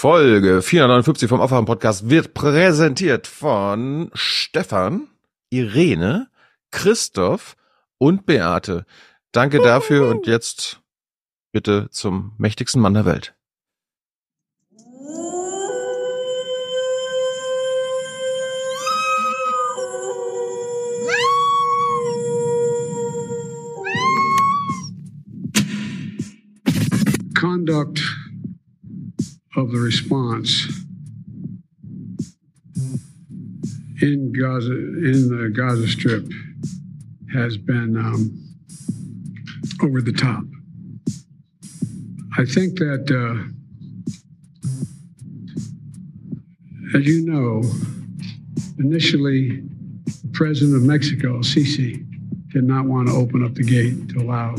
[0.00, 5.08] Folge 459 vom Aufwachen Podcast wird präsentiert von Stefan,
[5.50, 6.30] Irene,
[6.70, 7.54] Christoph
[7.98, 8.86] und Beate.
[9.30, 10.80] Danke dafür und jetzt
[11.52, 13.34] bitte zum mächtigsten Mann der Welt.
[27.34, 28.19] conduct
[29.56, 30.68] of the response
[34.00, 36.26] in Gaza, in the Gaza Strip,
[37.32, 38.32] has been um,
[39.82, 40.44] over the top.
[42.38, 43.42] I think that, uh,
[46.96, 47.62] as you know,
[48.78, 49.62] initially,
[50.06, 52.06] the president of Mexico, Sisi,
[52.48, 54.56] did not want to open up the gate to allow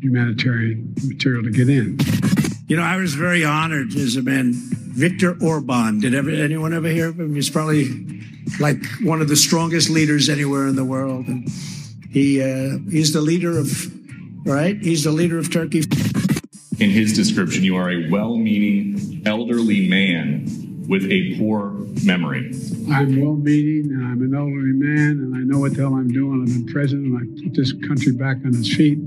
[0.00, 1.98] humanitarian material to get in.
[2.70, 4.52] You know, I was very honored as a man.
[4.52, 5.98] Viktor Orban.
[5.98, 7.34] Did ever anyone ever hear of him?
[7.34, 7.88] He's probably
[8.60, 11.26] like one of the strongest leaders anywhere in the world.
[11.26, 11.48] And
[12.12, 14.76] he uh, he's the leader of right.
[14.80, 15.82] He's the leader of Turkey.
[16.78, 22.52] In his description, you are a well-meaning elderly man with a poor memory.
[22.90, 26.42] I'm well-meaning, and I'm an elderly man, and I know what the hell I'm doing.
[26.42, 28.98] I've been president, and I put this country back on its feet.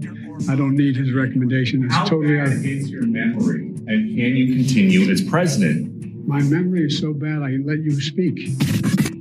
[0.49, 1.83] I don't need his recommendation.
[1.85, 5.91] It's How totally out bad of is your memory, and can you continue as president?
[6.25, 7.41] my memory is so bad.
[7.41, 8.39] I let you speak.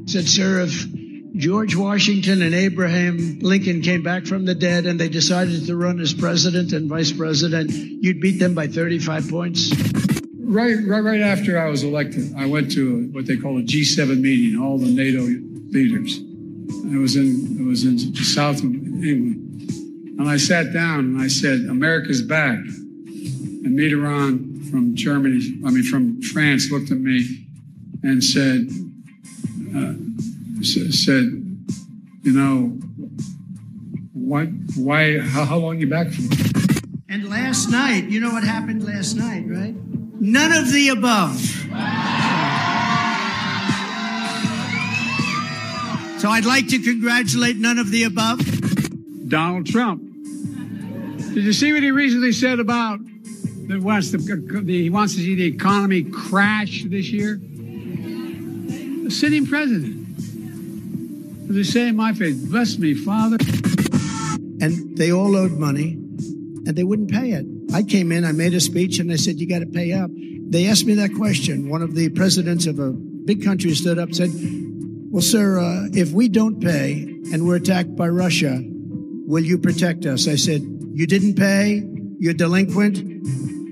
[0.06, 0.86] Said, sir, if
[1.34, 5.98] George Washington and Abraham Lincoln came back from the dead and they decided to run
[6.00, 9.72] as president and vice president, you'd beat them by 35 points.
[10.53, 14.20] Right, right, right after I was elected, I went to what they call a G7
[14.20, 15.22] meeting, all the NATO
[15.72, 16.19] leaders.
[16.19, 19.70] And it was in it was in the south of England,
[20.19, 25.84] and I sat down and I said, "America's back." And Mitterrand from Germany, I mean
[25.84, 27.47] from France, looked at me
[28.03, 28.69] and said,
[29.75, 29.94] uh,
[30.62, 31.33] "said,
[32.25, 32.69] you know,
[34.12, 34.49] what?
[34.76, 35.19] Why?
[35.19, 36.28] How, how long you back from?"
[37.09, 39.75] And last night, you know what happened last night, right?
[40.25, 41.37] None of the above.
[46.21, 48.38] So I'd like to congratulate none of the above.
[49.28, 50.00] Donald Trump.
[51.34, 53.00] Did you see what he recently said about
[53.66, 57.41] that wants the, the he wants to see the economy crash this year?
[57.43, 60.06] The sitting president.
[61.49, 63.38] As they say in my faith, bless me, Father.
[64.61, 65.94] And they all owed money
[66.65, 67.44] and they wouldn't pay it.
[67.75, 70.10] I came in, I made a speech, and I said, You got to pay up.
[70.15, 71.71] They asked me that question.
[71.71, 74.31] One of the presidents of a big country stood up and said,
[75.10, 80.05] Well, sir, uh, if we don't pay and we're attacked by Russia, will you protect
[80.05, 80.28] us?
[80.28, 80.61] I said,
[80.93, 81.82] You didn't pay?
[82.19, 82.99] You're delinquent?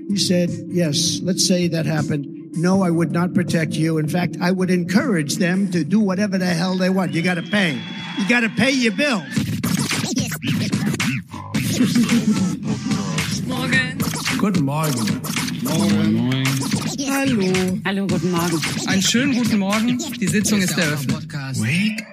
[0.09, 2.27] He said, Yes, let's say that happened.
[2.53, 3.99] No, I would not protect you.
[3.99, 7.13] In fact, I would encourage them to do whatever the hell they want.
[7.13, 7.79] You got to pay.
[8.17, 9.27] You got to pay your bills.
[13.61, 13.97] Morgen.
[14.39, 15.21] Guten Morgen.
[17.11, 17.79] Hallo.
[17.85, 18.59] Hallo, guten Morgen.
[18.87, 19.99] Einen schönen guten Morgen.
[20.19, 21.31] Die Sitzung ist eröffnet.
[21.59, 22.03] Wake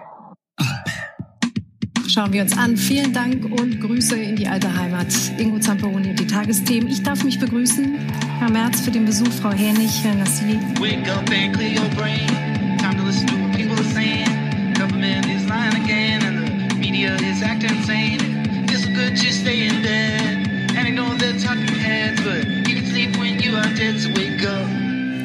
[2.06, 2.76] Schauen wir uns an.
[2.76, 5.06] Vielen Dank und Grüße in die alte Heimat.
[5.38, 6.90] Ingo Zamperoni und die Tagesthemen.
[6.90, 7.96] Ich darf mich begrüßen.
[8.40, 10.58] Herr Merz für den Besuch, Frau Herrnig, Herr Nassili.
[10.80, 12.28] Wake up and clear your brain.
[12.76, 14.74] Time to listen to what people are saying.
[14.74, 18.20] Government is lying again, and the media is acting insane.
[18.68, 19.82] It's good just stay in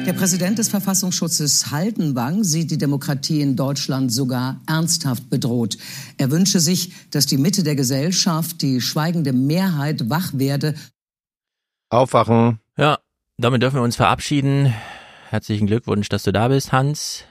[0.06, 5.76] Der Präsident des Verfassungsschutzes Haldenwang sieht die Demokratie in Deutschland sogar ernsthaft bedroht.
[6.18, 10.76] Er wünsche sich, dass die Mitte der Gesellschaft, die schweigende Mehrheit, wach werde.
[11.88, 12.60] Aufwachen.
[12.76, 13.00] Ja,
[13.38, 14.72] damit dürfen wir uns verabschieden.
[15.30, 17.24] Herzlichen Glückwunsch, dass du da bist, Hans.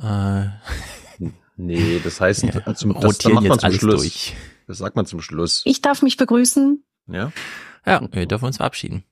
[0.00, 0.44] Äh,
[1.58, 4.00] Nee, das heißt, ja, zum, das, rotieren das macht man jetzt zum Schluss.
[4.00, 4.36] durch.
[4.66, 5.62] Das sagt man zum Schluss.
[5.66, 6.82] Ich darf mich begrüßen.
[7.08, 7.32] Ja?
[7.86, 9.04] Ja, wir dürfen uns verabschieden.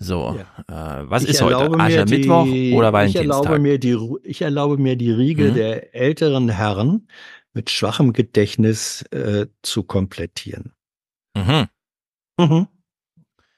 [0.00, 0.38] So,
[0.68, 1.56] äh, was Ich ist heute?
[1.78, 3.60] Aschermittwoch die- oder Ich erlaube Valentinstag?
[3.60, 5.54] mir die, ich erlaube mir die Riege Mhm.
[5.54, 7.08] der älteren Herren
[7.52, 10.72] mit schwachem Gedächtnis äh, zu komplettieren.
[11.36, 11.66] Mhm.
[12.38, 12.68] Mhm.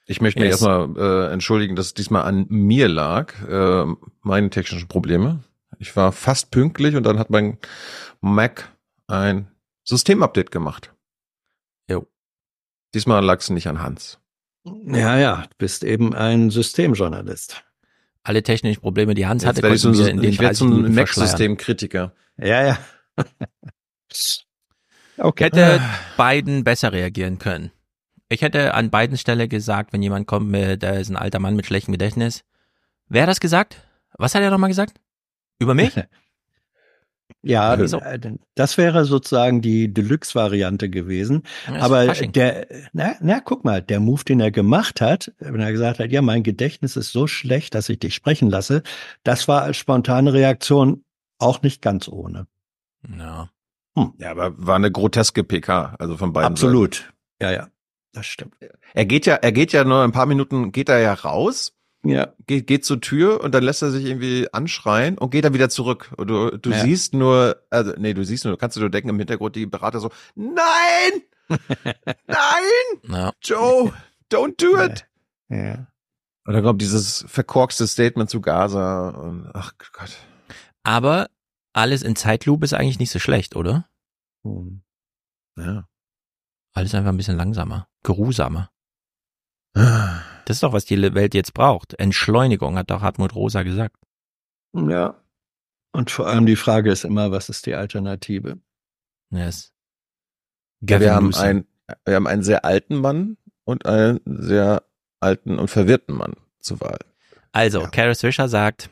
[0.07, 0.61] Ich möchte mich Yes.
[0.63, 3.85] erstmal äh, entschuldigen, dass es diesmal an mir lag, äh,
[4.21, 5.43] meine technischen Probleme.
[5.77, 7.59] Ich war fast pünktlich und dann hat mein
[8.19, 8.75] Mac
[9.07, 9.47] ein
[9.83, 10.93] Systemupdate gemacht.
[11.89, 12.07] Jo.
[12.93, 14.19] Diesmal lag es nicht an Hans.
[14.63, 17.63] Ja, ja, du bist eben ein Systemjournalist.
[18.23, 20.39] Alle technischen Probleme, die Hans Jetzt hatte, werde ich, so, konnten wir in den ich
[20.39, 21.27] werde 30 zum Minuten verschleiern.
[21.27, 22.13] Mac-Systemkritiker.
[22.37, 22.77] Ja, ja.
[25.17, 25.45] okay.
[25.45, 25.81] Hätte
[26.17, 27.71] Biden besser reagieren können.
[28.29, 31.55] Ich hätte an Bidens Stelle gesagt, wenn jemand kommt, mit, der ist ein alter Mann
[31.55, 32.43] mit schlechtem Gedächtnis,
[33.13, 33.75] Wer hat das gesagt?
[34.17, 35.01] Was hat er nochmal gesagt?
[35.59, 35.93] Über mich?
[37.43, 37.99] Ja, Wieso?
[37.99, 38.19] äh,
[38.55, 41.43] das wäre sozusagen die Deluxe-Variante gewesen.
[41.65, 45.99] Aber der, na, na, guck mal, der Move, den er gemacht hat, wenn er gesagt
[45.99, 48.83] hat, ja, mein Gedächtnis ist so schlecht, dass ich dich sprechen lasse,
[49.23, 51.03] das war als spontane Reaktion
[51.39, 52.47] auch nicht ganz ohne.
[53.17, 53.49] Ja.
[54.19, 56.47] Ja, aber war eine groteske PK, also von beiden.
[56.47, 57.11] Absolut.
[57.41, 57.67] Ja, ja,
[58.13, 58.55] das stimmt.
[58.61, 58.77] Seiten.
[58.93, 62.33] Er geht ja, er geht ja nur ein paar Minuten, geht er ja raus, Ja,
[62.47, 65.69] geht, geht zur Tür und dann lässt er sich irgendwie anschreien und geht dann wieder
[65.69, 66.11] zurück.
[66.17, 66.79] Und du, du Ja.
[66.79, 69.99] siehst nur, also nee, du siehst nur, kannst du nur denken im Hintergrund die Berater
[69.99, 71.21] so, nein,
[72.27, 73.33] nein, ja.
[73.43, 73.93] Joe,
[74.31, 75.05] don't do it.
[75.49, 75.87] ja.
[76.45, 80.17] Und dann kommt dieses verkorkste Statement zu Gaza und ach Gott.
[80.81, 81.29] Aber
[81.73, 83.87] alles in Zeitlupe ist eigentlich nicht so schlecht, oder?
[84.43, 84.81] Hm.
[85.55, 85.87] Ja.
[86.73, 88.71] Alles einfach ein bisschen langsamer, geruhsamer.
[90.45, 91.93] Das ist doch, was die Welt jetzt braucht.
[91.99, 93.95] Entschleunigung, hat doch Hartmut Rosa gesagt.
[94.73, 95.15] Ja.
[95.91, 98.59] Und vor allem die Frage ist immer, was ist die Alternative?
[99.29, 99.73] Yes.
[100.81, 101.67] Ja, wir haben einen,
[102.05, 104.83] wir haben einen sehr alten Mann und einen sehr
[105.19, 106.99] alten und verwirrten Mann zur Wahl.
[107.51, 107.89] Also, Ja.
[107.89, 108.89] Kara Swisher sagt,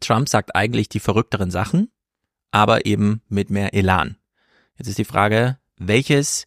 [0.00, 1.90] Trump sagt eigentlich die verrückteren Sachen,
[2.50, 4.16] aber eben mit mehr Elan.
[4.76, 6.46] Jetzt ist die Frage, welches,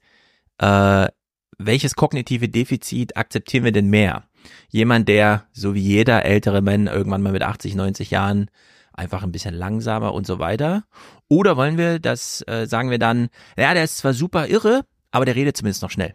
[0.60, 1.08] äh,
[1.57, 4.24] welches kognitive Defizit akzeptieren wir denn mehr?
[4.69, 8.50] Jemand, der, so wie jeder ältere Mann, irgendwann mal mit 80, 90 Jahren,
[8.94, 10.84] einfach ein bisschen langsamer und so weiter?
[11.28, 15.25] Oder wollen wir, das äh, sagen wir dann, ja, der ist zwar super irre, aber
[15.25, 16.13] der redet zumindest noch schnell.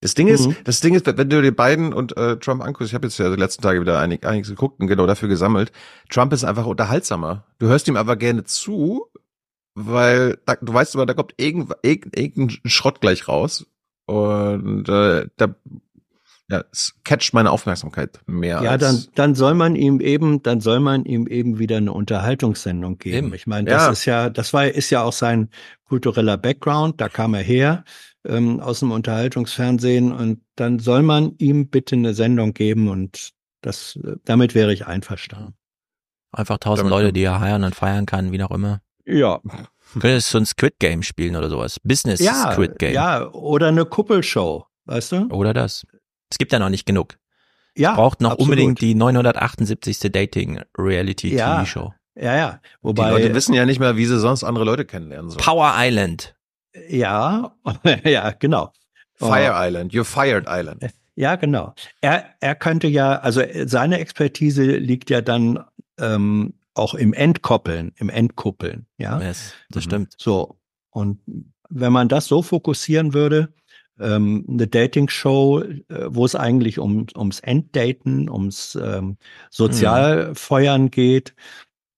[0.00, 0.56] Das Ding ist, Mhm.
[0.64, 3.30] das Ding ist, wenn du dir Biden und äh, Trump anguckst, ich habe jetzt ja
[3.30, 5.70] die letzten Tage wieder einig, einiges geguckt und genau dafür gesammelt.
[6.10, 7.44] Trump ist einfach unterhaltsamer.
[7.58, 9.06] Du hörst ihm aber gerne zu,
[9.74, 13.66] weil da, du weißt immer, da kommt irgend, irgend, irgendein Schrott gleich raus
[14.06, 15.54] und äh, da
[16.50, 18.60] ja, es catcht meine Aufmerksamkeit mehr.
[18.62, 21.92] Ja, als, dann, dann soll man ihm eben, dann soll man ihm eben wieder eine
[21.92, 23.28] Unterhaltungssendung geben.
[23.28, 23.34] Eben.
[23.34, 23.90] Ich meine, das Ja.
[23.90, 25.48] ist ja, das war, ist ja auch sein
[25.84, 27.84] kultureller Background, da kam er her,
[28.26, 33.30] ähm, aus dem Unterhaltungsfernsehen und dann soll man ihm bitte eine Sendung geben und
[33.62, 35.54] das, damit wäre ich einverstanden.
[36.32, 38.82] Einfach tausend Damit- Leute, die er heiern und feiern kann, wie auch immer.
[39.06, 39.40] Ja.
[40.00, 41.78] Könntest so ein Squid Game spielen oder sowas.
[41.82, 42.94] Business Ja, Squid Game.
[42.94, 45.16] ja, oder eine Kuppelshow, weißt du?
[45.30, 45.86] Oder das.
[46.30, 47.16] Es gibt ja noch nicht genug.
[47.76, 47.94] Ja.
[47.94, 48.50] Braucht noch absolut.
[48.50, 49.98] unbedingt die 978.
[50.12, 51.60] Dating Reality Ja.
[51.60, 51.94] TV Show.
[52.14, 52.60] Ja, ja.
[52.62, 55.42] die Wobei, Leute wissen ja nicht mehr, wie sie sonst andere Leute kennenlernen sollen.
[55.42, 56.34] Power Island.
[56.88, 57.54] ja,
[58.04, 58.72] ja, genau.
[59.14, 60.82] Fire Island, you're fired Island.
[61.14, 61.74] Ja, genau.
[62.00, 65.62] Er, er könnte ja, also seine Expertise liegt ja dann
[66.00, 69.20] ähm, auch im Entkoppeln, im Entkuppeln, ja.
[69.20, 69.88] Yes, das Mhm.
[69.88, 70.14] stimmt.
[70.18, 70.58] So.
[70.90, 71.20] Und
[71.68, 73.52] wenn man das so fokussieren würde,
[74.00, 75.76] ähm, eine Dating-Show, äh,
[76.08, 79.16] wo es eigentlich um, ums Enddaten, ums ähm,
[79.50, 81.34] Sozialfeuern geht,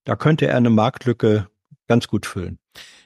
[0.05, 1.49] da könnte er eine Marktlücke
[1.87, 2.59] ganz gut füllen.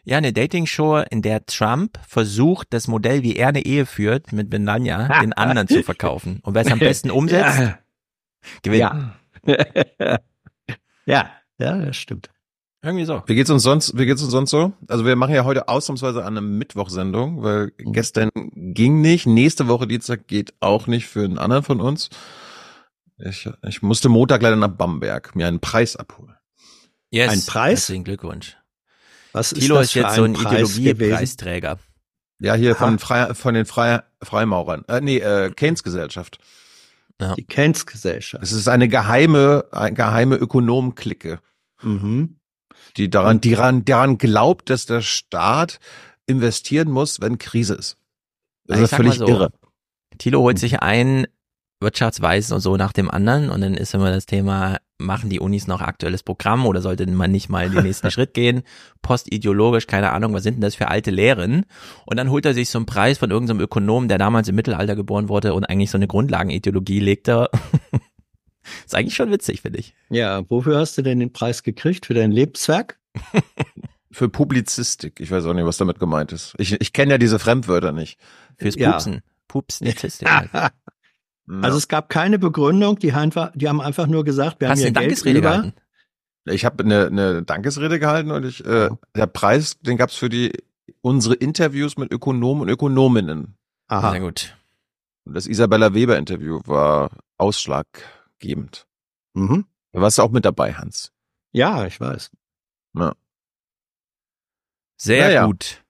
[0.04, 4.48] Ja, eine Dating-Show, in der Trump versucht, das Modell, wie er eine Ehe führt, mit
[4.48, 6.40] Benanya, den anderen zu verkaufen.
[6.42, 7.74] Und wer es am besten umsetzt,
[8.62, 8.90] gewinnt.
[9.46, 10.18] Ja.
[11.06, 12.31] ja, ja, das stimmt.
[12.82, 13.22] Irgendwie so.
[13.26, 14.72] Wie geht's uns sonst, wie geht's uns sonst so?
[14.87, 17.93] Also wir machen ja heute ausnahmsweise eine Mittwochsendung, weil Mhm.
[17.93, 22.08] gestern ging nicht, nächste Woche Dienstag geht auch nicht für einen anderen von uns.
[23.19, 26.37] Ich, ich musste Montag leider nach Bamberg mir einen Preis abholen.
[27.10, 27.32] Yes.
[27.32, 27.80] Ein Preis?
[27.80, 28.56] Herzlichen Glückwunsch.
[29.32, 30.35] Was ist Tilo das ist für jetzt so ein?
[30.37, 31.78] Ideologiepreisträger.
[32.40, 32.78] Ja, hier Aha.
[32.85, 36.38] von, Frei, von den Frei, Freimaurern, äh, nee, äh, Keynes Gesellschaft.
[37.37, 38.44] Die Keynes-Gesellschaft.
[38.44, 41.40] Es ist eine geheime, eine geheime Ökonomenklicke,
[41.82, 42.37] Mhm.
[42.97, 45.80] die daran, die daran, daran glaubt, dass der Staat
[46.26, 47.97] investieren muss, wenn Krise ist.
[48.66, 49.52] Das Ich ist völlig so, irre.
[50.18, 51.26] Thilo holt sich ein
[51.80, 55.68] Wirtschaftsweisen und so nach dem anderen und dann ist immer das Thema, machen die Unis
[55.68, 58.62] noch aktuelles Programm oder sollte man nicht mal den nächsten Schritt gehen?
[59.00, 61.66] Postideologisch, keine Ahnung, was sind denn das für alte Lehren?
[62.04, 64.97] Und dann holt er sich so einen Preis von irgendeinem Ökonomen, der damals im Mittelalter
[64.97, 67.49] geboren wurde und eigentlich so eine Grundlagenideologie legte.
[68.84, 69.94] Ist eigentlich schon witzig, finde ich.
[70.10, 72.06] Ja, wofür hast du denn den Preis gekriegt?
[72.06, 72.98] Für dein Lebenswerk?
[74.10, 75.20] Für Publizistik.
[75.20, 76.54] Ich weiß auch nicht, was damit gemeint ist.
[76.58, 78.18] Ich, ich kenne ja diese Fremdwörter nicht.
[78.56, 78.92] Fürs Ja.
[78.92, 79.20] Pupsen.
[79.48, 80.28] Pupsnetistik.
[80.52, 80.72] halt.
[81.62, 84.87] Also es gab keine Begründung, die, einfach, die haben einfach nur gesagt, wir Hast du
[84.87, 85.48] haben eine ja Geld Dankesrede über.
[85.50, 85.72] gehalten?
[86.50, 90.52] ich habe eine, eine Dankesrede gehalten und ich, äh, der Preis, den gab's für die
[91.02, 93.56] unsere Interviews mit Ökonomen und Ökonominnen.
[93.88, 94.12] Aha.
[94.12, 94.56] Sehr gut.
[95.25, 97.10] Und das Isabella Weber Interview war
[98.38, 98.87] ausschlaggebend.
[99.35, 99.66] Mhm.
[99.92, 101.12] Du warst auch mit dabei, Hans.
[101.52, 102.30] Ja, ich weiß.
[105.00, 105.47] Sehr Naja.
[105.47, 105.85] gut.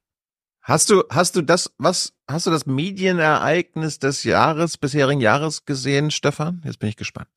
[0.62, 6.10] Hast du, hast du das, was, hast du das Medienereignis des Jahres, bisherigen Jahres gesehen,
[6.10, 6.60] Stefan?
[6.64, 7.28] Jetzt bin ich gespannt.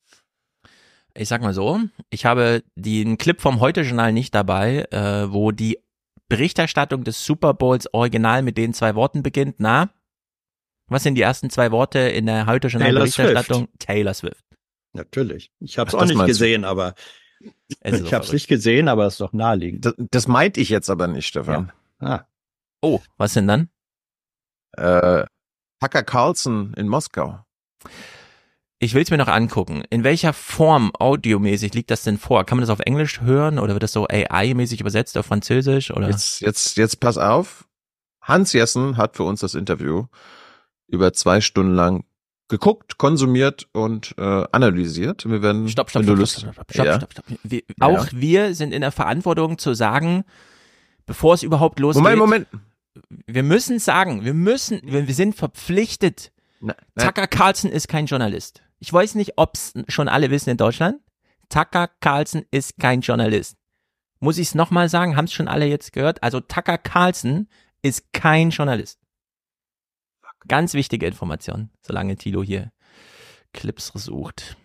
[1.14, 5.78] ich sag mal so, ich habe den Clip vom Heute-Journal nicht dabei, äh, wo die
[6.28, 9.56] Berichterstattung des Super Bowls original mit den zwei Worten beginnt.
[9.58, 9.88] Na,
[10.88, 13.68] was sind die ersten zwei Worte in der Heute-Journal-Berichterstattung?
[13.78, 14.44] Taylor Swift.
[14.92, 15.50] Natürlich.
[15.60, 16.44] Ich habe es auch nicht meinst du.
[16.44, 16.94] gesehen, aber
[17.80, 19.86] Es ist ich habe es nicht gesehen, aber es ist doch naheliegend.
[19.86, 21.72] Das, das meinte ich jetzt aber nicht, Stefan.
[21.98, 22.24] Ah,
[22.82, 23.68] Oh, was denn dann?
[24.72, 25.24] Äh,
[25.80, 27.44] Tucker Carlson in Moskau.
[28.80, 29.84] Ich will es mir noch angucken.
[29.90, 32.44] In welcher Form audiomäßig liegt das denn vor?
[32.44, 36.08] Kann man das auf Englisch hören oder wird das so AI-mäßig übersetzt auf Französisch oder?
[36.10, 37.68] Jetzt, jetzt, jetzt pass auf.
[38.20, 40.06] Hans Jessen hat für uns das Interview
[40.88, 42.04] über zwei Stunden lang
[42.52, 45.26] geguckt, konsumiert und äh, analysiert.
[45.26, 46.96] Wir werden, Stopp, stopp, stopp, stopp, stopp, stopp, ja.
[46.96, 47.24] stopp, stopp.
[47.42, 47.86] Wir, Ja.
[47.86, 50.24] Auch wir sind in der Verantwortung zu sagen,
[51.06, 52.02] bevor es überhaupt losgeht.
[52.02, 52.46] Moment, Moment.
[53.26, 56.30] Wir müssen sagen, wir müssen, wir, wir sind verpflichtet.
[56.60, 58.60] Na, Tucker Carlson ist kein Journalist.
[58.80, 60.96] Ich weiß nicht, ob's schon alle wissen in Deutschland.
[61.48, 63.56] Tucker Carlson ist kein Journalist.
[64.20, 65.16] Muss ich es nochmal sagen?
[65.16, 66.22] Haben es schon alle jetzt gehört?
[66.22, 67.48] Also Tucker Carlson
[67.80, 68.98] ist kein Journalist.
[70.48, 72.70] Ganz wichtige Information, solange Tilo hier
[73.52, 74.56] Clips sucht.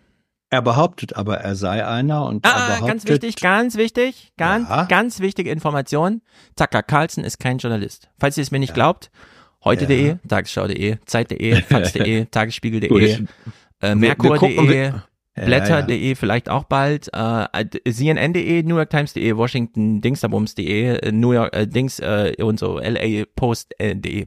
[0.50, 4.68] er behauptet aber, er sei einer und er Ah, behauptet, ganz wichtig, ganz wichtig, ganz,
[4.68, 4.84] Ja.
[4.84, 6.22] ganz wichtige Information.
[6.56, 8.08] Tucker Carlson ist kein Journalist.
[8.18, 9.10] Falls ihr es mir nicht glaubt,
[9.62, 13.26] heute.de, Tagesschau.de, Zeit.de, Fax.de, Tagesspiegel.de,
[13.82, 14.92] äh, Merkur.de,
[15.34, 21.66] Blätter.de vielleicht auch bald, äh, CNN.de, New York Times.de, Washington Dingsabums.de, äh, New York äh,
[21.66, 24.26] Dings äh, und so, LA Post.de.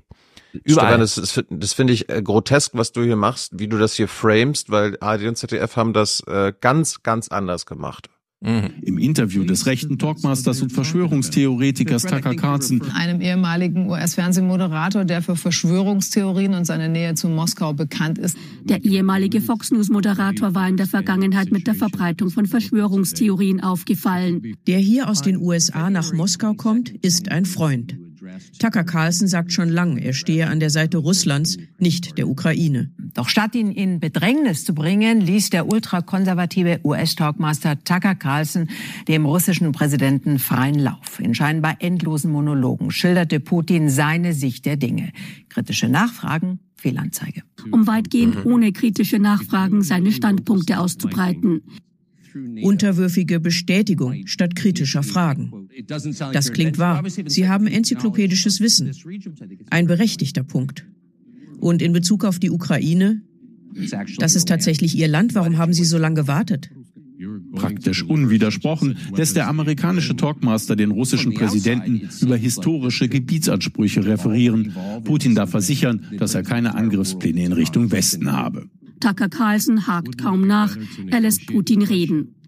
[0.53, 0.67] Überall.
[0.67, 3.93] Stefan, das, ist- das finde ich äh, grotesk, was du hier machst, wie du das
[3.93, 8.09] hier framest, weil ARD und ZDF haben das äh, ganz, ganz anders gemacht.
[8.43, 8.71] Mhm.
[8.81, 16.55] Im Interview des rechten Talkmasters und Verschwörungstheoretikers Tucker Carlson einem ehemaligen US-Fernsehmoderator, der für Verschwörungstheorien
[16.55, 18.35] und seine Nähe zu Moskau bekannt ist.
[18.63, 24.55] Der ehemalige Fox News-Moderator war in der Vergangenheit mit der Verbreitung von Verschwörungstheorien aufgefallen.
[24.67, 27.95] Der hier aus den USA nach Moskau kommt, ist ein Freund.
[28.59, 32.91] Tucker Carlson sagt schon lang, er stehe an der Seite Russlands, nicht der Ukraine.
[33.13, 38.69] Doch statt ihn in Bedrängnis zu bringen, ließ der ultrakonservative US-Talkmaster Tucker Carlson
[39.07, 41.19] dem russischen Präsidenten freien Lauf.
[41.19, 45.11] In scheinbar endlosen Monologen schilderte Putin seine Sicht der Dinge.
[45.49, 47.41] Kritische Nachfragen, Fehlanzeige.
[47.71, 51.61] Um weitgehend ohne kritische Nachfragen seine Standpunkte auszubreiten.
[52.61, 55.69] Unterwürfige Bestätigung statt kritischer Fragen.
[56.33, 57.03] Das klingt wahr.
[57.25, 58.91] Sie haben enzyklopädisches Wissen.
[59.69, 60.85] Ein berechtigter Punkt.
[61.59, 63.21] Und in Bezug auf die Ukraine,
[64.17, 65.35] das ist tatsächlich Ihr Land.
[65.35, 66.71] Warum haben Sie so lange gewartet?
[67.53, 74.75] praktisch unwidersprochen, lässt der amerikanische Talkmaster den russischen Präsidenten über historische Gebietsansprüche referieren.
[75.03, 78.69] Putin darf versichern, dass er keine Angriffspläne in Richtung Westen habe.
[79.01, 80.75] Tucker Carlson hakt kaum nach.
[81.09, 82.41] Er lässt Putin reden.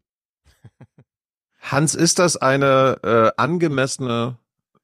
[1.60, 4.38] Hans, ist das eine äh, angemessene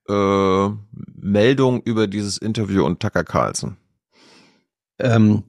[0.08, 0.70] äh,
[1.16, 3.78] Meldung über dieses Interview und Tucker Carlson?
[5.00, 5.44] Ähm,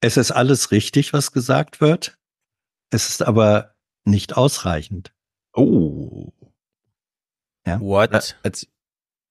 [0.00, 2.18] es ist alles richtig, was gesagt wird.
[2.90, 3.74] Es ist aber
[4.04, 5.12] nicht ausreichend.
[5.54, 6.32] Oh.
[7.66, 7.80] Ja.
[7.80, 8.36] What?
[8.42, 8.68] Jetzt,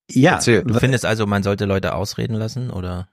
[0.09, 0.63] Ja, Erzähl.
[0.63, 3.09] Du findest also, man sollte Leute ausreden lassen oder?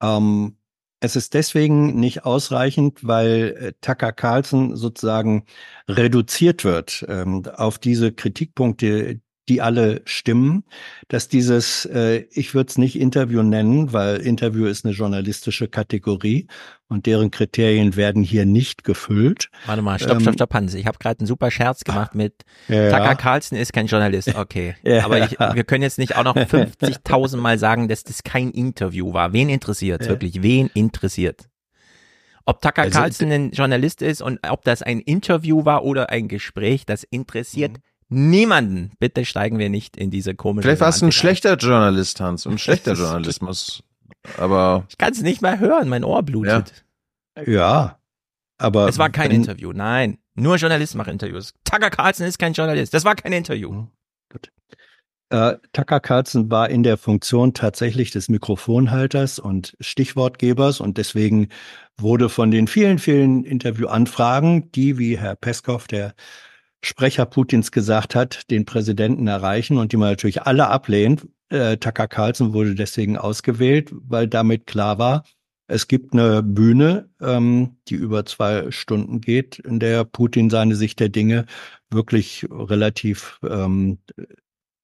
[0.00, 0.56] Ähm,
[1.00, 5.46] es ist deswegen nicht ausreichend, weil äh, Tucker Carlson sozusagen
[5.88, 10.64] reduziert wird ähm, auf diese Kritikpunkte, die alle stimmen,
[11.08, 16.46] dass dieses, äh, ich würde es nicht Interview nennen, weil Interview ist eine journalistische Kategorie
[16.88, 19.50] und deren Kriterien werden hier nicht gefüllt.
[19.66, 20.74] Warte mal, stopp, Ähm, stopp, stopp, Hans.
[20.74, 22.90] Ich habe gerade einen super Scherz gemacht mit Ja.
[22.96, 24.34] Tucker Carlson ist kein Journalist.
[24.34, 24.76] Okay.
[24.82, 25.04] Ja.
[25.04, 29.12] Aber ich, wir können jetzt nicht auch noch 50.000 Mal sagen, dass das kein Interview
[29.12, 29.32] war.
[29.32, 30.08] Wen interessiert Ja.
[30.08, 30.42] wirklich?
[30.42, 31.48] Wen interessiert?
[32.46, 36.26] Ob Tucker Also, Carlson ein Journalist ist und ob das ein Interview war oder ein
[36.26, 37.72] Gespräch, das interessiert
[38.10, 38.92] niemanden.
[38.98, 42.52] Bitte steigen wir nicht in diese komische Vielleicht warst du ein schlechter Journalist, Hans, und
[42.54, 43.82] ein schlechter Journalismus.
[44.36, 46.84] Aber Ich kann es nicht mehr hören, mein Ohr blutet.
[47.46, 47.98] Ja,
[48.58, 50.18] aber Es war kein wenn- Interview, nein.
[50.34, 51.54] Nur Journalisten machen Interviews.
[51.64, 52.92] Tucker Carlson ist kein Journalist.
[52.94, 53.86] Das war kein Interview.
[55.32, 61.48] Äh, Tucker Carlson war in der Funktion tatsächlich des Mikrofonhalters und Stichwortgebers und deswegen
[61.96, 66.14] wurde von den vielen, vielen Interviewanfragen, die, wie Herr Peskov, der
[66.82, 71.26] Sprecher Putins gesagt hat, den Präsidenten erreichen und die man natürlich alle ablehnt.
[71.50, 75.24] Äh, Tucker Carlson wurde deswegen ausgewählt, weil damit klar war,
[75.66, 80.98] es gibt eine Bühne, ähm, die über zwei Stunden geht, in der Putin seine Sicht
[80.98, 81.46] der Dinge
[81.90, 83.98] wirklich relativ ähm,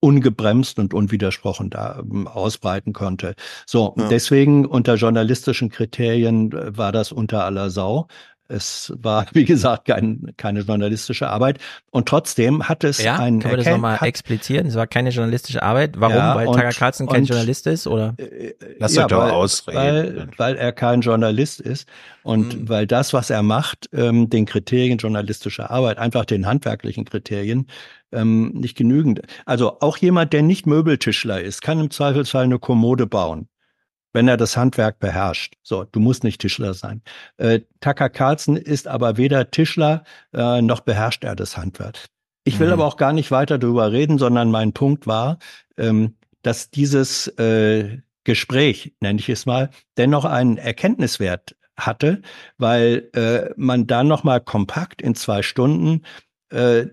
[0.01, 3.35] ungebremst und unwidersprochen da ähm, ausbreiten konnte.
[3.67, 4.09] So, Ja.
[4.09, 8.07] deswegen unter journalistischen Kriterien äh, war das unter aller Sau.
[8.49, 11.59] Es war, wie gesagt, kein, keine journalistische Arbeit.
[11.91, 14.67] Und trotzdem hat es ja, ein Können wir das nochmal explizieren?
[14.67, 15.95] Es war keine journalistische Arbeit.
[15.99, 16.17] Warum?
[16.17, 17.87] Ja, weil und- Tucker Carlson kein und- Journalist ist?
[17.87, 18.15] Oder?
[18.79, 19.79] Lass ja, euch doch weil, ausreden.
[19.79, 21.89] Weil, weil er kein Journalist ist
[22.23, 22.69] und Hm.
[22.69, 27.67] weil das, was er macht, ähm, den Kriterien journalistischer Arbeit, einfach den handwerklichen Kriterien,
[28.13, 29.21] ähm, nicht genügend.
[29.45, 33.49] Also auch jemand, der nicht Möbeltischler ist, kann im Zweifelsfall eine Kommode bauen.
[34.17, 35.59] Wenn er das Handwerk beherrscht.
[35.63, 37.03] So, du musst nicht Tischler sein.
[37.37, 41.99] Äh, Tucker Carlson ist aber weder Tischler äh, noch beherrscht er das Handwerk.
[42.45, 42.73] Ich will Mhm.
[42.73, 45.39] aber auch gar nicht weiter darüber reden, sondern mein Punkt war,
[45.77, 49.69] ähm, dass dieses äh, Gespräch, nenne ich es mal,
[49.99, 52.23] dennoch einen Erkenntniswert hatte,
[52.57, 56.05] weil äh, man da noch mal kompakt in zwei Stunden
[56.49, 56.87] äh,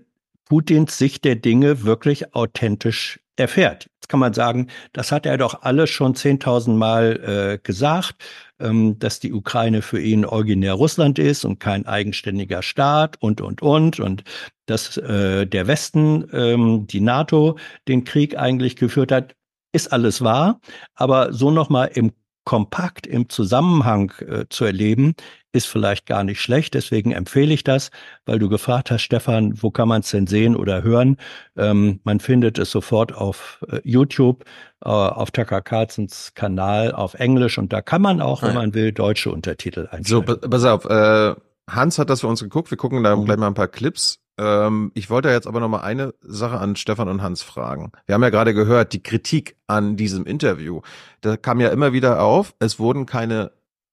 [0.44, 3.88] Putins Sicht der Dinge wirklich authentisch erfährt.
[4.04, 8.16] Jetzt kann man sagen, das hat er doch alles schon 10.000 Mal äh, gesagt,
[8.60, 13.62] ähm, dass die Ukraine für ihn originär Russland ist und kein eigenständiger Staat und, und,
[13.62, 14.22] und, und
[14.66, 17.56] dass äh, der Westen, ähm, die NATO,
[17.88, 19.34] den Krieg eigentlich geführt hat,
[19.72, 20.60] ist alles wahr.
[20.94, 22.12] Aber so nochmal im
[22.44, 25.14] kompakt im Zusammenhang äh, zu erleben,
[25.52, 26.74] ist vielleicht gar nicht schlecht.
[26.74, 27.90] Deswegen empfehle ich das,
[28.26, 31.16] weil du gefragt hast, Stefan, wo kann man es denn sehen oder hören?
[31.56, 34.44] Ähm, man findet es sofort auf äh, YouTube,
[34.84, 38.54] äh, auf Tucker Carlsons Kanal auf Englisch und da kann man auch, wenn Ja.
[38.56, 40.04] man will, deutsche Untertitel einstellen.
[40.26, 41.34] So, pa- pass auf, äh,
[41.70, 42.70] Hans hat das für uns geguckt.
[42.70, 43.04] Wir gucken Mhm.
[43.04, 44.18] da gleich mal ein paar Clips.
[44.38, 47.92] Ähm, ich wollte jetzt aber noch mal eine Sache an Stefan und Hans fragen.
[48.06, 50.80] Wir haben ja gerade gehört, die Kritik an diesem Interview.
[51.20, 53.52] Da kam ja immer wieder auf, es wurden keine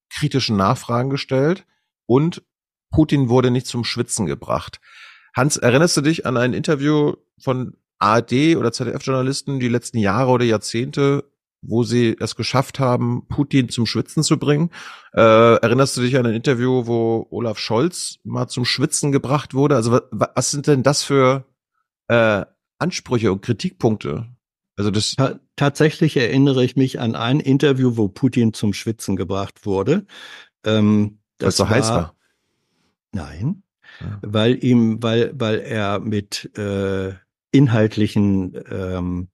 [0.09, 1.65] kritischen Nachfragen gestellt
[2.05, 2.43] und
[2.91, 4.81] Putin wurde nicht zum Schwitzen gebracht.
[5.33, 10.43] Hans, erinnerst du dich an ein Interview von ARD oder ZDF-Journalisten die letzten Jahre oder
[10.43, 11.30] Jahrzehnte,
[11.61, 14.71] wo sie es geschafft haben, Putin zum Schwitzen zu bringen?
[15.13, 19.75] Äh, erinnerst du dich an ein Interview, wo Olaf Scholz mal zum Schwitzen gebracht wurde?
[19.75, 21.45] Also wa- wa- was sind denn das für
[22.07, 22.45] äh,
[22.79, 24.27] Ansprüche und Kritikpunkte?
[24.77, 29.65] Also das Ta tatsächlich erinnere ich mich an ein Interview, wo Putin zum Schwitzen gebracht
[29.65, 30.05] wurde.
[30.65, 32.15] Ähm, es so heiß war.
[33.11, 33.63] Nein,
[33.99, 34.19] Ja.
[34.23, 37.13] weil ihm, weil, weil er mit äh,
[37.51, 39.27] inhaltlichen, ähm,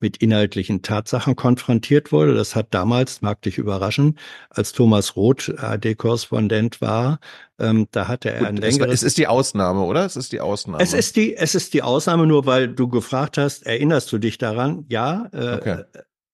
[0.00, 2.34] mit inhaltlichen Tatsachen konfrontiert wurde.
[2.34, 4.18] Das hat damals, mag dich überraschen,
[4.50, 7.18] als Thomas Roth AD-Korrespondent war,
[7.58, 10.04] ähm, da hatte er ein Gut, es, war- längeres es ist die Ausnahme, oder?
[10.04, 10.82] Es ist die Ausnahme.
[10.82, 14.38] es ist die, es ist die Ausnahme, nur weil du gefragt hast, erinnerst du dich
[14.38, 14.84] daran?
[14.88, 15.28] Ja.
[15.32, 15.82] Äh, Okay.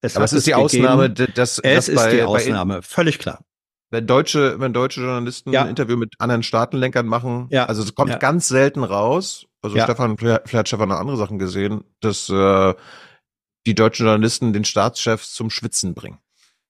[0.01, 0.65] es Aber es ist die gegeben.
[0.65, 3.39] Ausnahme, dass, Es dass ist bei, die bei Ausnahme, völlig klar.
[3.91, 5.63] wenn deutsche, wenn deutsche Journalisten Ja.
[5.63, 7.65] ein Interview mit anderen Staatenlenkern machen, Ja.
[7.67, 8.17] also es kommt Ja.
[8.17, 9.45] ganz selten raus.
[9.61, 9.77] Also.
[9.79, 12.73] Stefan, vielleicht hat Stefan noch andere Sachen gesehen, dass äh,
[13.65, 16.19] die deutschen Journalisten den Staatschefs zum Schwitzen bringen.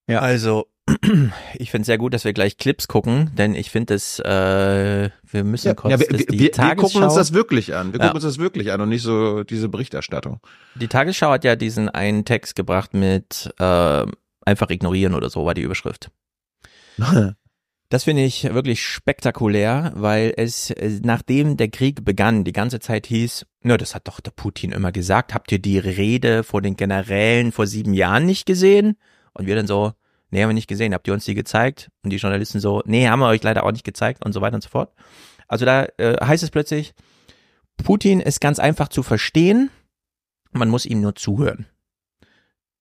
[0.07, 0.19] Ja.
[0.19, 0.67] Also,
[1.55, 5.09] ich finde es sehr gut, dass wir gleich Clips gucken, denn ich finde es, äh,
[5.23, 7.93] wir müssen kurz ja wir, wir, die wir, wir Tagesschau, gucken uns das wirklich an.
[7.93, 8.07] Wir Ja.
[8.07, 10.39] gucken uns das wirklich an und nicht so diese Berichterstattung.
[10.75, 14.05] die Tagesschau hat ja diesen einen Text gebracht mit äh,
[14.45, 16.11] einfach ignorieren oder so war die Überschrift.
[17.93, 23.05] Das finde ich wirklich spektakulär, weil es, äh, nachdem der Krieg begann, die ganze Zeit
[23.05, 26.75] hieß, na, das hat doch der Putin immer gesagt, habt ihr die Rede vor den
[26.75, 28.97] Generälen vor sieben Jahren nicht gesehen?
[29.35, 29.93] Und wir dann so,
[30.31, 31.91] nee, haben wir nicht gesehen, habt ihr uns die gezeigt?
[32.01, 34.55] Und die Journalisten so, nee, haben wir euch leider auch nicht gezeigt und so weiter
[34.55, 34.91] und so fort.
[35.47, 36.95] Also da äh, heißt es plötzlich,
[37.77, 39.69] Putin ist ganz einfach zu verstehen,
[40.51, 41.67] man muss ihm nur zuhören.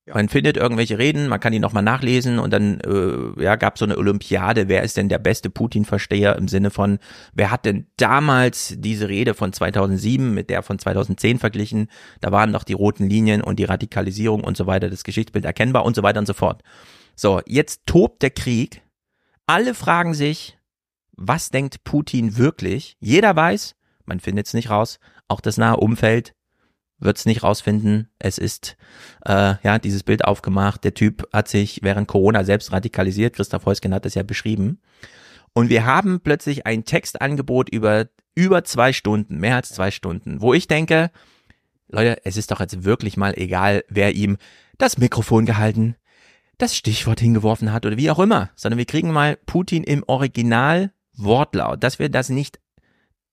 [0.07, 3.85] Man findet irgendwelche Reden, man kann die nochmal nachlesen und dann äh, ja, gab so
[3.85, 6.99] eine Olympiade, wer ist denn der beste Putin-Versteher im Sinne von,
[7.35, 11.87] wer hat denn damals diese Rede von 2007 mit der von 2010 verglichen,
[12.21, 15.85] da waren noch die roten Linien und die Radikalisierung und so weiter, das Geschichtsbild erkennbar
[15.85, 16.63] und so weiter und so fort.
[17.15, 18.83] So, jetzt tobt der Krieg,
[19.47, 20.59] alle fragen sich,
[21.13, 22.97] was denkt Putin wirklich?
[22.99, 26.35] Jeder weiß, man findet es nicht raus, auch das nahe Umfeld
[27.03, 28.09] wird es nicht rausfinden.
[28.19, 28.77] Es ist
[29.27, 30.85] äh, ja dieses Bild aufgemacht.
[30.85, 33.35] Der Typ hat sich während Corona selbst radikalisiert.
[33.35, 34.81] Christoph Heusgen hat das ja beschrieben.
[35.55, 40.55] Und wir haben plötzlich ein Textangebot über über zwei Stunden, mehr als zwei Stunden, wo
[40.55, 41.11] ich denke,
[41.89, 44.39] Leute, es ist doch jetzt wirklich mal egal, wer ihm
[44.79, 45.97] das Mikrofon gehalten,
[46.59, 50.93] das Stichwort hingeworfen hat oder wie auch immer, sondern wir kriegen mal Putin im Original
[51.15, 52.61] Wortlaut, dass wir das nicht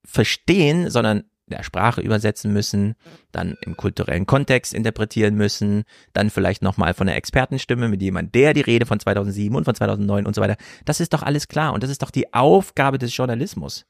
[0.04, 2.96] verstehen, sondern der Sprache übersetzen müssen,
[3.32, 5.84] dann im kulturellen Kontext interpretieren müssen,
[6.14, 9.76] dann vielleicht nochmal von einer Expertenstimme mit jemand, der die Rede von 2007 und von
[9.76, 10.58] 2009 und so weiter.
[10.86, 13.86] Das ist doch alles klar und das ist doch die Aufgabe des Journalismus.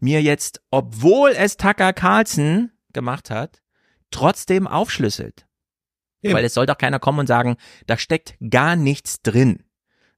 [0.00, 3.62] Mir jetzt, obwohl es Tucker Carlson gemacht hat,
[4.10, 5.46] trotzdem aufschlüsselt.
[6.22, 6.34] Eben.
[6.34, 9.62] Weil es soll doch keiner kommen und sagen, da steckt gar nichts drin.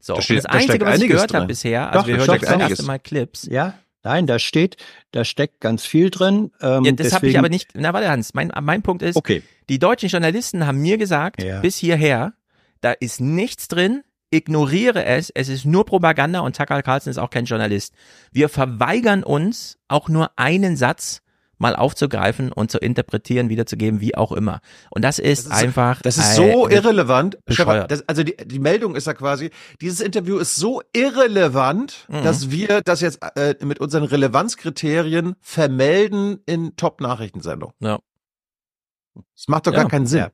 [0.01, 2.24] So, Da steht- das da Einzige, was ich gehört habe bisher, also Doch, wir da
[2.27, 3.74] hören das erste Mal Clips, Ja,
[4.05, 4.77] Nein, da steht,
[5.11, 6.53] da steckt ganz viel drin.
[6.61, 7.71] Ähm, Ja, das habe ich aber nicht.
[7.75, 8.33] Na, warte, Hans.
[8.35, 9.43] Mein, mein Punkt ist, Okay.
[9.69, 11.61] die deutschen Journalisten haben mir gesagt, Ja.
[11.61, 12.35] bis hierher,
[12.81, 14.03] da ist nichts drin.
[14.31, 15.31] Ignoriere es.
[15.31, 17.95] Es ist nur Propaganda und Tucker Carlson ist auch kein Journalist.
[18.31, 21.23] Wir verweigern uns, auch nur einen Satz
[21.59, 24.61] mal aufzugreifen und zu interpretieren, wiederzugeben, wie auch immer.
[24.90, 26.03] Und das ist, Das ist- einfach.
[26.03, 27.38] Das ist so äh, irrelevant.
[27.49, 32.23] Stefan, das, also die, die Meldung ist ja quasi, dieses Interview ist so irrelevant, Mhm.
[32.23, 37.73] dass wir das jetzt äh, mit unseren Relevanzkriterien vermelden in Top-Nachrichtensendung.
[37.81, 37.99] Ja.
[39.35, 39.81] Das macht doch Ja.
[39.83, 40.21] gar keinen Sinn.
[40.21, 40.31] Ja.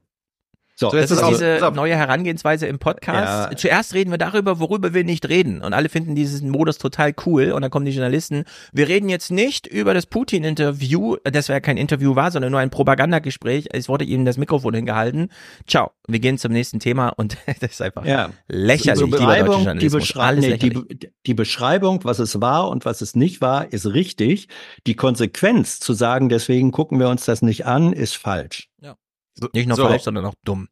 [0.77, 1.71] So, Das ist auch- diese so.
[1.71, 3.51] neue Herangehensweise im Podcast.
[3.53, 3.57] Ja.
[3.57, 5.63] Zuerst reden wir darüber, worüber wir nicht reden.
[5.63, 7.53] Und alle finden diesen Modus total cool.
[7.53, 8.45] Und dann kommen die Journalisten.
[8.73, 12.71] Wir reden jetzt nicht über das Putin-Interview, das ja kein Interview war, sondern nur ein
[12.71, 13.69] Propagandagespräch.
[13.73, 15.29] Es wurde ihnen das Mikrofon hingehalten.
[15.69, 15.93] Ciao.
[16.09, 17.11] Wir gehen zum nächsten Thema.
[17.11, 18.31] Und das ist einfach Ja.
[18.49, 19.05] lächerlich.
[19.05, 19.89] Die Beschreibung, die.
[19.89, 24.49] Beschrei nee, die, die Beschreibung, was es war und was es nicht war, ist richtig.
[24.89, 28.69] Die Konsequenz zu sagen, deswegen gucken wir uns das nicht an, ist falsch.
[29.35, 29.87] So, Nicht nur so.
[29.89, 30.69] falsch, sondern auch dumm.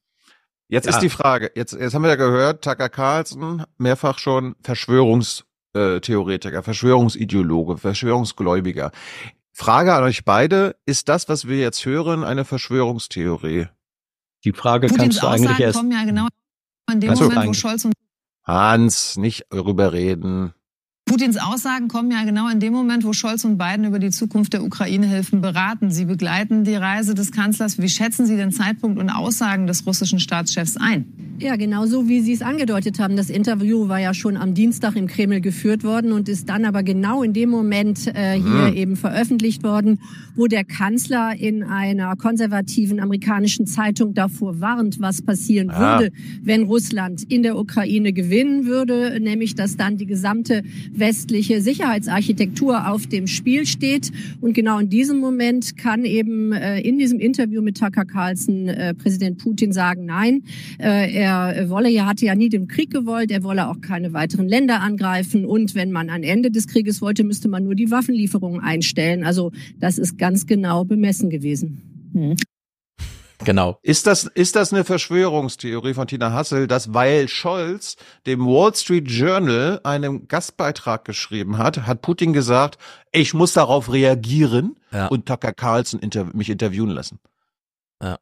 [0.68, 0.92] Jetzt Ja.
[0.92, 7.76] ist die Frage, jetzt, jetzt haben wir ja gehört, Tucker Carlson, mehrfach schon Verschwörungstheoretiker, Verschwörungsideologe,
[7.78, 8.90] Verschwörungsgläubiger.
[9.52, 13.66] Frage an euch beide, ist das, was wir jetzt hören, eine Verschwörungstheorie?
[14.44, 15.78] Die Frage Putins kannst du eigentlich Aussagen erst.
[15.78, 16.26] kommen ja genau
[16.90, 17.12] in dem.
[17.14, 17.92] Moment, wo Scholz und
[18.44, 20.52] Hans, nicht darüber reden.
[21.04, 24.52] Putins Aussagen kommen ja genau in dem Moment, wo Scholz und Biden über die Zukunft
[24.52, 25.90] der Ukraine-Hilfen beraten.
[25.90, 27.82] Sie begleiten die Reise des Kanzlers.
[27.82, 31.04] Wie schätzen Sie den Zeitpunkt und Aussagen des russischen Staatschefs ein?
[31.40, 33.16] Ja, genau so, wie Sie es angedeutet haben.
[33.16, 36.84] Das Interview war ja schon am Dienstag im Kreml geführt worden und ist dann aber
[36.84, 38.76] genau in dem Moment äh, hier Mhm.
[38.76, 39.98] eben veröffentlicht worden,
[40.36, 45.98] wo der Kanzler in einer konservativen amerikanischen Zeitung davor warnt, was passieren Ah.
[45.98, 46.12] würde,
[46.42, 50.62] wenn Russland in der Ukraine gewinnen würde, nämlich dass dann die gesamte
[50.92, 54.10] westliche Sicherheitsarchitektur auf dem Spiel steht.
[54.40, 58.94] Und genau in diesem Moment kann eben äh, in diesem Interview mit Tucker Carlson äh,
[58.94, 60.42] Präsident Putin sagen, nein,
[60.78, 64.48] äh, er wolle, er hatte ja nie den Krieg gewollt, er wolle auch keine weiteren
[64.48, 65.44] Länder angreifen.
[65.44, 69.24] Und wenn man ein Ende des Krieges wollte, müsste man nur die Waffenlieferungen einstellen.
[69.24, 71.82] Also das ist ganz genau bemessen gewesen.
[73.44, 73.78] Genau.
[73.82, 79.08] Ist das, ist das eine Verschwörungstheorie von Tina Hassel, dass weil Scholz dem Wall Street
[79.10, 82.78] Journal einen Gastbeitrag geschrieben hat, hat Putin gesagt,
[83.10, 85.08] ich muss darauf reagieren Ja.
[85.08, 87.18] und Tucker Carlson inter mich interviewen lassen?
[88.02, 88.18] Ja.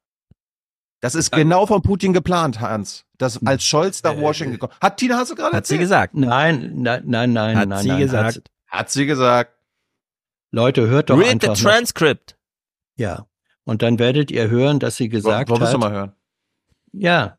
[1.01, 3.05] Das ist genau von Putin geplant, Hans.
[3.19, 4.73] Das als Scholz nach Washington gekommen.
[4.81, 6.15] Hat Tina Hassel gerade Hat sie gesagt.
[6.15, 8.01] Nein, nein, nein, nein, Hat nein, sie nein.
[8.01, 8.37] gesagt.
[8.37, 9.55] Hat, Hat sie gesagt.
[10.53, 11.49] Leute, hört doch Read the einfach.
[11.49, 12.37] Noch, transcript.
[12.97, 13.27] ja.
[13.65, 15.79] Und dann werdet ihr hören, dass sie gesagt Wollen wir hat.
[15.79, 16.13] mal hören?
[16.93, 17.39] Ja.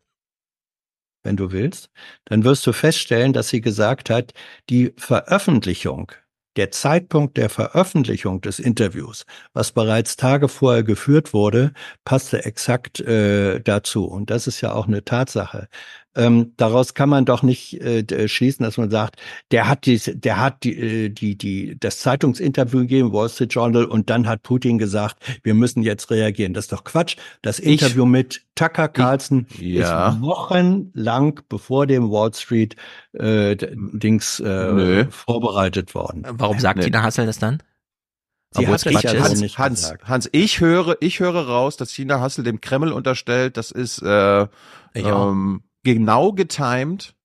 [1.24, 1.92] Wenn du willst,
[2.26, 4.34] dann wirst du feststellen, dass sie gesagt hat,
[4.70, 6.12] die Veröffentlichung,
[6.56, 11.74] der Zeitpunkt der Veröffentlichung des Interviews, was bereits Tage vorher geführt wurde,
[12.06, 14.06] passte exakt äh, dazu.
[14.06, 15.70] Und das ist ja auch eine Tatsache.
[16.14, 19.16] Ähm, daraus kann man doch nicht äh, d- schließen, dass man sagt,
[19.52, 23.86] der hat die, der hat die, äh, die, die, das Zeitungsinterview gegeben, Wall Street Journal,
[23.86, 26.54] und dann hat Putin gesagt, wir müssen jetzt reagieren.
[26.54, 27.16] Das ist doch Quatsch.
[27.42, 30.10] Das Interview mit Tucker Carlson ja.
[30.10, 32.76] ist wochenlang bevor dem Wall Street
[33.14, 34.44] äh, Dings äh,
[34.74, 35.06] Nö.
[35.10, 36.24] vorbereitet worden.
[36.30, 36.86] Warum sagt Nee.
[36.86, 37.64] Tina Hassel das dann?
[38.54, 39.40] Sie Obwohl hat es Quatsch ja ist.
[39.40, 40.08] nicht Hans, gesagt.
[40.10, 44.48] Hans, ich höre, ich höre raus, dass Tina Hassel dem Kreml unterstellt, das ist äh,
[44.94, 45.32] Ich auch.
[45.32, 47.16] ähm, genau getimed,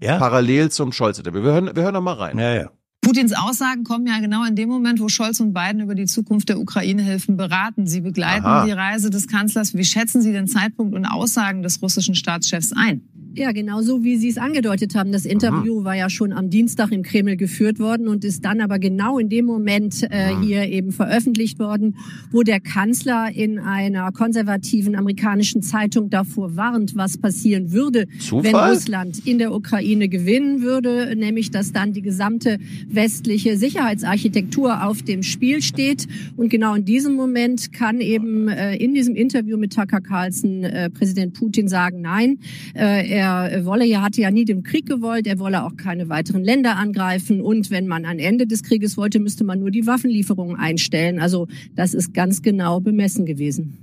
[0.00, 1.42] Ja, parallel zum Scholz-Interview.
[1.42, 2.38] Wir hören, wir hören noch mal rein.
[2.38, 2.70] ja, ja.
[3.02, 6.48] Putins Aussagen kommen ja genau in dem Moment, wo Scholz und Biden über die Zukunft
[6.48, 7.88] der Ukraine-Hilfen beraten.
[7.88, 8.64] Sie begleiten Aha.
[8.64, 9.74] die Reise des Kanzlers.
[9.74, 13.02] Wie schätzen Sie den Zeitpunkt und Aussagen des russischen Staatschefs ein?
[13.34, 15.10] Ja, genau so, wie Sie es angedeutet haben.
[15.10, 18.78] Das Interview war ja schon am Dienstag im Kreml geführt worden und ist dann aber
[18.78, 21.96] genau in dem Moment äh, hier eben veröffentlicht worden,
[22.30, 28.44] wo der Kanzler in einer konservativen amerikanischen Zeitung davor warnt, was passieren würde, Zufall?
[28.44, 32.58] wenn Russland in der Ukraine gewinnen würde, nämlich dass dann die gesamte
[32.94, 36.06] westliche Sicherheitsarchitektur auf dem Spiel steht.
[36.36, 40.90] Und genau in diesem Moment kann eben äh, in diesem Interview mit Tucker Carlson äh,
[40.90, 42.38] Präsident Putin sagen, nein,
[42.74, 46.44] äh, er wolle, er hatte ja nie den Krieg gewollt, er wolle auch keine weiteren
[46.44, 50.56] Länder angreifen und wenn man ein Ende des Krieges wollte, müsste man nur die Waffenlieferungen
[50.56, 51.18] einstellen.
[51.18, 53.78] Also das ist ganz genau bemessen gewesen.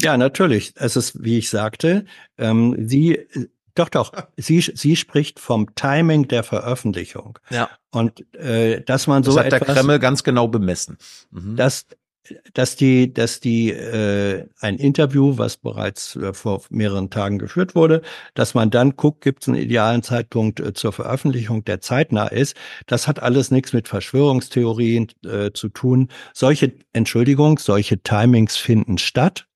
[0.00, 0.72] Ja, natürlich.
[0.76, 2.04] Es ist, wie ich sagte,
[2.36, 3.18] ähm, sie,
[3.78, 7.38] doch, doch, sie, sie spricht vom Timing der Veröffentlichung.
[7.50, 7.68] Ja.
[7.90, 10.98] Und äh, dass man Das so hat der etwas, Kreml ganz genau bemessen.
[11.30, 11.56] Mhm.
[11.56, 11.86] dass
[12.54, 18.02] dass die, dass die äh, ein Interview, was bereits äh, vor mehreren Tagen geführt wurde,
[18.34, 22.56] dass man dann guckt, gibt es einen idealen Zeitpunkt äh, zur Veröffentlichung, der zeitnah ist.
[22.86, 26.08] Das hat alles nichts mit Verschwörungstheorien äh, zu tun.
[26.34, 29.47] Solche, Entschuldigung, solche Timings finden statt.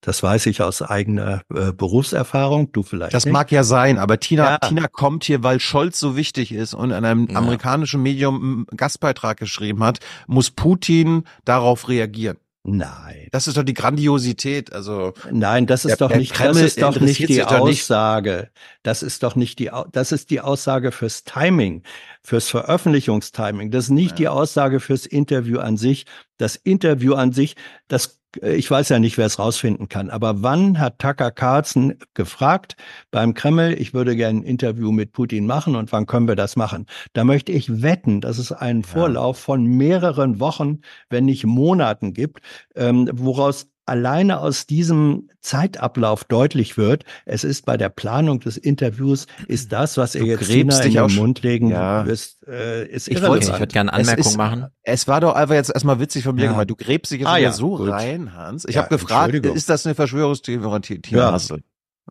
[0.00, 2.70] Das weiß ich aus eigener äh, Berufserfahrung.
[2.72, 3.14] Du vielleicht.
[3.14, 3.32] Das nicht.
[3.32, 4.58] mag ja sein, aber Tina, Ja.
[4.58, 7.36] Tina kommt hier, weil Scholz so wichtig ist und in einem Ja.
[7.38, 12.36] amerikanischen Medium einen Gastbeitrag geschrieben hat, muss Putin darauf reagieren.
[12.64, 13.28] Nein.
[13.32, 14.72] Das ist doch die Grandiosität.
[14.72, 17.80] Also Nein, das ist Der- doch nicht, das Kreml ist doch nicht die doch nicht.
[17.82, 18.50] Aussage.
[18.82, 21.82] Das ist doch nicht die, das ist die Aussage fürs Timing,
[22.22, 23.70] fürs Veröffentlichungstiming.
[23.70, 26.04] Das ist nicht die Aussage fürs Interview an sich.
[26.36, 27.56] Das Interview an sich,
[27.88, 30.10] das, ich weiß ja nicht, wer es rausfinden kann.
[30.10, 32.76] Aber wann hat Tucker Carlson gefragt
[33.10, 36.56] beim Kreml, ich würde gerne ein Interview mit Putin machen und wann können wir das
[36.56, 36.86] machen?
[37.14, 42.40] Da möchte ich wetten, dass es einen Vorlauf von mehreren Wochen, wenn nicht Monaten gibt,
[42.74, 49.26] ähm, woraus alleine aus diesem Zeitablauf deutlich wird, es ist bei der Planung des Interviews,
[49.46, 52.06] ist das, was ihr jetzt gräbst Tina in den Mund legen Ja.
[52.06, 54.66] wirst, äh, ist Ich wollte- Ich würde gerne Anmerkung ist- machen.
[54.82, 56.50] Es war doch einfach jetzt erstmal witzig von mir Ja.
[56.52, 56.70] gemeint.
[56.70, 57.88] Du gräbst dich jetzt Ah, wieder ja, so gut.
[57.90, 58.64] rein, Hans.
[58.68, 61.32] Ich Ja, habe gefragt, ist das eine Verschwörungstheorie, Ja.
[61.32, 61.62] Hassel?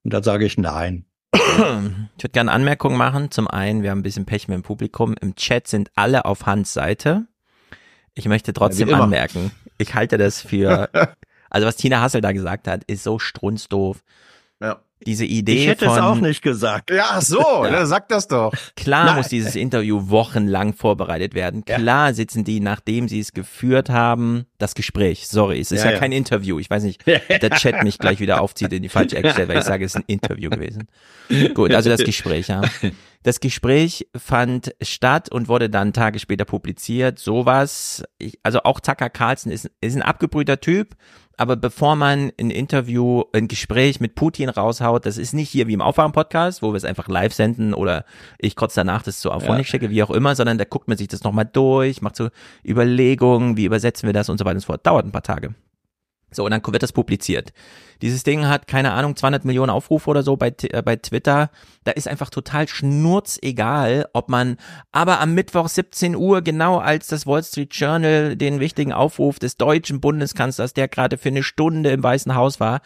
[0.03, 1.05] Und da sage ich nein.
[1.33, 1.41] Ich
[2.23, 3.31] würde gerne Anmerkungen machen.
[3.31, 5.15] Zum einen, wir haben ein bisschen Pech mit dem Publikum.
[5.19, 7.27] Im Chat sind alle auf Hans Seite.
[8.13, 10.89] Ich möchte trotzdem Ja, anmerken, ich halte das für,
[11.49, 14.03] also was Tina Hassel da gesagt hat, ist so strunzdoof.
[14.61, 14.79] Ja.
[15.05, 16.89] Diese Idee Ich hätte von, es auch nicht gesagt.
[16.89, 17.69] Ja, so, Ja.
[17.71, 17.85] ja.
[17.85, 18.51] sag das doch.
[18.75, 19.15] Klar Nein.
[19.17, 21.63] muss dieses Interview wochenlang vorbereitet werden.
[21.65, 25.27] Klar sitzen die, nachdem sie es geführt haben, das Gespräch.
[25.27, 25.99] Sorry, es ist Ja, ja, ja.
[25.99, 26.57] kein Interview.
[26.57, 29.65] Ich weiß nicht, der Chat mich gleich wieder aufzieht in die falsche Ecke, weil ich
[29.65, 30.87] sage, es ist ein Interview gewesen.
[31.53, 32.61] Gut, also das Gespräch, ja.
[33.21, 37.19] Das Gespräch fand statt und wurde dann Tage später publiziert.
[37.19, 40.95] Sowas, ich, also auch Tucker Carlson ist, ist ein abgebrühter Typ,
[41.37, 45.73] aber bevor man ein Interview, ein Gespräch mit Putin raushaut, das ist nicht hier wie
[45.73, 48.05] im Aufwachen-Podcast, wo wir es einfach live senden oder
[48.39, 49.69] ich kurz danach das zu Auphonic Ja.
[49.71, 52.29] schicke, wie auch immer, sondern da guckt man sich das nochmal durch, macht so
[52.65, 54.85] Überlegungen, wie übersetzen wir das und so weiter und so fort.
[54.85, 55.53] Dauert ein paar Tage.
[56.29, 57.53] So, und dann wird das publiziert.
[58.01, 61.49] Dieses Ding hat, keine Ahnung, 200 Millionen Aufrufe oder so bei, äh, bei Twitter.
[61.85, 64.57] Da ist einfach total schnurzegal, ob man,
[64.91, 69.55] aber am Mittwoch 17 Uhr, genau als das Wall Street Journal den wichtigen Aufruf des
[69.55, 72.81] deutschen Bundeskanzlers, der gerade für eine Stunde im Weißen Haus war,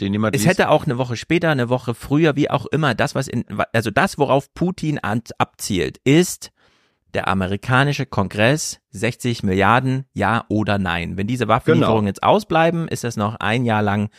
[0.00, 0.58] Den niemand es liest.
[0.58, 3.90] hätte auch eine Woche später, eine Woche früher, wie auch immer, das, was in, also
[3.90, 6.52] das, worauf Putin an, abzielt, ist
[7.16, 11.16] der amerikanische Kongress 60 Milliarden, ja oder nein.
[11.16, 12.08] Wenn diese Waffenlieferungen Genau.
[12.08, 14.10] jetzt ausbleiben, ist das noch ein Jahr lang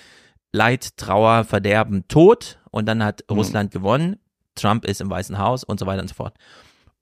[0.52, 4.18] Leid, Trauer, Verderben, Tod und dann hat Russland gewonnen,
[4.56, 6.36] Trump ist im Weißen Haus und so weiter und so fort.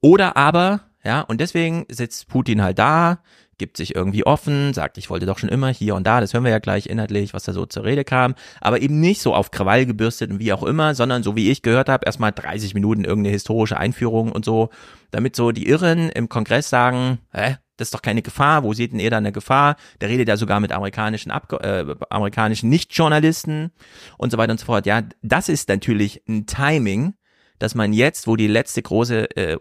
[0.02, 3.20] Oder aber, ja, und deswegen sitzt Putin halt da,
[3.58, 6.44] gibt sich irgendwie offen, sagt, ich wollte doch schon immer hier und da, das hören
[6.44, 9.52] wir ja gleich inhaltlich, was da so zur Rede kam, aber eben nicht so auf
[9.52, 13.04] Krawall gebürstet und wie auch immer, sondern so wie ich gehört habe, erstmal 30 Minuten
[13.04, 14.70] irgendeine historische Einführung und so,
[15.12, 18.94] damit so die Irren im Kongress sagen, hä, das ist doch keine Gefahr, wo seht
[18.94, 19.76] denn ihr da eine Gefahr?
[20.00, 23.72] Der redet ja sogar mit amerikanischen, Abge äh, amerikanischen Nicht-Journalisten
[24.18, 24.86] und so weiter und so fort.
[24.86, 27.16] Ja, das ist natürlich ein Timing,
[27.60, 29.58] dass man jetzt, wo die letzte große äh,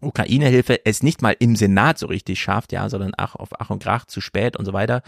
[0.00, 3.82] Ukraine-Hilfe es nicht mal im Senat so richtig schafft, ja, sondern ach, auf Ach und
[3.82, 5.02] Krach zu spät und so weiter.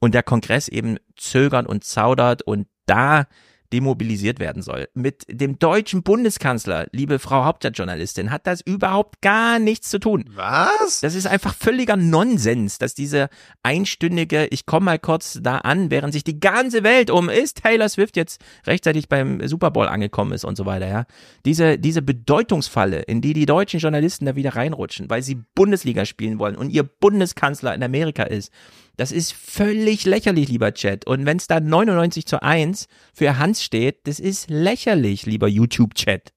[0.00, 3.26] Und der Kongress eben zögert und zaudert und da
[3.72, 4.88] demobilisiert werden soll.
[4.94, 10.24] Mit dem deutschen Bundeskanzler, liebe Frau Hauptstadtjournalistin, hat das überhaupt gar nichts zu tun.
[10.34, 11.00] Was?
[11.00, 13.28] Das ist einfach völliger Nonsens, dass diese
[13.62, 17.88] einstündige, ich komme mal kurz da an, während sich die ganze Welt um, ist Taylor
[17.88, 21.04] Swift jetzt rechtzeitig beim Super Bowl angekommen ist und so weiter, ja.
[21.44, 26.38] Diese, diese Bedeutungsfalle, in die die deutschen Journalisten da wieder reinrutschen, weil sie Bundesliga spielen
[26.38, 28.52] wollen und ihr Bundeskanzler in Amerika ist,
[29.00, 31.06] das ist völlig lächerlich, lieber Chat.
[31.06, 36.34] Und wenn es da 99 zu 1 für Hans steht, das ist lächerlich, lieber YouTube-Chat.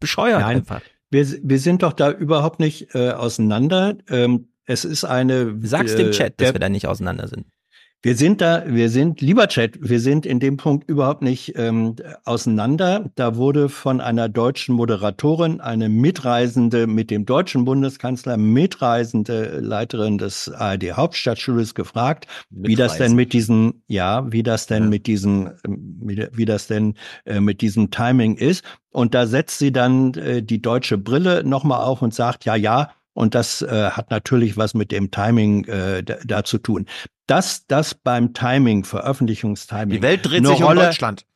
[0.00, 0.80] Bescheuert Nein, einfach.
[1.10, 3.98] Wir, wir sind doch da überhaupt nicht äh, auseinander.
[4.08, 5.58] Ähm, es ist eine.
[5.60, 7.48] Sag's äh, dem Chat, dass wir da nicht auseinander sind.
[8.06, 11.96] Wir sind da, wir sind, lieber Chat, wir sind in dem Punkt überhaupt nicht ähm,
[12.24, 13.10] auseinander.
[13.16, 20.48] Da wurde von einer deutschen Moderatorin eine Mitreisende mit dem deutschen Bundeskanzler, mitreisende Leiterin des
[20.48, 24.88] ARD Hauptstadtschules gefragt, wie das denn mit diesen, ja, wie das denn Ja.
[24.88, 28.64] mit diesen, ähm, wie, wie das denn äh, mit diesem Timing ist.
[28.90, 32.92] Und da setzt sie dann äh, die deutsche Brille nochmal auf und sagt, ja, ja,
[33.14, 36.86] und das äh, hat natürlich was mit dem Timing äh, da, da zu tun.
[37.26, 41.26] Dass das beim Timing, Veröffentlichungstiming, Die Welt dreht sich um Rolle, Deutschland.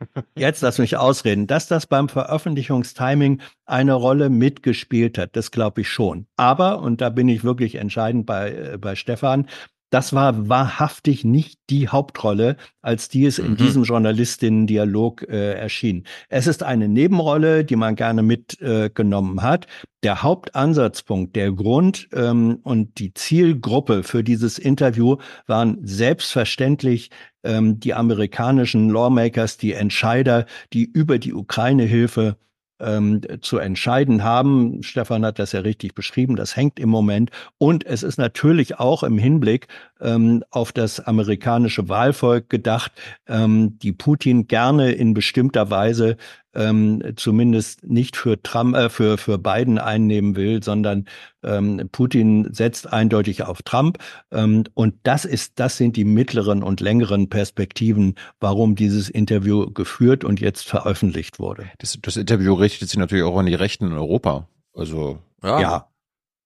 [0.36, 5.88] Jetzt lass mich ausreden, dass das beim Veröffentlichungstiming eine Rolle mitgespielt hat, das glaube ich
[5.88, 6.26] schon.
[6.36, 9.46] Aber, und da bin ich wirklich entscheidend bei, äh, bei Stefan,
[9.90, 13.56] das war wahrhaftig nicht die Hauptrolle, als die es in Mhm.
[13.56, 16.04] diesem Journalistinnen-Dialog äh, erschien.
[16.28, 19.66] Es ist eine Nebenrolle, die man gerne mitgenommen äh, hat.
[20.02, 27.10] Der Hauptansatzpunkt, der Grund ähm, und die Zielgruppe für dieses Interview waren selbstverständlich
[27.42, 32.36] ähm, die amerikanischen Lawmakers, die Entscheider, die über die Ukraine-Hilfe
[32.80, 34.82] ähm, zu entscheiden haben.
[34.82, 36.36] Stefan hat das ja richtig beschrieben.
[36.36, 37.30] Das hängt im Moment.
[37.58, 39.68] Und es ist natürlich auch im Hinblick
[40.00, 42.92] ähm, auf das amerikanische Wahlvolk gedacht,
[43.28, 46.16] ähm, die Putin gerne in bestimmter Weise
[46.54, 51.06] ähm, zumindest nicht für Trump, äh, für, für Biden einnehmen will, sondern
[51.42, 53.98] ähm, Putin setzt eindeutig auf Trump.
[54.30, 60.24] Ähm, und das ist, das sind die mittleren und längeren Perspektiven, warum dieses Interview geführt
[60.24, 61.66] und jetzt veröffentlicht wurde.
[61.78, 64.48] Das, das Interview richtet sich natürlich auch an die Rechten in Europa.
[64.74, 65.60] Also, Ja.
[65.60, 65.88] Ja.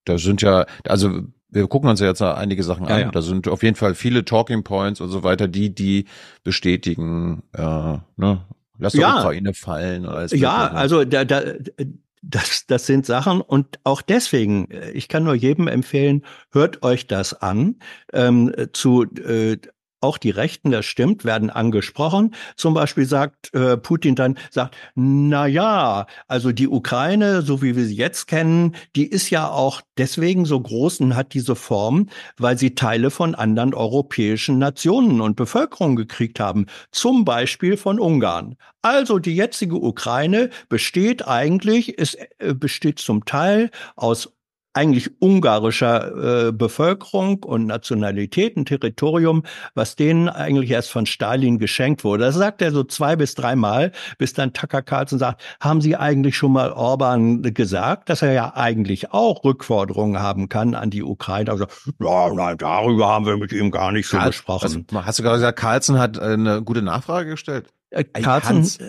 [0.04, 3.00] da sind ja, also, wir gucken uns ja jetzt einige Sachen Ja, an.
[3.00, 3.10] ja.
[3.10, 6.06] Da sind auf jeden Fall viele Talking Points und so weiter, die, die
[6.42, 8.40] bestätigen, äh, ne,
[8.78, 9.20] lass die Ja.
[9.20, 11.42] Ukraine fallen oder Ja, also da, da,
[12.22, 17.06] das, das sind Sachen und auch deswegen, äh, ich kann nur jedem empfehlen, hört euch
[17.06, 17.76] das an.
[18.12, 19.58] Ähm, zu äh,
[20.04, 22.34] auch die Rechten, das stimmt, werden angesprochen.
[22.56, 27.84] Zum Beispiel sagt äh, Putin dann, sagt, na ja, also die Ukraine, so wie wir
[27.84, 32.58] sie jetzt kennen, die ist ja auch deswegen so groß und hat diese Form, weil
[32.58, 36.66] sie Teile von anderen europäischen Nationen und Bevölkerungen gekriegt haben.
[36.90, 38.56] Zum Beispiel von Ungarn.
[38.82, 44.34] Also die jetzige Ukraine besteht eigentlich, es äh, besteht zum Teil aus
[44.74, 52.04] eigentlich ungarischer äh, Bevölkerung und Nationalität, ein Territorium, was denen eigentlich erst von Stalin geschenkt
[52.04, 52.24] wurde.
[52.24, 56.36] Das sagt er so zwei bis dreimal, bis dann Tucker Carlson sagt, haben Sie eigentlich
[56.36, 61.50] schon mal Orban gesagt, dass er ja eigentlich auch Rückforderungen haben kann an die Ukraine?
[61.50, 61.66] Also,
[62.00, 64.86] ja, nein, darüber haben wir mit ihm gar nicht so Karl- gesprochen.
[64.90, 67.68] Was, hast du gerade gesagt, Carlson hat äh, eine gute Nachfrage gestellt?
[67.94, 68.04] Äh,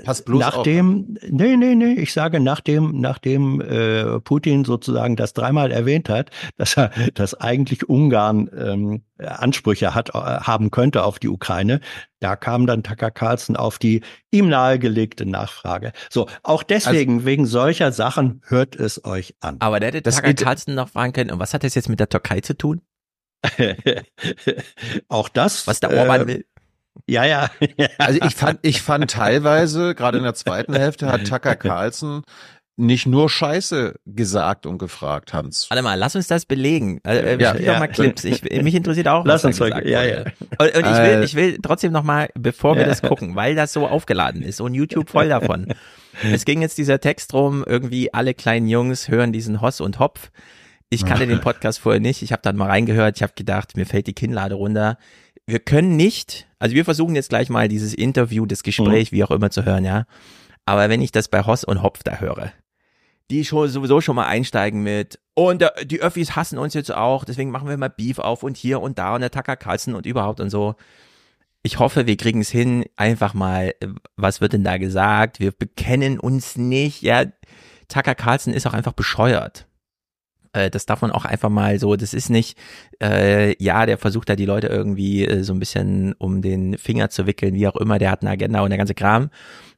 [0.03, 0.55] pass bloß auf.
[0.55, 6.31] nachdem, nee, nee, nee, ich sage, nachdem, nachdem äh, Putin sozusagen das dreimal erwähnt hat,
[6.57, 11.81] dass er, dass eigentlich Ungarn ähm, Ansprüche hat, äh, haben könnte auf die Ukraine,
[12.19, 15.91] da kam dann Tucker Carlson auf die ihm nahegelegte Nachfrage.
[16.09, 19.57] So, auch deswegen, Also wegen solcher Sachen, hört es euch an.
[19.59, 21.99] Aber der hätte Das Tucker Carlson noch fragen können, und was hat das jetzt mit
[21.99, 22.81] der Türkei zu tun?
[25.09, 25.67] auch das.
[25.67, 26.45] Was der Orban äh, will?
[27.07, 27.49] Ja, ja.
[27.97, 32.23] Also ich fand, ich fand teilweise, gerade in der zweiten Hälfte, hat Tucker Carlson
[32.77, 35.69] nicht nur Scheiße gesagt und gefragt, Hans.
[35.69, 36.99] Warte mal, lass uns das belegen.
[37.05, 37.71] Äh, Ja, ja, ja.
[37.73, 38.25] doch mal Clips.
[38.25, 40.33] Ich, mich interessiert auch, Lass was uns mal- gesagt ja, wurde.
[40.57, 42.87] Und, und ich Äh, will, ich will trotzdem noch mal, bevor wir Ja.
[42.89, 45.73] das gucken, weil das so aufgeladen ist und YouTube voll davon.
[46.33, 50.29] es ging jetzt dieser Text rum, irgendwie alle kleinen Jungs hören diesen Hoss und Hopf.
[50.89, 52.23] Ich kannte den Podcast vorher nicht.
[52.23, 53.15] Ich habe dann mal reingehört.
[53.15, 54.97] Ich habe gedacht, mir fällt die Kinnlade runter.
[55.47, 59.31] Wir können nicht, also wir versuchen jetzt gleich mal dieses Interview, das Gespräch, wie auch
[59.31, 60.05] immer zu hören, ja.
[60.65, 62.51] Aber wenn ich das bei Hoss und Hopf da höre,
[63.29, 67.25] die schon sowieso schon mal einsteigen mit und äh, die Öffis hassen uns jetzt auch,
[67.25, 70.05] deswegen machen wir mal Beef auf und hier und da und der Tucker Carlson und
[70.05, 70.75] überhaupt und so.
[71.63, 75.39] Ich hoffe, wir kriegen es hin, einfach mal, äh, was wird denn da gesagt?
[75.39, 77.25] Wir bekennen uns nicht, ja.
[77.87, 79.67] Tucker Carlson ist auch einfach bescheuert.
[80.55, 82.57] Äh, Das darf man auch einfach mal so, das ist nicht,
[83.01, 87.09] äh, ja, der versucht da die Leute irgendwie äh, so ein bisschen um den Finger
[87.09, 89.29] zu wickeln, wie auch immer, der hat eine Agenda und der ganze Kram.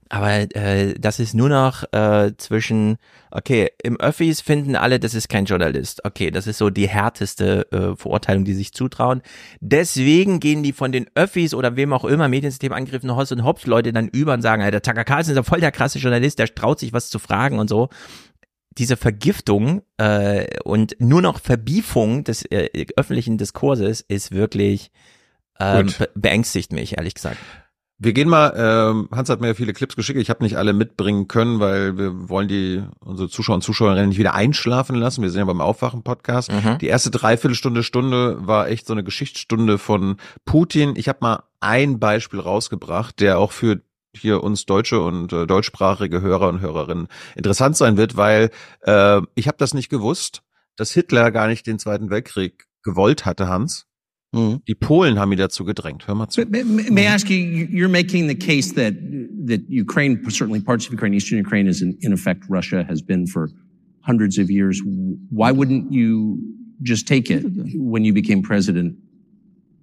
[0.10, 2.96] Aber äh, das ist nur noch äh, zwischen,
[3.30, 6.06] okay, im Öffis finden alle, das ist kein Journalist.
[6.06, 9.22] Okay, das ist so die härteste äh, Verurteilung, die sich zutrauen.
[9.60, 13.66] Deswegen gehen die von den Öffis oder wem auch immer Mediensystem angriffen, Hoss und Hopf
[13.66, 16.56] Leute dann über und sagen, der Tucker Carlson ist ja voll der krasse Journalist, der
[16.56, 17.90] traut sich was zu fragen und so.
[18.78, 24.92] Diese Vergiftung äh, und nur noch Verbiefung des äh, öffentlichen Diskurses ist wirklich
[25.60, 27.40] be beängstigt mich, ehrlich gesagt.
[28.00, 30.74] Wir gehen mal, ähm, Hans hat mir ja viele Clips geschickt, ich habe nicht alle
[30.74, 35.24] mitbringen können, weil wir wollen die unsere Zuschauer und Zuschauerinnen nicht wieder einschlafen lassen.
[35.24, 36.52] Wir sind ja beim Aufwachen-Podcast.
[36.52, 36.78] Mhm.
[36.78, 40.94] Die erste Dreiviertelstunde, Stunde war echt so eine Geschichtsstunde von Putin.
[40.96, 43.82] Ich habe mal ein Beispiel rausgebracht, der auch für
[44.22, 48.50] hier uns deutsche und äh, deutschsprachige Hörer und Hörerinnen interessant sein wird, weil
[48.82, 50.44] äh, ich habe das nicht gewusst,
[50.76, 53.88] dass Hitler gar nicht den Zweiten Weltkrieg gewollt hatte, Hans.
[54.34, 56.08] Die Polen haben ihn dazu gedrängt.
[56.08, 56.42] Hör mal zu.
[56.42, 58.94] May, may may I ask you, you're making the case that,
[59.48, 63.26] that Ukraine, certainly parts of Ukraine, eastern Ukraine is in, in effect Russia has been
[63.26, 63.50] for
[64.02, 64.82] hundreds of years.
[65.30, 66.40] Why wouldn't you
[66.84, 67.44] just take it
[67.76, 68.98] when you became president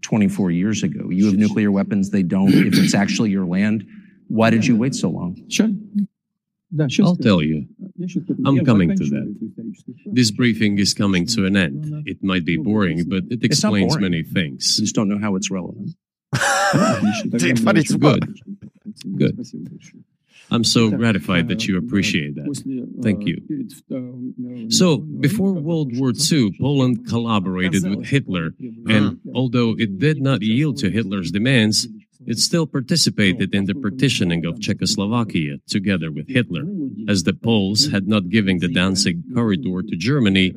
[0.02, 1.08] 24 years ago?
[1.10, 2.10] You have nuclear weapons.
[2.10, 2.52] They don't.
[2.52, 3.86] If it's actually your land,
[4.28, 5.36] why did you wait so long?
[5.48, 5.70] Sure.
[7.02, 7.66] I'll tell you.
[8.44, 9.52] I'm coming to that.
[10.06, 12.02] This briefing is coming to an end.
[12.06, 14.78] It might be boring, but it explains many things.
[14.80, 15.90] I just don't know how it's relevant.
[16.32, 18.18] Den fand ich super.
[19.16, 19.38] Good.
[20.50, 22.46] I'm so gratified that you appreciate that.
[23.02, 23.40] Thank you.
[24.70, 28.54] So, before World War II, Poland collaborated with Hitler,
[28.88, 31.88] and although it did not yield to Hitler's demands,
[32.26, 36.64] it still participated in the partitioning of Czechoslovakia together with Hitler,
[37.08, 40.54] as the Poles had not given the Danzig corridor to Germany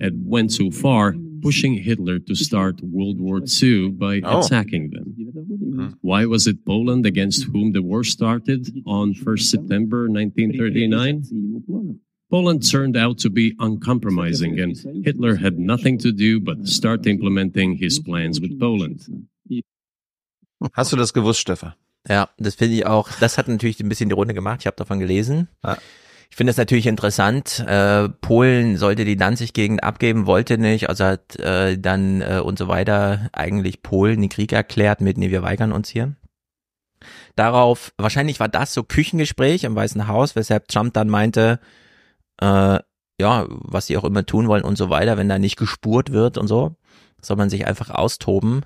[0.00, 4.40] and went too far, pushing Hitler to start World War II by Oh.
[4.40, 5.04] attacking them.
[5.76, 5.86] Hmm.
[6.00, 11.22] Why was it Poland against whom the war started on 1st September 1939?
[12.28, 14.74] Poland turned out to be uncompromising, and
[15.04, 19.00] Hitler had nothing to do but start implementing his plans with Poland.
[20.72, 21.74] Hast du das gewusst, Stefan?
[22.08, 24.76] Ja, das finde ich auch, das hat natürlich ein bisschen die Runde gemacht, ich habe
[24.76, 25.48] davon gelesen.
[26.30, 31.36] Ich finde es natürlich interessant, äh, Polen sollte die Danzig-Gegend abgeben, wollte nicht, also hat
[31.36, 35.72] äh, dann äh, und so weiter eigentlich Polen den Krieg erklärt mit, nee, wir weigern
[35.72, 36.14] uns hier.
[37.34, 41.60] Darauf, wahrscheinlich war das so Küchengespräch im Weißen Haus, weshalb Trump dann meinte,
[42.40, 42.78] äh,
[43.20, 46.38] ja, was sie auch immer tun wollen und so weiter, wenn da nicht gespurt wird
[46.38, 46.76] und so,
[47.20, 48.64] soll man sich einfach austoben.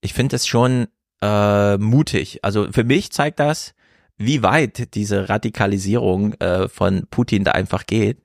[0.00, 0.88] Ich finde es schon
[1.22, 2.44] äh, mutig.
[2.44, 3.74] Also für mich zeigt das,
[4.18, 8.22] wie weit diese Radikalisierung äh, von Putin da einfach geht.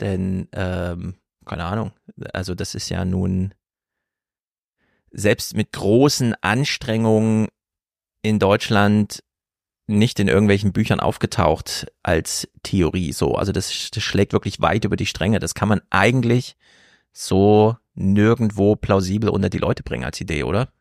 [0.00, 1.92] Denn, ähm, keine Ahnung,
[2.32, 3.54] also das ist ja nun
[5.10, 7.48] selbst mit großen Anstrengungen
[8.22, 9.22] in Deutschland
[9.86, 13.34] nicht in irgendwelchen Büchern aufgetaucht als Theorie so.
[13.34, 15.38] Also das, das schlägt wirklich weit über die Stränge.
[15.38, 16.56] Das kann man eigentlich
[17.12, 20.72] so nirgendwo plausibel unter die Leute bringen als Idee, oder?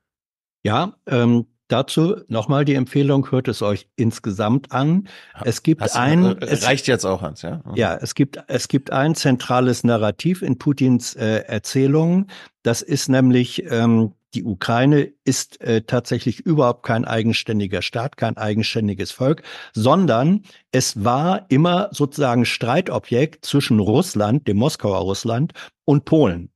[0.64, 5.08] Ja, ähm, dazu nochmal die Empfehlung, hört es euch insgesamt an.
[5.44, 7.62] Es gibt Hast du- ein, äh, es, reicht jetzt auch, Hans, ja?
[7.76, 12.28] ja, es gibt, es gibt ein zentrales Narrativ in Putins äh, Erzählungen.
[12.64, 19.12] Das ist nämlich, ähm, die Ukraine ist äh, tatsächlich überhaupt kein eigenständiger Staat, kein eigenständiges
[19.12, 19.44] Volk,
[19.74, 25.54] sondern es war immer sozusagen Streitobjekt zwischen Russland, dem Moskauer Russland
[25.86, 26.51] und Polen.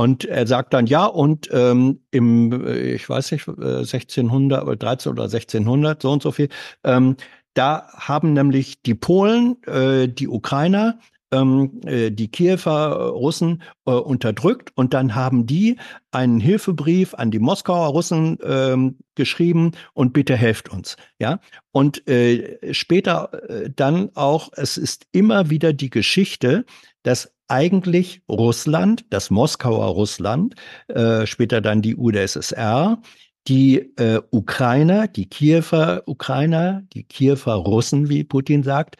[0.00, 4.74] Und er sagt dann, ja, und ähm, im, äh, ich weiß nicht, äh, 1600 oder
[4.74, 6.48] 13 oder 1600, so und so viel,
[6.84, 7.16] ähm,
[7.52, 10.98] da haben nämlich die Polen, äh, die Ukrainer,
[11.32, 15.76] ähm, äh, die Kiewer Russen äh, unterdrückt und dann haben die
[16.12, 20.96] einen Hilfebrief an die Moskauer Russen ähm, geschrieben und bitte helft uns.
[21.18, 21.40] Ja,
[21.72, 26.64] und äh, später äh, dann auch, es ist immer wieder die Geschichte,
[27.02, 30.54] dass eigentlich Russland, das Moskauer Russland,
[30.88, 33.00] äh, später dann die UdSSR,
[33.48, 38.96] die äh, Ukrainer, die Kiewer Ukrainer, die Kiewer Russen, wie Putin sagt,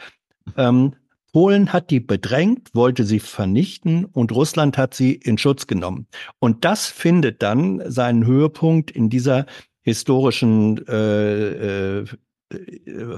[0.56, 0.94] ähm,
[1.32, 6.08] Polen hat die bedrängt, wollte sie vernichten und Russland hat sie in Schutz genommen.
[6.40, 9.46] Und das findet dann seinen Höhepunkt in dieser
[9.82, 12.04] historischen äh, äh,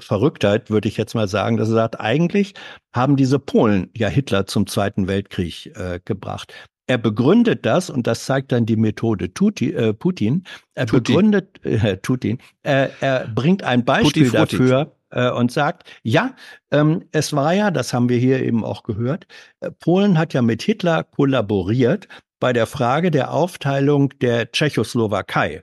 [0.00, 2.54] Verrücktheit, würde ich jetzt mal sagen, dass er sagt, eigentlich
[2.92, 6.52] haben diese Polen ja Hitler zum Zweiten Weltkrieg äh, gebracht.
[6.86, 11.12] Er begründet das, und das zeigt dann die Methode Tuti, äh, Putin, er Tuti.
[11.12, 16.34] begründet, äh, Tutin, äh, er bringt ein Beispiel dafür, äh, und sagt, ja,
[16.70, 19.26] ähm, es war ja, das haben wir hier eben auch gehört,
[19.60, 22.08] äh, Polen hat ja mit Hitler kollaboriert
[22.40, 25.62] bei der Frage der Aufteilung der Tschechoslowakei.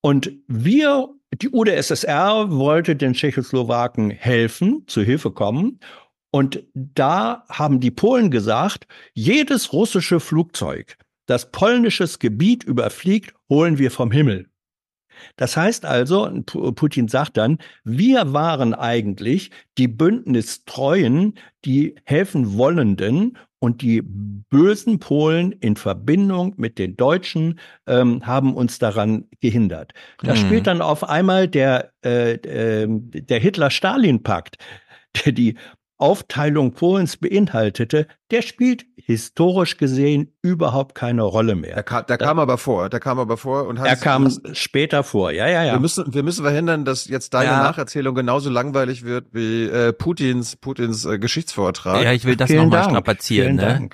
[0.00, 5.80] Und wir, die UdSSR wollte den Tschechoslowaken helfen, zu Hilfe kommen.
[6.30, 13.90] Und da haben die Polen gesagt, jedes russische Flugzeug, das polnisches Gebiet überfliegt, holen wir
[13.90, 14.47] vom Himmel.
[15.36, 23.36] Das heißt also, Pu- Putin sagt dann, wir waren eigentlich die Bündnistreuen, die helfen wollenden
[23.60, 27.58] und die bösen Polen in Verbindung mit den Deutschen
[27.88, 29.92] ähm, haben uns daran gehindert.
[30.22, 30.36] Da Mhm.
[30.36, 34.58] spielt dann auf einmal der, äh, äh, der Hitler-Stalin-Pakt,
[35.24, 35.56] der die
[35.98, 41.74] Aufteilung Polens beinhaltete, der spielt historisch gesehen überhaupt keine Rolle mehr.
[41.74, 45.32] Der, kam, der kam aber vor, der kam aber vor und Er kam später vor,
[45.32, 45.72] ja, ja, ja.
[45.72, 47.62] Wir müssen, wir müssen verhindern, dass jetzt deine Ja.
[47.64, 52.02] Nacherzählung genauso langweilig wird wie äh, Putins, Putins äh, Geschichtsvortrag.
[52.04, 53.56] Ja, ich will das nochmal strapazieren.
[53.56, 53.88] Ne?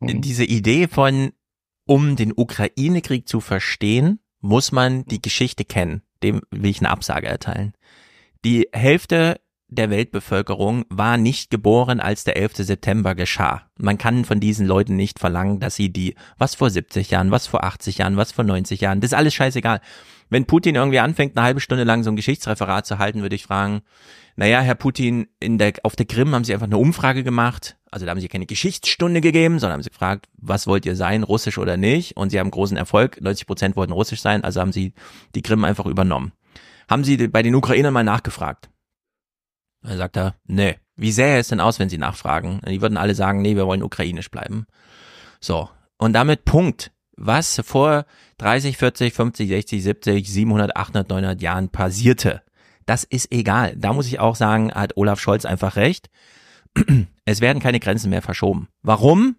[0.00, 1.32] Diese Idee von,
[1.86, 6.02] um den Ukraine-Krieg zu verstehen, muss man die Geschichte kennen.
[6.22, 7.74] Dem will ich eine Absage erteilen.
[8.44, 9.40] Die Hälfte
[9.74, 12.56] der Weltbevölkerung war nicht geboren, als der 11.
[12.58, 13.62] September geschah.
[13.78, 17.46] Man kann von diesen Leuten nicht verlangen, dass sie die, was vor 70 Jahren, was
[17.46, 19.80] vor 80 Jahren, was vor 90 Jahren, das ist alles scheißegal.
[20.28, 23.44] Wenn Putin irgendwie anfängt, eine halbe Stunde lang so ein Geschichtsreferat zu halten, würde ich
[23.44, 23.82] fragen,
[24.36, 28.06] naja, Herr Putin, in der, auf der Krim haben Sie einfach eine Umfrage gemacht, Also
[28.06, 31.58] da haben sie keine Geschichtsstunde gegeben, sondern haben sie gefragt, was wollt ihr sein, russisch
[31.58, 32.16] oder nicht?
[32.16, 33.20] Und sie haben großen Erfolg.
[33.20, 34.94] 90 Prozent wollten russisch sein, also haben sie
[35.34, 36.32] die Krim einfach übernommen.
[36.88, 38.71] Haben sie bei den Ukrainern mal nachgefragt?
[39.82, 40.76] Da sagt er, nee.
[40.96, 42.60] Wie sähe es denn aus, wenn sie nachfragen?
[42.68, 44.66] Die würden alle sagen, nee, wir wollen ukrainisch bleiben.
[45.40, 45.68] So.
[45.98, 46.92] Und damit Punkt.
[47.16, 48.04] Was vor
[48.38, 52.42] 30, 40, 50, 60, 70, 700, 800, 900 Jahren passierte,
[52.86, 53.74] das ist egal.
[53.76, 56.10] Da muss ich auch sagen, hat Olaf Scholz einfach recht.
[57.24, 58.66] Es werden keine Grenzen mehr verschoben.
[58.82, 59.36] Warum?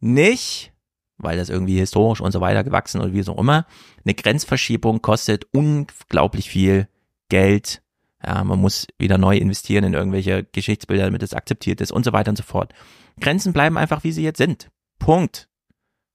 [0.00, 0.72] Nicht,
[1.16, 3.66] weil das irgendwie historisch und so weiter gewachsen oder wie so immer.
[4.04, 6.88] Eine Grenzverschiebung kostet unglaublich viel
[7.28, 7.82] Geld.
[8.24, 12.12] Ja, man muss wieder neu investieren in irgendwelche Geschichtsbilder, damit es akzeptiert ist und so
[12.12, 12.72] weiter und so fort.
[13.20, 14.68] Grenzen bleiben einfach, wie sie jetzt sind.
[14.98, 15.48] Punkt.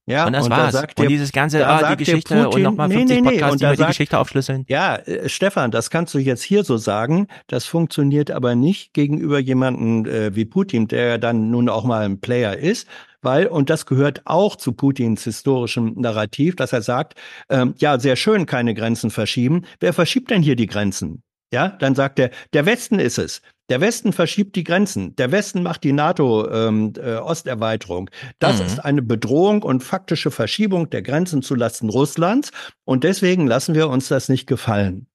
[0.08, 0.72] Ja, und das und war's.
[0.72, 3.30] Da sagt und dieses ganze, ah, die Geschichte Putin, und nochmal 50 nee, nee, nee,
[3.30, 4.64] Podcasts, und die da über die sagt- Geschichte aufschlüsseln.
[4.68, 7.26] Ja, äh, Stefan, das kannst du jetzt hier so sagen.
[7.48, 12.04] Das funktioniert aber nicht gegenüber jemanden äh, wie Putin, der ja dann nun auch mal
[12.04, 12.86] ein Player ist.
[13.20, 17.14] Weil, und das gehört auch zu Putins historischem Narrativ, dass er sagt,
[17.48, 19.64] ähm, ja, sehr schön, keine Grenzen verschieben.
[19.80, 21.24] Wer verschiebt denn hier die Grenzen?
[21.56, 23.40] Ja, dann sagt er, der Westen ist es.
[23.70, 25.16] Der Westen verschiebt die Grenzen.
[25.16, 28.10] Der Westen macht die NATO-Osterweiterung.
[28.40, 28.66] das Mhm.
[28.66, 32.50] ist eine Bedrohung und faktische Verschiebung der Grenzen zulasten Russlands.
[32.84, 35.06] Und deswegen lassen wir uns das nicht gefallen.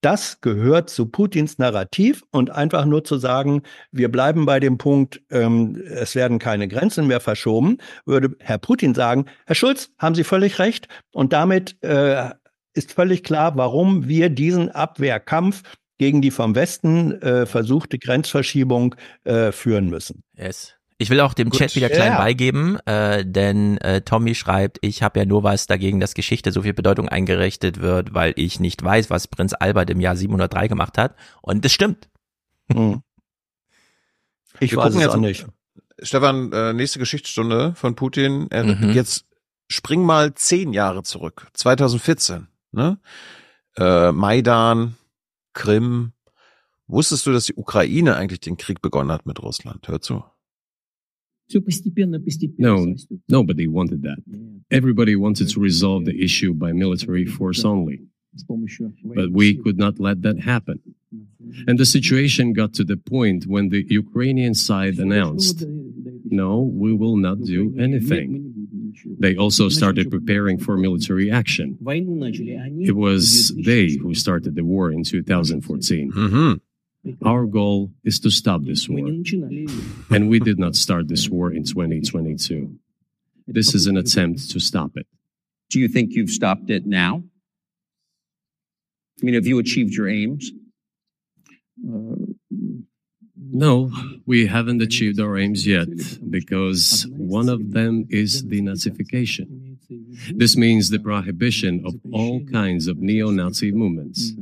[0.00, 3.60] Das gehört zu Putins Narrativ und einfach nur zu sagen,
[3.92, 7.76] wir bleiben bei dem Punkt, ähm, es werden keine Grenzen mehr verschoben,
[8.06, 10.88] würde Herr Putin sagen, Herr Schulz, haben Sie völlig recht.
[11.12, 12.30] Und damit äh,
[12.72, 15.62] ist völlig klar, warum wir diesen Abwehrkampf
[16.00, 18.94] gegen die vom Westen äh, versuchte Grenzverschiebung
[19.24, 20.22] äh, führen müssen.
[20.34, 20.72] Yes.
[20.96, 21.58] Ich will auch dem Gut.
[21.60, 22.18] Chat wieder klein Ja.
[22.18, 26.62] beigeben, äh, denn äh, Tommy schreibt, ich habe ja nur was dagegen, dass Geschichte so
[26.62, 30.96] viel Bedeutung eingerichtet wird, weil ich nicht weiß, was Prinz Albert im Jahr 703 gemacht
[30.96, 31.14] hat.
[31.42, 32.08] Und das stimmt.
[32.72, 33.02] Hm.
[34.58, 35.46] Ich Wir weiß es jetzt- auch nicht.
[36.02, 38.46] Stefan, äh, nächste Geschichtsstunde von Putin.
[38.50, 38.90] Er, Mhm.
[38.92, 39.26] Jetzt
[39.68, 41.48] spring mal zehn Jahre zurück.
[41.52, 42.46] 2014.
[42.72, 42.98] Ne?
[43.76, 44.96] Äh, Maidan,
[45.52, 46.12] Krim.
[46.86, 49.86] Wusstest du, dass die Ukraine eigentlich den Krieg begonnen hat mit Russland?
[49.88, 50.24] Hör zu.
[52.58, 52.94] No,
[53.28, 54.18] nobody wanted that.
[54.70, 58.06] Everybody wanted to resolve the issue by military force only.
[59.02, 60.80] But we could not let that happen.
[61.66, 65.66] And the situation got to the point when the Ukrainian side announced,
[66.24, 68.59] no, we will not do anything.
[69.18, 71.78] They also started preparing for military action.
[72.86, 76.12] It was they who started the war in 2014.
[76.12, 76.60] Mhm.
[77.24, 79.08] Our goal is to stop this war.
[80.10, 82.78] And we did not start this war in 2022.
[83.46, 85.06] This is an attempt to stop it.
[85.70, 87.24] Do you think you've stopped it now?
[89.20, 90.52] I mean, have you achieved your aims?
[93.52, 93.90] No,
[94.26, 95.88] we haven't achieved our aims yet
[96.30, 99.76] because one of them is denazification.
[100.32, 104.32] This means the prohibition of all kinds of neo-Nazi movements.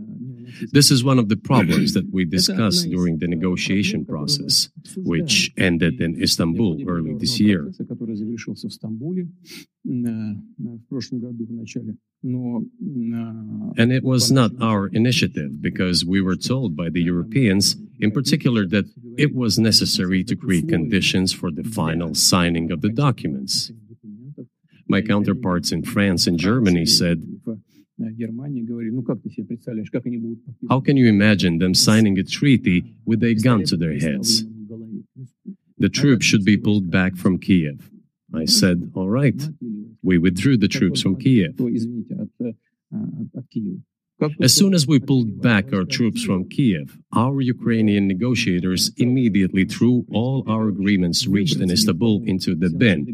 [0.72, 6.00] This is one of the problems that we discussed during the negotiation process, which ended
[6.00, 7.70] in Istanbul early this year.
[13.80, 18.66] And it was not our initiative because we were told by the Europeans, in particular,
[18.66, 18.86] that
[19.16, 23.70] it was necessary to create conditions for the final signing of the documents.
[24.88, 27.22] My counterparts in France and Germany said
[30.68, 34.44] how can you imagine them signing a treaty with a gun to their heads?
[35.78, 37.90] The troops should be pulled back from Kiev.
[38.34, 39.40] I said, all right.
[40.02, 41.58] We withdrew the troops from Kiev.
[44.40, 50.04] As soon as we pulled back our troops from Kiev, our Ukrainian negotiators immediately threw
[50.12, 53.06] all our agreements reached in Istanbul into the bin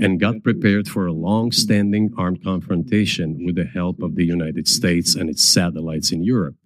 [0.00, 4.66] and got prepared for a long standing armed confrontation with the help of the United
[4.68, 6.56] States and its satellites in Europe.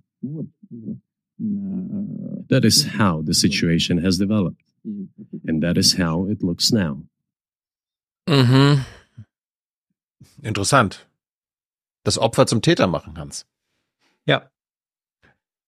[2.49, 4.63] That is how the situation has developed,
[5.47, 7.03] and that is how it looks now.
[8.27, 8.85] Mhm.
[10.43, 11.07] Interessant.
[12.05, 13.45] Das Opfer zum Täter machen, Hans.
[14.27, 14.51] Ja.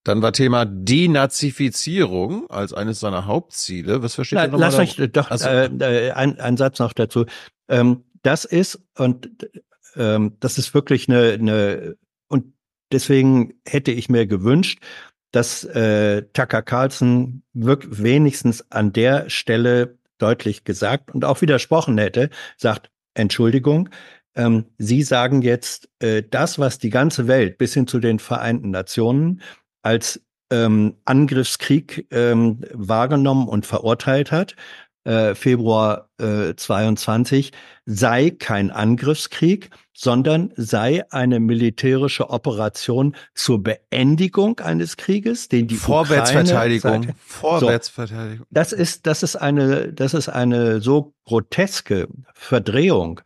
[0.05, 4.03] Dann war Thema Denazifizierung als eines seiner Hauptziele.
[4.03, 4.71] Was versteht Na, ihr nochmal?
[4.71, 7.27] lass mich da- doch Also, äh, äh, ein, ein Satz noch dazu.
[7.69, 9.31] Ähm, das ist und
[9.97, 11.97] ähm, das ist wirklich eine, eine
[12.29, 12.53] und
[12.93, 14.81] deswegen hätte ich mir gewünscht,
[15.33, 22.31] dass äh, Tucker Carlson wirklich wenigstens an der Stelle deutlich gesagt und auch widersprochen hätte,
[22.57, 23.89] sagt Entschuldigung.
[24.35, 28.71] Ähm, Sie sagen jetzt äh, das, was die ganze Welt bis hin zu den Vereinten
[28.71, 29.41] Nationen
[29.83, 30.21] als
[30.51, 34.57] ähm, Angriffskrieg ähm, wahrgenommen und verurteilt hat,
[35.05, 37.53] äh, Februar äh, 22,
[37.87, 46.97] sei kein Angriffskrieg, sondern sei eine militärische Operation zur Beendigung eines Krieges, den die Vorwärtsverteidigung.
[46.97, 48.47] Ukraine, Vorwärtsverteidigung.
[48.47, 53.21] So, das ist das ist eine das ist eine so groteske Verdrehung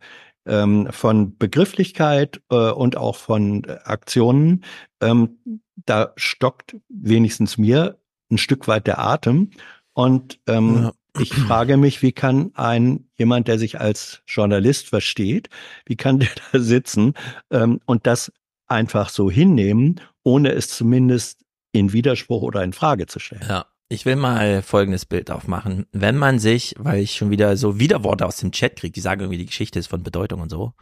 [0.45, 4.63] ähm, von Begrifflichkeit äh, und auch von Aktionen.
[5.01, 7.99] Ähm, da stockt wenigstens mir
[8.31, 9.51] ein Stück weit der Atem
[9.93, 15.49] und ähm, ja ich frage mich, wie kann ein jemand, der sich als Journalist versteht,
[15.85, 17.13] wie kann der da sitzen
[17.51, 18.31] ähm, und das
[18.67, 23.45] einfach so hinnehmen, ohne es zumindest in Widerspruch oder in Frage zu stellen?
[23.47, 23.65] Ja.
[23.87, 25.85] Ich will mal folgendes Bild aufmachen.
[25.91, 29.21] Wenn man sich, weil ich schon wieder so Widerworte aus dem Chat kriege, die sagen
[29.21, 30.73] irgendwie, die Geschichte ist von Bedeutung und so,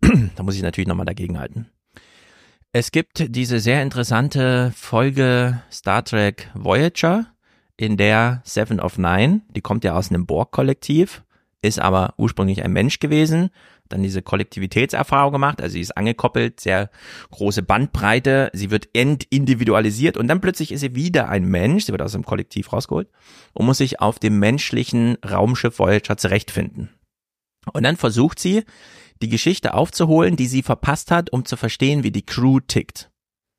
[0.36, 1.70] da muss ich natürlich nochmal dagegenhalten.
[2.72, 7.26] Es gibt diese sehr interessante Folge Star Trek Voyager,
[7.76, 11.24] in der Seven of Nine, die kommt ja aus einem Borg-Kollektiv,
[11.62, 13.50] ist aber ursprünglich ein Mensch gewesen,
[13.90, 16.90] dann diese Kollektivitätserfahrung gemacht, also sie ist angekoppelt, sehr
[17.30, 22.02] große Bandbreite, sie wird entindividualisiert und dann plötzlich ist sie wieder ein Mensch, sie wird
[22.02, 23.08] aus dem Kollektiv rausgeholt
[23.52, 26.90] und muss sich auf dem menschlichen Raumschiff Voyager zurechtfinden.
[27.72, 28.64] Und dann versucht sie,
[29.22, 33.10] die Geschichte aufzuholen, die sie verpasst hat, um zu verstehen, wie die Crew tickt.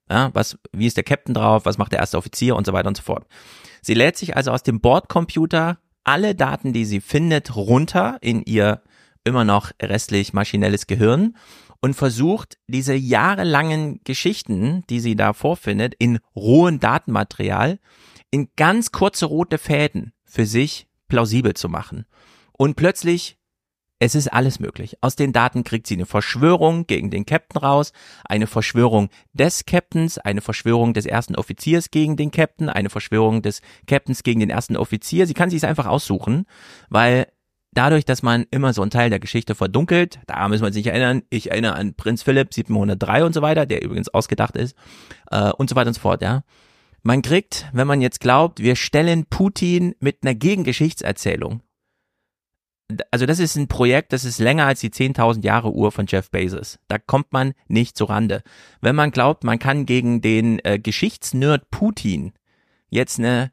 [0.09, 2.87] Ja, was, wie ist der Captain drauf, was macht der erste Offizier und so weiter
[2.87, 3.27] und so fort.
[3.81, 8.81] Sie lädt sich also aus dem Bordcomputer alle Daten, die sie findet, runter in ihr
[9.23, 11.35] immer noch restlich maschinelles Gehirn
[11.81, 17.79] und versucht, diese jahrelangen Geschichten, die sie da vorfindet, in rohen Datenmaterial,
[18.29, 22.05] in ganz kurze rote Fäden für sich plausibel zu machen.
[22.53, 23.37] Und plötzlich
[24.03, 24.97] es ist alles möglich.
[25.01, 27.93] Aus den Daten kriegt sie eine Verschwörung gegen den Captain raus,
[28.25, 33.61] eine Verschwörung des Captains, eine Verschwörung des ersten Offiziers gegen den Captain, eine Verschwörung des
[33.85, 35.27] Captains gegen den ersten Offizier.
[35.27, 36.47] Sie kann sich es einfach aussuchen,
[36.89, 37.27] weil
[37.73, 41.23] dadurch, dass man immer so einen Teil der Geschichte verdunkelt, da müssen wir sich erinnern,
[41.29, 44.75] ich erinnere an Prinz Philipp 703 und so weiter, der übrigens ausgedacht ist,
[45.29, 46.43] äh, und so weiter und so fort, ja.
[47.03, 51.61] Man kriegt, wenn man jetzt glaubt, wir stellen Putin mit einer Gegengeschichtserzählung
[53.11, 56.29] also das ist ein Projekt, das ist länger als die 10.000 Jahre Uhr von Jeff
[56.29, 56.79] Bezos.
[56.87, 58.43] Da kommt man nicht zu Rande.
[58.81, 62.33] Wenn man glaubt, man kann gegen den äh, Geschichtsnerd Putin
[62.89, 63.51] jetzt eine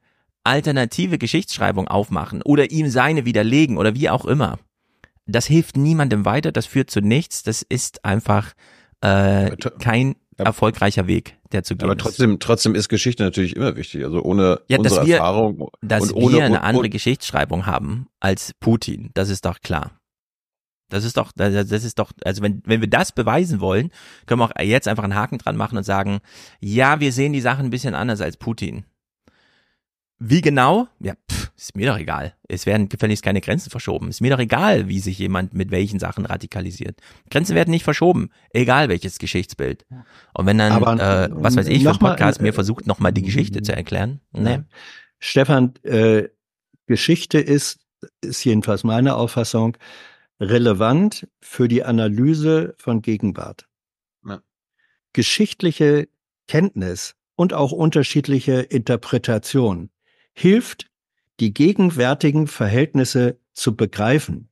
[0.49, 4.59] alternative Geschichtsschreibung aufmachen oder ihm seine widerlegen oder wie auch immer,
[5.27, 8.55] das hilft niemandem weiter, das führt zu nichts, das ist einfach
[9.03, 12.43] äh, kein erfolgreicher Weg, der zu gehen Aber trotzdem, ist.
[12.43, 14.05] trotzdem ist Geschichte natürlich immer wichtig.
[14.05, 18.55] Also ohne ja, unsere wir, Erfahrung dass und ohne wir eine andere Geschichtsschreibung haben als
[18.59, 19.93] Putin, das ist doch klar.
[20.91, 23.91] Das ist doch, das ist doch, also wenn, wenn wir das beweisen wollen,
[24.25, 26.21] können wir auch jetzt einfach einen Haken dran machen und sagen,
[26.61, 28.85] ja, wir sehen die Sachen ein bisschen anders als Putin.
[30.21, 30.89] Wie genau?
[30.99, 32.35] Ja, pff, ist mir doch egal.
[32.49, 34.09] Es werden gefälligst keine Grenzen verschoben.
[34.09, 37.01] Ist mir doch egal, wie sich jemand mit welchen Sachen radikalisiert.
[37.31, 39.87] Grenzen werden nicht verschoben, egal welches Geschichtsbild.
[40.35, 43.13] Und wenn dann, Aber, äh, was weiß ich, für ein Podcast mal, mir versucht, nochmal
[43.13, 44.21] die Geschichte zu erklären.
[44.33, 44.61] Nee.
[45.21, 46.29] Stefan, äh,
[46.87, 47.81] Geschichte ist,
[48.21, 49.77] ist jedenfalls meine Auffassung,
[50.41, 53.69] relevant für die Analyse von Gegenwart.
[54.27, 54.41] Ja.
[55.13, 56.09] Geschichtliche
[56.49, 59.91] Kenntnis und auch unterschiedliche Interpretation
[60.39, 60.87] hilft,
[61.41, 64.49] die gegenwärtigen Verhältnisse zu begreifen,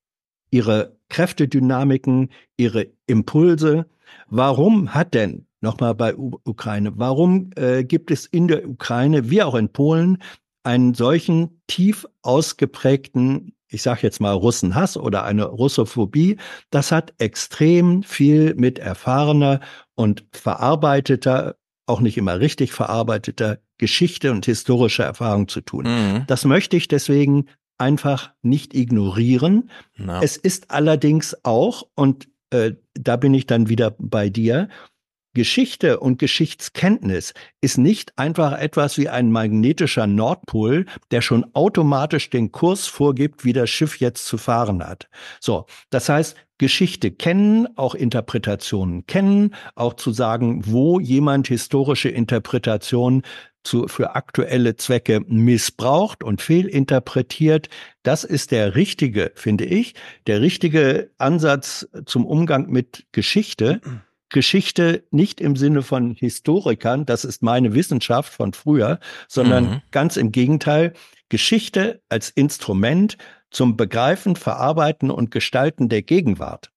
[0.51, 3.87] ihre Kräftedynamiken, ihre Impulse.
[4.29, 9.43] Warum hat denn, nochmal bei U Ukraine, warum äh, gibt es in der Ukraine wie
[9.43, 10.19] auch in Polen
[10.65, 16.37] einen solchen tief ausgeprägten, ich sage jetzt mal Russenhass oder eine Russophobie?
[16.71, 19.61] Das hat extrem viel mit erfahrener
[19.95, 21.57] und verarbeiteter
[21.87, 25.85] auch nicht immer richtig verarbeiteter Geschichte und historischer Erfahrung zu tun.
[25.85, 26.25] Mhm.
[26.27, 27.47] Das möchte ich deswegen
[27.79, 29.71] einfach nicht ignorieren.
[29.97, 30.21] No.
[30.21, 34.69] Es ist allerdings auch, und äh, da bin ich dann wieder bei dir,
[35.37, 42.53] Geschichte und Geschichtskenntnis ist nicht einfach etwas wie ein magnetischer Nordpol, der schon automatisch den
[42.53, 45.11] Kurs vorgibt, wie das Schiff jetzt zu fahren hat.
[45.39, 53.23] So, das heißt, Geschichte kennen, auch Interpretationen kennen, auch zu sagen, wo jemand historische Interpretationen
[53.63, 57.69] zu, für aktuelle Zwecke missbraucht und fehlinterpretiert.
[58.03, 59.95] Das ist der richtige, finde ich,
[60.27, 63.81] der richtige Ansatz zum Umgang mit Geschichte.
[64.29, 68.99] Geschichte nicht im Sinne von Historikern, das ist meine Wissenschaft von früher,
[69.29, 69.83] sondern mhm.
[69.91, 70.95] ganz im Gegenteil,
[71.29, 73.19] Geschichte als Instrument
[73.51, 76.71] zum Begreifen, Verarbeiten und Gestalten der Gegenwart.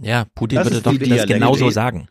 [0.00, 2.08] Ja, Putin das würde doch das genauso sagen.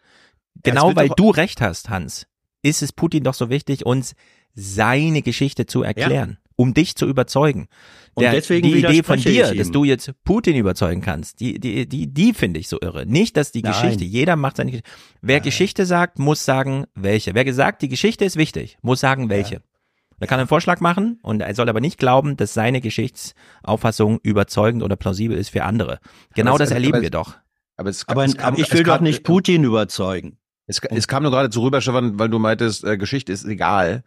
[0.61, 2.27] Genau weil du recht hast, Hans,
[2.61, 4.15] ist es Putin doch so wichtig, uns
[4.53, 7.67] seine Geschichte zu erklären, um dich zu überzeugen.
[8.13, 12.07] Und deswegen die Idee von dir, dass du jetzt Putin überzeugen kannst, die, die, die,
[12.07, 13.05] die finde ich so irre.
[13.05, 13.73] Nicht, dass die Nein.
[13.73, 14.91] Geschichte, jeder macht seine Geschichte.
[15.21, 17.33] Wer Geschichte sagt, muss sagen, welche.
[17.33, 19.61] Wer gesagt, die Geschichte ist wichtig, muss sagen, welche.
[20.19, 24.83] Er kann einen Vorschlag machen und er soll aber nicht glauben, dass seine Geschichtsauffassung überzeugend
[24.83, 25.99] oder plausibel ist für andere.
[26.35, 27.35] Genau Aber es- das erleben aber wir es- doch.
[27.75, 30.37] Aber, es, Aber, es kam, aber ich es will kam, doch nicht Putin überzeugen.
[30.67, 34.03] Es, es kam nur gerade zu rüber, Stefan, weil du meintest, äh, Geschichte ist egal.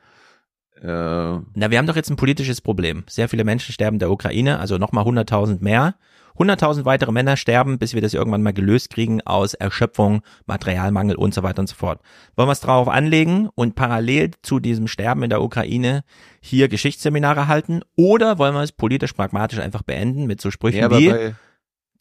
[0.83, 3.05] Äh, Na, wir haben doch jetzt ein politisches Problem.
[3.09, 5.95] Sehr viele Menschen sterben der Ukraine, also nochmal 100.000 mehr.
[6.39, 11.33] 100.000 weitere Männer sterben, bis wir das irgendwann mal gelöst kriegen aus Erschöpfung, Materialmangel und
[11.33, 12.01] so weiter und so fort.
[12.37, 16.05] Wollen wir es darauf anlegen und parallel zu diesem Sterben in der Ukraine
[16.41, 20.91] hier Geschichtsseminare halten oder wollen wir es politisch pragmatisch einfach beenden mit so Sprüchen ja,
[20.91, 21.35] wie bei,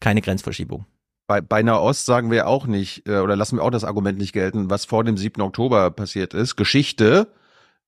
[0.00, 0.84] keine Grenzverschiebung?
[1.26, 4.32] bei, bei Nahost sagen wir auch nicht, äh, oder lassen wir auch das Argument nicht
[4.32, 5.40] gelten, was vor dem 7.
[5.42, 6.56] Oktober passiert ist.
[6.56, 7.28] Geschichte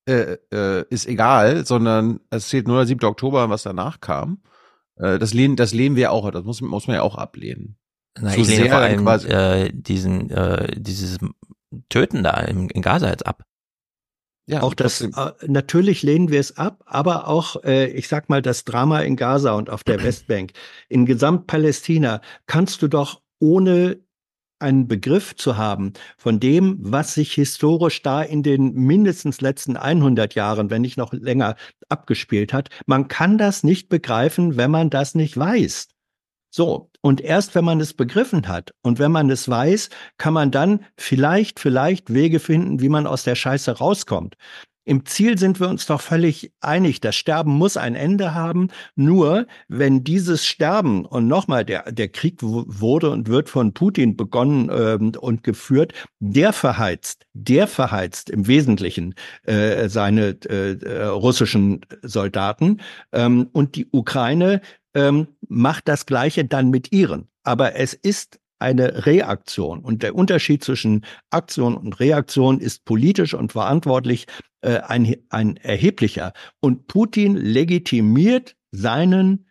[0.07, 3.05] äh, äh, ist egal, sondern es zählt nur der 7.
[3.05, 4.43] Oktober, was danach kam.
[4.97, 7.77] Äh, das lehnen, das lehnen wir auch, das muss, muss man ja auch ablehnen.
[8.21, 11.19] Na, Zu ich lehne vor allem quasi- äh, diesen, äh, dieses
[11.89, 13.45] Töten da im, in Gaza jetzt ab.
[14.47, 15.11] Ja, auch das, äh,
[15.47, 19.53] natürlich lehnen wir es ab, aber auch, äh, ich sag mal, das Drama in Gaza
[19.53, 20.53] und auf der Westbank,
[20.89, 23.99] in Gesamtpalästina, kannst du doch ohne
[24.59, 30.35] einen Begriff zu haben von dem, was sich historisch da in den mindestens letzten 100
[30.35, 31.57] Jahren, wenn nicht noch länger,
[31.89, 32.69] abgespielt hat.
[32.87, 35.89] Man kann das nicht begreifen, wenn man das nicht weiß.
[36.51, 40.51] So, und erst wenn man es begriffen hat und wenn man es weiß, kann man
[40.51, 44.37] dann vielleicht, vielleicht Wege finden, wie man aus der Scheiße rauskommt.
[44.89, 47.03] Im Ziel sind wir uns doch völlig einig.
[47.03, 48.69] Das Sterben muss ein Ende haben.
[48.97, 54.71] Nur wenn dieses Sterben und nochmal der der Krieg wurde und wird von Putin begonnen
[54.73, 62.81] ähm, und geführt, der verheizt, der verheizt im Wesentlichen äh, seine äh, äh, russischen Soldaten
[63.13, 64.63] ähm, und die Ukraine
[64.95, 67.29] ähm, macht das Gleiche dann mit ihren.
[67.43, 69.81] Aber es ist eine Reaktion.
[69.81, 74.27] Und der Unterschied zwischen Aktion und Reaktion ist politisch und verantwortlich
[74.61, 76.33] äh, ein, ein erheblicher.
[76.61, 79.47] Und Putin legitimiert seinen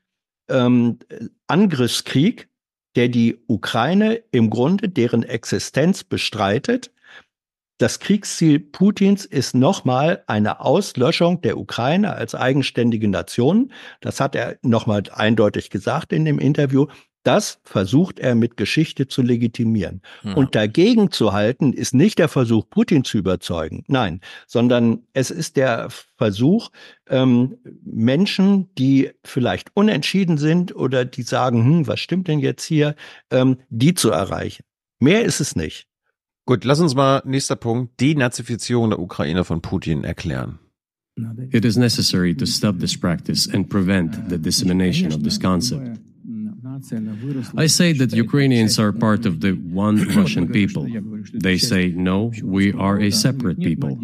[0.49, 0.99] ähm,
[1.47, 2.49] Angriffskrieg,
[2.95, 6.91] der die Ukraine im Grunde deren Existenz bestreitet.
[7.80, 13.72] Das Kriegsziel Putins ist nochmal eine Auslöschung der Ukraine als eigenständige Nation.
[14.01, 16.88] Das hat er nochmal eindeutig gesagt in dem Interview.
[17.28, 20.01] Das versucht er mit Geschichte zu legitimieren.
[20.23, 20.34] Ja.
[20.36, 23.84] Und dagegen zu halten, ist nicht der Versuch, Putin zu überzeugen.
[23.89, 26.69] Nein, sondern es ist der Versuch,
[27.09, 32.95] ähm, Menschen, die vielleicht unentschieden sind oder die sagen, hm, was stimmt denn jetzt hier,
[33.30, 34.63] ähm, die zu erreichen.
[35.01, 35.86] Mehr ist es nicht.
[36.45, 40.59] Gut, lass uns mal nächster Punkt, die Nazifizierung der Ukraine von Putin erklären.
[41.51, 45.99] It is necessary to stop this practice and prevent the dissemination of this concept.
[47.57, 50.88] I say that Ukrainians are part of the one Russian people.
[51.34, 53.97] They say, no, we are a separate people.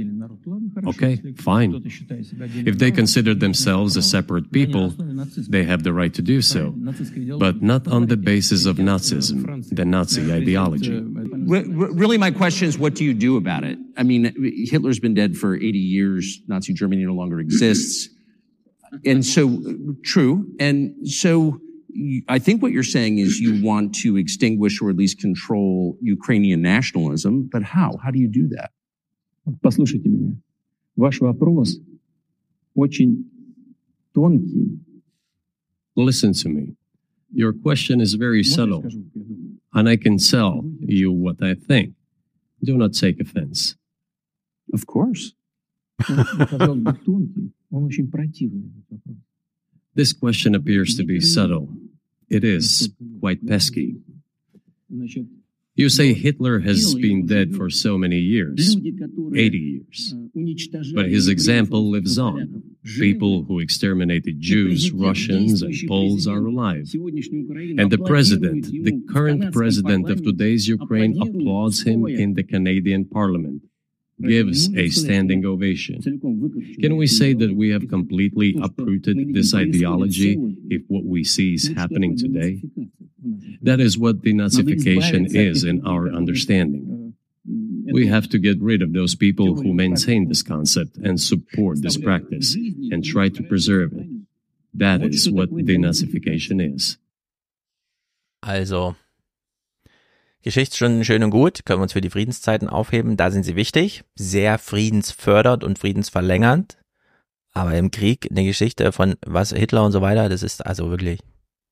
[0.88, 1.82] Okay, fine.
[2.65, 4.93] If they consider themselves a separate people,
[5.49, 6.74] they have the right to do so,
[7.38, 10.99] but not on the basis of Nazism, the Nazi ideology.
[10.99, 13.78] Re- re- really, my question is, what do you do about it?
[13.97, 14.34] I mean,
[14.69, 16.41] Hitler's been dead for 80 years.
[16.47, 18.09] Nazi Germany no longer exists.
[19.05, 19.59] And so,
[20.03, 20.53] true.
[20.59, 21.59] And so,
[22.28, 26.62] I think what you're saying is you want to extinguish or at least control Ukrainian
[26.62, 27.49] nationalism.
[27.51, 27.96] But how?
[28.03, 28.70] How do you do that?
[29.62, 30.36] Послушайте меня.
[30.96, 31.80] Ваш вопрос
[32.74, 33.24] очень
[34.12, 34.80] тонкий.
[35.96, 36.76] Listen to me.
[37.32, 38.84] Your question is very subtle,
[39.74, 41.94] and I can tell you what I think.
[42.62, 43.76] Do not take offense.
[44.72, 45.34] Of course.
[46.09, 47.53] Он сказал бы тонкий.
[47.70, 48.70] Он очень противный.
[48.70, 49.16] этот вопрос.
[49.95, 51.69] This question appears to be subtle.
[52.29, 52.89] It is
[53.19, 53.97] quite pesky.
[55.75, 58.75] You say Hitler has been dead for so many years,
[59.35, 60.13] 80 years.
[60.93, 62.63] But his example lives on.
[62.99, 66.89] People who exterminated Jews, Russians, and Poles are alive.
[66.93, 73.63] And the president, the current president of today's Ukraine, applauds him in the Canadian parliament
[74.28, 76.01] gives a standing ovation.
[76.82, 80.38] Can we say that we have completely uprooted this ideology
[80.69, 82.61] if what we see is happening today?
[83.61, 87.13] That is what denazification is in our understanding.
[87.91, 91.97] We have to get rid of those people who maintain this concept and support this
[91.97, 94.07] practice and try to preserve it.
[94.74, 96.97] That is what denazification is.
[98.41, 98.95] Also,
[100.43, 104.03] Geschichtsstunden schön und gut, können wir uns für die Friedenszeiten aufheben, da sind sie wichtig,
[104.15, 106.77] sehr friedensfördernd und friedensverlängernd.
[107.53, 111.21] Aber im Krieg, eine Geschichte von was Hitler und so weiter, das ist also wirklich.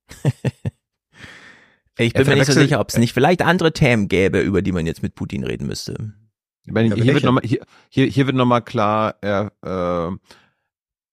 [1.97, 4.71] ich bin mir nicht so sicher, ob es nicht vielleicht andere Themen gäbe, über die
[4.71, 6.13] man jetzt mit Putin reden müsste.
[6.63, 10.15] Ich meine, hier, wird noch mal, hier, hier, hier wird nochmal klar, er äh,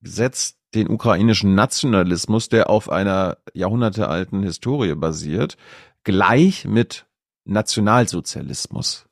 [0.02, 5.56] setzt den ukrainischen Nationalismus, der auf einer jahrhundertealten Historie basiert,
[6.04, 7.07] gleich mit
[7.49, 9.07] Nationalsozialismus.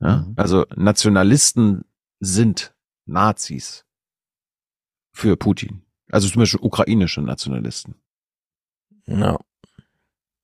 [0.00, 0.18] Ja?
[0.18, 0.34] Mhm.
[0.36, 1.84] Also Nationalisten
[2.20, 2.74] sind
[3.06, 3.84] Nazis
[5.12, 5.82] für Putin.
[6.10, 7.94] Also zum Beispiel ukrainische Nationalisten.
[9.06, 9.38] Ja.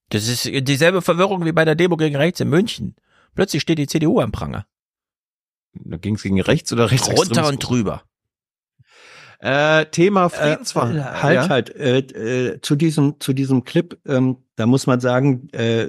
[0.08, 2.96] Das ist dieselbe Verwirrung wie bei der Demo gegen rechts in München.
[3.34, 4.66] Plötzlich steht die CDU am Pranger.
[5.72, 7.08] Da ging es gegen rechts oder rechts?
[7.08, 8.02] Runter und drüber.
[9.38, 11.08] Äh, Thema Friedensverhandlungen.
[11.08, 11.48] Äh, halt, ja?
[11.48, 11.74] halt.
[11.74, 15.88] Äh, äh, zu diesem zu diesem Clip, ähm, da muss man sagen, äh,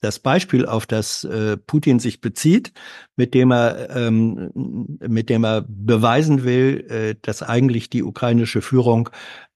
[0.00, 2.72] das Beispiel, auf das äh, Putin sich bezieht,
[3.16, 9.08] mit dem er ähm, mit dem er beweisen will, äh, dass eigentlich die ukrainische Führung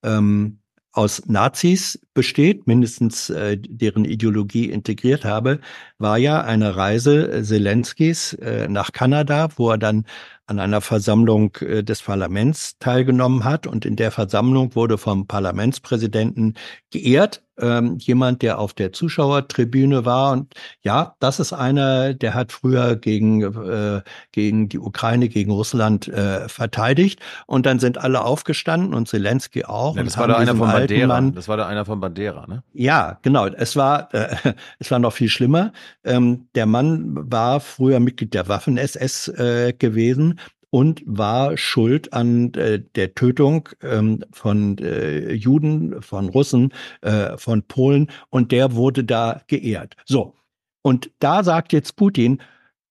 [0.02, 0.60] ähm,
[0.92, 5.60] aus Nazis besteht, mindestens äh, deren Ideologie integriert habe,
[5.98, 10.04] war ja eine Reise Zelenskis äh, nach Kanada, wo er dann
[10.50, 13.66] an einer Versammlung äh, des Parlaments teilgenommen hat.
[13.66, 16.54] Und in der Versammlung wurde vom Parlamentspräsidenten
[16.90, 20.32] geehrt, ähm, jemand, der auf der Zuschauertribüne war.
[20.32, 26.08] Und ja, das ist einer, der hat früher gegen, äh, gegen die Ukraine, gegen Russland
[26.08, 27.20] äh, verteidigt.
[27.46, 29.96] Und dann sind alle aufgestanden und Zelensky auch.
[29.96, 31.06] Ja, das war da einer von Bandera.
[31.06, 32.62] Mann, das war da einer von Bandera, ne?
[32.72, 33.46] Ja, genau.
[33.46, 34.34] Es war, äh,
[34.78, 35.72] es war noch viel schlimmer.
[36.02, 40.39] Ähm, der Mann war früher Mitglied der Waffen-SS äh, gewesen
[40.70, 47.62] und war schuld an äh, der Tötung ähm, von äh, Juden, von Russen, äh, von
[47.64, 49.96] Polen und der wurde da geehrt.
[50.04, 50.34] So.
[50.82, 52.40] Und da sagt jetzt Putin,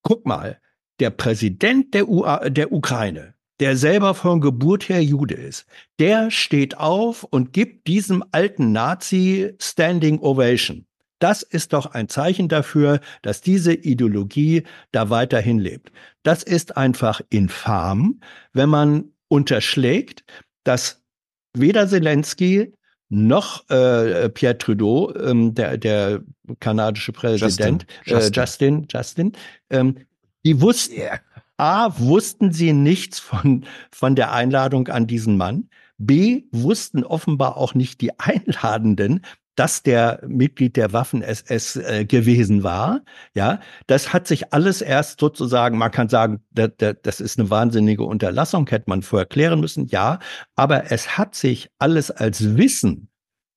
[0.04, 0.60] guck mal,
[1.00, 5.66] der Präsident der, U der Ukraine, der selber von Geburt her Jude ist,
[5.98, 10.86] der steht auf und gibt diesem alten Nazi Standing Ovation.
[11.20, 15.92] Das ist doch ein Zeichen dafür, dass diese Ideologie da weiterhin lebt.
[16.24, 18.22] Das ist einfach infam,
[18.54, 20.24] wenn man unterschlägt,
[20.64, 21.04] dass
[21.54, 22.74] weder Zelensky
[23.10, 26.22] noch äh, Pierre Trudeau, ähm, der, der
[26.60, 29.32] kanadische Präsident, Justin, Justin, äh, Justin, Justin
[29.72, 29.96] ähm,
[30.46, 31.20] die wussten, yeah.
[31.58, 35.70] A, wussten sie nichts von, von der Einladung an diesen Mann.
[35.98, 39.26] B, wussten offenbar auch nicht die Einladenden,
[39.60, 43.02] dass der Mitglied der Waffen-SS äh, gewesen war.
[43.36, 48.04] Ja, das hat sich alles erst sozusagen, man kann sagen, das, das ist eine wahnsinnige
[48.04, 49.88] Unterlassung, hätte man vorher klären müssen.
[49.88, 50.20] Ja,
[50.56, 53.10] aber es hat sich alles als Wissen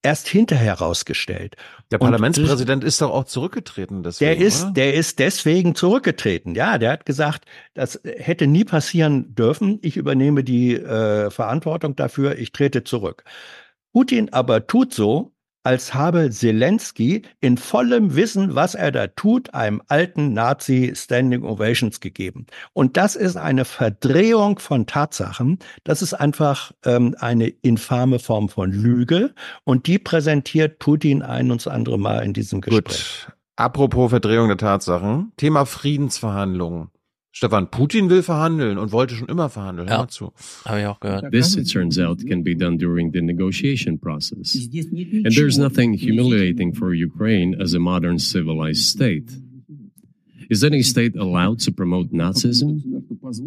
[0.02, 1.54] erst hinterher rausgestellt.
[1.92, 4.02] Der Parlamentspräsident ist doch auch zurückgetreten.
[4.02, 4.72] Deswegen, der ist, oder?
[4.72, 6.56] der ist deswegen zurückgetreten.
[6.56, 7.44] Ja, der hat gesagt,
[7.74, 9.78] das hätte nie passieren dürfen.
[9.82, 12.38] Ich übernehme die äh, Verantwortung dafür.
[12.38, 13.22] Ich trete zurück.
[13.92, 15.32] Putin aber tut so,
[15.62, 22.00] als habe Zelensky in vollem Wissen, was er da tut, einem alten Nazi Standing Ovations
[22.00, 22.46] gegeben.
[22.72, 25.58] Und das ist eine Verdrehung von Tatsachen.
[25.84, 29.34] Das ist einfach ähm, eine infame Form von Lüge.
[29.64, 33.24] Und die präsentiert Putin ein und das andere Mal in diesem Gespräch.
[33.26, 33.32] Gut.
[33.56, 35.32] Apropos Verdrehung der Tatsachen.
[35.36, 36.90] Thema Friedensverhandlungen.
[37.34, 39.88] Stefan, Putin will verhandeln und wollte schon immer verhandeln.
[39.88, 40.32] Hör mal zu.
[40.66, 41.32] Habe ich auch gehört.
[41.32, 44.54] This, it turns out, can be done during the negotiation process.
[44.54, 49.32] And there's nothing humiliating for Ukraine as a modern civilized state.
[50.50, 52.82] Is any state allowed to promote Nazism?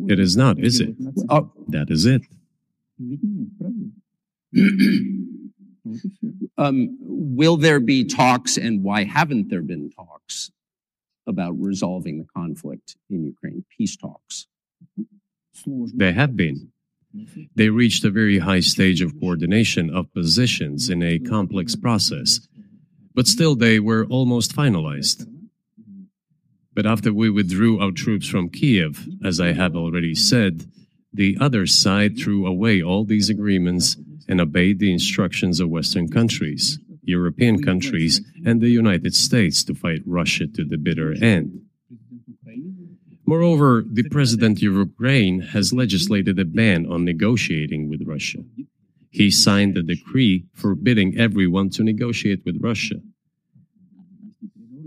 [0.10, 0.96] It is not, is it?
[1.30, 1.52] Oh.
[1.68, 2.24] That is it.
[6.58, 10.52] um, will there be talks and why haven't there been talks
[11.28, 14.48] about resolving the conflict in Ukraine, peace talks?
[15.94, 16.72] They have been.
[17.56, 22.42] They reached a very high stage of coordination of positions in a complex process,
[23.14, 25.26] but still they were almost finalized.
[26.74, 30.66] But after we withdrew our troops from Kiev, as I have already said,
[31.14, 33.96] the other side threw away all these agreements
[34.28, 36.80] and obeyed the instructions of Western countries.
[37.08, 41.62] European countries and the United States to fight Russia to the bitter end.
[43.26, 48.40] Moreover, the president of Ukraine has legislated a ban on negotiating with Russia.
[49.10, 52.96] He signed a decree forbidding everyone to negotiate with Russia.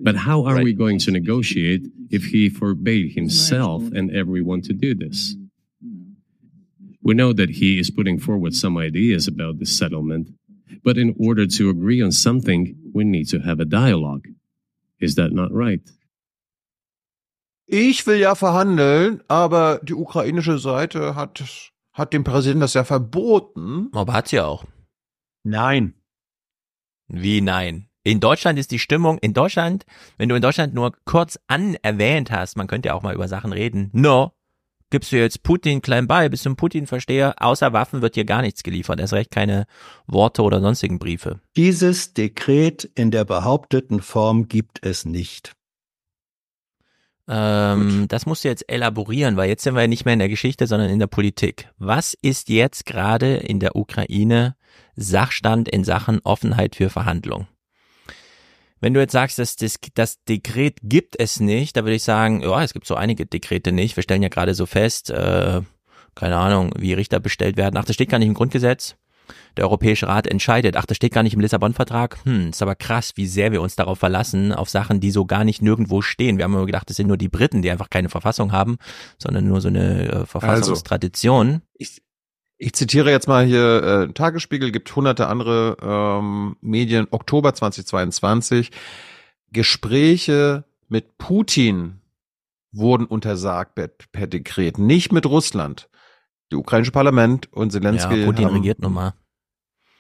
[0.01, 4.95] But how are we going to negotiate if he forbade himself and everyone to do
[4.95, 5.35] this?
[7.03, 10.29] We know that he is putting forward some ideas about this settlement,
[10.83, 14.29] But in order to agree on something, we need to have a dialogue.
[14.99, 15.83] Is that not right?
[17.67, 21.45] Ich will ja verhandeln, aber die ukrainische Seite hat,
[21.93, 23.91] hat dem Präsidenten das ja verboten.
[23.93, 24.65] Aber hat sie auch.
[25.45, 25.95] Nein.
[27.09, 27.89] Wie nein?
[28.05, 29.85] In Deutschland ist die Stimmung, in Deutschland,
[30.17, 33.29] wenn du in Deutschland nur kurz an erwähnt hast, man könnte ja auch mal über
[33.29, 34.33] Sachen reden, no,
[34.91, 38.43] gibst du jetzt Putin klein bei, bist du ein Putin-Versteher, außer Waffen wird hier gar
[38.43, 39.67] nichts geliefert, erst recht keine
[40.07, 41.41] Worte oder sonstigen Briefe.
[41.57, 45.55] Dieses Dekret in der behaupteten Form gibt es nicht.
[47.29, 50.31] Ähm, das musst du jetzt elaborieren, weil jetzt sind wir ja nicht mehr in der
[50.31, 51.69] Geschichte, sondern in der Politik.
[51.79, 54.57] Was ist jetzt gerade in der Ukraine
[54.97, 57.47] Sachstand in Sachen Offenheit für Verhandlungen?
[58.81, 62.43] Wenn du jetzt sagst, dass das, das Dekret gibt es nicht, da würde ich sagen,
[62.43, 63.97] ja, es gibt so einige Dekrete nicht.
[63.97, 65.63] Wir stellen ja gerade so fest, äh,
[66.15, 67.77] keine Ahnung, wie Richter bestellt werden.
[67.77, 68.97] Ach, das steht gar nicht im Grundgesetz.
[69.57, 70.77] Der Europäische Rat entscheidet.
[70.77, 72.19] Ach, das steht gar nicht im Lissabon-Vertrag.
[72.25, 75.45] Hm, ist aber krass, wie sehr wir uns darauf verlassen, auf Sachen, die so gar
[75.45, 76.39] nicht nirgendwo stehen.
[76.39, 78.79] Wir haben immer gedacht, das sind nur die Briten, die einfach keine Verfassung haben,
[79.19, 81.47] sondern nur so eine äh, Verfassungstradition.
[81.49, 82.03] Also, ich,
[82.59, 87.07] ich zitiere jetzt mal hier äh, Tagesspiegel, gibt hunderte andere ähm, Medien.
[87.11, 88.71] Oktober 2022.
[89.53, 92.01] Gespräche mit Putin
[92.73, 95.89] wurden untersagt per, per Dekret, nicht mit Russland.
[96.51, 98.17] Die ukrainische Parlament und Zelensky.
[98.21, 99.15] Ja, Putin haben, regiert nun mal.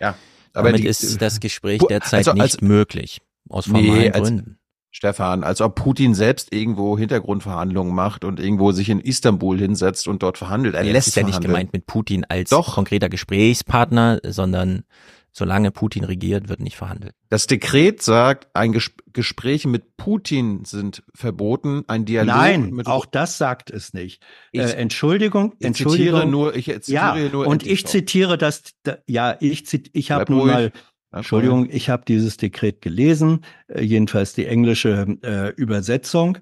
[0.01, 0.15] Ja,
[0.53, 3.21] aber Damit die, ist das Gespräch derzeit also- nicht als- möglich.
[3.49, 4.58] Aus formalen Nee, als- Gründen.
[5.03, 10.25] Stefan, als ob Putin selbst irgendwo Hintergrundverhandlungen macht und irgendwo sich in Istanbul hinsetzt und
[10.25, 10.75] dort verhandelt.
[10.75, 12.75] Er Nee, lässt ist ja nicht gemeint mit Putin als Doch.
[12.75, 14.83] konkreter Gesprächspartner, sondern
[15.31, 17.13] solange Putin regiert, wird nicht verhandelt.
[17.29, 23.05] Das Dekret sagt, ein Ges Gespräche mit Putin sind verboten, ein Dialog Nein, mit auch
[23.07, 24.23] das sagt es nicht.
[24.53, 26.21] Ich- äh, Entschuldigung, ich Entschuldigung.
[26.21, 30.11] zitiere nur- ich zitiere ja, nur und ich zitiere das, da, ja, ich, zit- ich
[30.13, 30.53] habe nun ruhig.
[30.53, 30.73] mal,
[31.11, 36.39] Bleib Entschuldigung, ich habe dieses Dekret gelesen, äh, jedenfalls die englische äh, Übersetzung.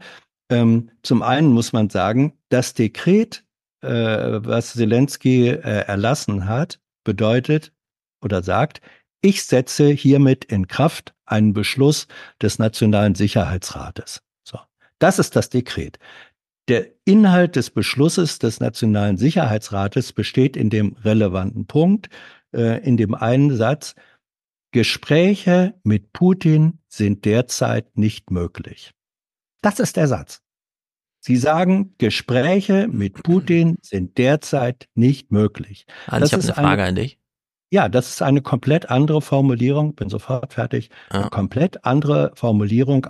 [0.51, 3.45] Ähm, zum einen muss man sagen, das Dekret,
[3.83, 7.73] äh, was Zelensky äh, erlassen hat, bedeutet
[8.23, 8.81] oder sagt,
[9.23, 12.07] ich setze hiermit in Kraft einen Beschluss
[12.43, 14.23] des Nationalen Sicherheitsrates.
[14.45, 14.59] So,
[14.99, 15.99] das ist das Dekret.
[16.69, 22.09] Der Inhalt des Beschlusses des Nationalen Sicherheitsrates besteht in dem relevanten Punkt,
[22.53, 23.95] äh, in dem einen Satz,
[24.77, 28.93] Gespräche mit Putin sind derzeit nicht möglich.
[29.63, 30.43] Das ist der Satz.
[31.19, 35.87] Sie sagen, Gespräche mit Putin sind derzeit nicht möglich.
[36.09, 37.19] Hans, Das ich habe eine Frage an dich.
[37.71, 43.07] Ja, das ist eine komplett andere Formulierung, bin sofort fertig, eine komplett andere Formulierung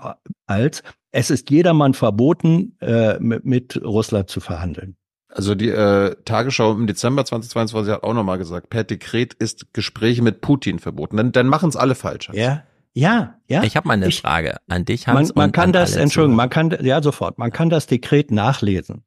[0.46, 4.96] als es ist jedermann verboten, äh, mit, mit Russland zu verhandeln.
[5.37, 10.22] Also die äh, Tagesschau im Dezember 2022 hat auch nochmal gesagt, per Dekret ist Gespräche
[10.22, 11.18] mit Putin verboten.
[11.18, 12.30] Dann, dann machen es alle falsch.
[12.32, 12.62] Ja,
[12.95, 13.62] ja, ja.
[13.62, 15.34] Ich habe mal eine Ich- Frage an dich, Man, Hans.
[15.34, 19.05] man und kann an das, Entschuldigung, man kann, ja sofort, man kann das Dekret nachlesen.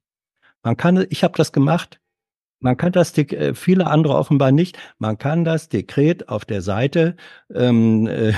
[0.62, 1.98] Man kann, ich habe das gemacht.
[2.60, 4.78] Man kann das, äh, viele andere offenbar nicht.
[4.98, 7.16] Man kann das Dekret auf der Seite
[7.52, 8.32] ähm, äh,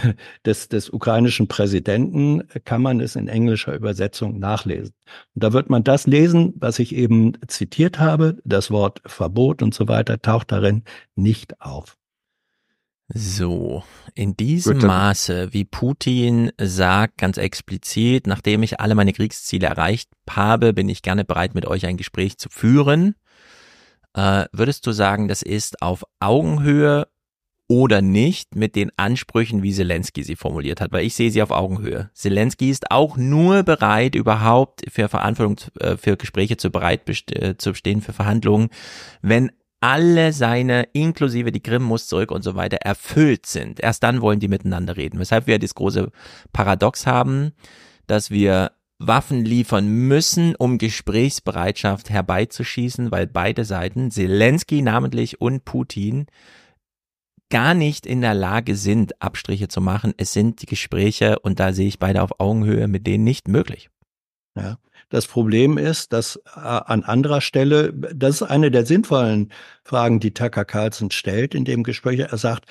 [0.46, 4.94] des, des ukrainischen Präsidenten, äh, kann man es in englischer Übersetzung nachlesen.
[5.34, 8.38] Und da wird man das lesen, was ich eben zitiert habe.
[8.44, 10.84] Das Wort Verbot und so weiter taucht darin
[11.16, 11.96] nicht auf.
[13.14, 13.82] So,
[14.14, 20.10] in diesem dann- Maße, wie Putin sagt, ganz explizit, nachdem ich alle meine Kriegsziele erreicht
[20.30, 23.16] habe, bin ich gerne bereit, mit euch ein Gespräch zu führen.
[24.14, 27.08] Äh, würdest du sagen, das ist auf Augenhöhe
[27.68, 30.92] oder nicht mit den Ansprüchen, wie Zelensky sie formuliert hat?
[30.92, 32.10] Weil ich sehe sie auf Augenhöhe.
[32.12, 37.72] Zelensky ist auch nur bereit, überhaupt für Verantwortung, äh, für Gespräche zu bereit äh, zu
[37.74, 38.68] stehen, für Verhandlungen,
[39.22, 43.80] wenn alle seine, inklusive die Krim muss zurück und so weiter, erfüllt sind.
[43.80, 45.18] Erst dann wollen die miteinander reden.
[45.18, 46.12] Weshalb wir das große
[46.52, 47.52] Paradox haben,
[48.06, 48.72] dass wir
[49.06, 56.26] Waffen liefern müssen, um Gesprächsbereitschaft herbeizuschießen, weil beide Seiten, Zelensky namentlich und Putin,
[57.50, 60.14] gar nicht in der Lage sind, Abstriche zu machen.
[60.16, 63.90] Es sind die Gespräche, und da sehe ich beide auf Augenhöhe, mit denen nicht möglich.
[64.56, 64.78] Ja.
[65.08, 69.52] Das Problem ist, dass äh, an anderer Stelle, das ist eine der sinnvollen
[69.84, 72.20] Fragen, die Tucker Carlson stellt in dem Gespräch.
[72.20, 72.64] Er sagt,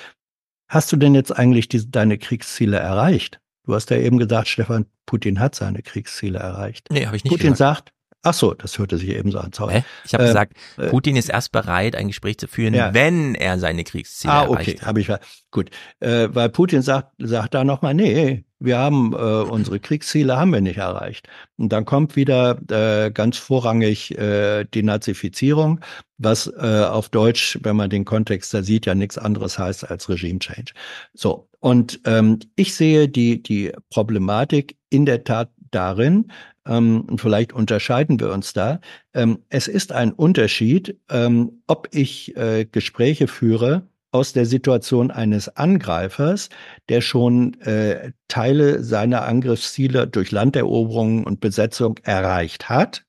[0.68, 3.40] hast du denn jetzt eigentlich die, deine Kriegsziele erreicht?
[3.64, 6.88] Du hast ja eben gesagt, Stefan, Putin hat seine Kriegsziele erreicht.
[6.90, 7.90] Nee, habe ich nicht Putin gesagt.
[7.90, 7.94] sagt,
[8.24, 9.52] ach so, das hörte sich eben so an.
[9.54, 9.84] Sorry.
[10.06, 12.94] Ich habe Äh, gesagt, äh, Putin ist erst bereit, ein Gespräch zu führen, Ja.
[12.94, 14.88] wenn er seine Kriegsziele ah, erreicht okay, hat.
[14.88, 15.10] habe ich
[15.52, 15.70] gut.
[16.00, 20.62] Äh, weil Putin sagt, sagt da nochmal, nee, wir haben äh, unsere Kriegsziele haben wir
[20.62, 21.28] nicht erreicht.
[21.58, 25.80] Und dann kommt wieder äh, ganz vorrangig äh, die Nazifizierung,
[26.20, 30.10] was äh, auf Deutsch, wenn man den Kontext da sieht, ja nichts anderes heißt als
[30.10, 30.74] Regime Change.
[31.14, 36.32] So und ähm, ich sehe die die Problematik in der Tat darin,
[36.66, 38.80] ähm, vielleicht unterscheiden wir uns da,
[39.14, 45.56] ähm, es ist ein Unterschied, ähm, ob ich äh, Gespräche führe aus der Situation eines
[45.56, 46.50] Angreifers,
[46.90, 53.06] der schon äh, Teile seiner Angriffsziele durch Landeroberungen und Besetzung erreicht hat,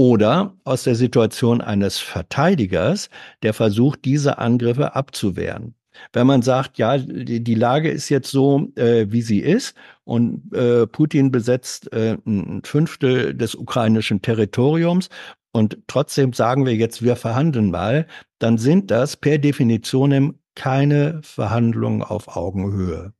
[0.00, 3.10] oder aus der Situation eines Verteidigers,
[3.42, 5.74] der versucht, diese Angriffe abzuwehren.
[6.12, 9.74] Wenn man sagt, ja, die, die Lage ist jetzt so, äh, wie sie ist
[10.04, 15.08] und äh, Putin besetzt äh, ein Fünftel des ukrainischen Territoriums
[15.52, 18.06] und trotzdem sagen wir jetzt, wir verhandeln mal,
[18.38, 23.12] dann sind das per Definition keine Verhandlungen auf Augenhöhe.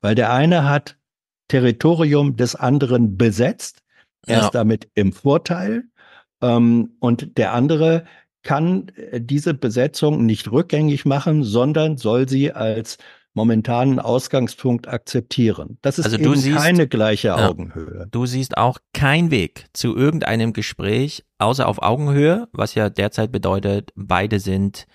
[0.00, 0.96] Weil der eine hat
[1.48, 3.82] Territorium des anderen besetzt,
[4.26, 4.44] er ja.
[4.44, 5.84] ist damit im Vorteil
[6.42, 8.04] ähm, und der andere
[8.44, 12.98] kann äh, diese Besetzung nicht rückgängig machen, sondern soll sie als
[13.34, 15.78] momentanen Ausgangspunkt akzeptieren.
[15.82, 18.06] Das ist also eben siehst, keine gleiche ja, Augenhöhe.
[18.10, 23.90] Du siehst auch keinen Weg zu irgendeinem Gespräch außer auf Augenhöhe, was ja derzeit bedeutet,
[23.96, 24.86] beide sind,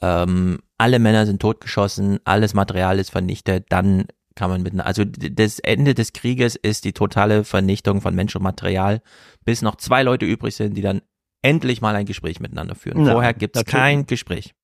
[0.00, 5.58] ähm, alle Männer sind totgeschossen, alles Material ist vernichtet, dann kann man mit, also das
[5.58, 9.02] Ende des Krieges ist die totale Vernichtung von Mensch und Material,
[9.44, 11.02] bis noch zwei Leute übrig sind, die dann
[11.42, 13.04] endlich mal ein Gespräch miteinander führen.
[13.04, 14.54] Ja, Vorher gibt es kein Gespräch.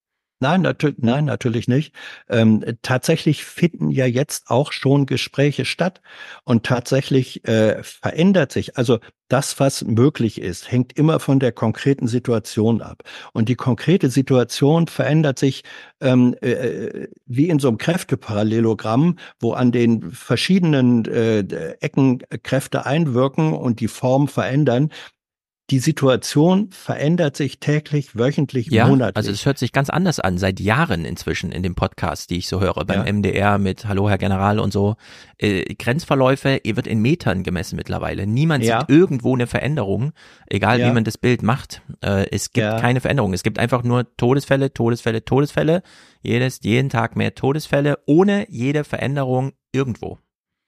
[0.42, 1.94] Nein, natürlich, nein, natürlich nicht.
[2.28, 6.00] Ähm, tatsächlich finden ja jetzt auch schon Gespräche statt
[6.42, 8.76] und tatsächlich äh, verändert sich.
[8.76, 8.98] Also
[9.28, 13.04] das, was möglich ist, hängt immer von der konkreten Situation ab.
[13.32, 15.62] Und die konkrete Situation verändert sich
[16.00, 23.52] ähm, äh, wie in so einem Kräfteparallelogramm, wo an den verschiedenen äh, Ecken Kräfte einwirken
[23.52, 24.90] und die Form verändern
[25.72, 29.16] die Situation verändert sich täglich, wöchentlich, ja, monatlich.
[29.16, 32.46] Also es hört sich ganz anders an, seit Jahren inzwischen in dem Podcast, die ich
[32.46, 33.10] so höre, beim ja.
[33.10, 34.96] MDR mit Hallo Herr General und so.
[35.38, 38.26] Äh, Grenzverläufe wird in Metern gemessen mittlerweile.
[38.26, 38.80] Niemand ja.
[38.80, 40.12] sieht irgendwo eine Veränderung,
[40.46, 40.88] egal ja.
[40.88, 41.80] wie man das Bild macht.
[42.02, 43.32] Äh, es gibt keine Veränderung.
[43.32, 45.82] Es gibt einfach nur Todesfälle, Todesfälle, Todesfälle.
[46.20, 50.18] Jedes, jeden Tag mehr Todesfälle, ohne jede Veränderung irgendwo.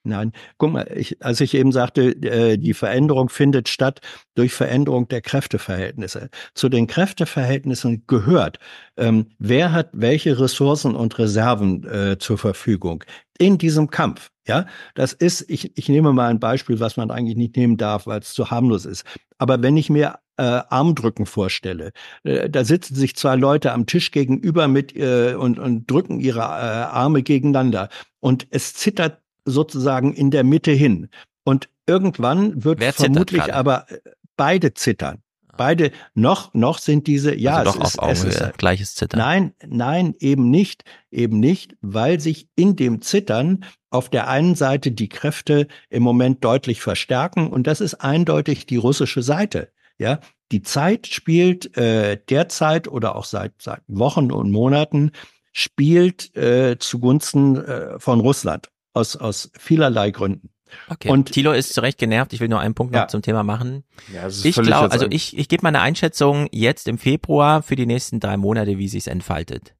[0.06, 4.00] Nein, guck mal, ich, als ich eben sagte, äh, die Veränderung findet statt
[4.34, 6.28] durch Veränderung der Kräfteverhältnisse.
[6.52, 8.58] Zu den Kräfteverhältnissen gehört,
[8.98, 13.02] ähm, wer hat welche Ressourcen und Reserven äh, zur Verfügung
[13.38, 14.30] in diesem Kampf.
[14.46, 18.06] Ja, das ist, ich, ich nehme mal ein Beispiel, was man eigentlich nicht nehmen darf,
[18.06, 19.04] weil es zu harmlos ist.
[19.38, 21.92] Aber wenn ich mir äh, Armdrücken vorstelle.
[22.24, 26.40] Äh, da sitzen sich zwei Leute am Tisch gegenüber mit äh, und, und drücken ihre
[26.40, 27.88] äh, Arme gegeneinander.
[28.20, 31.08] Und es zittert sozusagen in der Mitte hin.
[31.44, 33.98] Und irgendwann wird vermutlich aber äh,
[34.36, 35.22] beide zittern.
[35.56, 39.18] Beide noch noch sind diese ja also doch es auf ist, Augenhöhe, ist, gleiches Zittern.
[39.18, 44.90] Nein, nein, eben nicht, eben nicht, weil sich in dem Zittern auf der einen Seite
[44.90, 49.70] die Kräfte im Moment deutlich verstärken und das ist eindeutig die russische Seite.
[49.96, 50.18] Ja,
[50.50, 55.12] die Zeit spielt äh, derzeit oder auch seit seit Wochen und Monaten
[55.52, 60.50] spielt äh, zugunsten äh, von Russland aus, aus vielerlei Gründen.
[60.88, 61.08] Okay.
[61.08, 62.32] Und Thilo ist zu Recht genervt.
[62.32, 63.08] Ich will nur einen Punkt noch ja.
[63.08, 63.84] zum Thema machen.
[64.12, 68.18] Ja, ich glaube, also ich, ich gebe meine Einschätzung jetzt im Februar für die nächsten
[68.18, 69.74] drei Monate, wie sich's entfaltet.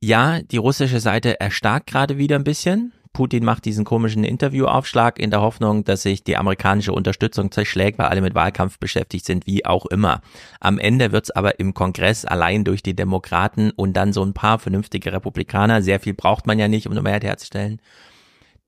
[0.00, 2.92] Ja, die russische Seite erstarkt gerade wieder ein bisschen.
[3.16, 8.08] Putin macht diesen komischen Interviewaufschlag in der Hoffnung, dass sich die amerikanische Unterstützung zerschlägt, weil
[8.08, 10.20] alle mit Wahlkampf beschäftigt sind, wie auch immer.
[10.60, 14.58] Am Ende wird's aber im Kongress allein durch die Demokraten und dann so ein paar
[14.58, 17.80] vernünftige Republikaner, sehr viel braucht man ja nicht, um eine Mehrheit herzustellen,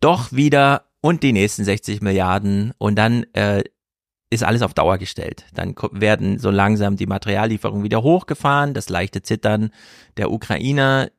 [0.00, 3.64] doch wieder und die nächsten 60 Milliarden und dann äh,
[4.30, 5.46] ist alles auf Dauer gestellt.
[5.54, 9.70] Dann werden so langsam die Materiallieferungen wieder hochgefahren, das leichte Zittern
[10.16, 11.10] der Ukrainer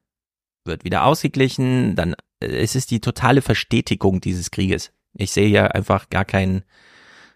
[0.66, 4.92] wird wieder ausgeglichen, dann äh, es ist die totale Verstetigung dieses Krieges.
[5.14, 6.64] Ich sehe ja einfach gar keinen,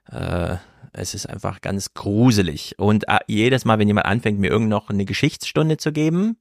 [0.09, 0.57] äh,
[0.93, 2.75] es ist einfach ganz gruselig.
[2.77, 6.37] Und äh, jedes Mal, wenn jemand anfängt, mir irgend noch eine Geschichtsstunde zu geben,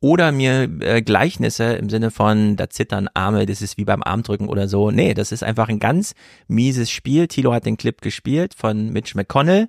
[0.00, 4.48] oder mir äh, Gleichnisse im Sinne von, da zittern Arme, das ist wie beim Armdrücken
[4.48, 4.90] oder so.
[4.90, 6.14] Nee, das ist einfach ein ganz
[6.48, 7.28] mieses Spiel.
[7.28, 9.68] Tilo hat den Clip gespielt von Mitch McConnell.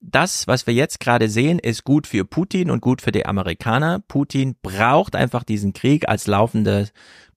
[0.00, 4.00] Das, was wir jetzt gerade sehen, ist gut für Putin und gut für die Amerikaner.
[4.06, 6.88] Putin braucht einfach diesen Krieg als laufende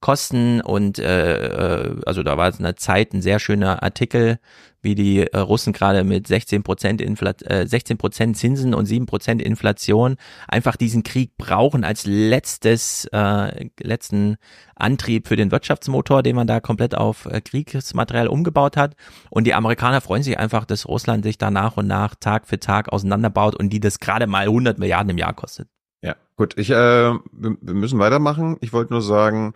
[0.01, 4.39] Kosten und äh, äh also da war es eine Zeit ein sehr schöner Artikel
[4.81, 9.41] wie die äh, Russen gerade mit 16 Prozent äh, 16 Prozent Zinsen und 7 Prozent
[9.41, 10.15] Inflation
[10.47, 14.37] einfach diesen Krieg brauchen als letztes, äh, letzten
[14.75, 18.95] Antrieb für den Wirtschaftsmotor, den man da komplett auf äh, Kriegsmaterial umgebaut hat.
[19.29, 22.59] Und die Amerikaner freuen sich einfach, dass Russland sich da nach und nach Tag für
[22.59, 25.67] Tag auseinanderbaut und die das gerade mal 100 Milliarden im Jahr kostet.
[26.01, 26.57] Ja, gut.
[26.57, 27.19] Ich, äh, wir
[27.61, 28.57] müssen weitermachen.
[28.61, 29.53] Ich wollte nur sagen,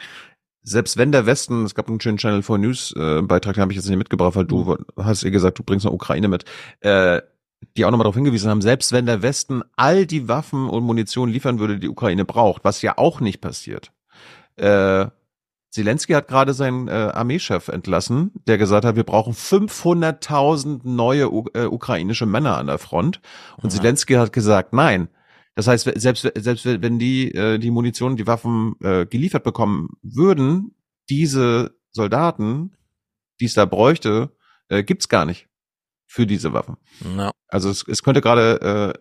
[0.66, 3.72] selbst wenn der Westen, es gab einen schönen Channel 4 News äh, Beitrag, den habe
[3.72, 6.44] ich jetzt nicht mitgebracht, weil du hast ihr gesagt, du bringst noch Ukraine mit,
[6.82, 7.22] äh,
[7.78, 11.30] die auch nochmal darauf hingewiesen haben, selbst wenn der Westen all die Waffen und Munition
[11.30, 13.92] liefern würde, die Ukraine braucht, was ja auch nicht passiert.
[14.56, 15.08] Äh,
[15.70, 21.46] Zelensky hat gerade seinen äh, Armeechef entlassen, der gesagt hat, wir brauchen 500.000 neue U
[21.54, 23.20] äh, ukrainische Männer an der Front.
[23.58, 23.80] Und Ja.
[23.80, 25.10] Zelensky hat gesagt, nein.
[25.56, 30.76] Das heißt, selbst, selbst wenn die äh, die Munition, die Waffen äh, geliefert bekommen würden,
[31.10, 32.76] diese Soldaten,
[33.40, 34.36] die es da bräuchte,
[34.68, 35.48] äh, gibt's gar nicht
[36.06, 36.76] für diese Waffen.
[37.18, 37.32] Ja.
[37.48, 38.94] Also es, es könnte gerade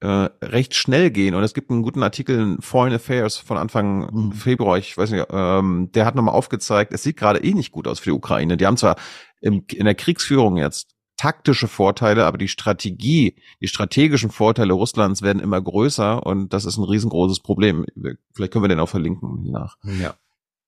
[0.00, 3.56] äh, äh, recht schnell gehen und es gibt einen guten Artikel in Foreign Affairs von
[3.56, 7.72] Anfang Februar, ich weiß nicht, ähm, der hat nochmal aufgezeigt, es sieht gerade eh nicht
[7.72, 8.56] gut aus für die Ukraine.
[8.56, 8.96] Die haben zwar
[9.40, 15.42] im, in der Kriegsführung jetzt taktische Vorteile, aber die Strategie, die strategischen Vorteile Russlands werden
[15.42, 17.84] immer größer und das ist ein riesengroßes Problem.
[18.32, 19.76] Vielleicht können wir den auch verlinken nach.
[20.00, 20.14] Ja.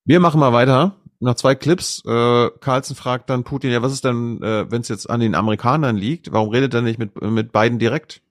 [0.05, 0.95] Wir machen mal weiter.
[1.21, 2.01] Noch zwei Clips.
[2.05, 5.35] Äh, Carlson fragt dann Putin, ja, was ist denn, äh, wenn es jetzt an den
[5.35, 6.31] Amerikanern liegt?
[6.31, 8.21] Warum redet er nicht mit, mit Biden direkt?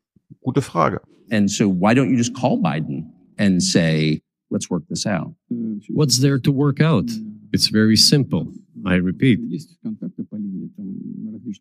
[0.40, 1.02] Gute Frage.
[1.30, 5.34] And so why don't you just call Biden and say, let's work this out?
[5.90, 7.10] What's there to work out?
[7.52, 8.48] It's very simple.
[8.86, 9.40] I repeat,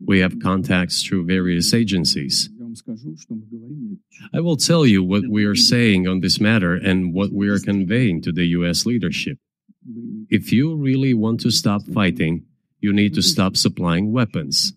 [0.06, 2.50] we have contacts through various agencies.
[4.34, 7.60] I will tell you what we are saying on this matter and what we are
[7.60, 9.38] conveying to the US leadership.
[10.30, 12.46] If you really want to stop fighting,
[12.80, 14.74] you need to stop supplying weapons.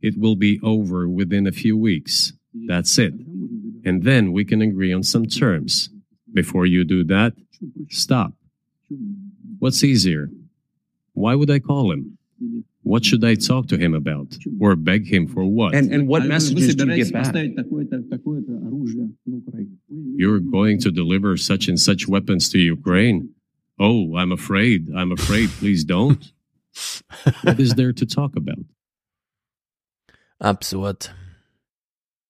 [0.00, 2.32] It will be over within a few weeks.
[2.66, 3.14] That's it.
[3.84, 5.90] And then we can agree on some terms.
[6.32, 7.34] Before you do that,
[7.90, 8.32] stop.
[9.58, 10.30] What's easier?
[11.12, 12.18] Why would I call him?
[12.84, 14.36] What should I talk to him about?
[14.60, 15.74] Or beg him for what?
[15.74, 17.34] And, and what messages do you get back?
[20.16, 23.30] You're going to deliver such and such weapons to Ukraine?
[23.78, 24.88] Oh, I'm afraid.
[24.94, 25.48] I'm afraid.
[25.58, 26.32] Please don't.
[27.42, 28.66] what is there to talk about?
[30.38, 31.10] Absurd.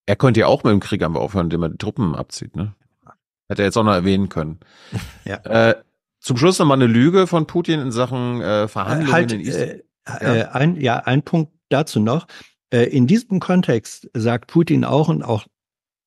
[0.06, 2.74] Er könnte ja auch mit dem Krieg einfach aufhören, indem er die Truppen abzieht, ne?
[3.48, 4.60] Hätte er jetzt auch noch erwähnen können.
[5.24, 5.36] Ja.
[5.70, 5.82] Äh,
[6.20, 9.84] zum Schluss nochmal eine Lüge von Putin in Sachen äh, Verhandlungen halt, in Israel.
[10.06, 12.26] Äh, ein, ja, ein Punkt dazu noch.
[12.70, 15.46] Äh, in diesem Kontext sagt Putin auch, und auch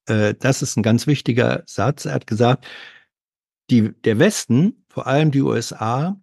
[0.08, 2.66] äh, das ist ein ganz wichtiger Satz, er hat gesagt,
[3.70, 6.20] die, der Westen, vor allem die USA,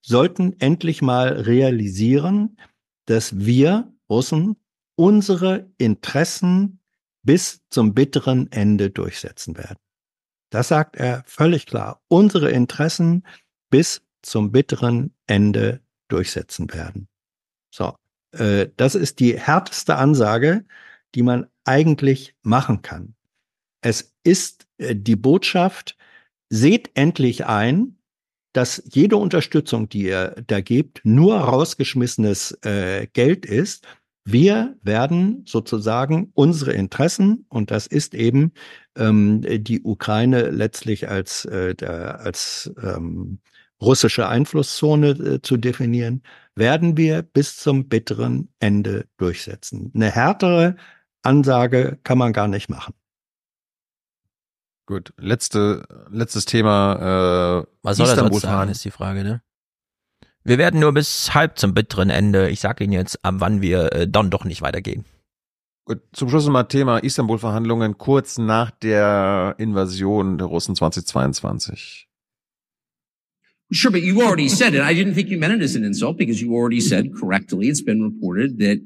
[0.00, 2.58] sollten endlich mal realisieren,
[3.06, 4.56] dass wir Russen
[4.96, 6.80] unsere Interessen
[7.22, 9.78] bis zum bitteren Ende durchsetzen werden.
[10.50, 12.02] Das sagt er völlig klar.
[12.08, 13.26] Unsere Interessen
[13.70, 17.08] bis zum bitteren Ende durchsetzen werden.
[17.74, 17.96] So,
[18.30, 20.64] äh, das ist die härteste Ansage,
[21.16, 23.16] die man eigentlich machen kann.
[23.80, 25.96] Es ist äh, die Botschaft,
[26.50, 27.96] seht endlich ein,
[28.52, 33.84] dass jede Unterstützung, die ihr da gebt, nur rausgeschmissenes äh, Geld ist.
[34.24, 38.52] Wir werden sozusagen unsere Interessen, und das ist eben
[38.96, 43.40] ähm, die Ukraine letztlich als, äh, der, als ähm,
[43.80, 46.22] russische Einflusszone äh, zu definieren,
[46.56, 49.90] werden wir bis zum bitteren Ende durchsetzen.
[49.94, 50.76] Eine härtere
[51.22, 52.94] Ansage kann man gar nicht machen.
[54.86, 57.62] Gut, letzte, letztes Thema.
[57.62, 59.42] Äh, Was soll Istanbul sonst sagen, ist die Frage, ne?
[60.46, 62.50] Wir werden nur bis halb zum bitteren Ende.
[62.50, 65.06] Ich sag Ihnen jetzt, ab wann wir äh, dann doch nicht weitergehen.
[65.86, 72.03] Gut, zum Schluss nochmal Thema Istanbul-Verhandlungen kurz nach der Invasion der Russen 2022.
[73.71, 74.81] Sure, but you already said it.
[74.81, 77.67] I didn't think you meant it as an insult because you already said correctly.
[77.67, 78.83] It's been reported that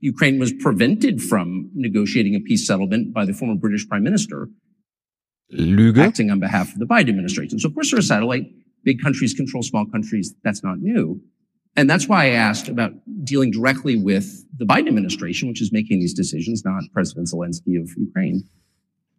[0.00, 4.48] Ukraine was prevented from negotiating a peace settlement by the former British Prime Minister
[5.52, 5.98] Lüge.
[5.98, 7.58] acting on behalf of the Biden administration.
[7.58, 8.46] So of course there's a satellite.
[8.84, 10.34] Big countries control small countries.
[10.42, 11.20] That's not new.
[11.76, 12.92] And that's why I asked about
[13.24, 17.88] dealing directly with the Biden administration, which is making these decisions, not President Zelensky of
[17.96, 18.44] Ukraine.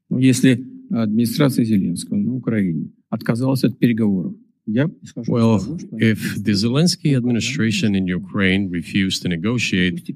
[0.10, 4.53] Ну, Если администрация Зеленского на Украине отказалась от переговоров, я исхожу
[5.29, 5.57] well,
[5.99, 10.09] if the Zelensky administration in Ukraine refused to negotiate,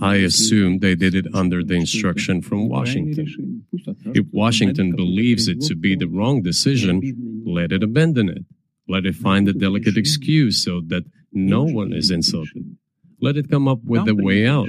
[0.00, 3.64] I assume they did it under the instruction from Washington.
[4.06, 8.44] If Washington believes it to be the wrong decision, let it abandon it.
[8.88, 12.76] Let it find a delicate excuse so that no one is insulted.
[13.20, 14.68] Let it come up with a way out.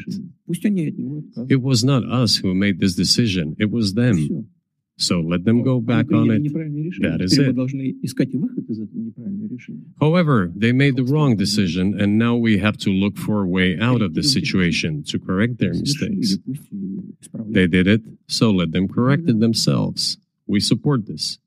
[1.50, 4.50] It was not us who made this decision, it was them.
[4.98, 6.44] So let them go back on it.
[7.02, 7.56] That is it.
[10.00, 13.78] However, they made the wrong decision, and now we have to look for a way
[13.78, 16.38] out of the situation to correct their mistakes.
[17.50, 20.18] They did it, so let them correct it themselves.
[20.48, 21.40] We support this.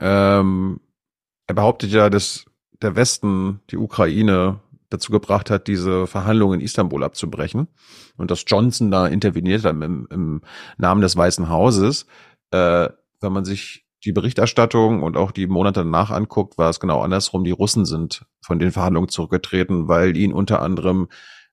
[0.00, 0.74] er
[1.54, 2.46] behauptet ja, dass
[2.80, 4.60] der Westen die Ukraine
[4.92, 7.68] dazu gebracht hat, diese Verhandlungen in Istanbul abzubrechen
[8.16, 10.42] und dass Johnson da interveniert hat im, im
[10.78, 12.06] Namen des Weißen Hauses.
[12.50, 12.88] Äh,
[13.20, 17.44] wenn man sich die Berichterstattung und auch die Monate danach anguckt, war es genau andersrum.
[17.44, 21.08] Die Russen sind von den Verhandlungen zurückgetreten, weil ihnen unter anderem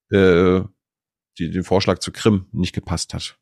[0.09, 0.61] äh,
[1.37, 3.37] die, den Vorschlag zu Krim nicht gepasst hat.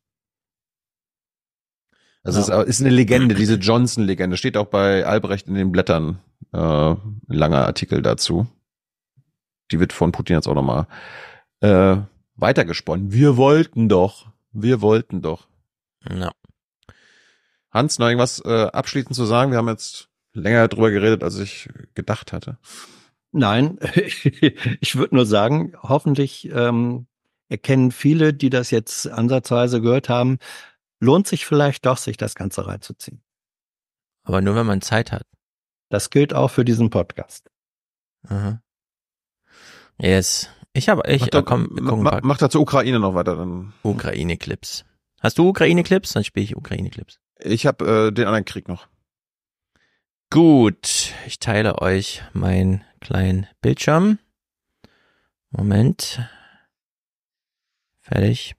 [2.22, 2.60] Also ja.
[2.60, 4.36] ist, ist eine Legende, diese Johnson-Legende.
[4.36, 6.18] Steht auch bei Albrecht in den Blättern
[6.52, 8.46] äh, ein langer Artikel dazu.
[9.70, 10.86] Die wird von Putin jetzt auch nochmal
[11.60, 11.96] äh,
[12.36, 13.12] weitergesponnen.
[13.12, 14.26] Wir wollten doch.
[14.52, 15.48] Wir wollten doch.
[16.08, 16.32] Ja.
[17.70, 19.50] Hans, noch irgendwas äh, abschließend zu sagen?
[19.50, 22.58] Wir haben jetzt länger drüber geredet, als ich gedacht hatte.
[23.32, 23.78] Nein,
[24.80, 27.06] ich würde nur sagen, hoffentlich ähm,
[27.48, 30.38] erkennen viele, die das jetzt ansatzweise gehört haben,
[31.00, 33.22] lohnt sich vielleicht doch, sich das Ganze reinzuziehen.
[34.22, 35.26] Aber nur, wenn man Zeit hat.
[35.90, 37.50] Das gilt auch für diesen Podcast.
[38.26, 38.60] Aha.
[40.00, 40.48] Yes.
[40.72, 43.72] Ich habe, ich, mach, da, komm, komm, mach, mach da zur Ukraine noch weiter dann.
[43.82, 44.84] Ukraine-Clips.
[45.20, 46.12] Hast du Ukraine-Clips?
[46.12, 47.18] Dann spiele ich Ukraine-Clips.
[47.40, 48.86] Ich habe äh, den anderen Krieg noch.
[50.30, 54.18] Gut, ich teile euch meinen kleinen Bildschirm.
[55.50, 56.20] Moment.
[58.00, 58.54] Fertig.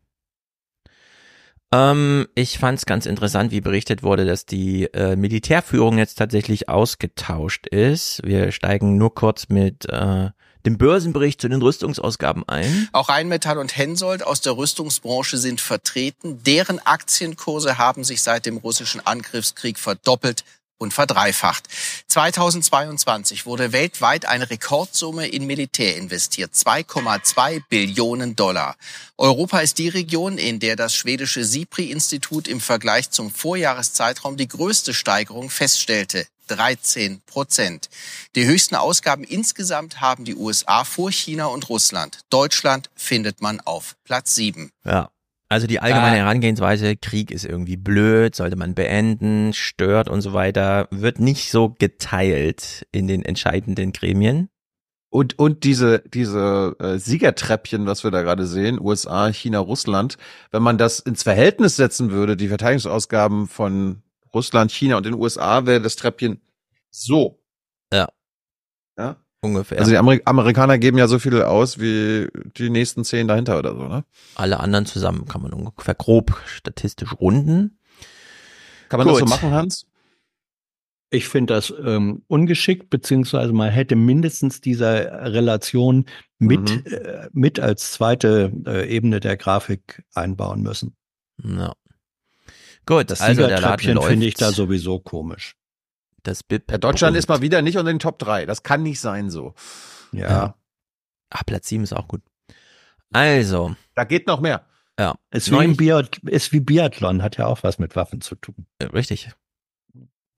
[1.72, 6.68] Ähm, ich fand es ganz interessant, wie berichtet wurde, dass die äh, Militärführung jetzt tatsächlich
[6.68, 8.22] ausgetauscht ist.
[8.24, 10.32] Wir steigen nur kurz mit äh,
[10.66, 12.90] dem Börsenbericht zu den Rüstungsausgaben ein.
[12.92, 16.44] Auch Rheinmetall und Hensoldt aus der Rüstungsbranche sind vertreten.
[16.44, 20.44] Deren Aktienkurse haben sich seit dem russischen Angriffskrieg verdoppelt
[20.80, 21.68] und verdreifacht.
[22.08, 28.76] 2022 wurde weltweit eine Rekordsumme in Militär investiert, 2,2 Billionen Dollar.
[29.18, 34.94] Europa ist die Region, in der das schwedische SIPRI-Institut im Vergleich zum Vorjahreszeitraum die größte
[34.94, 36.26] Steigerung feststellte.
[36.50, 37.90] 13 Prozent.
[38.36, 42.20] Die höchsten Ausgaben insgesamt haben die USA vor China und Russland.
[42.30, 44.72] Deutschland findet man auf Platz 7.
[44.86, 45.10] Ja,
[45.52, 50.88] also die allgemeine Herangehensweise, Krieg ist irgendwie blöd, sollte man beenden, stört und so weiter,
[50.92, 54.50] wird nicht so geteilt in den entscheidenden Gremien.
[55.12, 60.18] Und, und diese, diese äh, Siegertreppchen, was wir da gerade sehen, USA, China, Russland,
[60.52, 64.04] wenn man das ins Verhältnis setzen würde, die Verteidigungsausgaben von
[64.34, 66.42] Russland, China und den USA, wäre das Treppchen
[66.90, 67.40] so.
[67.94, 68.10] Ja.
[68.98, 69.18] Ja.
[69.42, 69.80] Ungefähr.
[69.80, 72.28] Also die Amer Amerikaner geben ja so viel aus wie
[72.58, 74.04] die nächsten zehn dahinter oder so, ne?
[74.36, 77.80] Alle anderen zusammen kann man ungefähr grob statistisch runden.
[78.90, 79.22] Kann man Gut.
[79.22, 79.86] das so machen, Hans?
[81.12, 86.06] Ich finde das ähm, ungeschickt, beziehungsweise man hätte mindestens diese Relation
[86.38, 86.84] mit, mhm.
[86.92, 90.96] äh, mit als zweite äh, Ebene der Grafik einbauen müssen.
[91.44, 91.74] Ja.
[92.90, 95.56] Gut, das also der finde ich da sowieso komisch.
[96.24, 97.20] Das BIP ja, Deutschland Punkt.
[97.20, 98.48] ist mal wieder nicht unter den Top 3.
[98.48, 99.54] Das kann nicht sein so.
[100.12, 100.30] Ja.
[100.30, 100.56] ja.
[101.30, 102.22] Ah, Platz 7 ist auch gut.
[103.14, 103.76] Also.
[103.94, 104.66] Da geht noch mehr.
[104.98, 105.14] Ja.
[105.30, 108.66] Ist wie, Biath ist wie Biathlon, hat ja auch was mit Waffen zu tun.
[108.82, 109.30] Richtig.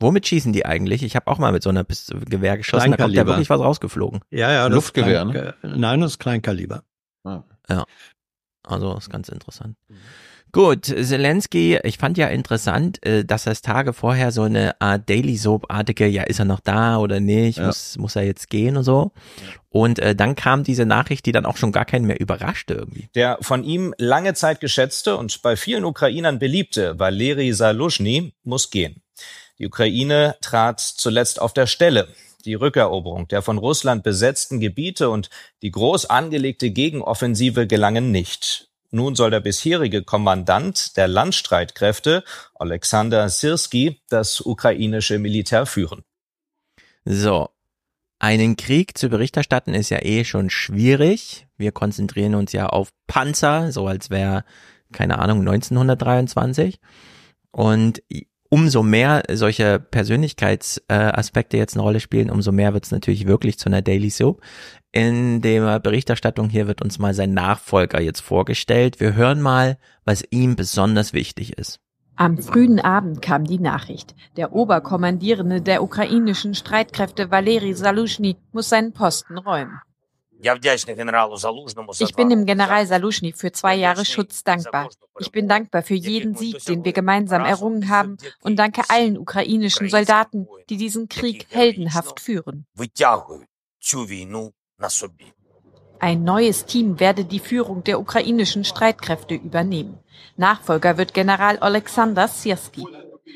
[0.01, 1.03] Womit schießen die eigentlich?
[1.03, 4.19] Ich habe auch mal mit so einer Gewehr geschossen, da kommt ja wirklich was rausgeflogen.
[4.29, 4.67] Ja, ja.
[4.67, 5.77] Luftgewehr, Klein, ne?
[5.77, 6.83] Nein, das ist Kleinkaliber.
[7.23, 7.43] Ah.
[7.69, 7.85] Ja.
[8.63, 9.77] Also, ist ganz interessant.
[9.87, 9.95] Mhm.
[10.53, 15.37] Gut, Zelensky, ich fand ja interessant, äh, dass er Tage vorher so eine Art Daily
[15.37, 17.67] Soap-artige, ja, ist er noch da oder nicht, ja.
[17.67, 19.11] muss, muss er jetzt gehen und so.
[19.69, 23.07] Und äh, dann kam diese Nachricht, die dann auch schon gar keinen mehr überraschte irgendwie.
[23.15, 29.01] Der von ihm lange Zeit geschätzte und bei vielen Ukrainern beliebte Valeri Salushny muss gehen.
[29.57, 32.09] Die Ukraine trat zuletzt auf der Stelle.
[32.43, 35.29] Die Rückeroberung der von Russland besetzten Gebiete und
[35.61, 38.70] die groß angelegte Gegenoffensive gelangen nicht.
[38.91, 42.23] Nun soll der bisherige Kommandant der Landstreitkräfte,
[42.55, 46.03] Alexander Sirski, das ukrainische Militär führen.
[47.05, 47.49] So.
[48.19, 51.47] Einen Krieg zu berichterstatten ist ja eh schon schwierig.
[51.57, 54.43] Wir konzentrieren uns ja auf Panzer, so als wäre,
[54.91, 56.79] keine Ahnung, 1923.
[57.49, 58.03] Und
[58.51, 63.69] umso mehr solche Persönlichkeitsaspekte jetzt eine Rolle spielen, umso mehr wird es natürlich wirklich zu
[63.69, 64.41] einer Daily Soap.
[64.91, 68.99] In der Berichterstattung hier wird uns mal sein Nachfolger jetzt vorgestellt.
[68.99, 71.79] Wir hören mal, was ihm besonders wichtig ist.
[72.17, 74.15] Am frühen Abend kam die Nachricht.
[74.35, 79.79] Der Oberkommandierende der ukrainischen Streitkräfte Valeri Salushny muss seinen Posten räumen.
[81.99, 84.89] Ich bin dem General Salushny für zwei Jahre Schutz dankbar.
[85.19, 89.89] Ich bin dankbar für jeden Sieg, den wir gemeinsam errungen haben und danke allen ukrainischen
[89.89, 92.65] Soldaten, die diesen Krieg heldenhaft führen.
[95.99, 99.99] Ein neues Team werde die Führung der ukrainischen Streitkräfte übernehmen.
[100.35, 102.83] Nachfolger wird General Alexander Sirski.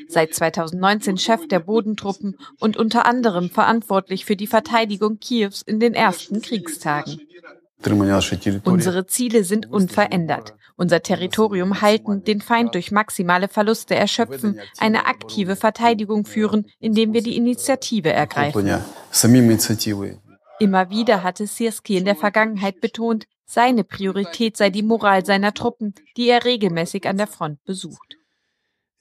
[0.08, 5.94] Seit 2019 Chef der Bodentruppen und unter anderem verantwortlich für die Verteidigung Kiews in den
[5.94, 7.20] ersten Kriegstagen.
[8.64, 10.54] Unsere Ziele sind unverändert.
[10.76, 17.22] Unser Territorium halten, den Feind durch maximale Verluste erschöpfen, eine aktive Verteidigung führen, indem wir
[17.22, 18.66] die Initiative ergreifen.
[20.58, 25.94] Immer wieder hatte Sirski in der Vergangenheit betont, seine Priorität sei die Moral seiner Truppen,
[26.16, 28.16] die er regelmäßig an der Front besucht.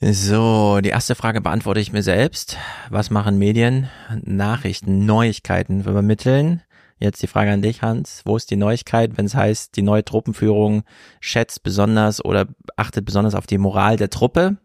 [0.01, 2.57] So, die erste Frage beantworte ich mir selbst.
[2.89, 3.89] Was machen Medien?
[4.23, 6.61] Nachrichten, Neuigkeiten übermitteln.
[6.99, 8.21] Jetzt die Frage an dich, Hans.
[8.25, 10.83] Wo ist die Neuigkeit, wenn es heißt, die neue Truppenführung
[11.21, 14.57] schätzt besonders oder achtet besonders auf die Moral der Truppe?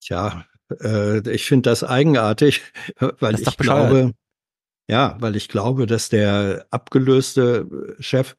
[0.00, 0.46] Tja,
[0.82, 2.62] äh, ich finde das eigenartig,
[2.98, 4.12] weil ich glaube,
[4.88, 8.36] ja, weil ich glaube, dass der abgelöste Chef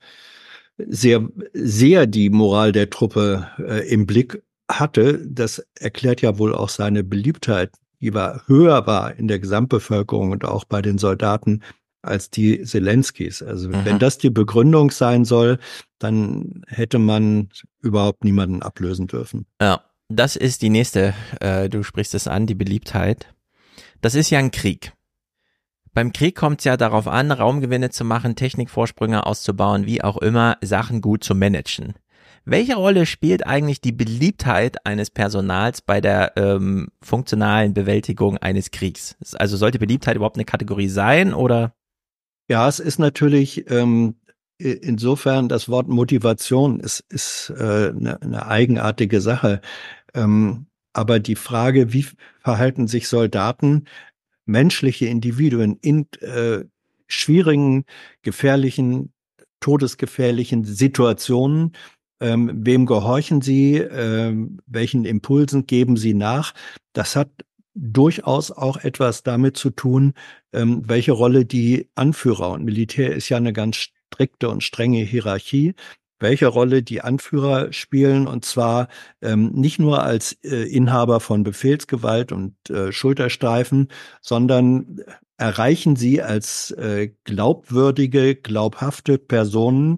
[0.77, 4.41] sehr, sehr die Moral der Truppe äh, im Blick
[4.79, 5.25] hatte.
[5.27, 10.43] Das erklärt ja wohl auch seine Beliebtheit, die war höher war in der Gesamtbevölkerung und
[10.43, 11.61] auch bei den Soldaten
[12.01, 13.43] als die Zelenskis.
[13.43, 13.85] Also mhm.
[13.85, 15.59] wenn das die Begründung sein soll,
[15.99, 17.49] dann hätte man
[17.79, 19.45] überhaupt niemanden ablösen dürfen.
[19.61, 23.33] Ja, das ist die nächste, äh, du sprichst es an, die Beliebtheit.
[24.01, 24.93] Das ist ja ein Krieg.
[25.93, 30.57] Beim Krieg kommt es ja darauf an, Raumgewinne zu machen, Technikvorsprünge auszubauen, wie auch immer,
[30.61, 31.93] Sachen gut zu managen.
[32.43, 39.15] Welche Rolle spielt eigentlich die Beliebtheit eines Personals bei der ähm, funktionalen Bewältigung eines Kriegs?
[39.33, 41.75] Also sollte Beliebtheit überhaupt eine Kategorie sein oder?
[42.49, 44.15] Ja, es ist natürlich ähm,
[44.57, 49.61] insofern das Wort Motivation ist, ist äh, eine, eine eigenartige Sache.
[50.13, 52.05] Ähm, aber die Frage, wie
[52.41, 53.85] verhalten sich Soldaten,
[54.45, 56.65] menschliche Individuen in äh,
[57.07, 57.85] schwierigen,
[58.21, 59.13] gefährlichen,
[59.59, 61.73] todesgefährlichen Situationen,
[62.21, 66.53] ähm, wem gehorchen sie, ähm, welchen Impulsen geben sie nach,
[66.93, 67.29] das hat
[67.73, 70.13] durchaus auch etwas damit zu tun,
[70.53, 75.73] ähm, welche Rolle die Anführer und Militär ist ja eine ganz strikte und strenge Hierarchie,
[76.19, 78.87] welche Rolle die Anführer spielen und zwar
[79.21, 83.87] ähm, nicht nur als äh, Inhaber von Befehlsgewalt und äh, Schulterstreifen,
[84.21, 85.01] sondern
[85.37, 89.97] erreichen sie als äh, glaubwürdige, glaubhafte Personen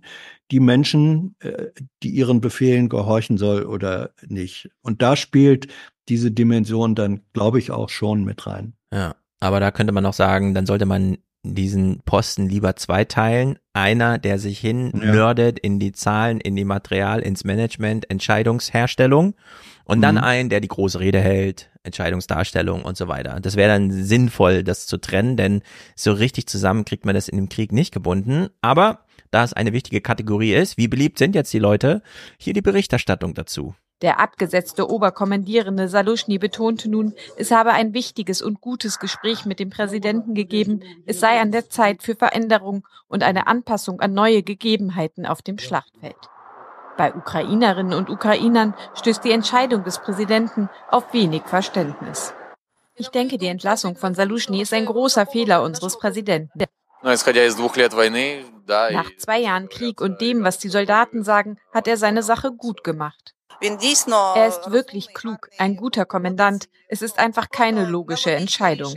[0.54, 1.70] die Menschen, äh,
[2.04, 4.70] die ihren Befehlen gehorchen soll oder nicht.
[4.84, 5.68] Und da spielt
[6.10, 8.74] diese Dimension dann, glaube ich, auch schon mit rein.
[8.94, 13.58] Ja, aber da könnte man auch sagen, dann sollte man diesen Posten lieber zweiteilen.
[13.74, 15.64] Einer, der sich hinnördet ja.
[15.64, 19.34] in die Zahlen, in die Material, ins Management, Entscheidungsherstellung.
[19.86, 20.24] Und dann mhm.
[20.24, 23.40] einen, der die große Rede hält, Entscheidungsdarstellung und so weiter.
[23.42, 25.64] Das wäre dann sinnvoll, das zu trennen, denn
[25.96, 28.50] so richtig zusammen kriegt man das in dem Krieg nicht gebunden.
[28.62, 29.00] Aber
[29.34, 32.02] da es eine wichtige Kategorie ist, wie beliebt sind jetzt die Leute,
[32.38, 33.76] hier die Berichterstattung dazu.
[34.04, 39.70] Der abgesetzte Oberkommandierende Saluschny betonte nun, es habe ein wichtiges und gutes Gespräch mit dem
[39.70, 45.26] Präsidenten gegeben, es sei an der Zeit für Veränderung und eine Anpassung an neue Gegebenheiten
[45.26, 46.18] auf dem Schlachtfeld.
[46.98, 52.34] Bei Ukrainerinnen und Ukrainern stößt die Entscheidung des Präsidenten auf wenig Verständnis.
[52.96, 56.66] Ich denke, die Entlassung von Saluschny ist ein großer Fehler unseres Präsidenten.
[58.68, 62.84] Nach zwei Jahren Krieg und dem, was die Soldaten sagen, hat er seine Sache gut
[62.84, 63.34] gemacht.
[63.62, 66.70] Er ist wirklich klug, ein guter Kommandant.
[66.90, 68.96] Es ist einfach keine logische Entscheidung.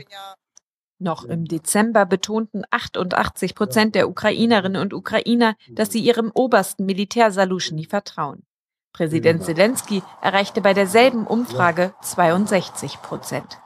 [0.99, 7.31] Noch im Dezember betonten 88 Prozent der Ukrainerinnen und Ukrainer, dass sie ihrem obersten Militär
[7.31, 8.45] Saluschny vertrauen.
[8.93, 13.59] Präsident Zelensky erreichte bei derselben Umfrage 62 Prozent.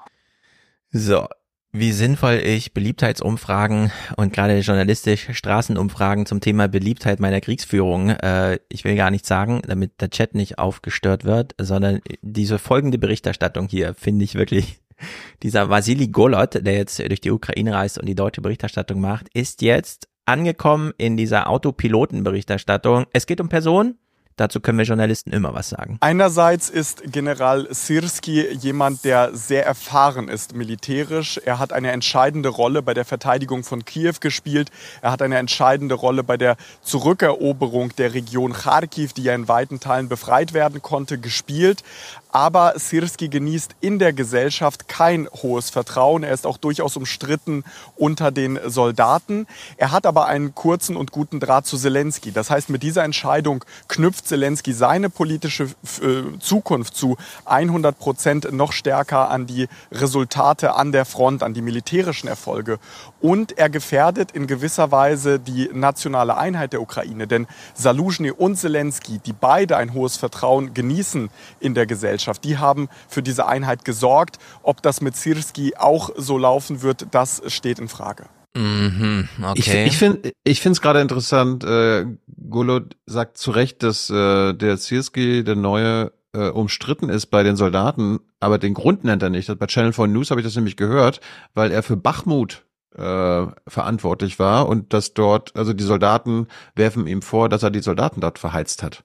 [0.90, 1.28] So,
[1.72, 8.84] wie sinnvoll ich Beliebtheitsumfragen und gerade journalistisch Straßenumfragen zum Thema Beliebtheit meiner Kriegsführung, äh, ich
[8.84, 13.94] will gar nicht sagen, damit der Chat nicht aufgestört wird, sondern diese folgende Berichterstattung hier
[13.94, 14.80] finde ich wirklich,
[15.42, 19.62] dieser Vasili Golot, der jetzt durch die Ukraine reist und die deutsche Berichterstattung macht, ist
[19.62, 23.06] jetzt angekommen in dieser Autopilotenberichterstattung.
[23.12, 23.96] Es geht um Personen,
[24.40, 25.98] Dazu können wir Journalisten immer was sagen.
[26.00, 31.38] Einerseits ist General Sirski jemand, der sehr erfahren ist militärisch.
[31.44, 34.70] Er hat eine entscheidende Rolle bei der Verteidigung von Kiew gespielt.
[35.02, 39.78] Er hat eine entscheidende Rolle bei der Zurückeroberung der Region Kharkiv, die ja in weiten
[39.78, 41.84] Teilen befreit werden konnte, gespielt.
[42.32, 46.22] Aber Sirski genießt in der Gesellschaft kein hohes Vertrauen.
[46.22, 47.64] Er ist auch durchaus umstritten
[47.96, 49.46] unter den Soldaten.
[49.76, 52.32] Er hat aber einen kurzen und guten Draht zu Zelensky.
[52.32, 58.72] Das heißt, mit dieser Entscheidung knüpft Zelensky seine politische äh, Zukunft zu 100 Prozent noch
[58.72, 62.78] stärker an die Resultate an der Front, an die militärischen Erfolge.
[63.20, 67.26] Und er gefährdet in gewisser Weise die nationale Einheit der Ukraine.
[67.26, 71.30] Denn Saluzhny und Zelensky, die beide ein hohes Vertrauen genießen
[71.60, 74.38] in der Gesellschaft, die haben für diese Einheit gesorgt.
[74.62, 78.24] Ob das mit Sirski auch so laufen wird, das steht in Frage.
[78.56, 79.84] Mhm, okay.
[79.84, 82.06] Ich, ich finde ich finde es gerade interessant, äh,
[82.48, 87.56] Golo sagt zu Recht, dass äh, der Sirski, der neue, äh, umstritten ist bei den
[87.56, 89.56] Soldaten, aber den Grund nennt er nicht.
[89.58, 91.20] Bei Channel 4 News habe ich das nämlich gehört,
[91.54, 92.64] weil er für Bachmut
[92.96, 97.82] äh, verantwortlich war und dass dort, also die Soldaten werfen ihm vor, dass er die
[97.82, 99.04] Soldaten dort verheizt hat.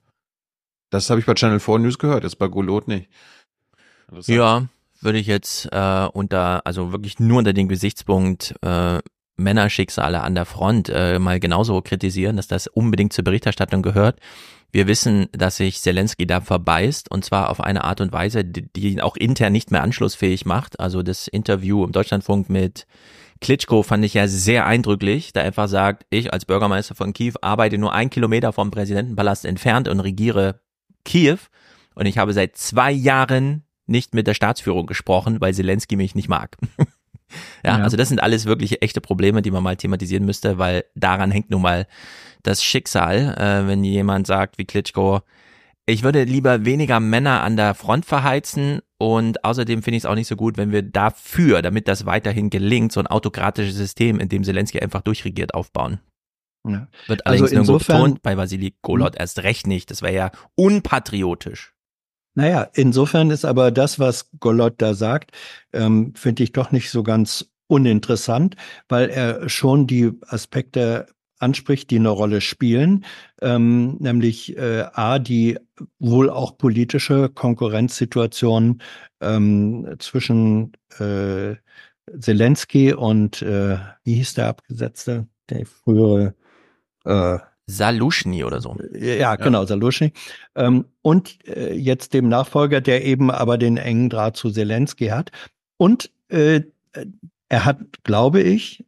[0.89, 3.09] Das habe ich bei Channel 4 News gehört, jetzt bei Golot nicht.
[4.27, 4.67] Ja,
[5.01, 8.99] würde ich jetzt äh, unter, also wirklich nur unter dem Gesichtspunkt äh,
[9.37, 14.19] Männerschicksale an der Front äh, mal genauso kritisieren, dass das unbedingt zur Berichterstattung gehört.
[14.71, 18.67] Wir wissen, dass sich Zelensky da verbeißt und zwar auf eine Art und Weise, die,
[18.73, 20.79] die ihn auch intern nicht mehr anschlussfähig macht.
[20.79, 22.87] Also das Interview im Deutschlandfunk mit
[23.41, 27.77] Klitschko fand ich ja sehr eindrücklich, der einfach sagt, ich als Bürgermeister von Kiew arbeite
[27.77, 30.61] nur ein Kilometer vom Präsidentenpalast entfernt und regiere
[31.03, 31.37] Kiew.
[31.95, 36.29] Und ich habe seit zwei Jahren nicht mit der Staatsführung gesprochen, weil Zelensky mich nicht
[36.29, 36.57] mag.
[37.63, 40.85] ja, ja, also das sind alles wirklich echte Probleme, die man mal thematisieren müsste, weil
[40.95, 41.87] daran hängt nun mal
[42.41, 45.21] das Schicksal, äh, wenn jemand sagt wie Klitschko,
[45.85, 50.15] ich würde lieber weniger Männer an der Front verheizen und außerdem finde ich es auch
[50.15, 54.29] nicht so gut, wenn wir dafür, damit das weiterhin gelingt, so ein autokratisches System, in
[54.29, 55.99] dem Zelensky einfach durchregiert, aufbauen.
[56.67, 56.87] Ja.
[57.07, 59.19] Wird allerdings also nirgendwo betont, bei Vasili Golot hm.
[59.19, 59.91] erst recht nicht.
[59.91, 61.73] Das wäre ja unpatriotisch.
[62.35, 65.31] Naja, insofern ist aber das, was Golot da sagt,
[65.73, 68.55] ähm, finde ich doch nicht so ganz uninteressant,
[68.89, 71.07] weil er schon die Aspekte
[71.39, 73.05] anspricht, die eine Rolle spielen,
[73.41, 75.57] ähm, nämlich äh, a die
[75.99, 78.81] wohl auch politische Konkurrenzsituation
[79.21, 81.55] ähm, zwischen äh,
[82.19, 86.35] Zelensky und äh, wie hieß der Abgesetzte, der frühere
[87.03, 88.77] äh, Salushny oder so.
[88.93, 89.67] Ja, genau, ja.
[89.67, 90.13] Salushny.
[90.55, 95.31] Ähm, und äh, jetzt dem Nachfolger, der eben aber den engen Draht zu Zelensky hat.
[95.77, 96.61] Und äh,
[97.49, 98.85] er hat, glaube ich,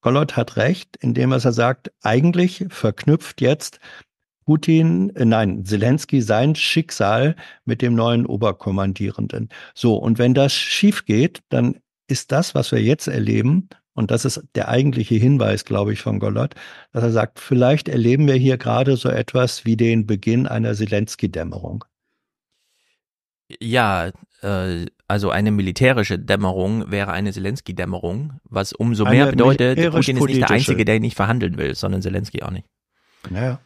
[0.00, 3.80] Gollot hat recht, indem er sagt, eigentlich verknüpft jetzt
[4.46, 9.48] Putin, äh, nein, Zelensky sein Schicksal mit dem neuen Oberkommandierenden.
[9.74, 14.24] So, und wenn das schief geht, dann ist das, was wir jetzt erleben, und das
[14.24, 16.54] ist der eigentliche Hinweis, glaube ich, von Gollot,
[16.92, 21.84] dass er sagt, vielleicht erleben wir hier gerade so etwas wie den Beginn einer Zelensky-Dämmerung.
[23.60, 24.12] Ja,
[24.42, 30.24] äh, also eine militärische Dämmerung wäre eine Zelensky-Dämmerung, was umso mehr eine bedeutet, Putin ist
[30.24, 32.66] nicht der Einzige, der nicht verhandeln will, sondern Zelensky auch nicht.
[33.30, 33.60] Naja.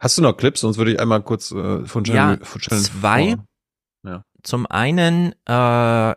[0.00, 0.60] Hast du noch Clips?
[0.60, 3.36] Sonst würde ich einmal kurz äh, von Channel, ja, von Channel zwei.
[4.04, 4.22] Ja.
[4.42, 6.14] Zum einen äh,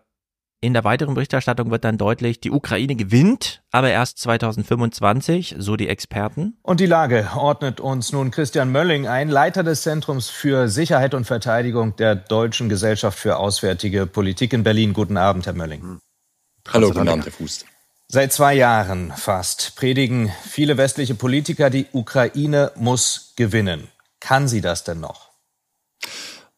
[0.61, 5.87] in der weiteren Berichterstattung wird dann deutlich, die Ukraine gewinnt, aber erst 2025, so die
[5.87, 6.55] Experten.
[6.61, 11.25] Und die Lage ordnet uns nun Christian Mölling ein, Leiter des Zentrums für Sicherheit und
[11.25, 14.93] Verteidigung der Deutschen Gesellschaft für Auswärtige Politik in Berlin.
[14.93, 15.99] Guten Abend, Herr Mölling.
[16.71, 17.65] Hallo, guten Abend, Herr Fuß.
[18.07, 23.87] Seit zwei Jahren fast predigen viele westliche Politiker, die Ukraine muss gewinnen.
[24.19, 25.31] Kann sie das denn noch?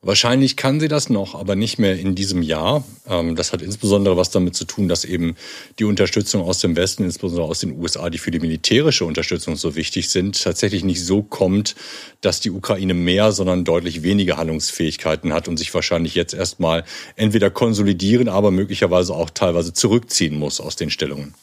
[0.05, 2.83] Wahrscheinlich kann sie das noch, aber nicht mehr in diesem Jahr.
[3.07, 5.35] Ähm, das hat insbesondere was damit zu tun, dass eben
[5.79, 9.75] die Unterstützung aus dem Westen, insbesondere aus den USA, die für die militärische Unterstützung so
[9.77, 11.75] wichtig sind, tatsächlich nicht so kommt,
[12.19, 16.83] dass die Ukraine mehr, sondern deutlich weniger Handlungsfähigkeiten hat und sich wahrscheinlich jetzt erstmal
[17.15, 21.33] entweder konsolidieren, aber möglicherweise auch teilweise zurückziehen muss aus den Stellungen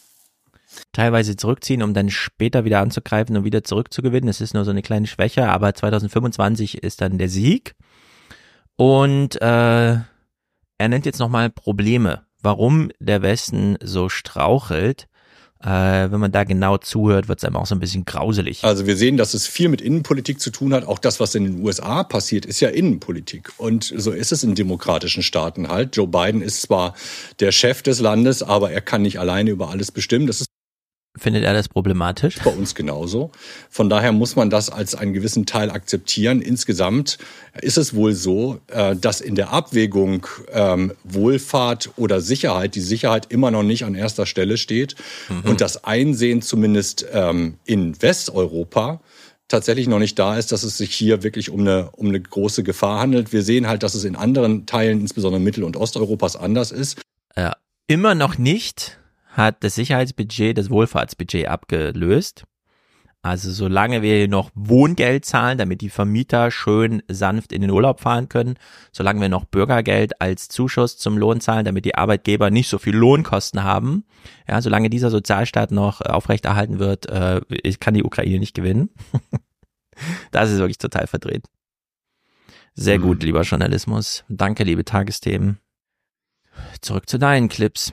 [0.92, 4.28] teilweise zurückziehen, um dann später wieder anzugreifen und wieder zurückzugewinnen.
[4.28, 7.76] Es ist nur so eine kleine Schwäche, aber 2025 ist dann der Sieg.
[8.80, 15.06] Und äh, er nennt jetzt nochmal Probleme, warum der Westen so strauchelt.
[15.62, 18.64] Äh, wenn man da genau zuhört, wird es einem auch so ein bisschen grauselig.
[18.64, 20.86] Also wir sehen, dass es viel mit Innenpolitik zu tun hat.
[20.86, 23.52] Auch das, was in den USA passiert, ist ja Innenpolitik.
[23.58, 25.94] Und so ist es in demokratischen Staaten halt.
[25.94, 26.94] Joe Biden ist zwar
[27.38, 30.26] der Chef des Landes, aber er kann nicht alleine über alles bestimmen.
[30.26, 30.46] Das ist
[31.16, 32.36] Findet er das problematisch?
[32.44, 33.32] Bei uns genauso.
[33.68, 36.40] Von daher muss man das als einen gewissen Teil akzeptieren.
[36.40, 37.18] Insgesamt
[37.60, 43.26] ist es wohl so, äh, dass in der Abwägung ähm, Wohlfahrt oder Sicherheit die Sicherheit
[43.28, 44.94] immer noch nicht an erster Stelle steht
[45.28, 45.50] mhm.
[45.50, 49.00] und das Einsehen zumindest ähm, in Westeuropa
[49.48, 52.62] tatsächlich noch nicht da ist, dass es sich hier wirklich um eine, um eine große
[52.62, 53.32] Gefahr handelt.
[53.32, 57.02] Wir sehen halt, dass es in anderen Teilen, insbesondere Mittel- und Osteuropas, anders ist.
[57.36, 57.56] Ja,
[57.88, 58.99] immer noch nicht
[59.32, 62.44] hat das Sicherheitsbudget das Wohlfahrtsbudget abgelöst.
[63.22, 68.00] Also solange wir hier noch Wohngeld zahlen, damit die Vermieter schön sanft in den Urlaub
[68.00, 68.54] fahren können,
[68.92, 72.96] solange wir noch Bürgergeld als Zuschuss zum Lohn zahlen, damit die Arbeitgeber nicht so viel
[72.96, 74.04] Lohnkosten haben,
[74.48, 77.42] ja, solange dieser Sozialstaat noch äh, aufrechterhalten wird, äh,
[77.78, 78.88] kann die Ukraine nicht gewinnen.
[80.30, 81.44] das ist wirklich total verdreht.
[82.74, 83.02] Sehr mhm.
[83.02, 84.24] gut, lieber Journalismus.
[84.30, 85.58] Danke, liebe Tagesthemen.
[86.80, 87.92] Zurück zu deinen Clips.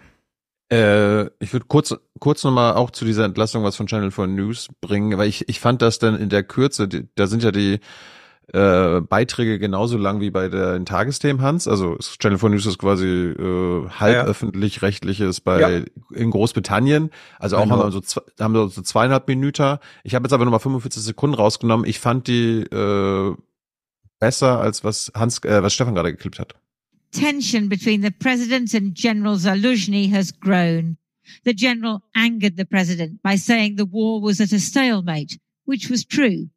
[0.72, 4.68] Äh, ich würde kurz, kurz nochmal auch zu dieser Entlassung was von Channel 4 News
[4.82, 7.80] bringen, weil ich, ich fand das dann in der Kürze, die, da sind ja die
[8.54, 11.68] äh, Beiträge genauso lang wie bei der in Tagesthemen Hans.
[11.68, 14.24] Also Channel 4 News ist quasi äh, halb ja.
[14.24, 15.86] öffentlich-rechtliches bei ja.
[16.14, 17.12] in Großbritannien.
[17.40, 17.80] Also auch genau.
[17.80, 19.78] haben wir so haben wir so zweieinhalb Minuten.
[20.04, 21.86] Ich habe jetzt aber nochmal 45 Sekunden rausgenommen.
[21.86, 23.36] Ich fand die äh,
[24.20, 26.56] besser als was Hans, äh, was Stefan gerade geklippt hat.
[27.12, 30.98] Tension between the president and General Zaluzhny has grown.
[31.44, 36.06] The general angered the president by saying the war was at a stalemate, which was
[36.06, 36.50] true.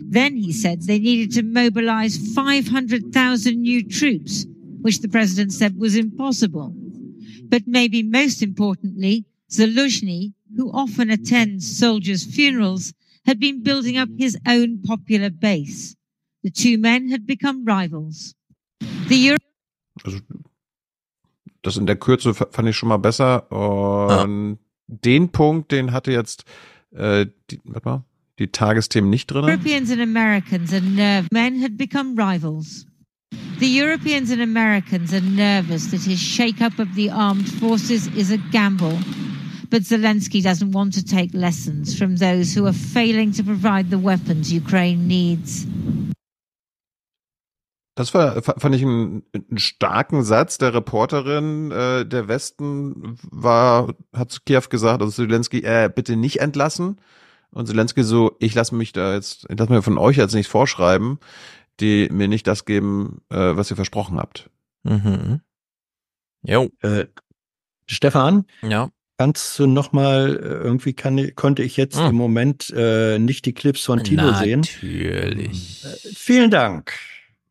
[0.00, 4.46] Then he said they needed to mobilize 500,000 new troops,
[4.80, 6.74] which the president said was impossible.
[7.44, 12.94] But maybe most importantly, Zaluzhny, who often attends soldiers' funerals,
[13.26, 15.94] had been building up his own popular base.
[16.42, 18.34] The two men had become rivals.
[19.08, 19.38] The Euro
[20.04, 20.18] Also
[21.62, 23.50] das in der Kürze fand ich schon mal besser.
[23.50, 24.56] Und ja.
[24.88, 26.44] den Punkt, den hatte jetzt
[26.92, 28.04] äh, die, warte mal,
[28.38, 29.44] die Tagesthemen nicht drin.
[29.44, 32.86] Europeans and Americans and nerve men had become rivals.
[33.58, 38.38] The Europeans and Americans are nervous that his shake-up of the armed forces is a
[38.52, 38.98] gamble.
[39.68, 43.98] But Zelensky doesn't want to take lessons from those who are failing to provide the
[43.98, 45.66] weapons Ukraine needs.
[47.96, 51.70] Das war, fand ich einen, einen starken Satz der Reporterin.
[51.70, 57.00] Äh, der Westen war, hat zu Kiew gesagt, also Zelensky, äh, bitte nicht entlassen.
[57.50, 60.46] Und Zelensky so, ich lasse mich da jetzt, ich lasse mir von euch jetzt nicht
[60.46, 61.18] vorschreiben,
[61.80, 64.50] die mir nicht das geben, äh, was ihr versprochen habt.
[64.82, 65.40] Mhm.
[66.42, 66.68] Jo.
[66.82, 67.06] Äh,
[67.86, 68.44] Stefan?
[68.60, 68.90] Ja.
[69.16, 72.10] Kannst du noch mal äh, irgendwie kann konnte ich jetzt hm.
[72.10, 74.42] im Moment äh, nicht die Clips von Tilo Natürlich.
[74.42, 74.60] sehen?
[74.60, 75.84] Natürlich.
[75.86, 76.92] Äh, vielen Dank.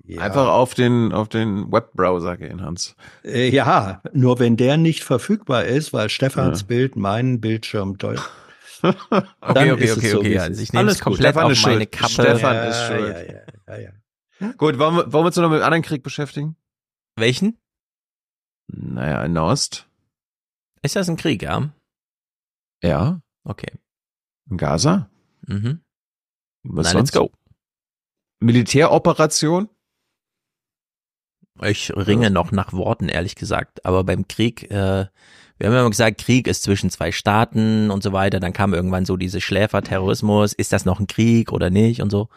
[0.07, 0.22] Ja.
[0.22, 2.95] Einfach auf den, auf den Webbrowser gehen, Hans.
[3.23, 6.68] Äh, ja, nur wenn der nicht verfügbar ist, weil Stefans ja.
[6.68, 8.23] Bild meinen Bildschirm teuer.
[8.84, 8.95] okay,
[9.41, 10.38] okay, okay, okay, so, okay.
[10.38, 12.11] Also ich nehme es komplett auf meine Kappe.
[12.11, 13.15] Stefan ja, ist schuld.
[13.68, 13.91] Ja, ja,
[14.40, 16.56] ja, Gut, wollen wir, wollen wir uns noch mit einem anderen Krieg beschäftigen?
[17.15, 17.57] Welchen?
[18.68, 19.88] Naja, in Ost.
[20.84, 21.73] Ist das ein Krieg, ja?
[22.84, 23.22] Ja.
[23.44, 23.72] Okay.
[24.49, 25.10] In Gaza?
[25.48, 25.82] Mhm.
[26.64, 27.32] Was Na, let's go.
[28.40, 29.69] Militäroperation?
[31.61, 33.86] Ich ringe noch nach Worten, ehrlich gesagt.
[33.86, 35.06] Aber beim Krieg, äh,
[35.57, 38.40] wir haben ja immer gesagt, Krieg ist zwischen zwei Staaten und so weiter.
[38.40, 40.53] Dann kam irgendwann so diese Schläferterrorismus.
[40.53, 42.30] Ist das noch ein Krieg oder nicht und so?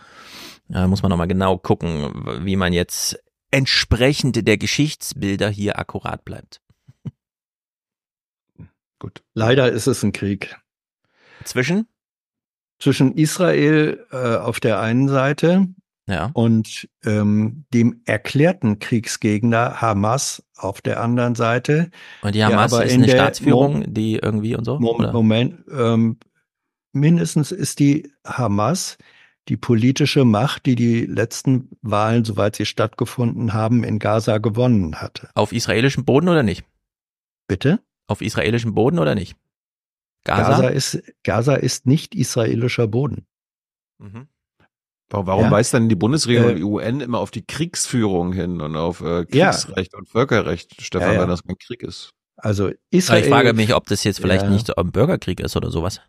[0.69, 3.19] Da muss man nochmal genau gucken, wie man jetzt
[3.51, 6.61] entsprechend der Geschichtsbilder hier akkurat bleibt.
[8.99, 9.23] Gut.
[9.35, 10.57] Leider ist es ein Krieg.
[11.45, 11.89] Zwischen?
[12.79, 15.69] Zwischen Israel äh, auf der einen Seite
[16.09, 16.31] ja.
[16.33, 21.91] Und ähm, dem erklärten Kriegsgegner Hamas auf der anderen Seite.
[22.23, 24.79] Und die Hamas ist eine Staatsführung, Mo die irgendwie und so?
[24.81, 25.13] Mo oder?
[25.13, 26.19] Moment, ähm,
[26.93, 28.97] mindestens ist die Hamas
[29.49, 35.31] die politische Macht, die die letzten Wahlen, soweit sie stattgefunden haben, in Gaza gewonnen hatte.
[35.35, 36.65] Auf israelischem Boden oder nicht?
[37.47, 37.81] Bitte?
[38.07, 39.37] Auf israelischem Boden oder nicht?
[40.25, 43.27] Gaza, Gaza ist, Gaza ist nicht israelischer Boden.
[43.99, 44.29] Mhm.
[45.11, 45.51] Warum ja.
[45.51, 49.25] weist dann die Bundesregierung, äh, die UN immer auf die Kriegsführung hin und auf äh,
[49.25, 49.99] Kriegsrecht ja.
[49.99, 52.13] und Völkerrecht, Stefan, ja, wenn das kein Krieg ist?
[52.37, 53.23] Also Israel.
[53.23, 56.01] ich frage mich, ob das jetzt vielleicht nicht ein Bürgerkrieg ist oder sowas.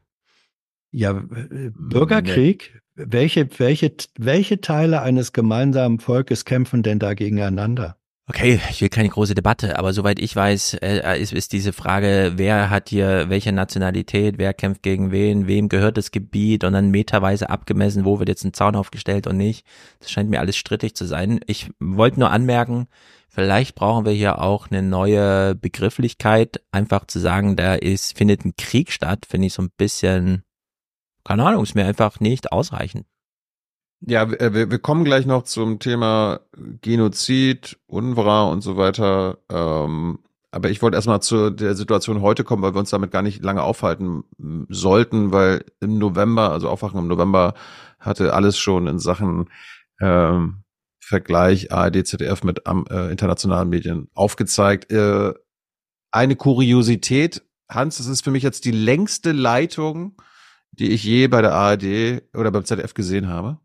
[0.92, 2.72] Ja, äh, Bürgerkrieg?
[2.96, 3.06] Nee.
[3.12, 7.99] Welche, welche, welche Teile eines gemeinsamen Volkes kämpfen denn da gegeneinander?
[8.30, 12.34] Okay, ich will keine große Debatte, aber soweit ich weiß, äh, ist, ist diese Frage,
[12.36, 16.92] wer hat hier welche Nationalität, wer kämpft gegen wen, wem gehört das Gebiet und dann
[16.92, 19.66] meterweise abgemessen, wo wird jetzt ein Zaun aufgestellt und nicht.
[20.00, 21.40] Das scheint mir alles strittig zu sein.
[21.48, 22.86] Ich wollte nur anmerken,
[23.30, 28.54] vielleicht brauchen wir hier auch eine neue Begrifflichkeit, einfach zu sagen, da ist, findet ein
[28.56, 30.44] Krieg statt, finde ich so ein bisschen,
[31.24, 33.08] keine Ahnung, ist mir einfach nicht ausreichend.
[34.02, 36.42] Ja, äh, wir, wir kommen gleich noch zum Thema
[36.82, 39.40] Genozid, UNRWA und so weiter.
[39.50, 40.20] Ähm,
[40.52, 43.44] aber ich wollte erstmal zu der Situation heute kommen, weil wir uns damit gar nicht
[43.44, 44.24] lange aufhalten
[44.70, 47.54] sollten, weil im November, also Aufwachen im November,
[48.00, 49.50] hatte alles schon in Sachen
[50.02, 50.64] ähm,
[51.00, 54.92] Vergleich ARD, ZDF mit äh, internationalen Medien aufgezeigt.
[54.92, 55.34] Äh,
[56.12, 60.16] eine Kuriosität, Hans, das ist für mich jetzt die längste Leitung
[60.72, 63.60] die ich je bei der ARD oder beim ZDF gesehen habe?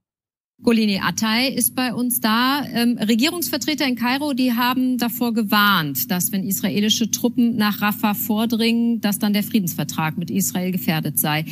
[0.63, 2.65] Golini Atay ist bei uns da.
[2.73, 9.01] Ähm, Regierungsvertreter in Kairo, die haben davor gewarnt, dass wenn israelische Truppen nach Rafah vordringen,
[9.01, 11.45] dass dann der Friedensvertrag mit Israel gefährdet sei.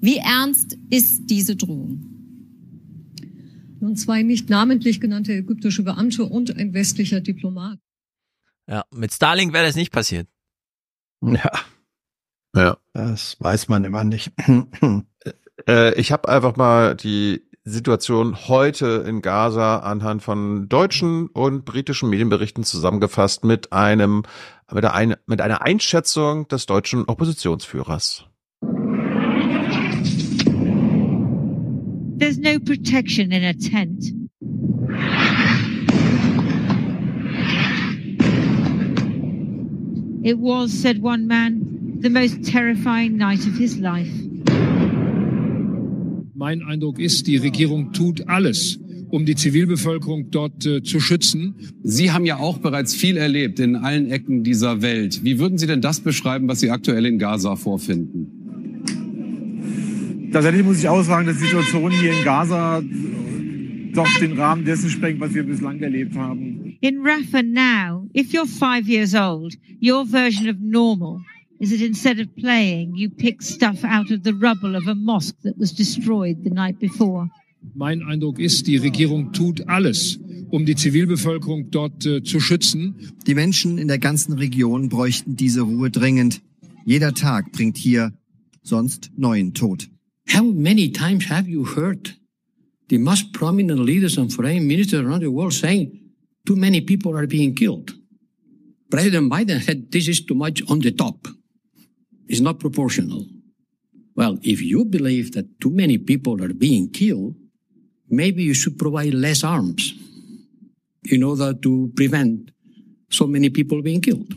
[0.00, 2.04] Wie ernst ist diese Drohung?
[3.80, 7.78] Nun zwei nicht namentlich genannte ägyptische Beamte und ein westlicher Diplomat.
[8.66, 10.28] Ja, mit Starlink wäre das nicht passiert.
[11.22, 11.50] Ja.
[12.54, 12.76] Ja.
[12.92, 14.32] Das weiß man immer nicht.
[15.68, 22.10] äh, ich habe einfach mal die Situation heute in Gaza anhand von deutschen und britischen
[22.10, 24.22] Medienberichten zusammengefasst mit einem
[24.72, 28.24] mit einer, mit einer Einschätzung des deutschen Oppositionsführers.
[32.18, 34.12] There's no protection in a tent.
[40.24, 44.10] It was, said one man, the most terrifying night of his life.
[46.38, 48.78] Mein Eindruck ist, die Regierung tut alles,
[49.08, 51.56] um die Zivilbevölkerung dort äh, zu schützen.
[51.82, 55.24] Sie haben ja auch bereits viel erlebt in allen Ecken dieser Welt.
[55.24, 58.28] Wie würden Sie denn das beschreiben, was Sie aktuell in Gaza vorfinden?
[60.32, 62.84] Tatsächlich muss ich auch sagen, dass die Situation hier in Gaza
[63.94, 66.76] doch den Rahmen dessen sprengt, was wir bislang erlebt haben.
[66.80, 71.20] In Rafah now, if you're five years old, your version of normal
[71.60, 75.36] is that instead of playing, you pick stuff out of the rubble of a mosque
[75.42, 77.28] that was destroyed the night before.
[77.74, 80.18] Mein Eindruck ist, die Regierung tut alles,
[80.50, 82.94] um die Zivilbevölkerung dort äh, zu schützen.
[83.26, 86.40] Die Menschen in der ganzen Region bräuchten diese Ruhe dringend.
[86.84, 88.12] Jeder Tag bringt hier
[88.62, 89.88] sonst neuen Tod.
[90.30, 92.16] How many times have you heard
[92.90, 96.12] the most prominent leaders and foreign ministers around the world saying
[96.46, 97.94] too many people are being killed?
[98.90, 101.26] President Biden said this is too much on the top.
[102.28, 103.26] It's not proportional.
[104.14, 107.34] Well, if you believe that too many people are being killed,
[108.10, 109.94] maybe you should provide less arms
[111.04, 112.50] in order to prevent
[113.10, 114.36] so many people being killed.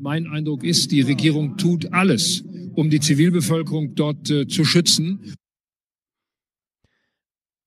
[0.00, 2.42] Mein Eindruck ist, die Regierung tut alles,
[2.74, 5.34] um die Zivilbevölkerung dort äh, zu schützen.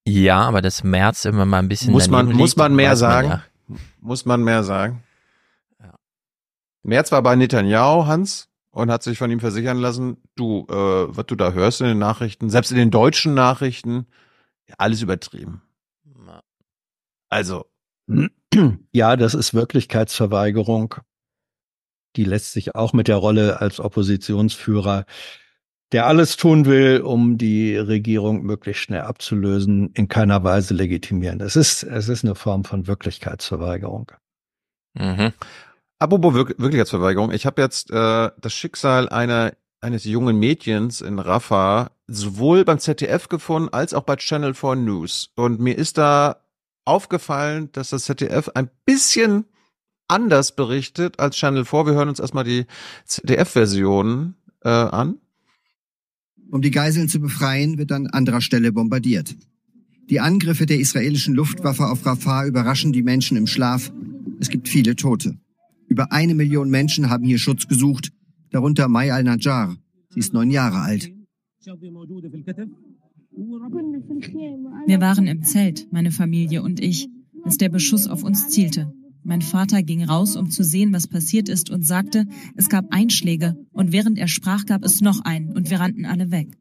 [0.08, 1.92] Ja, aber das März immer mal ein bisschen.
[1.92, 3.30] Muss man, muss man mehr sagen?
[3.30, 3.78] Man ja.
[4.00, 5.04] Muss man mehr sagen?
[5.80, 5.94] Ja.
[6.84, 11.26] März war bei Netanyahu, Hans, und hat sich von ihm versichern lassen, du, äh, was
[11.28, 14.08] du da hörst in den Nachrichten, selbst in den deutschen Nachrichten,
[14.78, 15.62] alles übertrieben.
[17.30, 17.66] Also.
[18.92, 20.96] Ja, das ist Wirklichkeitsverweigerung.
[22.18, 25.06] Die lässt sich auch mit der Rolle als Oppositionsführer,
[25.94, 31.40] der alles tun will, um die Regierung möglichst schnell abzulösen, in keiner Weise legitimieren.
[31.40, 34.12] Es ist, es ist eine Form von Wirklichkeitsverweigerung.
[34.96, 35.32] Mhm.
[36.02, 41.92] Apropos Wir Wirklichkeitsverweigerung, ich habe jetzt äh, das Schicksal einer eines jungen Mädchens in Rafah
[42.08, 45.30] sowohl beim ZDF gefunden als auch bei Channel 4 News.
[45.36, 46.38] Und mir ist da
[46.86, 49.46] aufgefallen, dass das ZDF ein bisschen
[50.08, 51.86] anders berichtet als Channel 4.
[51.86, 52.66] Wir hören uns erstmal die
[53.06, 54.34] ZDF-Version
[54.64, 55.18] äh, an.
[56.50, 59.36] Um die Geiseln zu befreien, wird an anderer Stelle bombardiert.
[60.10, 63.92] Die Angriffe der israelischen Luftwaffe auf Rafah überraschen die Menschen im Schlaf.
[64.40, 65.38] Es gibt viele Tote.
[65.92, 68.14] Über eine Million Menschen haben hier Schutz gesucht,
[68.50, 69.76] darunter Mai al-Najjar.
[70.12, 71.12] Sie ist neun Jahre alt.
[74.86, 77.10] Wir waren im Zelt, meine Familie und ich,
[77.44, 78.94] als der Beschuss auf uns zielte.
[79.24, 83.58] Mein Vater ging raus, um zu sehen, was passiert ist, und sagte, es gab Einschläge,
[83.74, 86.58] und während er sprach, gab es noch einen, und wir rannten alle weg.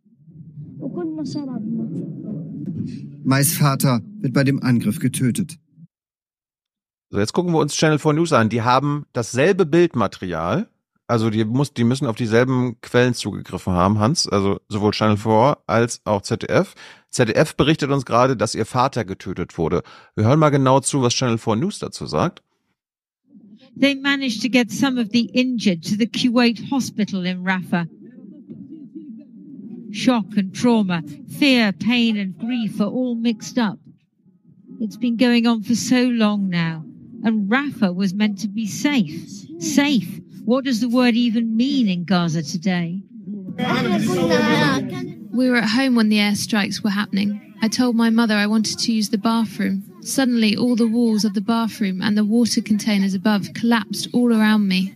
[3.22, 5.60] Mais Vater wird bei dem Angriff getötet.
[7.12, 8.48] So, jetzt gucken wir uns Channel 4 News an.
[8.48, 10.68] Die haben dasselbe Bildmaterial.
[11.08, 14.28] Also die, muss, die müssen auf dieselben Quellen zugegriffen haben, Hans.
[14.28, 16.76] Also sowohl Channel 4 als auch ZDF.
[17.10, 19.82] ZDF berichtet uns gerade, dass ihr Vater getötet wurde.
[20.14, 22.44] Wir hören mal genau zu, was Channel 4 News dazu sagt.
[23.76, 27.86] They managed to get some of the injured to the Kuwait hospital in Rafah.
[29.90, 33.80] Shock and trauma, fear, pain and grief are all mixed up.
[34.78, 36.84] It's been going on for so long now.
[37.24, 39.28] And Rafah was meant to be safe.
[39.58, 40.20] Safe.
[40.44, 43.02] What does the word even mean in Gaza today?
[45.32, 47.54] We were at home when the airstrikes were happening.
[47.62, 49.84] I told my mother I wanted to use the bathroom.
[50.02, 54.66] Suddenly, all the walls of the bathroom and the water containers above collapsed all around
[54.66, 54.94] me.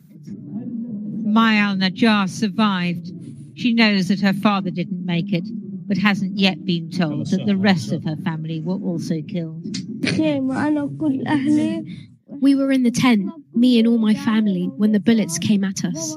[1.24, 3.12] Maya al Najjar survived.
[3.54, 5.44] She knows that her father didn't make it,
[5.86, 9.76] but hasn't yet been told that the rest of her family were also killed.
[12.40, 15.84] We were in the tent, me and all my family, when the bullets came at
[15.84, 16.16] us.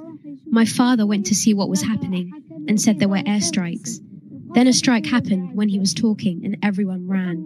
[0.50, 2.32] My father went to see what was happening
[2.68, 4.00] and said there were airstrikes.
[4.54, 7.46] Then a strike happened when he was talking and everyone ran.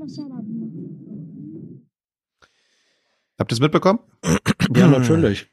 [3.39, 3.99] Habt ihr es mitbekommen?
[4.75, 5.47] Ja, natürlich.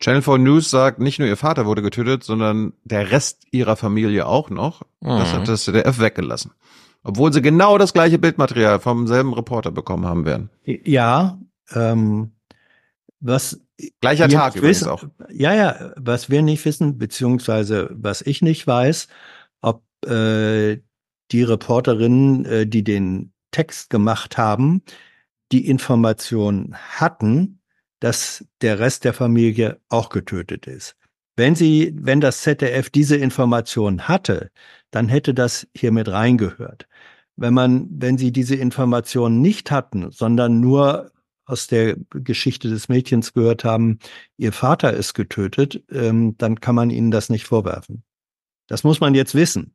[0.00, 4.26] Channel 4 News sagt, nicht nur ihr Vater wurde getötet, sondern der Rest ihrer Familie
[4.26, 4.82] auch noch.
[5.00, 5.36] Das Mhm.
[5.36, 6.52] hat das ZDF weggelassen.
[7.04, 10.50] Obwohl sie genau das gleiche Bildmaterial vom selben Reporter bekommen haben werden.
[10.64, 11.38] Ja,
[11.74, 12.32] ähm,
[13.20, 13.60] was
[14.00, 15.04] Gleicher Tag übrigens wissen, auch.
[15.30, 19.08] Ja, ja, was wir nicht wissen, beziehungsweise was ich nicht weiß,
[19.62, 20.78] ob äh,
[21.30, 24.82] die Reporterinnen, äh, die den Text gemacht haben,
[25.52, 27.60] die Information hatten,
[28.00, 30.96] dass der Rest der Familie auch getötet ist.
[31.36, 34.50] Wenn sie, wenn das ZDF diese Information hatte,
[34.90, 36.86] dann hätte das hier mit reingehört.
[37.36, 41.10] Wenn man, wenn sie diese Information nicht hatten, sondern nur
[41.50, 43.98] aus der Geschichte des Mädchens gehört haben,
[44.36, 48.02] ihr Vater ist getötet, ähm, dann kann man ihnen das nicht vorwerfen.
[48.68, 49.74] Das muss man jetzt wissen.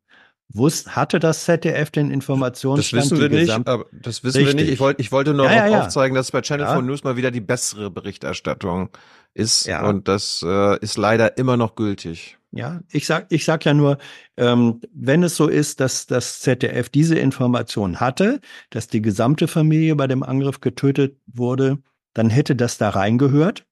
[0.54, 3.04] Wus hatte das ZDF den Das Informationsstand?
[3.04, 4.56] wissen wir nicht, aber das wissen wir nicht.
[4.56, 4.74] Richtig.
[4.74, 5.82] Ich wollte, ich wollte nur Ja, ja.
[5.82, 6.74] aufzeigen, dass bei Channel Ja.
[6.74, 8.90] 4 News mal wieder die bessere Berichterstattung
[9.34, 9.66] ist.
[9.66, 9.88] Ja.
[9.90, 12.38] Und das äh, ist leider immer noch gültig.
[12.56, 13.98] Ja, ich sag, ich sag ja nur,
[14.38, 19.98] ähm, wenn es so ist, dass das ZDF diese Information hatte, dass die gesamte Familie
[19.98, 21.80] bei dem Angriff getötet wurde,
[22.14, 23.66] dann hätte das da reingehört.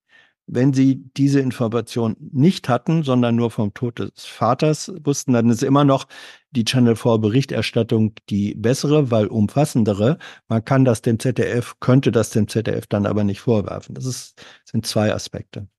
[0.48, 5.64] Wenn sie diese Information nicht hatten, sondern nur vom Tod des Vaters wussten, dann ist
[5.64, 6.06] immer noch
[6.52, 10.18] die Channel 4 Berichterstattung die bessere, weil umfassendere.
[10.50, 13.96] Man kann das dem ZDF, könnte das dem ZDF dann aber nicht vorwerfen.
[13.96, 15.70] Das ist, sind zwei Aspekte.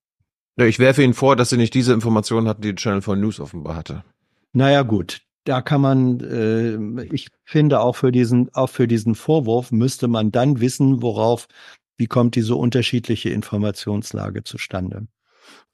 [0.56, 3.40] Ja, ich werfe Ihnen vor, dass Sie nicht diese Informationen hatten, die Channel 4 News
[3.40, 4.04] offenbar hatte.
[4.52, 5.20] Naja, gut.
[5.44, 10.30] Da kann man, äh, ich finde auch für diesen, auch für diesen Vorwurf müsste man
[10.32, 11.48] dann wissen, worauf,
[11.98, 15.06] wie kommt diese unterschiedliche Informationslage zustande.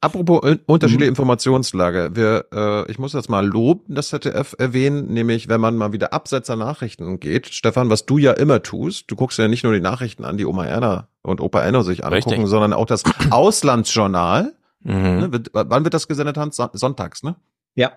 [0.00, 1.14] Apropos un- unterschiedliche Mhm.
[1.14, 2.10] Informationslage.
[2.14, 6.12] Wir, äh, ich muss jetzt mal Lob das ZDF erwähnen, nämlich wenn man mal wieder
[6.14, 7.48] abseits der Nachrichten geht.
[7.54, 10.46] Stefan, was du ja immer tust, du guckst ja nicht nur die Nachrichten an, die
[10.46, 12.48] Oma Erna und Opa Enno sich angucken, Richtig.
[12.48, 14.54] sondern auch das Auslandsjournal.
[14.82, 15.30] Mhm.
[15.30, 16.56] Ne, wann wird das gesendet, Hans?
[16.56, 17.36] Son- Sonntags, ne?
[17.74, 17.92] Ja.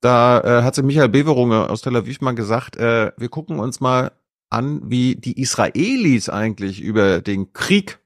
[0.00, 3.80] Da äh, hat sich Michael Beverunge aus Tel Aviv mal gesagt, äh, wir gucken uns
[3.80, 4.12] mal
[4.50, 7.98] an, wie die Israelis eigentlich über den Krieg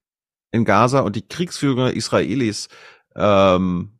[0.52, 2.68] in Gaza und die Kriegsführung der Israelis
[3.14, 3.90] ähm,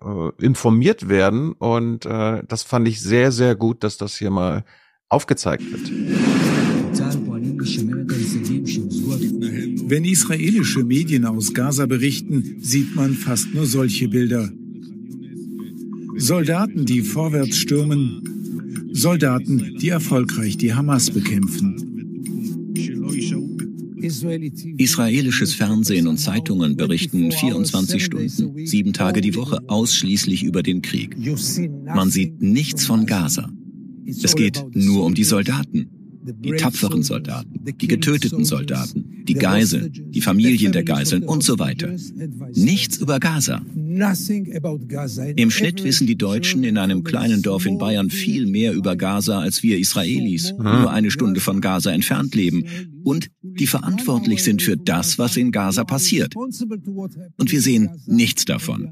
[0.00, 1.52] äh, informiert werden.
[1.52, 4.64] Und äh, das fand ich sehr, sehr gut, dass das hier mal
[5.08, 5.90] aufgezeigt wird.
[9.94, 14.50] Wenn israelische Medien aus Gaza berichten, sieht man fast nur solche Bilder.
[16.16, 21.76] Soldaten, die vorwärts stürmen, Soldaten, die erfolgreich die Hamas bekämpfen.
[24.78, 31.16] Israelisches Fernsehen und Zeitungen berichten 24 Stunden, sieben Tage die Woche ausschließlich über den Krieg.
[31.86, 33.48] Man sieht nichts von Gaza.
[34.04, 35.88] Es geht nur um die Soldaten,
[36.24, 41.94] die tapferen Soldaten, die getöteten Soldaten, die Geiseln, die Familien der Geiseln und so weiter.
[42.54, 43.62] Nichts über Gaza.
[45.36, 49.40] Im Schnitt wissen die Deutschen in einem kleinen Dorf in Bayern viel mehr über Gaza
[49.40, 52.64] als wir Israelis, die nur eine Stunde von Gaza entfernt leben
[53.04, 56.34] und die verantwortlich sind für das, was in Gaza passiert.
[56.36, 58.90] Und wir sehen nichts davon.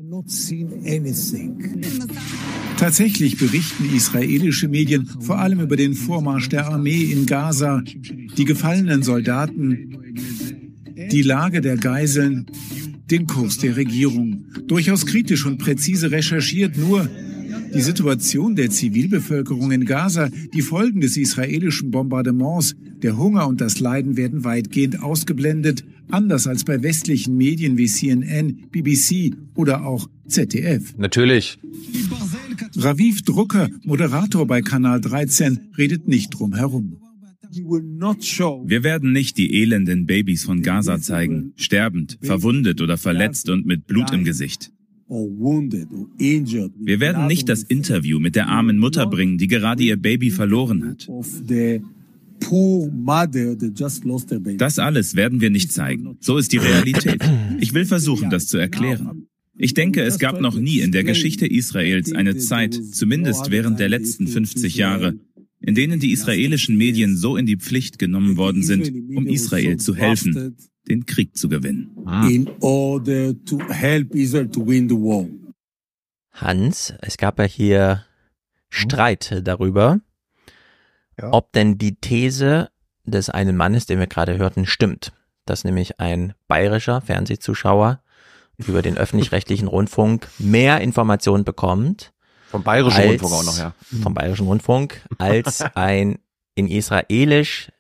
[2.83, 7.81] Tatsächlich berichten israelische Medien vor allem über den Vormarsch der Armee in Gaza,
[8.37, 10.13] die gefallenen Soldaten,
[11.13, 12.47] die Lage der Geiseln,
[13.09, 14.47] den Kurs der Regierung.
[14.67, 17.09] Durchaus kritisch und präzise recherchiert nur
[17.73, 23.79] die Situation der Zivilbevölkerung in Gaza, die Folgen des israelischen Bombardements, der Hunger und das
[23.79, 30.97] Leiden werden weitgehend ausgeblendet, anders als bei westlichen Medien wie CNN, BBC oder auch ZDF.
[30.99, 31.61] Natürlich.
[32.77, 36.99] Raviv Drucker, Moderator bei Kanal 13, redet nicht drum herum.
[37.55, 43.87] Wir werden nicht die elenden Babys von Gaza zeigen, sterbend, verwundet oder verletzt und mit
[43.87, 44.73] Blut im Gesicht.
[45.09, 50.89] Wir werden nicht das Interview mit der armen Mutter bringen, die gerade ihr Baby verloren
[50.89, 51.07] hat.
[54.59, 56.17] Das alles werden wir nicht zeigen.
[56.21, 57.23] So ist die Realität.
[57.61, 59.27] Ich will versuchen, das zu erklären.
[59.55, 63.89] Ich denke, es gab noch nie in der Geschichte Israels eine Zeit, zumindest während der
[63.89, 65.15] letzten 50 Jahre,
[65.61, 69.95] in denen die israelischen Medien so in die Pflicht genommen worden sind, um Israel zu
[69.95, 70.57] helfen,
[70.89, 71.91] den Krieg zu gewinnen.
[72.29, 75.29] in order to help Israel to win the war.
[76.33, 78.05] Hans, es gab ja hier
[78.71, 80.01] Streit darüber,
[81.21, 82.71] ob denn die These
[83.05, 85.13] des einen Mannes, den wir gerade hörten, stimmt.
[85.45, 88.02] Dass nämlich ein bayerischer Fernsehzuschauer
[88.69, 92.13] über den öffentlich-rechtlichen Rundfunk mehr Informationen bekommt
[92.51, 93.75] Vom Bayerischen als, Rundfunk auch noch, ja.
[94.03, 96.19] Vom Bayerischen Rundfunk, als ein
[96.55, 97.71] in Israelisch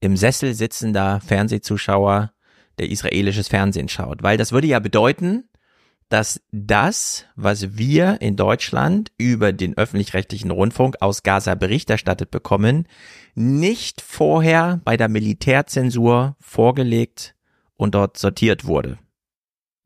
[0.00, 2.32] im Sessel sitzender Fernsehzuschauer,
[2.78, 4.22] der israelisches Fernsehen schaut.
[4.22, 5.44] Weil das würde ja bedeuten,
[6.08, 12.88] dass das, was wir in Deutschland über den öffentlich-rechtlichen Rundfunk aus Gaza Bericht erstattet bekommen,
[13.34, 17.36] nicht vorher bei der Militärzensur vorgelegt
[17.76, 18.98] und dort sortiert wurde.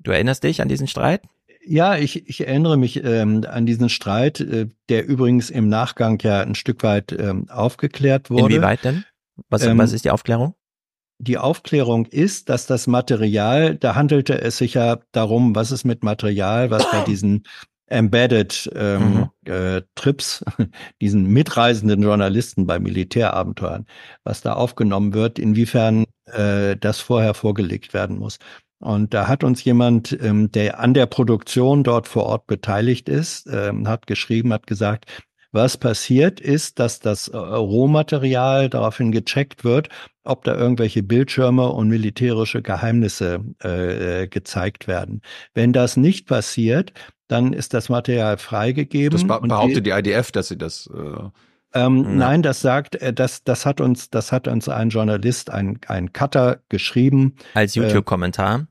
[0.05, 1.23] Du erinnerst dich an diesen Streit?
[1.67, 6.43] Ja, ich, ich erinnere mich ähm, an diesen Streit, äh, der übrigens im Nachgang ja
[6.43, 8.55] ein Stück weit ähm, aufgeklärt wurde.
[8.55, 9.05] Inwieweit denn?
[9.49, 10.55] Was, Ähm, was ist die Aufklärung?
[11.19, 16.03] Die Aufklärung ist, dass das Material, da handelte es sich ja darum, was ist mit
[16.03, 17.45] Material, was bei diesen
[17.87, 20.45] Embedded ähm, äh, Trips,
[21.01, 23.87] diesen mitreisenden Journalisten bei Militärabenteuern,
[24.23, 28.39] was da aufgenommen wird, inwiefern äh, das vorher vorgelegt werden muss.
[28.79, 33.49] Und da hat uns jemand, ähm, der an der Produktion dort vor Ort beteiligt ist,
[33.51, 35.07] ähm, hat geschrieben, hat gesagt,
[35.53, 39.89] was passiert ist, dass das äh, Rohmaterial daraufhin gecheckt wird,
[40.25, 45.23] ob da irgendwelche Bildschirme und militärische Geheimnisse äh, äh, gezeigt werden.
[45.55, 46.93] Wenn das nicht passiert,
[47.29, 49.17] dann ist das Material freigegeben.
[49.17, 50.91] Das behauptet die IDF, dass sie das.
[50.93, 51.29] Äh,
[51.75, 52.11] ähm, Ja.
[52.11, 56.13] Nein, das sagt, äh, das, das hat uns, das hat uns ein Journalist, ein, ein
[56.13, 57.35] Cutter geschrieben.
[57.55, 58.67] Als Äh, YouTube-Kommentar?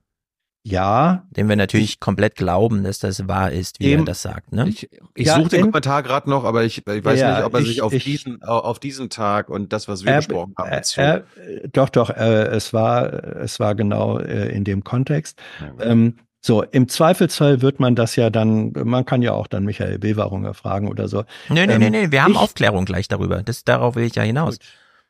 [0.66, 1.26] ja.
[1.32, 4.06] Dem wir natürlich komplett glauben, dass das wahr ist, wie er Eben.
[4.06, 4.70] das sagt, ne?
[4.70, 7.54] Ich, ich Ja, suche den Kommentar gerade noch, aber ich, ich weiß Ja, nicht, ob
[7.56, 10.54] er ich- sich auf ich- diesen auf diesen Tag und das, was wir Er- besprochen
[10.58, 13.12] haben, er- er- äh, doch, doch, äh, es war,
[13.42, 15.38] es war genau äh, in dem Kontext.
[15.82, 19.98] Ähm, so, im Zweifelsfall wird man das ja dann, man kann ja auch dann Michael
[19.98, 21.24] Bewarunger fragen oder so.
[21.50, 23.42] Nee, nee, Ähm, nee, nee, wir haben ich- Aufklärung gleich darüber.
[23.44, 24.60] Das, darauf will ich ja hinaus.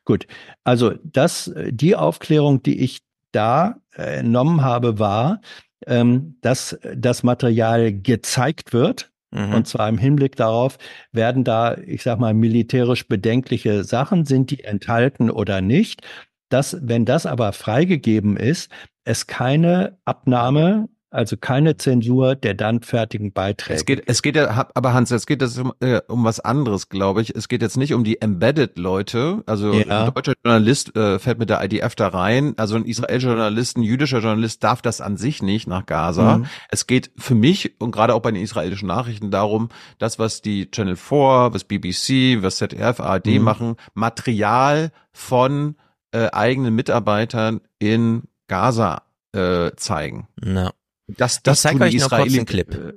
[0.04, 0.26] Gut,
[0.62, 3.00] also das, die Aufklärung, die ich
[3.32, 5.40] da äh, entnommen habe, war,
[5.86, 9.10] ähm, dass das Material gezeigt wird.
[9.32, 9.54] Mhm.
[9.54, 10.78] Und zwar im Hinblick darauf,
[11.10, 16.02] werden da, ich sag mal, militärisch bedenkliche Sachen, sind die enthalten oder nicht?
[16.48, 18.70] Das, wenn das aber freigegeben ist,
[19.04, 23.74] es keine Abnahme, also keine Zensur der dann fertigen Beiträge.
[23.74, 26.88] Es geht, es geht ja, aber Hans, es geht jetzt um, äh, um was anderes,
[26.88, 27.34] glaube ich.
[27.34, 29.42] Es geht jetzt nicht um die Embedded-Leute.
[29.46, 30.06] Also Ja.
[30.06, 32.54] ein deutscher Journalist äh, fällt mit der IDF da rein.
[32.56, 36.38] Also ein israelischer Journalist, ein jüdischer Journalist darf das an sich nicht nach Gaza.
[36.38, 36.46] Mhm.
[36.68, 39.68] Es geht für mich und gerade auch bei den israelischen Nachrichten darum,
[39.98, 43.42] das, was die Channel 4, was BBC, was ZDF, ARD Mhm.
[43.42, 45.76] machen, Material von
[46.12, 50.28] äh, eigenen Mitarbeitern in Gaza äh, zeigen.
[50.40, 50.72] Na.
[51.06, 52.94] Das, das ich zeige euch nur kurz einen Clip.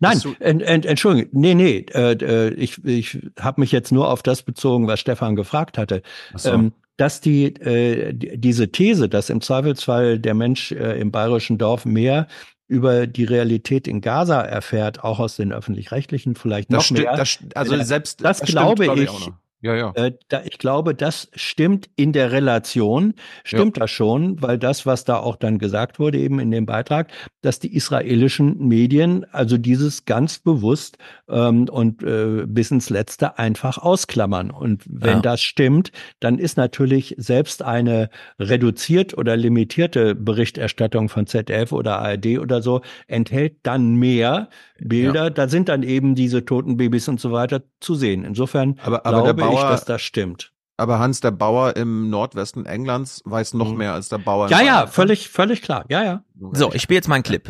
[0.00, 3.90] Nein, Hast du- ent, ent, Entschuldigung, nee, nee, äh, äh, ich, ich habe mich jetzt
[3.90, 6.02] nur auf das bezogen, was Stefan gefragt hatte.
[6.36, 6.50] So.
[6.52, 11.58] Ähm, dass die, äh, die diese These, dass im Zweifelsfall der Mensch äh, im bayerischen
[11.58, 12.28] Dorf mehr
[12.68, 17.16] über die Realität in Gaza erfährt, auch aus den öffentlich-rechtlichen vielleicht Das noch mehr.
[17.16, 19.30] das, also Äh, selbst das, stimmt, glaube glaub ich.
[19.60, 19.92] Ja, ja.
[19.94, 25.04] Äh, da, ich glaube, das stimmt in der Relation, stimmt das schon, weil das, was
[25.04, 27.10] da auch dann gesagt wurde, eben in dem Beitrag,
[27.40, 30.98] dass die israelischen Medien also dieses ganz bewusst
[31.28, 34.50] ähm, und äh, bis ins Letzte einfach ausklammern.
[34.52, 35.22] Und wenn Ja.
[35.22, 35.90] das stimmt,
[36.20, 42.82] dann ist natürlich selbst eine reduziert oder limitierte Berichterstattung von ZDF oder ARD oder so,
[43.08, 44.48] enthält dann mehr
[44.80, 45.30] Bilder.
[45.30, 48.24] Da sind dann eben diese toten Babys und so weiter zu sehen.
[48.24, 50.52] Insofern Aber, aber der glaube ich, Bauer, dass das stimmt.
[50.76, 54.46] aber Hans, der Bauer im Nordwesten Englands weiß noch mehr als der Bauer.
[54.48, 54.58] in Mhm.
[54.60, 54.88] Ja, ja, Bayern.
[54.88, 55.84] völlig, völlig klar.
[55.88, 56.24] Ja, ja.
[56.52, 57.48] So, ich spiele jetzt mal einen Clip.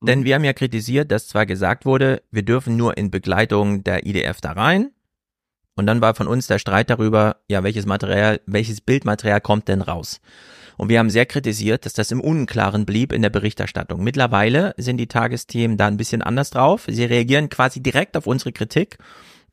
[0.00, 0.06] Mhm.
[0.06, 4.06] Denn wir haben ja kritisiert, dass zwar gesagt wurde, wir dürfen nur in Begleitung der
[4.06, 4.90] IDF da rein.
[5.74, 9.80] Und dann war von uns der Streit darüber, ja, welches Material, welches Bildmaterial kommt denn
[9.80, 10.20] raus?
[10.76, 14.02] Und wir haben sehr kritisiert, dass das im Unklaren blieb in der Berichterstattung.
[14.02, 16.84] Mittlerweile sind die Tagesthemen da ein bisschen anders drauf.
[16.88, 18.98] Sie reagieren quasi direkt auf unsere Kritik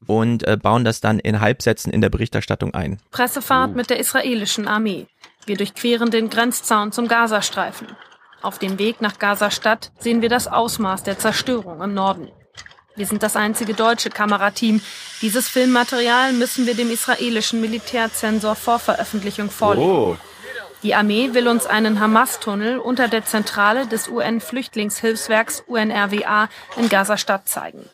[0.07, 2.99] und äh, bauen das dann in Halbsätzen in der Berichterstattung ein.
[3.11, 5.07] Pressefahrt mit der israelischen Armee.
[5.45, 7.87] Wir durchqueren den Grenzzaun zum Gazastreifen.
[8.41, 12.29] Auf dem Weg nach Gaza-Stadt sehen wir das Ausmaß der Zerstörung im Norden.
[12.95, 14.81] Wir sind das einzige deutsche Kamerateam.
[15.21, 19.89] Dieses Filmmaterial müssen wir dem israelischen Militärzensor vor Veröffentlichung vorlegen.
[19.89, 20.17] Oh.
[20.83, 27.89] Die Armee will uns einen Hamas-Tunnel unter der Zentrale des UN-Flüchtlingshilfswerks UNRWA in Gaza-Stadt zeigen.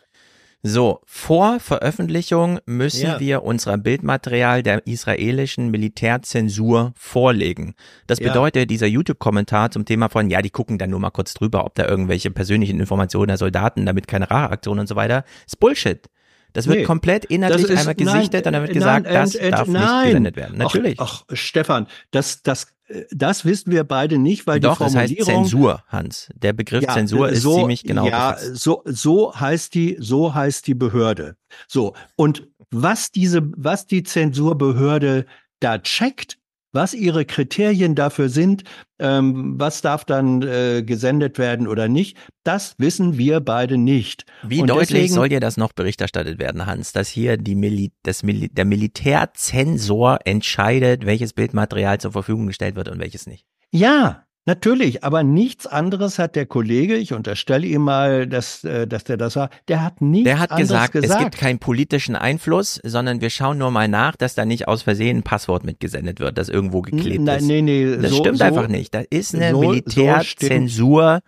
[0.67, 3.19] So, vor Veröffentlichung müssen Ja.
[3.19, 7.75] wir unser Bildmaterial der israelischen Militärzensur vorlegen.
[8.07, 8.29] Das Ja.
[8.29, 11.75] bedeutet, dieser YouTube-Kommentar zum Thema von, ja, die gucken dann nur mal kurz drüber, ob
[11.75, 16.09] da irgendwelche persönlichen Informationen der Soldaten, damit keine Racheaktion und so weiter, ist Bullshit.
[16.53, 16.83] Das wird Nee.
[16.85, 19.53] komplett inhaltlich Das ist- einmal gesichtet nein, und dann wird gesagt, nein, das ent- ent-
[19.53, 20.05] darf nicht nein.
[20.07, 20.57] gesendet werden.
[20.57, 20.99] Natürlich.
[20.99, 22.67] Ach, ach Stefan, das, das
[23.11, 26.29] das wissen wir beide nicht, weil Doch, die es heißt Formulierung Zensur, Hans.
[26.35, 28.57] Der Begriff Ja, Zensur ist so, ziemlich genau Ja, gefasst.
[28.57, 31.35] so, so heißt die, so heißt die Behörde.
[31.67, 31.93] So.
[32.15, 35.25] Und was diese, was die Zensurbehörde
[35.59, 36.37] da checkt,
[36.75, 38.63] was ihre Kriterien dafür sind,
[38.99, 44.25] ähm, was darf dann äh, gesendet werden oder nicht, das wissen wir beide nicht.
[44.43, 47.55] Wie Und deutlich deswegen- soll dir das noch Bericht erstattet werden, Hans, dass hier die
[47.55, 53.45] Mili das Mili der Militärzensor entscheidet, welches Bildmaterial zur Verfügung gestellt wird und welches nicht?
[53.71, 59.03] Ja, natürlich, aber nichts anderes hat der Kollege, ich unterstelle ihm mal, dass, äh, dass
[59.03, 61.11] der das war, der hat nichts Der hat gesagt, gesagt.
[61.11, 64.83] es gibt keinen politischen Einfluss, sondern wir schauen nur mal nach, dass da nicht aus
[64.83, 67.45] Versehen ein Passwort mitgesendet wird, das irgendwo geklebt Nein, ist.
[67.45, 68.93] nee, nee, das so- stimmt so- einfach nicht.
[68.93, 71.19] Da ist eine so- Militärzensur,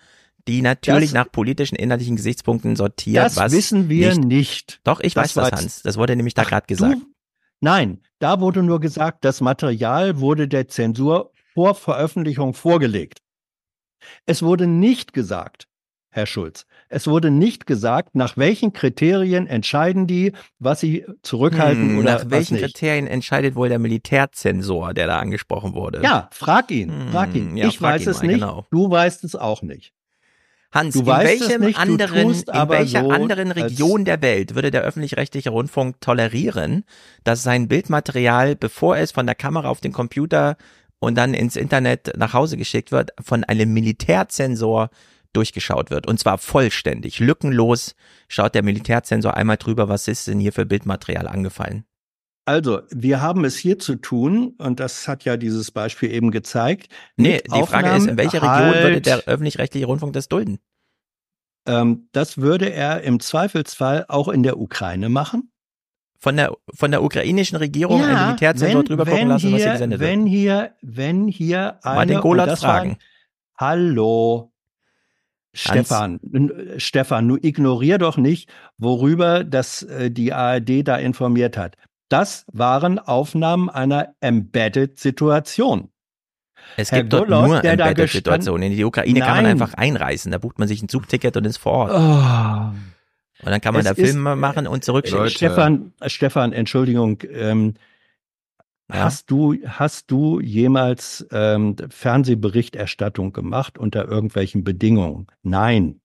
[0.47, 3.25] die natürlich Das- nach politischen, inhaltlichen Gesichtspunkten sortiert.
[3.25, 4.79] Das was wissen wir nicht.
[4.83, 5.81] Doch, ich Das weiß das, jetzt- Hans.
[5.83, 6.95] Das wurde nämlich da gerade gesagt.
[6.95, 7.01] Du,
[7.61, 13.23] nein, da wurde nur gesagt, das Material wurde der Zensur vor Veröffentlichung vorgelegt.
[14.27, 15.67] Es wurde nicht gesagt,
[16.11, 21.97] Herr Schulz, es wurde nicht gesagt, nach welchen Kriterien entscheiden die, was sie zurückhalten Hm,
[21.97, 22.65] oder nach welchen nicht.
[22.65, 26.03] Kriterien entscheidet wohl der Militärzensor, der da angesprochen wurde?
[26.03, 27.49] Ja, frag ihn, frag ihn.
[27.49, 28.65] Hm, ja, ich frag weiß ihn es mal, nicht, genau.
[28.69, 29.93] du weißt es auch nicht.
[30.71, 34.83] Hans, Du in welchem nicht, anderen, in welcher so, anderen Region der Welt würde der
[34.83, 36.83] öffentlich-rechtliche Rundfunk tolerieren,
[37.23, 40.55] dass sein Bildmaterial, bevor es von der Kamera auf den Computer
[40.99, 44.89] und dann ins Internet nach Hause geschickt wird, von einem Militärzensor
[45.33, 46.07] durchgeschaut wird.
[46.07, 47.95] Und zwar vollständig, lückenlos
[48.27, 51.85] schaut der Militärzensor einmal drüber, was ist denn hier für Bildmaterial angefallen.
[52.45, 56.87] Also, wir haben es hier zu tun, und das hat ja dieses Beispiel eben gezeigt.
[57.17, 60.59] Nee, die Frage ist, in Aufnahmen welcher Region würde halt- der öffentlich-rechtliche Rundfunk das dulden?
[61.67, 65.51] Ähm, das würde er im Zweifelsfall auch in der Ukraine machen.
[66.19, 69.99] Von der, von der ukrainischen Regierung ein Militärzensor drüber gucken lassen, hier, was hier gesendet
[69.99, 70.09] wird.
[70.11, 72.97] wenn hier, wenn hier eine, Mal den Golat das war- fragen.
[73.59, 74.51] Hallo,
[75.53, 81.75] Stefan, n- Stefan, du ignorier doch nicht, worüber das äh, die ARD da informiert hat.
[82.09, 85.89] Das waren Aufnahmen einer Embedded-Situation.
[86.77, 88.71] Es Herr gibt dort Goloth, nur Embedded-Situationen.
[88.71, 89.51] In die Ukraine kann man Nein.
[89.53, 90.31] einfach einreisen.
[90.31, 91.91] Da bucht man sich ein Zugticket und ist vor Ort.
[91.93, 92.75] Oh.
[93.43, 95.29] Und dann kann man Es da ist- Filme machen und zurückschicken.
[95.29, 97.75] Stefan, Stefan, Entschuldigung, ähm,
[98.91, 99.03] Ja.
[99.05, 105.27] hast du hast du jemals ähm, Fernsehberichterstattung gemacht unter irgendwelchen Bedingungen?
[105.43, 105.99] Nein.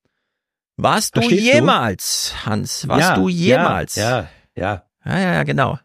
[0.76, 1.54] Warst du Verstehst du?
[1.56, 2.88] jemals, Hans?
[2.88, 3.94] Warst Ja, du jemals?
[3.94, 5.78] Ja, ja, ja, ja, ja genau.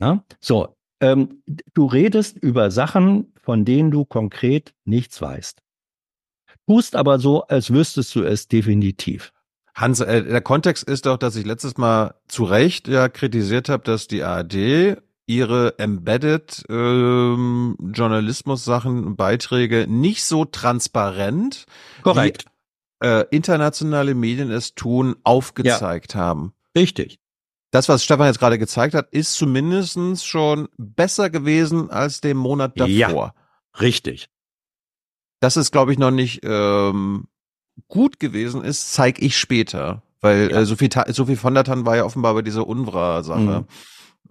[0.00, 0.22] ja.
[0.40, 1.42] So, ähm,
[1.74, 5.60] du redest über Sachen, von denen du konkret nichts weißt.
[6.66, 9.32] Tust aber so, als wüsstest du es definitiv.
[9.74, 13.82] Hans, äh, der Kontext ist doch, dass ich letztes Mal zu Recht ja kritisiert habe,
[13.82, 21.64] dass die ARD ihre Embedded ähm, Journalismus-Sachen, Beiträge nicht so transparent
[22.02, 22.44] Korrekt.
[23.00, 26.52] wie äh, internationale Medien es tun, aufgezeigt haben.
[26.76, 27.18] Richtig.
[27.70, 32.78] Das, was Stefan jetzt gerade gezeigt hat, ist zumindestens schon besser gewesen als dem Monat
[32.78, 32.92] davor.
[32.92, 33.34] Ja,
[33.80, 34.28] richtig.
[35.40, 37.26] Dass es, glaube ich, noch nicht ähm,
[37.88, 40.02] gut gewesen ist, zeige ich später.
[40.20, 43.66] Weil äh, Sophie, Ta- Sophie von der Tann war ja offenbar bei dieser UNRWA-Sache.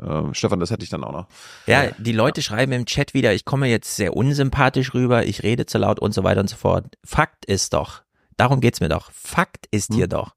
[0.02, 1.28] Ähm, Stefan, das hätte ich dann auch noch.
[1.68, 5.68] Ja, die Leute schreiben im Chat wieder, ich komme jetzt sehr unsympathisch rüber, ich rede
[5.68, 6.98] zu laut und so weiter und so fort.
[7.04, 8.02] Fakt ist doch,
[8.36, 9.12] darum geht's mir doch.
[9.12, 10.34] Fakt ist hier doch,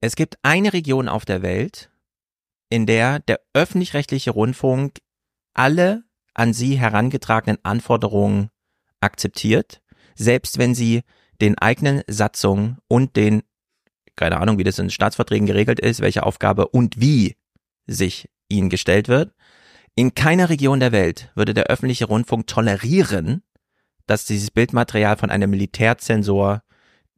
[0.00, 1.88] es gibt eine Region auf der Welt,
[2.68, 4.98] in der der öffentlich-rechtliche Rundfunk
[5.54, 6.02] alle
[6.34, 8.50] an sie herangetragenen Anforderungen
[9.00, 9.82] akzeptiert,
[10.16, 11.02] selbst wenn sie
[11.40, 13.42] den eigenen Satzungen und den,
[14.16, 17.36] keine Ahnung, wie das in Staatsverträgen geregelt ist, welche Aufgabe und wie
[17.86, 19.32] sich ihnen gestellt wird.
[19.94, 23.42] In keiner Region der Welt würde der öffentliche Rundfunk tolerieren,
[24.06, 26.62] dass dieses Bildmaterial von einem Militärzensor,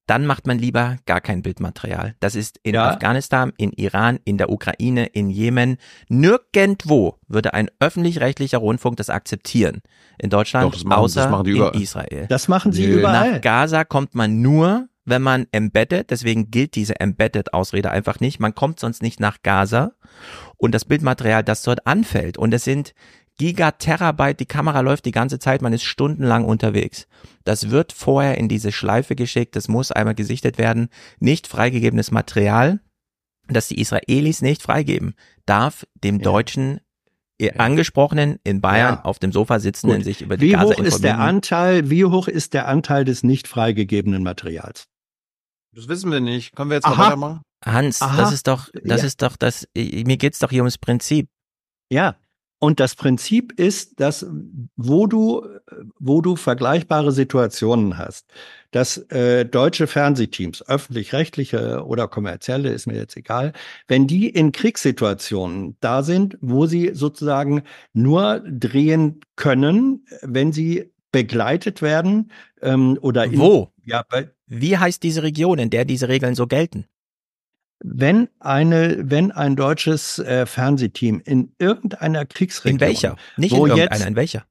[0.07, 2.15] dann macht man lieber gar kein Bildmaterial.
[2.21, 2.91] Das ist in Ja.
[2.91, 5.77] Afghanistan, in Iran, in der Ukraine, in Jemen.
[6.09, 9.83] Nirgendwo würde ein öffentlich-rechtlicher Rundfunk das akzeptieren.
[10.19, 11.81] In Deutschland, Doch, das machen- außer in.
[11.83, 12.27] Israel.
[12.29, 12.99] Das machen sie Nö.
[13.01, 13.33] überall.
[13.33, 18.39] Nach Gaza kommt man nur, wenn man embedded, deswegen gilt diese Embedded-Ausrede einfach nicht.
[18.39, 19.93] Man kommt sonst nicht nach Gaza
[20.57, 22.39] und das Bildmaterial, das dort anfällt.
[22.39, 22.95] Und es sind
[23.39, 27.07] Gigaterabyte, die Kamera läuft die ganze Zeit, man ist stundenlang unterwegs.
[27.45, 30.89] Das wird vorher in diese Schleife geschickt, das muss einmal gesichtet werden.
[31.19, 32.81] Nicht freigegebenes Material,
[33.49, 35.15] das die Israelis nicht freigeben,
[35.47, 36.81] darf dem Deutschen
[37.39, 39.05] ihr Angesprochenen in Bayern Ja.
[39.05, 40.05] auf dem Sofa sitzenden Gut.
[40.05, 41.19] sich über die Wie Gaza hoch ist der.
[41.19, 44.85] Anteil, wie hoch ist der Anteil des nicht freigegebenen Materials?
[45.75, 46.55] Das wissen wir nicht.
[46.55, 47.07] Können wir jetzt mal Aha.
[47.07, 47.41] weitermachen?
[47.65, 48.17] Hans, Aha.
[48.17, 49.07] das ist doch, das Ja.
[49.07, 51.29] ist doch das, mir geht's doch hier ums Prinzip.
[51.91, 52.17] Ja.
[52.63, 54.25] Und das Prinzip ist, dass
[54.77, 55.45] wo du,
[55.99, 58.27] wo du vergleichbare Situationen hast,
[58.71, 63.53] dass äh, deutsche Fernsehteams, öffentlich-rechtliche oder kommerzielle, ist mir jetzt egal,
[63.89, 67.63] wenn die in Kriegssituationen da sind, wo sie sozusagen
[67.95, 72.31] nur drehen können, wenn sie begleitet werden
[72.61, 73.73] ähm, oder in, Wo?
[73.85, 76.87] Ja, bei, Wie heißt diese Region, in der diese Regeln so gelten?
[77.85, 83.17] Wenn eine, wenn ein deutsches äh, Fernsehteam in irgendeiner Kriegsregion, In welcher?
[83.37, 84.47] Nicht in irgendeiner, jetzt in welcher?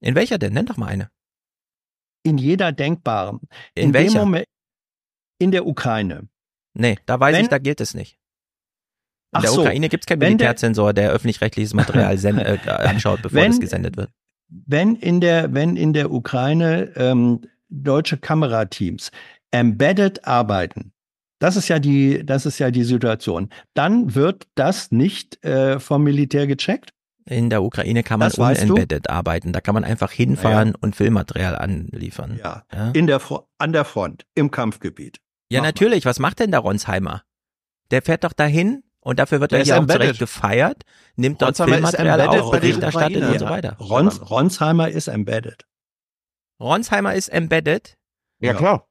[0.00, 0.52] In welcher denn?
[0.52, 1.10] Nenn doch mal eine.
[2.24, 3.40] in jeder denkbaren,
[3.74, 4.18] In in, dem welcher?
[4.20, 4.46] Moment,
[5.40, 6.28] in der Ukraine,
[6.74, 8.14] Nee, da weiß Wenn- ich, da gilt es nicht.
[8.14, 12.70] In Ach der so, Ukraine gibt es keinen wenn der- Militärzensor, der öffentlich-rechtliches Material äh,
[12.70, 14.10] anschaut, bevor Wenn- das gesendet wird.
[14.48, 19.10] wenn in der, wenn in der Ukraine ähm, deutsche Kamerateams
[19.50, 20.91] embedded arbeiten,
[21.42, 26.04] das ist ja die, das ist ja die Situation, dann wird das nicht äh, vom
[26.04, 26.90] Militär gecheckt.
[27.24, 28.74] In der Ukraine kann man Das weißt du?
[28.74, 29.52] unembedded arbeiten.
[29.52, 32.38] Da kann man einfach hinfahren und Filmmaterial anliefern.
[32.42, 32.64] Ja.
[32.72, 33.20] Ja, In der,
[33.58, 35.18] an der Front, im Kampfgebiet.
[35.50, 36.04] ja natürlich.
[36.04, 37.22] Was macht denn der Ronsheimer?
[37.92, 40.82] Der fährt doch dahin und dafür wird Der er hier auch zurecht gefeiert,
[41.16, 43.76] nimmt dort Filmmaterial embedded auf, Bericht erstattet und so weiter.
[43.78, 45.64] Rons, Ronsheimer ist embedded.
[46.60, 47.96] Ronsheimer ist embedded.
[48.40, 48.88] Ja, klar.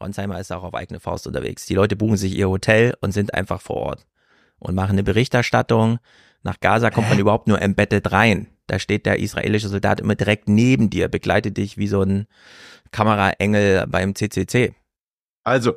[0.00, 1.66] Ronsheimer ist auch auf eigene Faust unterwegs.
[1.66, 4.06] Die Leute buchen sich ihr Hotel und sind einfach vor Ort
[4.58, 5.98] und machen eine Berichterstattung.
[6.42, 8.48] Nach Gaza kommt man überhaupt nur embedded rein.
[8.66, 12.26] Da steht der israelische Soldat immer direkt neben dir, begleitet dich wie so ein
[12.92, 14.74] Kameraengel beim CCC.
[15.44, 15.74] Also,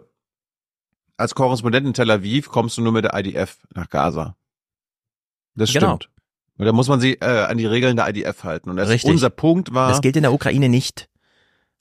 [1.18, 4.36] als Korrespondent in Tel Aviv kommst du nur mit der IDF nach Gaza.
[5.56, 5.96] Das Genau.
[5.98, 6.10] stimmt.
[6.58, 8.70] Und da muss man sich äh, an die Regeln der IDF halten.
[8.70, 9.12] Und das Richtig.
[9.12, 9.90] unser Punkt war.
[9.90, 11.10] Das gilt in der Ukraine nicht.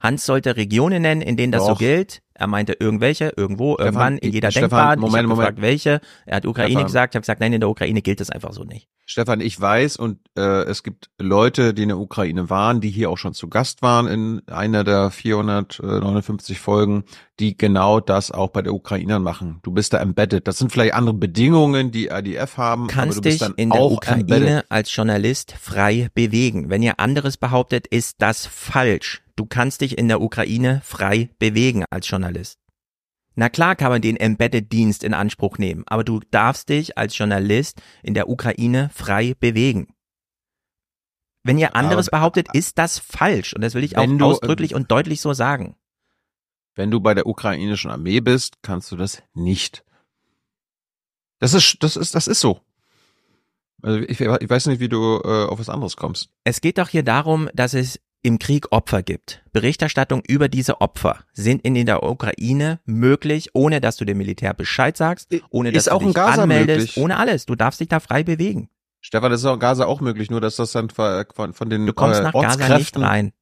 [0.01, 1.79] Hans sollte Regionen nennen, in denen das so Doch.
[1.79, 2.22] gilt.
[2.35, 5.01] Er meinte irgendwelche, irgendwo, Stefan, irgendwann, in jeder Stefan, Denkbaren.
[5.01, 5.49] Moment, ich habe Moment.
[5.49, 6.01] gefragt, welche.
[6.27, 6.87] Er hat Ukraine Stefan.
[6.87, 7.15] gesagt.
[7.15, 8.89] Ich habe gesagt, nein, in der Ukraine gilt das einfach so nicht.
[9.05, 13.11] Stefan, ich weiß und äh, es gibt Leute, die in der Ukraine waren, die hier
[13.11, 17.05] auch schon zu Gast waren in einer der 459 Folgen,
[17.41, 19.59] die genau das auch bei der Ukrainern machen.
[19.63, 20.47] Du bist da embedded.
[20.47, 23.83] Das sind vielleicht andere Bedingungen, die IDF haben, aber kannst du bist dich in der
[23.83, 24.65] Ukraine embedded.
[24.71, 26.71] als Journalist frei bewegen.
[26.71, 29.23] Wenn ihr anderes behauptet, ist das falsch.
[29.43, 32.61] Du kannst dich in der Ukraine frei bewegen als Journalist.
[33.35, 37.83] Na klar kann man den Embedded-Dienst in Anspruch nehmen, aber du darfst dich als Journalist
[38.05, 39.93] in der Ukraine frei bewegen.
[41.43, 43.53] Wenn ihr anderes Aber- behauptet, ist das falsch.
[43.53, 45.75] Und das will ich auch du- ausdrücklich und deutlich so sagen.
[46.77, 49.85] Wenn du bei der ukrainischen Armee bist, kannst du das nicht.
[51.41, 52.61] Das ist, das ist, das ist so.
[53.83, 56.31] Also ich, ich weiß nicht, wie du äh, auf was anderes kommst.
[56.45, 59.43] Es geht doch hier darum, dass es im Krieg Opfer gibt.
[59.53, 64.97] Berichterstattung über diese Opfer sind in der Ukraine möglich, ohne dass du dem Militär Bescheid
[64.97, 66.97] sagst, ohne dass Ist auch du in dich Gaza anmeldest, möglich.
[66.97, 67.47] ohne alles.
[67.47, 68.69] Du darfst dich da frei bewegen.
[69.01, 71.87] Stefan, das ist auch in Gaza auch möglich, nur dass das dann von, von, den
[71.87, 73.33] Du kommst äh, nach Gaza nicht rein.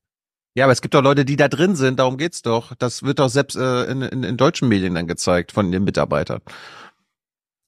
[0.54, 2.74] Ja, aber es gibt doch Leute, die da drin sind, darum geht's doch.
[2.74, 6.40] Das wird doch selbst äh, in, in, in deutschen Medien dann gezeigt von den Mitarbeitern.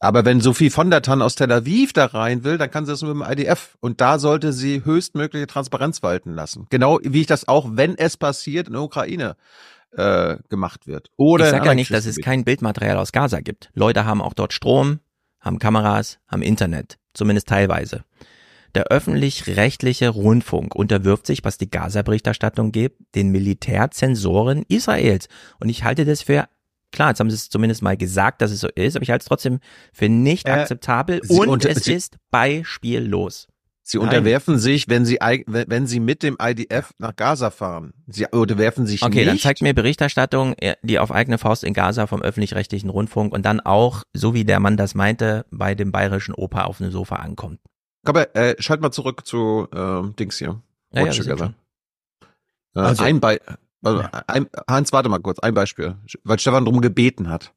[0.03, 2.91] Aber wenn Sophie von der Tann aus Tel Aviv da rein will, dann kann sie
[2.91, 3.77] das nur mit dem IDF.
[3.79, 6.67] Und da sollte sie höchstmögliche Transparenz walten lassen.
[6.71, 9.37] Genau wie ich das auch, wenn es passiert, in der Ukraine
[9.93, 11.13] äh, gemacht wird.
[11.17, 13.71] Oder ich sage ja nicht, dass es kein Bildmaterial aus Gaza gibt.
[13.75, 14.99] Leute haben auch dort Strom,
[15.39, 18.03] haben Kameras, haben Internet, zumindest teilweise.
[18.75, 25.29] Der öffentlich-rechtliche Rundfunk unterwirft sich, was die Gaza-Berichterstattung gibt, den Militärzensoren Israels.
[25.61, 26.49] Und ich halte das für,
[26.93, 29.23] klar, jetzt haben sie es zumindest mal gesagt, dass es so ist, aber ich halte
[29.23, 29.59] es trotzdem
[29.93, 33.49] für nicht Äh, akzeptabel und unter- es sie- ist beispiellos.
[33.85, 34.07] Sie Nein.
[34.09, 37.93] unterwerfen sich, wenn sie, wenn sie mit dem IDF nach Gaza fahren.
[38.07, 39.29] Sie unterwerfen sich Okay, nicht.
[39.29, 43.45] dann zeigt mir Berichterstattung, äh, die auf eigene Faust in Gaza vom öffentlich-rechtlichen Rundfunk und
[43.45, 47.17] dann auch, so wie der Mann das meinte, bei dem bayerischen Opa auf dem Sofa
[47.17, 47.59] ankommt.
[48.05, 50.63] Aber äh, schalt mal zurück zu ähm, Dings hier.
[50.93, 51.53] Ja, ja.
[52.75, 53.41] Äh, Also- ein Be
[53.83, 57.53] also, ein, Hans, warte mal kurz, ein Beispiel, weil Stefan drum gebeten hat.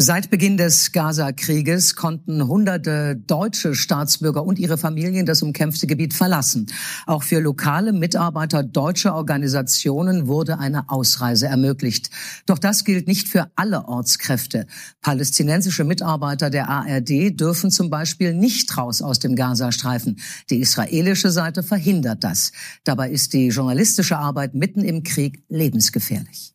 [0.00, 6.68] Seit Beginn des Gaza-Krieges konnten hunderte deutsche Staatsbürger und ihre Familien das umkämpfte Gebiet verlassen.
[7.06, 12.10] Auch für lokale Mitarbeiter deutscher Organisationen wurde eine Ausreise ermöglicht.
[12.46, 14.68] Doch das gilt nicht für alle Ortskräfte.
[15.00, 20.20] Palästinensische Mitarbeiter der ARD dürfen zum Beispiel nicht raus aus dem Gazastreifen.
[20.48, 22.52] Die israelische Seite verhindert das.
[22.84, 26.54] Dabei ist die journalistische Arbeit mitten im Krieg lebensgefährlich.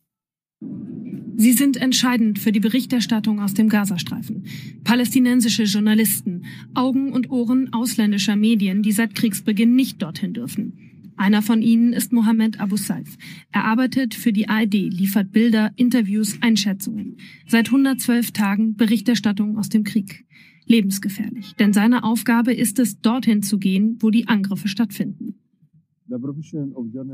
[1.35, 4.43] Sie sind entscheidend für die Berichterstattung aus dem Gazastreifen.
[4.83, 10.73] Palästinensische Journalisten, Augen und Ohren ausländischer Medien, die seit Kriegsbeginn nicht dorthin dürfen.
[11.15, 13.17] Einer von ihnen ist Mohammed Abu Saif.
[13.51, 17.17] Er arbeitet für die ARD, liefert Bilder, Interviews, Einschätzungen.
[17.47, 20.25] Seit 112 Tagen Berichterstattung aus dem Krieg.
[20.65, 25.35] Lebensgefährlich, denn seine Aufgabe ist es, dorthin zu gehen, wo die Angriffe stattfinden.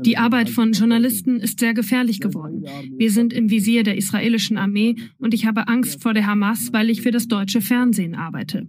[0.04, 2.64] Die Arbeit von Journalisten ist sehr gefährlich geworden.
[2.96, 6.90] Wir sind im Visier der israelischen Armee und ich habe Angst vor der Hamas, weil
[6.90, 8.66] ich für das deutsche Fernsehen arbeite.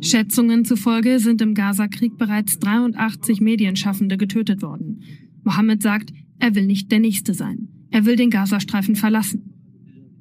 [0.00, 5.02] Schätzungen zufolge sind im Gazakrieg bereits 83 Medienschaffende getötet worden.
[5.44, 7.68] Mohammed sagt, er will nicht der Nächste sein.
[7.90, 9.51] Er will den Gazastreifen verlassen.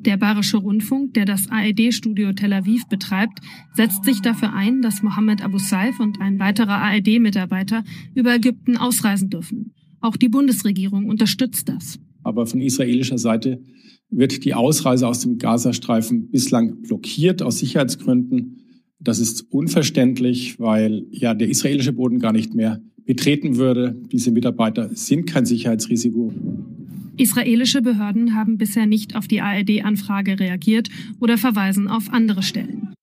[0.06, 3.40] Der Bayerische Rundfunk, der das ARD-Studio Tel Aviv betreibt,
[3.76, 7.84] setzt sich dafür ein, dass Mohammed Abu Saif und ein weiterer ARD-Mitarbeiter
[8.16, 9.76] über Ägypten ausreisen dürfen.
[10.00, 12.00] Auch die Bundesregierung unterstützt das.
[12.24, 13.62] Aber von israelischer Seite
[14.10, 18.58] wird die Ausreise aus dem Gazastreifen bislang blockiert aus Sicherheitsgründen.
[19.00, 24.02] Das ist unverständlich, weil ja der israelische Boden gar nicht mehr betreten würde.
[24.12, 26.34] Diese Mitarbeiter sind kein Sicherheitsrisiko.
[27.22, 30.90] Israelische Behörden haben bisher nicht auf die ARD-Anfrage reagiert
[31.20, 32.94] oder verweisen auf andere Stellen.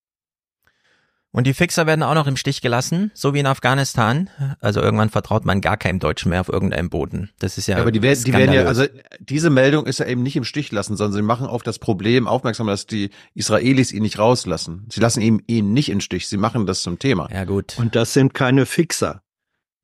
[1.31, 4.29] Und die Fixer werden auch noch im Stich gelassen, so wie in Afghanistan.
[4.61, 7.31] Also irgendwann vertraut man gar keinem Deutschen mehr auf irgendeinem Boden.
[7.39, 7.77] Das ist ja.
[7.77, 8.87] ja aber die werden, die werden ja, also
[9.21, 12.27] diese Meldung ist ja eben nicht im Stich lassen, sondern sie machen auf das Problem
[12.27, 14.87] aufmerksam, dass die Israelis ihn nicht rauslassen.
[14.91, 17.29] Sie lassen ihn, ihn nicht in Stich, sie machen das zum Thema.
[17.31, 17.79] Ja gut.
[17.79, 19.23] Und das sind keine Fixer.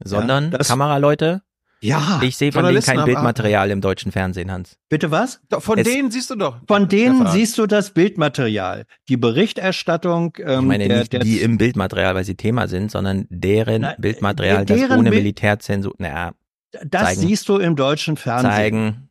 [0.03, 1.43] Sondern ja, Kameraleute,
[1.85, 2.21] ja.
[2.23, 4.79] Ich sehe von denen kein Bildmaterial im deutschen Fernsehen, Hans.
[4.89, 5.41] Bitte was?
[5.51, 6.59] Von es, denen siehst du doch.
[6.67, 8.87] Von denen siehst du das Bildmaterial.
[9.09, 10.35] Die Berichterstattung.
[10.39, 13.83] Ähm, ich meine der, nicht der, die im Bildmaterial, weil sie Thema sind, sondern deren
[13.83, 15.95] na, Bildmaterial, deren das ohne Bild Militärzensur.
[15.99, 16.33] Naja,
[16.85, 17.21] das zeigen.
[17.21, 18.51] siehst du im deutschen Fernsehen.
[18.51, 19.09] Zeigen.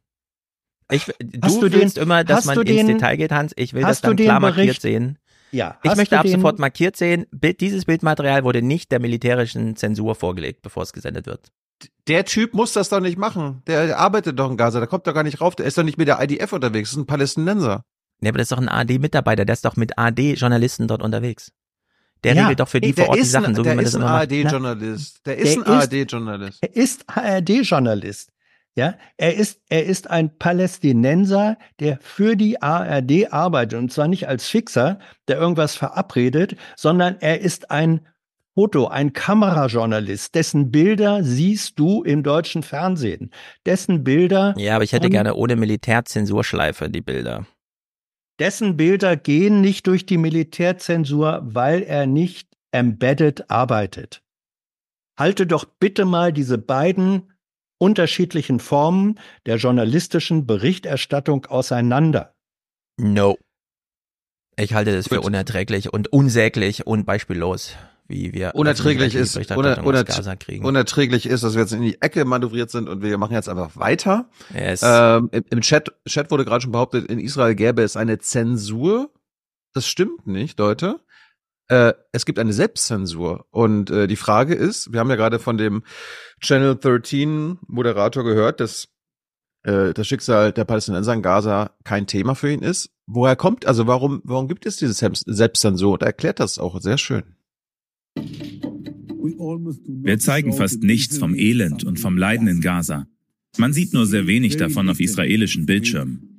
[0.90, 3.54] Ich, du, du willst den, immer, dass man ins den, Detail geht, Hans.
[3.56, 5.18] Ich will das dann klar Bericht, markiert sehen.
[5.52, 10.64] Ja, ich möchte ab sofort markiert sehen, dieses Bildmaterial wurde nicht der militärischen Zensur vorgelegt,
[10.64, 11.52] bevor es gesendet wird
[12.07, 13.61] der Typ muss das doch nicht machen.
[13.68, 15.55] Der, der, arbeitet doch in Gaza, der kommt doch gar nicht rauf.
[15.55, 17.84] Der ist doch nicht mit der IDF unterwegs, das ist ein Palästinenser.
[18.19, 21.51] Nee, aber das ist doch ein AD-Mitarbeiter, der ist doch mit AD-Journalisten dort unterwegs.
[22.23, 24.05] Der ja, regelt doch für die vor Ort die Sachen, so wie man das immer
[24.05, 24.31] macht.
[24.31, 25.26] Der ist ein ARD-Journalist.
[25.26, 26.60] Der ist ein ARD-Journalist.
[26.61, 28.30] Er ist ARD-Journalist.
[28.76, 33.77] Ja, er ist, er ist ein Palästinenser, der für die ARD arbeitet.
[33.77, 34.97] Und zwar nicht als Fixer,
[35.27, 38.07] der irgendwas verabredet, sondern er ist ein
[38.55, 43.31] Foto, ein Kamerajournalist, dessen Bilder siehst du im deutschen Fernsehen.
[43.65, 44.53] Dessen Bilder.
[44.57, 47.47] Ja, aber ich hätte gerne ohne Militärzensurschleife die Bilder.
[48.38, 54.21] Dessen Bilder gehen nicht durch die Militärzensur, weil er nicht embedded arbeitet.
[55.17, 57.34] Halte doch bitte mal diese beiden
[57.80, 62.35] unterschiedlichen Formen der journalistischen Berichterstattung auseinander.
[62.97, 63.35] No.
[64.57, 67.75] Ich halte das für unerträglich und unsäglich und beispiellos
[68.07, 72.69] wie wir unerträglich ist, uner, unerträglich, unerträglich ist, dass wir jetzt in die Ecke manövriert
[72.69, 74.30] sind und wir machen jetzt einfach weiter.
[74.53, 74.81] Yes.
[74.84, 79.09] Ähm, im, Im Chat, Chat wurde gerade schon behauptet, in Israel gäbe es eine Zensur.
[79.73, 80.99] Das stimmt nicht, Leute.
[81.69, 83.45] Äh, es gibt eine Selbstzensur.
[83.51, 85.84] Und äh, die Frage ist, wir haben ja gerade von dem
[86.41, 88.89] Channel 13 Moderator gehört, dass
[89.63, 92.89] äh, das Schicksal der Palästinenser in Gaza kein Thema für ihn ist.
[93.05, 95.93] Woher kommt, also warum, warum gibt es diese Selbstzensur?
[95.93, 97.35] Und er erklärt das auch sehr schön.
[100.03, 103.07] Wir zeigen fast nichts vom Elend und vom Leiden in Gaza.
[103.57, 106.30] Man sieht nur sehr wenig davon auf israelischen Bildschirmen.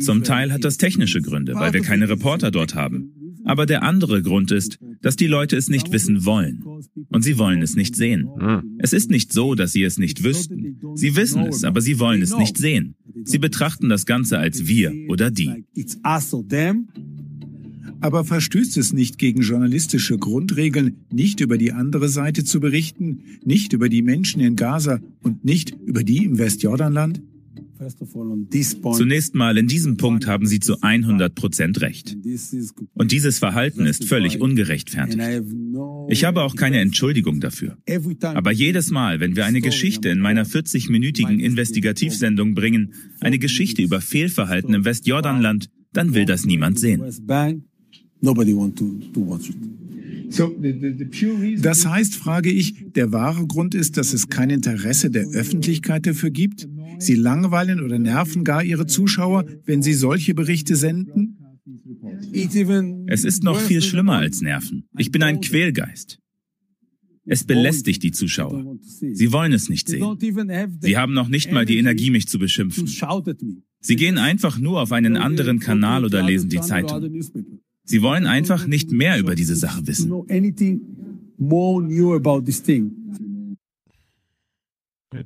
[0.00, 3.12] Zum Teil hat das technische Gründe, weil wir keine Reporter dort haben.
[3.44, 6.62] Aber der andere Grund ist, dass die Leute es nicht wissen wollen.
[7.08, 8.28] Und sie wollen es nicht sehen.
[8.78, 10.80] Es ist nicht so, dass sie es nicht wüssten.
[10.94, 12.94] Sie wissen es, aber sie wollen es nicht sehen.
[13.24, 15.64] Sie betrachten das Ganze als wir oder die.
[18.02, 23.72] Aber verstößt es nicht gegen journalistische Grundregeln, nicht über die andere Seite zu berichten, nicht
[23.72, 27.22] über die Menschen in Gaza und nicht über die im Westjordanland?
[28.94, 32.16] Zunächst mal, in diesem Punkt haben Sie zu 100 Prozent recht.
[32.94, 35.20] Und dieses Verhalten ist völlig ungerechtfertigt.
[36.08, 37.76] Ich habe auch keine Entschuldigung dafür.
[38.22, 44.00] Aber jedes Mal, wenn wir eine Geschichte in meiner 40-minütigen Investigativsendung bringen, eine Geschichte über
[44.00, 47.02] Fehlverhalten im Westjordanland, dann will das niemand sehen.
[48.22, 49.56] Nobody want to, to watch it.
[51.62, 56.30] Das heißt, frage ich, der wahre Grund ist, dass es kein Interesse der Öffentlichkeit dafür
[56.30, 56.66] gibt?
[56.98, 61.36] Sie langweilen oder nerven gar ihre Zuschauer, wenn sie solche Berichte senden?
[63.08, 64.88] Es ist noch viel schlimmer als Nerven.
[64.96, 66.18] Ich bin ein Quälgeist.
[67.24, 68.78] Es belästigt die Zuschauer.
[68.80, 70.18] Sie wollen es nicht sehen.
[70.80, 72.86] Sie haben noch nicht mal die Energie, mich zu beschimpfen.
[73.80, 77.20] Sie gehen einfach nur auf einen anderen Kanal oder lesen die Zeitung.
[77.84, 80.08] Sie wollen einfach nicht mehr über diese Sache wissen.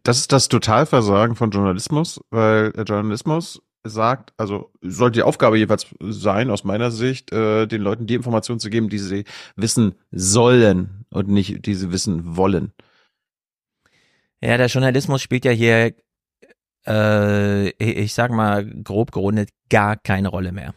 [0.03, 5.87] Das ist das Totalversagen von Journalismus, weil der Journalismus sagt, also sollte die Aufgabe jeweils
[6.01, 9.25] sein, aus meiner Sicht, äh, den Leuten die Informationen zu geben, die sie
[9.55, 12.73] wissen sollen und nicht die sie wissen wollen.
[14.41, 15.95] Ja, der Journalismus spielt ja hier,
[16.87, 20.75] äh, ich sag mal grob gerundet, gar keine Rolle mehr.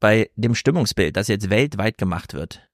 [0.00, 2.68] Bei dem Stimmungsbild, das jetzt weltweit gemacht wird,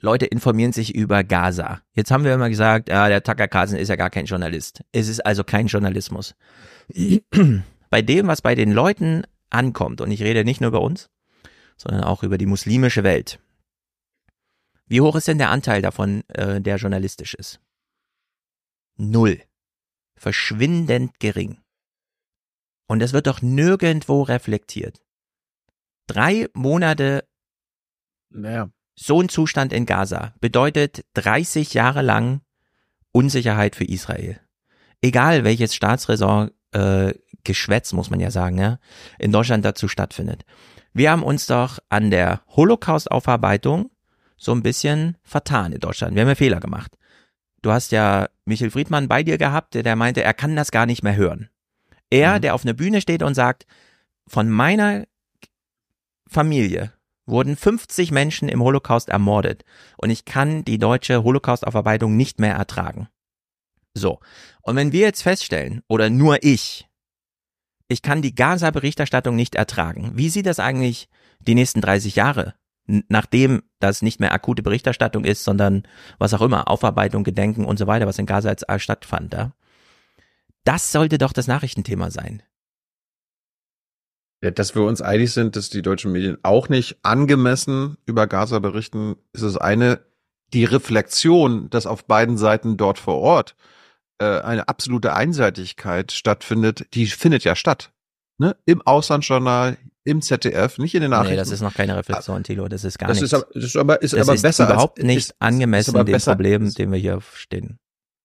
[0.00, 1.80] Leute informieren sich über Gaza.
[1.92, 4.84] Jetzt haben wir immer gesagt, ja, der Tucker Carlson ist ja gar kein Journalist.
[4.92, 6.36] Es ist also kein Journalismus.
[7.90, 11.10] bei dem, was bei den Leuten ankommt, und ich rede nicht nur über uns,
[11.76, 13.40] sondern auch über die muslimische Welt.
[14.86, 17.60] Wie hoch ist denn der Anteil davon, äh, der journalistisch ist?
[18.96, 19.42] Null.
[20.16, 21.58] Verschwindend gering.
[22.86, 25.00] Und es wird doch nirgendwo reflektiert.
[26.08, 27.28] Drei Monate
[28.30, 28.70] naja.
[28.96, 32.40] so ein Zustand in Gaza bedeutet 30 Jahre lang
[33.12, 34.40] Unsicherheit für Israel.
[35.00, 37.14] Egal welches Staatsräson äh,
[37.44, 38.78] Geschwätz, muss man ja sagen, ja,
[39.18, 40.44] in Deutschland dazu stattfindet.
[40.92, 43.90] Wir haben uns doch an der Holocaust-Aufarbeitung
[44.36, 46.14] so ein bisschen vertan in Deutschland.
[46.14, 46.96] Wir haben ja Fehler gemacht.
[47.60, 51.02] Du hast ja Michael Friedmann bei dir gehabt, der meinte, er kann das gar nicht
[51.02, 51.50] mehr hören.
[52.08, 52.42] Er, mhm.
[52.42, 53.66] der auf einer Bühne steht und sagt,
[54.26, 55.04] von meiner
[56.28, 56.92] Familie
[57.26, 59.64] wurden 50 Menschen im Holocaust ermordet
[59.96, 63.08] und ich kann die deutsche Holocaust-Aufarbeitung nicht mehr ertragen.
[63.94, 64.20] So.
[64.62, 66.88] Und wenn wir jetzt feststellen, oder nur ich,
[67.88, 70.12] ich kann die Gaza-Berichterstattung nicht ertragen.
[70.14, 71.08] Wie sieht das eigentlich
[71.40, 72.54] die nächsten 30 Jahre
[72.88, 75.82] nachdem das nicht mehr akute Berichterstattung ist, sondern
[76.18, 79.52] was auch immer, Aufarbeitung, Gedenken und so weiter, was in Gaza jetzt stattfand, ja?
[80.64, 82.42] Das sollte doch das Nachrichtenthema sein.
[84.42, 88.60] Ja, dass wir uns einig sind, dass die deutschen Medien auch nicht angemessen über Gaza
[88.60, 90.00] berichten, ist es eine,
[90.52, 93.56] die Reflexion, dass auf beiden Seiten dort vor Ort
[94.18, 97.92] äh, eine absolute Einseitigkeit stattfindet, die findet ja statt.
[98.38, 98.56] Ne?
[98.64, 101.32] Im Auslandsjournal, im ZDF, nicht in den Nachrichten.
[101.32, 103.32] Nee, das ist noch keine Reflexion, Thilo, das ist gar das nichts.
[103.32, 105.96] Ist aber, das ist aber, ist das aber ist besser überhaupt als, nicht ist, angemessen
[105.96, 107.78] ist dem besser, Problem, ist, dem wir hier stehen.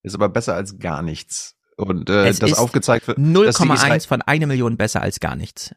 [0.04, 1.56] Ist aber besser als gar nichts.
[1.76, 3.18] Und äh, es das aufgezeigt wird.
[3.18, 5.74] 0,1 von einer Million besser als gar nichts.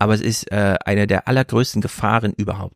[0.00, 2.74] Aber es ist äh, eine der allergrößten Gefahren überhaupt.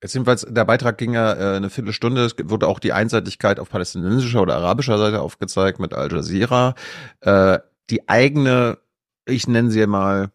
[0.00, 2.24] Jetzt jedenfalls, der Beitrag ging ja äh, eine Viertelstunde.
[2.24, 6.76] Es wurde auch die Einseitigkeit auf palästinensischer oder arabischer Seite aufgezeigt mit Al Jazeera.
[7.20, 7.58] Äh,
[7.90, 8.78] die eigene,
[9.26, 10.30] ich nenne sie mal,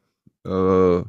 [0.45, 1.03] äh,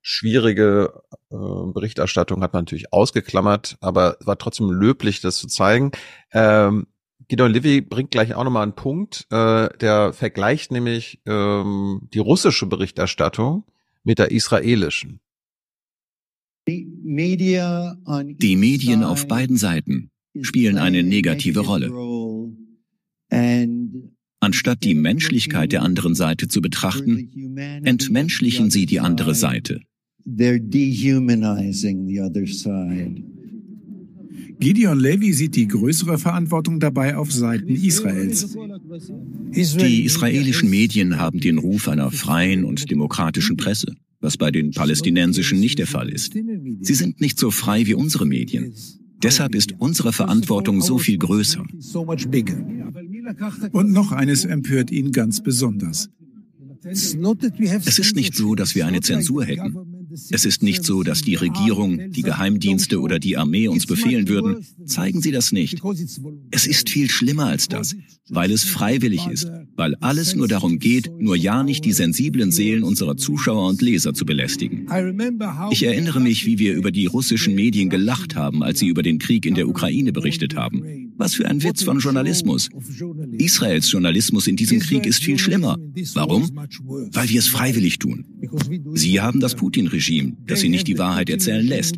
[0.00, 1.36] schwierige äh,
[1.72, 5.90] Berichterstattung hat man natürlich ausgeklammert, aber war trotzdem löblich, das zu zeigen.
[6.32, 6.86] Ähm,
[7.26, 9.26] Gideon Levy bringt gleich auch nochmal einen Punkt.
[9.32, 13.64] Äh, der vergleicht nämlich ähm, die russische Berichterstattung
[14.04, 15.20] mit der israelischen.
[16.66, 20.10] Die Medien auf beiden Seiten
[20.40, 21.90] spielen eine negative Rolle.
[24.40, 29.80] Anstatt die Menschlichkeit der anderen Seite zu betrachten, entmenschlichen sie die andere Seite.
[34.60, 38.56] Gideon Levy sieht die größere Verantwortung dabei auf Seiten Israels.
[39.52, 45.60] Die israelischen Medien haben den Ruf einer freien und demokratischen Presse, was bei den palästinensischen
[45.60, 46.34] nicht der Fall ist.
[46.80, 48.74] Sie sind nicht so frei wie unsere Medien.
[49.22, 51.64] Deshalb ist unsere Verantwortung so viel größer.
[53.72, 56.10] Und noch eines empört ihn ganz besonders.
[56.84, 59.93] Es ist nicht so, dass wir eine Zensur hätten.
[60.30, 64.64] Es ist nicht so, dass die Regierung, die Geheimdienste oder die Armee uns befehlen würden.
[64.86, 65.80] Zeigen Sie das nicht.
[66.50, 67.96] Es ist viel schlimmer als das,
[68.28, 72.84] weil es freiwillig ist, weil alles nur darum geht, nur ja nicht die sensiblen Seelen
[72.84, 74.86] unserer Zuschauer und Leser zu belästigen.
[75.70, 79.18] Ich erinnere mich, wie wir über die russischen Medien gelacht haben, als sie über den
[79.18, 81.03] Krieg in der Ukraine berichtet haben.
[81.16, 82.68] Was für ein Witz von Journalismus.
[83.38, 85.78] Israels Journalismus in diesem Krieg ist viel schlimmer.
[86.14, 86.50] Warum?
[87.12, 88.26] Weil wir es freiwillig tun.
[88.94, 91.96] Sie haben das Putin-Regime, das sie nicht die Wahrheit erzählen lässt.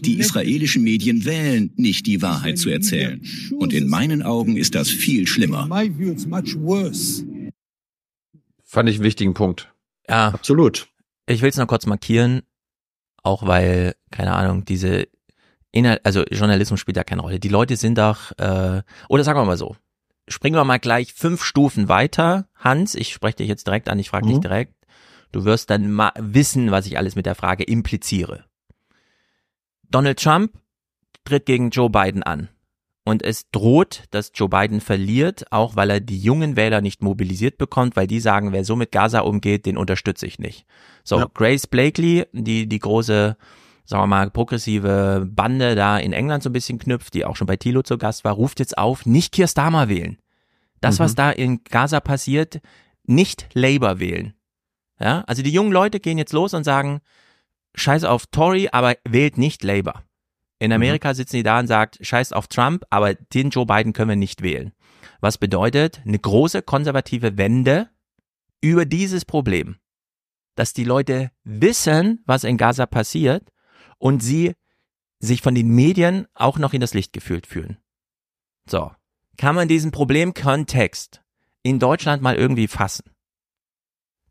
[0.00, 3.22] Die israelischen Medien wählen, nicht die Wahrheit zu erzählen.
[3.58, 5.68] Und in meinen Augen ist das viel schlimmer.
[8.64, 9.72] Fand ich einen wichtigen Punkt.
[10.08, 10.88] Ja, absolut.
[11.26, 12.42] Ich will es noch kurz markieren,
[13.22, 15.08] auch weil, keine Ahnung, diese
[15.72, 17.40] Inhalt, also Journalismus spielt da keine Rolle.
[17.40, 19.76] Die Leute sind doch, äh, oder sagen wir mal so,
[20.28, 22.48] springen wir mal gleich fünf Stufen weiter.
[22.54, 24.30] Hans, ich spreche dich jetzt direkt an, ich frage mhm.
[24.30, 24.74] dich direkt.
[25.32, 28.44] Du wirst dann mal wissen, was ich alles mit der Frage impliziere.
[29.90, 30.52] Donald Trump
[31.24, 32.48] tritt gegen Joe Biden an.
[33.04, 37.56] Und es droht, dass Joe Biden verliert, auch weil er die jungen Wähler nicht mobilisiert
[37.56, 40.66] bekommt, weil die sagen, wer so mit Gaza umgeht, den unterstütze ich nicht.
[41.04, 41.26] So, ja.
[41.32, 43.38] Grace Blakely, die, die große
[43.88, 47.46] sagen wir mal, progressive Bande da in England so ein bisschen knüpft, die auch schon
[47.46, 50.18] bei Thilo zu Gast war, ruft jetzt auf, nicht Keir Starmer wählen.
[50.82, 51.04] Das, mhm.
[51.04, 52.60] was da in Gaza passiert,
[53.04, 54.34] nicht Labour wählen.
[55.00, 57.00] Ja, also die jungen Leute gehen jetzt los und sagen,
[57.76, 60.02] scheiß auf Tory, aber wählt nicht Labour.
[60.58, 64.10] In Amerika sitzen die da und sagt, scheiß auf Trump, aber den Joe Biden können
[64.10, 64.72] wir nicht wählen.
[65.20, 67.88] Was bedeutet eine große konservative Wende
[68.60, 69.76] über dieses Problem,
[70.56, 73.50] dass die Leute wissen, was in Gaza passiert
[73.98, 74.54] und sie
[75.20, 77.78] sich von den Medien auch noch in das Licht gefühlt fühlen.
[78.68, 78.90] So,
[79.36, 81.22] kann man diesen Problemkontext
[81.62, 83.10] in Deutschland mal irgendwie fassen?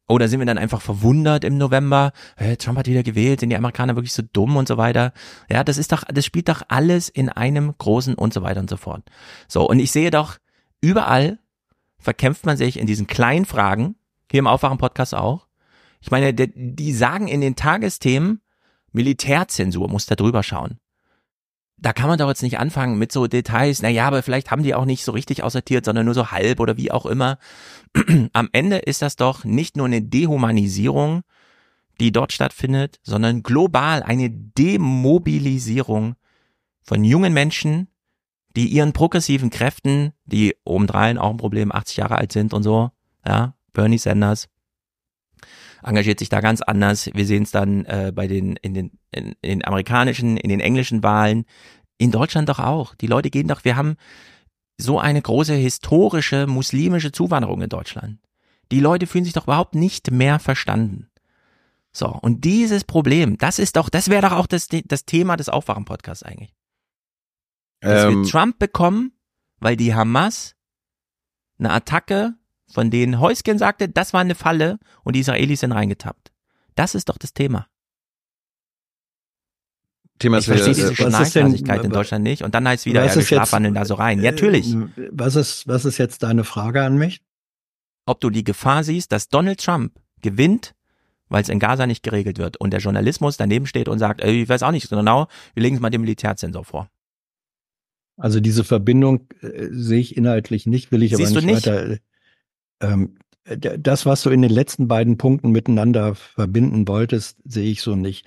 [0.10, 2.14] Oder sind wir dann einfach verwundert im November?
[2.38, 5.11] Hey, Trump hat wieder gewählt, sind die Amerikaner wirklich so dumm und so weiter?
[5.49, 8.69] Ja, das ist doch, das spielt doch alles in einem großen und so weiter und
[8.69, 9.03] so fort.
[9.49, 10.38] So, und ich sehe doch,
[10.80, 11.39] überall
[11.99, 13.95] verkämpft man sich in diesen kleinen Fragen,
[14.31, 15.48] hier im Aufwachen-Podcast auch.
[15.99, 18.41] Ich meine, die, die sagen in den Tagesthemen,
[18.98, 20.80] Militärzensur, muss da drüber schauen
[21.80, 24.64] da kann man doch jetzt nicht anfangen mit so Details, na ja, aber vielleicht haben
[24.64, 27.38] die auch nicht so richtig aussortiert, sondern nur so halb oder wie auch immer.
[28.34, 31.22] Am Ende ist das doch nicht nur eine Dehumanisierung,
[31.99, 36.15] die dort stattfindet, sondern global eine Demobilisierung
[36.84, 37.90] von jungen Menschen,
[38.56, 42.90] die ihren progressiven Kräften, die obendrein auch ein Problem 80 Jahre alt sind und so,
[43.26, 44.48] ja, Bernie Sanders,
[45.84, 47.10] engagiert sich da ganz anders.
[47.14, 50.60] Wir sehen es dann äh, bei den in, den in, in den amerikanischen, in den
[50.60, 51.45] englischen Wahlen,
[51.98, 52.95] in Deutschland doch auch.
[52.95, 53.95] Die Leute gehen doch, wir haben
[54.78, 58.20] so eine große historische muslimische Zuwanderung in Deutschland.
[58.72, 61.10] Die Leute fühlen sich doch überhaupt nicht mehr verstanden.
[61.91, 65.49] So, und dieses Problem, das ist doch, das wäre doch auch das, das Thema des
[65.49, 66.54] Aufwachen-Podcasts eigentlich.
[67.80, 69.14] Dass ähm, wir Trump bekommen,
[69.60, 70.56] weil die Hamas
[71.58, 72.36] eine Attacke
[72.72, 76.31] von denen Häuschen sagte, das war eine Falle und die Israelis sind reingetappt.
[76.76, 77.68] Das ist doch das Thema.
[80.19, 83.22] Thema ich verstehe diese Schnarchlosigkeit in Deutschland nicht und dann heißt es wieder, ja, wir
[83.22, 84.22] schlafwandeln da so rein.
[84.22, 84.73] Ja, natürlich.
[84.73, 87.22] Äh, was ist, was ist jetzt deine Frage an mich?
[88.06, 90.73] Ob du die Gefahr siehst, dass Donald Trump gewinnt,
[91.30, 94.44] weil es in Gaza nicht geregelt wird und der Journalismus daneben steht und sagt, ey,
[94.44, 96.89] ich weiß auch nicht genau, wir legen es mal dem Militärzensor vor.
[98.18, 101.98] Also diese Verbindung äh, sehe ich inhaltlich nicht, will ich Siehst aber nicht, nicht weiter
[102.82, 103.18] ähm,
[103.56, 108.26] das, was du in den letzten beiden Punkten miteinander verbinden wolltest, sehe ich so nicht.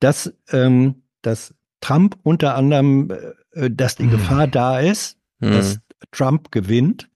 [0.00, 3.10] Dass, ähm, dass Trump unter anderem,
[3.52, 4.10] äh, dass die hm.
[4.10, 5.52] Gefahr da ist, hm.
[5.52, 5.78] dass
[6.10, 7.08] Trump gewinnt,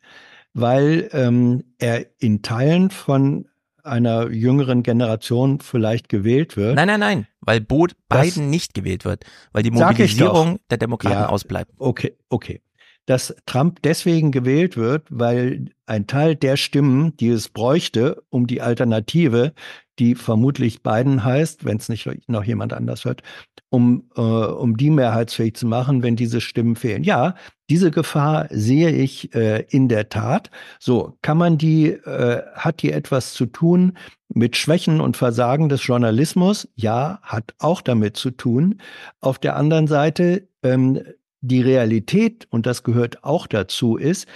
[0.55, 3.49] weil ähm, er in Teilen von
[3.83, 6.77] einer jüngeren Generation vielleicht gewählt wird.
[6.77, 11.29] Nein, nein, nein, weil Bo Biden nicht gewählt wird, weil die Mobilisierung der Demokraten ja,
[11.29, 11.73] ausbleibt.
[11.79, 12.61] Okay, okay
[13.07, 18.63] dass Trump deswegen gewählt wird, weil ein Teil der Stimmen, die es bräuchte, um die
[18.63, 19.53] Alternative,
[19.99, 23.23] die vermutlich Biden heißt, wenn es nicht noch jemand anders hört,
[23.69, 27.03] um, äh, um die mehrheitsfähig zu machen, wenn diese Stimmen fehlen.
[27.05, 27.35] Ja,
[27.69, 30.51] diese Gefahr sehe ich äh, in der Tat.
[30.79, 33.97] So, kann man die, äh, hat die etwas zu tun
[34.29, 36.69] mit Schwächen und Versagen des Journalismus?
[36.75, 38.81] Ja, hat auch damit zu tun.
[39.21, 41.01] Auf der anderen Seite ähm,
[41.43, 44.27] die Realität, und das gehört auch dazu, ist,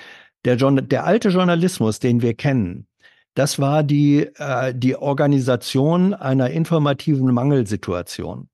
[0.45, 2.87] der, der alte Journalismus, den wir kennen,
[3.35, 8.49] das war die, äh, die Organisation einer informativen Mangelsituation.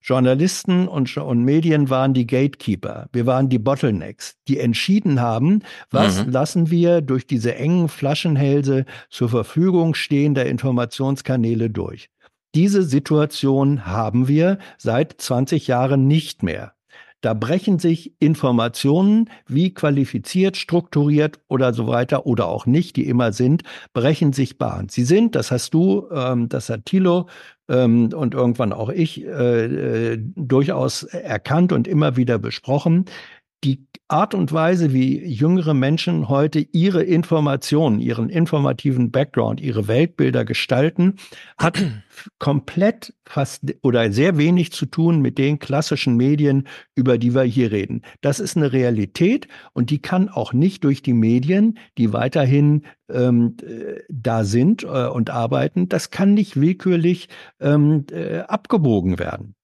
[0.00, 3.08] Journalisten und, und, Medien waren die Gatekeeper.
[3.12, 6.32] Wir waren die Bottlenecks, die entschieden haben, was mhm.
[6.32, 12.08] lassen wir durch diese engen Flaschenhälse zur Verfügung stehender Informationskanäle durch.
[12.54, 16.74] Diese Situation haben wir seit 20 Jahren nicht mehr.
[17.22, 23.32] Da brechen sich Informationen, wie qualifiziert, strukturiert oder so weiter oder auch nicht, die immer
[23.32, 23.62] sind,
[23.94, 24.88] brechen sich Bahn.
[24.90, 27.28] Sie sind, das hast du, ähm, das hat Thilo
[27.68, 33.06] ähm, und irgendwann auch ich äh, äh, durchaus erkannt und immer wieder besprochen
[33.64, 40.44] die Art und Weise, wie jüngere Menschen heute ihre Informationen, ihren informativen Background, ihre Weltbilder
[40.44, 41.16] gestalten,
[41.56, 41.82] hat
[42.38, 47.72] komplett fast oder sehr wenig zu tun mit den klassischen Medien, über die wir hier
[47.72, 48.02] reden.
[48.20, 53.56] Das ist eine Realität und die kann auch nicht durch die Medien, die weiterhin ähm,
[53.62, 57.30] äh, da sind äh, und arbeiten, das kann nicht willkürlich
[57.60, 59.54] ähm, äh, abgebogen werden.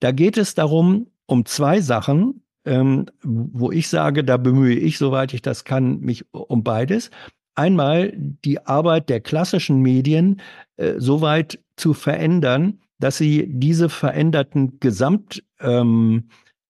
[0.00, 5.34] Da geht es darum, um zwei Sachen ähm, wo ich sage, da bemühe ich, soweit
[5.34, 7.10] ich das kann, mich um beides.
[7.54, 10.40] Einmal die Arbeit der klassischen Medien
[10.76, 16.28] äh, so weit zu verändern, dass sie diese veränderten Gesamt ähm,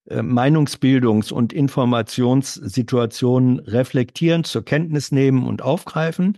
[0.09, 6.37] äh, Meinungsbildungs- und Informationssituationen reflektieren, zur Kenntnis nehmen und aufgreifen.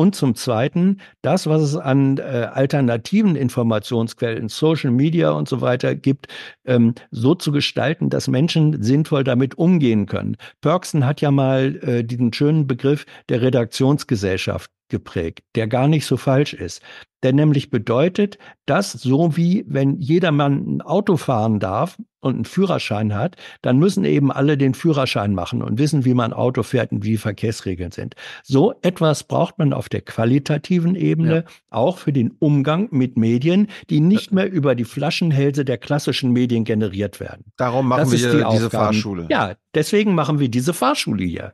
[0.00, 5.94] Und zum Zweiten, das, was es an äh, alternativen Informationsquellen, Social Media und so weiter
[5.94, 6.26] gibt,
[6.64, 10.38] ähm, so zu gestalten, dass Menschen sinnvoll damit umgehen können.
[10.62, 16.16] Perksen hat ja mal äh, diesen schönen Begriff der Redaktionsgesellschaft geprägt, der gar nicht so
[16.16, 16.82] falsch ist.
[17.22, 23.14] Der nämlich bedeutet, dass so wie wenn jedermann ein Auto fahren darf und einen Führerschein
[23.14, 27.04] hat, dann müssen eben alle den Führerschein machen und wissen, wie man Auto fährt und
[27.04, 28.14] wie Verkehrsregeln sind.
[28.42, 31.44] So etwas braucht man auf der qualitativen Ebene ja.
[31.68, 36.64] auch für den Umgang mit Medien, die nicht mehr über die Flaschenhälse der klassischen Medien
[36.64, 37.52] generiert werden.
[37.56, 39.26] Darum machen das wir die diese Fahrschule.
[39.30, 41.52] Ja, deswegen machen wir diese Fahrschule hier.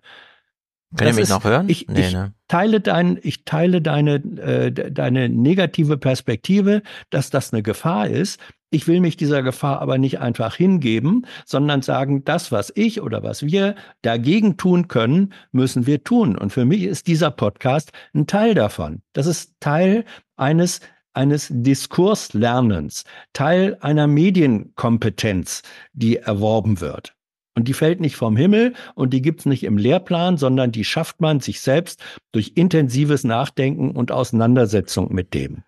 [0.96, 1.68] Kann ihr mich ist, noch hören?
[1.68, 2.32] Ich, nee, ich ne?
[2.48, 8.40] teile dein, ich teile deine, äh, deine negative Perspektive, dass das eine Gefahr ist.
[8.70, 13.22] Ich will mich dieser Gefahr aber nicht einfach hingeben, sondern sagen, das, was ich oder
[13.22, 16.36] was wir dagegen tun können, müssen wir tun.
[16.36, 19.02] Und für mich ist dieser Podcast ein Teil davon.
[19.12, 20.04] Das ist Teil
[20.36, 20.80] eines
[21.16, 25.62] eines Diskurslernens, Teil einer Medienkompetenz,
[25.94, 27.15] die erworben wird.
[27.56, 31.22] Und die fällt nicht vom Himmel und die gibt's nicht im Lehrplan, sondern die schafft
[31.22, 35.64] man sich selbst durch intensives Nachdenken und Auseinandersetzung mit dem.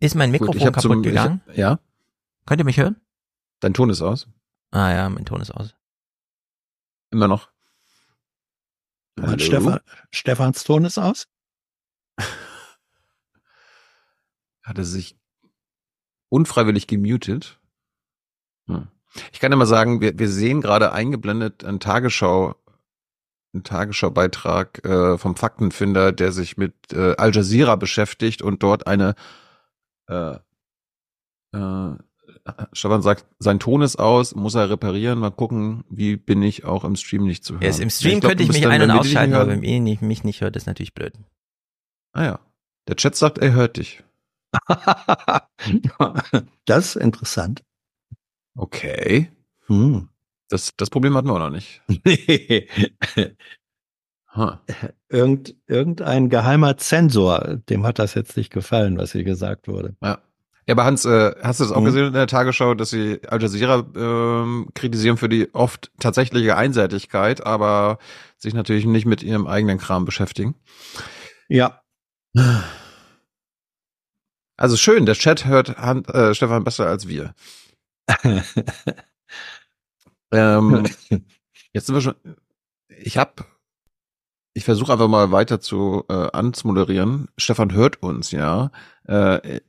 [0.00, 1.42] Ist mein Mikrofon Gut, kaputt zum, gegangen?
[1.52, 1.78] Ich, ja.
[2.44, 2.96] Könnt ihr mich hören?
[3.60, 4.26] Dein Ton ist aus.
[4.72, 5.76] Ah ja, mein Ton ist aus.
[7.12, 7.50] Immer noch.
[9.38, 9.78] Stefan,
[10.10, 11.28] Stefans Ton ist aus?
[14.64, 15.16] Hat er sich
[16.30, 17.60] unfreiwillig gemutet?
[18.66, 18.88] Hm.
[19.32, 22.54] Ich kann immer sagen, wir, wir sehen gerade eingeblendet einen Tagesschau,
[23.54, 29.14] einen Tagesschau-Beitrag äh, vom Faktenfinder, der sich mit äh, Al Jazeera beschäftigt und dort eine
[30.08, 30.36] äh,
[31.52, 31.96] äh,
[32.72, 35.18] Stefan sagt, sein Ton ist aus, muss er reparieren.
[35.18, 37.62] Mal gucken, wie bin ich auch im Stream nicht zu hören.
[37.62, 40.24] Yes, Im Stream glaub, könnte ich mich ein- und ausschalten, aber wenn ihr nicht, mich
[40.24, 41.14] nicht hört, ist natürlich blöd.
[42.12, 42.40] Ah ja.
[42.88, 44.04] Der Chat sagt, er hört dich.
[46.66, 47.62] das ist interessant.
[48.56, 49.30] Okay.
[49.66, 50.08] Hm.
[50.48, 51.82] Das, das Problem hatten wir auch noch nicht.
[52.04, 52.68] Nee.
[54.34, 54.52] huh.
[55.08, 59.96] Irgend, irgendein geheimer Zensor, dem hat das jetzt nicht gefallen, was hier gesagt wurde.
[60.02, 60.18] Ja.
[60.68, 61.84] Ja, aber Hans, äh, hast du das auch hm.
[61.84, 67.46] gesehen in der Tagesschau, dass sie Al Jazeera ähm, kritisieren für die oft tatsächliche Einseitigkeit,
[67.46, 67.98] aber
[68.36, 70.56] sich natürlich nicht mit ihrem eigenen Kram beschäftigen?
[71.48, 71.82] Ja.
[74.56, 77.32] Also schön, der Chat hört Han, äh, Stefan besser als wir.
[80.32, 80.84] ähm,
[81.72, 82.14] jetzt sind wir schon.
[82.88, 83.44] Ich habe,
[84.54, 87.28] ich versuche einfach mal weiter zu äh, anzumoderieren.
[87.36, 88.70] Stefan hört uns, ja.
[89.04, 89.60] Äh,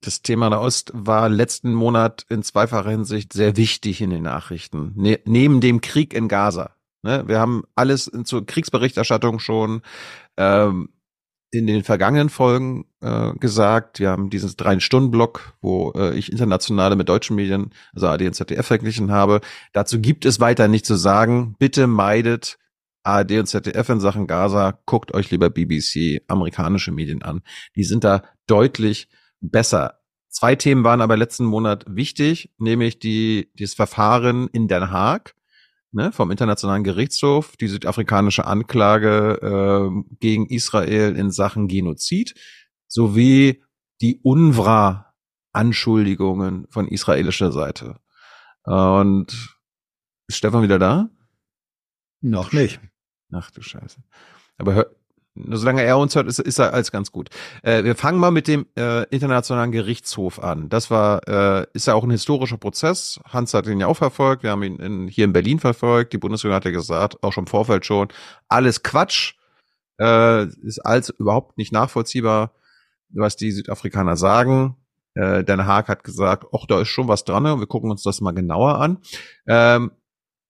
[0.00, 4.92] das Thema Nahost war letzten Monat in zweifacher Hinsicht sehr wichtig in den Nachrichten.
[4.94, 6.76] Ne neben dem Krieg in Gaza.
[7.02, 7.24] Ne?
[7.26, 9.82] Wir haben alles zur Kriegsberichterstattung schon
[10.36, 10.90] ähm,
[11.50, 14.00] in den vergangenen Folgen äh, gesagt.
[14.00, 18.66] Wir haben diesen drei-Stunden-Block, wo äh, ich internationale mit deutschen Medien, also AD und ZDF
[18.66, 19.40] verglichen habe.
[19.72, 21.56] Dazu gibt es weiter nicht zu sagen.
[21.58, 22.58] Bitte meidet
[23.02, 24.78] ARD und ZDF in Sachen Gaza.
[24.84, 27.42] Guckt euch lieber BBC, amerikanische Medien an.
[27.76, 29.08] Die sind da deutlich
[29.40, 30.00] besser.
[30.28, 35.34] Zwei Themen waren aber letzten Monat wichtig, nämlich die, dieses Verfahren in Den Haag
[35.92, 42.34] ne, vom Internationalen Gerichtshof, die südafrikanische Anklage äh, gegen Israel in Sachen Genozid,
[42.86, 43.62] sowie
[44.00, 48.00] die UNRWA-Anschuldigungen von israelischer Seite.
[48.64, 49.56] Und
[50.26, 51.10] ist Stefan wieder da?
[52.20, 52.80] Noch nicht.
[53.32, 54.02] Ach du Scheiße.
[54.58, 54.94] Aber hör,
[55.50, 57.30] solange er uns hört, ist, ist er alles ganz gut.
[57.62, 60.68] Äh, wir fangen mal mit dem äh, Internationalen Gerichtshof an.
[60.68, 63.20] Das war, äh, ist ja auch ein historischer Prozess.
[63.24, 64.42] Hans hat ihn ja auch verfolgt.
[64.42, 66.12] Wir haben ihn in, hier in Berlin verfolgt.
[66.12, 68.08] Die Bundesregierung hat ja gesagt, auch schon im Vorfeld schon,
[68.48, 69.34] alles Quatsch.
[70.00, 72.52] Äh, ist alles überhaupt nicht nachvollziehbar,
[73.10, 74.76] was die Südafrikaner sagen.
[75.14, 77.44] Äh, Den Haag hat gesagt, ach, da ist schon was dran.
[77.44, 78.98] Wir gucken uns das mal genauer an.
[79.46, 79.90] Ähm,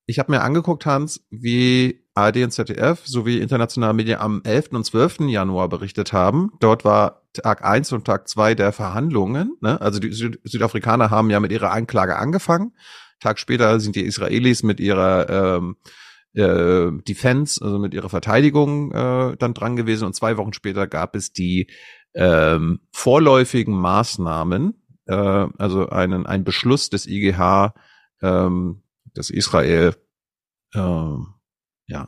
[0.05, 4.69] ich habe mir angeguckt, Hans, wie ARD und ZDF sowie internationale Medien am 11.
[4.71, 5.21] und 12.
[5.21, 6.51] Januar berichtet haben.
[6.59, 9.55] Dort war Tag 1 und Tag 2 der Verhandlungen.
[9.61, 9.79] Ne?
[9.79, 12.73] Also die Süd Südafrikaner haben ja mit ihrer Anklage angefangen.
[13.19, 15.77] Tag später sind die Israelis mit ihrer ähm,
[16.33, 20.05] äh, Defense, also mit ihrer Verteidigung äh, dann dran gewesen.
[20.05, 21.67] Und zwei Wochen später gab es die
[22.13, 27.73] ähm, vorläufigen Maßnahmen, äh, also einen, ein Beschluss des IGH,
[28.21, 28.83] ähm,
[29.13, 29.95] dass Israel
[30.73, 30.79] äh,
[31.89, 32.07] ja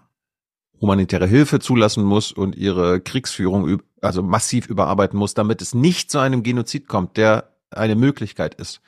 [0.82, 6.20] humanitäre Hilfe zulassen muss und ihre Kriegsführung also massiv überarbeiten muss, damit es nicht zu
[6.20, 8.82] einem Genozid kommt, der eine Möglichkeit ist.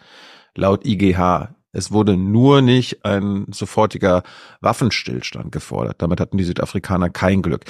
[0.56, 1.56] Laut IGH.
[1.72, 4.24] Es wurde nur nicht ein sofortiger
[4.62, 6.02] Waffenstillstand gefordert.
[6.02, 7.66] Damit hatten die Südafrikaner kein Glück.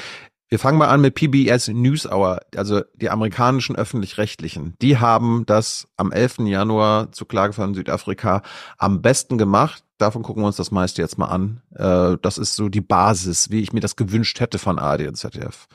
[0.53, 4.75] Wir fangen mal an mit PBS NewsHour, also die amerikanischen öffentlich-rechtlichen.
[4.83, 6.41] Die haben das am 11.
[6.45, 8.43] Januar zu Klage von Südafrika
[8.77, 9.83] am besten gemacht.
[9.98, 11.64] Davon gucken wir uns das meiste jetzt mal an.
[11.73, 15.15] Äh, das ist so die Basis, wie ich mir das gewünscht hätte von ARD und
[15.15, 15.67] ZDF.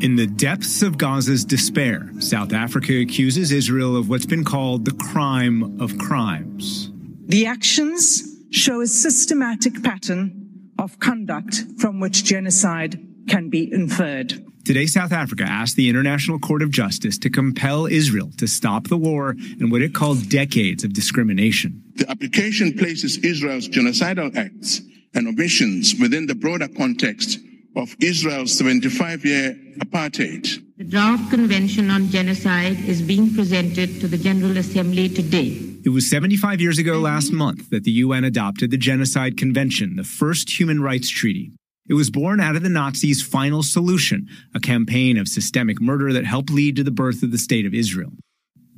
[0.00, 4.96] In the depths of Gaza's despair, South Africa accuses Israel of what's been called the
[5.12, 6.92] crime of crimes.
[7.28, 10.37] The actions show a systematic pattern
[10.78, 12.98] of conduct from which genocide
[13.28, 14.44] can be inferred.
[14.64, 18.98] Today, South Africa asked the International Court of Justice to compel Israel to stop the
[18.98, 21.82] war and what it called decades of discrimination.
[21.94, 24.82] The application places Israel's genocidal acts
[25.14, 27.38] and omissions within the broader context
[27.78, 30.46] of Israel's 75 year apartheid.
[30.76, 35.56] The draft Convention on Genocide is being presented to the General Assembly today.
[35.84, 40.04] It was 75 years ago last month that the UN adopted the Genocide Convention, the
[40.04, 41.52] first human rights treaty.
[41.88, 46.26] It was born out of the Nazis' final solution, a campaign of systemic murder that
[46.26, 48.10] helped lead to the birth of the State of Israel.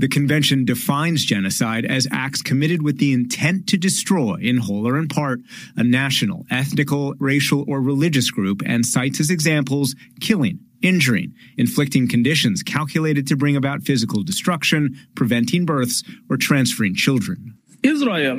[0.00, 4.96] The convention defines genocide as acts committed with the intent to destroy, in whole or
[4.96, 5.40] in part,
[5.76, 12.62] a national, ethnical, racial, or religious group and cites as examples killing, injuring, inflicting conditions
[12.62, 17.58] calculated to bring about physical destruction, preventing births, or transferring children.
[17.82, 18.38] Israel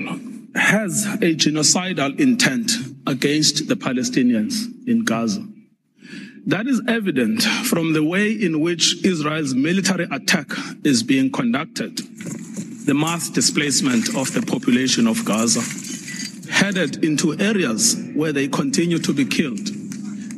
[0.56, 2.72] has a genocidal intent
[3.06, 5.46] against the Palestinians in Gaza.
[6.48, 10.48] That is evident from the way in which Israel's military attack
[10.84, 11.98] is being conducted.
[12.88, 15.62] The mass displacement of the population of Gaza,
[16.52, 19.70] headed into areas where they continue to be killed,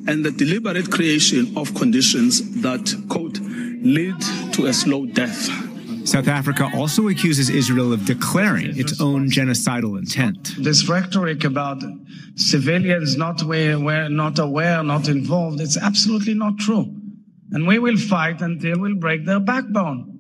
[0.07, 4.19] and the deliberate creation of conditions that, quote, lead
[4.53, 5.73] to a slow death.
[6.06, 10.56] South Africa also accuses Israel of declaring its own genocidal intent.
[10.57, 11.82] This rhetoric about
[12.35, 16.93] civilians not aware, not aware, not involved, it's absolutely not true.
[17.51, 20.19] And we will fight until we break their backbone.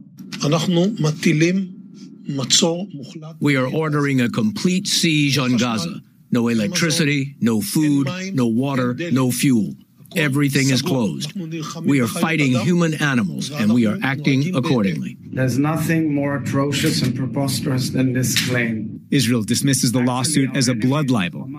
[3.41, 6.01] We are ordering a complete siege on Gaza.
[6.31, 9.75] No electricity, no food, no water, no fuel.
[10.15, 11.33] Everything is closed.
[11.81, 15.17] We are fighting human animals and we are acting accordingly.
[15.21, 19.05] There's nothing more atrocious and preposterous than this claim.
[19.11, 21.49] Israel dismisses the lawsuit as a blood libel.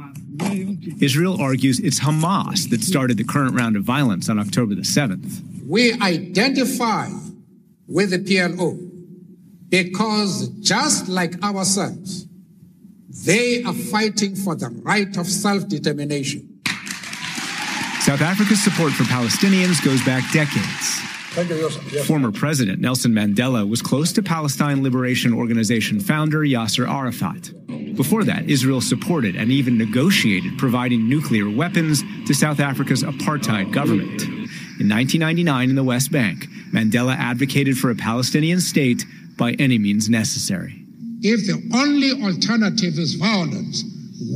[1.00, 5.40] Israel argues it's Hamas that started the current round of violence on October the 7th.
[5.66, 7.08] We identify
[7.88, 8.90] with the PLO
[9.68, 12.26] because just like ourselves,
[13.24, 16.53] they are fighting for the right of self-determination.
[18.04, 21.00] South Africa's support for Palestinians goes back decades.
[22.06, 27.50] Former President Nelson Mandela was close to Palestine Liberation Organization founder Yasser Arafat.
[27.96, 34.22] Before that, Israel supported and even negotiated providing nuclear weapons to South Africa's apartheid government.
[34.22, 39.06] In 1999, in the West Bank, Mandela advocated for a Palestinian state
[39.38, 40.84] by any means necessary.
[41.22, 43.82] If the only alternative is violence,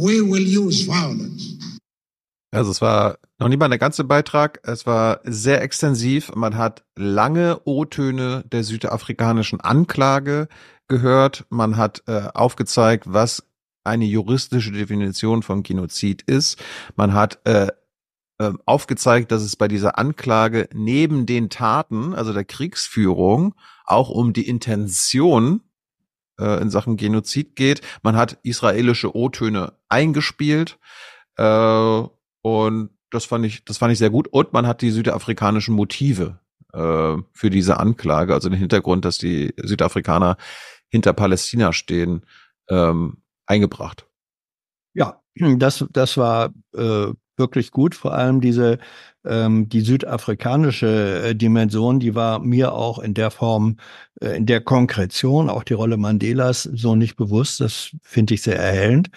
[0.01, 1.48] we will use violence.
[2.51, 4.60] Also es war noch nie mal der ganze Beitrag.
[4.62, 6.35] Es war sehr extensiv.
[6.35, 10.49] Man hat lange O-Töne der südafrikanischen Anklage
[10.89, 11.44] gehört.
[11.51, 13.44] Man hat äh, aufgezeigt, was
[13.85, 16.59] eine juristische Definition von Genozid ist.
[16.97, 17.68] Man hat äh,
[18.39, 23.55] äh, aufgezeigt, dass es bei dieser Anklage neben den Taten, also der Kriegsführung,
[23.85, 25.62] auch um die Intention
[26.39, 27.83] äh, in Sachen Genozid geht.
[28.02, 30.78] Man hat israelische O-Töne eingespielt.
[31.36, 32.02] Äh,
[32.57, 34.28] und das fand ich, das fand ich sehr gut.
[34.28, 36.39] Und man hat die südafrikanischen Motive
[36.73, 40.36] äh, für diese Anklage, also den Hintergrund, dass die Südafrikaner
[40.89, 42.23] hinter Palästina stehen,
[42.68, 44.07] ähm, eingebracht.
[44.94, 47.94] Ja, das, das war äh, wirklich gut.
[47.94, 48.78] Vor allem diese
[49.25, 53.77] ähm, die südafrikanische äh, Dimension, die war mir auch in der Form,
[54.20, 57.60] äh, in der Konkretion, auch die Rolle Mandelas so nicht bewusst.
[57.60, 59.10] Das finde ich sehr erhellend.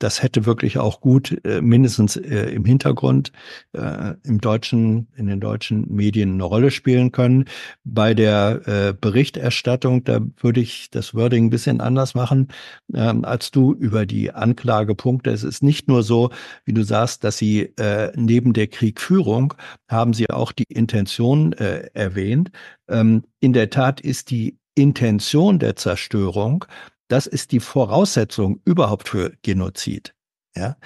[0.00, 3.32] Das hätte wirklich auch gut, äh, mindestens äh, im Hintergrund,
[3.72, 7.44] äh, im deutschen, in den deutschen Medien eine Rolle spielen können.
[7.84, 12.48] Bei der äh, Berichterstattung, da würde ich das Wording ein bisschen anders machen,
[12.94, 15.30] ähm, als du über die Anklagepunkte.
[15.30, 16.30] Es ist nicht nur so,
[16.64, 19.52] wie du sagst, dass sie äh, neben der Kriegführung
[19.86, 22.50] haben sie auch die Intention äh, erwähnt.
[22.88, 26.64] Ähm, in der Tat ist die Intention der Zerstörung
[27.10, 30.14] das ist die Voraussetzung überhaupt für Genozid.
[30.56, 30.76] Ja.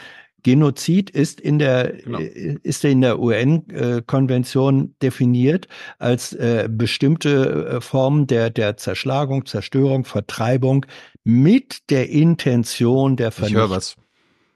[0.43, 2.19] Genozid ist in der genau.
[2.19, 10.05] Äh, ist in der UN-Konvention definiert als äh, bestimmte äh, Form der der Zerschlagung, Zerstörung,
[10.05, 10.87] Vertreibung
[11.25, 13.63] mit der Intention der Vernichtung.
[13.63, 13.97] Ich höre was.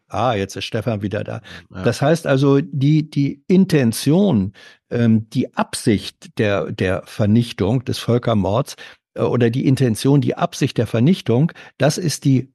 [0.08, 1.42] Ah, jetzt ist Stefan wieder da.
[1.74, 1.82] Ja.
[1.82, 4.54] Das heißt also, die, die Intention,
[4.90, 10.86] ähm, die Absicht der, der Vernichtung des Völkermords, äh, oder die Intention, die Absicht der
[10.86, 12.52] Vernichtung, das ist die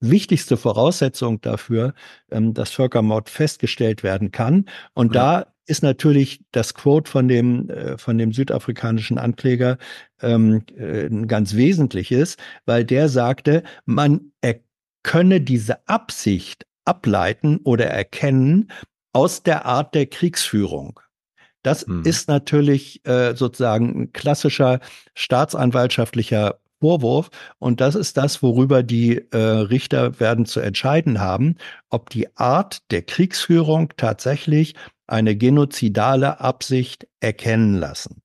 [0.00, 1.94] wichtigste Voraussetzung dafür,
[2.30, 4.66] ähm, dass Völkermord festgestellt werden kann.
[4.94, 5.42] Und ja.
[5.42, 9.76] da ist natürlich das Quote von dem, äh, von dem südafrikanischen Ankläger
[10.22, 14.32] ähm, äh, ein ganz wesentliches, weil der sagte, man
[15.02, 18.70] könne diese Absicht ableiten oder erkennen
[19.12, 21.00] aus der Art der Kriegsführung.
[21.68, 22.02] Das hm.
[22.02, 24.80] ist natürlich äh, sozusagen ein klassischer
[25.14, 27.28] staatsanwaltschaftlicher Vorwurf.
[27.58, 31.56] Und das ist das, worüber die äh, Richter werden zu entscheiden haben,
[31.90, 34.74] ob die Art der Kriegsführung tatsächlich
[35.06, 38.22] eine genozidale Absicht erkennen lassen.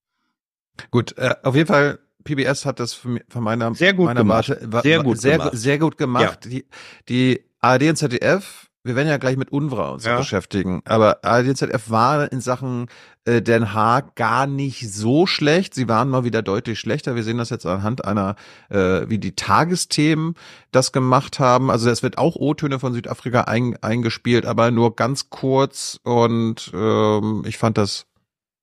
[0.90, 4.50] Gut, äh, auf jeden Fall PBS hat das von meiner, sehr gut meiner gemacht.
[4.50, 5.52] Warte, war, sehr gut sehr, gemacht.
[5.54, 6.46] sehr gut gemacht.
[6.46, 6.50] Ja.
[6.50, 6.66] Die,
[7.10, 10.18] die ARD und ZDF, wir werden ja gleich mit UNRWA uns Ja.
[10.18, 12.88] beschäftigen, aber ARD und ZDF war in Sachen
[13.26, 15.74] äh, Den Haag gar nicht so schlecht.
[15.74, 17.16] Sie waren mal wieder deutlich schlechter.
[17.16, 18.36] Wir sehen das jetzt anhand einer,
[18.70, 20.36] äh, wie die Tagesthemen
[20.72, 21.72] das gemacht haben.
[21.72, 27.44] Also es wird auch O-Töne von Südafrika ein, eingespielt, aber nur ganz kurz und ähm,
[27.48, 28.06] ich fand das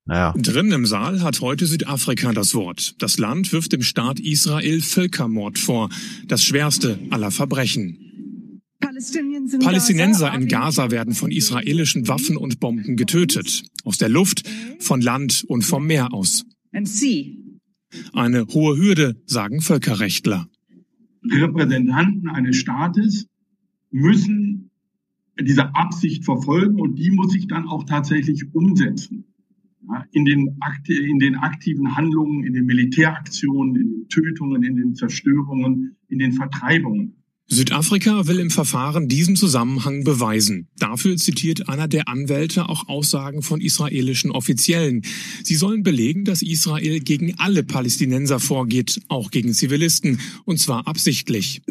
[0.05, 0.33] naja.
[0.35, 2.95] Drin im Saal hat heute Südafrika das Wort.
[2.99, 5.89] Das Land wirft dem Staat Israel Völkermord vor,
[6.25, 8.10] das schwerste aller Verbrechen.
[8.81, 13.63] Palästinenser in Gaza werden von israelischen Waffen und Bomben getötet.
[13.83, 14.47] Aus der Luft,
[14.79, 16.43] von Land und vom Meer aus.
[18.13, 20.47] Eine hohe Hürde, sagen Völkerrechtler.
[21.23, 23.27] Repräsentanten eines Staates
[23.91, 24.71] müssen
[25.39, 29.25] diese Absicht verfolgen und die muss sich dann auch tatsächlich umsetzen.
[29.87, 34.95] Ja, in, den in den aktiven Handlungen, in den Militäraktionen, in den Tötungen, in den
[34.95, 37.20] Zerstörungen, in den Vertreibungen.
[37.53, 40.69] Südafrika will im Verfahren diesen Zusammenhang beweisen.
[40.79, 45.01] Dafür zitiert einer der Anwälte auch Aussagen von israelischen Offiziellen.
[45.43, 51.61] Sie sollen belegen, dass Israel gegen alle Palästinenser vorgeht, auch gegen Zivilisten, und zwar absichtlich.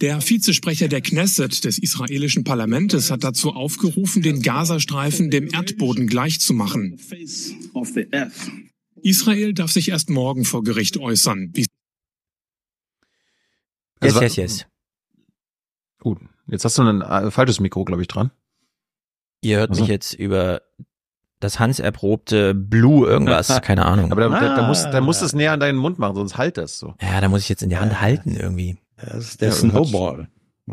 [0.00, 6.98] Der Vizesprecher der Knesset des israelischen Parlamentes hat dazu aufgerufen, den Gazastreifen dem Erdboden gleichzumachen.
[9.02, 11.50] Israel darf sich erst morgen vor Gericht äußern.
[11.52, 11.66] Wie
[14.00, 14.66] Also, yes, yes.
[16.00, 18.30] Gut, jetzt hast du ein äh, falsches Mikro, glaube ich, dran.
[19.42, 20.62] Ihr hört Also- mich jetzt über
[21.40, 24.10] das Hans erprobte Blue irgendwas, keine Ahnung.
[24.12, 25.26] Aber da, da, da, musst, da musst du Ah.
[25.26, 26.94] es näher an deinen Mund machen, sonst halt das so.
[27.00, 28.78] ja, da muss ich jetzt in die Hand halten irgendwie.
[28.96, 30.28] Das ist der Ja, Snowball.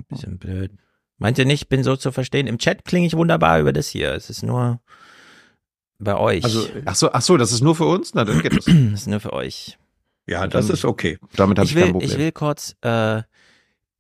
[0.10, 0.72] Bisschen blöd.
[1.18, 2.48] Meint ihr nicht, bin so zu verstehen?
[2.48, 4.14] Im Chat klinge ich wunderbar über das hier.
[4.14, 4.82] Es ist nur
[6.00, 6.44] bei euch.
[6.44, 8.14] Also, ach so, ach so, das ist nur für uns?
[8.14, 8.66] Na, dann geht das.
[8.66, 9.78] das ist nur für euch.
[10.28, 11.18] Ja, das ist okay.
[11.36, 12.10] Damit habe ich, Ich will, kein Problem.
[12.10, 13.22] ich will kurz äh,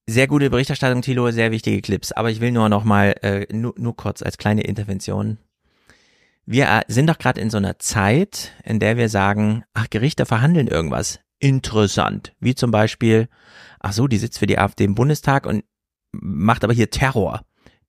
[0.08, 2.12] sehr gute Berichterstattung, Thilo, sehr wichtige Clips.
[2.12, 5.38] Aber ich will nur noch mal äh, nur, nur kurz als kleine Intervention.
[6.46, 10.26] Wir äh, sind doch gerade in so einer Zeit, in der wir sagen, ach, Gerichte
[10.26, 11.20] verhandeln irgendwas.
[11.40, 12.34] Interessant.
[12.40, 13.28] Wie zum Beispiel,
[13.80, 15.64] ach so, die sitzt für die AfD im Bundestag und
[16.12, 17.42] macht aber hier Terror.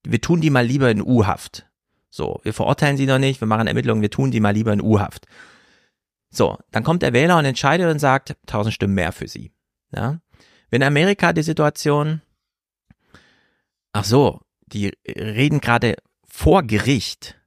[0.05, 1.67] Wir tun die mal lieber in U-Haft.
[2.11, 4.81] So, wir verurteilen sie noch nicht, wir machen Ermittlungen, wir tun die mal lieber in
[4.81, 5.27] U-Haft.
[6.37, 9.53] So, dann kommt der Wähler und entscheidet und sagt, 1000 Stimmen mehr für sie.
[9.95, 10.21] Ja?
[10.69, 12.23] Wenn Amerika die Situation,
[13.93, 15.97] ach so, die reden gerade
[16.27, 17.41] vor Gericht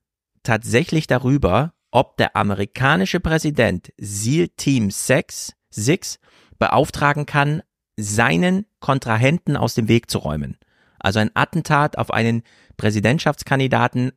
[0.43, 6.19] tatsächlich darüber, ob der amerikanische Präsident SEAL Team 6, 6
[6.57, 7.63] beauftragen kann,
[7.97, 10.57] seinen Kontrahenten aus dem Weg zu räumen.
[10.99, 12.43] Also ein Attentat auf einen
[12.77, 14.13] Präsidentschaftskandidaten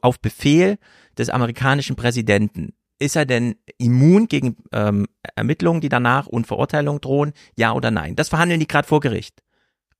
[0.00, 0.78] auf Befehl
[1.18, 2.74] des amerikanischen Präsidenten.
[2.98, 7.32] Ist er denn immun gegen ähm, Ermittlungen, die danach und Verurteilung drohen?
[7.56, 8.16] Ja oder nein?
[8.16, 9.42] Das verhandeln die gerade vor Gericht.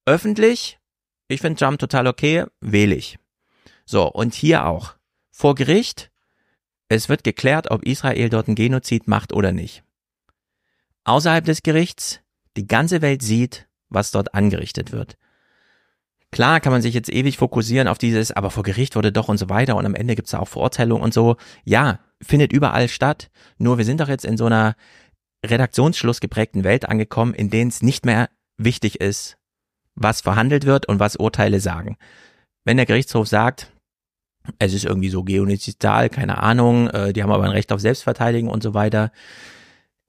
[0.07, 0.79] Öffentlich,
[1.29, 3.19] ich finde Trump total okay, wähle ich.
[3.85, 4.95] So, und hier auch.
[5.31, 6.13] Vor Gericht,
[6.89, 9.83] es wird geklärt, ob Israel dort einen Genozid macht oder nicht.
[11.05, 12.21] Außerhalb des Gerichts,
[12.57, 15.17] die ganze Welt sieht, was dort angerichtet wird.
[16.35, 19.39] Klar kann man sich jetzt ewig fokussieren auf dieses, aber vor Gericht wurde doch und
[19.39, 21.37] so weiter und am Ende gibt's da auch Verurteilung und so.
[21.63, 23.31] Ja, findet überall statt.
[23.57, 24.75] Nur wir sind doch jetzt in so einer
[25.47, 29.37] Redaktionsschluss geprägten Welt angekommen, in denen es nicht mehr wichtig ist,
[29.95, 31.99] was verhandelt wird und was Urteile sagen.
[32.65, 33.71] Wenn der Gerichtshof sagt,
[34.59, 38.51] es ist irgendwie so geonizidal, keine Ahnung, äh, die haben aber ein Recht auf Selbstverteidigung
[38.51, 39.13] und so weiter,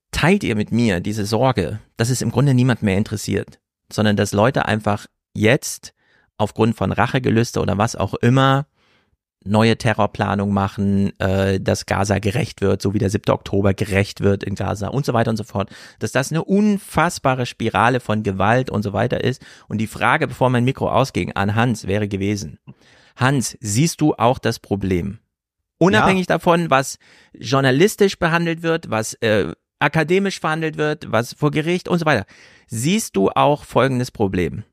[0.09, 3.59] teilt ihr mit mir diese Sorge, dass es im Grunde niemand mehr interessiert,
[3.93, 5.05] sondern dass Leute einfach
[5.35, 5.94] jetzt
[6.37, 8.65] aufgrund von Rachegelüste oder was auch immer
[9.45, 13.31] neue Terrorplanung machen, äh, dass Gaza gerecht wird, so wie der 7.
[13.31, 15.69] Oktober gerecht wird in Gaza und so weiter und so fort.
[15.99, 19.45] Dass das eine unfassbare Spirale von Gewalt und so weiter ist.
[19.67, 22.59] Und die Frage, bevor mein Mikro ausging, an Hans wäre gewesen.
[23.15, 25.19] Hans, siehst du auch das Problem?
[25.77, 26.97] Unabhängig davon, was
[27.33, 32.25] journalistisch behandelt wird, was äh, akademisch verhandelt wird, was vor Gericht und so weiter.
[32.67, 34.63] Siehst du auch folgendes Problem?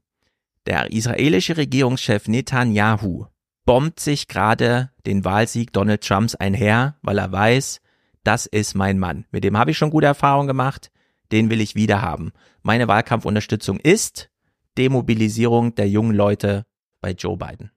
[0.67, 3.27] Der israelische Regierungschef Netanyahu
[3.65, 7.81] bombt sich gerade den Wahlsieg Donald Trumps einher, weil er weiß,
[8.25, 9.25] das ist mein Mann.
[9.31, 10.91] Mit dem habe ich schon gute Erfahrungen gemacht,
[11.33, 12.33] den will ich wieder haben.
[12.63, 14.31] Meine Wahlkampfunterstützung ist
[14.79, 16.65] Demobilisierung der jungen Leute
[17.01, 17.73] bei Joe Biden.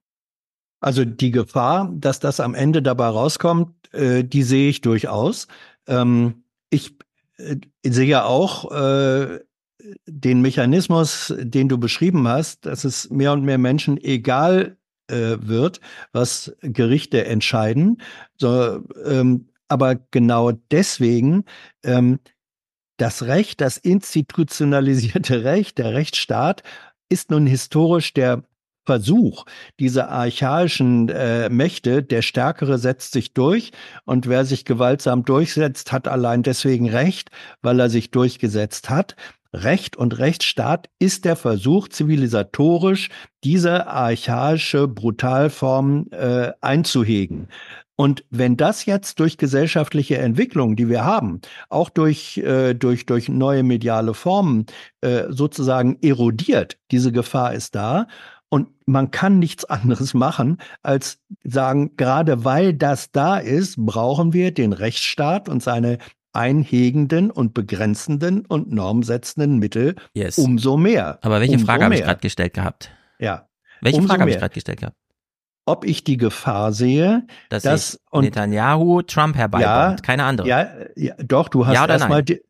[0.80, 5.48] Also die Gefahr, dass das am Ende dabei rauskommt, äh, die sehe ich durchaus.
[5.88, 6.96] Ähm, ich
[7.38, 9.40] äh, sehe auch äh,
[10.06, 15.82] den Mechanismus, den du beschrieben hast, dass es mehr und mehr Menschen egal äh, wird,
[16.14, 18.02] was Gerichte entscheiden.
[18.38, 21.46] So, ähm, aber genau deswegen
[21.84, 22.20] ähm,
[22.98, 26.64] das Recht, das institutionalisierte Recht, der Rechtsstaat
[27.10, 28.44] ist nun historisch der
[28.86, 29.46] Versuch,
[29.80, 33.72] diese archaischen äh, Mächte, der Stärkere setzt sich durch
[34.06, 37.32] und wer sich gewaltsam durchsetzt, hat allein deswegen Recht,
[37.64, 39.16] weil er sich durchgesetzt hat.
[39.64, 43.10] Recht und Rechtsstaat ist der Versuch, zivilisatorisch
[43.44, 47.48] diese archaische Brutalform äh, einzuhegen.
[47.98, 53.30] Und wenn das jetzt durch gesellschaftliche Entwicklungen, die wir haben, auch durch, äh, durch, durch
[53.30, 54.66] neue mediale Formen
[55.02, 58.08] äh, sozusagen erodiert, diese Gefahr ist da.
[58.50, 64.54] Und man kann nichts anderes machen, als sagen, gerade weil das da ist, brauchen wir
[64.54, 65.98] den Rechtsstaat und seine
[66.36, 70.38] einhegenden und begrenzenden und normsetzenden Mittel yes.
[70.38, 71.20] umso mehr.
[71.22, 72.92] Aber welche umso Frage habe ich gerade gestellt gehabt?
[73.20, 73.48] Ja.
[73.82, 74.98] Welche Frage habe ich gerade gestellt gehabt?
[75.68, 80.48] Ob ich die Gefahr sehe, dass, dass und, Netanyahu Trump herbeibaut, ja, keine andere.
[80.48, 82.42] Ja, ja, doch, du hast ja erstmal die,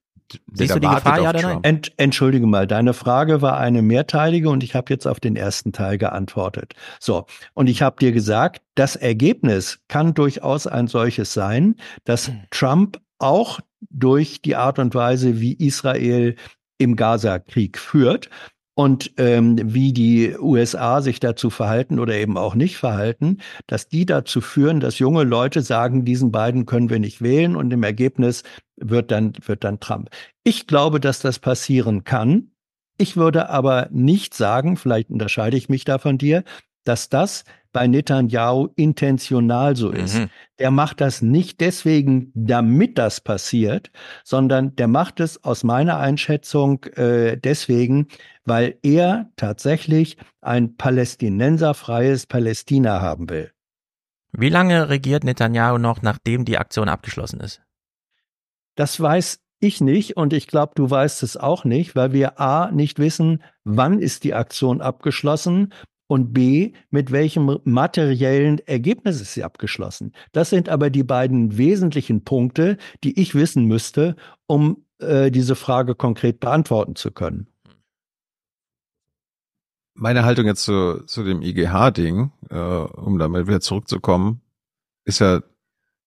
[0.53, 1.59] Siehst du die Gefahr, ja oder nein?
[1.61, 5.71] Ent, entschuldige mal, deine Frage war eine mehrteilige und ich habe jetzt auf den ersten
[5.71, 6.73] Teil geantwortet.
[6.99, 12.41] So, und ich habe dir gesagt, das Ergebnis kann durchaus ein solches sein, dass hm.
[12.49, 16.35] Trump auch durch die Art und Weise, wie Israel
[16.77, 18.29] im Gaza-Krieg führt
[18.75, 24.05] und ähm, wie die USA sich dazu verhalten oder eben auch nicht verhalten, dass die
[24.05, 28.43] dazu führen, dass junge Leute sagen, diesen beiden können wir nicht wählen und im Ergebnis
[28.75, 30.09] wird dann, wird dann Trump.
[30.43, 32.51] Ich glaube, dass das passieren kann.
[32.97, 36.43] Ich würde aber nicht sagen, vielleicht unterscheide ich mich da von dir,
[36.83, 40.17] dass das bei Netanyahu intentional so ist.
[40.17, 40.29] Mhm.
[40.59, 43.91] Der macht das nicht deswegen, damit das passiert,
[44.23, 48.07] sondern der macht es aus meiner Einschätzung äh, deswegen,
[48.45, 53.51] weil er tatsächlich ein palästinenserfreies Palästina haben will.
[54.31, 57.61] Wie lange regiert Netanyahu noch, nachdem die Aktion abgeschlossen ist?
[58.75, 62.71] Das weiß ich nicht und ich glaube, du weißt es auch nicht, weil wir a
[62.71, 65.73] nicht wissen, wann ist die Aktion abgeschlossen
[66.07, 70.13] und B, mit welchem materiellen Ergebnis ist sie abgeschlossen.
[70.31, 75.95] Das sind aber die beiden wesentlichen Punkte, die ich wissen müsste, um äh, diese Frage
[75.95, 77.47] konkret beantworten zu können.
[79.93, 84.41] Meine Haltung jetzt zu, zu dem IGH-Ding, äh, um damit wieder zurückzukommen,
[85.05, 85.41] ist ja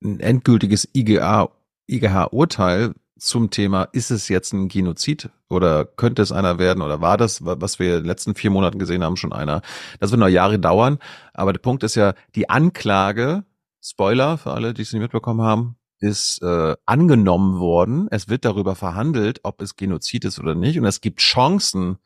[0.05, 6.83] ein endgültiges IGH-Urteil zum Thema, ist es jetzt ein Genozid oder könnte es einer werden
[6.83, 9.63] oder war das, was wir in den letzten vier Monaten gesehen haben, schon einer?
[10.01, 10.99] Das wird noch Jahre dauern.
[11.35, 13.45] Aber der Punkt ist ja, die Anklage,
[13.83, 18.09] Spoiler für alle, die es nicht mitbekommen haben, ist äh, angenommen worden.
[18.11, 20.79] Es wird darüber verhandelt, ob es Genozid ist oder nicht.
[20.79, 21.99] Und es gibt Chancen,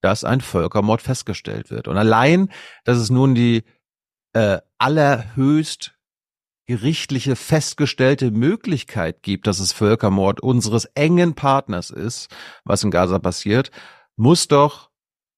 [0.00, 1.88] dass ein Völkermord festgestellt wird.
[1.88, 2.50] Und allein,
[2.84, 3.64] dass es nun die
[4.32, 5.94] äh, allerhöchst
[6.70, 12.28] gerichtliche festgestellte Möglichkeit gibt, dass es Völkermord unseres engen Partners ist,
[12.62, 13.72] was in Gaza passiert,
[14.14, 14.88] muss doch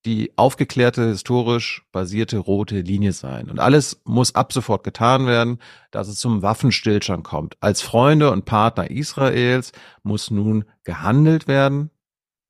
[0.05, 3.49] die aufgeklärte, historisch basierte rote Linie sein.
[3.49, 5.59] Und alles muss ab sofort getan werden,
[5.91, 7.57] dass es zum Waffenstillstand kommt.
[7.61, 11.91] Als Freunde und Partner Israels muss nun gehandelt werden,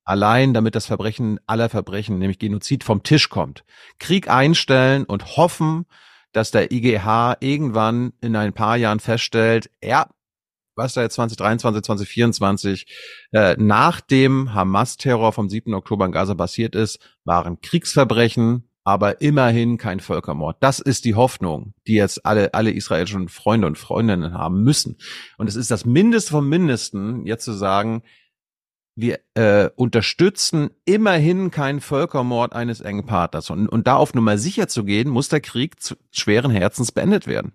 [0.03, 3.63] allein damit das Verbrechen aller Verbrechen, nämlich Genozid, vom Tisch kommt.
[4.01, 5.87] Krieg einstellen und hoffen,
[6.33, 10.09] dass der IGH irgendwann in ein paar Jahren feststellt, ja,
[10.75, 12.87] was da jetzt 2023, 2024
[13.33, 15.75] äh, nach dem Hamas-Terror vom 7.
[15.75, 20.57] Oktober in Gaza passiert ist, waren Kriegsverbrechen, aber immerhin kein Völkermord.
[20.61, 24.97] Das ist die Hoffnung, die jetzt alle, alle israelischen Freunde und Freundinnen haben müssen.
[25.39, 28.03] Und es ist das Mindeste vom Mindesten, jetzt zu sagen,
[28.95, 33.51] wir äh, unterstützen immerhin keinen Völkermord eines engen Partners.
[33.51, 37.27] Und, und da auf Nummer sicher zu gehen, muss der Krieg zu schweren Herzens beendet
[37.27, 37.53] werden.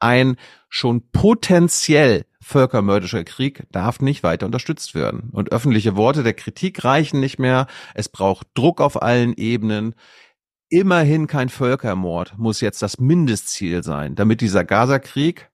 [0.00, 0.36] Ein
[0.68, 5.30] schon potenziell völkermördischer Krieg darf nicht weiter unterstützt werden.
[5.32, 7.68] Und öffentliche Worte der Kritik reichen nicht mehr.
[7.94, 9.94] Es braucht Druck auf allen Ebenen.
[10.68, 15.50] Immerhin kein Völkermord muss jetzt das Mindestziel sein, damit dieser Gaza-Krieg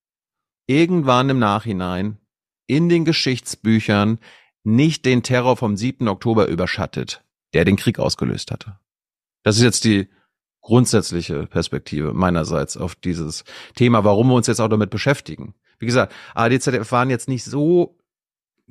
[0.67, 2.19] irgendwann im Nachhinein
[2.67, 4.19] in den Geschichtsbüchern
[4.77, 6.07] nicht den Terror vom 7.
[6.09, 7.23] Oktober überschattet,
[7.55, 8.79] der den Krieg ausgelöst hatte.
[9.43, 10.09] Das ist jetzt die
[10.61, 15.55] grundsätzliche Perspektive meinerseits auf dieses Thema, warum wir uns jetzt auch damit beschäftigen.
[15.79, 17.98] Wie gesagt, ARD, ZDF waren jetzt nicht so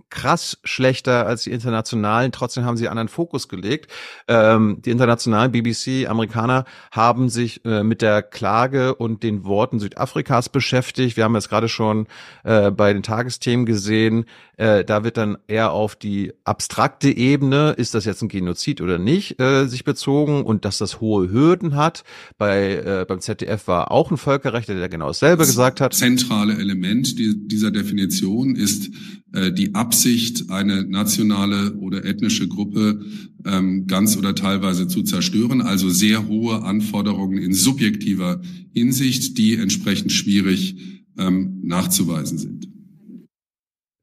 [0.10, 2.32] krass schlechter als die internationalen.
[2.32, 3.92] Trotzdem haben sie einen anderen Fokus gelegt.
[4.28, 10.50] Ähm, die internationalen BBC, Amerikaner haben sich äh, mit der Klage und den Worten Südafrikas
[10.50, 11.18] beschäftigt.
[11.18, 12.08] Wir haben es gerade schon
[12.44, 14.26] äh, bei den Tagesthemen gesehen.
[14.58, 18.98] Äh, da wird dann eher auf die abstrakte Ebene, ist das jetzt ein Genozid oder
[18.98, 22.04] nicht, äh, sich bezogen und dass das hohe Hürden hat.
[22.40, 25.94] Bei äh, beim ZDF war auch ein Völkerrechtler, der genau dasselbe das gesagt hat.
[25.94, 28.90] Zentrale Element dieser Definition ist
[29.34, 33.00] äh, die Absicht, eine nationale oder ethnische Gruppe
[33.46, 35.62] ähm, ganz oder teilweise zu zerstören.
[35.62, 38.42] Also sehr hohe Anforderungen in subjektiver
[38.74, 40.76] Hinsicht, die entsprechend schwierig
[41.18, 42.68] ähm, nachzuweisen sind.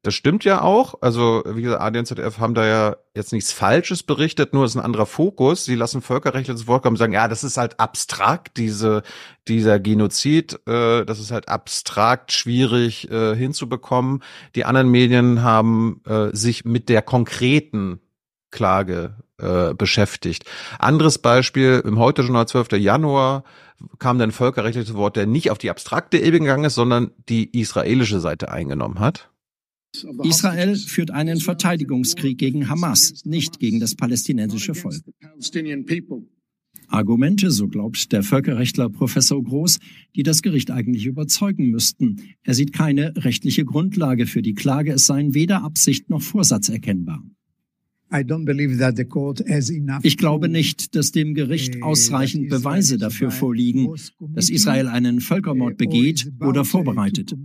[0.05, 1.01] Das stimmt ja auch.
[1.01, 4.75] Also, wie gesagt, AD und ZDF haben da ja jetzt nichts Falsches berichtet, nur ist
[4.75, 5.65] ein anderer Fokus.
[5.65, 9.01] Sie lassen Völkerrechtler ins Wort kommen und sagen, ja, das ist halt abstrakt, diese,
[9.47, 14.21] dieser Genozid, äh, das ist halt abstrakt schwierig äh, hinzubekommen.
[14.53, 17.99] Die anderen Medien haben äh, sich mit der konkreten
[18.51, 20.45] Klage äh, beschäftigt.
[20.77, 22.73] Anderes Beispiel, im Heute-Journal 12.
[22.73, 23.43] Januar
[23.97, 28.19] kam dann völkerrechtliches Wort, der nicht auf die abstrakte Ebene gegangen ist, sondern die israelische
[28.19, 29.31] Seite eingenommen hat.
[30.23, 35.01] Israel führt einen Verteidigungskrieg gegen Hamas, nicht gegen das palästinensische Volk.
[36.87, 39.79] Argumente, so glaubt der Völkerrechtler Professor Groß,
[40.15, 42.21] die das Gericht eigentlich überzeugen müssten.
[42.43, 47.23] Er sieht keine rechtliche Grundlage für die Klage, es seien weder Absicht noch Vorsatz erkennbar.
[50.03, 53.93] Ich glaube nicht, dass dem Gericht ausreichend Beweise dafür vorliegen,
[54.33, 57.35] dass Israel einen Völkermord begeht oder vorbereitet.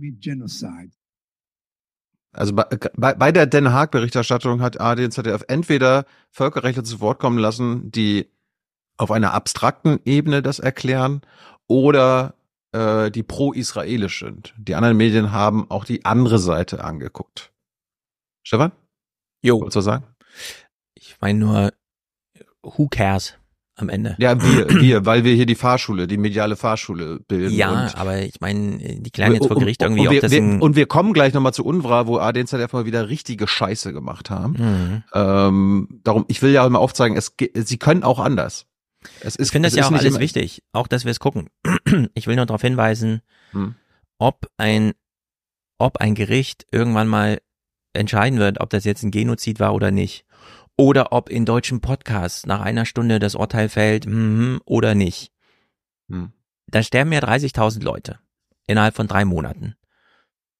[2.33, 7.19] Also bei, bei, bei der Den Haag-Berichterstattung hat ARD und ZDF entweder Völkerrechtler zu Wort
[7.19, 8.29] kommen lassen, die
[8.97, 11.21] auf einer abstrakten Ebene das erklären,
[11.67, 12.35] oder
[12.71, 14.53] äh, die pro-israelisch sind.
[14.57, 17.51] Die anderen Medien haben auch die andere Seite angeguckt.
[18.43, 18.71] Stefan?
[19.41, 19.59] Jo.
[19.59, 20.05] Wolltest du sagen?
[20.93, 21.73] Ich meine nur,
[22.61, 23.37] who cares?
[23.81, 24.15] Am Ende.
[24.19, 27.53] Ja, wir, wir, weil wir hier die Fahrschule, die mediale Fahrschule bilden.
[27.53, 30.75] Ja, aber ich meine, die klären jetzt vor Gericht irgendwie, und wir, das wir, Und
[30.75, 34.29] wir kommen gleich nochmal zu Unvra, wo AD und ZDF mal wieder richtige Scheiße gemacht
[34.29, 34.53] haben.
[34.53, 35.03] Mhm.
[35.13, 38.65] Ähm, darum, ich will ja immer aufzeigen, es, sie können auch anders.
[39.21, 41.49] Es ist, ich finde das es ja auch alles wichtig, auch dass wir es gucken.
[42.13, 43.75] Ich will nur darauf hinweisen, Hm.
[44.17, 44.93] ob ein,
[45.77, 47.41] ob ein Gericht irgendwann mal
[47.93, 50.25] entscheiden wird, ob das jetzt ein Genozid war oder nicht.
[50.81, 55.31] Oder ob in deutschen Podcasts nach einer Stunde das Urteil fällt, mhm, oder nicht.
[56.09, 56.31] Hm.
[56.65, 58.17] Da sterben ja 30.000 Leute
[58.65, 59.75] innerhalb von drei Monaten.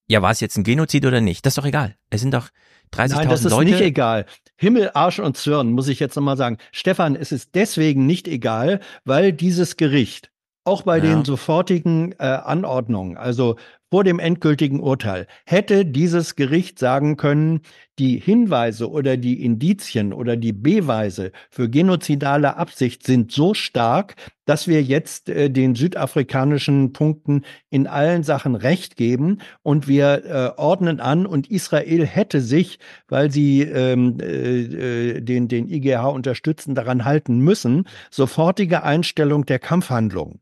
[0.07, 1.43] Ja, war es jetzt ein Genozid oder nicht?
[1.43, 1.95] Das ist doch egal.
[2.11, 2.49] Es sind doch
[2.93, 3.71] 30.000 Nein, das ist Leute.
[3.71, 4.27] nicht egal.
[4.57, 6.59] Himmel, Arsch und Zwirn, muss ich jetzt nochmal sagen.
[6.71, 10.29] Stefan, es ist deswegen nicht egal, weil dieses Gericht
[10.65, 11.05] auch bei Ja.
[11.05, 13.55] den sofortigen äh, Anordnungen, also
[13.91, 17.59] vor dem endgültigen Urteil, hätte dieses Gericht sagen können,
[17.99, 24.67] die Hinweise oder die Indizien oder die Beweise für genozidale Absicht sind so stark, dass
[24.67, 31.01] wir jetzt äh, den südafrikanischen Punkten in allen Sachen Recht geben und wir äh, ordnen
[31.01, 32.79] an und Israel hätte sich,
[33.09, 39.59] weil sie ähm, äh, äh, den, den IGH unterstützen, daran halten müssen, sofortige Einstellung der
[39.59, 40.39] Kampfhandlungen.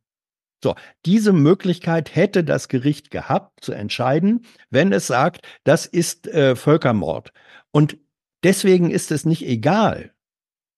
[0.63, 6.55] So, diese Möglichkeit hätte das Gericht gehabt zu entscheiden, wenn es sagt, das ist äh,
[6.55, 7.31] Völkermord.
[7.71, 7.97] Und
[8.43, 10.13] deswegen ist es nicht egal.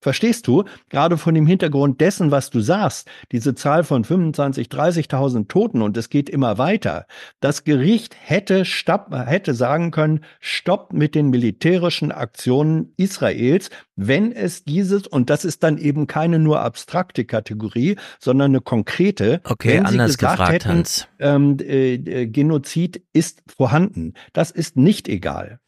[0.01, 0.63] Verstehst du?
[0.89, 5.95] Gerade von dem Hintergrund dessen, was du sagst, diese Zahl von 25, 30.000 Toten und
[5.95, 7.05] es geht immer weiter.
[7.39, 14.63] Das Gericht hätte, stopp, hätte sagen können, stopp mit den militärischen Aktionen Israels, wenn es
[14.63, 19.85] dieses, und das ist dann eben keine nur abstrakte Kategorie, sondern eine konkrete, Okay, wenn
[19.85, 21.07] sie anders gesagt gefragt, hätten, Hans.
[21.19, 24.15] ähm, äh, äh, Genozid ist vorhanden.
[24.33, 25.59] Das ist nicht egal.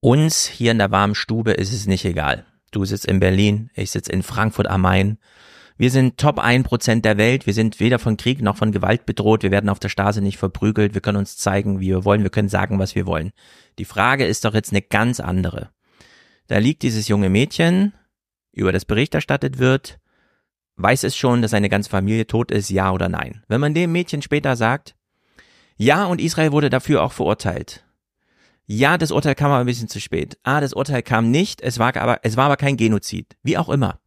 [0.00, 2.46] Uns hier in der warmen Stube ist es nicht egal.
[2.74, 5.18] Du sitzt in Berlin, ich sitze in Frankfurt am Main.
[5.76, 7.46] Wir sind Top 1% der Welt.
[7.46, 9.44] Wir sind weder von Krieg noch von Gewalt bedroht.
[9.44, 10.92] Wir werden auf der Straße nicht verprügelt.
[10.92, 12.24] Wir können uns zeigen, wie wir wollen.
[12.24, 13.30] Wir können sagen, was wir wollen.
[13.78, 15.70] Die Frage ist doch jetzt eine ganz andere.
[16.48, 17.92] Da liegt dieses junge Mädchen,
[18.52, 20.00] über das Bericht erstattet wird,
[20.76, 23.44] weiß es schon, dass seine ganze Familie tot ist, ja oder nein.
[23.46, 24.96] Wenn man dem Mädchen später sagt,
[25.76, 27.84] ja, und Israel wurde dafür auch verurteilt.
[28.66, 30.38] Ja, das Urteil kam aber ein bisschen zu spät.
[30.42, 33.36] Ah, das Urteil kam nicht, es war aber, es war aber kein Genozid.
[33.42, 34.00] Wie auch immer.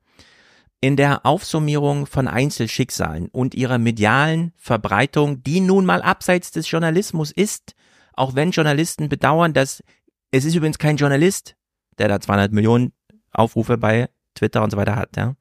[0.82, 7.32] In der Aufsummierung von Einzelschicksalen und ihrer medialen Verbreitung, die nun mal abseits des Journalismus
[7.32, 7.76] ist,
[8.14, 9.84] auch wenn Journalisten bedauern, dass
[10.32, 11.56] es ist übrigens kein Journalist,
[11.98, 12.94] der da 200 Millionen
[13.32, 15.36] Aufrufe bei Twitter und so weiter hat, ja.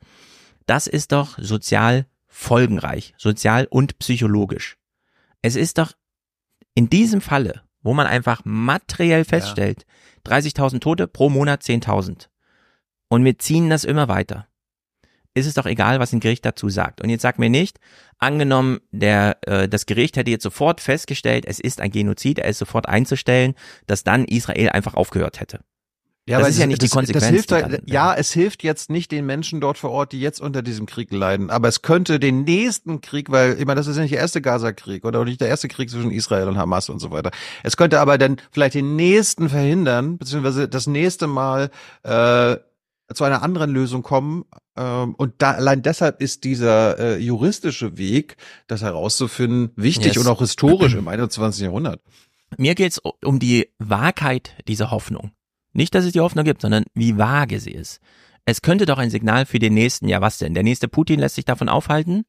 [0.67, 4.77] Das ist doch sozial folgenreich, sozial und psychologisch.
[5.43, 5.93] Es ist doch
[6.75, 9.86] in diesem Falle, wo man einfach materiell feststellt,
[10.26, 10.36] ja.
[10.36, 12.28] 30.000 Tote pro Monat 10.000
[13.08, 14.47] und wir ziehen das immer weiter
[15.36, 17.02] ist es doch egal, was ein Gericht dazu sagt.
[17.02, 17.78] Und jetzt sag mir nicht,
[18.18, 22.58] angenommen, der, äh, das Gericht hätte jetzt sofort festgestellt, es ist ein Genozid, er ist
[22.58, 23.55] sofort einzustellen,
[23.86, 25.60] dass dann Israel einfach aufgehört hätte.
[26.29, 27.23] Ja, das ist ja nicht das, die Konsequenz.
[27.23, 30.41] Das hilft, dann, ja, es hilft jetzt nicht den Menschen dort vor Ort, die jetzt
[30.41, 31.51] unter diesem Krieg leiden.
[31.51, 34.43] Aber es könnte den nächsten Krieg, weil, ich meine, das ist ja nicht der erste
[34.43, 37.31] Gaza-Krieg oder nicht der erste Krieg zwischen Israel und Hamas und so weiter.
[37.63, 41.71] Es könnte aber dann vielleicht den nächsten verhindern, beziehungsweise das nächste Mal
[42.03, 42.57] äh,
[43.15, 44.47] zu einer anderen Lösung kommen.
[44.77, 50.19] Ähm, und da, allein deshalb ist dieser äh, juristische Weg, das herauszufinden, wichtig yes.
[50.19, 51.63] und auch historisch im 21.
[51.63, 52.01] Jahrhundert.
[52.59, 55.31] Mir geht's um die Wahrheit dieser Hoffnung.
[55.77, 58.01] Nicht, dass es die Hoffnung gibt, sondern wie vage sie ist.
[58.47, 60.55] Es könnte doch ein Signal für den nächsten, ja was denn?
[60.55, 62.25] Der nächste Putin lässt sich davon aufhalten?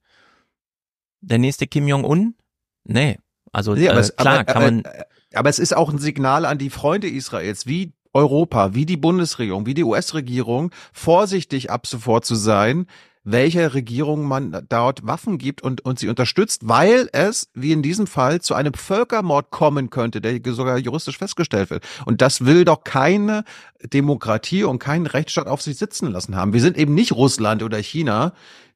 [1.22, 2.36] Der nächste Kim Jong-un?
[2.84, 3.18] Nee.
[3.54, 4.86] Also ja, äh, klar, aber, kann man.
[4.86, 8.98] Aber, aber es ist auch ein Signal an die Freunde Israels, wie Europa, wie die
[8.98, 12.88] Bundesregierung, wie die US-Regierung vorsichtig ab sofort zu sein,
[13.30, 18.08] welcher Regierung man dort Waffen gibt und, und sie unterstützt, weil es, wie in diesem
[18.08, 21.86] Fall, zu einem Völkermord kommen könnte, der sogar juristisch festgestellt wird.
[22.06, 23.44] Und das will doch keine
[23.84, 26.54] Demokratie und keinen Rechtsstaat auf sich sitzen lassen haben.
[26.54, 28.32] Wir sind eben nicht Russland oder China,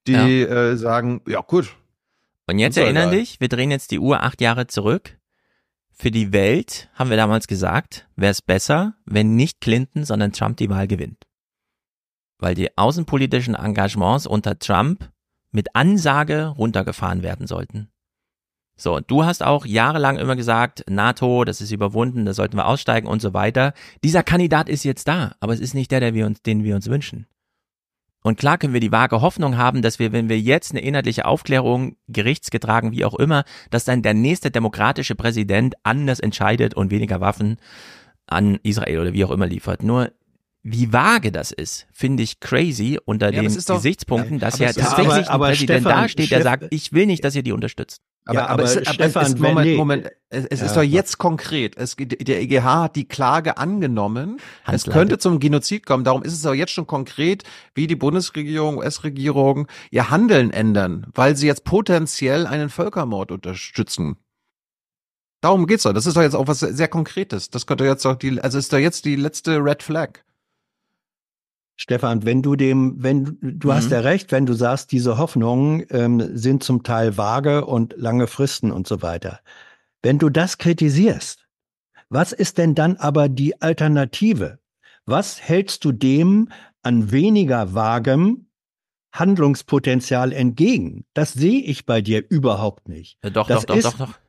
[0.06, 0.72] die ja.
[0.72, 1.74] äh, sagen, ja gut.
[2.48, 5.18] Und jetzt erinnern dich, wir drehen jetzt die Uhr acht Jahre zurück.
[5.94, 10.58] Für die Welt, haben wir damals gesagt, wäre es besser, wenn nicht Clinton, sondern Trump
[10.58, 11.26] die Wahl gewinnt.
[12.42, 15.10] Weil die außenpolitischen Engagements unter Trump
[15.52, 17.88] mit Ansage runtergefahren werden sollten.
[18.76, 23.08] So, du hast auch jahrelang immer gesagt, NATO, das ist überwunden, da sollten wir aussteigen
[23.08, 23.74] und so weiter.
[24.04, 26.76] Dieser Kandidat ist jetzt da, aber es ist nicht der, der wir uns, den wir
[26.76, 27.28] uns wünschen.
[28.24, 31.26] Und klar können wir die vage Hoffnung haben, dass wir, wenn wir jetzt eine inhaltliche
[31.26, 37.20] Aufklärung, gerichtsgetragen, wie auch immer, dass dann der nächste demokratische Präsident anders entscheidet und weniger
[37.20, 37.58] Waffen
[38.28, 39.84] an Israel oder wie auch immer liefert.
[39.84, 40.12] Nur
[40.64, 45.28] wie vage das ist, finde ich crazy unter ja, den doch, Gesichtspunkten, dass ja, tatsächlich
[45.28, 48.02] aber, aber ein Präsident Stefan, dasteht, der sagt, ich will nicht, dass ihr die unterstützt.
[48.26, 49.76] Aber, ja, aber, aber, es, Stefan, es ist, Moment, nee.
[49.76, 51.76] Moment, es, es ja, ist doch jetzt konkret.
[51.78, 54.38] Es, der EGH hat die Klage angenommen.
[54.68, 56.04] Es könnte zum Genozid kommen.
[56.04, 61.36] Darum ist es auch jetzt schon konkret, wie die Bundesregierung, US-Regierung ihr Handeln ändern, weil
[61.36, 64.18] sie jetzt potenziell einen Völkermord unterstützen.
[65.42, 65.94] Darum geht's doch.
[65.94, 67.50] Das ist doch jetzt auch was sehr Konkretes.
[67.50, 70.20] Das könnte jetzt auch die, also ist doch jetzt die letzte Red Flag.
[71.76, 73.74] Stefan, wenn du dem, wenn du mhm.
[73.74, 78.28] hast ja recht, wenn du sagst, diese Hoffnungen ähm, sind zum Teil vage und lange
[78.28, 79.40] Fristen und so weiter.
[80.04, 81.48] Wenn du das kritisierst,
[82.10, 84.60] was ist denn dann aber die Alternative?
[85.06, 86.50] Was hältst du dem
[86.84, 88.48] an weniger vagem
[89.14, 91.06] Handlungspotenzial entgegen?
[91.14, 93.18] Das sehe ich bei dir überhaupt nicht.
[93.24, 94.20] Ja, doch, das doch, ist, doch, doch, doch.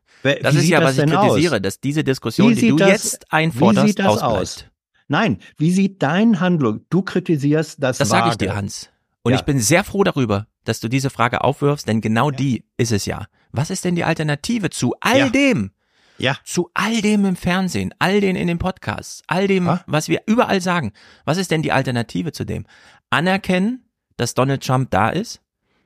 [0.43, 1.63] Das ist ja, was ich kritisiere, aus?
[1.63, 4.65] dass diese Diskussion, die du das, jetzt einforderst, wie sieht das aus?
[5.13, 6.87] Nein, wie sieht dein Handlung?
[6.89, 7.99] Du kritisierst das.
[7.99, 8.89] Das sage ich dir, Hans.
[9.23, 9.39] Und ja.
[9.39, 12.37] ich bin sehr froh darüber, dass du diese Frage aufwirfst, denn genau ja.
[12.39, 13.27] die ist es ja.
[13.53, 15.29] Was ist denn die Alternative zu all ja.
[15.29, 15.73] dem?
[16.17, 16.39] Ja.
[16.45, 19.85] Zu all dem im Fernsehen, all dem in den Podcasts, all dem, ha?
[19.87, 20.93] was wir überall sagen.
[21.27, 22.65] Was ist denn die Alternative zu dem?
[23.11, 23.85] Anerkennen,
[24.17, 25.43] dass Donald Trump da ist,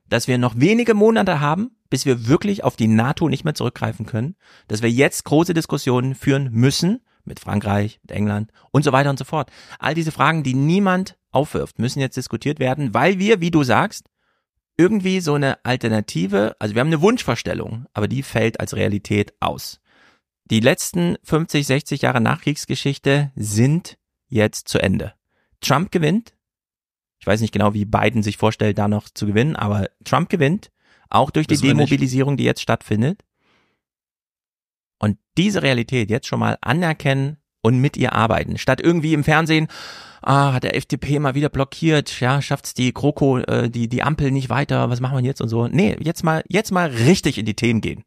[0.09, 4.07] dass wir noch wenige Monate haben, bis wir wirklich auf die NATO nicht mehr zurückgreifen
[4.07, 4.37] können,
[4.69, 9.19] dass wir jetzt große Diskussionen führen müssen, mit Frankreich, mit England und so weiter und
[9.19, 9.51] so fort.
[9.79, 14.09] All diese Fragen, die niemand aufwirft, müssen jetzt diskutiert werden, weil wir, wie du sagst,
[14.77, 19.81] irgendwie so eine Alternative, also wir haben eine Wunschvorstellung, aber die fällt als Realität aus.
[20.51, 23.99] Die letzten 50, 60 Jahre Nachkriegsgeschichte sind
[24.29, 25.15] jetzt zu Ende.
[25.61, 26.35] Trump gewinnt.
[27.19, 30.71] Ich weiß nicht genau, wie Biden sich vorstellt, da noch zu gewinnen, aber Trump gewinnt,
[31.09, 33.23] auch durch die Demobilisierung, die jetzt stattfindet.
[34.99, 38.59] Und diese Realität jetzt schon mal anerkennen und mit ihr arbeiten.
[38.59, 39.69] Statt irgendwie im Fernsehen,
[40.23, 44.31] ah, hat der FDP mal wieder blockiert, ja, schafft's die Kroko, äh, die, die Ampel
[44.31, 45.69] nicht weiter, was machen wir jetzt und so.
[45.69, 48.05] Nee, jetzt mal, jetzt mal richtig in die Themen gehen.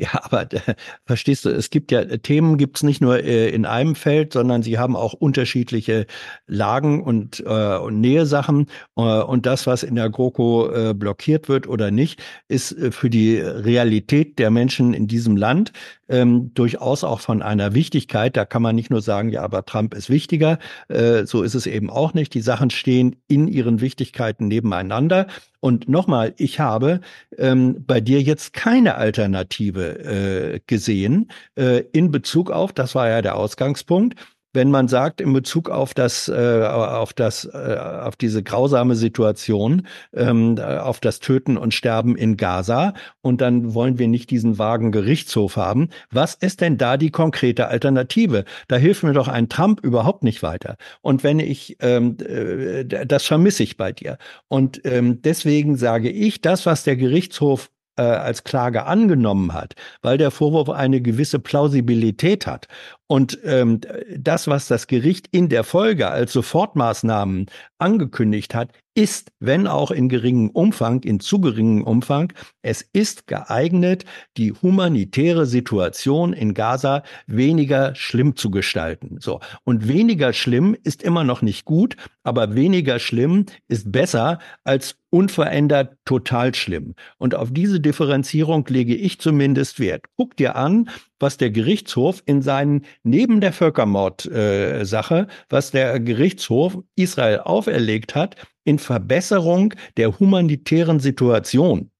[0.00, 0.74] Ja, aber äh,
[1.06, 4.78] verstehst du, es gibt ja Themen gibt's nicht nur äh, in einem Feld, sondern sie
[4.78, 6.06] haben auch unterschiedliche
[6.46, 8.66] Lagen und, äh, und Nähesachen.
[8.96, 13.10] Äh, und das, was in der GroKo äh, blockiert wird oder nicht, ist äh, für
[13.10, 15.72] die Realität der Menschen in diesem Land
[16.08, 18.36] ähm, durchaus auch von einer Wichtigkeit.
[18.36, 20.58] Da kann man nicht nur sagen, ja, aber Trump ist wichtiger.
[20.88, 22.34] Äh, so ist es eben auch nicht.
[22.34, 25.26] Die Sachen stehen in ihren Wichtigkeiten nebeneinander.
[25.60, 27.00] Und nochmal, ich habe
[27.36, 33.22] ähm, bei dir jetzt keine Alternative äh, gesehen äh, in Bezug auf, das war ja
[33.22, 34.14] der Ausgangspunkt,
[34.58, 39.86] wenn man sagt in Bezug auf das, äh, auf das, äh, auf diese grausame Situation,
[40.12, 44.90] ähm, auf das Töten und Sterben in Gaza und dann wollen wir nicht diesen vagen
[44.90, 45.90] Gerichtshof haben.
[46.10, 48.44] Was ist denn da die konkrete Alternative?
[48.66, 50.74] Da hilft mir doch ein Trump überhaupt nicht weiter.
[51.02, 54.18] Und wenn ich, ähm, äh, das vermisse ich bei dir.
[54.48, 60.18] Und ähm, deswegen sage ich, das, was der Gerichtshof äh, als Klage angenommen hat, weil
[60.18, 62.68] der Vorwurf eine gewisse Plausibilität hat.
[63.08, 63.80] Und ähm,
[64.16, 67.46] das, was das Gericht in der Folge als Sofortmaßnahmen
[67.78, 74.04] angekündigt hat, ist, wenn auch in geringem Umfang, in zu geringem Umfang, es ist geeignet,
[74.36, 79.18] die humanitäre Situation in Gaza weniger schlimm zu gestalten.
[79.20, 79.40] So.
[79.64, 85.96] Und weniger schlimm ist immer noch nicht gut, aber weniger schlimm ist besser als unverändert
[86.04, 86.94] total schlimm.
[87.18, 90.06] Und auf diese Differenzierung lege ich zumindest Wert.
[90.16, 90.90] Guck dir an,
[91.20, 98.36] was der Gerichtshof in seinen, neben der Völkermord-Sache, äh, was der Gerichtshof Israel auferlegt hat,
[98.64, 101.90] in Verbesserung der humanitären Situation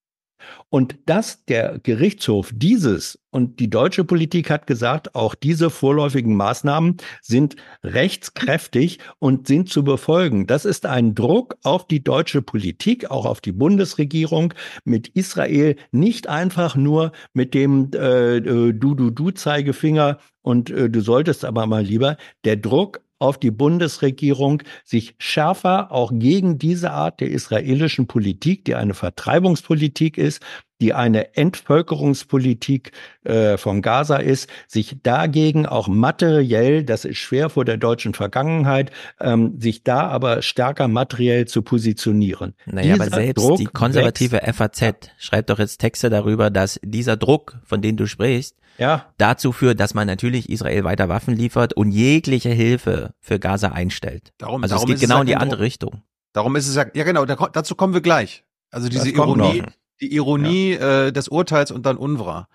[0.69, 6.97] und dass der Gerichtshof dieses und die deutsche Politik hat gesagt, auch diese vorläufigen Maßnahmen
[7.21, 10.47] sind rechtskräftig und sind zu befolgen.
[10.47, 16.27] Das ist ein Druck auf die deutsche Politik, auch auf die Bundesregierung, mit Israel nicht
[16.29, 23.03] einfach nur mit dem äh, Du-Du-Du-Zeigefinger und äh, du solltest aber mal lieber der Druck
[23.19, 30.19] auf die Bundesregierung, sich schärfer auch gegen diese Art der israelischen Politik, die eine Vertreibungspolitik
[30.19, 30.41] ist,
[30.81, 32.93] die eine Entvölkerungspolitik
[33.25, 38.93] äh, von Gaza ist, sich dagegen auch materiell, das ist schwer vor der deutschen Vergangenheit,
[39.21, 42.55] ähm, sich da aber stärker materiell zu positionieren.
[42.67, 44.57] Naja, dieser aber selbst Druck die konservative wächst.
[44.57, 49.07] FAZ schreibt doch jetzt Texte darüber, dass dieser Druck, von dem du sprichst, ja.
[49.19, 54.33] dazu führt, dass man natürlich Israel weiter Waffen liefert und jegliche Hilfe für Gaza einstellt.
[54.39, 56.03] Darum, also darum es geht genau es in die andere Richtung.
[56.33, 58.45] Darum ist es ja, ja genau, da, dazu kommen wir gleich.
[58.71, 59.63] Also diese Ironie,
[60.01, 61.07] die Ironie ja.
[61.07, 62.49] äh, des Urteils und dann UNRWA.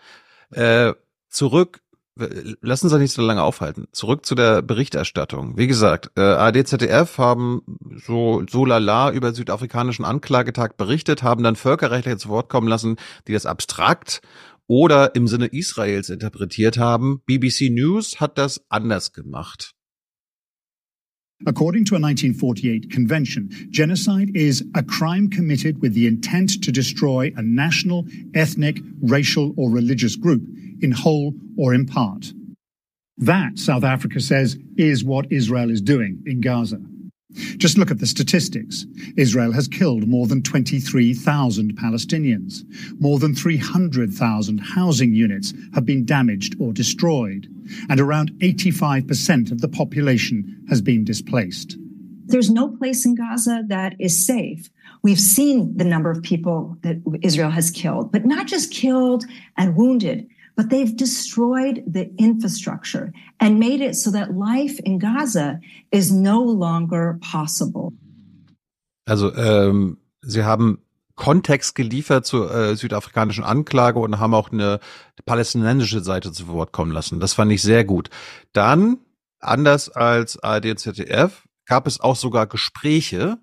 [0.51, 0.93] Äh,
[1.29, 1.81] zurück,
[2.15, 3.87] lass uns das nicht so lange aufhalten.
[3.91, 5.57] Zurück zu der Berichterstattung.
[5.57, 7.63] Wie gesagt, äh, ARD, ZDF haben
[8.05, 13.33] so so lala über südafrikanischen Anklagetag berichtet, haben dann Völkerrechtler zu Wort kommen lassen, die
[13.33, 14.21] das abstrakt
[14.67, 17.21] oder im Sinne Israels interpretiert haben.
[17.25, 19.73] BBC News hat das anders gemacht.
[21.45, 27.33] According to a 1948 convention, genocide is a crime committed with the intent to destroy
[27.35, 30.41] a national, ethnic, racial, or religious group
[30.81, 32.31] in whole or in part.
[33.17, 36.79] That, South Africa says, is what Israel is doing in Gaza.
[37.57, 38.85] Just look at the statistics.
[39.17, 42.63] Israel has killed more than 23,000 Palestinians.
[42.99, 47.47] More than 300,000 housing units have been damaged or destroyed.
[47.89, 51.77] And around 85% of the population has been displaced.
[52.25, 54.69] There's no place in Gaza that is safe.
[55.01, 59.25] We've seen the number of people that Israel has killed, but not just killed
[59.57, 65.59] and wounded, but they've destroyed the infrastructure and made it so that life in Gaza
[65.91, 67.93] is no longer possible.
[69.05, 70.79] Also ähm, sie haben
[71.15, 74.79] Kontext geliefert zur äh, südafrikanischen Anklage und haben auch eine
[75.25, 77.19] palästinensische Seite zu Wort kommen lassen.
[77.19, 78.09] Das fand ich sehr gut.
[78.51, 78.97] Dann,
[79.39, 83.37] anders als ARD und ZDF, gab es auch sogar Gespräche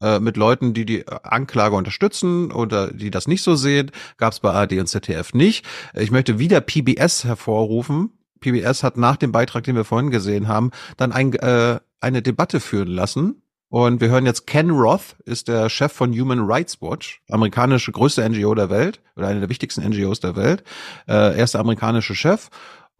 [0.00, 3.90] mit Leuten, die die Anklage unterstützen oder die das nicht so sehen.
[4.16, 5.66] Gab es bei ARD und ZDF nicht.
[5.94, 8.10] Ich möchte wieder PBS hervorrufen.
[8.40, 12.60] PBS hat nach dem Beitrag, den wir vorhin gesehen haben, dann ein, äh, eine Debatte
[12.60, 13.42] führen lassen.
[13.68, 18.28] Und wir hören jetzt Ken Roth, ist der Chef von Human Rights Watch, amerikanische größte
[18.28, 20.64] NGO der Welt oder eine der wichtigsten NGOs der Welt,
[21.06, 22.48] äh, erster amerikanische Chef.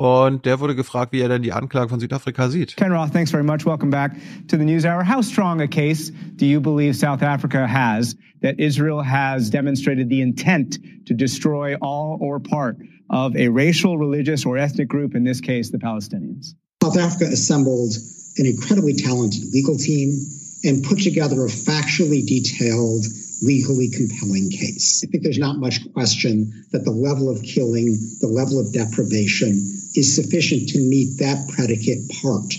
[0.00, 2.74] Und der wurde gefragt, wie er denn die Anklage von Südafrika sieht.
[2.74, 3.66] Ken Roth, thanks very much.
[3.66, 4.16] Welcome back
[4.48, 5.04] to the News Hour.
[5.04, 10.22] How strong a case do you believe South Africa has that Israel has demonstrated the
[10.22, 12.78] intent to destroy all or part
[13.10, 16.54] of a racial, religious, or ethnic group, in this case, the Palestinians?
[16.82, 17.92] South Africa assembled
[18.38, 20.16] an incredibly talented legal team
[20.64, 23.04] and put together a factually detailed
[23.42, 25.04] legally compelling case.
[25.04, 29.76] I think there's not much question that the level of killing, the level of deprivation
[29.94, 32.54] is sufficient to meet that predicate part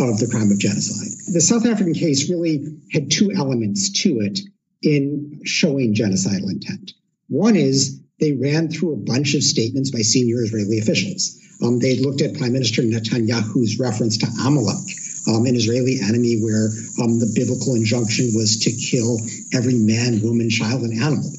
[0.00, 1.08] of the crime of genocide.
[1.32, 4.40] The South African case really had two elements to it
[4.82, 6.92] in showing genocidal intent.
[7.28, 11.38] One is they ran through a bunch of statements by senior Israeli officials.
[11.62, 14.84] Um, they looked at Prime Minister Netanyahu's reference to Amalek,
[15.28, 16.66] um, an Israeli enemy where
[17.02, 19.18] um, the biblical injunction was to kill
[19.54, 21.32] every man, woman, child, and animal.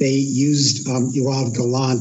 [0.00, 1.52] They used um, Yoav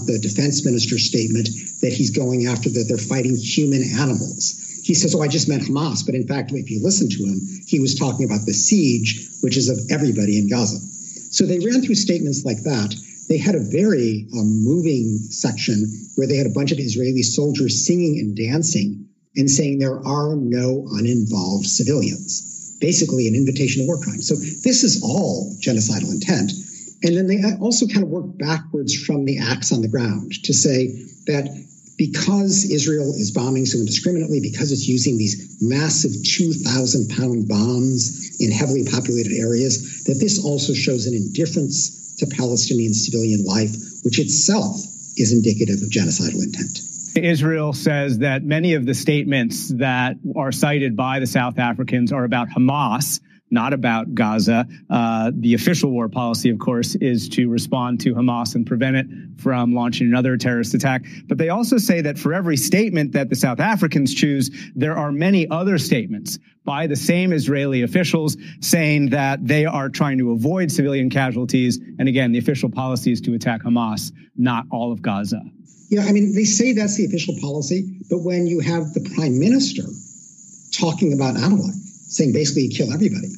[0.06, 1.50] the defense minister's statement,
[1.82, 4.56] that he's going after that they're fighting human animals.
[4.84, 6.06] he says, Oh, I just meant Hamas.
[6.06, 9.58] But in fact, if you listen to him, he was talking about the siege, which
[9.58, 10.80] is of everybody in Gaza.
[11.32, 12.96] So they ran through statements like that.
[13.28, 15.84] They had a very um, moving section
[16.16, 20.38] where they had a bunch of Israeli soldiers singing and dancing and saying there are
[20.38, 22.78] no uninvolved civilians.
[22.80, 24.26] Basically, an invitation to war crimes.
[24.26, 26.54] So this is all genocidal intent.
[27.04, 30.54] And then they also kind of work backwards from the acts on the ground to
[30.54, 30.88] say
[31.28, 31.48] that
[31.98, 38.52] because Israel is bombing so indiscriminately, because it's using these massive 2,000 pound bombs in
[38.52, 44.76] heavily populated areas, that this also shows an indifference to Palestinian civilian life, which itself
[45.18, 46.80] is indicative of genocidal intent.
[47.16, 52.24] Israel says that many of the statements that are cited by the South Africans are
[52.24, 53.20] about Hamas
[53.52, 54.68] not about Gaza.
[54.90, 59.08] Uh, the official war policy, of course, is to respond to Hamas and prevent it
[59.38, 61.04] from launching another terrorist attack.
[61.28, 65.12] But they also say that for every statement that the South Africans choose, there are
[65.12, 70.72] many other statements by the same Israeli officials saying that they are trying to avoid
[70.72, 71.80] civilian casualties.
[71.98, 75.42] And again, the official policy is to attack Hamas, not all of Gaza.
[75.90, 79.40] Yeah, I mean, they say that's the official policy, but when you have the prime
[79.40, 79.84] minister
[80.72, 81.74] talking about Amalek,
[82.10, 83.30] saying basically kill everybody.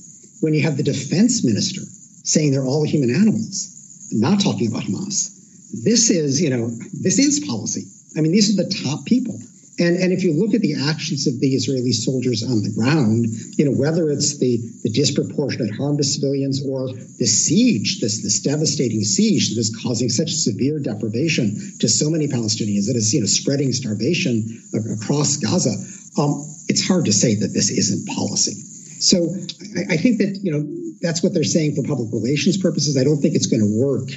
[0.42, 1.82] When you have the defense minister
[2.24, 5.38] saying they're all human animals, not talking about Hamas.
[5.84, 7.86] This is, you know, this is policy.
[8.18, 9.40] I mean, these are the top people.
[9.80, 13.28] And, and if you look at the actions of the Israeli soldiers on the ground,
[13.58, 18.42] you know, whether it's the, the disproportionate harm to civilians or the siege, this, this
[18.42, 23.22] devastating siege that is causing such severe deprivation to so many Palestinians that is, you
[23.22, 25.74] know, spreading starvation across Gaza,
[26.18, 28.71] um, it's hard to say that this isn't policy.
[29.02, 29.36] So
[29.76, 30.64] I, I think that, you know,
[31.02, 32.96] that's what they're saying for public relations purposes.
[32.96, 34.12] I don't think it's going to work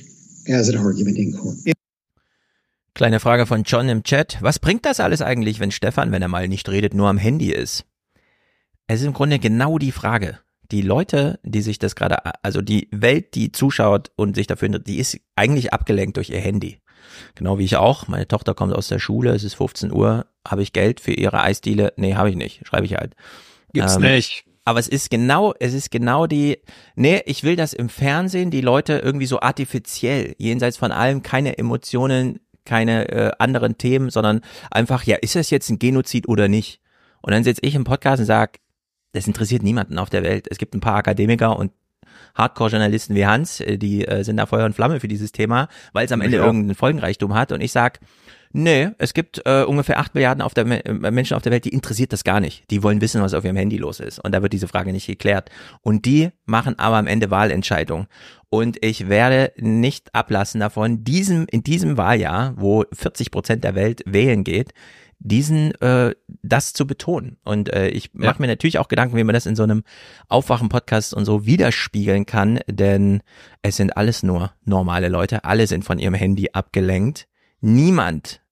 [0.46, 1.56] as an argument in court.
[2.94, 4.38] Kleine Frage von John im Chat.
[4.40, 7.50] Was bringt das alles eigentlich, wenn Stefan, wenn er mal nicht redet, nur am Handy
[7.50, 7.84] ist?
[8.86, 10.38] Es ist im Grunde genau die Frage.
[10.70, 14.98] Die Leute, die sich das gerade, also die Welt, die zuschaut und sich dafür, die
[14.98, 16.78] ist eigentlich abgelenkt durch ihr Handy.
[17.34, 18.06] Genau wie ich auch.
[18.06, 21.40] Meine Tochter kommt aus der Schule, es ist 15 Uhr, habe ich Geld für ihre
[21.40, 21.92] Eisdiele?
[21.96, 23.16] Nee, habe ich nicht, schreibe ich halt.
[23.72, 24.43] Gibt's ähm, nicht.
[24.64, 26.58] Aber es ist genau, es ist genau die,
[26.94, 31.58] nee, ich will das im Fernsehen, die Leute irgendwie so artifiziell, jenseits von allem, keine
[31.58, 36.80] Emotionen, keine äh, anderen Themen, sondern einfach, ja, ist das jetzt ein Genozid oder nicht?
[37.20, 38.52] Und dann sitze ich im Podcast und sage,
[39.12, 40.46] das interessiert niemanden auf der Welt.
[40.50, 41.72] Es gibt ein paar Akademiker und
[42.34, 46.06] Hardcore-Journalisten wie Hans, äh, die äh, sind da Feuer und Flamme für dieses Thema, weil
[46.06, 46.44] es am Ende ja.
[46.44, 47.52] irgendeinen Folgenreichtum hat.
[47.52, 48.00] Und ich sag,
[48.54, 51.74] nee, es gibt äh, ungefähr acht Milliarden auf der, äh, Menschen auf der Welt, die
[51.74, 52.70] interessiert das gar nicht.
[52.70, 54.18] Die wollen wissen, was auf ihrem Handy los ist.
[54.20, 55.50] Und da wird diese Frage nicht geklärt.
[55.82, 58.06] Und die machen aber am Ende Wahlentscheidungen.
[58.48, 64.02] Und ich werde nicht ablassen davon, diesem, in diesem Wahljahr, wo 40 Prozent der Welt
[64.06, 64.72] wählen geht,
[65.18, 67.38] diesen äh, das zu betonen.
[67.44, 68.40] Und äh, ich mache ja.
[68.40, 69.82] mir natürlich auch Gedanken, wie man das in so einem
[70.28, 73.22] Aufwachen-Podcast und so widerspiegeln kann, denn
[73.62, 77.26] es sind alles nur normale Leute, alle sind von ihrem Handy abgelenkt.
[77.60, 78.42] Niemand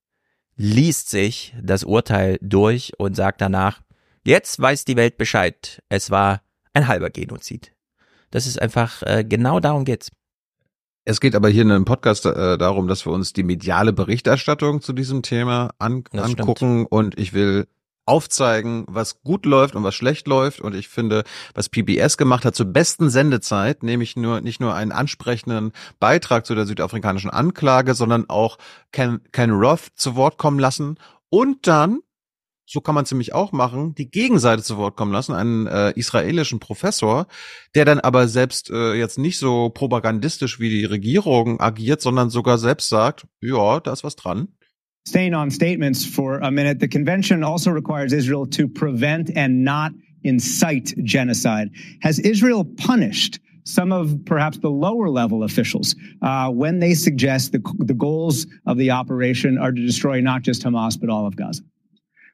[0.57, 3.81] liest sich das Urteil durch und sagt danach,
[4.25, 6.43] jetzt weiß die Welt Bescheid, es war
[6.75, 7.73] ein halber Genozid.
[8.31, 10.11] Das ist einfach, äh, genau darum geht's.
[11.05, 14.81] Es geht aber hier in einem Podcast äh, darum, dass wir uns die mediale Berichterstattung
[14.83, 16.93] zu diesem Thema an, angucken stimmt.
[16.93, 17.67] und ich will
[18.05, 20.61] aufzeigen, was gut läuft und was schlecht läuft.
[20.61, 21.25] Und ich finde,
[21.55, 26.55] was PBS gemacht hat zur besten Sendezeit, nämlich nur nicht nur einen ansprechenden Beitrag zu
[26.55, 28.59] der südafrikanischen Anklage, sondern auch
[28.93, 30.99] Ken, Ken Roth zu Wort kommen lassen
[31.31, 32.01] und dann
[32.73, 36.59] so kann man ziemlich auch machen, die Gegenseite zu Wort kommen lassen, einen äh, israelischen
[36.59, 37.27] Professor,
[37.75, 42.57] der dann aber selbst äh, jetzt nicht so propagandistisch wie die Regierung agiert, sondern sogar
[42.57, 44.49] selbst sagt, ja, da ist was dran.
[45.05, 49.93] Staying on statements for a minute, the convention also requires Israel to prevent and not
[50.23, 51.71] incite genocide.
[52.03, 57.61] Has Israel punished some of perhaps the lower level officials uh, when they suggest the,
[57.79, 61.63] the goals of the operation are to destroy not just Hamas, but all of Gaza?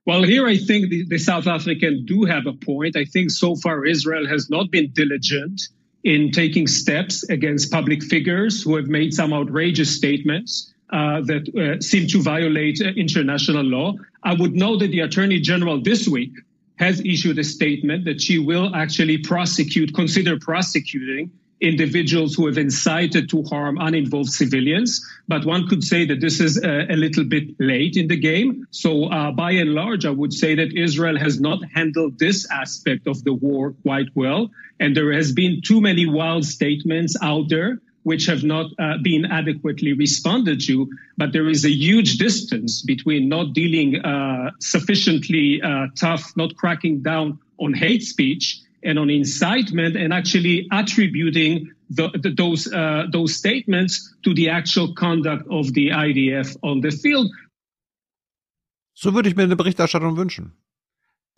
[0.06, 2.96] Well, here I think the, the South African do have a point.
[2.96, 5.60] I think so far Israel has not been diligent
[6.04, 10.72] in taking steps against public figures who have made some outrageous statements.
[10.90, 13.92] Uh, that uh, seem to violate uh, international law.
[14.22, 16.32] I would know that the Attorney General this week
[16.76, 23.28] has issued a statement that she will actually prosecute, consider prosecuting individuals who have incited
[23.28, 25.04] to harm uninvolved civilians.
[25.26, 28.66] But one could say that this is a, a little bit late in the game.
[28.70, 33.06] So uh, by and large, I would say that Israel has not handled this aspect
[33.06, 34.50] of the war quite well.
[34.80, 39.24] And there has been too many wild statements out there which have not uh, been
[39.24, 40.88] adequately responded to.
[41.16, 47.02] But there is a huge distance between not dealing uh, sufficiently uh, tough, not cracking
[47.02, 53.34] down on hate speech and on incitement, and actually attributing the, the, those uh, those
[53.34, 57.30] statements to the actual conduct of the IDF on the field.
[58.94, 60.52] So würde ich mir eine Berichterstattung wünschen.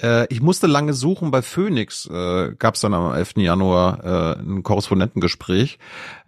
[0.03, 1.31] Äh, ich musste lange suchen.
[1.31, 3.35] Bei Phoenix äh, gab es dann am 11.
[3.37, 5.79] Januar äh, ein Korrespondentengespräch.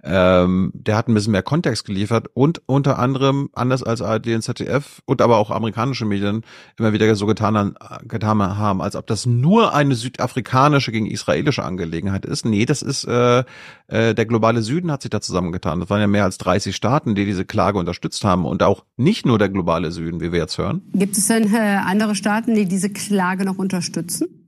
[0.05, 4.43] Ähm, der hat ein bisschen mehr Kontext geliefert und unter anderem, anders als ARD und
[4.43, 6.43] ZDF und aber auch amerikanische Medien
[6.77, 12.25] immer wieder so getan, getan haben, als ob das nur eine südafrikanische gegen israelische Angelegenheit
[12.25, 12.45] ist.
[12.45, 13.45] Nee, das ist äh,
[13.87, 15.81] äh, der globale Süden hat sich da zusammengetan.
[15.81, 19.25] Das waren ja mehr als 30 Staaten, die diese Klage unterstützt haben und auch nicht
[19.25, 20.83] nur der globale Süden, wie wir jetzt hören.
[20.95, 24.42] Gibt es denn äh, andere Staaten, die diese Klage noch unterstützen?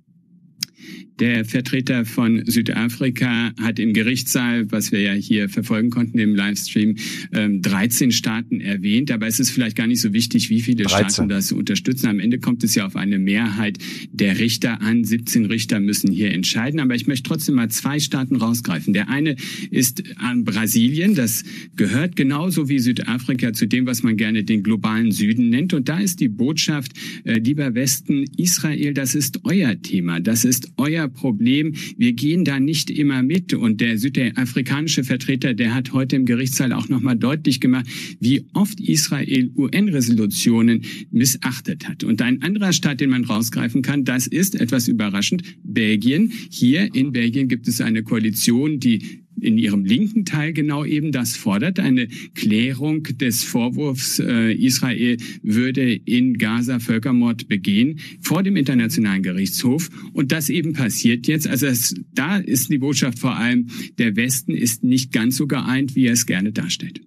[1.21, 6.97] Der Vertreter von Südafrika hat im Gerichtssaal, was wir ja hier verfolgen konnten im Livestream,
[7.31, 9.13] 13 ähm, Staaten erwähnt.
[9.13, 11.11] Aber es ist vielleicht gar nicht so wichtig, wie viele 13.
[11.11, 12.09] Staaten das unterstützen.
[12.09, 13.79] Am Ende kommt es ja auf eine Mehrheit
[14.11, 15.05] der Richter an.
[15.05, 16.81] 17 Richter müssen hier entscheiden.
[16.81, 18.93] Aber ich möchte trotzdem mal zwei Staaten rausgreifen.
[18.93, 19.37] Der eine
[19.71, 21.15] ist an Brasilien.
[21.15, 21.45] Das
[21.77, 25.75] gehört genauso wie Südafrika zu dem, was man gerne den globalen Süden nennt.
[25.75, 30.19] Und da ist die Botschaft, äh, lieber Westen, Israel, das ist euer Thema.
[30.19, 31.75] Das ist euer Problem.
[31.97, 33.55] Wir gehen da nicht immer mit.
[33.55, 37.87] Und der südafrikanische Vertreter, der hat heute im Gerichtssaal auch nochmal deutlich gemacht,
[38.21, 42.05] wie oft Israel UN-Resolutionen missachtet hat.
[42.05, 46.33] Und ein anderer Staat, den man rausgreifen kann, das ist etwas überraschend, Belgien.
[46.51, 51.37] Hier in Belgien gibt es eine Koalition, die in ihrem linken Teil genau eben das
[51.37, 59.23] fordert, eine Klärung des Vorwurfs, äh, Israel würde in Gaza Völkermord begehen vor dem Internationalen
[59.23, 59.91] Gerichtshof.
[60.13, 61.47] Und das eben passiert jetzt.
[61.49, 65.95] Also es, da ist die Botschaft vor allem, der Westen ist nicht ganz so geeint,
[65.95, 67.01] wie er es gerne darstellt.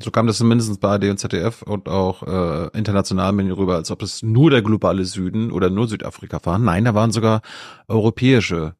[0.00, 3.90] So kam das zumindest bei AD und ZDF und auch äh, international Medien rüber, als
[3.90, 6.58] ob es nur der globale Süden oder nur Südafrika war.
[6.58, 7.42] Nein, da waren sogar
[7.88, 8.76] europäische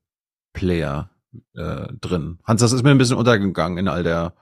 [0.52, 1.10] Player
[1.55, 2.39] äh, drin.
[2.44, 4.34] Hans, das ist mir ein bisschen untergegangen in all der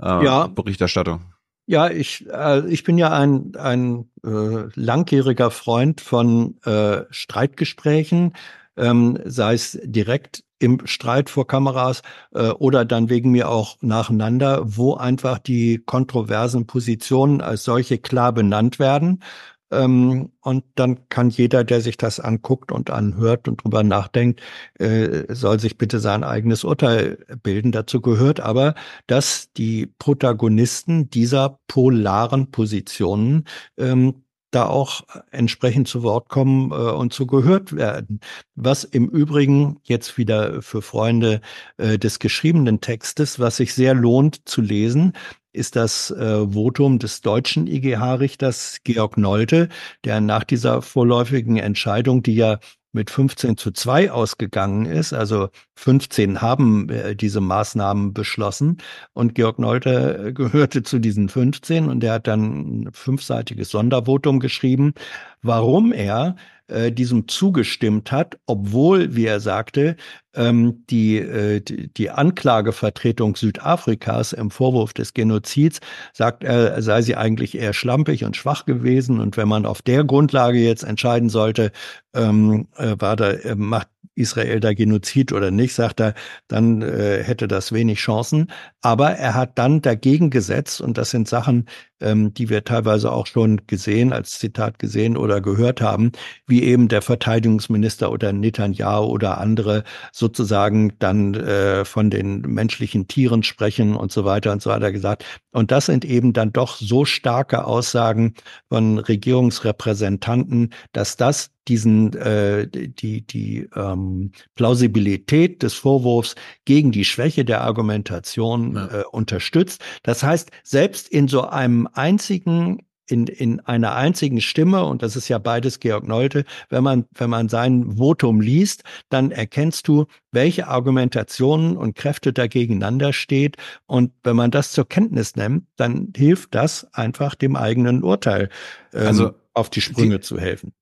[0.00, 0.46] äh, ja.
[0.46, 1.32] Berichterstattung.
[1.66, 8.32] Ja, ich, äh, ich bin ja ein, ein äh, langjähriger Freund von äh, Streitgesprächen,
[8.76, 12.02] ähm, sei es direkt im Streit vor Kameras
[12.34, 18.32] äh, oder dann wegen mir auch nacheinander, wo einfach die kontroversen Positionen als solche klar
[18.32, 19.22] benannt werden.
[19.70, 24.40] Ähm, und dann kann jeder, der sich das anguckt und anhört und drüber nachdenkt,
[24.78, 27.72] äh, soll sich bitte sein eigenes Urteil bilden.
[27.72, 28.74] Dazu gehört aber,
[29.06, 33.44] dass die Protagonisten dieser polaren Positionen
[33.76, 38.20] ähm, da auch entsprechend zu Wort kommen äh, und zu gehört werden.
[38.54, 41.40] Was im Übrigen jetzt wieder für Freunde
[41.76, 45.12] äh, des geschriebenen Textes, was sich sehr lohnt zu lesen,
[45.52, 49.68] ist das äh, Votum des deutschen IGH-Richters Georg Nolte,
[50.04, 52.58] der nach dieser vorläufigen Entscheidung, die ja
[52.92, 55.12] mit 15 zu 2 ausgegangen ist.
[55.12, 58.78] Also 15 haben äh, diese Maßnahmen beschlossen
[59.12, 64.40] und Georg Nolte äh, gehörte zu diesen 15 und er hat dann ein fünfseitiges Sondervotum
[64.40, 64.94] geschrieben,
[65.42, 66.36] warum er
[66.70, 69.96] äh, diesem zugestimmt hat, obwohl, wie er sagte,
[70.34, 75.80] ähm, die, äh, die Anklagevertretung Südafrikas im Vorwurf des Genozids
[76.12, 79.20] sagt, er sei sie eigentlich eher schlampig und schwach gewesen.
[79.20, 81.72] Und wenn man auf der Grundlage jetzt entscheiden sollte,
[82.14, 86.14] ähm, äh, war da, äh, macht Israel da Genozid oder nicht, sagt er,
[86.48, 88.50] dann äh, hätte das wenig Chancen.
[88.82, 91.66] Aber er hat dann dagegen gesetzt, und das sind Sachen,
[92.00, 96.12] ähm, die wir teilweise auch schon gesehen, als Zitat gesehen oder gehört haben,
[96.46, 103.42] wie eben der Verteidigungsminister oder Netanyahu oder andere sozusagen dann äh, von den menschlichen Tieren
[103.42, 105.24] sprechen und so weiter und so weiter gesagt.
[105.52, 108.34] Und das sind eben dann doch so starke Aussagen
[108.68, 117.44] von Regierungsrepräsentanten, dass das diesen äh, die die ähm, Plausibilität des Vorwurfs gegen die Schwäche
[117.44, 119.00] der Argumentation ja.
[119.00, 119.82] äh, unterstützt.
[120.02, 122.80] Das heißt, selbst in so einem einzigen
[123.10, 127.30] in, in einer einzigen Stimme, und das ist ja beides Georg Nolte, wenn man, wenn
[127.30, 133.56] man sein Votum liest, dann erkennst du, welche Argumentationen und Kräfte da gegeneinander steht.
[133.86, 138.48] Und wenn man das zur Kenntnis nimmt, dann hilft das einfach dem eigenen Urteil
[138.92, 140.72] ähm, also, auf die Sprünge die, zu helfen.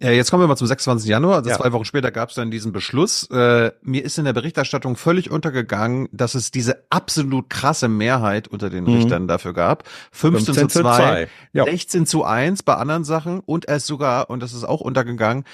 [0.00, 1.08] Ja, jetzt kommen wir mal zum 26.
[1.08, 1.36] Januar.
[1.36, 1.56] Also ja.
[1.56, 3.28] zwei Wochen später gab es dann diesen Beschluss.
[3.30, 8.70] Äh, mir ist in der Berichterstattung völlig untergegangen, dass es diese absolut krasse Mehrheit unter
[8.70, 8.94] den mhm.
[8.94, 9.88] Richtern dafür gab.
[10.12, 11.28] 15, 15 zu 2, 2.
[11.52, 11.64] Ja.
[11.64, 15.44] 16 zu 1 bei anderen Sachen und es sogar, und das ist auch untergegangen,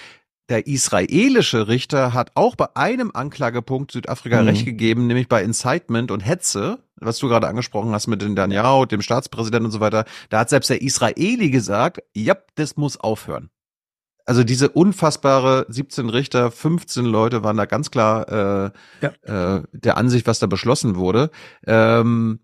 [0.50, 4.48] der israelische Richter hat auch bei einem Anklagepunkt Südafrika Mhm.
[4.48, 8.84] recht gegeben, nämlich bei Incitement und Hetze, was du gerade angesprochen hast mit den Netanyahu,
[8.84, 10.04] dem Staatspräsidenten und so weiter.
[10.28, 13.48] Da hat selbst der Israeli gesagt, ja, das muss aufhören.
[14.26, 18.72] Also diese unfassbare 17 Richter, 15 Leute waren da ganz klar
[19.02, 21.30] äh, äh, der Ansicht, was da beschlossen wurde.
[21.66, 22.40] Ähm,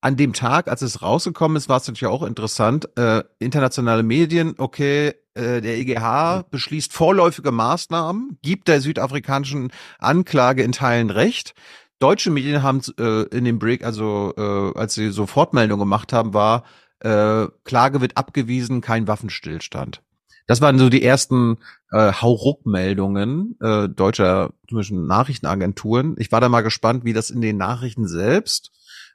[0.00, 2.88] an dem Tag, als es rausgekommen ist, war es natürlich auch interessant.
[2.98, 10.72] Äh, internationale Medien, okay, äh, der EGH beschließt vorläufige Maßnahmen, gibt der südafrikanischen Anklage in
[10.72, 11.54] Teilen recht.
[11.98, 16.32] Deutsche Medien haben äh, in dem Break, also äh, als sie so Fortmeldungen gemacht haben,
[16.32, 16.64] war
[17.00, 20.02] äh, Klage wird abgewiesen, kein Waffenstillstand.
[20.46, 21.58] Das waren so die ersten
[21.92, 26.16] äh, Hauruck-Meldungen äh, deutscher Nachrichtenagenturen.
[26.18, 28.72] Ich war da mal gespannt, wie das in den Nachrichten selbst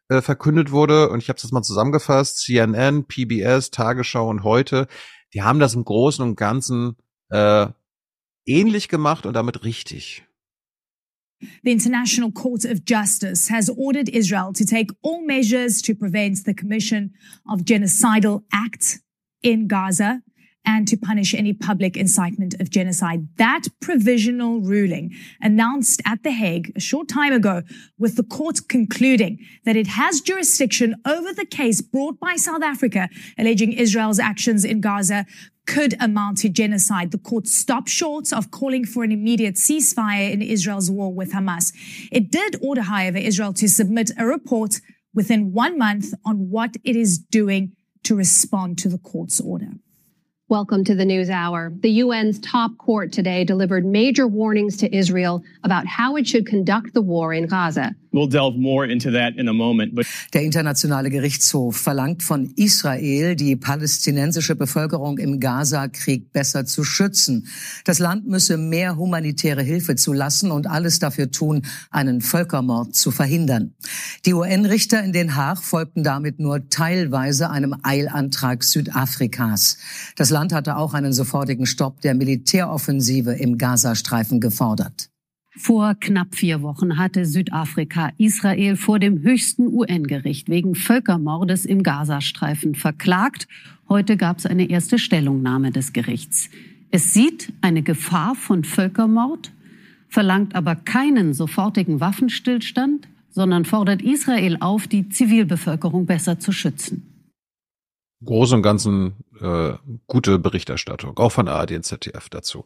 [0.10, 1.10] äh, verkündet wurde.
[1.10, 2.40] Und ich habe das mal zusammengefasst.
[2.40, 4.88] CNN, PBS, Tagesschau und heute,
[5.34, 6.96] die haben das im Großen und Ganzen
[7.30, 7.68] äh,
[8.46, 10.24] ähnlich gemacht und damit richtig.
[11.64, 16.54] The International Court of Justice has ordered Israel to take all measures to prevent the
[16.54, 17.14] commission
[17.46, 19.02] of genocidal acts
[19.42, 20.22] in Gaza
[20.66, 23.28] and to punish any public incitement of genocide.
[23.38, 27.62] That provisional ruling announced at The Hague a short time ago
[27.98, 33.10] with the court concluding that it has jurisdiction over the case brought by South Africa
[33.38, 35.26] alleging Israel's actions in Gaza
[35.66, 37.12] could amount to genocide.
[37.12, 41.74] The court stopped short of calling for an immediate ceasefire in Israel's war with Hamas.
[42.12, 44.80] It did order, however, Israel to submit a report
[45.14, 47.72] within one month on what it is doing
[48.04, 49.72] to respond to the court's order.
[50.48, 51.74] Welcome to the News Hour.
[51.80, 56.94] The UN's top court today delivered major warnings to Israel about how it should conduct
[56.94, 57.96] the war in Gaza.
[58.16, 59.94] We'll delve more into that in a moment.
[59.94, 67.48] But Der Internationale Gerichtshof verlangt von Israel, die palästinensische Bevölkerung im Gaza-Krieg besser zu schützen.
[67.84, 73.74] Das Land müsse mehr humanitäre Hilfe zulassen und alles dafür tun, einen Völkermord zu verhindern.
[74.26, 79.78] Die UN-Richter in Den Haag folgten damit nur teilweise einem Eilantrag Südafrikas.
[80.16, 85.10] Das Land hatte auch einen sofortigen Stopp der Militäroffensive im Gazastreifen gefordert.
[85.58, 92.76] Vor knapp vier Wochen hatte Südafrika Israel vor dem höchsten UN-Gericht wegen Völkermordes im Gazastreifen
[92.76, 93.48] verklagt.
[93.88, 96.50] Heute gab es eine erste Stellungnahme des Gerichts.
[96.92, 99.54] Es sieht eine Gefahr von Völkermord,
[100.10, 107.16] verlangt aber keinen sofortigen Waffenstillstand, sondern fordert Israel auf, die Zivilbevölkerung besser zu schützen.
[108.24, 109.74] Großen und Ganzen äh,
[110.08, 112.66] gute Berichterstattung, auch von ARD und ZDF dazu.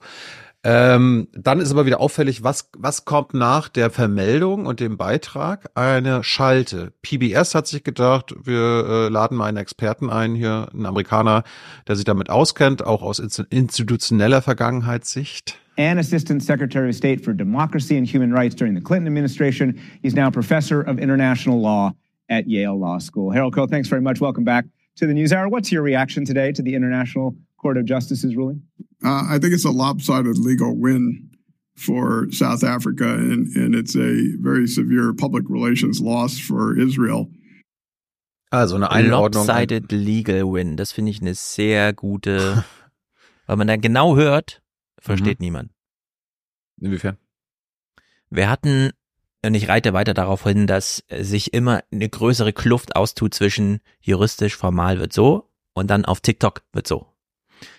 [0.63, 5.69] Ähm, dann ist aber wieder auffällig, was, was kommt nach der Vermeldung und dem Beitrag?
[5.75, 6.91] Eine Schalte.
[7.01, 11.43] PBS hat sich gedacht, wir äh, laden mal einen Experten ein hier, einen Amerikaner,
[11.87, 15.57] der sich damit auskennt, auch aus institutioneller Vergangenheitssicht.
[15.79, 19.79] and Assistant Secretary of State for Democracy and Human Rights during the Clinton administration.
[20.03, 21.93] He's now professor of international law
[22.27, 23.31] at Yale Law School.
[23.31, 24.19] Harold Coe, thanks very much.
[24.19, 24.65] Welcome back
[24.97, 25.47] to the News Hour.
[25.47, 28.63] What's your reaction today to the International Court of Justice's ruling?
[29.03, 31.29] Uh, I think it's a lopsided legal win
[31.75, 37.27] for South Africa, and, and it's a very severe public relations loss for Israel.
[38.51, 39.45] Also eine Einordnung.
[39.45, 42.65] Lopsided Legal Win, das finde ich eine sehr gute,
[43.45, 44.61] weil man dann genau hört,
[44.99, 45.45] versteht Mhm.
[45.45, 45.71] niemand.
[46.81, 47.17] Inwiefern?
[48.31, 48.89] Wir hatten,
[49.45, 54.55] und ich reite weiter darauf hin, dass sich immer eine größere Kluft austut zwischen juristisch
[54.55, 57.05] formal wird so und dann auf TikTok wird so.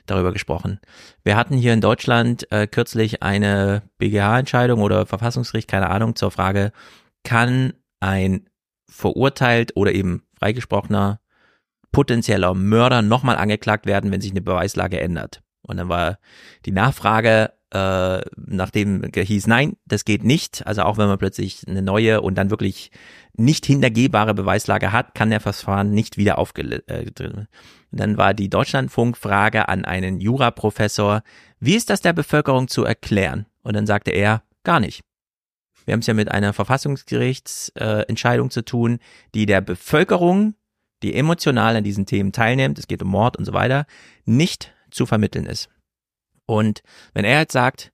[0.07, 0.81] Darüber gesprochen.
[1.23, 6.73] Wir hatten hier in Deutschland äh, kürzlich eine BGH-Entscheidung oder Verfassungsgericht, keine Ahnung, zur Frage,
[7.25, 8.49] kann ein
[8.89, 11.21] verurteilt oder eben freigesprochener
[11.93, 15.43] potenzieller Mörder nochmal angeklagt werden, wenn sich eine Beweislage ändert.
[15.63, 16.19] Und dann war
[16.65, 20.67] die Nachfrage, äh, nachdem hieß, nein, das geht nicht.
[20.67, 22.91] Also auch wenn man plötzlich eine neue und dann wirklich
[23.35, 26.89] nicht hintergehbare Beweislage hat, kann der Verfahren nicht wieder aufgelöst.
[26.89, 27.11] Äh.
[27.93, 31.23] Und dann war die Deutschlandfunk-Frage an einen Juraprofessor,
[31.59, 33.47] wie ist das der Bevölkerung zu erklären?
[33.63, 35.03] Und dann sagte er, gar nicht.
[35.85, 38.99] Wir haben es ja mit einer Verfassungsgerichtsentscheidung äh, zu tun,
[39.35, 40.55] die der Bevölkerung,
[41.03, 43.87] die emotional an diesen Themen teilnimmt, es geht um Mord und so weiter,
[44.25, 45.69] nicht zu vermitteln ist.
[46.47, 46.83] Und
[47.15, 47.93] wenn er jetzt sagt,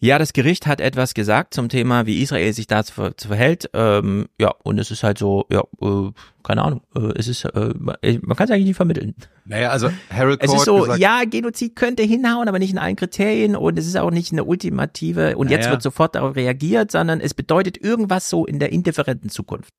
[0.00, 3.68] ja, das Gericht hat etwas gesagt zum Thema, wie Israel sich da zu, zu verhält,
[3.74, 6.10] ähm, ja, und es ist halt so, ja, äh,
[6.42, 9.14] keine Ahnung, äh, es ist, äh, man kann es eigentlich nicht vermitteln.
[9.44, 12.78] Naja, also Harold Es Court ist so, gesagt, ja, Genozid könnte hinhauen, aber nicht in
[12.78, 15.72] allen Kriterien und es ist auch nicht eine ultimative und jetzt Naja.
[15.72, 19.74] wird sofort darauf reagiert, sondern es bedeutet irgendwas so in der indifferenten Zukunft.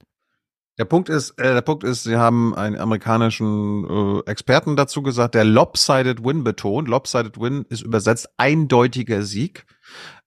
[0.82, 3.86] Der Punkt ist, äh, der Punkt ist, sie haben einen amerikanischen
[4.26, 6.88] äh, Experten dazu gesagt, der lopsided win betont.
[6.88, 9.68] Lopsided win ist übersetzt eindeutiger Sieg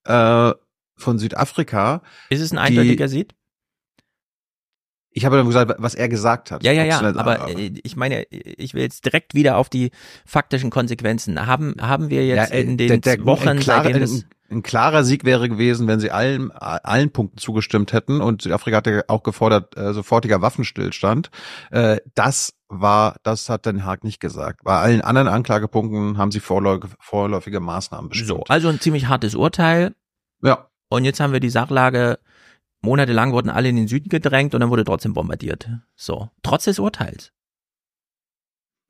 [0.05, 0.53] äh,
[0.95, 2.03] von Südafrika.
[2.31, 3.33] Ist es ein eindeutiger Sieg?
[5.11, 6.63] Ich habe dann gesagt, was er gesagt hat.
[6.63, 9.91] Ja, ja, ja, aber äh, ich meine, ich will jetzt direkt wieder auf die
[10.25, 11.49] faktischen Konsequenzen.
[11.49, 14.63] Haben, haben wir jetzt ja, äh, in den der, der, Wochen, klarer, seitdem ein, ein
[14.63, 19.23] klarer Sieg wäre gewesen, wenn sie allen, allen Punkten zugestimmt hätten und Südafrika hatte auch
[19.23, 21.31] gefordert, äh, sofortiger Waffenstillstand.
[21.71, 24.61] Äh, das war, das hat Den Haag nicht gesagt.
[24.65, 28.29] Bei allen anderen Anklagepunkten haben sie vorläufige, vorläufige Maßnahmen bestimmt.
[28.29, 29.95] So, also ein ziemlich hartes Urteil.
[30.43, 30.69] Ja.
[30.91, 32.19] Und jetzt haben wir die Sachlage
[32.85, 35.69] Monatelang wurden alle in den Süden gedrängt und dann wurde trotzdem bombardiert.
[35.97, 37.33] So, trotz des Urteils.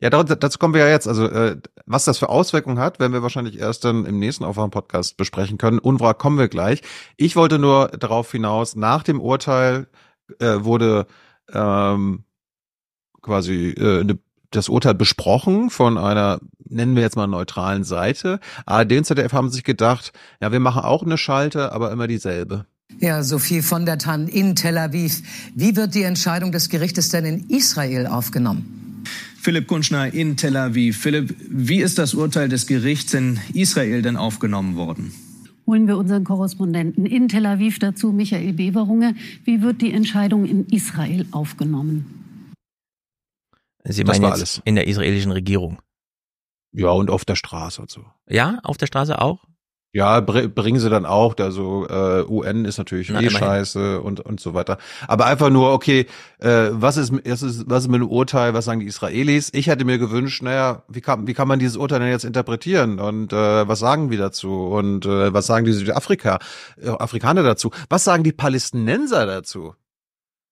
[0.00, 1.08] Ja, dazu kommen wir ja jetzt.
[1.08, 1.56] Also, äh,
[1.86, 5.78] was das für Auswirkungen hat, werden wir wahrscheinlich erst dann im nächsten Aufwand-Podcast besprechen können.
[5.78, 6.82] UNRWA kommen wir gleich.
[7.16, 9.86] Ich wollte nur darauf hinaus, nach dem Urteil
[10.40, 11.06] äh, wurde
[11.52, 12.24] ähm,
[13.22, 14.18] quasi äh, ne,
[14.50, 18.40] das Urteil besprochen von einer, nennen wir jetzt mal neutralen Seite.
[18.66, 22.66] ARD und ZDF haben sich gedacht, ja, wir machen auch eine Schalte, aber immer dieselbe.
[23.00, 25.22] Ja, Sophie von der Tann in Tel Aviv.
[25.54, 28.83] Wie wird die Entscheidung des Gerichtes denn in Israel aufgenommen?
[29.40, 30.98] Philipp Kunschner in Tel Aviv.
[30.98, 35.12] Philipp, wie ist das Urteil des Gerichts in Israel denn aufgenommen worden?
[35.66, 39.14] Holen wir unseren Korrespondenten in Tel Aviv dazu, Michael Beverunge.
[39.44, 42.06] Wie wird die Entscheidung in Israel aufgenommen?
[43.84, 44.62] Sie meinen jetzt alles.
[44.64, 45.78] in der israelischen Regierung?
[46.72, 48.04] Ja, und auf der Straße und so.
[48.28, 49.43] Ja, auf der Straße auch?
[49.94, 51.36] Ja, br bringen sie dann auch.
[51.38, 53.38] Also äh, UN ist natürlich Na, eh immerhin.
[53.38, 54.78] scheiße und und so weiter.
[55.06, 56.06] Aber einfach nur, okay,
[56.40, 58.54] äh, was ist, was ist was ist mit dem Urteil?
[58.54, 59.50] Was sagen die Israelis?
[59.54, 62.98] Ich hätte mir gewünscht, naja, wie kann wie kann man dieses Urteil denn jetzt interpretieren
[62.98, 66.40] und äh, was sagen wir dazu und äh, was sagen die Südafrika
[66.82, 67.70] äh, Afrikaner dazu?
[67.88, 69.74] Was sagen die Palästinenser dazu?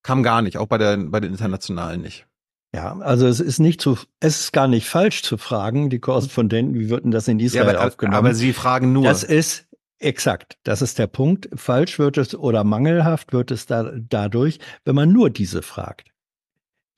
[0.04, 2.26] Kam gar nicht, auch bei der bei den internationalen nicht.
[2.74, 6.74] Ja, also es ist nicht zu, es ist gar nicht falsch zu fragen, die Korrespondenten,
[6.74, 8.16] wie würden das in Israel ja, aber, aufgenommen?
[8.16, 9.04] Aber sie fragen nur.
[9.04, 9.66] Das ist
[9.98, 11.50] exakt, das ist der Punkt.
[11.54, 16.08] Falsch wird es oder mangelhaft wird es da, dadurch, wenn man nur diese fragt.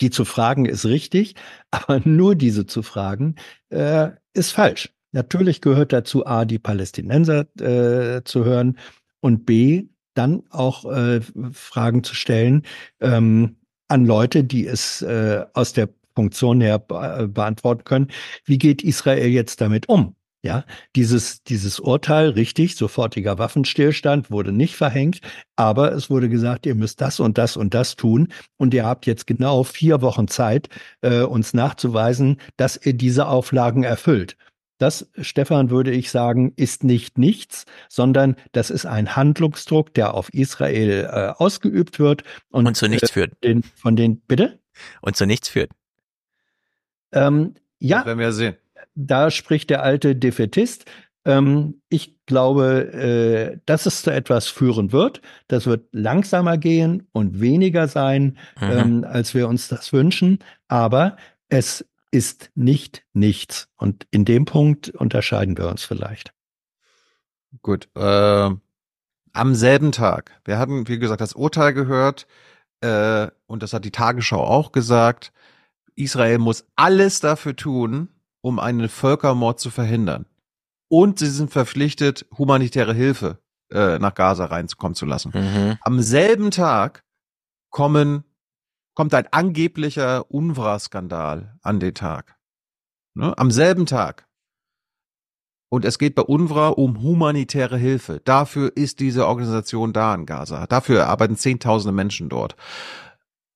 [0.00, 1.34] Die zu fragen ist richtig,
[1.72, 3.34] aber nur diese zu fragen
[3.70, 4.92] äh, ist falsch.
[5.10, 8.78] Natürlich gehört dazu A, die Palästinenser äh, zu hören
[9.20, 11.20] und B, dann auch äh,
[11.52, 12.62] Fragen zu stellen,
[13.00, 13.56] ähm,
[13.94, 18.08] an Leute, die es äh, aus der Funktion her äh, beantworten können.
[18.44, 20.16] Wie geht Israel jetzt damit um?
[20.42, 20.64] Ja,
[20.94, 25.20] dieses, dieses Urteil, richtig, sofortiger Waffenstillstand wurde nicht verhängt,
[25.56, 29.06] aber es wurde gesagt, ihr müsst das und das und das tun und ihr habt
[29.06, 30.68] jetzt genau vier Wochen Zeit,
[31.00, 34.36] äh, uns nachzuweisen, dass ihr diese Auflagen erfüllt.
[34.84, 40.28] Das, Stefan, würde ich sagen, ist nicht nichts, sondern das ist ein Handlungsdruck, der auf
[40.34, 43.42] Israel äh, ausgeübt wird und, und zu nichts äh, führt.
[43.42, 44.58] Den, von den, bitte?
[45.00, 45.70] Und zu nichts führt.
[47.12, 48.00] Ähm, ja.
[48.00, 48.56] Das werden wir sehen.
[48.94, 50.84] Da spricht der alte Defetist.
[51.24, 55.22] Ähm, ich glaube, äh, dass es zu etwas führen wird.
[55.48, 58.70] Das wird langsamer gehen und weniger sein, mhm.
[58.70, 60.40] ähm, als wir uns das wünschen.
[60.68, 61.16] Aber
[61.48, 63.68] es ist nicht nichts.
[63.76, 66.32] Und in dem Punkt unterscheiden wir uns vielleicht.
[67.60, 67.88] Gut.
[67.96, 68.50] Äh,
[69.32, 70.30] am selben Tag.
[70.44, 72.26] Wir hatten, wie gesagt, das Urteil gehört
[72.80, 75.32] äh, und das hat die Tagesschau auch gesagt.
[75.96, 78.08] Israel muss alles dafür tun,
[78.40, 80.26] um einen Völkermord zu verhindern.
[80.88, 83.38] Und sie sind verpflichtet, humanitäre Hilfe
[83.72, 85.32] äh, nach Gaza reinzukommen zu lassen.
[85.34, 85.78] Mhm.
[85.80, 87.02] Am selben Tag
[87.70, 88.22] kommen
[88.94, 92.36] kommt ein angeblicher UNRWA-Skandal an den Tag.
[93.14, 93.36] Ne?
[93.36, 94.26] Am selben Tag.
[95.68, 98.20] Und es geht bei UNRWA um humanitäre Hilfe.
[98.24, 100.66] Dafür ist diese Organisation da in Gaza.
[100.66, 102.55] Dafür arbeiten Zehntausende Menschen dort.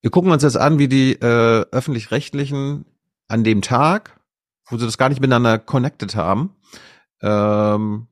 [0.00, 2.86] Wir gucken uns jetzt an, wie die äh, öffentlich-rechtlichen
[3.28, 4.20] an dem Tag,
[4.66, 6.56] wo sie das gar nicht miteinander connected haben,
[7.22, 8.08] ähm,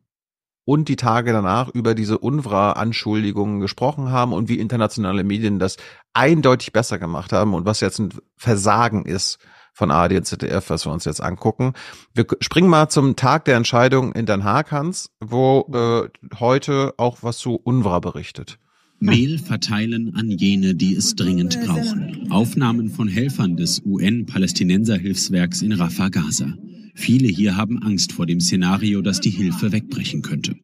[0.67, 5.77] und die Tage danach über diese UNRWA-Anschuldigungen gesprochen haben und wie internationale Medien das
[6.12, 9.39] eindeutig besser gemacht haben und was jetzt ein Versagen ist
[9.73, 11.73] von ARD und ZDF, was wir uns jetzt angucken.
[12.15, 16.09] Wir springen mal zum Tag der Entscheidung in Den Haag, Hans, wo äh,
[16.41, 18.59] heute auch was zu UNRWA berichtet.
[18.99, 22.27] Mehl verteilen an jene, die es dringend brauchen.
[22.31, 26.55] Aufnahmen von Helfern des UN-Palästinenser-Hilfswerks in Rafah, Gaza.
[26.97, 30.57] Viele hier haben Angst vor dem Szenario, dass die Hilfe wegbrechen könnte.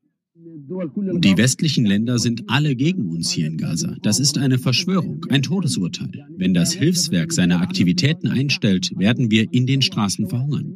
[0.65, 3.97] Die westlichen Länder sind alle gegen uns hier in Gaza.
[4.03, 6.27] Das ist eine Verschwörung, ein Todesurteil.
[6.37, 10.75] Wenn das Hilfswerk seine Aktivitäten einstellt, werden wir in den Straßen verhungern.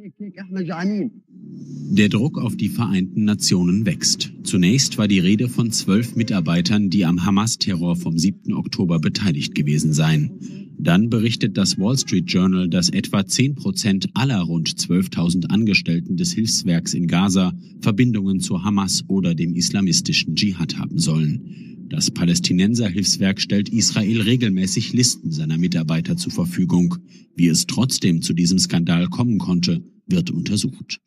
[1.90, 4.32] Der Druck auf die Vereinten Nationen wächst.
[4.42, 8.52] Zunächst war die Rede von zwölf Mitarbeitern, die am Hamas-Terror vom 7.
[8.52, 10.65] Oktober beteiligt gewesen seien.
[10.78, 16.32] Dann berichtet das Wall Street Journal, dass etwa 10 Prozent aller rund 12.000 Angestellten des
[16.32, 21.86] Hilfswerks in Gaza Verbindungen zur Hamas oder dem islamistischen Dschihad haben sollen.
[21.88, 26.96] Das Palästinenserhilfswerk stellt Israel regelmäßig Listen seiner Mitarbeiter zur Verfügung.
[27.36, 31.00] Wie es trotzdem zu diesem Skandal kommen konnte, wird untersucht.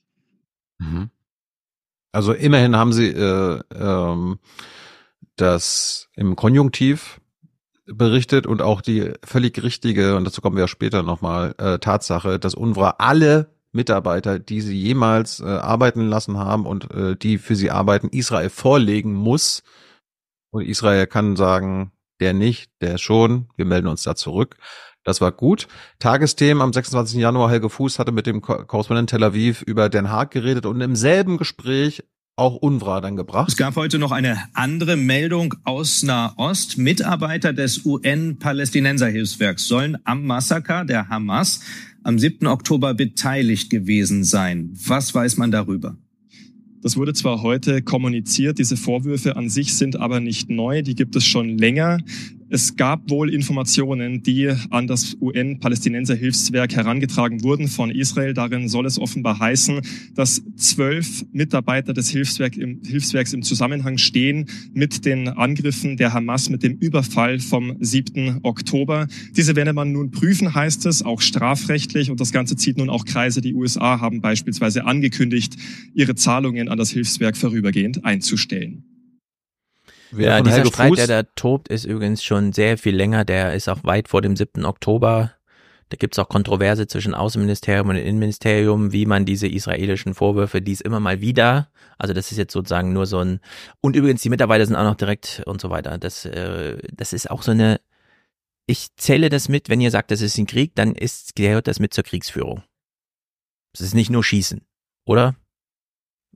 [0.80, 1.10] Mhm.
[2.12, 4.40] Also immerhin haben sie äh, ähm,
[5.36, 7.20] das im Konjunktiv
[7.92, 12.40] berichtet und auch die völlig richtige, und dazu kommen wir ja später nochmal, äh, Tatsache,
[12.40, 17.56] dass UNRWA alle Mitarbeiter, die sie jemals äh, arbeiten lassen haben und äh, die für
[17.56, 19.64] sie arbeiten, Israel vorlegen muss.
[20.52, 24.58] Und Israel kann sagen, der nicht, der schon, wir melden uns da zurück.
[25.04, 25.68] Das war gut.
[26.00, 27.20] Tagesthemen am 26.
[27.20, 30.96] Januar, Helge Fuß hatte mit dem Korrespondent Tel Aviv über Den Haag geredet und im
[30.96, 32.04] selben Gespräch
[32.40, 33.50] auch UNRWA dann gebracht.
[33.50, 36.78] Es gab heute noch eine andere Meldung aus Nahost.
[36.78, 41.62] Mitarbeiter des UN-Palästinenser-Hilfswerks sollen am Massaker der Hamas
[42.04, 42.48] am 7.
[42.48, 44.72] Oktober beteiligt gewesen sein.
[44.74, 45.98] Was weiß man darüber?
[46.82, 51.18] Das wurde zwar heute kommuniziert, diese Vorwürfe an sich sind aber nicht neu, die gibt
[51.18, 51.98] es schon länger.
[52.52, 58.34] Es gab wohl Informationen, die an das UN-Palästinenser-Hilfswerk herangetragen wurden von Israel.
[58.34, 59.82] Darin soll es offenbar heißen,
[60.16, 66.50] dass zwölf Mitarbeiter des Hilfswerk im, Hilfswerks im Zusammenhang stehen mit den Angriffen der Hamas,
[66.50, 68.40] mit dem Überfall vom 7.
[68.42, 69.08] Oktober.
[69.38, 72.10] Diese werde man nun prüfen, heißt es, auch strafrechtlich.
[72.10, 73.42] Und das Ganze zieht nun auch Kreise.
[73.42, 75.56] Die USA haben beispielsweise angekündigt,
[75.94, 78.89] ihre Zahlungen an das Hilfswerk vorübergehend einzustellen.
[80.12, 80.98] Wer ja, dieser Helge Streit, Fuß?
[80.98, 83.26] der da tobt, ist übrigens schon sehr viel länger.
[83.26, 84.66] Der ist auch weit vor dem 7.
[84.66, 85.34] Oktober.
[85.90, 90.82] Da gibt's auch Kontroverse zwischen Außenministerium und Innenministerium, wie man diese israelischen Vorwürfe, die es
[90.82, 93.40] immer mal wieder, also das ist jetzt sozusagen nur so ein,
[93.82, 95.98] und übrigens die Mitarbeiter sind auch noch direkt und so weiter.
[95.98, 97.82] Das, äh, das ist auch so eine,
[98.68, 101.80] ich zähle das mit, wenn ihr sagt, das ist ein Krieg, dann ist, gehört das
[101.80, 102.62] mit zur Kriegsführung.
[103.74, 104.62] Es ist nicht nur Schießen,
[105.06, 105.36] oder?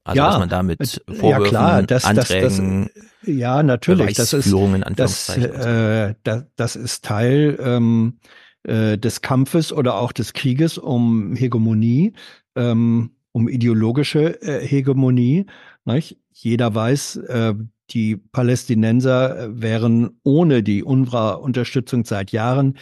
[0.03, 4.33] Also ja, dass man damit Vorwürfen, ja klar, das, Anträgen, das, das, ja natürlich, das
[4.33, 4.53] ist
[4.95, 8.19] das, äh, das, das ist Teil ähm,
[8.63, 12.13] äh, des Kampfes oder auch des Krieges um Hegemonie,
[12.55, 15.45] ähm, um ideologische äh, Hegemonie.
[15.85, 16.17] Nicht?
[16.31, 17.53] Jeder weiß, äh,
[17.89, 22.79] die Palästinenser wären ohne die UNRWA-Unterstützung seit Jahren äh,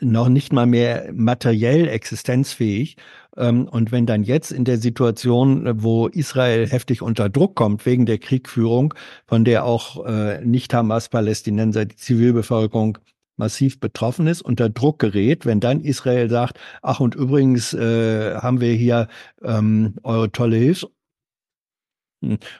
[0.00, 2.96] noch nicht mal mehr materiell existenzfähig.
[3.36, 7.86] Ähm, und wenn dann jetzt in der Situation, äh, wo Israel heftig unter Druck kommt
[7.86, 8.94] wegen der Kriegführung,
[9.26, 12.98] von der auch äh, nicht Hamas-Palästinenser, die Zivilbevölkerung
[13.36, 18.60] massiv betroffen ist, unter Druck gerät, wenn dann Israel sagt, ach und übrigens äh, haben
[18.60, 19.08] wir hier
[19.42, 20.86] ähm, eure tolle Hilfs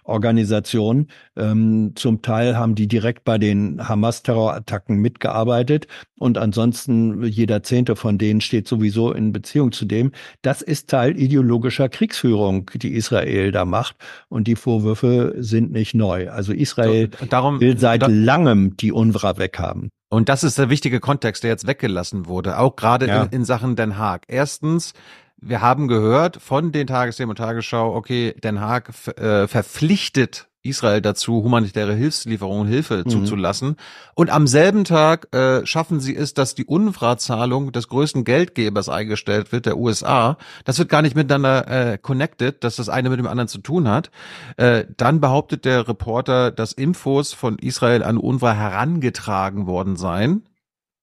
[0.05, 1.09] Organisationen.
[1.37, 5.87] Ähm, zum Teil haben die direkt bei den Hamas-Terrorattacken mitgearbeitet
[6.19, 10.13] und ansonsten jeder Zehnte von denen steht sowieso in Beziehung zu dem.
[10.43, 13.97] Das ist Teil ideologischer Kriegsführung, die Israel da macht
[14.29, 16.31] und die Vorwürfe sind nicht neu.
[16.31, 19.91] Also Israel so, darum, will seit da, langem die UNRWA weghaben.
[20.11, 23.25] Und das ist der wichtige Kontext, der jetzt weggelassen wurde, auch gerade ja.
[23.25, 24.25] in, in Sachen Den Haag.
[24.29, 24.95] Erstens,
[25.41, 31.43] wir haben gehört von den Tagesthemen und Tagesschau, okay, Den Haag äh, verpflichtet Israel dazu,
[31.43, 33.11] humanitäre Hilfslieferungen, Hilfe mhm.
[33.11, 33.77] zuzulassen.
[34.15, 39.53] Und am selben Tag äh, schaffen sie es, dass die UNRWA-Zahlung des größten Geldgebers eingestellt
[39.53, 40.37] wird, der USA.
[40.65, 43.89] Das wird gar nicht miteinander äh, connected, dass das eine mit dem anderen zu tun
[43.89, 44.11] hat.
[44.57, 50.45] Äh, dann behauptet der Reporter, dass Infos von Israel an UNRWA herangetragen worden seien.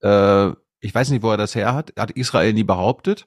[0.02, 0.50] Äh,
[0.82, 1.94] ich weiß nicht, wo er das her hat.
[1.98, 3.26] Hat Israel nie behauptet.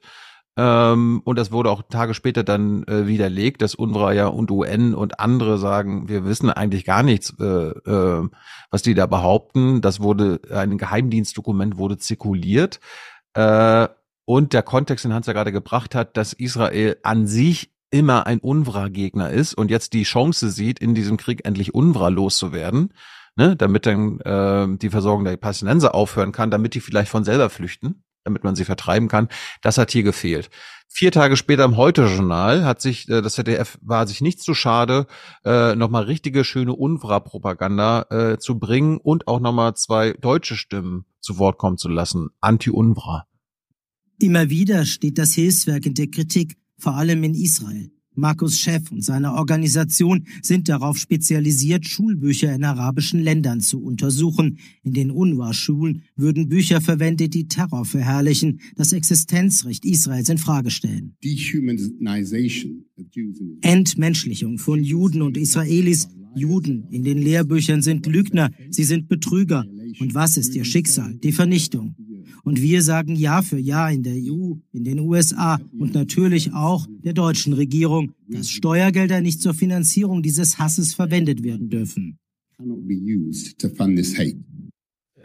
[0.59, 4.93] Ähm, und das wurde auch Tage später dann äh, widerlegt, dass UNRWA ja und UN
[4.93, 8.27] und andere sagen, wir wissen eigentlich gar nichts, äh, äh,
[8.69, 9.79] was die da behaupten.
[9.79, 12.81] Das wurde, ein Geheimdienstdokument wurde zirkuliert.
[13.35, 13.87] Äh,
[14.25, 18.39] und der Kontext, den Hans ja gerade gebracht hat, dass Israel an sich immer ein
[18.39, 22.93] UNRWA-Gegner ist und jetzt die Chance sieht, in diesem Krieg endlich UNRWA loszuwerden,
[23.37, 27.49] ne, damit dann äh, die Versorgung der Palästinenser aufhören kann, damit die vielleicht von selber
[27.49, 29.29] flüchten damit man sie vertreiben kann.
[29.61, 30.49] Das hat hier gefehlt.
[30.91, 35.05] Vier Tage später im Heute-Journal hat sich äh, das ZDF war sich nicht zu schade,
[35.45, 41.37] äh, nochmal richtige schöne UNRWA-Propaganda äh, zu bringen und auch nochmal zwei deutsche Stimmen zu
[41.37, 42.29] Wort kommen zu lassen.
[42.41, 43.27] Anti-UNRWA.
[44.19, 47.91] Immer wieder steht das Hilfswerk in der Kritik, vor allem in Israel.
[48.15, 54.57] Markus Chef und seine Organisation sind darauf spezialisiert, Schulbücher in arabischen Ländern zu untersuchen.
[54.83, 61.15] In den UNRWA-Schulen würden Bücher verwendet, die Terror verherrlichen, das Existenzrecht Israels in Frage stellen.
[63.61, 66.09] Entmenschlichung von Juden und Israelis.
[66.35, 69.65] Juden in den Lehrbüchern sind Lügner, sie sind Betrüger.
[69.99, 71.15] Und was ist ihr Schicksal?
[71.15, 71.95] Die Vernichtung.
[72.43, 76.87] Und wir sagen Jahr für Jahr in der EU, in den USA und natürlich auch
[77.03, 82.17] der deutschen Regierung, dass Steuergelder nicht zur Finanzierung dieses Hasses verwendet werden dürfen.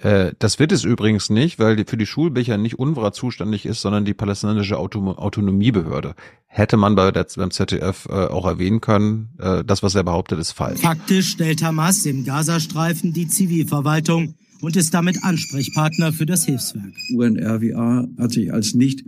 [0.05, 3.81] Äh, das wird es übrigens nicht, weil die, für die Schulbücher nicht UNRWA zuständig ist,
[3.81, 6.15] sondern die palästinensische Auto Autonomiebehörde.
[6.47, 10.39] Hätte man bei der, beim ZDF äh, auch erwähnen können, äh, das, was er behauptet,
[10.39, 10.81] ist falsch.
[10.81, 14.35] Faktisch stellt Hamas im Gazastreifen die Zivilverwaltung
[14.65, 16.95] und ist damit Ansprechpartner für das Hilfswerk.
[17.15, 19.05] UNRWA hat sich als nicht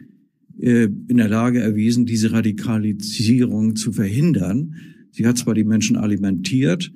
[0.61, 4.77] äh, in der Lage erwiesen, diese Radikalisierung zu verhindern.
[5.11, 6.93] Sie hat zwar die Menschen alimentiert,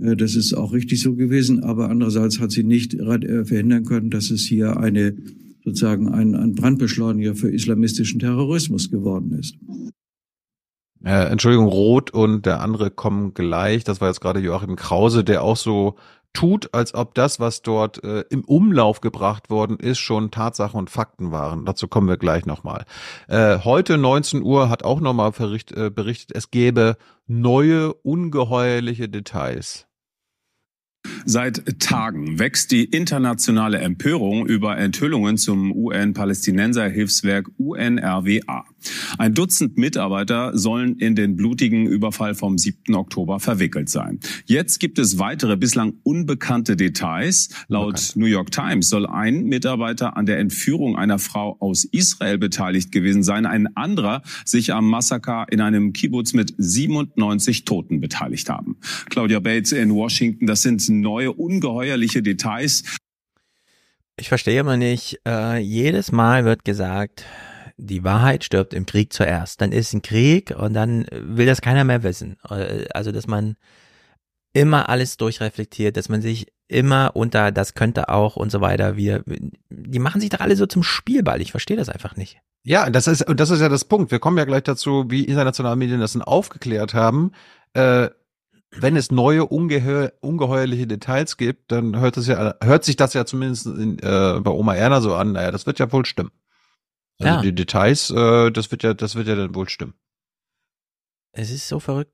[0.00, 4.10] äh, das ist auch richtig so gewesen, aber andererseits hat sie nicht äh, verhindern können,
[4.10, 5.16] dass es hier eine
[5.64, 9.56] sozusagen ein, ein Brandbeschleuniger für islamistischen Terrorismus geworden ist.
[11.04, 13.84] Äh, Entschuldigung, Roth und der andere kommen gleich.
[13.84, 15.96] Das war jetzt gerade Joachim Krause, der auch so
[16.32, 20.90] tut, als ob das, was dort äh, im Umlauf gebracht worden ist, schon Tatsachen und
[20.90, 21.64] Fakten waren.
[21.64, 22.84] Dazu kommen wir gleich nochmal.
[23.28, 26.96] Äh, heute 19 Uhr hat auch nochmal äh, berichtet, es gäbe
[27.26, 29.86] neue ungeheuerliche Details.
[31.24, 38.64] Seit Tagen wächst die internationale Empörung über Enthüllungen zum UN-Palästinenser-Hilfswerk UNRWA.
[39.18, 42.94] Ein Dutzend Mitarbeiter sollen in den blutigen Überfall vom 7.
[42.94, 44.20] Oktober verwickelt sein.
[44.46, 47.48] Jetzt gibt es weitere bislang unbekannte Details.
[47.68, 48.16] Laut Unbekannt.
[48.16, 53.22] New York Times soll ein Mitarbeiter an der Entführung einer Frau aus Israel beteiligt gewesen
[53.22, 53.46] sein.
[53.46, 58.76] Ein anderer sich am Massaker in einem Kibbutz mit 97 Toten beteiligt haben.
[59.10, 62.84] Claudia Bates in Washington, das sind neue ungeheuerliche Details.
[64.18, 67.24] Ich verstehe immer nicht, äh, jedes Mal wird gesagt,
[67.76, 69.60] die Wahrheit stirbt im Krieg zuerst.
[69.60, 72.36] Dann ist ein Krieg und dann will das keiner mehr wissen.
[72.42, 73.56] Also, dass man
[74.52, 79.22] immer alles durchreflektiert, dass man sich immer unter das könnte auch und so weiter wieder,
[79.70, 81.40] die machen sich doch alle so zum Spielball.
[81.40, 82.38] Ich verstehe das einfach nicht.
[82.64, 84.10] Ja, das ist, das ist ja das Punkt.
[84.10, 87.32] Wir kommen ja gleich dazu, wie internationale Medien das aufgeklärt haben.
[87.74, 88.08] Äh,
[88.74, 93.26] wenn es neue ungeheuer, ungeheuerliche Details gibt, dann hört es ja, hört sich das ja
[93.26, 95.32] zumindest in, äh, bei Oma Erna so an.
[95.32, 96.30] Naja, das wird ja wohl stimmen.
[97.18, 97.40] Also ja.
[97.40, 99.94] die Details, äh, das wird ja, das wird ja dann wohl stimmen.
[101.32, 102.12] Es ist so verrückt.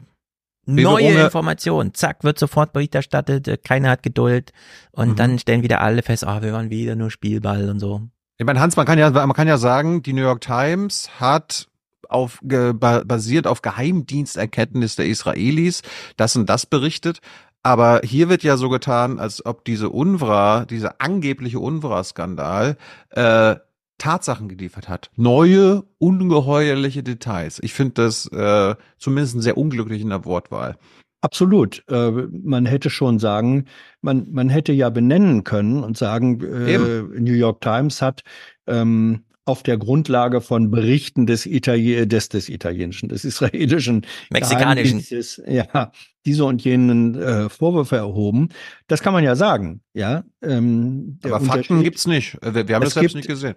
[0.67, 4.53] Neue Informationen, zack, wird sofort Bericht erstattet, keiner hat Geduld
[4.93, 5.17] und mhm.
[5.17, 8.03] dann stellen wieder alle fest, ah, oh, wir waren wieder nur Spielball und so.
[8.37, 11.69] Ich meine, Hans, man kann ja, man kann ja sagen, die New York Times hat
[12.09, 15.83] auf basiert auf Geheimdiensterkenntnis der Israelis
[16.17, 17.21] das und das berichtet.
[17.63, 22.77] Aber hier wird ja so getan, als ob diese UNRWA, dieser angebliche UNRWA-Skandal,
[23.11, 23.57] äh,
[23.99, 25.11] Tatsachen geliefert hat.
[25.17, 27.59] Neue, ungeheuerliche Details.
[27.63, 30.77] Ich finde das äh, zumindest sehr unglücklich in der Wortwahl.
[31.21, 31.83] Absolut.
[31.89, 33.65] Äh, man hätte schon sagen,
[34.01, 38.23] man, man hätte ja benennen können und sagen, äh, New York Times hat
[38.69, 45.03] ähm, auf der Grundlage von Berichten des, Itali des, des italienischen, des israelischen, mexikanischen,
[45.47, 45.91] ja,
[46.27, 48.51] diese und jenen äh, Vorwürfe erhoben.
[48.89, 50.25] Das kann man ja sagen, ja.
[50.43, 52.37] Ähm, Aber Fakten gibt's nicht.
[52.43, 53.55] Wir, wir haben es das selbst nicht gesehen.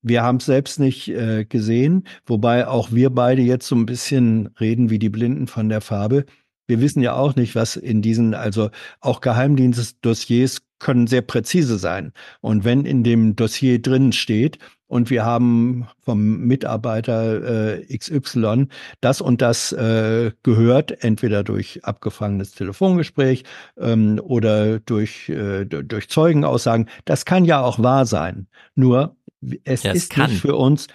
[0.00, 4.48] Wir haben es selbst nicht äh, gesehen, wobei auch wir beide jetzt so ein bisschen
[4.58, 6.24] reden wie die Blinden von der Farbe.
[6.66, 12.12] Wir wissen ja auch nicht, was in diesen, also auch Geheimdienstdossiers können sehr präzise sein.
[12.40, 18.68] Und wenn in dem Dossier drin steht, und wir haben vom Mitarbeiter äh, XY
[19.00, 23.44] das und das äh, gehört, entweder durch abgefangenes Telefongespräch
[23.78, 26.88] ähm, oder durch, äh, durch Zeugenaussagen.
[27.04, 28.46] Das kann ja auch wahr sein.
[28.74, 29.16] Nur
[29.64, 30.30] es ja, ist kann.
[30.30, 30.88] nicht für uns.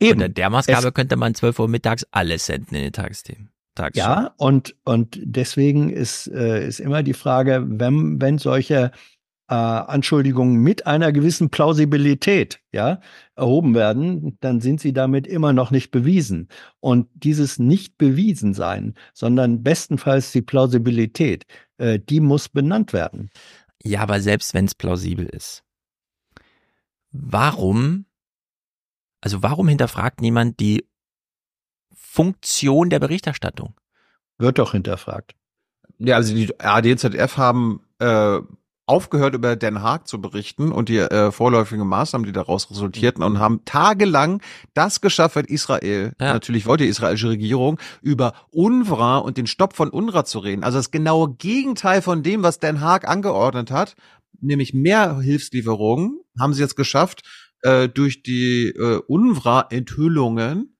[0.00, 0.14] Eben.
[0.14, 3.50] Unter der Maßgabe es, könnte man 12 Uhr mittags alles senden in den Tagesthemen.
[3.74, 4.02] Tagesschau.
[4.02, 8.90] Ja, und, und deswegen ist, äh, ist immer die Frage, wenn, wenn solche
[9.48, 13.00] äh, Anschuldigungen mit einer gewissen Plausibilität ja,
[13.34, 16.48] erhoben werden, dann sind sie damit immer noch nicht bewiesen.
[16.80, 21.44] Und dieses nicht bewiesen sein, sondern bestenfalls die Plausibilität,
[21.78, 23.30] äh, die muss benannt werden.
[23.82, 25.64] Ja, aber selbst wenn es plausibel ist,
[27.10, 28.06] warum,
[29.20, 30.86] also warum hinterfragt niemand die
[31.92, 33.74] Funktion der Berichterstattung?
[34.38, 35.34] Wird doch hinterfragt.
[35.98, 38.40] Ja, also die ADZF haben äh,
[38.92, 43.38] aufgehört, über Den Haag zu berichten und die äh, vorläufigen Maßnahmen, die daraus resultierten und
[43.38, 44.42] haben tagelang
[44.74, 46.34] das geschafft, weil Israel, ja.
[46.34, 50.62] natürlich wollte die israelische Regierung, über UNRWA und den Stopp von UNRWA zu reden.
[50.62, 53.96] Also das genaue Gegenteil von dem, was Den Haag angeordnet hat,
[54.42, 57.22] nämlich mehr Hilfslieferungen, haben sie jetzt geschafft,
[57.62, 60.76] äh, durch die äh, UNRWA-Enthüllungen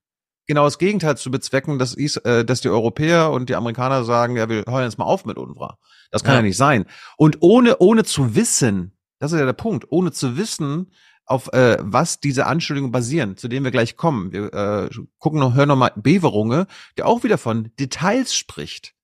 [0.46, 4.36] genau das Gegenteil zu bezwecken, dass, Is äh, dass die Europäer und die Amerikaner sagen,
[4.36, 5.78] ja, wir hören jetzt mal auf mit UNRWA.
[6.12, 6.84] Das kann ja, ja nicht sein.
[7.16, 10.92] Und ohne, ohne zu wissen, das ist ja der Punkt, ohne zu wissen,
[11.24, 14.32] auf äh, was diese Anschuldigungen basieren, zu denen wir gleich kommen.
[14.32, 16.66] Wir äh, gucken noch, hören noch mal Beverunge,
[16.96, 18.94] der auch wieder von Details spricht.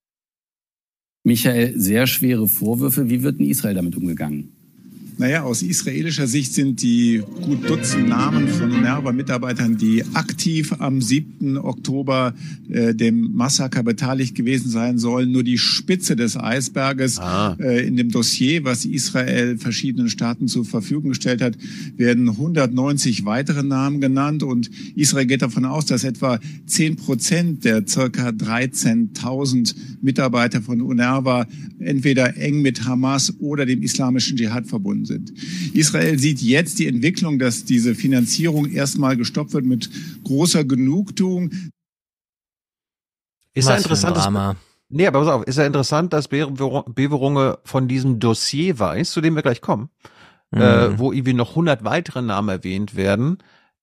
[1.25, 3.09] Michael, sehr schwere Vorwürfe.
[3.09, 4.58] Wie wird in Israel damit umgegangen?
[5.21, 11.59] Naja, aus israelischer Sicht sind die gut Dutzend Namen von UNRWA-Mitarbeitern, die aktiv am 7.
[11.59, 12.35] Oktober
[12.71, 17.19] äh, dem Massaker beteiligt gewesen sein sollen, nur die Spitze des Eisberges.
[17.19, 17.57] Ah.
[17.59, 21.59] Äh, in dem Dossier, was Israel verschiedenen Staaten zur Verfügung gestellt hat,
[21.97, 27.85] werden 190 weitere Namen genannt und Israel geht davon aus, dass etwa 10 Prozent der
[27.89, 31.49] circa 13.000 Mitarbeiter von UNRWA
[31.81, 35.33] entweder eng mit Hamas oder dem islamischen Dschihad verbunden sind.
[35.75, 39.91] Israel sieht jetzt die Entwicklung, dass diese Finanzierung erstmal gestoppt wird mit
[40.23, 41.51] großer Genugtuung.
[43.55, 44.57] Ist ja interessant, dass,
[44.89, 49.35] nee, aber pass auf, ist ja interessant, dass Beverunge von diesem Dossier weiß, zu dem
[49.35, 49.91] wir gleich kommen,
[50.53, 50.61] mhm.
[50.61, 53.39] äh, wo irgendwie noch 100 weitere Namen erwähnt werden.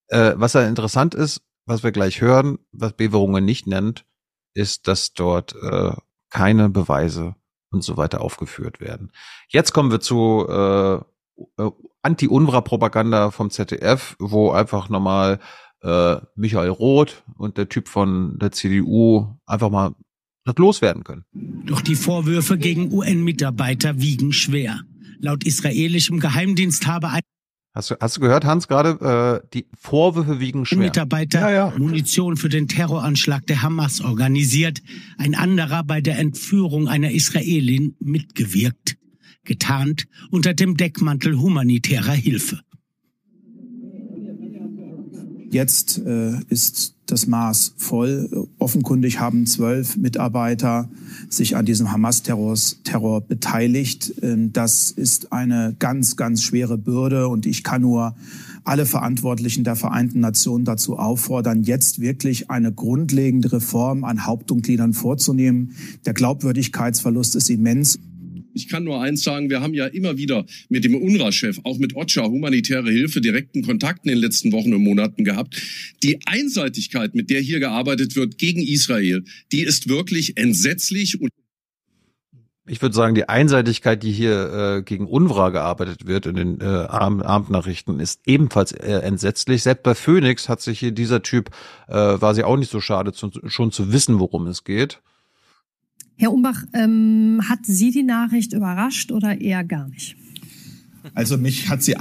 [0.08, 4.06] Äh, was ja interessant ist, was wir gleich hören, was Beverunge nicht nennt,
[4.54, 5.94] ist, dass dort äh,
[6.30, 7.36] keine Beweise
[7.72, 9.12] und so weiter aufgeführt werden.
[9.50, 11.00] Jetzt kommen wir zu äh, äh,
[12.02, 15.40] Anti-UNRWA-Propaganda vom ZDF, wo einfach nochmal
[15.82, 19.96] äh, Michael Roth und der Typ von der CDU einfach mal
[20.46, 21.26] das loswerden können.
[21.66, 24.82] Doch die Vorwürfe gegen UN-Mitarbeiter wiegen schwer.
[25.20, 27.22] Laut israelischem Geheimdienst habe ein
[27.74, 30.78] Hast du, hast du gehört, Hans, gerade äh, die Vorwürfe wiegen schwer.
[30.78, 31.74] Mitarbeiter ja, ja.
[31.78, 34.82] Munition für den Terroranschlag der Hamas organisiert,
[35.18, 38.96] ein anderer bei der Entführung einer Israelin mitgewirkt
[39.46, 42.60] getarnt unter dem Deckmantel humanitärer Hilfe.
[45.52, 48.48] Jetzt äh, ist das Maß voll.
[48.60, 50.90] Offenkundig haben zwölf Mitarbeiter
[51.30, 54.16] sich an diesem Hamas-Terror Terror beteiligt.
[54.22, 58.16] Ähm, das ist eine ganz, ganz schwere Bürde und ich kann nur
[58.66, 65.76] alle Verantwortlichen der Vereinten Nationen dazu auffordern, jetzt wirklich eine grundlegende Reform an Hauptmitgliedern vorzunehmen.
[66.06, 68.00] Der Glaubwürdigkeitsverlust ist immens.
[68.56, 71.96] Ich kann nur eins sagen, wir haben ja immer wieder mit dem UNRWA-Chef, auch mit
[71.96, 75.62] OCHA, humanitäre Hilfe, direkten Kontakten in den letzten Wochen und Monaten gehabt.
[76.04, 81.30] Die Einseitigkeit, mit der hier gearbeitet wird gegen Israel, die ist wirklich entsetzlich und
[82.68, 86.64] ich würde sagen, die Einseitigkeit, die hier äh, gegen UNRWA gearbeitet wird in den äh,
[86.64, 89.62] Abendnachrichten, ist ebenfalls äh, entsetzlich.
[89.62, 91.52] Selbst bei Phoenix hat sich hier dieser Typ,
[91.88, 95.00] äh, war sie auch nicht so schade, zu, schon zu wissen, worum es geht.
[96.18, 100.16] Herr Umbach, ähm, hat Sie die Nachricht überrascht oder eher gar nicht?
[101.14, 101.98] Also mich hat sie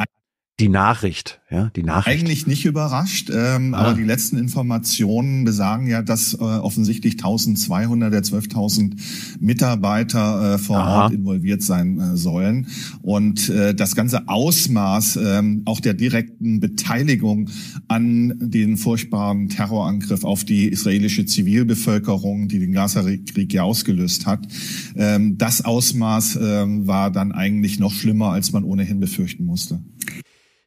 [0.60, 2.20] die Nachricht, ja, die Nachricht.
[2.20, 3.78] Eigentlich nicht überrascht, ähm, ah.
[3.78, 8.94] aber die letzten Informationen besagen ja, dass äh, offensichtlich 1200 der 12.000
[9.40, 11.02] Mitarbeiter äh, vor Aha.
[11.02, 12.68] Ort involviert sein äh, sollen.
[13.02, 17.50] Und äh, das ganze Ausmaß äh, auch der direkten Beteiligung
[17.88, 24.46] an den furchtbaren Terrorangriff auf die israelische Zivilbevölkerung, die den Gaza-Krieg ja ausgelöst hat,
[24.94, 26.40] äh, das Ausmaß äh,
[26.86, 29.80] war dann eigentlich noch schlimmer, als man ohnehin befürchten musste.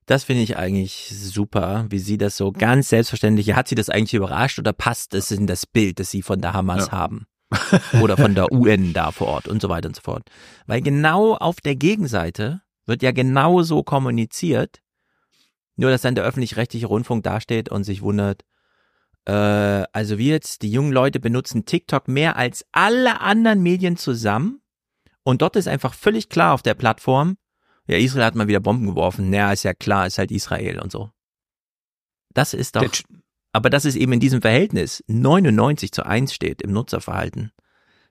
[0.07, 4.13] Das finde ich eigentlich super, wie sie das so ganz selbstverständlich, hat sie das eigentlich
[4.13, 6.91] überrascht oder passt es in das Bild, das sie von der Hamas ja.
[6.93, 7.27] haben?
[8.01, 10.29] oder von der UN da vor Ort und so weiter und so fort.
[10.65, 14.81] Weil genau auf der Gegenseite wird ja genau so kommuniziert,
[15.75, 18.43] nur dass dann der öffentlich-rechtliche Rundfunk dasteht und sich wundert,
[19.25, 24.61] äh, also wir jetzt, die jungen Leute benutzen TikTok mehr als alle anderen Medien zusammen
[25.23, 27.37] und dort ist einfach völlig klar auf der Plattform,
[27.87, 29.29] ja, Israel hat mal wieder Bomben geworfen.
[29.29, 31.11] Naja, ist ja klar, ist halt Israel und so.
[32.33, 32.85] Das ist doch,
[33.53, 37.51] aber das ist eben in diesem Verhältnis 99 zu 1 steht im Nutzerverhalten.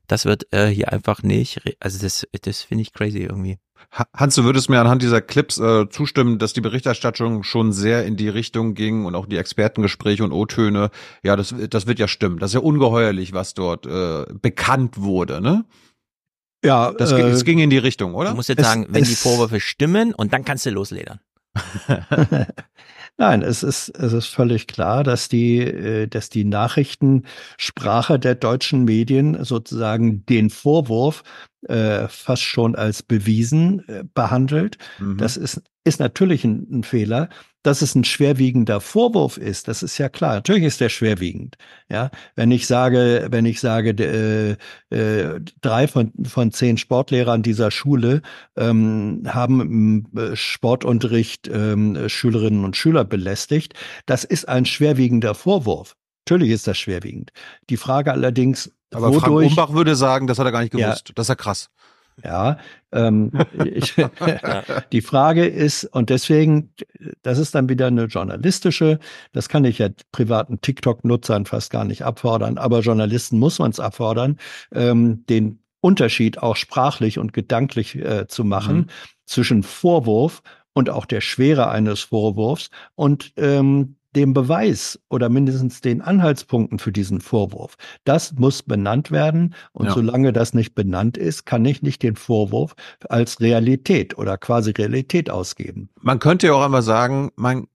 [0.09, 3.59] Das wird äh, hier einfach nicht, also das, das finde ich crazy irgendwie.
[3.91, 8.17] Hans, du würdest mir anhand dieser Clips äh, zustimmen, dass die Berichterstattung schon sehr in
[8.17, 10.91] die Richtung ging und auch die Expertengespräche und O-Töne.
[11.23, 12.39] Ja, das, das wird ja stimmen.
[12.39, 15.65] Das ist ja ungeheuerlich, was dort äh, bekannt wurde, ne?
[16.67, 18.31] Ja, das, äh, das ging in die Richtung, oder?
[18.31, 21.21] Du musst jetzt es, sagen, wenn die Vorwürfe stimmen und dann kannst du losledern.
[23.19, 28.85] Nein, es ist, es ist völlig klar, dass die, äh, dass die Nachrichtensprache der deutschen
[28.85, 31.23] Medien sozusagen den Vorwurf
[31.69, 34.79] äh, fast schon als bewiesen äh, behandelt.
[34.99, 35.19] Mhm.
[35.19, 37.29] Das ist, ist natürlich ein, ein Fehler
[37.67, 40.35] dass es ein schwerwiegender Vorwurf ist, das ist ja klar.
[40.37, 41.57] Natürlich ist der schwerwiegend.
[41.91, 43.91] Ja, wenn ich sage, wenn ich sage,
[44.91, 48.23] äh, äh, drei von, von zehn Sportlehrern dieser Schule
[48.57, 53.75] ähm, haben im äh, Sportunterricht ähm, Schülerinnen und Schüler belästigt,
[54.07, 55.97] das ist ein schwerwiegender Vorwurf.
[56.29, 57.33] Natürlich ist das schwerwiegend.
[57.69, 59.23] Die Frage allerdings, aber wodurch,
[59.55, 61.09] Frank Umbach würde sagen, das hat er gar nicht gewusst.
[61.09, 61.71] Ja, das ist ja krass.
[62.25, 62.59] Ja,
[62.93, 63.31] ähm,
[63.65, 63.95] ich,
[64.93, 66.73] die Frage ist, und deswegen,
[67.23, 68.99] das ist dann wieder eine journalistische,
[69.33, 73.81] das kann ich ja privaten TikTok-Nutzern fast gar nicht abfordern, aber Journalisten muss man es
[73.81, 74.39] abfordern,
[74.73, 78.87] ähm, den Unterschied auch sprachlich und gedanklich äh, zu machen mhm.
[79.27, 80.43] zwischen Vorwurf
[80.73, 86.91] und auch der Schwere eines Vorwurfs und ähm, dem Beweis oder mindestens den Anhaltspunkten für
[86.91, 87.77] diesen Vorwurf.
[88.05, 89.55] Das muss benannt werden.
[89.73, 89.93] Und ja.
[89.93, 92.75] solange das nicht benannt ist, kann ich nicht den Vorwurf
[93.09, 95.91] als Realität oder quasi Realität ausgeben.
[96.01, 97.69] Man könnte ja auch einmal sagen, man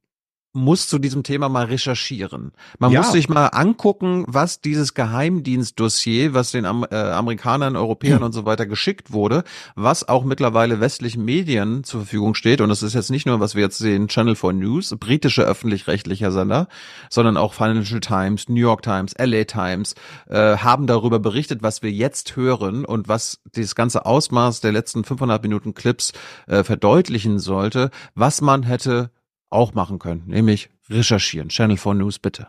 [0.54, 2.52] muss zu diesem Thema mal recherchieren.
[2.78, 3.02] Man ja.
[3.02, 8.26] muss sich mal angucken, was dieses Geheimdienstdossier, was den Am äh, Amerikanern, Europäern hm.
[8.26, 9.44] und so weiter geschickt wurde,
[9.76, 12.60] was auch mittlerweile westlichen Medien zur Verfügung steht.
[12.60, 16.32] Und das ist jetzt nicht nur, was wir jetzt sehen, Channel 4 News, britische öffentlich-rechtlicher
[16.32, 16.68] Sender,
[17.10, 19.96] sondern auch Financial Times, New York Times, LA Times,
[20.30, 25.06] äh, haben darüber berichtet, was wir jetzt hören und was dieses ganze Ausmaß der letzten
[25.06, 26.12] 500 Minuten Clips
[26.48, 29.12] äh, verdeutlichen sollte, was man hätte
[29.52, 31.50] auch machen können, nämlich recherchieren.
[31.50, 32.48] Channel 4 News, bitte.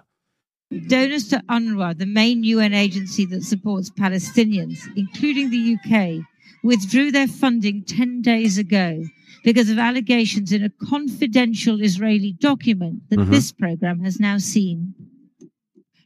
[0.70, 6.24] Donors to UNRWA, the main UN agency that supports Palestinians, including the UK,
[6.62, 9.05] withdrew their funding 10 days ago
[9.44, 13.31] because of allegations in a confidential Israeli document that mm-hmm.
[13.31, 14.94] this program has now seen.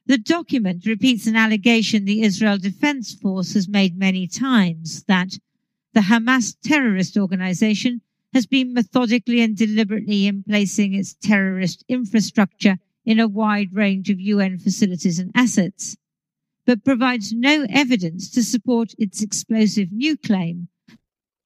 [0.07, 5.39] The document repeats an allegation the Israel Defense Force has made many times that
[5.95, 8.01] the Hamas terrorist organization
[8.33, 14.21] has been methodically and deliberately in placing its terrorist infrastructure in a wide range of
[14.21, 15.97] UN facilities and assets,
[16.67, 20.69] but provides no evidence to support its explosive new claim.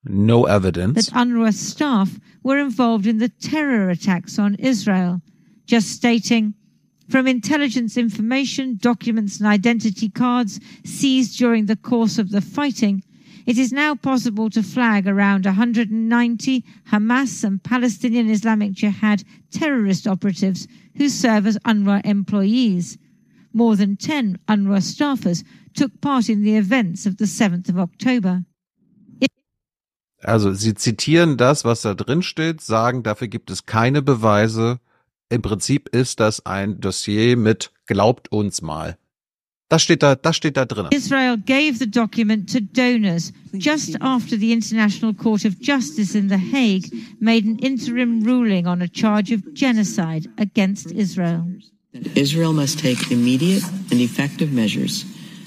[0.04, 1.06] No evidence.
[1.06, 5.20] That UNRWA staff were involved in the terror attacks on Israel,
[5.66, 6.54] just stating,
[7.10, 13.02] from intelligence information, documents and identity cards seized during the course of the fighting,
[13.46, 20.66] it is now possible to flag around 190 Hamas and Palestinian Islamic Jihad terrorist operatives
[20.96, 22.98] who serve as UNRWA employees.
[23.52, 25.44] More than 10 UNRWA staffers
[25.74, 28.44] took part in the events of the 7th of October.
[30.22, 34.78] Also, Sie zitieren das, was da drin steht, sagen, dafür gibt es keine Beweise.
[35.30, 38.98] Im Prinzip ist das ein Dossier mit glaubt uns mal.
[39.70, 40.88] Das steht da, das steht da drin.
[40.90, 46.38] Israel gave the document to donors just after the International Court of Justice in The
[46.38, 51.46] Hague made an interim ruling on a charge of genocide against Israel.
[52.16, 55.04] Israel must take immediate and effective measures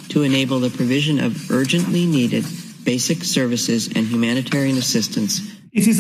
[0.08, 2.46] to enable the provision of urgently needed
[2.86, 5.42] basic services and humanitarian assistance.
[5.74, 6.00] It is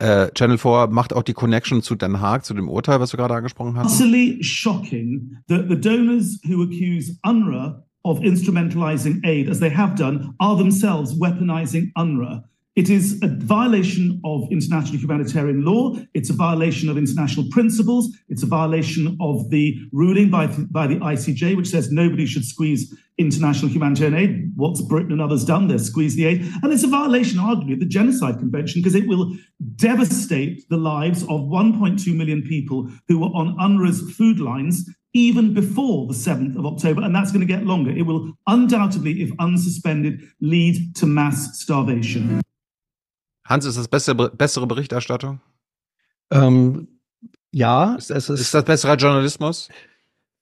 [0.00, 3.16] Äh, Channel 4 macht auch die Connection zu Den Haag, zu dem Urteil, was du
[3.16, 4.00] gerade angesprochen hast.
[4.00, 10.34] Utterly shocking that the donors who accuse UNRWA of instrumentalizing aid, as they have done,
[10.38, 12.44] are themselves weaponizing UNRWA.
[12.76, 15.96] It is a violation of international humanitarian law.
[16.14, 18.16] It's a violation of international principles.
[18.28, 22.94] It's a violation of the ruling by, by the ICJ, which says nobody should squeeze
[23.18, 24.52] international humanitarian aid.
[24.56, 25.68] What's Britain and others done?
[25.68, 26.40] They've squeezed the aid.
[26.62, 29.34] And it's a violation, arguably, of the Genocide Convention because it will
[29.76, 36.06] devastate the lives of 1.2 million people who were on UNRWA's food lines even before
[36.06, 37.90] the 7th of October, and that's going to get longer.
[37.90, 42.40] It will undoubtedly, if unsuspended, lead to mass starvation.
[43.44, 45.40] Hans, ist das bessere, bessere Berichterstattung?
[46.30, 46.88] Ähm,
[47.50, 48.40] ja, ist, es ist.
[48.40, 49.70] Ist das besserer Journalismus?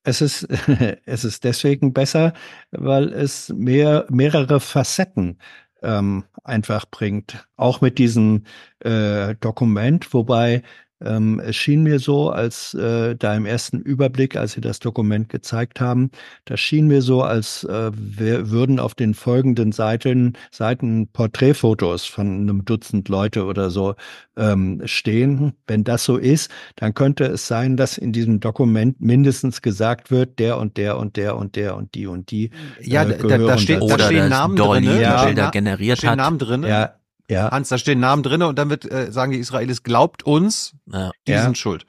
[0.07, 0.45] Es ist,
[1.05, 2.33] es ist deswegen besser,
[2.71, 5.39] weil es mehr, mehrere Facetten
[5.83, 7.47] ähm, einfach bringt.
[7.57, 8.45] Auch mit diesem
[8.81, 10.63] äh, Dokument, wobei
[11.05, 15.29] ähm, es schien mir so, als äh, da im ersten Überblick, als Sie das Dokument
[15.29, 16.11] gezeigt haben,
[16.47, 22.27] das schien mir so, als äh, wir würden auf den folgenden Seiten, Seiten Porträtfotos von
[22.27, 23.95] einem Dutzend Leute oder so
[24.37, 25.53] ähm, stehen.
[25.67, 30.39] Wenn das so ist, dann könnte es sein, dass in diesem Dokument mindestens gesagt wird,
[30.39, 32.47] der und der und der und der und die und die.
[32.47, 32.51] Äh,
[32.81, 34.85] ja, da, da, steht, da stehen Namen drin.
[34.85, 36.17] Ja, Bilder generiert hat.
[36.17, 36.63] Namen drin.
[36.63, 36.95] Ja,
[37.31, 37.51] ja.
[37.51, 41.11] Hans, da stehen Namen drinne und dann wird äh, sagen die Israelis, glaubt uns, ja.
[41.27, 41.43] die ja.
[41.43, 41.87] sind schuld.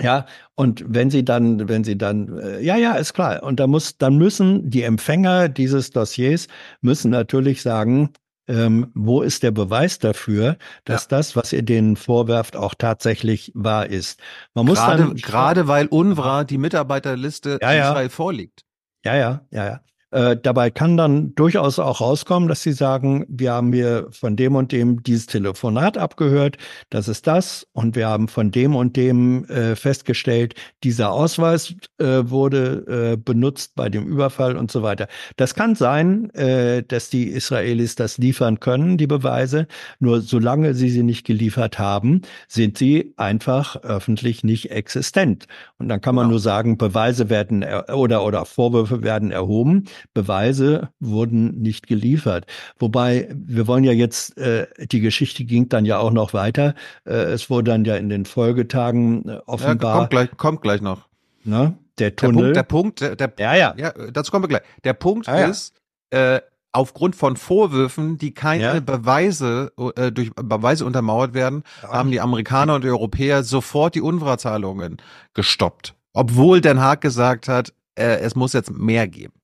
[0.00, 3.42] Ja, und wenn sie dann, wenn sie dann, äh, ja, ja, ist klar.
[3.42, 6.46] Und da muss, dann müssen die Empfänger dieses Dossiers
[6.80, 8.12] müssen natürlich sagen,
[8.46, 11.08] ähm, wo ist der Beweis dafür, dass ja.
[11.10, 14.20] das, was ihr denen vorwerft, auch tatsächlich wahr ist.
[14.54, 17.90] Man muss gerade, dann gerade weil UNRWA die Mitarbeiterliste ja, ja.
[17.90, 18.64] Israel vorliegt.
[19.04, 19.80] Ja, ja, ja, ja.
[20.10, 24.54] Äh, dabei kann dann durchaus auch rauskommen, dass sie sagen, wir haben hier von dem
[24.54, 26.56] und dem dieses Telefonat abgehört,
[26.88, 32.22] das ist das, und wir haben von dem und dem äh, festgestellt, dieser Ausweis äh,
[32.24, 35.08] wurde äh, benutzt bei dem Überfall und so weiter.
[35.36, 39.66] Das kann sein, äh, dass die Israelis das liefern können, die Beweise,
[39.98, 45.46] nur solange sie sie nicht geliefert haben, sind sie einfach öffentlich nicht existent.
[45.78, 46.32] Und dann kann man genau.
[46.32, 49.84] nur sagen, Beweise werden oder, oder Vorwürfe werden erhoben.
[50.14, 52.46] Beweise wurden nicht geliefert.
[52.78, 56.74] Wobei, wir wollen ja jetzt, äh, die Geschichte ging dann ja auch noch weiter.
[57.04, 59.92] Äh, es wurde dann ja in den Folgetagen äh, offenbar.
[59.92, 61.08] Ja, kommt gleich, kommt gleich noch.
[61.44, 61.76] Ne?
[61.98, 62.52] Der Tunnel.
[62.52, 63.74] Der Punkt, der Punkt, der, der ja, ja.
[63.76, 64.62] ja, dazu kommen wir gleich.
[64.84, 65.74] Der Punkt ah, ist,
[66.10, 66.40] äh,
[66.72, 68.80] aufgrund von Vorwürfen, die keine ja.
[68.80, 71.90] Beweise äh, durch Beweise untermauert werden, ja.
[71.90, 74.98] haben die Amerikaner und die Europäer sofort die UNRWA-Zahlungen
[75.34, 79.34] gestoppt, obwohl Den Haag gesagt hat, äh, es muss jetzt mehr geben.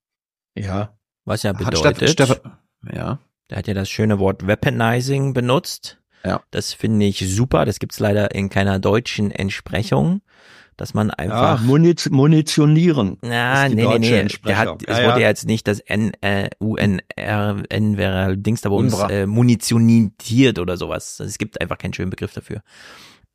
[0.55, 0.97] Ja.
[1.24, 2.41] Was ja bedeutet, Steff,
[2.92, 3.18] ja.
[3.50, 5.99] Der hat ja das schöne Wort Weaponizing benutzt.
[6.24, 6.42] Ja.
[6.50, 7.65] Das finde ich super.
[7.65, 10.23] Das gibt's leider in keiner deutschen Entsprechung,
[10.76, 13.18] dass man einfach ja, Muniz munitionieren.
[13.20, 14.26] Na, nee, nee, nee.
[14.47, 18.62] Der hat, es ja, wurde ja jetzt nicht das N, äh, UNR, N wäre Dings
[18.62, 21.20] da bei uns äh, munitioniert oder sowas.
[21.20, 22.62] Es gibt einfach keinen schönen Begriff dafür.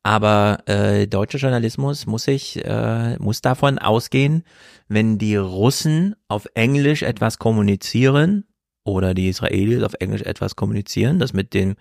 [0.02, 4.44] Aber äh, deutscher Journalismus muss sich äh, muss davon ausgehen,
[4.88, 8.44] wenn die Russen auf Englisch etwas kommunizieren
[8.84, 11.76] oder die Israelis auf Englisch etwas kommunizieren, das mit den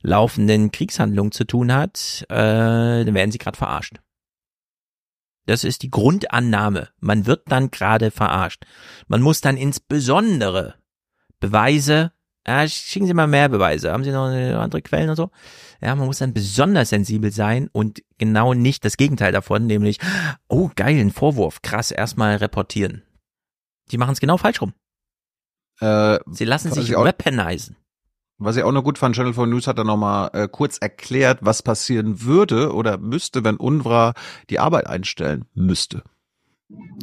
[0.00, 3.96] laufenden Kriegshandlungen zu tun hat, äh, dann werden sie gerade verarscht.
[5.44, 6.88] Das ist die Grundannahme.
[7.00, 8.64] Man wird dann gerade verarscht.
[9.08, 10.74] Man muss dann insbesondere
[11.40, 12.12] Beweise
[12.46, 13.92] ja, schicken Sie mal mehr Beweise.
[13.92, 15.30] Haben Sie noch andere Quellen und so?
[15.80, 19.98] Ja, man muss dann besonders sensibel sein und genau nicht das Gegenteil davon, nämlich,
[20.48, 23.02] oh geil, ein Vorwurf, krass, erstmal reportieren.
[23.90, 24.72] Die machen es genau falsch rum.
[25.80, 27.76] Äh, Sie lassen sich weaponisen.
[28.40, 31.40] Was ich auch noch gut fand, Channel 4 News hat dann nochmal äh, kurz erklärt,
[31.42, 34.14] was passieren würde oder müsste, wenn UNRWA
[34.48, 36.04] die Arbeit einstellen müsste.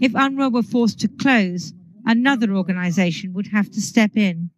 [0.02, 1.74] If UNRWA were forced to close,
[2.06, 4.52] another organization would have to step in.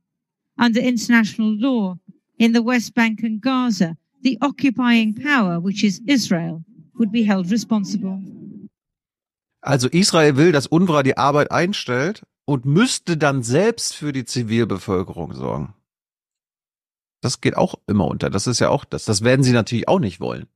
[0.58, 1.98] Under international law
[2.38, 6.64] in the West Bank and Gaza, the occupying power, which is Israel,
[6.98, 8.20] would be held responsible.
[9.62, 15.34] Also Israel will, dass UNRWA die Arbeit einstellt und müsste dann selbst für die Zivilbevölkerung
[15.34, 15.74] sorgen.
[17.22, 18.30] Das geht auch immer unter.
[18.30, 19.06] Das ist ja auch das.
[19.06, 20.48] Das werden sie natürlich auch nicht wollen.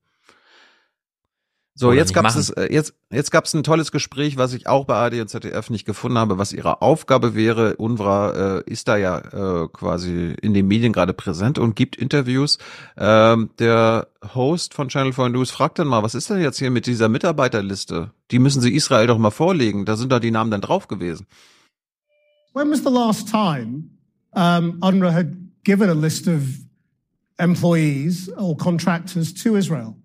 [1.73, 4.67] So, Oder jetzt gab es äh, jetzt jetzt gab es ein tolles Gespräch, was ich
[4.67, 7.77] auch bei AD und ZDF nicht gefunden habe, was ihre Aufgabe wäre.
[7.77, 12.57] UNRWA äh, ist da ja äh, quasi in den Medien gerade präsent und gibt Interviews.
[12.97, 16.71] Ähm, der Host von Channel 4 News fragt dann mal, was ist denn jetzt hier
[16.71, 18.11] mit dieser Mitarbeiterliste?
[18.31, 19.85] Die müssen sie Israel doch mal vorlegen.
[19.85, 21.25] Da sind da die Namen dann drauf gewesen.
[22.53, 23.91] When was the last time
[24.33, 26.41] um, UNRWA had given a list of
[27.37, 29.95] employees or contractors to Israel?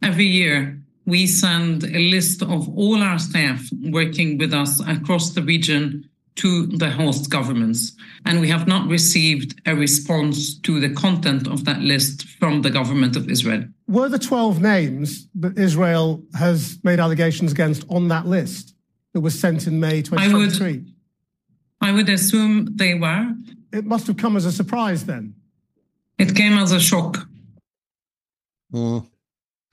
[0.00, 0.83] Every year.
[1.06, 6.66] We send a list of all our staff working with us across the region to
[6.66, 7.92] the host governments.
[8.24, 12.70] And we have not received a response to the content of that list from the
[12.70, 13.64] government of Israel.
[13.86, 18.74] Were the 12 names that Israel has made allegations against on that list
[19.12, 20.66] that was sent in May 2023?
[20.66, 20.92] I would,
[21.80, 23.32] I would assume they were.
[23.72, 25.34] It must have come as a surprise then.
[26.18, 27.28] It came as a shock.
[28.72, 29.06] Mm.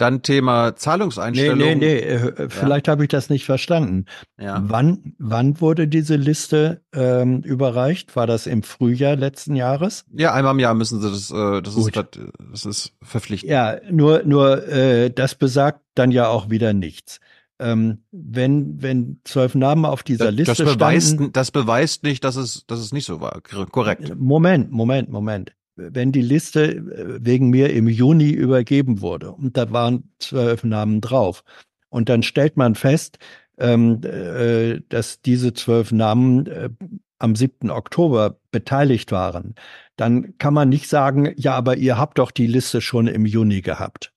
[0.01, 1.59] Dann Thema Zahlungseinstellung.
[1.59, 2.91] Nee, nee, nee, äh, vielleicht ja.
[2.91, 4.05] habe ich das nicht verstanden.
[4.39, 4.63] Ja.
[4.65, 8.15] Wann, wann wurde diese Liste ähm, überreicht?
[8.15, 10.05] War das im Frühjahr letzten Jahres?
[10.11, 11.91] Ja, einmal im Jahr müssen sie das, äh, das, ist,
[12.51, 13.51] das ist verpflichtend.
[13.51, 17.19] Ja, nur, nur äh, das besagt dann ja auch wieder nichts.
[17.59, 21.31] Ähm, wenn, wenn zwölf Namen auf dieser das, Liste das beweist, standen.
[21.31, 23.39] Das beweist nicht, dass es, dass es nicht so war.
[23.69, 24.15] Korrekt.
[24.17, 25.51] Moment, Moment, Moment
[25.92, 31.01] wenn die Liste äh, wegen mir im Juni übergeben wurde und da waren zwölf Namen
[31.01, 31.43] drauf.
[31.90, 33.18] Und dann stellt man fest,
[33.58, 36.69] ähm, äh, dass diese zwölf Namen äh,
[37.19, 37.69] am 7.
[37.69, 39.56] Oktober beteiligt waren.
[39.95, 43.61] Dann kann man nicht sagen, ja, aber ihr habt doch die Liste schon im Juni
[43.61, 44.14] gehabt.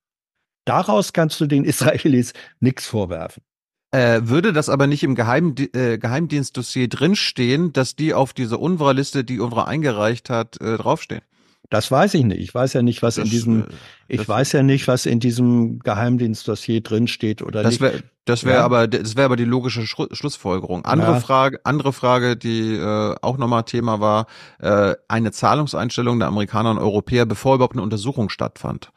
[0.64, 3.42] Daraus kannst du den Israelis nichts vorwerfen.
[3.90, 9.22] Äh, würde das aber nicht im Geheim, äh, Geheimdienstdossier drinstehen, dass die auf diese UNRWA-Liste,
[9.22, 11.22] die UNRWA eingereicht hat, äh, draufstehen?
[11.70, 12.40] Das weiß ich nicht.
[12.40, 13.66] Ich weiß ja nicht, was das, in diesem, äh,
[14.08, 18.04] ich weiß ja nicht, was in diesem Geheimdienstdossier drin steht oder das wär, nicht.
[18.26, 18.64] Das wäre ja.
[18.64, 20.84] aber, das wäre aber die logische Schlussfolgerung.
[20.84, 21.20] Andere ja.
[21.20, 24.26] Frage, andere Frage, die äh, auch nochmal Thema war,
[24.60, 28.90] äh, eine Zahlungseinstellung der Amerikaner und Europäer, bevor überhaupt eine Untersuchung stattfand.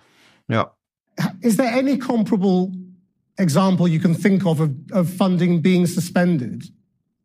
[0.48, 0.72] Ja.
[1.42, 2.72] Is there any comparable
[3.38, 6.72] example you can think of of, of funding being suspended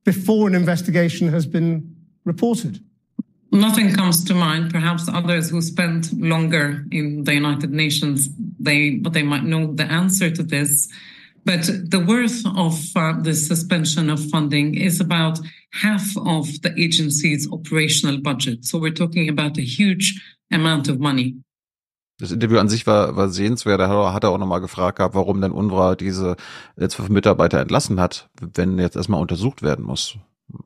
[0.05, 2.81] before an investigation has been reported?
[3.53, 4.73] Nothing comes to mind.
[4.73, 9.85] Perhaps others who spent longer in the United Nations, they but they might know the
[9.85, 10.89] answer to this.
[11.45, 15.39] But the worth of uh, the suspension of funding is about
[15.73, 18.65] half of the agency's operational budget.
[18.65, 20.19] So we're talking about a huge
[20.51, 21.37] amount of money.
[22.19, 23.81] Das Interview an sich war, war sehenswert.
[23.81, 26.37] Da hat er auch nochmal gefragt gehabt, warum denn UNRWA diese
[26.79, 30.17] jetzt Mitarbeiter entlassen hat, wenn jetzt erstmal untersucht werden muss.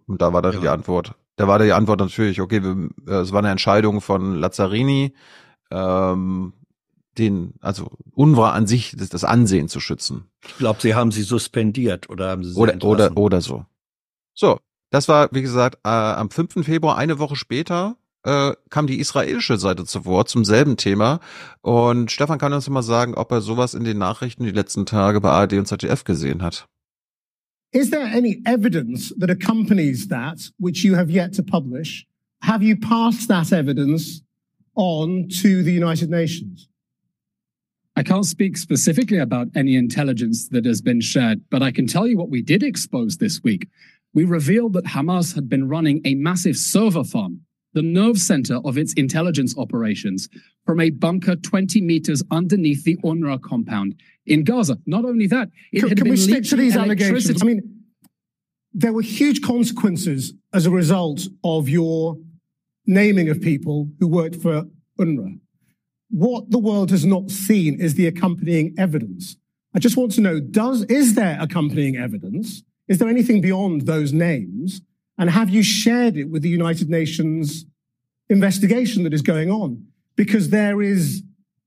[0.07, 0.61] Und da war dann ja.
[0.61, 1.15] die Antwort.
[1.37, 5.15] Da war die Antwort natürlich, okay, wir, äh, es war eine Entscheidung von Lazzarini,
[5.71, 6.55] ähm,
[7.19, 10.31] den, also UNRWA an sich, das, das Ansehen zu schützen.
[10.47, 13.65] Ich glaube, sie haben sie suspendiert oder haben sie, sie oder, oder, oder so.
[14.35, 14.59] So,
[14.91, 16.65] das war, wie gesagt, äh, am 5.
[16.65, 21.21] Februar, eine Woche später, äh, kam die israelische Seite zu Wort zum selben Thema.
[21.63, 25.21] Und Stefan kann uns mal sagen, ob er sowas in den Nachrichten die letzten Tage
[25.21, 26.67] bei ARD und ZDF gesehen hat.
[27.73, 32.07] Is there any evidence that accompanies that which you have yet to publish?
[32.43, 34.23] Have you passed that evidence
[34.75, 36.69] on to the United Nations?
[37.97, 42.07] I can't speak specifically about any intelligence that has been shared, but I can tell
[42.07, 43.69] you what we did expose this week.
[44.13, 47.41] We revealed that Hamas had been running a massive server farm,
[47.77, 50.31] the nerve center of its intelligence operations,
[50.65, 54.79] from a bunker 20 meters underneath the UNRWA compound in Gaza.
[54.87, 57.43] Not only that, it can, had can been we stick to these allegations?
[57.43, 57.85] I mean,
[58.73, 62.17] there were huge consequences as a result of your
[62.87, 64.65] naming of people who worked for
[64.99, 65.39] UNRWA.
[66.09, 69.37] What the world has not seen is the accompanying evidence.
[69.75, 72.63] I just want to know, does, is there accompanying evidence?
[72.89, 74.81] Is there anything beyond those names?
[75.19, 77.65] And have you shared it with the United Nations
[78.29, 79.87] investigation that is going on?
[80.17, 81.23] Because there is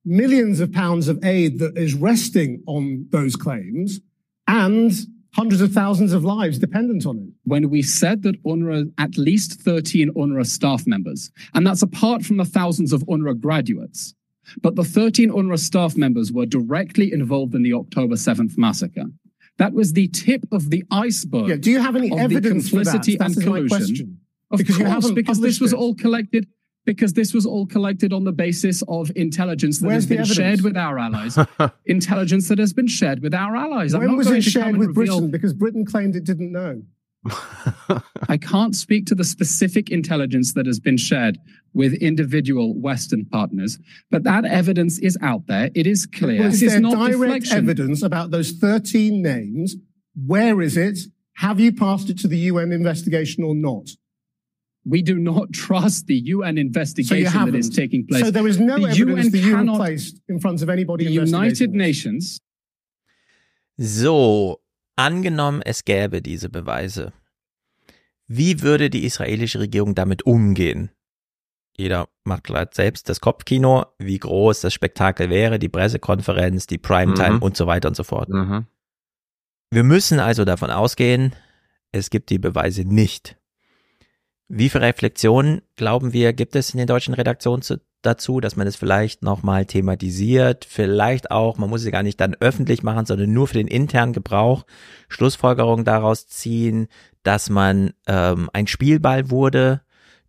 [0.06, 4.00] millions of pounds of aid that is resting on those claims
[4.48, 4.92] and
[5.34, 7.30] hundreds of thousands of lives dependent on it.
[7.44, 12.38] When we said that UNRWA, at least 13 UNRWA staff members, and that's apart from
[12.38, 14.16] the thousands of UNRWA graduates,
[14.61, 19.06] but the 13 UNRWA staff members were directly involved in the October 7th massacre.
[19.60, 21.50] That was the tip of the iceberg.
[21.50, 23.04] Yeah, do you have any evidence for that?
[23.06, 23.68] That's and collusion.
[23.70, 24.20] my question.
[24.52, 25.76] Of because course, because this was it.
[25.76, 26.48] all collected
[26.86, 30.62] because this was all collected on the basis of intelligence that Where's has been shared
[30.62, 31.38] with our allies.
[31.86, 33.96] intelligence that has been shared with our allies.
[33.96, 34.96] When was it shared with.
[34.96, 35.30] Britain?
[35.30, 36.82] Because Britain claimed it didn't know.
[38.30, 41.38] I can't speak to the specific intelligence that has been shared
[41.73, 43.77] with individual Western partners,
[44.09, 45.69] but that evidence is out there.
[45.75, 46.39] It is clear.
[46.39, 47.57] Well, is there direct deflection.
[47.57, 49.75] evidence about those 13 names?
[50.25, 50.99] Where is it?
[51.38, 53.89] Have you passed it to the UN investigation or not?
[54.85, 58.23] We do not trust the UN investigation so that is taking place.
[58.23, 61.06] So there is no the evidence UN that you have placed in front of anybody.
[61.06, 62.39] The United Nations.
[63.80, 64.59] So,
[65.00, 67.14] angenommen, es gäbe diese Beweise.
[68.28, 70.92] Wie würde die israelische Regierung damit umgehen?
[71.76, 77.38] Jeder macht gerade selbst das Kopfkino, wie groß das Spektakel wäre, die Pressekonferenz, die Primetime
[77.38, 77.42] mhm.
[77.42, 78.30] und so weiter und so fort.
[78.30, 78.68] Mhm.
[79.72, 81.34] Wir müssen also davon ausgehen,
[81.92, 83.38] es gibt die Beweise nicht.
[84.50, 88.68] Wie viele Reflexionen, glauben wir, gibt es in den deutschen Redaktionen zu, dazu, dass man
[88.68, 93.32] es vielleicht nochmal thematisiert, vielleicht auch, man muss es gar nicht dann öffentlich machen, sondern
[93.32, 94.66] nur für den internen Gebrauch,
[95.10, 96.88] Schlussfolgerungen daraus ziehen,
[97.24, 99.82] dass man ähm, ein Spielball wurde,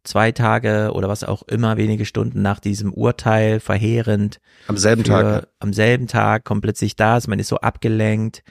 [0.03, 4.41] zwei Tage oder was auch immer, wenige Stunden nach diesem Urteil, verheerend.
[4.67, 5.49] Am selben für, Tag.
[5.59, 8.43] Am selben Tag, kommt plötzlich da, man ist so abgelenkt.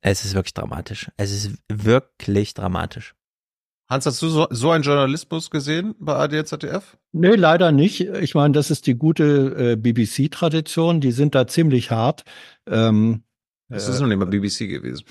[0.00, 1.10] Es ist wirklich dramatisch.
[1.16, 3.14] Es ist wirklich dramatisch.
[3.88, 6.96] Hans, hast du so, so einen Journalismus gesehen bei AD ZDF?
[7.12, 8.00] Nee, leider nicht.
[8.00, 11.00] Ich meine, das ist die gute äh, BBC-Tradition.
[11.00, 12.24] Die sind da ziemlich hart.
[12.66, 13.24] Ähm,
[13.68, 15.04] das ist noch nicht mal BBC gewesen.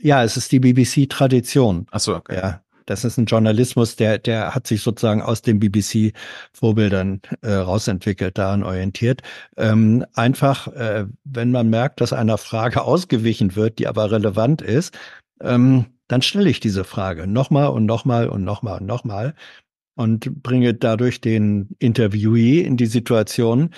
[0.00, 1.86] Ja, es ist die BBC-Tradition.
[1.90, 2.36] Ach so, okay.
[2.36, 8.38] Ja, das ist ein Journalismus, der, der hat sich sozusagen aus den BBC-Vorbildern äh, rausentwickelt,
[8.38, 9.22] daran orientiert.
[9.56, 14.96] Ähm, einfach, äh, wenn man merkt, dass einer Frage ausgewichen wird, die aber relevant ist,
[15.40, 19.34] ähm, dann stelle ich diese Frage nochmal und nochmal und nochmal und nochmal
[19.94, 23.74] und bringe dadurch den Interviewee in die Situation,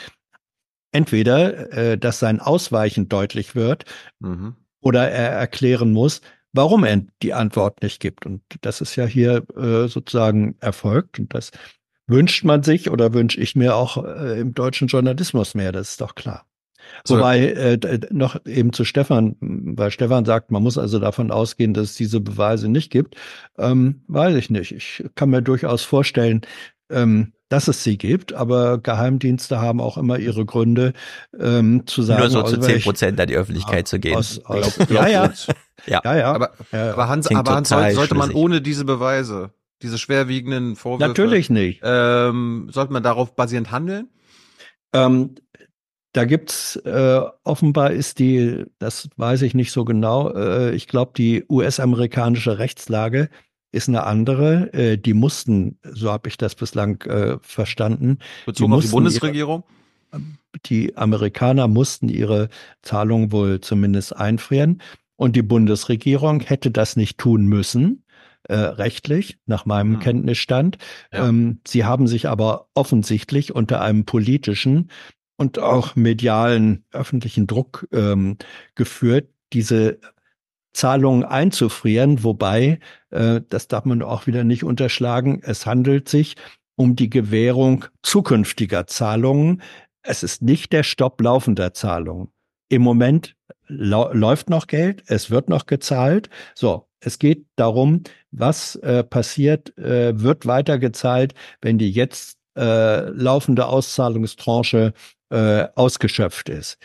[0.92, 3.84] entweder, äh, dass sein Ausweichen deutlich wird
[4.20, 4.54] mhm.
[4.80, 6.20] oder er erklären muss,
[6.52, 8.26] warum er die Antwort nicht gibt.
[8.26, 11.52] Und das ist ja hier äh, sozusagen erfolgt und das
[12.06, 16.00] wünscht man sich oder wünsche ich mir auch äh, im deutschen Journalismus mehr, das ist
[16.00, 16.44] doch klar.
[17.04, 17.16] So.
[17.16, 21.90] Wobei äh, noch eben zu Stefan, weil Stefan sagt, man muss also davon ausgehen, dass
[21.90, 23.16] es diese Beweise nicht gibt,
[23.58, 24.72] ähm, weiß ich nicht.
[24.72, 26.42] Ich kann mir durchaus vorstellen,
[26.90, 30.92] ähm, dass es sie gibt, aber Geheimdienste haben auch immer ihre Gründe
[31.38, 32.20] ähm, zu sagen.
[32.20, 34.16] Nur so zu aus zehn Prozent an die Öffentlichkeit zu gehen.
[34.16, 35.32] Aus, aus, Glaub- ja, ja,
[35.86, 36.00] ja.
[36.04, 36.32] ja, ja.
[36.32, 38.44] Aber, aber Hans, Klingt aber Hans sollte, sollte man schlüssig.
[38.44, 39.50] ohne diese Beweise,
[39.82, 41.80] diese schwerwiegenden Vorwürfe, Natürlich nicht.
[41.82, 44.08] ähm, sollte man darauf basierend handeln?
[44.92, 45.34] Ähm,
[46.12, 50.32] da gibt's äh, offenbar ist die, das weiß ich nicht so genau.
[50.32, 53.28] Äh, ich glaube, die US-amerikanische Rechtslage
[53.72, 54.72] ist eine andere.
[54.72, 59.62] Äh, die mussten, so habe ich das bislang äh, verstanden, Bezogen auf die Bundesregierung?
[60.12, 60.22] Ihre,
[60.66, 62.48] die Amerikaner mussten ihre
[62.82, 64.82] Zahlungen wohl zumindest einfrieren
[65.16, 68.04] und die Bundesregierung hätte das nicht tun müssen.
[68.44, 70.00] Äh, rechtlich, nach meinem Hm.
[70.00, 70.78] Kenntnisstand.
[71.12, 71.28] Ja.
[71.28, 74.88] Ähm, sie haben sich aber offensichtlich unter einem politischen
[75.40, 78.36] und auch medialen öffentlichen Druck ähm,
[78.74, 79.98] geführt, diese
[80.74, 82.78] Zahlungen einzufrieren, wobei,
[83.08, 86.36] äh, das darf man auch wieder nicht unterschlagen, es handelt sich
[86.76, 89.62] um die Gewährung zukünftiger Zahlungen.
[90.02, 92.28] Es ist nicht der Stopp laufender Zahlungen.
[92.68, 93.34] Im Moment
[93.66, 96.28] läuft noch Geld, es wird noch gezahlt.
[96.54, 103.08] So, es geht darum, was äh, passiert, äh, wird weiter gezahlt, wenn die jetzt äh,
[103.08, 104.92] laufende Auszahlungstranche
[105.30, 106.78] äh, ausgeschöpft ist.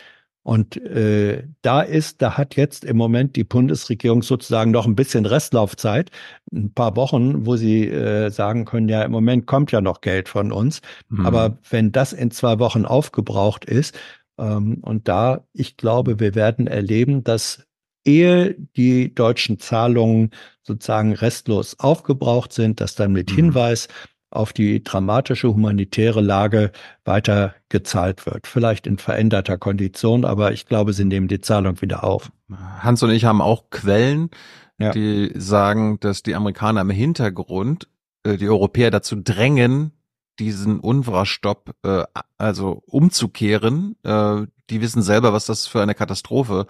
[0.44, 5.26] Und äh, da ist, da hat jetzt im Moment die Bundesregierung sozusagen noch ein bisschen
[5.26, 6.12] Restlaufzeit,
[6.54, 10.30] ein paar Wochen, wo sie äh, sagen können, ja, im Moment kommt ja noch Geld
[10.30, 10.82] von uns.
[11.10, 11.26] Mhm.
[11.26, 13.98] Aber wenn das in zwei Wochen aufgebraucht ist,
[14.38, 17.66] ähm, und da, ich glaube, wir werden erleben, dass
[18.06, 20.30] ehe die deutschen Zahlungen
[20.62, 23.36] sozusagen restlos aufgebraucht sind, dass dann mit Mhm.
[23.36, 23.88] Hinweis
[24.36, 26.72] auf die dramatische humanitäre Lage
[27.04, 28.48] weiter gezahlt wird.
[28.48, 32.32] Vielleicht in veränderter Kondition, aber ich glaube, sie nehmen die Zahlung wieder auf.
[32.80, 34.30] Hans und ich haben auch Quellen,
[34.78, 34.92] Ja.
[34.92, 37.88] die sagen, dass die Amerikaner im Hintergrund
[38.24, 39.92] äh, die Europäer dazu drängen,
[40.40, 42.04] diesen UNRWA-Stopp äh,
[42.38, 43.96] also umzukehren.
[44.04, 46.68] Äh, die wissen selber, was das für eine Katastrophe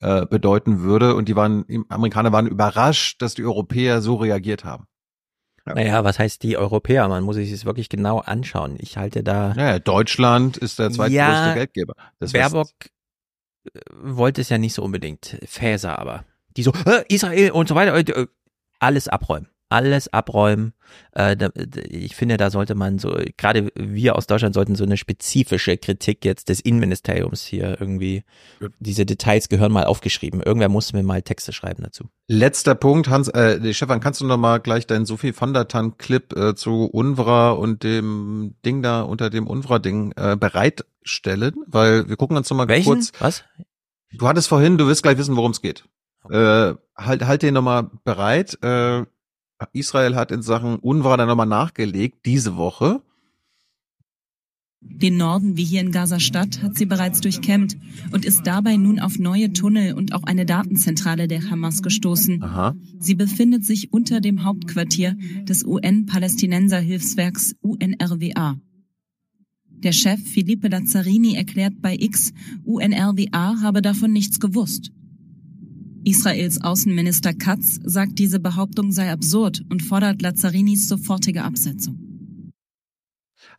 [0.00, 4.64] äh, bedeuten würde und die waren, die Amerikaner waren überrascht, dass die Europäer so reagiert
[4.64, 4.86] haben.
[5.64, 7.06] Naja, was heißt die Europäer?
[7.08, 8.76] Man muss sich das wirklich genau anschauen.
[8.80, 9.54] Ich halte da.
[9.54, 11.94] Naja, Deutschland ist der zweitgrößte Ja, Geldgeber.
[12.20, 12.68] des Baerbock
[13.72, 15.38] äh, wollte es ja nicht so unbedingt.
[15.46, 16.24] Faeser aber.
[16.56, 18.26] Die so, äh, Israel und so weiter, äh,
[18.80, 19.48] alles abräumen.
[19.72, 20.74] Alles abräumen.
[21.12, 21.36] Äh,
[21.88, 26.24] ich finde, da sollte man so, gerade wir aus Deutschland sollten so eine spezifische Kritik
[26.24, 28.24] jetzt des Innenministeriums hier irgendwie,
[28.78, 30.42] diese Details gehören mal aufgeschrieben.
[30.42, 32.04] Irgendwer muss mir mal Texte schreiben dazu.
[32.28, 35.96] Letzter Punkt, Hans, äh, Stefan, kannst du noch mal gleich deinen Sophie van der Tann
[35.96, 41.54] Clip äh, zu UNRWA und dem Ding da unter dem UNRWA-Ding äh, bereitstellen?
[41.66, 42.92] Weil wir gucken uns noch mal Welchen?
[42.92, 43.12] kurz.
[43.18, 43.44] Was?
[44.12, 45.84] Du hattest vorhin, du wirst gleich wissen, worum es geht.
[46.30, 48.58] Äh, halt, halt den noch mal bereit.
[48.62, 49.04] Äh,
[49.72, 53.02] Israel hat in Sachen UNRWA dann noch mal nachgelegt diese Woche.
[54.84, 57.76] Den Norden wie hier in Gaza-Stadt hat sie bereits durchkämmt
[58.10, 62.42] und ist dabei nun auf neue Tunnel und auch eine Datenzentrale der Hamas gestoßen.
[62.42, 62.74] Aha.
[62.98, 68.56] Sie befindet sich unter dem Hauptquartier des UN-Palästinenser-Hilfswerks UNRWA.
[69.68, 72.32] Der Chef Philippe Lazzarini erklärt bei X,
[72.64, 74.92] UNRWA habe davon nichts gewusst.
[76.04, 81.98] Israels Außenminister Katz sagt, diese Behauptung sei absurd und fordert Lazzarinis sofortige Absetzung.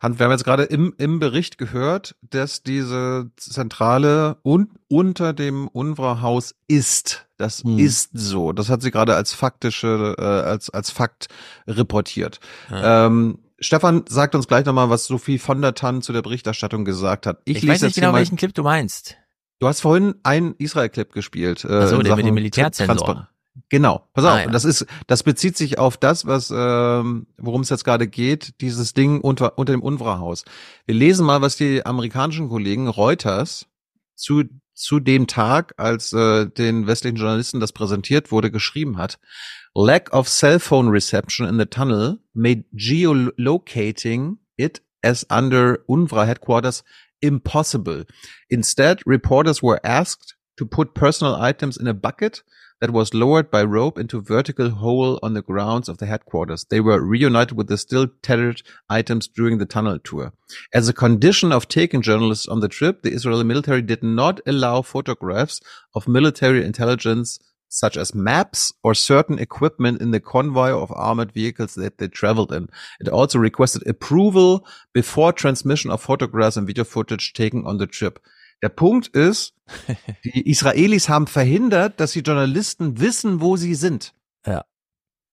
[0.00, 5.68] Hans, wir haben jetzt gerade im, im Bericht gehört, dass diese Zentrale un, unter dem
[5.68, 7.26] UNRWA-Haus ist.
[7.36, 7.78] Das Hm.
[7.78, 8.52] ist so.
[8.52, 11.28] Das hat sie gerade als faktische, äh, als, als Fakt
[11.66, 12.40] reportiert.
[12.70, 13.06] Ja.
[13.06, 17.26] Ähm, Stefan sagt uns gleich nochmal, was Sophie von der Tann zu der Berichterstattung gesagt
[17.26, 17.40] hat.
[17.44, 19.16] Ich, lese weiß nicht genau, welchen Clip du meinst.
[19.60, 21.64] Du hast vorhin einen Israel-Clip gespielt.
[21.64, 23.28] Äh, Ach so, in der mit dem Militärzensor.
[23.68, 24.46] Genau, pass auf, Ah, ja.
[24.50, 28.94] das ist, das bezieht sich auf das, was, ähm, worum es jetzt gerade geht, dieses
[28.94, 30.44] Ding unter, unter dem UNRWA-Haus.
[30.86, 33.66] Wir lesen mal, was die amerikanischen Kollegen Reuters
[34.16, 34.42] zu,
[34.74, 39.20] zu dem Tag, als äh, den westlichen Journalisten das präsentiert wurde, geschrieben hat.
[39.72, 46.82] Lack of cell phone reception in the tunnel made geolocating it as under UNRWA headquarters
[47.24, 48.04] impossible.
[48.50, 52.42] Instead, reporters were asked to put personal items in a bucket
[52.80, 56.66] that was lowered by rope into a vertical hole on the grounds of the headquarters.
[56.68, 60.32] They were reunited with the still tethered items during the tunnel tour.
[60.72, 64.82] As a condition of taking journalists on the trip, the Israeli military did not allow
[64.82, 65.60] photographs
[65.94, 67.38] of military intelligence
[67.74, 72.52] such as maps or certain equipment in the convoy of armored vehicles that they traveled
[72.52, 72.68] in.
[73.00, 78.20] It also requested approval before transmission of photographs and video footage taken on the trip.
[78.62, 79.54] Der Punkt ist,
[80.24, 84.14] die Israelis haben verhindert, dass die Journalisten wissen, wo sie sind.
[84.46, 84.64] Ja.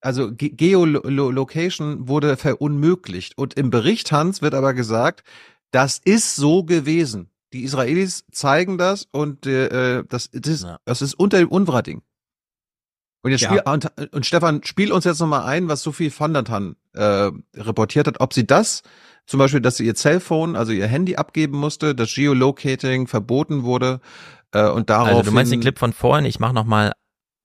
[0.02, 3.38] also Ge Geolocation wurde verunmöglicht.
[3.38, 5.24] Und im Bericht, Hans, wird aber gesagt,
[5.72, 7.30] das ist so gewesen.
[7.54, 12.02] Die Israelis zeigen das und äh, das, das, ist, das ist unter dem UNRWA-Ding.
[13.24, 13.50] Und jetzt Ja.
[13.50, 17.30] spiel, und, und Stefan, spiel uns jetzt nochmal ein, was Sophie van der Tann äh,
[17.56, 18.84] reportiert hat, ob sie das,
[19.28, 24.02] zum Beispiel, dass sie ihr Cellphone, also ihr Handy abgeben musste, dass Geolocating verboten wurde
[24.52, 25.10] äh, und darauf.
[25.10, 26.94] Also du meinst den Clip von vorhin, ich mache nochmal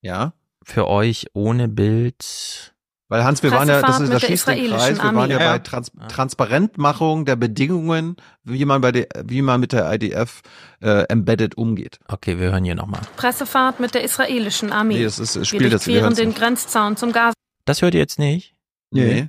[0.01, 0.33] ja.
[0.65, 2.75] für euch ohne Bild.
[3.09, 5.37] Weil Hans, wir waren ja, das ist das der schließt den Kreis, wir waren ja,
[5.37, 5.37] Armee.
[5.37, 5.59] bei Ja.
[5.61, 10.43] Trans Transparentmachung der Bedingungen, wie man bei der, wie man mit der IDF
[10.81, 12.01] äh, embedded umgeht.
[12.09, 13.03] Okay, wir hören hier nochmal.
[13.17, 14.95] Pressefahrt mit der israelischen Armee.
[14.99, 16.39] Nee, das ist- es wir spielt jetzt, wir durchqueren hören's den nicht.
[16.39, 17.35] Grenzzaun zum Gaza.
[17.65, 18.57] Das hört ihr jetzt nicht?
[18.91, 19.29] Nee.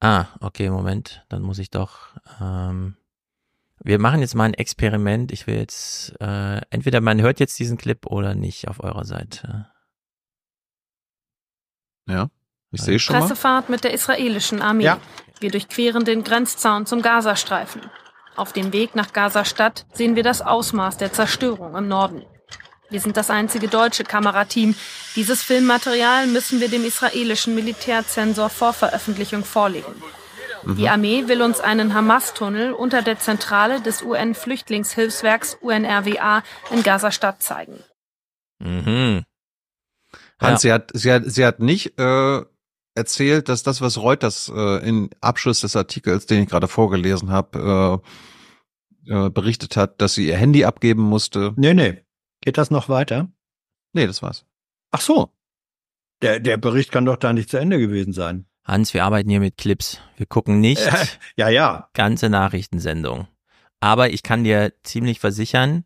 [0.00, 1.24] Ah, okay, Moment.
[1.28, 2.08] Dann muss ich doch.
[2.40, 2.96] Ähm,
[3.84, 5.30] wir machen jetzt mal ein Experiment.
[5.30, 9.68] Ich will jetzt äh, entweder man hört jetzt diesen Clip oder nicht auf eurer Seite.
[12.08, 12.28] Ja,
[12.72, 13.20] ich sehe schon mal.
[13.20, 14.84] Pressefahrt mit der israelischen Armee.
[14.84, 14.98] Ja.
[15.40, 17.82] Wir durchqueren den Grenzzaun zum Gazastreifen.
[18.34, 22.24] Auf dem Weg nach Gaza-Stadt sehen wir das Ausmaß der Zerstörung im Norden.
[22.88, 24.74] Wir sind das einzige deutsche Kamerateam.
[25.16, 29.94] Dieses Filmmaterial müssen wir dem israelischen Militärzensor vor Veröffentlichung vorlegen.
[30.64, 37.82] Die Armee will uns einen Hamas-Tunnel unter der Zentrale des UN-Flüchtlingshilfswerks UNRWA in Gaza-Stadt zeigen.
[38.60, 39.24] Mhm.
[40.40, 42.42] Hans, sie hat, sie hat, sie hat nicht äh,
[42.94, 48.02] erzählt, dass das, was Reuters äh, in Abschluss des Artikels, den ich gerade vorgelesen habe,
[49.06, 51.54] äh, äh, berichtet hat, dass sie ihr Handy abgeben musste.
[51.56, 52.02] Nee, nee.
[52.40, 53.28] Geht das noch weiter?
[53.92, 54.44] Nee, das war's.
[54.90, 55.30] Ach so.
[56.22, 58.46] Der, der Bericht kann doch da nicht zu Ende gewesen sein.
[58.64, 59.98] Hans, wir arbeiten hier mit Clips.
[60.16, 60.88] Wir gucken nicht
[61.36, 61.88] ja, ja.
[61.94, 63.26] ganze Nachrichtensendung.
[63.80, 65.84] Aber ich kann dir ziemlich versichern,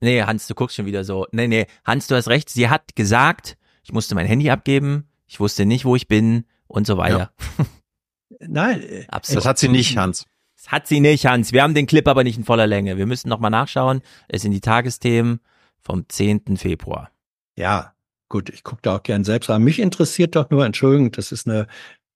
[0.00, 1.26] nee, Hans, du guckst schon wieder so.
[1.30, 2.50] Nee, nee, Hans, du hast recht.
[2.50, 6.86] Sie hat gesagt, ich musste mein Handy abgeben, ich wusste nicht, wo ich bin und
[6.88, 7.32] so weiter.
[8.40, 8.82] Nein.
[8.82, 9.38] äh, Absolut.
[9.38, 10.26] Das hat sie nicht, Hans.
[10.56, 11.52] Das hat sie nicht, Hans.
[11.52, 12.96] Wir haben den Clip aber nicht in voller Länge.
[12.98, 14.02] Wir müssen nochmal nachschauen.
[14.28, 15.40] Es sind die Tagesthemen
[15.80, 16.56] vom 10.
[16.56, 17.10] Februar.
[17.56, 17.94] Ja,
[18.28, 19.62] gut, ich gucke da auch gern selbst an.
[19.62, 21.66] Mich interessiert doch nur, Entschuldigung, das ist eine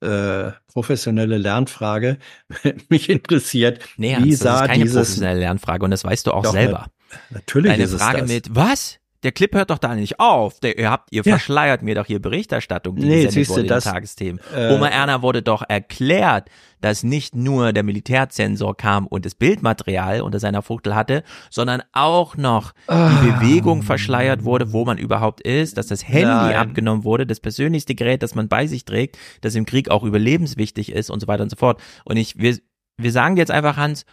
[0.01, 2.18] äh, professionelle Lernfrage.
[2.89, 6.26] Mich interessiert, Nee, wie Hans, das sah ist keine dieses professionelle Lernfrage und das weißt
[6.26, 6.89] du auch Doch, selber.
[7.10, 8.28] na- natürlich Deine ist es Frage das.
[8.28, 8.99] mit, was?
[9.24, 10.60] Der Clip hört doch da nicht auf.
[10.60, 11.32] Der, ihr habt, ihr Ja.
[11.36, 14.40] verschleiert mir doch hier Berichterstattung, die Nee, gesendet wurde in das, den Tagesthemen.
[14.54, 16.48] äh, Oma Erna wurde doch erklärt,
[16.82, 22.36] dass nicht nur der Militärzensor kam und das Bildmaterial unter seiner Fuchtel hatte, sondern auch
[22.36, 23.10] noch Ah.
[23.10, 26.56] die Bewegung verschleiert wurde, wo man überhaupt ist, dass das Handy Nein.
[26.56, 30.92] abgenommen wurde, das persönlichste Gerät, das man bei sich trägt, das im Krieg auch überlebenswichtig
[30.92, 31.80] ist und so weiter und so fort.
[32.04, 32.58] Und ich, wir,
[32.98, 34.04] wir sagen jetzt einfach, Hans,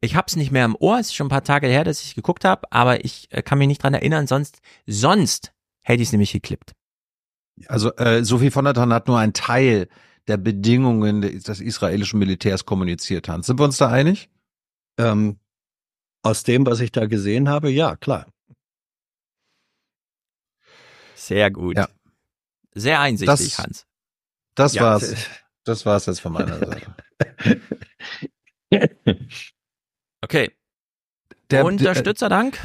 [0.00, 2.14] ich hab's nicht mehr im Ohr, es ist schon ein paar Tage her, dass ich
[2.14, 5.52] geguckt habe, aber ich äh, kann mich nicht dran erinnern, sonst, sonst
[5.82, 6.72] hätte ich es nämlich geklippt.
[7.68, 9.88] Also äh, Sophie von der Tann hat nur einen Teil
[10.28, 13.46] der Bedingungen des, israelischen Militärs kommuniziert, Hans.
[13.46, 14.28] Sind wir uns da einig?
[14.98, 15.38] Ähm,
[16.22, 18.26] aus dem, was ich da gesehen habe, ja, klar.
[21.14, 21.76] Sehr gut.
[21.76, 21.88] Ja.
[22.74, 23.86] Sehr einsichtig, Das- Hans.
[24.54, 25.14] Das Ja, war's.
[25.64, 26.94] Das war's jetzt von meiner Seite.
[30.26, 30.50] Okay.
[31.52, 32.58] Der- Unterstützerdank?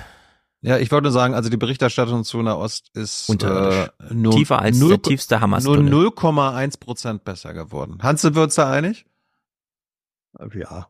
[0.64, 4.78] Ja, ich wollte nur sagen, also die Berichterstattung zu Nahost ist äh, nur Tiefer als
[4.80, 5.94] null- der tiefste nur Hamas-Tunnel.
[5.94, 8.00] 0,1 Prozent besser geworden.
[8.02, 9.06] Hans, sind wir uns da einig?
[10.54, 10.88] Ja.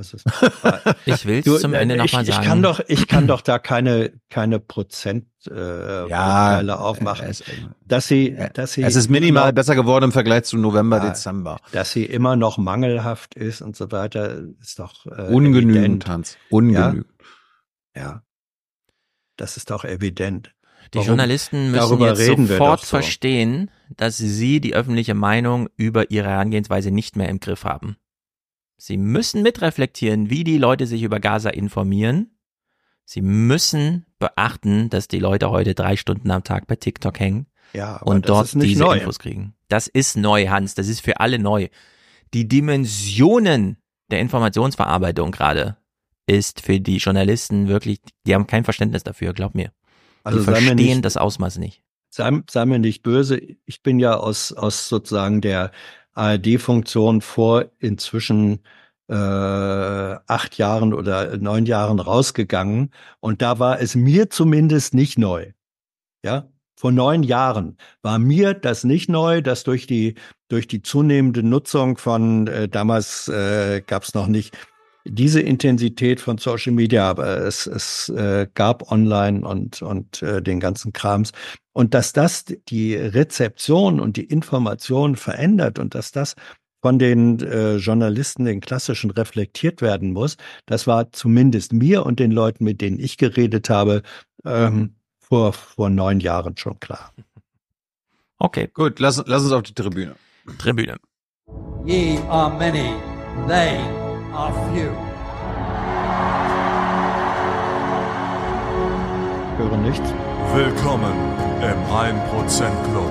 [0.00, 0.24] Also es,
[1.04, 2.46] Ich will's Du, zum äh, Ende ich, nochmal ich sagen.
[2.46, 7.44] kann doch, ich kann doch da keine keine Prozent äh, Urteile aufmachen, es,
[7.86, 11.08] dass sie, dass sie es ist minimal immer, besser geworden im Vergleich zu November, Ja,
[11.10, 11.58] Dezember.
[11.72, 16.06] dass sie immer noch mangelhaft ist und so weiter, ist doch äh, Ungenügend, evident.
[16.08, 16.38] Hans.
[16.48, 17.06] Ungenügend.
[17.94, 18.22] Ja, ja,
[19.36, 20.54] das ist doch evident.
[20.94, 22.86] Die Warum- Journalisten müssen darüber jetzt sofort so.
[22.86, 27.96] verstehen, dass sie die öffentliche Meinung über ihre Herangehensweise nicht mehr im Griff haben.
[28.82, 32.30] Sie müssen mitreflektieren, wie die Leute sich über Gaza informieren.
[33.04, 37.96] Sie müssen beachten, dass die Leute heute drei Stunden am Tag bei TikTok hängen Ja,
[37.98, 38.96] und dort diese neu.
[38.98, 39.54] Infos kriegen.
[39.68, 40.74] Das ist neu, Hans.
[40.74, 41.68] Das ist für alle neu.
[42.32, 43.76] Die Dimensionen
[44.10, 45.76] der Informationsverarbeitung gerade
[46.26, 49.72] ist für die Journalisten wirklich, die haben kein Verständnis dafür, glaub mir.
[50.24, 51.82] Also die verstehen nicht- das Ausmaß nicht.
[52.08, 55.70] sei, sei mir nicht böse, ich bin ja aus, aus sozusagen der
[56.14, 58.60] ARD-Funktion vor inzwischen
[59.08, 65.52] äh, acht Jahren oder neun Jahren rausgegangen und da war es mir zumindest nicht neu.
[66.24, 70.14] Ja, vor neun Jahren war mir das nicht neu, dass durch die
[70.48, 74.56] durch die zunehmende Nutzung von äh, damals äh, gab es noch nicht
[75.04, 80.60] diese Intensität von Social Media, aber es, es äh, gab online und, und äh, den
[80.60, 81.32] ganzen Krams.
[81.72, 86.34] Und dass das die Rezeption und die Information verändert und dass das
[86.82, 92.30] von den äh, Journalisten, den klassischen, reflektiert werden muss, das war zumindest mir und den
[92.30, 94.02] Leuten, mit denen ich geredet habe,
[94.44, 97.12] ähm, vor, vor neun Jahren schon klar.
[98.38, 98.68] Okay.
[98.72, 100.16] Gut, lass, lass uns auf die Tribüne.
[100.58, 100.96] Tribüne.
[101.84, 102.94] Ye are many,
[103.46, 103.78] they
[104.32, 104.90] are few.
[109.58, 110.08] Höre nichts.
[110.54, 111.12] Willkommen
[111.62, 113.10] im 1% Club.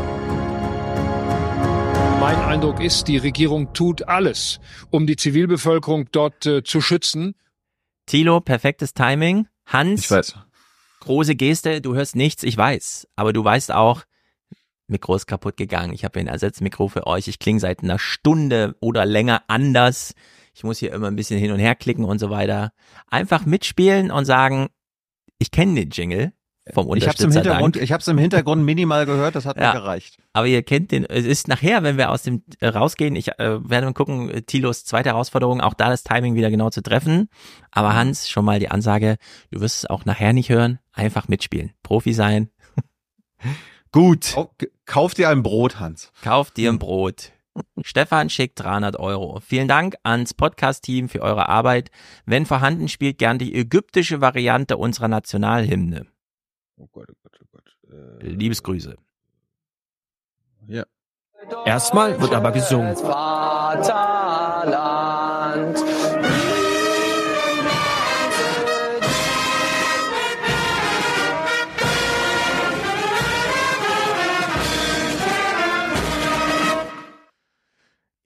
[2.20, 7.36] Mein Eindruck ist, die Regierung tut alles, um die Zivilbevölkerung dort äh, zu schützen.
[8.06, 9.48] Thilo, perfektes Timing.
[9.66, 10.36] Hans, Ich weiß.
[11.02, 13.08] große Geste, du hörst nichts, ich weiß.
[13.16, 14.04] Aber du weißt auch,
[14.88, 15.94] Mikro ist kaputt gegangen.
[15.94, 17.28] Ich habe ein Ersatzmikro für euch.
[17.28, 20.14] Ich klinge seit einer Stunde oder länger anders.
[20.53, 22.72] Ich muss hier immer ein bisschen hin und her klicken und so weiter.
[23.08, 24.68] Einfach mitspielen und sagen,
[25.38, 26.34] ich kenne den Jingle
[26.74, 27.45] vom Ich hab's im Unterstützerdank.
[27.45, 29.74] Hintergrund, ich hab's im Hintergrund minimal gehört, das hat Ja.
[29.74, 30.18] mir gereicht.
[30.34, 33.68] Aber ihr kennt den, es ist nachher, wenn wir aus dem äh, rausgehen, ich äh,
[33.68, 37.30] werde mal gucken, äh, Thilos zweite Herausforderung, auch da das Timing wieder genau zu treffen.
[37.72, 39.16] Aber Hans, schon mal die Ansage,
[39.50, 41.72] du wirst es auch nachher nicht hören, einfach mitspielen.
[41.82, 42.50] Profi sein.
[43.92, 44.32] Gut.
[44.36, 44.53] Kau-
[44.86, 46.11] Kauf dir ein Brot, Hans.
[46.24, 47.32] Kauf dir ein Brot.
[47.84, 49.40] Stefan schickt 300 Euro.
[49.40, 51.92] Vielen Dank ans Podcast-Team für eure Arbeit.
[52.26, 56.06] Wenn vorhanden, spielt gern die ägyptische Variante unserer Nationalhymne.
[56.78, 58.22] Oh Gott, oh Gott, oh Gott.
[58.22, 58.96] Liebesgrüße.
[60.68, 60.86] Ja.
[61.66, 62.96] Erstmal wird aber gesungen.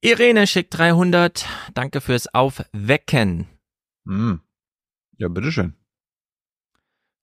[0.03, 1.45] Irene schickt 300.
[1.73, 3.47] Danke fürs Aufwecken.
[4.05, 4.41] Hm.
[5.17, 5.75] Ja, bitteschön.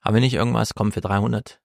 [0.01, 0.73] Haben wir nicht irgendwas?
[0.73, 1.61] Kommen für 300.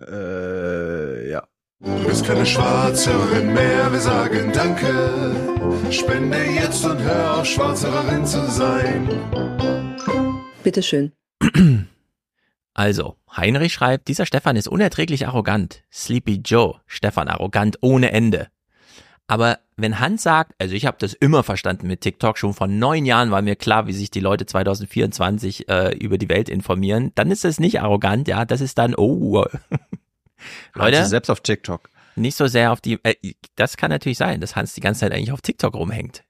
[0.00, 1.46] Äh, ja.
[1.78, 5.92] Du bist keine Schwarzhörerin mehr, wir sagen Danke.
[5.92, 9.08] Spende jetzt und hör auf, Schwarzhörerin zu sein.
[10.64, 11.12] Bitteschön.
[12.74, 15.84] Also, Heinrich schreibt, dieser Stefan ist unerträglich arrogant.
[15.92, 18.48] Sleepy Joe, Stefan arrogant ohne Ende.
[19.26, 23.06] Aber wenn Hans sagt, also ich habe das immer verstanden mit TikTok, schon vor neun
[23.06, 27.30] Jahren war mir klar, wie sich die Leute 2024 äh, über die Welt informieren, dann
[27.30, 29.44] ist das nicht arrogant, ja, das ist dann, oh,
[30.74, 31.88] Leute, Leute, selbst auf TikTok.
[32.16, 33.14] nicht so sehr auf die, äh,
[33.56, 36.24] das kann natürlich sein, dass Hans die ganze Zeit eigentlich auf TikTok rumhängt.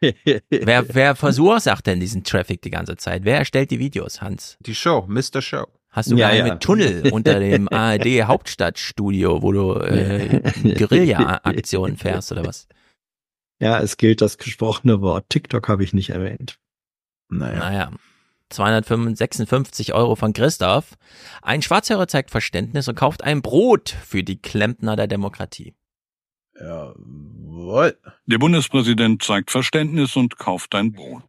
[0.50, 3.24] wer, wer verursacht denn diesen Traffic die ganze Zeit?
[3.24, 4.56] Wer erstellt die Videos, Hans?
[4.60, 5.40] Die Show, Mr.
[5.40, 5.66] Show.
[5.94, 6.44] Hast du Ja, ja.
[6.44, 10.40] mit Tunnel unter dem ARD Hauptstadtstudio, wo du äh,
[10.76, 12.66] Guerilla-Aktionen fährst oder was?
[13.60, 15.30] Ja, es gilt das gesprochene Wort.
[15.30, 16.58] TikTok habe ich nicht erwähnt.
[17.28, 17.58] Naja.
[17.58, 17.92] Naja.
[18.50, 20.96] 256 Euro von Christoph.
[21.42, 25.74] Ein Schwarzhörer zeigt Verständnis und kauft ein Brot für die Klempner der Demokratie.
[26.60, 27.96] Jawohl.
[28.26, 31.22] Der Bundespräsident zeigt Verständnis und kauft ein Brot.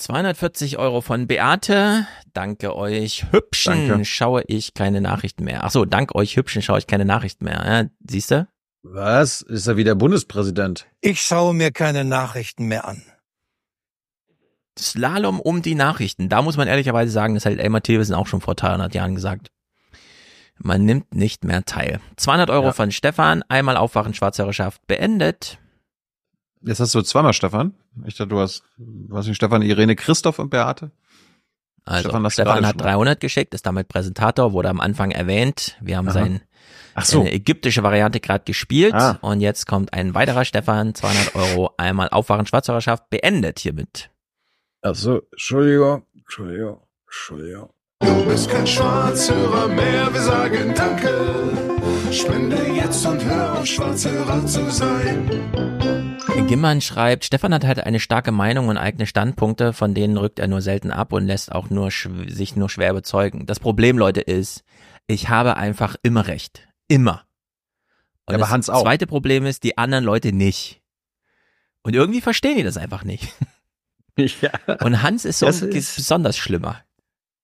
[0.00, 2.06] 240 Euro von Beate.
[2.32, 4.04] Danke euch Hübschen Danke.
[4.04, 5.64] schaue ich keine Nachrichten mehr.
[5.64, 7.62] Ach so, dank euch Hübschen schaue ich keine Nachrichten mehr.
[7.64, 8.48] Ja, siehst du?
[8.82, 9.42] Was?
[9.42, 10.86] Ist er wieder Bundespräsident?
[11.00, 13.02] Ich schaue mir keine Nachrichten mehr an.
[14.78, 16.28] Slalom um die Nachrichten.
[16.30, 19.48] Da muss man ehrlicherweise sagen, das hat Elmar Thewissen auch schon vor 300 Jahren gesagt.
[20.58, 22.00] Man nimmt nicht mehr teil.
[22.16, 22.72] 200 Euro Ja.
[22.72, 23.42] von Stefan.
[23.48, 25.58] Einmal Aufwachen Schwarzhörerschaft beendet.
[26.62, 27.74] Jetzt hast du zweimal Stefan.
[28.06, 30.90] Ich dachte, du hast, was nicht, Stefan, Irene, Christoph und Beate.
[31.84, 32.92] Also Stefan, Stefan, hat schon mal.
[32.92, 35.76] 300 geschickt, ist damit Präsentator, wurde am Anfang erwähnt.
[35.80, 36.14] Wir haben Aha.
[36.14, 36.40] sein,
[36.94, 37.18] Ach so.
[37.18, 38.94] seine ägyptische Variante gerade gespielt.
[38.94, 39.18] Ah.
[39.22, 40.94] Und jetzt kommt ein weiterer Stefan.
[40.94, 41.70] 200 Euro.
[41.78, 44.10] Einmal Aufwachen Schwarzhörerschaft beendet hiermit.
[44.82, 47.70] Ach so, Entschuldigung, Entschuldigung, Entschuldigung.
[48.00, 51.52] Du bist kein Schwarzhörer mehr, wir sagen Danke.
[52.10, 55.99] Spende jetzt und hör auf, Schwarzhörer zu sein.
[56.46, 60.48] Gimmern schreibt, Stefan hat halt eine starke Meinung und eigene Standpunkte, von denen rückt er
[60.48, 63.46] nur selten ab und lässt auch nur sich nur schwer überzeugen.
[63.46, 64.64] Das Problem, Leute, ist,
[65.06, 66.66] ich habe einfach immer recht.
[66.88, 67.22] Immer.
[68.26, 68.82] Und aber das Hans auch.
[68.82, 70.80] zweite Problem ist, die anderen Leute nicht.
[71.82, 73.32] Und irgendwie verstehen die das einfach nicht.
[74.18, 74.50] Ja.
[74.84, 76.82] Und Hans ist so Das ist- besonders schlimmer.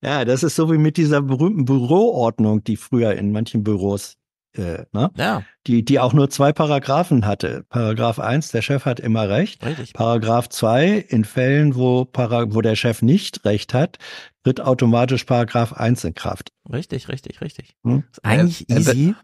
[0.02, 4.18] Ja, das ist so wie mit dieser berühmten Büroordnung, die früher in manchen Büros,
[4.58, 5.10] äh, ne?
[5.16, 5.42] Ja.
[5.66, 7.64] die, die auch nur zwei Paragraphen hatte.
[7.68, 9.64] Paragraph 1, der Chef hat immer recht.
[9.64, 9.92] Richtig.
[9.92, 13.98] Paragraph 2, in Fällen, wo, Para, wo der Chef nicht recht hat,
[14.44, 16.52] tritt automatisch Paragraph 1 in Kraft.
[16.72, 17.76] Richtig, richtig, richtig.
[17.84, 18.04] Hm?
[18.10, 19.14] Ist eigentlich Äh, äh, easy.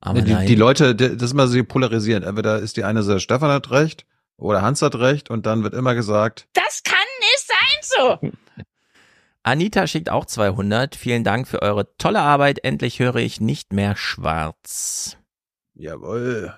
[0.00, 2.24] Aber die, die Leute, das ist immer so polarisierend.
[2.24, 5.74] Entweder ist die eine Seite, Stefan hat recht, oder Hans hat recht und dann wird
[5.74, 8.64] immer gesagt, Das kann nicht sein so.
[9.42, 10.94] Anita schickt auch 200.
[10.96, 12.64] Vielen Dank für eure tolle Arbeit.
[12.64, 15.16] Endlich höre ich nicht mehr schwarz.
[15.74, 16.52] jawohl,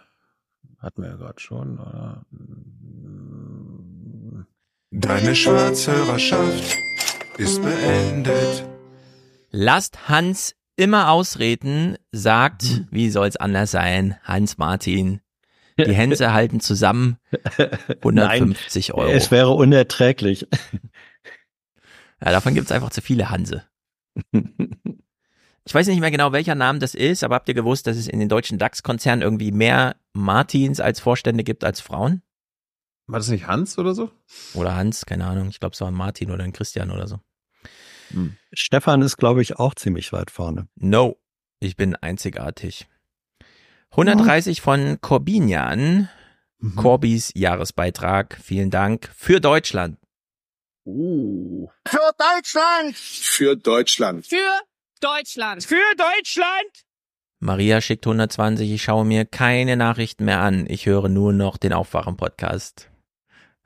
[0.78, 2.24] hatten wir ja gerade schon, oder?
[4.90, 6.76] Deine Schwarzhörerschaft
[7.38, 8.64] ist beendet.
[9.50, 15.20] Lasst Hans immer ausreden, sagt, wie soll's anders sein, Hans Martin.
[15.78, 17.18] Die Hänse halten zusammen.
[18.02, 19.10] 150 Nein, Euro.
[19.12, 20.46] Es wäre unerträglich.
[22.22, 23.64] Ja, davon gibt's einfach zu viele Hanse.
[25.66, 28.08] Ich weiß nicht mehr genau, welcher Name das ist, aber habt ihr gewusst, dass es
[28.08, 32.22] in den deutschen DAX-Konzernen irgendwie mehr Martins als Vorstände gibt als Frauen?
[33.06, 34.10] War das nicht Hans oder so?
[34.54, 35.48] Oder Hans, keine Ahnung.
[35.48, 37.20] Ich glaube, es war ein Martin oder ein Christian oder so.
[38.52, 40.66] Stefan ist, glaube ich, auch ziemlich weit vorne.
[40.76, 41.18] No,
[41.60, 42.88] ich bin einzigartig.
[43.92, 46.08] 130 von Corbinian.
[46.76, 48.38] Corbys Jahresbeitrag.
[48.42, 49.98] Vielen Dank für Deutschland.
[50.90, 51.68] Uh.
[51.86, 52.96] Für Deutschland.
[52.96, 54.26] Für Deutschland.
[54.26, 54.60] Für
[55.00, 55.64] Deutschland.
[55.64, 56.84] Für Deutschland.
[57.38, 58.70] Maria schickt 120.
[58.70, 60.66] Ich schaue mir keine Nachrichten mehr an.
[60.68, 62.90] Ich höre nur noch den Aufwachen-Podcast.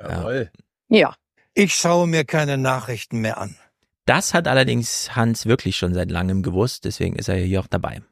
[0.01, 0.51] Jawohl.
[0.89, 1.15] Ja.
[1.55, 3.57] Ich schaue mir keine Nachrichten mehr an.
[4.05, 8.03] Das hat allerdings Hans wirklich schon seit langem gewusst, deswegen ist er hier auch dabei.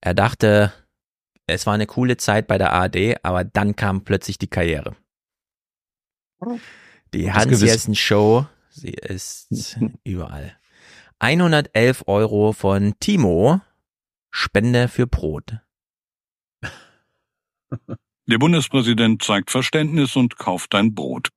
[0.00, 0.72] Er dachte,
[1.46, 4.96] es war eine coole Zeit bei der ARD, aber dann kam plötzlich die Karriere.
[7.14, 7.62] Die Das Hans Gewiss.
[7.62, 10.56] Jessen Show, sie ist überall.
[11.18, 13.60] 111 Euro von Timo,
[14.30, 15.60] Spende für Brot.
[18.26, 21.30] Der Bundespräsident zeigt Verständnis und kauft ein Brot.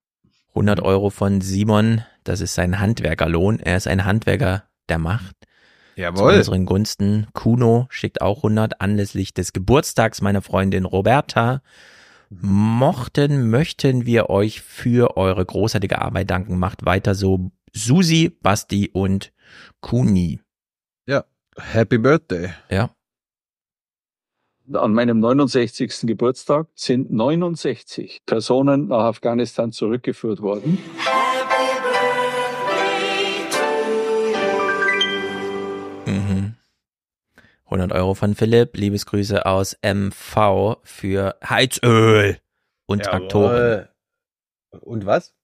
[0.49, 3.59] 100 Euro von Simon, das ist sein Handwerkerlohn.
[3.59, 5.35] Er ist ein Handwerker der Macht.
[5.95, 6.31] Jawohl.
[6.31, 7.27] Zu unseren Gunsten.
[7.33, 11.61] Kuno schickt auch 100 anlässlich des Geburtstags meiner Freundin Roberta.
[12.29, 16.59] Mochten, möchten wir euch für eure großartige Arbeit danken.
[16.59, 17.51] Macht weiter so.
[17.73, 19.31] Susi, Basti und
[19.81, 20.39] Kuni.
[21.07, 21.25] Ja,
[21.57, 22.53] Happy Birthday.
[22.69, 22.91] Ja.
[24.71, 26.01] An meinem 69.
[26.03, 30.77] Geburtstag sind 69 Personen nach Afghanistan zurückgeführt worden.
[37.69, 38.75] 100 Euro von Philipp.
[38.75, 42.39] Liebesgrüße aus MV für Heizöl
[42.87, 43.87] und Traktoren.
[44.81, 45.35] Und was?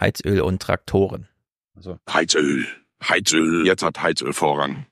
[0.00, 1.28] Heizöl und Traktoren.
[1.74, 1.98] Also.
[2.08, 2.66] Heizöl.
[3.02, 3.66] Heizöl.
[3.66, 4.86] Jetzt hat Heizöl Vorrang.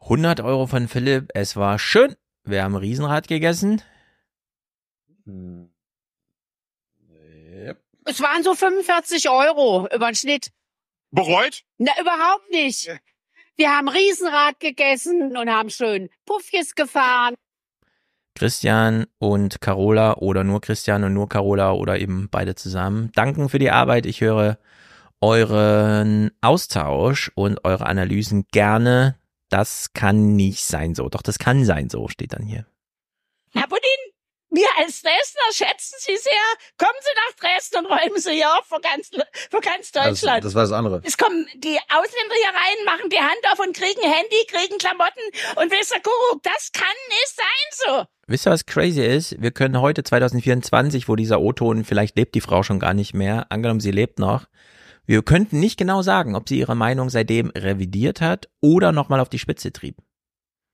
[0.00, 1.30] 100 Euro von Philipp.
[1.34, 2.14] Es war schön.
[2.44, 3.82] Wir haben Riesenrad gegessen.
[8.04, 10.52] Es waren so 45 Euro über den Schnitt.
[11.10, 11.64] Bereut?
[11.78, 12.88] Na, überhaupt nicht.
[13.56, 17.34] Wir haben Riesenrad gegessen und haben schön Puffjes gefahren.
[18.34, 23.10] Christian und Carola oder nur Christian und nur Carola oder eben beide zusammen.
[23.14, 24.04] Danken für die Arbeit.
[24.04, 24.58] Ich höre
[25.22, 29.16] euren Austausch und eure Analysen gerne.
[29.48, 31.08] Das kann nicht sein so.
[31.08, 32.66] Doch das kann sein so, steht dann hier.
[34.56, 36.46] Wir als Dresdner schätzen Sie sehr.
[36.78, 40.42] Kommen Sie nach Dresden und räumen Sie hier auf für ganz, für ganz Deutschland.
[40.42, 41.02] Das, das war das andere.
[41.04, 45.20] Es kommen die Ausländer hier rein, machen die Hand auf und kriegen Handy, kriegen Klamotten
[45.60, 48.04] und wisser Kuckuck, das kann nicht sein so.
[48.28, 49.42] Wisst ihr, was crazy ist?
[49.42, 53.46] Wir können heute 2024, wo dieser O-Ton, vielleicht lebt die Frau schon gar nicht mehr,
[53.50, 54.46] angenommen sie lebt noch,
[55.04, 59.28] wir könnten nicht genau sagen, ob sie ihre Meinung seitdem revidiert hat oder nochmal auf
[59.28, 59.98] die Spitze trieb.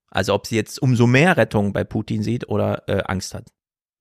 [0.08, 3.48] Also ob sie jetzt umso mehr Rettung bei Putin sieht oder äh, Angst hat.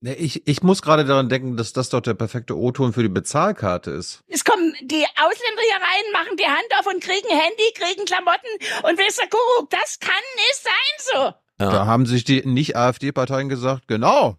[0.04, 3.08] Nee, Ich, ich muss gerade daran denken, dass das doch der perfekte O-Ton für die
[3.08, 4.20] Bezahlkarte ist.
[4.26, 8.48] Es kommen die Ausländer hier rein, machen die Hand auf und kriegen Handy, kriegen Klamotten
[8.82, 11.34] und wisser Kuckuck, das kann nicht sein so.
[11.58, 14.36] Da haben sich die Nicht-AfD-Parteien gesagt, genau.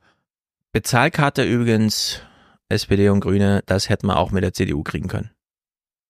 [0.74, 2.20] Bezahlkarte übrigens,
[2.68, 5.32] SPD und Grüne, das hätten wir auch mit der CDU kriegen können.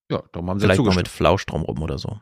[0.09, 1.07] Ja, darum haben sie Vielleicht noch zugestimmt.
[1.07, 2.19] mit Flauschstrom rum oder so.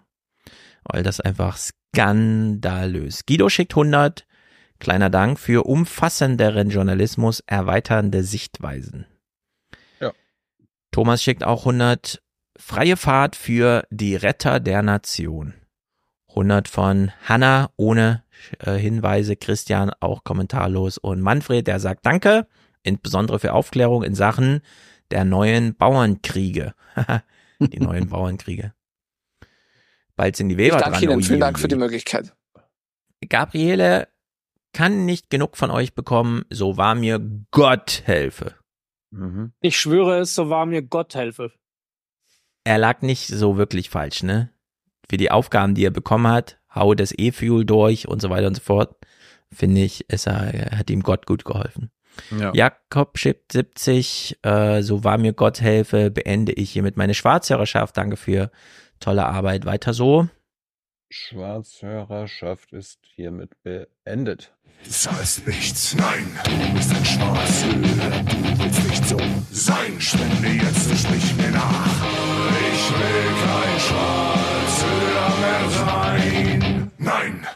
[0.84, 3.26] Weil das einfach skandalös.
[3.26, 4.26] Guido schickt 100.
[4.82, 9.06] Kleiner Dank für umfassenderen Journalismus, erweiternde Sichtweisen.
[10.00, 10.12] Ja.
[10.90, 12.20] Thomas schickt auch 100.
[12.58, 15.54] Freie Fahrt für die Retter der Nation.
[16.30, 18.24] 100 von Hanna ohne
[18.58, 22.48] äh, Hinweise, Christian auch kommentarlos und Manfred, der sagt Danke,
[22.82, 24.62] insbesondere für Aufklärung in Sachen
[25.12, 26.74] der neuen Bauernkriege.
[27.60, 28.74] die neuen Bauernkriege.
[30.16, 31.04] Bald sind die Ich Weber danke dran.
[31.04, 31.20] Ihnen.
[31.20, 32.34] Oh Vielen Dank oh für die Möglichkeit.
[33.30, 34.08] Gabriele
[34.74, 37.20] kann nicht genug von euch bekommen, so war mir
[37.52, 38.56] Gott helfe.
[39.60, 41.52] Ich schwöre es, so wahr mir Gott helfe.
[42.64, 44.50] Er lag nicht so wirklich falsch, ne?
[45.10, 48.56] Für die Aufgaben, die er bekommen hat, hau das E-Fuel durch und so weiter und
[48.56, 48.96] so fort,
[49.52, 51.92] finde ich, es hat ihm Gott gut geholfen.
[52.30, 52.54] Ja.
[52.54, 57.98] Jakob schippt 70, äh, so war mir Gott helfe, beende ich hiermit meine Schwarzhörerschaft.
[57.98, 58.52] Danke für
[59.00, 59.66] tolle Arbeit.
[59.66, 60.28] Weiter so.
[61.10, 64.54] Schwarzhörerschaft ist hiermit beendet.
[64.86, 69.18] Das heißt nichts, nein, du bist ein Schwarzhörer, du willst nicht so
[69.52, 70.00] sein.
[70.00, 72.06] Spende jetzt mich mir nach.
[72.74, 76.92] Ich will kein Schwarzhörer mehr sein.
[76.98, 77.48] Nein.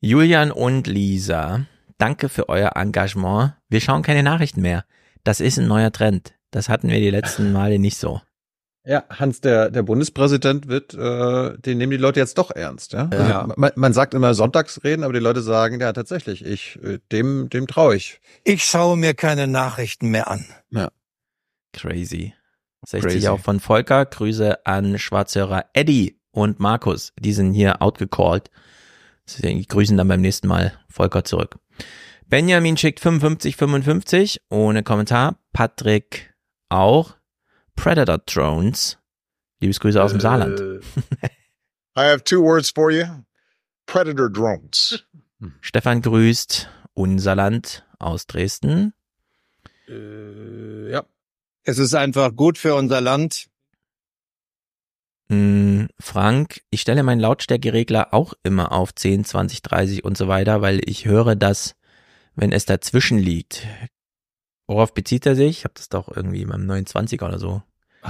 [0.00, 1.66] Julian und Lisa,
[1.98, 3.54] danke für euer Engagement.
[3.68, 4.84] Wir schauen keine Nachrichten mehr.
[5.24, 6.34] Das ist ein neuer Trend.
[6.50, 8.20] Das hatten wir die letzten Male nicht so.
[8.84, 13.08] Ja, Hans, der, der Bundespräsident wird, äh, den nehmen die Leute jetzt doch ernst, ja.
[13.10, 13.48] Also Ja.
[13.56, 17.66] man, man sagt immer Sonntagsreden, aber die Leute sagen, ja, tatsächlich, ich, äh, dem, dem
[17.66, 18.20] traue ich.
[18.44, 20.46] Ich schaue mir keine Nachrichten mehr an.
[20.70, 20.88] Ja.
[21.72, 22.34] Crazy.
[22.86, 23.28] 60 Crazy.
[23.28, 24.06] auch von Volker.
[24.06, 27.12] Grüße an Schwarzhörer Eddie und Markus.
[27.20, 28.50] Die sind hier outgecallt.
[29.42, 31.56] Die grüßen dann beim nächsten Mal Volker zurück.
[32.26, 35.38] Benjamin schickt 55, 55 ohne Kommentar.
[35.52, 36.34] Patrick
[36.70, 37.14] auch.
[37.80, 38.98] Predator Drones.
[39.60, 40.60] Liebesgrüße aus dem Saarland.
[41.96, 43.06] I have two words for you.
[43.86, 45.02] Predator drones.
[45.62, 48.92] Stefan grüßt unser Land aus Dresden.
[49.88, 51.06] Äh, ja.
[51.64, 53.48] Es ist einfach gut für unser Land.
[55.28, 60.60] Mm, Frank, ich stelle meinen Lautstärkeregler auch immer auf 10, 20, 30 und so weiter,
[60.60, 61.76] weil ich höre, dass,
[62.34, 63.66] wenn es dazwischen liegt,
[64.66, 65.60] worauf bezieht er sich?
[65.60, 67.62] Ich habe das doch irgendwie beim 29er oder so.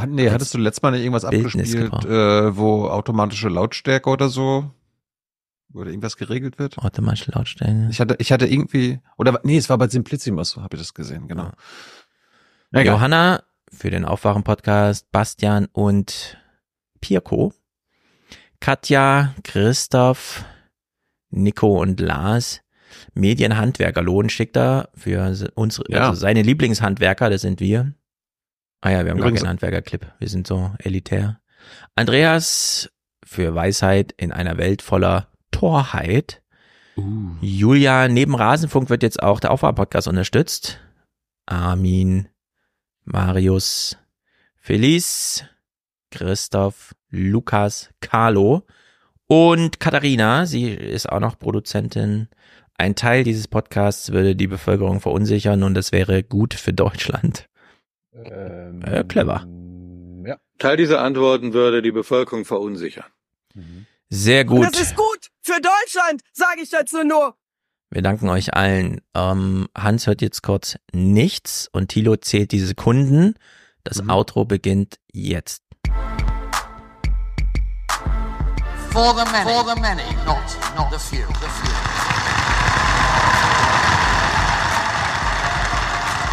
[0.06, 4.70] Nee, hattest du letztes Mal nicht irgendwas Bildnis abgespielt, äh, wo automatische Lautstärke oder so,
[5.74, 6.78] oder irgendwas geregelt wird?
[6.78, 7.88] Automatische Lautstärke.
[7.90, 10.94] Ich hatte, ich hatte irgendwie, oder, nee, es war bei Simplicimus, so habe ich das
[10.94, 11.50] gesehen, genau.
[12.72, 12.86] Egal.
[12.94, 16.38] Johanna für den Aufwachen-Podcast, Bastian und
[17.00, 17.52] Pirko,
[18.60, 20.44] Katja, Christoph,
[21.30, 22.60] Nico und Lars,
[23.14, 26.08] Medienhandwerker-Lohn schickt er für se- unsere, Ja.
[26.08, 27.94] also seine Lieblingshandwerker, das sind wir.
[28.80, 31.40] Ah ja, wir haben Übrigens- gar keinen Handwerker-Clip, wir sind so elitär.
[31.94, 32.90] Andreas
[33.24, 36.42] für Weisheit in einer Welt voller Torheit.
[37.40, 40.80] Julia, neben Rasenfunk wird jetzt auch der Aufwachen-Podcast unterstützt.
[41.46, 42.28] Armin,
[43.04, 43.96] Marius,
[44.56, 45.44] Felice,
[46.10, 48.66] Christoph, Lukas, Carlo
[49.26, 50.46] und Katharina.
[50.46, 52.28] Sie ist auch noch Produzentin.
[52.76, 57.48] Ein Teil dieses Podcasts würde die Bevölkerung verunsichern und das wäre gut für Deutschland.
[58.12, 59.46] Äh, clever.
[60.26, 60.38] Ja.
[60.58, 63.06] Teil dieser Antworten würde die Bevölkerung verunsichern.
[64.08, 64.64] Sehr gut.
[64.64, 67.36] Das ist gut für Deutschland, sage ich dazu nur.
[67.90, 69.00] Wir danken euch allen.
[69.14, 73.34] Ähm, Hans hört jetzt kurz nichts und Thilo zählt die Sekunden.
[73.82, 75.62] Das Outro beginnt jetzt.
[78.92, 80.42] For the many, for the many, not,
[80.76, 81.26] not the few.
[81.26, 82.29] The few.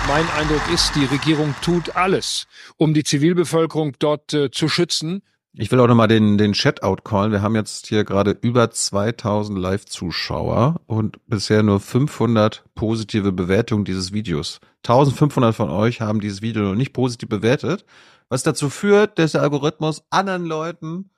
[0.07, 5.21] Mein Eindruck ist, die Regierung tut alles, um die Zivilbevölkerung dort äh, zu schützen.
[5.53, 7.33] Ich will auch nochmal den, den Chat outcallen.
[7.33, 14.13] Wir haben jetzt hier gerade über 2000 Live-Zuschauer und bisher nur 500 positive Bewertungen dieses
[14.13, 14.61] Videos.
[14.85, 17.85] 1500 von euch haben dieses Video noch nicht positiv bewertet,
[18.29, 21.09] was dazu führt, dass der Algorithmus anderen Leuten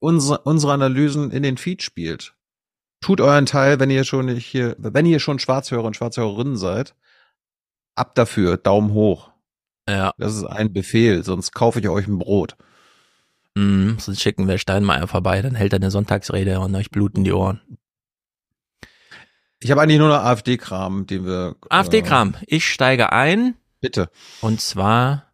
[0.00, 2.34] unsere, unsere Analysen in den Feed spielt.
[3.00, 6.96] Tut euren Teil, wenn ihr schon nicht hier, wenn ihr schon Schwarzhörer und Schwarzhörerinnen seid.
[7.96, 9.30] Ab dafür, Daumen hoch.
[9.88, 10.12] Ja.
[10.18, 12.56] Das ist ein Befehl, sonst kaufe ich euch ein Brot.
[13.54, 17.32] Mm, sonst schicken wir Steinmeier vorbei, dann hält er eine Sonntagsrede und euch bluten die
[17.32, 17.60] Ohren.
[19.60, 21.56] Ich habe eigentlich nur noch AfD-Kram, den wir.
[21.70, 22.36] AfD-Kram.
[22.46, 23.54] Ich steige ein.
[23.80, 24.10] Bitte.
[24.42, 25.32] Und zwar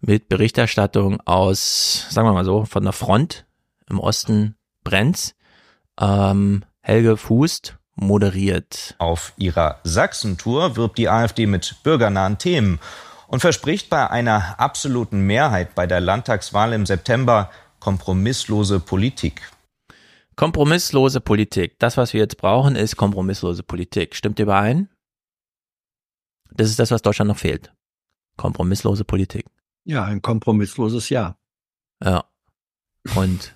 [0.00, 3.46] mit Berichterstattung aus, sagen wir mal so, von der Front
[3.88, 5.34] im Osten brennt's.
[6.00, 8.94] Ähm, Helge Fußt moderiert.
[8.98, 12.78] Auf ihrer Sachsen-Tour wirbt die AfD mit bürgernahen Themen
[13.26, 17.50] und verspricht bei einer absoluten Mehrheit bei der Landtagswahl im September
[17.80, 19.50] kompromisslose Politik.
[20.36, 21.78] Kompromisslose Politik.
[21.78, 24.14] Das, was wir jetzt brauchen, ist kompromisslose Politik.
[24.14, 24.90] Stimmt ihr überein?
[26.50, 27.72] Das ist das, was Deutschland noch fehlt.
[28.36, 29.46] Kompromisslose Politik.
[29.84, 31.36] Ja, ein kompromissloses Ja.
[32.02, 32.24] Ja.
[33.14, 33.55] Und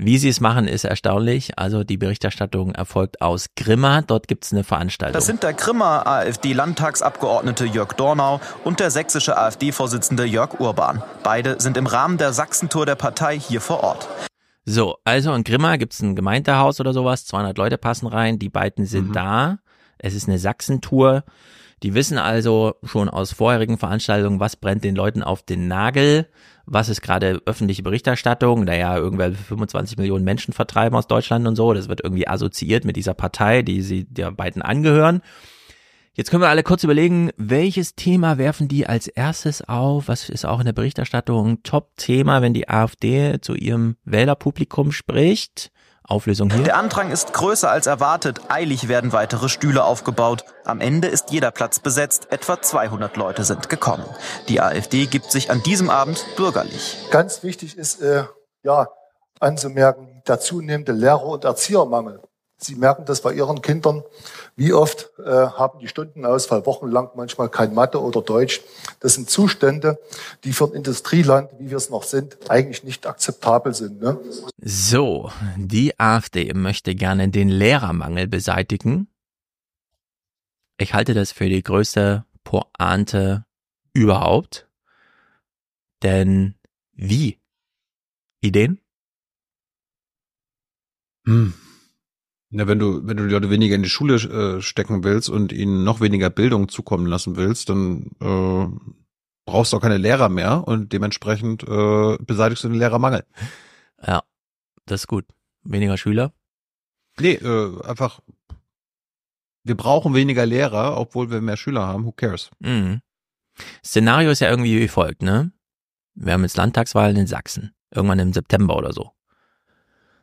[0.00, 1.58] wie sie es machen, ist erstaunlich.
[1.58, 4.00] Also die Berichterstattung erfolgt aus Grimma.
[4.02, 5.12] Dort gibt's eine Veranstaltung.
[5.12, 11.02] Das sind der Grimmer AfD-Landtagsabgeordnete Jörg Dornau und der sächsische AfD-Vorsitzende Jörg Urban.
[11.24, 14.06] Beide sind im Rahmen der Sachsentour der Partei hier vor Ort.
[14.64, 18.86] So, also in Grimma gibt's ein Gemeindehaus oder sowas, 200 Leute passen rein, die beiden
[18.86, 19.58] sind da.
[19.98, 21.24] Es ist eine Sachsentour.
[21.82, 26.26] Die wissen also schon aus vorherigen Veranstaltungen, was brennt den Leuten auf den Nagel,
[26.66, 31.72] was ist gerade öffentliche Berichterstattung, naja, irgendwer 25 Millionen Menschen vertreiben aus Deutschland und so,
[31.72, 35.22] das wird irgendwie assoziiert mit dieser Partei, die sie der beiden angehören.
[36.14, 40.08] Jetzt können wir alle kurz überlegen, welches Thema werfen die als erstes auf?
[40.08, 45.70] Was ist auch in der Berichterstattung Top-Thema, wenn die AfD zu ihrem Wählerpublikum spricht?
[46.08, 46.64] Auflösung hier.
[46.64, 48.40] Der Andrang ist größer als erwartet.
[48.48, 50.44] Eilig werden weitere Stühle aufgebaut.
[50.64, 52.28] Am Ende ist jeder Platz besetzt.
[52.30, 54.04] Etwa 200 Leute sind gekommen.
[54.48, 56.96] Die AfD gibt sich an diesem Abend bürgerlich.
[57.10, 58.24] Ganz wichtig ist, äh,
[58.62, 58.88] ja,
[59.38, 62.22] anzumerken, der zunehmende Lehrer- und Erziehermangel.
[62.60, 64.02] Sie merken das bei Ihren Kindern.
[64.56, 68.62] Wie oft äh, haben die Stundenausfall wochenlang manchmal kein Mathe oder Deutsch.
[68.98, 70.00] Das sind Zustände,
[70.42, 74.00] die für ein Industrieland, wie wir es noch sind, eigentlich nicht akzeptabel sind.
[74.00, 74.18] Ne?
[74.60, 79.06] So, die AfD möchte gerne den Lehrermangel beseitigen.
[80.78, 83.44] Ich halte das für die größte Pointe
[83.92, 84.68] überhaupt.
[86.02, 86.56] Denn
[86.92, 87.38] wie?
[88.40, 88.80] Ideen?
[91.24, 91.54] Hm.
[92.50, 95.52] Na, wenn du, wenn du die Leute weniger in die Schule äh, stecken willst und
[95.52, 98.66] ihnen noch weniger Bildung zukommen lassen willst, dann äh,
[99.44, 103.24] brauchst du auch keine Lehrer mehr und dementsprechend äh, beseitigst du den Lehrermangel.
[104.06, 104.22] Ja,
[104.86, 105.26] das ist gut.
[105.62, 106.32] Weniger Schüler?
[107.20, 108.20] Nee, äh, einfach,
[109.64, 112.06] wir brauchen weniger Lehrer, obwohl wir mehr Schüler haben.
[112.06, 112.50] Who cares?
[112.60, 113.02] Mhm.
[113.84, 115.52] Szenario ist ja irgendwie wie folgt, ne?
[116.14, 117.74] Wir haben jetzt Landtagswahlen in Sachsen.
[117.90, 119.12] Irgendwann im September oder so.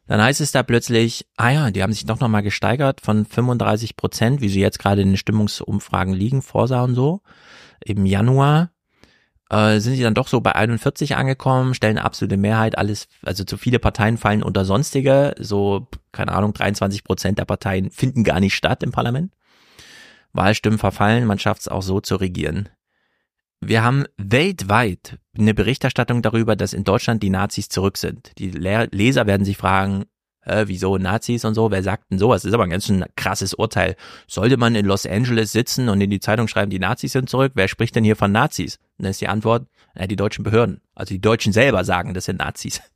[0.08, 3.96] Dann heißt es da plötzlich, ah ja, die haben sich doch nochmal gesteigert von 35
[3.96, 7.22] Prozent, wie sie jetzt gerade in den Stimmungsumfragen liegen, Vorsa und so.
[7.84, 8.72] Im Januar
[9.50, 13.58] äh, sind sie dann doch so bei 41 angekommen, stellen absolute Mehrheit, alles, also zu
[13.58, 18.56] viele Parteien fallen unter sonstige, so, keine Ahnung, 23 Prozent der Parteien finden gar nicht
[18.56, 19.34] statt im Parlament.
[20.34, 22.70] Wahlstimmen verfallen, man schafft es auch so zu regieren.
[23.62, 28.32] Wir haben weltweit eine Berichterstattung darüber, dass in Deutschland die Nazis zurück sind.
[28.38, 30.06] Die Leser werden sich fragen,
[30.46, 32.44] äh, wieso Nazis und so, wer sagt denn sowas?
[32.44, 33.96] Das ist aber ein ganz schön krasses Urteil.
[34.28, 37.54] Sollte man in Los Angeles sitzen und in die Zeitung schreiben, die Nazis sind zurück?
[37.56, 38.78] Wer spricht denn hier von Nazis?
[38.98, 40.82] Und dann ist die Antwort, äh, die deutschen Behörden.
[40.94, 42.82] Also die Deutschen selber sagen, das sind Nazis.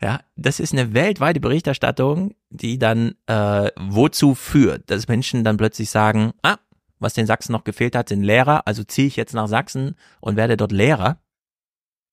[0.00, 5.90] Ja, das ist eine weltweite Berichterstattung, die dann äh, wozu führt, dass Menschen dann plötzlich
[5.90, 6.56] sagen, ah,
[7.02, 10.36] was den Sachsen noch gefehlt hat, sind Lehrer, also ziehe ich jetzt nach Sachsen und
[10.36, 11.20] werde dort Lehrer.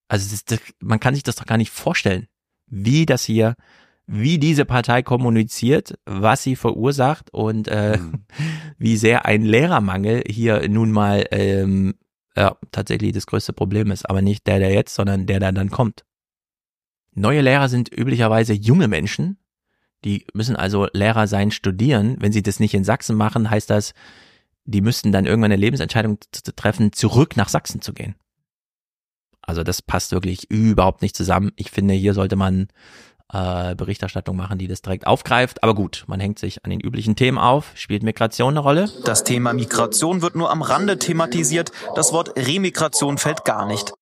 [0.08, 2.28] Also das, das, man kann sich das doch gar nicht vorstellen,
[2.68, 3.56] wie das hier,
[4.08, 8.26] wie diese Partei kommuniziert, was sie verursacht und äh, mhm.
[8.78, 11.96] wie sehr ein Lehrermangel hier nun mal ähm,
[12.36, 14.10] ja, tatsächlich das größte Problem ist.
[14.10, 16.06] Aber nicht der, der jetzt, sondern der, der dann kommt.
[17.14, 19.38] Neue Lehrer sind üblicherweise junge Menschen,
[20.06, 22.16] die müssen also Lehrer sein, studieren.
[22.20, 23.94] Wenn sie das nicht in Sachsen machen, heißt das,
[24.70, 26.20] die müssten dann irgendwann eine Lebensentscheidung
[26.56, 28.16] treffen, zurück nach Sachsen zu gehen.
[29.42, 31.52] Also das passt wirklich überhaupt nicht zusammen.
[31.56, 32.68] Ich finde, hier sollte man
[33.34, 35.64] äh, Berichterstattung machen, die das direkt aufgreift.
[35.64, 37.72] Aber gut, man hängt sich an den üblichen Themen auf.
[37.76, 38.90] Spielt Migration eine Rolle?
[39.06, 41.72] Das Thema Migration wird nur am Rande thematisiert.
[41.96, 43.94] Das Wort Remigration fällt gar nicht.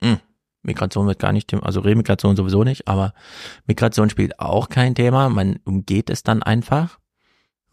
[0.00, 0.18] Hm.
[0.62, 3.14] Migration wird gar nicht, also Remigration sowieso nicht, aber
[3.66, 5.28] Migration spielt auch kein Thema.
[5.28, 6.98] Man umgeht es dann einfach.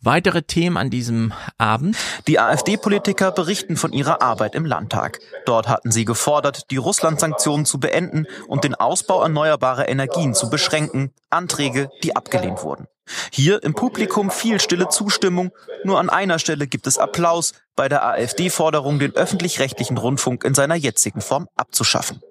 [0.05, 1.97] Weitere Themen an diesem Abend?
[2.27, 5.19] Die AfD-Politiker berichten von ihrer Arbeit im Landtag.
[5.47, 11.11] Dort hatten sie gefordert, die Russland-Sanktionen zu beenden und den Ausbau erneuerbarer Energien zu beschränken.
[11.31, 12.87] Anträge, die abgelehnt wurden.
[13.31, 15.51] Hier im Publikum viel stille Zustimmung.
[15.83, 20.75] Nur an einer Stelle gibt es Applaus bei der AfD-Forderung, den öffentlich-rechtlichen Rundfunk in seiner
[20.75, 22.21] jetzigen Form abzuschaffen.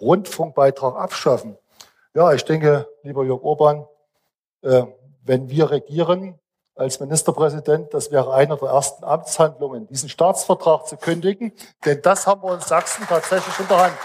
[0.00, 1.58] Rundfunkbeitrag abschaffen.
[2.14, 3.84] Ja, ich denke, lieber Jörg Orban,
[4.62, 4.84] äh,
[5.24, 6.38] wenn wir regieren,
[6.74, 11.52] als Ministerpräsident, das wäre eine der ersten Amtshandlungen, diesen Staatsvertrag zu kündigen,
[11.84, 13.98] denn das haben wir in Sachsen tatsächlich in der Hand.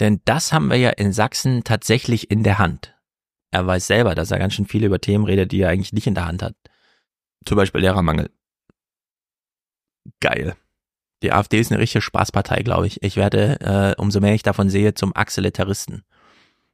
[0.00, 2.96] Denn das haben wir ja in Sachsen tatsächlich in der Hand.
[3.52, 6.06] Er weiß selber, dass er ganz schön viel über Themen redet, die er eigentlich nicht
[6.06, 6.54] in der Hand hat.
[7.44, 8.30] Zum Beispiel Lehrermangel.
[10.20, 10.56] Geil.
[11.22, 13.02] Die AfD ist eine richtige Spaßpartei, glaube ich.
[13.02, 16.02] Ich werde, äh, umso mehr ich davon sehe, zum Axelitaristen.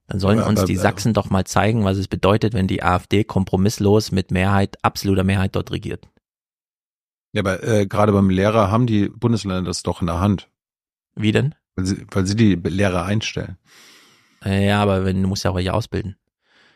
[0.09, 4.11] Dann sollen uns die Sachsen doch mal zeigen, was es bedeutet, wenn die AfD kompromisslos
[4.11, 6.09] mit Mehrheit, absoluter Mehrheit dort regiert.
[7.35, 10.49] Ja, aber äh, gerade beim Lehrer haben die Bundesländer das doch in der Hand.
[11.15, 11.55] Wie denn?
[11.77, 13.59] Weil sie, weil sie die Lehrer einstellen.
[14.43, 16.17] Ja, aber wenn, du musst ja auch welche ausbilden.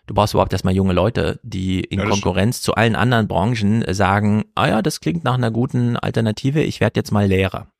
[0.07, 4.45] Du brauchst überhaupt erstmal junge Leute, die in ja, Konkurrenz zu allen anderen Branchen sagen,
[4.55, 7.72] ah ja, das klingt nach einer guten Alternative, ich werde jetzt mal Lehrer.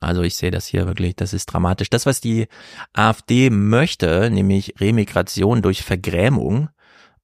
[0.00, 1.90] Also ich sehe das hier wirklich, das ist dramatisch.
[1.90, 2.48] Das, was die
[2.92, 6.68] AfD möchte, nämlich Remigration durch Vergrämung,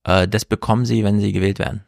[0.05, 1.85] äh, das bekommen sie, wenn sie gewählt werden.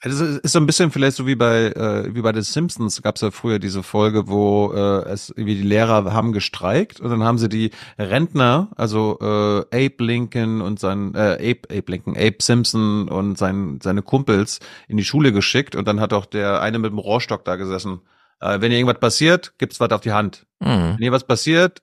[0.00, 3.16] Also ist so ein bisschen vielleicht so wie bei äh, wie bei den Simpsons gab
[3.16, 7.24] es ja früher diese Folge, wo äh, es wie die Lehrer haben gestreikt und dann
[7.24, 12.36] haben sie die Rentner, also äh, Abe Lincoln und sein äh, Abe Abe Lincoln, Abe
[12.40, 16.78] Simpson und sein seine Kumpels in die Schule geschickt und dann hat auch der eine
[16.78, 18.00] mit dem Rohrstock da gesessen.
[18.40, 20.46] Äh, wenn ihr irgendwas passiert, gibt's was auf die Hand.
[20.60, 20.94] Mhm.
[20.96, 21.82] Wenn ihr was passiert,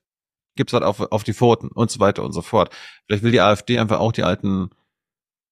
[0.56, 2.74] gibt's was auf auf die Pfoten und so weiter und so fort.
[3.06, 4.70] Vielleicht will die AfD einfach auch die alten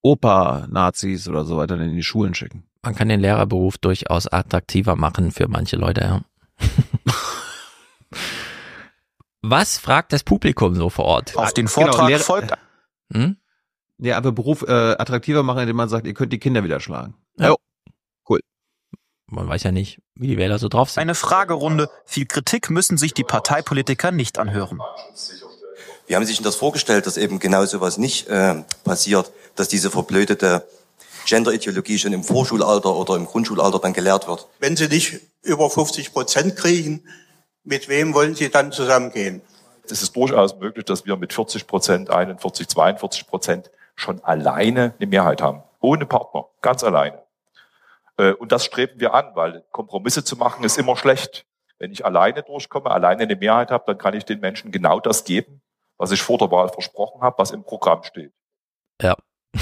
[0.01, 2.63] Opa-Nazis oder so weiter in die Schulen schicken.
[2.81, 6.21] Man kann den Lehrerberuf durchaus attraktiver machen für manche Leute, ja.
[9.41, 11.35] Was fragt das Publikum so vor Ort?
[11.35, 12.53] Auf den Genau, Vortrag Lehrer- folgt
[13.11, 13.37] Hm?
[13.97, 17.15] Ja, aber Beruf äh, attraktiver machen, indem man sagt, ihr könnt die Kinder wieder schlagen.
[17.37, 17.55] Ja.
[19.27, 21.01] Man weiß ja nicht, wie die Wähler so drauf sind.
[21.01, 21.89] eine Fragerunde.
[22.05, 24.81] Viel Kritik müssen sich die Parteipolitiker nicht anhören.
[26.07, 29.69] Wie haben Sie sich denn das vorgestellt, dass eben genau sowas nicht äh, passiert, dass
[29.69, 30.67] diese verblödete
[31.25, 34.47] Gender-Ideologie schon im Vorschulalter oder im Grundschulalter dann gelehrt wird?
[34.59, 37.03] Wenn Sie nicht über 50 Prozent kriegen,
[37.63, 39.41] mit wem wollen Sie dann zusammengehen?
[39.89, 45.07] Es ist durchaus möglich, dass wir mit 40 Prozent, 41, 42 Prozent schon alleine eine
[45.07, 45.63] Mehrheit haben.
[45.79, 47.22] Ohne Partner, ganz alleine.
[48.17, 51.45] Äh, Und das streben wir an, weil Kompromisse zu machen ist immer schlecht.
[51.79, 55.23] Wenn ich alleine durchkomme, alleine eine Mehrheit habe, dann kann ich den Menschen genau das
[55.25, 55.61] geben,
[55.97, 58.31] was ich vor der Wahl versprochen habe, was im Programm steht.
[59.01, 59.15] Ja.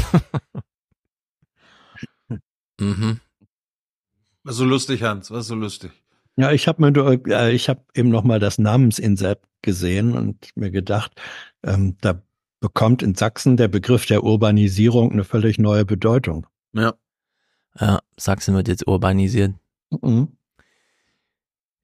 [2.80, 3.20] mhm.
[4.44, 5.92] Was so lustig, Hans, was so lustig.
[6.36, 10.50] Ja, ich habe mir, nur- äh, ich habe eben noch mal das Namensinsert gesehen und
[10.56, 11.12] mir gedacht,
[11.64, 12.22] ähm, da
[12.60, 16.48] bekommt in Sachsen der Begriff der Urbanisierung eine völlig neue Bedeutung.
[16.74, 16.94] Ja.
[17.80, 19.54] Ja, Sachsen wird jetzt urbanisiert.
[19.90, 20.30] Mhm.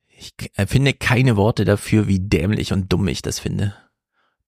[0.07, 3.75] Ich äh, finde keine Worte dafür, wie dämlich und dumm ich das finde.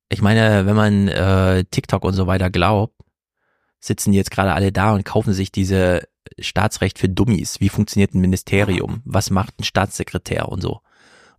[0.09, 2.95] Ich meine, wenn man äh, TikTok und so weiter glaubt,
[3.79, 6.07] sitzen die jetzt gerade alle da und kaufen sich diese
[6.39, 7.59] Staatsrecht für Dummies.
[7.59, 9.01] Wie funktioniert ein Ministerium?
[9.05, 10.81] Was macht ein Staatssekretär und so?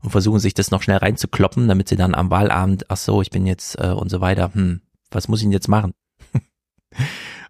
[0.02, 3.30] Und versuchen sich das noch schnell reinzukloppen, damit sie dann am Wahlabend, ach so, ich
[3.30, 4.80] bin jetzt äh, und so weiter, hm,
[5.10, 5.92] was muss ich denn jetzt machen?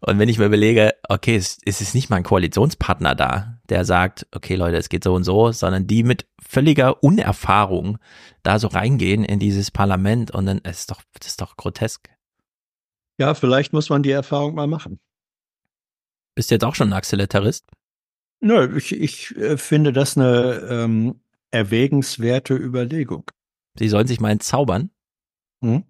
[0.01, 3.85] Und wenn ich mir überlege, okay, es, es ist nicht mal ein Koalitionspartner da, der
[3.85, 7.99] sagt, okay Leute, es geht so und so, sondern die mit völliger Unerfahrung
[8.43, 12.09] da so reingehen in dieses Parlament und dann, es ist doch, das ist doch grotesk.
[13.19, 14.99] Ja, vielleicht muss man die Erfahrung mal machen.
[16.35, 17.67] Bist du jetzt auch schon ein Acceletarist?
[18.41, 21.21] Nö, ich, ich äh, finde das eine ähm,
[21.51, 23.31] erwägenswerte Überlegung.
[23.79, 24.91] Sie sollen sich mal entzaubern.
[25.63, 25.85] Hm?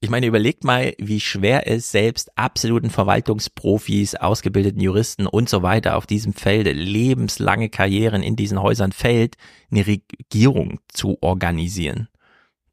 [0.00, 5.96] Ich meine, überlegt mal, wie schwer es selbst absoluten Verwaltungsprofis, ausgebildeten Juristen und so weiter
[5.96, 9.36] auf diesem Felde lebenslange Karrieren in diesen Häusern fällt,
[9.72, 12.08] eine Regierung zu organisieren.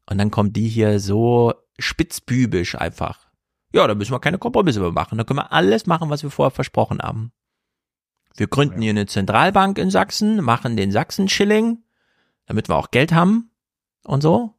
[0.08, 3.26] Und dann kommt die hier so spitzbübisch einfach.
[3.72, 5.18] Ja, da müssen wir keine Kompromisse mehr machen.
[5.18, 7.32] Da können wir alles machen, was wir vorher versprochen haben.
[8.36, 11.82] Wir gründen hier eine Zentralbank in Sachsen, machen den Sachsen-Schilling,
[12.46, 13.50] damit wir auch Geld haben
[14.04, 14.54] und so.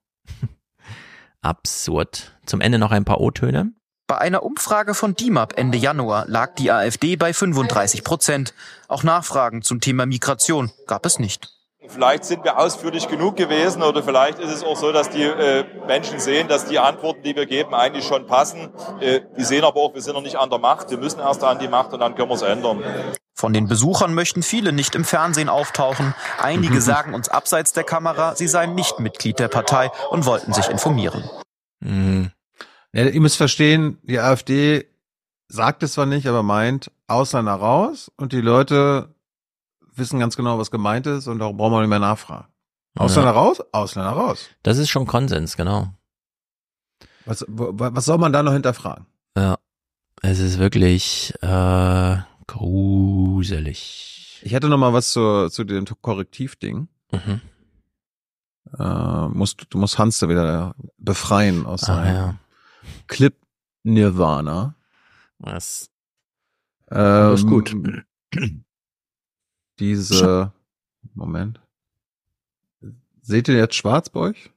[1.47, 2.37] Absurd.
[2.45, 3.71] Zum Ende noch ein paar O-Töne.
[4.05, 8.53] Bei einer Umfrage von DIMAP Ende Januar lag die AfD bei 35 Prozent.
[8.87, 11.56] Auch Nachfragen zum Thema Migration gab es nicht.
[11.87, 15.63] Vielleicht sind wir ausführlich genug gewesen oder vielleicht ist es auch so, dass die äh,
[15.87, 18.69] Menschen sehen, dass die Antworten, die wir geben, eigentlich schon passen.
[18.99, 20.89] Äh, die sehen aber auch, wir sind noch nicht an der Macht.
[20.89, 22.83] Wir müssen erst an die Macht und dann können wir es ändern.
[23.33, 26.13] Von den Besuchern möchten viele nicht im Fernsehen auftauchen.
[26.41, 30.67] Einige sagen uns abseits der Kamera, sie seien nicht Mitglied der Partei und wollten sich
[30.69, 31.23] informieren.
[31.79, 32.31] Mhm.
[32.93, 34.85] Ja, ihr müsst verstehen, die AfD
[35.47, 39.13] sagt es zwar nicht, aber meint Ausländer raus und die Leute
[39.97, 42.47] wissen ganz genau, was gemeint ist und darum brauchen wir nicht mehr nachfragen.
[42.97, 43.37] Ausländer Ja.
[43.37, 44.49] raus, Ausländer raus.
[44.63, 45.93] Das ist schon Konsens, genau.
[47.25, 49.05] Was, was soll man da noch hinterfragen?
[49.37, 49.57] Ja.
[50.21, 52.17] Es ist wirklich äh,
[52.47, 54.39] gruselig.
[54.43, 56.87] Ich hätte noch mal was zu, zu dem Korrektivding.
[57.11, 57.41] Mhm.
[58.79, 62.35] Äh, musst, du musst Hans da wieder befreien aus Ah, seinem ja.
[63.07, 63.35] Clip
[63.83, 64.75] Nirvana.
[65.39, 65.89] Was?
[66.89, 67.75] Ähm, Alles gut.
[69.79, 70.51] Diese,
[71.13, 71.59] Moment.
[73.21, 74.51] Seht ihr jetzt schwarz bei euch?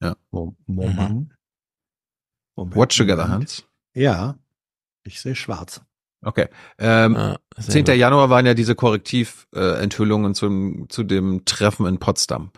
[0.00, 0.16] Ja.
[0.30, 1.34] Moment.
[2.56, 3.28] Moment, Watch together.
[3.28, 3.64] Hans.
[3.94, 4.36] Ja,
[5.02, 5.82] ich sehe schwarz.
[6.22, 6.48] Okay.
[6.78, 7.14] Ähm,
[7.56, 7.84] sehr 10.
[7.84, 7.94] gut.
[7.96, 12.50] Januar waren ja diese Korrektiv-Enthüllungen zum, zu dem Treffen in Potsdam.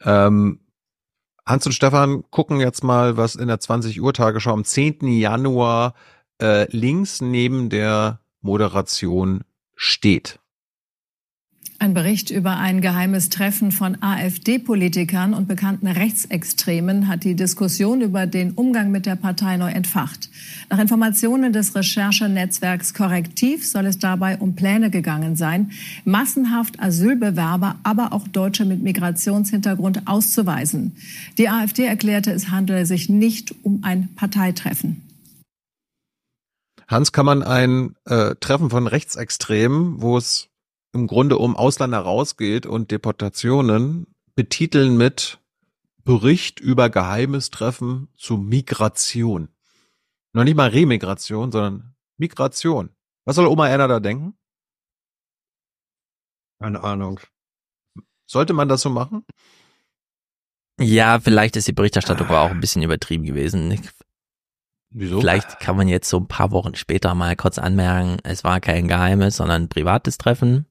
[0.00, 0.60] Ähm,
[1.44, 5.08] Hans und Stefan gucken jetzt mal, was in der 20 Uhr Tagesschau am 10.
[5.08, 5.94] Januar
[6.40, 10.38] äh, links neben der Moderation steht.
[11.82, 18.26] Ein Bericht über ein geheimes Treffen von AfD-Politikern und bekannten Rechtsextremen hat die Diskussion über
[18.26, 20.30] den Umgang mit der Partei neu entfacht.
[20.70, 25.72] Nach Informationen des Recherchenetzwerks Korrektiv soll es dabei um Pläne gegangen sein,
[26.04, 30.94] massenhaft Asylbewerber, aber auch Deutsche mit Migrationshintergrund auszuweisen.
[31.36, 35.02] Die AfD erklärte, es handele sich nicht um ein Parteitreffen.
[36.86, 40.51] Hans, kann man ein äh, Treffen von Rechtsextremen, wo es
[40.92, 45.38] im Grunde um Ausländer rausgeht und Deportationen betiteln mit
[46.04, 49.48] Bericht über geheimes Treffen zu Migration.
[50.32, 52.90] Noch nicht mal Remigration, sondern Migration.
[53.24, 54.34] Was soll Oma Erna da denken?
[56.60, 57.20] Keine Ahnung.
[58.26, 59.24] Sollte man das so machen?
[60.80, 63.78] Ja, vielleicht ist die Berichterstattung aber auch ein bisschen übertrieben gewesen.
[64.90, 65.20] Wieso?
[65.20, 68.88] Vielleicht kann man jetzt so ein paar Wochen später mal kurz anmerken, es war kein
[68.88, 70.66] geheimes, sondern ein privates Treffen.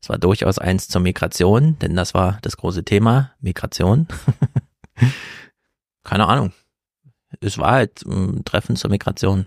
[0.00, 4.06] Es war durchaus eins zur Migration, denn das war das große Thema, Migration.
[6.04, 6.52] Keine Ahnung.
[7.40, 9.46] Es war halt ein Treffen zur Migration.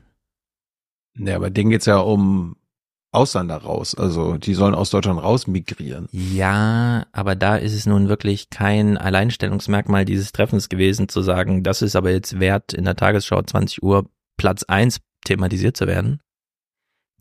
[1.17, 2.55] Ja, aber denen geht's ja um
[3.11, 3.95] Ausländer raus.
[3.95, 6.07] Also die sollen aus Deutschland raus migrieren.
[6.11, 11.81] Ja, aber da ist es nun wirklich kein Alleinstellungsmerkmal dieses Treffens gewesen, zu sagen, das
[11.81, 14.05] ist aber jetzt wert, in der Tagesschau 20 Uhr
[14.37, 16.21] Platz eins thematisiert zu werden.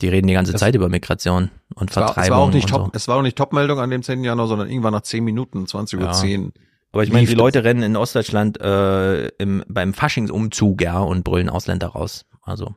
[0.01, 2.71] Die reden die ganze Das- Zeit über Migration und Vertreibung es war auch nicht und
[2.71, 2.91] top, so.
[2.95, 4.25] es war auch nicht Topmeldung an dem 10.
[4.25, 6.13] Januar, sondern irgendwann nach 10 Minuten, 20 Uhr Ja.
[6.13, 6.53] 10.
[6.93, 11.49] Aber ich meine, die Leute rennen in Ostdeutschland äh, im, beim Faschingsumzug, ja, und brüllen
[11.49, 12.25] Ausländer raus.
[12.43, 12.75] Also,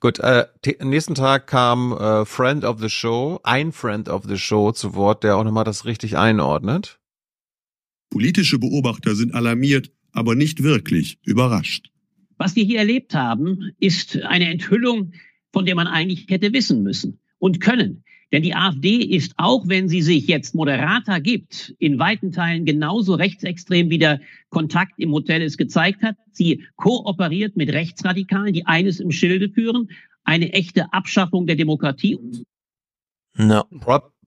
[0.00, 4.36] Gut, äh, te- nächsten Tag kam äh, Friend of the Show, ein Friend of the
[4.36, 6.98] Show zu Wort, der auch nochmal das richtig einordnet.
[8.10, 11.90] Politische Beobachter sind alarmiert, aber nicht wirklich überrascht.
[12.38, 15.12] Was wir hier erlebt haben, ist eine Enthüllung,
[15.58, 18.04] von der man eigentlich hätte wissen müssen und können.
[18.30, 23.14] Denn die AfD ist, auch wenn sie sich jetzt moderater gibt, in weiten Teilen genauso
[23.14, 24.20] rechtsextrem wie der
[24.50, 26.14] Kontakt im Hotel es gezeigt hat.
[26.30, 29.88] Sie kooperiert mit Rechtsradikalen, die eines im Schilde führen,
[30.22, 32.20] eine echte Abschaffung der Demokratie.
[33.34, 33.64] no.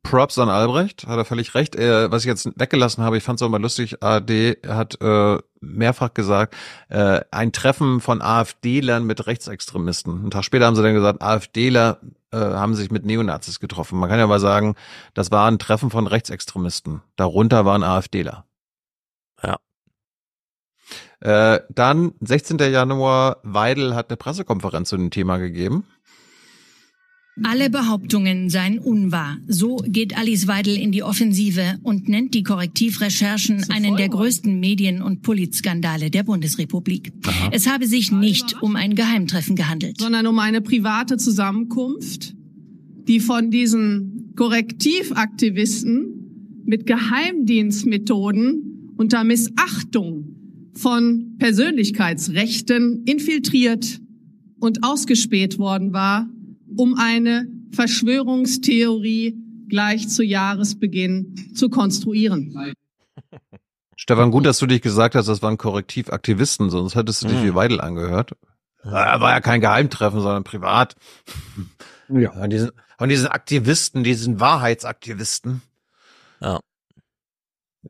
[0.03, 1.75] Props an Albrecht, hat er völlig recht.
[1.75, 5.37] Äh, was ich jetzt weggelassen habe, ich fand es auch mal lustig, ARD hat äh,
[5.59, 6.55] mehrfach gesagt,
[6.89, 10.21] äh, ein Treffen von AfD-Lern mit Rechtsextremisten.
[10.21, 11.99] Einen Tag später haben sie dann gesagt, AfDler
[12.31, 13.99] äh, haben sich mit Neonazis getroffen.
[13.99, 14.75] Man kann ja mal sagen,
[15.13, 17.01] das war ein Treffen von Rechtsextremisten.
[17.15, 18.45] Darunter waren AfDler.
[19.43, 19.59] Ja.
[21.19, 22.57] Äh, dann 16.
[22.57, 25.85] Januar, Weidel hat eine Pressekonferenz zu dem Thema gegeben.
[27.43, 29.37] Alle Behauptungen seien unwahr.
[29.47, 35.01] So geht Alice Weidel in die Offensive und nennt die Korrektivrecherchen einen der größten Medien-
[35.01, 37.13] und Politskandale der Bundesrepublik.
[37.51, 39.99] Es habe sich nicht um ein Geheimtreffen gehandelt.
[39.99, 42.35] sondern um eine private Zusammenkunft,
[43.07, 50.35] die von diesen Korrektivaktivisten mit Geheimdienstmethoden unter Missachtung
[50.73, 54.01] von Persönlichkeitsrechten infiltriert
[54.59, 56.29] und ausgespäht worden war,
[56.77, 59.37] um eine Verschwörungstheorie
[59.69, 62.75] gleich zu Jahresbeginn zu konstruieren.
[63.95, 67.43] Stefan, gut, dass du dich gesagt hast, das waren Korrektivaktivisten, sonst hättest du dich Mhm.
[67.45, 68.31] wie Weidel angehört.
[68.83, 70.95] Ja, war ja kein Geheimtreffen, sondern privat.
[72.13, 72.33] Ja.
[72.33, 75.61] Von diesen, von diesen Aktivisten, diesen Wahrheitsaktivisten.
[76.41, 76.59] Ja.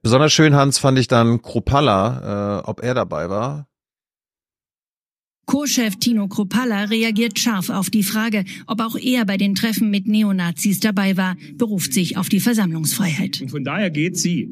[0.04, 3.68] Besonders schön, Hans, fand ich dann Kropalla, äh, ob er dabei war.
[5.46, 10.08] Co-Chef Tino Kropalla reagiert scharf auf die Frage, ob auch er bei den Treffen mit
[10.08, 13.42] Neonazis dabei war, beruft sich auf die Versammlungsfreiheit.
[13.42, 14.50] Und von daher geht sie,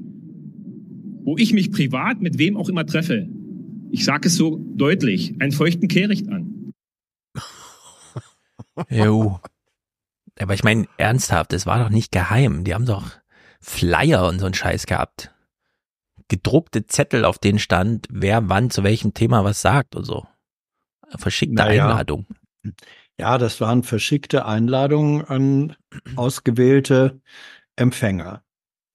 [1.24, 3.30] wo ich mich privat mit wem auch immer treffe.
[3.92, 6.74] Ich sage es so deutlich, einen feuchten Kehricht an.
[8.90, 9.40] Jo.
[10.40, 12.64] Aber ich meine, ernsthaft, es war doch nicht geheim.
[12.64, 13.12] Die haben doch
[13.60, 15.34] Flyer und so einen Scheiß gehabt.
[16.30, 20.26] Gedruckte Zettel, auf denen stand, wer wann zu welchem Thema was sagt und so.
[21.18, 21.88] Verschickte Naja.
[21.88, 22.26] Einladung.
[23.18, 25.76] Ja, das waren verschickte Einladungen an
[26.16, 27.20] ausgewählte
[27.76, 28.44] Empfänger.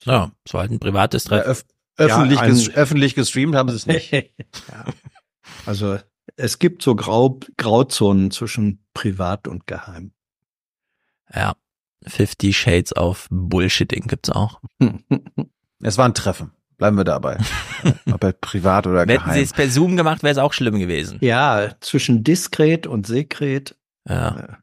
[0.04, 1.50] Ja, es war halt ein privates Treffen.
[1.50, 1.64] Öff
[1.96, 4.10] öffentlich, Ja, ein- ges öffentlich gestreamt haben sie es nicht.
[4.12, 4.84] ja.
[5.66, 5.98] Also
[6.36, 10.12] es gibt so Grau Grauzonen zwischen privat und geheim.
[11.32, 11.54] Ja.
[12.06, 14.60] 50 Shades of Bullshitting gibt's auch.
[15.80, 16.52] Es war ein Treffen.
[16.76, 17.38] Bleiben wir dabei.
[18.12, 19.42] Ob er privat oder Hätten sie geheim.
[19.42, 21.18] es per Zoom gemacht, wäre es auch schlimm gewesen.
[21.20, 23.76] Ja, zwischen diskret und sekret.
[24.08, 24.58] Ja.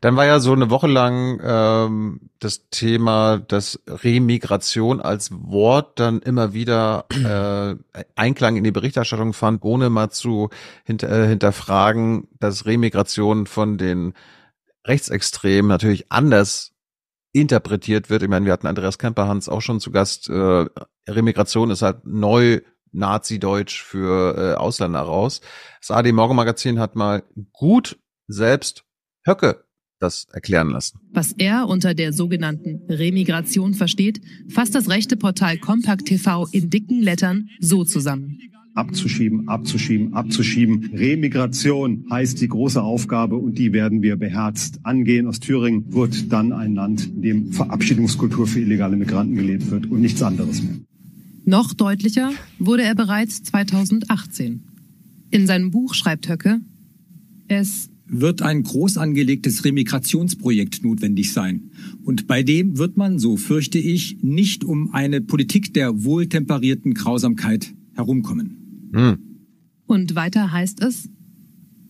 [0.00, 6.20] Dann war ja so eine Woche lang ähm, das Thema, dass Remigration als Wort dann
[6.20, 7.76] immer wieder äh,
[8.14, 10.50] Einklang in die Berichterstattung fand, ohne mal zu
[10.84, 14.14] hinter, äh, hinterfragen, dass Remigration von den
[14.86, 16.72] Rechtsextremen natürlich anders
[17.32, 18.22] interpretiert wird.
[18.22, 20.28] Ich meine, wir hatten Andreas Kemper-Hans auch schon zu Gast.
[20.28, 20.66] Äh,
[21.08, 22.60] Remigration ist halt neu
[22.92, 25.40] Nazi-Deutsch für äh, Ausländer raus.
[25.80, 28.84] Das AD Morgen Magazin hat mal gut selbst
[29.24, 29.64] Höcke
[30.00, 30.98] das erklären lassen.
[31.12, 37.02] Was er unter der sogenannten Remigration versteht, fasst das rechte Portal Compact TV in dicken
[37.02, 38.40] Lettern so zusammen.
[38.80, 40.90] Abzuschieben, abzuschieben, abzuschieben.
[40.94, 45.26] Remigration heißt die große Aufgabe und die werden wir beherzt angehen.
[45.26, 50.00] Aus Thüringen wird dann ein Land, in dem Verabschiedungskultur für illegale Migranten gelebt wird und
[50.00, 50.76] nichts anderes mehr.
[51.44, 54.62] Noch deutlicher wurde er bereits 2018.
[55.30, 56.60] In seinem Buch schreibt Höcke,
[57.48, 61.70] es wird ein groß angelegtes Remigrationsprojekt notwendig sein.
[62.02, 67.74] Und bei dem wird man, so fürchte ich, nicht um eine Politik der wohltemperierten Grausamkeit
[67.94, 68.59] herumkommen.
[68.92, 69.46] Hm.
[69.86, 71.08] Und weiter heißt es,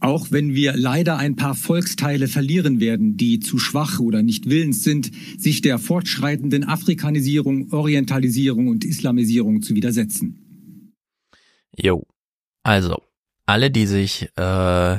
[0.00, 4.82] auch wenn wir leider ein paar Volksteile verlieren werden, die zu schwach oder nicht willens
[4.82, 10.94] sind, sich der fortschreitenden Afrikanisierung, Orientalisierung und Islamisierung zu widersetzen.
[11.76, 12.06] Jo.
[12.62, 13.02] Also,
[13.46, 14.98] alle, die sich äh,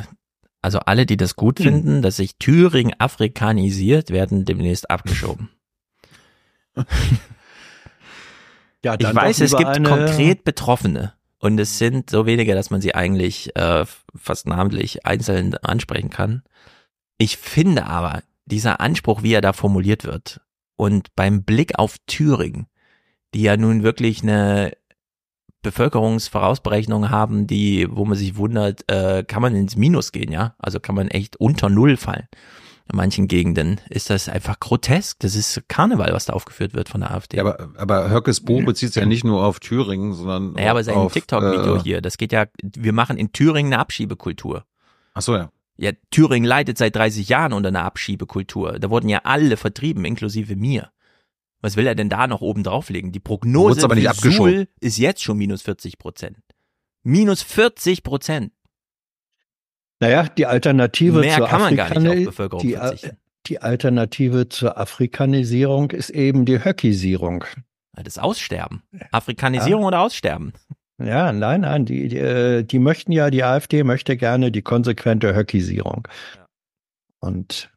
[0.63, 1.65] also alle, die das gut Hm.
[1.65, 5.49] finden, dass sich Thüringen afrikanisiert, werden demnächst abgeschoben.
[8.83, 11.13] Ja, ich weiß, es gibt eine- konkret Betroffene.
[11.41, 13.83] Und es sind so wenige, dass man sie eigentlich äh,
[14.15, 16.43] fast namentlich einzeln ansprechen kann.
[17.17, 20.41] Ich finde aber, dieser Anspruch, wie er da formuliert wird,
[20.75, 22.67] und beim Blick auf Thüringen,
[23.33, 24.73] die ja nun wirklich eine
[25.63, 30.55] Bevölkerungsvorausberechnung haben, die, wo man sich wundert, äh, kann man ins Minus gehen, ja?
[30.59, 32.27] Also kann man echt unter Null fallen.
[32.91, 35.19] In manchen Gegenden ist das einfach grotesk.
[35.19, 37.37] Das ist Karneval, was da aufgeführt wird von der AfD.
[37.37, 40.83] Ja, aber, aber Höckes Buch bezieht sich ja nicht nur auf Thüringen, sondern Naja, aber
[40.83, 44.65] sein TikTok-Video äh, hier, das geht ja, wir machen in Thüringen eine Abschiebekultur.
[45.13, 45.51] Ach so, ja.
[45.77, 48.77] Ja, Thüringen leidet seit 30 Jahren unter einer Abschiebekultur.
[48.77, 50.91] Da wurden ja alle vertrieben, inklusive mir.
[51.61, 53.11] Was will er denn da noch oben drauflegen?
[53.11, 54.31] Die Prognose aber nicht für.
[54.31, 56.39] Suhl ist jetzt schon minus 40 Prozent.
[57.03, 58.51] Minus 40 Prozent.
[60.01, 63.17] Naja, die Alternative Mehr zur kann man gar nicht auf Bevölkerung die, verzichten.
[63.47, 67.45] die Alternative zur Afrikanisierung ist eben die Höckisierung.
[67.93, 68.81] Das Aussterben.
[69.11, 70.53] Afrikanisierung oder Aussterben?
[70.97, 75.33] Ja, nein, nein, die, die, äh, die möchten ja, die AfD möchte gerne die konsequente
[75.35, 76.07] Höckisierung.
[77.19, 77.69] Und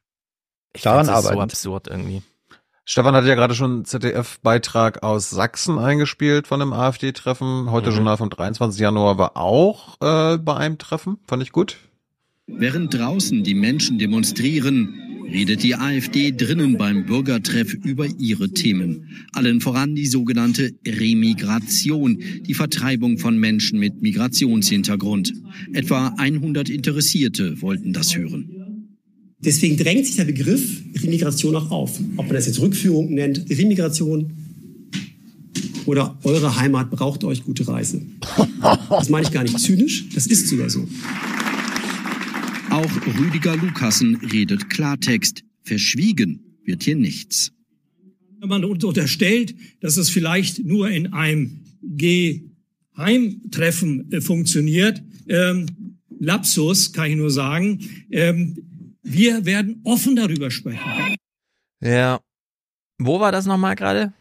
[0.83, 1.43] daran Das ist so arbeiten.
[1.43, 2.23] absurd irgendwie.
[2.87, 7.71] Stefan hat ja gerade schon einen ZDF-Beitrag aus Sachsen eingespielt von einem AfD-Treffen.
[7.71, 7.97] Heute Mhm.
[7.97, 8.81] Journal vom 23.
[8.81, 11.19] Januar war auch äh, bei einem Treffen.
[11.27, 11.79] Fand ich gut.
[12.47, 14.95] Während draußen die Menschen demonstrieren,
[15.33, 19.09] redet die AfD drinnen beim Bürgertreff über ihre Themen.
[19.33, 25.33] Allen voran die sogenannte Remigration, die Vertreibung von Menschen mit Migrationshintergrund.
[25.73, 28.51] Etwa 100 Interessierte wollten das hören.
[29.39, 31.99] Deswegen drängt sich der Begriff Remigration auch auf.
[32.17, 34.33] Ob man das jetzt Rückführung nennt, Remigration
[35.87, 38.03] oder eure Heimat braucht euch gute Reise.
[38.91, 40.87] Das meine ich gar nicht zynisch, das ist sogar so.
[42.75, 45.45] Auch Rüdiger Lukassen redet Klartext.
[45.63, 47.53] Verschwiegen wird hier nichts.
[48.41, 56.93] Wenn man uns unterstellt, dass es vielleicht nur in einem Geheimtreffen äh, funktioniert, ähm, Lapsus,
[56.93, 57.79] kann ich nur sagen,
[58.11, 61.15] ähm, wir werden offen darüber sprechen.
[61.81, 62.21] Ja.
[62.99, 64.13] Wo war das nochmal gerade?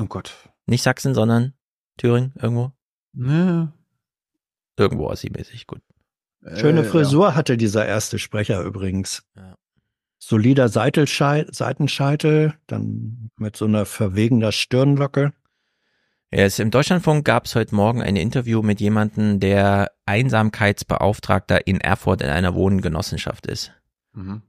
[0.00, 0.34] Oh Gott.
[0.66, 1.52] Nicht Sachsen, sondern
[1.98, 2.72] Thüringen irgendwo?
[3.12, 3.72] Ja.
[4.76, 5.83] Irgendwo assi-mäßig, gut.
[6.56, 9.22] Schöne Äh, Frisur hatte dieser erste Sprecher übrigens.
[10.18, 15.32] Solider Seitelschei Seitenscheitel, dann mit so einer verwegener Stirnlocke.
[16.30, 21.80] Ja, es, Im Deutschlandfunk gab es heute Morgen ein Interview mit jemandem, der Einsamkeitsbeauftragter in
[21.80, 23.72] Erfurt in einer Wohngenossenschaft ist.
[24.12, 24.42] Mhm.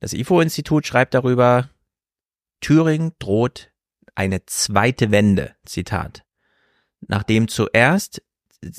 [0.00, 1.70] Das IFO-Institut schreibt darüber,
[2.60, 3.72] Thüringen droht
[4.14, 6.24] eine zweite Wende, Zitat.
[7.00, 8.22] Nachdem zuerst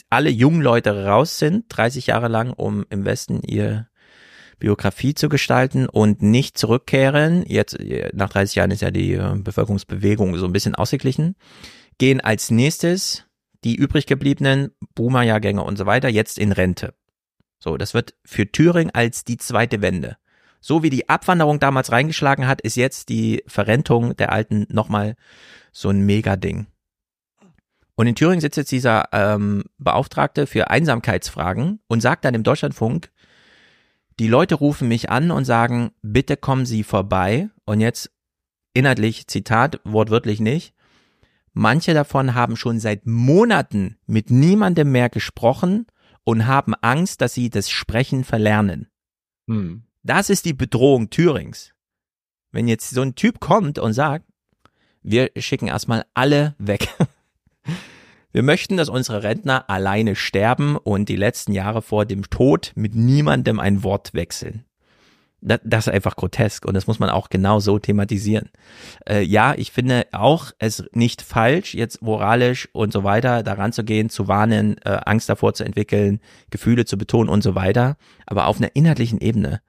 [0.10, 3.88] alle jungen Leute raus sind, 30 Jahre lang, um im Westen ihr
[4.60, 9.36] Biografie zu gestalten und nicht zurückkehren, jetzt äh, nach 30 Jahren ist ja die äh,
[9.36, 11.36] Bevölkerungsbewegung so ein bisschen ausgeglichen,
[11.98, 13.26] gehen als nächstes
[13.64, 16.94] die übrig gebliebenen Boomer-Jahrgänge und so weiter jetzt in Rente.
[17.60, 20.18] So, das wird für Thüringen als die zweite Wende.
[20.60, 25.16] So wie die Abwanderung damals reingeschlagen hat, ist jetzt die Verrentung der Alten nochmal
[25.72, 26.68] so ein Mega-Ding.
[27.98, 33.12] Und in Thüringen sitzt jetzt dieser ähm, Beauftragte für Einsamkeitsfragen und sagt dann im Deutschlandfunk,
[34.20, 37.50] die Leute rufen mich an und sagen, bitte kommen Sie vorbei.
[37.66, 38.12] Und jetzt
[38.74, 40.76] inhaltlich, Zitat, wortwörtlich nicht.
[41.54, 45.88] Manche davon haben schon seit Monaten mit niemandem mehr gesprochen
[46.24, 48.90] und haben Angst, dass sie das Sprechen verlernen.
[49.48, 49.86] Hm.
[50.04, 51.74] Das ist die Bedrohung Thürings.
[52.52, 54.26] wenn jetzt so ein Typ kommt und sagt,
[55.02, 56.90] wir schicken erstmal alle weg.
[58.38, 62.94] Wir möchten, dass unsere Rentner alleine sterben und die letzten Jahre vor dem Tod mit
[62.94, 64.64] niemandem ein Wort wechseln.
[65.42, 68.52] Das, ist einfach grotesk und das muss man auch genau so thematisieren.
[69.10, 73.84] Äh, ja, ich finde auch es nicht falsch, jetzt moralisch und so weiter daran zu
[73.84, 76.20] gehen, zu warnen, äh, Angst davor zu entwickeln,
[76.52, 77.98] Gefühle zu betonen und so weiter.
[78.28, 79.62] Aber auf einer inhaltlichen Ebene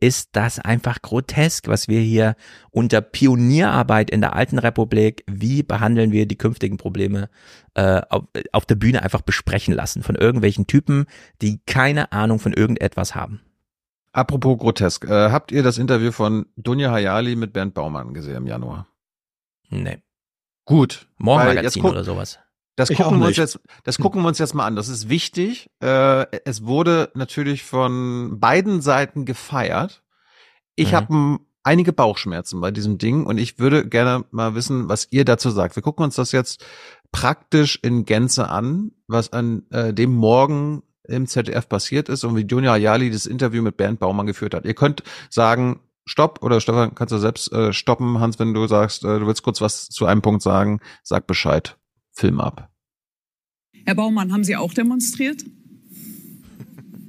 [0.00, 2.34] ist das einfach grotesk, was wir hier
[2.70, 7.28] unter Pionierarbeit in der alten Republik, wie behandeln wir die künftigen Probleme
[7.74, 11.04] äh, auf, auf der Bühne einfach besprechen lassen von irgendwelchen Typen,
[11.42, 13.40] die keine Ahnung von irgendetwas haben.
[14.12, 18.46] Apropos grotesk, äh, habt ihr das Interview von Dunja Hayali mit Bernd Baumann gesehen im
[18.46, 18.88] Januar?
[19.68, 19.98] Nee.
[20.64, 21.06] Gut.
[21.18, 22.38] Morgenmagazin oder sowas.
[22.80, 24.76] Das gucken wir uns jetzt, das gucken wir uns jetzt mal an.
[24.76, 25.70] Das ist wichtig.
[25.82, 30.02] Äh, es wurde natürlich von beiden Seiten gefeiert.
[30.76, 30.96] Ich Mhm.
[30.96, 35.50] habe einige Bauchschmerzen bei diesem Ding und ich würde gerne mal wissen, was ihr dazu
[35.50, 35.76] sagt.
[35.76, 36.64] Wir gucken uns das jetzt
[37.12, 42.44] praktisch in Gänze an, was an äh, dem Morgen im ZDF passiert ist und wie
[42.44, 44.64] Dunja Ayali das Interview mit Bernd Baumann geführt hat.
[44.64, 49.04] Ihr könnt sagen, stopp oder Stefan, kannst du selbst äh, stoppen, Hans, wenn du sagst,
[49.04, 51.76] äh, du willst kurz was zu einem Punkt sagen, sag Bescheid.
[52.12, 52.69] Film ab.
[53.84, 55.44] Herr Baumann, haben Sie auch demonstriert?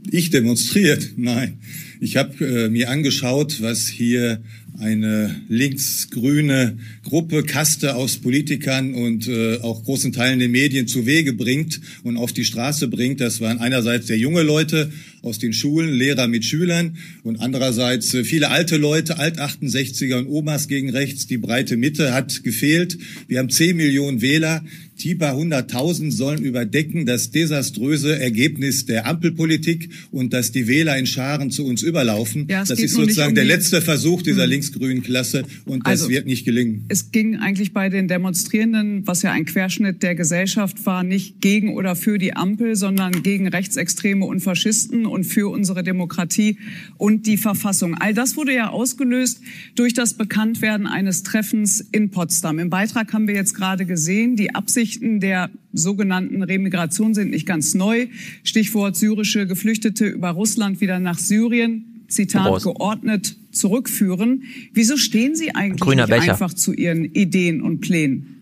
[0.09, 1.13] Ich demonstriert?
[1.15, 1.59] Nein.
[1.99, 4.41] Ich habe äh, mir angeschaut, was hier
[4.81, 11.33] eine linksgrüne Gruppe, Kaste aus Politikern und äh, auch großen Teilen der Medien zu Wege
[11.33, 13.21] bringt und auf die Straße bringt.
[13.21, 14.91] Das waren einerseits sehr junge Leute
[15.21, 20.67] aus den Schulen, Lehrer mit Schülern und andererseits äh, viele alte Leute, Alt-68er und Omas
[20.67, 21.27] gegen rechts.
[21.27, 22.97] Die breite Mitte hat gefehlt.
[23.27, 24.63] Wir haben 10 Millionen Wähler.
[25.03, 31.07] Die paar hunderttausend sollen überdecken das desaströse Ergebnis der Ampelpolitik und dass die Wähler in
[31.07, 32.45] Scharen zu uns überlaufen.
[32.49, 34.49] Ja, das ist sozusagen um der letzte Versuch dieser Hm.
[34.51, 36.85] linksgrünen Klasse und das Also- wird nicht gelingen.
[36.89, 41.73] Es ging eigentlich bei den Demonstrierenden, was ja ein Querschnitt der Gesellschaft war, nicht gegen
[41.73, 46.57] oder für die Ampel, sondern gegen Rechtsextreme und Faschisten und für unsere Demokratie
[46.97, 47.95] und die Verfassung.
[47.95, 49.41] All das wurde ja ausgelöst
[49.75, 52.59] durch das Bekanntwerden eines Treffens in Potsdam.
[52.59, 54.53] Im Beitrag haben wir jetzt gerade gesehen, die
[54.91, 58.07] Absichten der sogenannten Remigration sind nicht ganz neu.
[58.43, 61.85] Stichwort syrische Geflüchtete über Russland wieder nach Syrien.
[62.09, 64.43] Zitat, geordnet zurückführen.
[64.73, 66.33] Wieso stehen Sie eigentlich Grüner nicht Becher.
[66.33, 68.40] einfach zu Ihren Ideen und Plänen?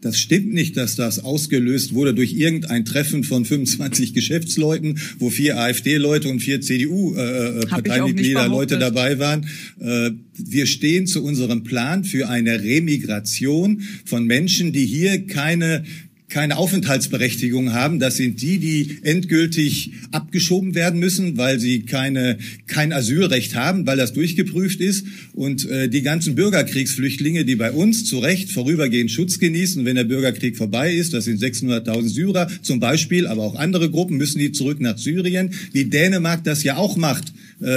[0.00, 5.58] Das stimmt nicht, dass das ausgelöst wurde durch irgendein Treffen von 25 Geschäftsleuten, wo vier
[5.58, 9.46] AfD-Leute und vier Hab ich auch nicht CDU-Parteimitglieder Leute dabei waren.
[9.78, 15.84] Äh, Wir stehen zu unserem Plan für eine Remigration von Menschen, die hier keine
[16.30, 17.98] keine Aufenthaltsberechtigung haben.
[17.98, 23.96] Das sind die, die endgültig abgeschoben werden müssen, weil sie keine, kein Asylrecht haben, weil
[23.96, 25.04] das durchgeprüft ist.
[25.34, 30.04] Und äh, die ganzen Bürgerkriegsflüchtlinge, die bei uns zu Recht vorübergehend Schutz genießen, wenn der
[30.04, 34.52] Bürgerkrieg vorbei ist, das sind 600.000 Syrer zum Beispiel, aber auch andere Gruppen, müssen die
[34.52, 37.32] zurück nach Syrien, wie Dänemark das ja auch macht,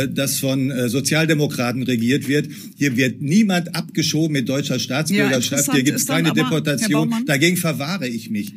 [0.07, 2.47] das von äh, Sozialdemokraten regiert wird.
[2.77, 5.51] Hier wird niemand abgeschoben mit deutscher Staatsbürgerschaft.
[5.51, 7.09] interessant Hier gibt es keine aber, Deportation.
[7.09, 8.53] Baumann- Dagegen verwahre ich mich.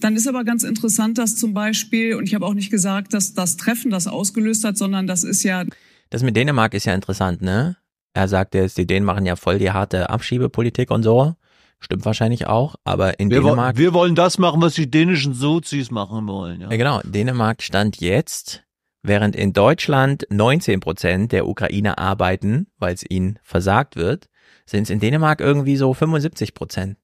[0.00, 3.34] Dann ist aber ganz interessant, dass zum Beispiel, und ich habe auch nicht gesagt, dass
[3.34, 5.64] das Treffen das ausgelöst hat, sondern das ist ja
[6.08, 7.76] Das mit Dänemark ist ja interessant, ne?
[8.14, 11.34] Er sagt jetzt, die Dänen machen ja voll die harte Abschiebepolitik und so.
[11.78, 13.76] Stimmt wahrscheinlich auch, aber in Wir, wo- Dänemark.
[13.78, 16.60] wir wollen das machen, was die dänischen Sozis machen wollen.
[16.62, 16.70] Ja.
[16.70, 17.00] Ja, genau.
[17.04, 18.62] Dänemark stand jetzt,
[19.02, 24.28] während in Deutschland 19 Prozent der Ukrainer arbeiten, weil es ihnen versagt wird,
[24.66, 26.96] sind es in Dänemark irgendwie so 75 Prozent.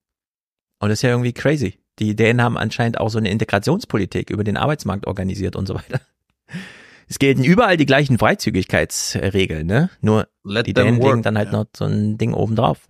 [0.79, 1.79] Und das ist ja irgendwie crazy.
[1.99, 6.01] Die Dänen haben anscheinend auch so eine Integrationspolitik über den Arbeitsmarkt organisiert und so weiter.
[7.09, 9.91] Es gelten überall die gleichen Freizügigkeitsregeln, ne?
[10.01, 12.89] Nur Let die Dänen work, legen dann halt noch so ein Ding oben drauf.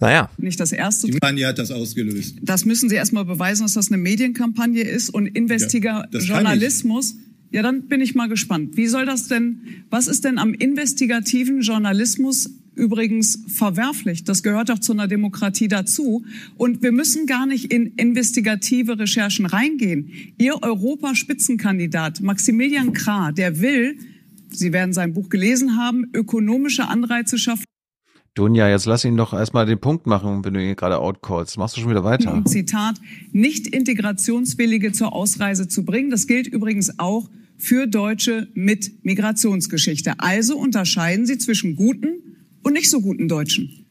[0.00, 0.30] Naja.
[0.38, 1.06] nicht das erste.
[1.06, 2.36] Die Kampagne hat das ausgelöst.
[2.42, 7.16] Das müssen Sie erstmal beweisen, dass das eine Medienkampagne ist und Ja, das kann Investigajournalismus.
[7.50, 8.76] Ja, dann bin ich mal gespannt.
[8.76, 9.60] Wie soll das denn,
[9.90, 14.24] was ist denn am investigativen Journalismus übrigens verwerflich?
[14.24, 16.24] Das gehört doch zu einer Demokratie dazu.
[16.56, 20.10] Und wir müssen gar nicht in investigative Recherchen reingehen.
[20.36, 23.98] Ihr Europaspitzenkandidat Maximilian Krah, der will,
[24.50, 27.64] Sie werden sein Buch gelesen haben, ökonomische Anreize schaffen.
[28.38, 31.58] Dunja, jetzt lass ihn doch erstmal den Punkt machen, wenn du ihn gerade outcallst.
[31.58, 32.40] Machst du schon wieder weiter?
[32.46, 32.94] Zitat,
[33.32, 36.10] nicht Integrationswillige zur Ausreise zu bringen.
[36.10, 40.12] Das gilt übrigens auch für Deutsche mit Migrationsgeschichte.
[40.18, 43.86] Also unterscheiden Sie zwischen guten und nicht so guten Deutschen.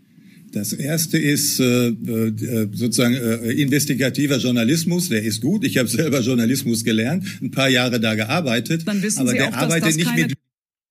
[0.54, 5.66] Das erste ist äh, äh, sozusagen äh, investigativer Journalismus, der ist gut.
[5.66, 8.84] Ich habe selber Journalismus gelernt, ein paar Jahre da gearbeitet.
[8.88, 10.38] Dann wissen aber Sie der auch, dass arbeitet das nicht keine mit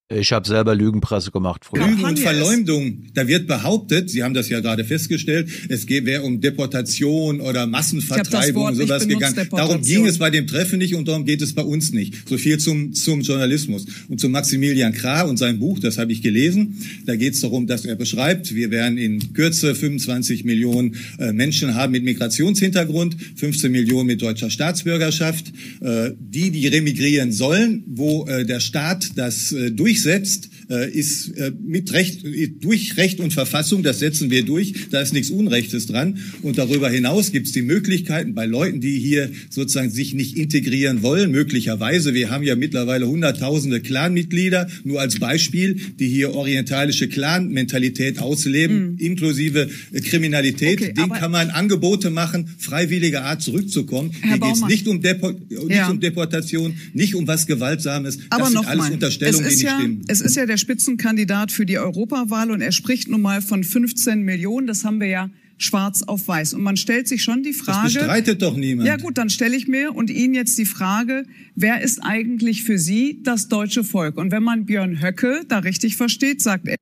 [0.09, 1.85] Ich habe selber Lügenpresse gemacht früher.
[1.85, 3.07] Lügen und Verleumdung.
[3.13, 8.67] Da wird behauptet, Sie haben das ja gerade festgestellt, es wäre um Deportation oder Massenvertreibung
[8.67, 9.35] und sowas gegangen.
[9.51, 12.29] Darum ging es bei dem Treffen nicht und darum geht es bei uns nicht.
[12.29, 13.85] So viel zum, zum Journalismus.
[14.07, 16.77] Und zu Maximilian Krah und seinem Buch, das habe ich gelesen.
[17.05, 21.75] Da geht es darum, dass er beschreibt, wir werden in Kürze 25 Millionen äh, Menschen
[21.75, 28.45] haben mit Migrationshintergrund, 15 Millionen mit deutscher Staatsbürgerschaft, äh, die, die remigrieren sollen, wo äh,
[28.45, 32.23] der Staat das äh, durch durchsetzt, äh, ist äh, mit Recht,
[32.61, 36.19] durch Recht und Verfassung, das setzen wir durch, da ist nichts Unrechtes dran.
[36.41, 41.03] Und darüber hinaus gibt es die Möglichkeiten bei Leuten, die hier sozusagen sich nicht integrieren
[41.03, 48.19] wollen, möglicherweise, wir haben ja mittlerweile hunderttausende Clanmitglieder, nur als Beispiel, die hier orientalische Clan-Mentalität
[48.19, 48.97] ausleben, mhm.
[48.97, 54.11] inklusive äh, Kriminalität, okay, den kann man Angebote machen, freiwilliger Art zurückzukommen.
[54.21, 55.89] Herr hier geht es nicht, um, Depo nicht ja.
[55.89, 58.19] um Deportation, nicht um was Gewaltsames.
[58.29, 58.93] Aber das sind alles mal.
[58.93, 59.86] Unterstellungen, die nicht ja, stimmen.
[60.07, 64.21] Es ist ja der Spitzenkandidat für die Europawahl und er spricht nun mal von 15
[64.21, 64.67] Millionen.
[64.67, 66.53] Das haben wir ja schwarz auf weiß.
[66.53, 67.85] Und man stellt sich schon die Frage.
[67.85, 68.87] Das bestreitet doch niemand.
[68.87, 71.23] Ja gut, dann stelle ich mir und Ihnen jetzt die Frage,
[71.55, 74.17] wer ist eigentlich für Sie das deutsche Volk?
[74.17, 76.75] Und wenn man Björn Höcke da richtig versteht, sagt er,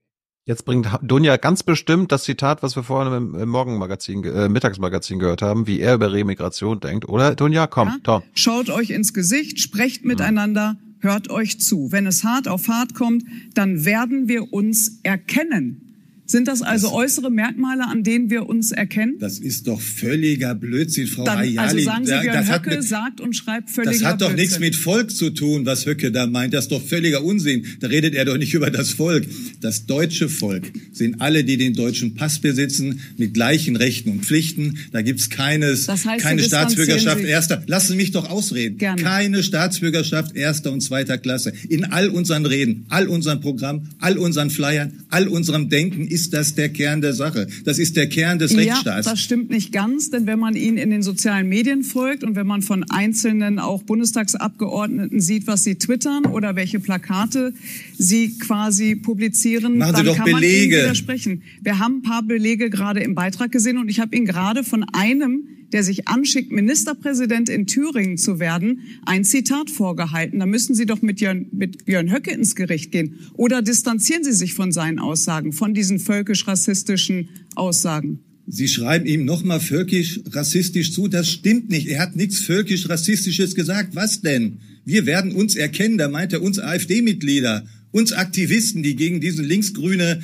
[0.47, 5.41] Jetzt bringt Dunja ganz bestimmt das Zitat, was wir vorhin im Morgenmagazin, äh, Mittagsmagazin gehört
[5.41, 7.09] haben, wie er über Remigration denkt.
[7.09, 8.23] Oder Dunja, komm, ja, Tom.
[8.35, 11.91] Schaut euch ins Gesicht, sprecht miteinander, hört euch zu.
[11.91, 15.84] Wenn es hart auf hart kommt, dann werden wir uns erkennen.
[16.27, 19.15] Sind das also das, äußere Merkmale, an denen wir uns erkennen?
[19.19, 21.57] Das ist doch völliger Blödsinn, Frau Dann, Ayali.
[21.59, 24.43] Also sagen Sie, Björn das Höcke mit, sagt und schreibt völliger Das hat doch Blödsinn.
[24.43, 26.53] nichts mit Volk zu tun, was Höcke da meint.
[26.53, 27.65] Das ist doch völliger Unsinn.
[27.79, 29.25] Da redet er doch nicht über das Volk.
[29.61, 34.79] Das deutsche Volk sind alle, die den deutschen Pass besitzen, mit gleichen Rechten und Pflichten.
[34.91, 37.61] Da gibt's keines, das heißt, keine Staatsbürgerschaft erster.
[37.67, 38.77] Lassen Sie mich doch ausreden.
[38.77, 39.01] Gerne.
[39.01, 41.53] Keine Staatsbürgerschaft erster und zweiter Klasse.
[41.69, 46.55] In all unseren Reden, all unseren Programmen, all unseren Flyern, all unserem Denken ist das
[46.55, 47.45] der Kern der Sache.
[47.65, 49.05] Das ist der Kern des ja, Rechtsstaats.
[49.05, 52.47] Das stimmt nicht ganz, denn wenn man ihn in den sozialen Medien folgt und wenn
[52.47, 57.53] man von einzelnen auch Bundestagsabgeordneten sieht, was sie twittern oder welche Plakate
[57.97, 60.31] sie quasi publizieren, Machen dann kann Belege.
[60.31, 61.43] man ihnen widersprechen.
[61.61, 64.85] Wir haben ein paar Belege gerade im Beitrag gesehen und ich habe ihn gerade von
[64.93, 70.39] einem der sich anschickt, Ministerpräsident in Thüringen zu werden, ein Zitat vorgehalten.
[70.39, 73.19] Da müssen Sie doch mit Björn, mit Björn Höcke ins Gericht gehen.
[73.33, 78.19] Oder distanzieren Sie sich von seinen Aussagen, von diesen völkisch-rassistischen Aussagen?
[78.47, 81.09] Sie schreiben ihm nochmal völkisch-rassistisch zu.
[81.09, 81.87] Das stimmt nicht.
[81.87, 83.95] Er hat nichts völkisch-rassistisches gesagt.
[83.97, 84.59] Was denn?
[84.85, 85.97] Wir werden uns erkennen.
[85.97, 90.21] Da meint er uns AfD-Mitglieder, uns Aktivisten, die gegen diesen linksgrüne,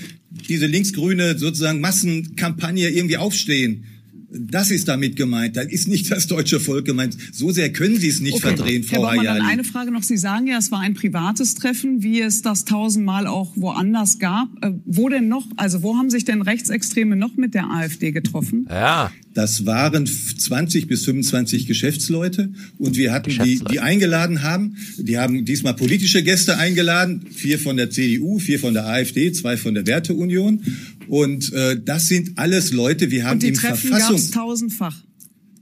[0.47, 3.83] diese linksgrüne sozusagen Massenkampagne irgendwie aufstehen.
[4.33, 5.57] Das ist damit gemeint.
[5.57, 7.17] Da ist nicht das deutsche Volk gemeint.
[7.33, 8.55] So sehr können Sie es nicht Okay.
[8.55, 9.51] verdrehen, Frau Herr Baumann, dann Ayali.
[9.51, 10.03] eine Frage noch.
[10.03, 14.47] Sie sagen ja, es war ein privates Treffen, wie es das tausendmal auch woanders gab.
[14.63, 18.67] Äh, wo denn noch, also wo haben sich denn Rechtsextreme noch mit der AfD getroffen?
[18.81, 19.11] Ja.
[19.33, 24.75] Das waren 20 bis 25 Geschäftsleute und wir hatten die, die eingeladen haben.
[24.97, 29.55] Die haben diesmal politische Gäste eingeladen, vier von der CDU, vier von der AfD, zwei
[29.55, 30.61] von der Werteunion.
[31.07, 34.31] Und äh, das sind alles Leute, wir haben Und die im Treffen Verfassung gab es
[34.31, 35.03] tausendfach.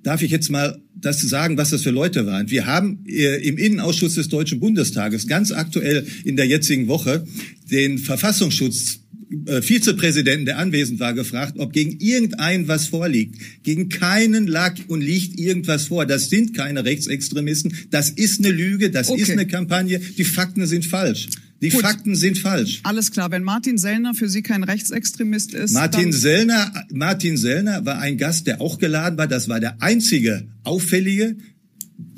[0.04, 2.50] darf ich jetzt mal das sagen, was das für Leute waren.
[2.50, 7.24] Wir haben äh, im Innenausschuss des Deutschen Bundestages ganz aktuell in der jetzigen Woche
[7.72, 9.00] den Verfassungsschutz
[9.46, 13.36] äh, Vizepräsidenten, der anwesend war, gefragt, ob gegen irgendeinen was vorliegt.
[13.64, 16.06] Gegen keinen lag und liegt irgendwas vor.
[16.06, 17.74] Das sind keine Rechtsextremisten.
[17.92, 18.90] Das ist eine Lüge.
[18.90, 19.22] Das Okay.
[19.22, 20.00] ist eine Kampagne.
[20.00, 21.28] Die Fakten sind falsch.
[21.62, 21.82] Die Gut.
[21.82, 22.80] Fakten sind falsch.
[22.84, 28.00] Alles klar, wenn Martin Sellner für Sie kein Rechtsextremist ist, Martin Sellner, Martin Sellner war
[28.00, 29.28] ein Gast, der auch geladen war.
[29.28, 31.36] Das war der einzige auffällige.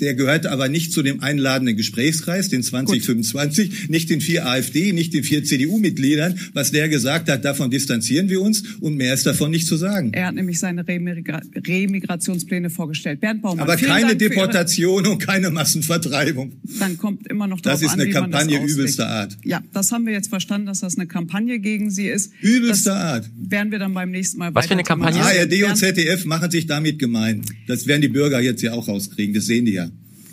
[0.02, 5.14] Der gehörte aber nicht zu dem einladenden Gesprächskreis, den 2025, nicht den vier AfD, nicht
[5.14, 6.40] den vier CDU-Mitgliedern.
[6.54, 10.12] Was der gesagt hat, davon distanzieren wir uns und mehr ist davon nicht zu sagen.
[10.12, 13.20] er hat nämlich seine Remigra Remigrationspläne vorgestellt.
[13.20, 16.52] Bernd Baumann, Aber keine Dank Deportation und keine Massenvertreibung.
[16.80, 19.38] Dann kommt immer noch Das darauf ist an, eine wie man das Kampagne übelster Art.
[19.44, 22.32] Ja, das haben wir jetzt verstanden, dass das eine Kampagne gegen Sie ist.
[22.40, 23.30] Übelster das Art.
[23.38, 25.22] Werden wir dann beim nächsten Mal Was für eine Kampagne?
[25.22, 27.42] ARD und ZDF machen sich damit gemein.
[27.68, 29.32] Das werden die Bürger jetzt ja auch rauskriegen.
[29.32, 29.91] Das sehen die ja.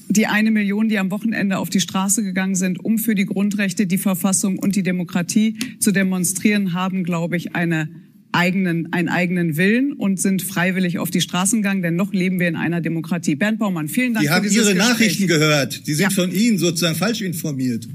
[0.10, 3.86] Die eine Million, die am Wochenende auf die Straße gegangen sind, um für die Grundrechte,
[3.88, 7.90] die Verfassung und die Demokratie zu demonstrieren, haben, glaube ich, eine
[8.32, 12.48] eigenen, einen eigenen Willen und sind freiwillig auf die Straßen gegangen, denn noch leben wir
[12.48, 13.36] in einer Demokratie.
[13.36, 14.78] Bernd Baumann, vielen Dank Die haben Ihre Gespräch.
[14.78, 15.88] Nachrichten gehört.
[15.88, 16.10] Die sind Ja.
[16.10, 17.88] von Ihnen sozusagen falsch informiert.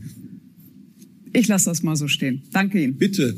[1.32, 2.42] Ich lasse das mal so stehen.
[2.52, 2.96] Danke Ihnen.
[2.96, 3.34] Bitte.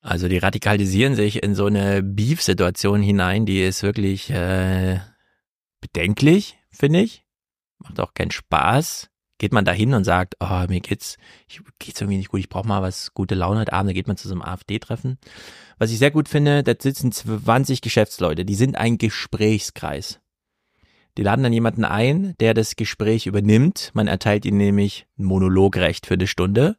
[0.00, 4.98] Also die radikalisieren sich in so eine Beef-Situation hinein, die ist wirklich äh,
[5.80, 7.21] bedenklich, finde ich.
[7.82, 9.08] Macht auch keinen Spaß.
[9.38, 11.16] geht man da hin und sagt, oh, mir geht's,
[11.48, 14.06] ich, geht's irgendwie nicht gut, ich brauche mal was, gute Laune heute Abend, da geht
[14.06, 15.18] man zu so einem AfD-Treffen.
[15.78, 20.20] Was ich sehr gut finde, da sitzen 20 Geschäftsleute, die sind ein Gesprächskreis.
[21.18, 23.90] Die laden dann jemanden ein, der das Gespräch übernimmt.
[23.92, 26.76] Man erteilt ihnen nämlich ein Monologrecht für eine Stunde.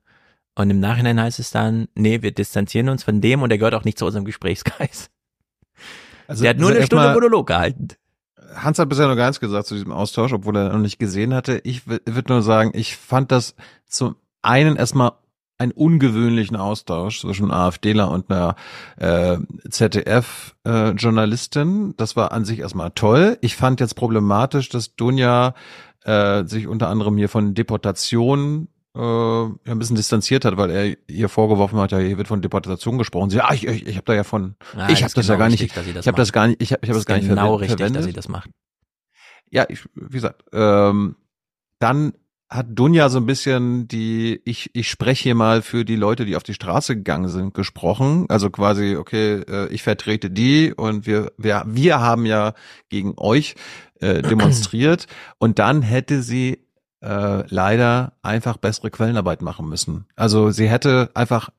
[0.56, 3.76] Und im Nachhinein heißt es dann, nee, wir distanzieren uns von dem und der gehört
[3.76, 5.10] auch nicht zu unserem Gesprächskreis.
[6.28, 7.90] Also, der hat nur also eine Stunde Monolog gehalten.
[8.56, 11.34] Hans hat bisher noch gar nichts gesagt zu diesem Austausch, obwohl er noch nicht gesehen
[11.34, 11.62] hatte.
[11.64, 13.56] Ich würde nur sagen, ich fand das
[13.88, 15.12] zum einen erstmal
[15.58, 18.56] einen ungewöhnlichen Austausch zwischen AfDler und einer
[18.98, 19.38] äh,
[19.70, 21.92] ZDF-Journalistin.
[21.92, 23.38] Äh, das war an sich erstmal toll.
[23.42, 25.54] Ich fand jetzt problematisch, dass Dunja
[26.04, 31.30] äh, sich unter anderem hier von Deportation äh, ein bisschen distanziert hat, weil er ihr
[31.30, 33.30] vorgeworfen hat, ja, hier wird von Deportation gesprochen.
[33.30, 35.40] Sie, ah, ich, ich, ich habe da ja von, ja, ich habe das genau ja
[35.40, 37.18] gar nicht, richtig, ich habe das gar nicht, ich habe ich hab das, das gar
[37.18, 38.00] nicht genau richtig, verwendet.
[38.00, 38.50] dass sie das macht.
[39.50, 41.16] Ja, ich, wie gesagt, ähm,
[41.80, 42.14] dann
[42.54, 46.36] hat Dunja so ein bisschen die, ich, ich spreche hier mal für die Leute, die
[46.36, 48.28] auf die Straße gegangen sind, gesprochen.
[48.30, 52.54] Also quasi, okay, äh, ich vertrete die und wir, wir, wir haben ja
[52.90, 53.56] gegen euch
[54.00, 55.08] äh, demonstriert.
[55.40, 56.60] Und dann hätte sie
[57.04, 60.06] äh, leider einfach bessere Quellenarbeit machen müssen.
[60.16, 61.50] Also sie hätte einfach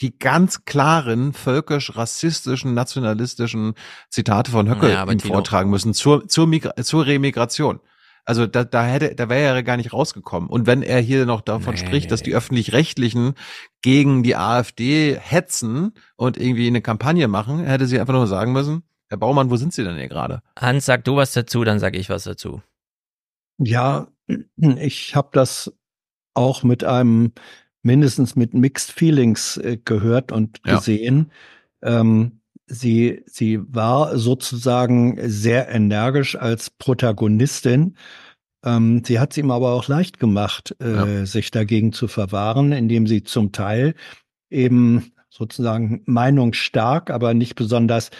[0.00, 3.74] die ganz klaren völkisch-rassistischen, nationalistischen
[4.10, 7.80] Zitate von Höcke ja, ihm vortragen müssen zur, zur, Migra zur Remigration.
[8.24, 10.50] Also da, da hätte, da wäre er gar nicht rausgekommen.
[10.50, 13.34] Und wenn er hier noch davon nee, spricht, nee, dass die öffentlich-rechtlichen
[13.82, 18.82] gegen die AfD hetzen und irgendwie eine Kampagne machen, hätte sie einfach nur sagen müssen,
[19.08, 20.42] Herr Baumann, wo sind Sie denn hier gerade?
[20.58, 22.60] Hans, sag du was dazu, dann sag ich was dazu.
[23.58, 24.08] Ja,
[24.56, 25.72] ich habe das
[26.34, 27.32] auch mit einem
[27.82, 30.76] mindestens mit Mixed Feelings äh, gehört und ja.
[30.76, 31.30] gesehen.
[31.82, 37.96] Ähm, sie, sie war sozusagen sehr energisch als Protagonistin.
[38.64, 41.26] Ähm, sie hat es ihm aber auch leicht gemacht, äh, ja.
[41.26, 43.94] sich dagegen zu verwahren, indem sie zum Teil
[44.50, 48.10] eben sozusagen meinungsstark, aber nicht besonders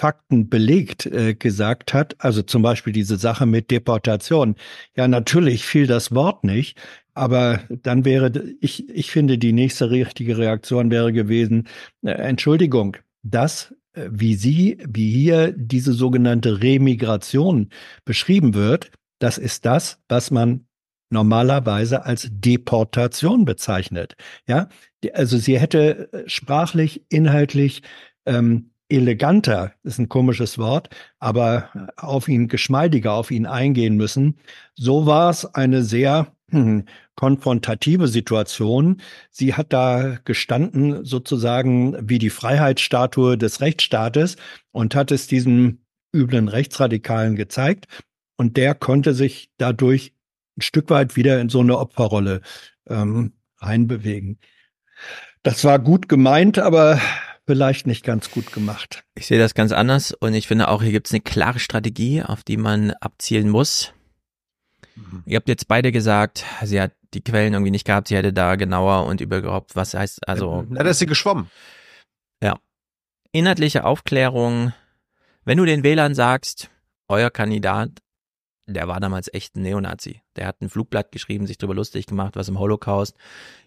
[0.00, 4.56] Fakten belegt äh, gesagt hat, also zum Beispiel diese Sache mit Deportation.
[4.96, 6.78] Ja, natürlich fiel das Wort nicht,
[7.12, 11.68] aber dann wäre, ich, ich finde, die nächste richtige Reaktion wäre gewesen,
[12.02, 17.68] äh, Entschuldigung, das, äh, wie Sie, wie hier diese sogenannte Remigration
[18.06, 20.64] beschrieben wird, das ist das, was man
[21.10, 24.14] normalerweise als Deportation bezeichnet.
[24.48, 24.70] Ja,
[25.12, 27.82] also sie hätte äh, sprachlich, inhaltlich
[28.24, 34.38] ähm, eleganter, ist ein komisches Wort, aber auf ihn geschmeidiger auf ihn eingehen müssen.
[34.74, 39.00] So war es eine sehr hm, konfrontative Situation.
[39.30, 44.36] Sie hat da gestanden sozusagen wie die Freiheitsstatue des Rechtsstaates
[44.72, 45.80] und hat es diesem
[46.14, 47.86] üblen Rechtsradikalen gezeigt.
[48.36, 50.14] Und der konnte sich dadurch
[50.56, 52.40] ein Stück weit wieder in so eine Opferrolle
[52.88, 54.38] ähm, reinbewegen.
[55.42, 57.00] Das war gut gemeint, aber
[57.50, 59.02] vielleicht nicht ganz gut gemacht.
[59.16, 62.22] Ich sehe das ganz anders und ich finde auch, hier gibt es eine klare Strategie,
[62.22, 63.92] auf die man abzielen muss.
[64.94, 65.24] Mhm.
[65.26, 68.54] Ihr habt jetzt beide gesagt, sie hat die Quellen irgendwie nicht gehabt, sie hätte da
[68.54, 70.64] genauer und überhaupt, was heißt, also.
[70.70, 71.50] Ja, da ist sie geschwommen.
[72.40, 72.56] Ja.
[73.32, 74.72] Inhaltliche Aufklärung.
[75.44, 76.70] Wenn du den Wählern sagst,
[77.08, 77.90] euer Kandidat
[78.70, 80.22] der war damals echt ein Neonazi.
[80.36, 83.16] Der hat ein Flugblatt geschrieben, sich darüber lustig gemacht, was im Holocaust.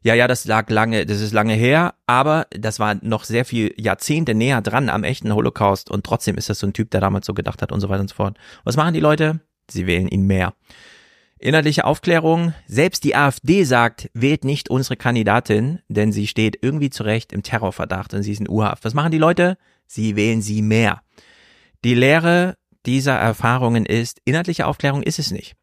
[0.01, 3.73] Ja, ja, das lag lange, das ist lange her, aber das war noch sehr viel
[3.77, 7.25] Jahrzehnte näher dran am echten Holocaust und trotzdem ist das so ein Typ, der damals
[7.25, 8.37] so gedacht hat und so weiter und so fort.
[8.63, 9.41] Was machen die Leute?
[9.69, 10.53] Sie wählen ihn mehr.
[11.43, 12.53] Inhaltliche Aufklärung.
[12.67, 18.13] Selbst die AfD sagt, wählt nicht unsere Kandidatin, denn sie steht irgendwie zurecht im Terrorverdacht
[18.13, 18.85] und sie ist in U-Haft.
[18.85, 19.57] Was machen die Leute?
[19.85, 21.01] Sie wählen sie mehr.
[21.83, 25.55] Die Lehre dieser Erfahrungen ist, inhaltliche Aufklärung ist es nicht.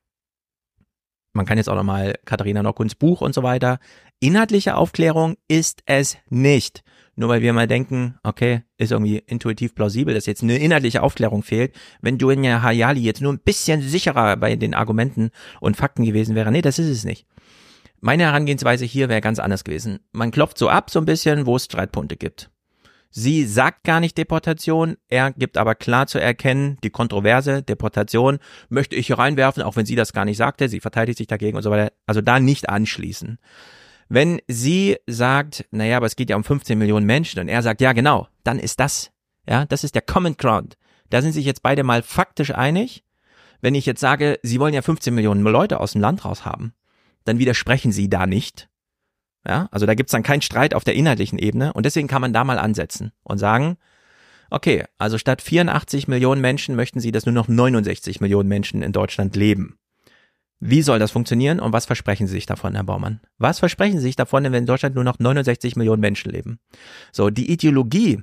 [1.32, 3.78] Man kann jetzt auch nochmal Katharina Nockuns Buch und so weiter.
[4.18, 6.82] Inhaltliche Aufklärung ist es nicht.
[7.14, 11.42] Nur weil wir mal denken, okay, ist irgendwie intuitiv plausibel, dass jetzt eine inhaltliche Aufklärung
[11.42, 11.74] fehlt.
[12.00, 16.50] Wenn Duenya Hayali jetzt nur ein bisschen sicherer bei den Argumenten und Fakten gewesen wäre,
[16.50, 17.26] nee, das ist es nicht.
[18.00, 20.00] Meine Herangehensweise hier wäre ganz anders gewesen.
[20.12, 22.50] Man klopft so ab, so ein bisschen, wo es Streitpunkte gibt.
[23.12, 28.94] Sie sagt gar nicht Deportation, er gibt aber klar zu erkennen, die Kontroverse, Deportation möchte
[28.94, 31.64] ich hier reinwerfen, auch wenn sie das gar nicht sagte, sie verteidigt sich dagegen und
[31.64, 31.92] so weiter.
[32.06, 33.38] Also da nicht anschließen.
[34.08, 37.80] Wenn sie sagt, naja, aber es geht ja um 15 Millionen Menschen und er sagt,
[37.80, 39.10] ja genau, dann ist das,
[39.48, 40.76] ja, das ist der Common Ground.
[41.10, 43.04] Da sind sich jetzt beide mal faktisch einig.
[43.60, 46.74] Wenn ich jetzt sage, sie wollen ja 15 Millionen Leute aus dem Land raus haben,
[47.24, 48.69] dann widersprechen sie da nicht.
[49.46, 52.32] Ja, also da gibt's dann keinen Streit auf der inhaltlichen Ebene und deswegen kann man
[52.32, 53.78] da mal ansetzen und sagen,
[54.50, 58.92] okay, also statt 84 Millionen Menschen möchten sie, dass nur noch 69 Millionen Menschen in
[58.92, 59.78] Deutschland leben.
[60.62, 63.20] Wie soll das funktionieren und was versprechen Sie sich davon, Herr Baumann?
[63.38, 66.58] Was versprechen Sie sich davon, wenn in Deutschland nur noch 69 Millionen Menschen leben?
[67.12, 68.22] So, die Ideologie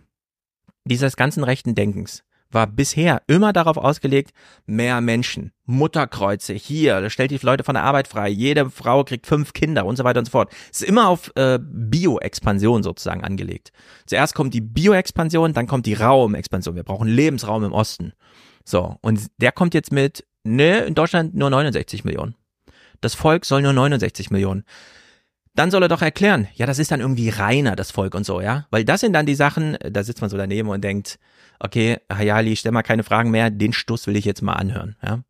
[0.85, 4.31] dieses ganzen rechten Denkens war bisher immer darauf ausgelegt,
[4.65, 9.53] mehr Menschen, Mutterkreuze, hier, stellt die Leute von der Arbeit frei, jede Frau kriegt fünf
[9.53, 10.51] Kinder und so weiter und so fort.
[10.71, 13.71] Es ist immer auf äh, Bioexpansion sozusagen angelegt.
[14.05, 16.75] Zuerst kommt die Bioexpansion, dann kommt die Raumexpansion.
[16.75, 18.13] Wir brauchen Lebensraum im Osten.
[18.63, 22.35] So, und der kommt jetzt mit, ne, in Deutschland nur 69 Millionen.
[23.01, 24.63] Das Volk soll nur 69 Millionen
[25.57, 28.41] dann soll er doch erklären, ja, das ist dann irgendwie reiner, das Volk und so,
[28.41, 28.67] ja.
[28.69, 31.19] Weil das sind dann die Sachen, da sitzt man so daneben und denkt,
[31.59, 35.23] okay, Hayali, stell mal keine Fragen mehr, den Stuss will ich jetzt mal anhören, ja.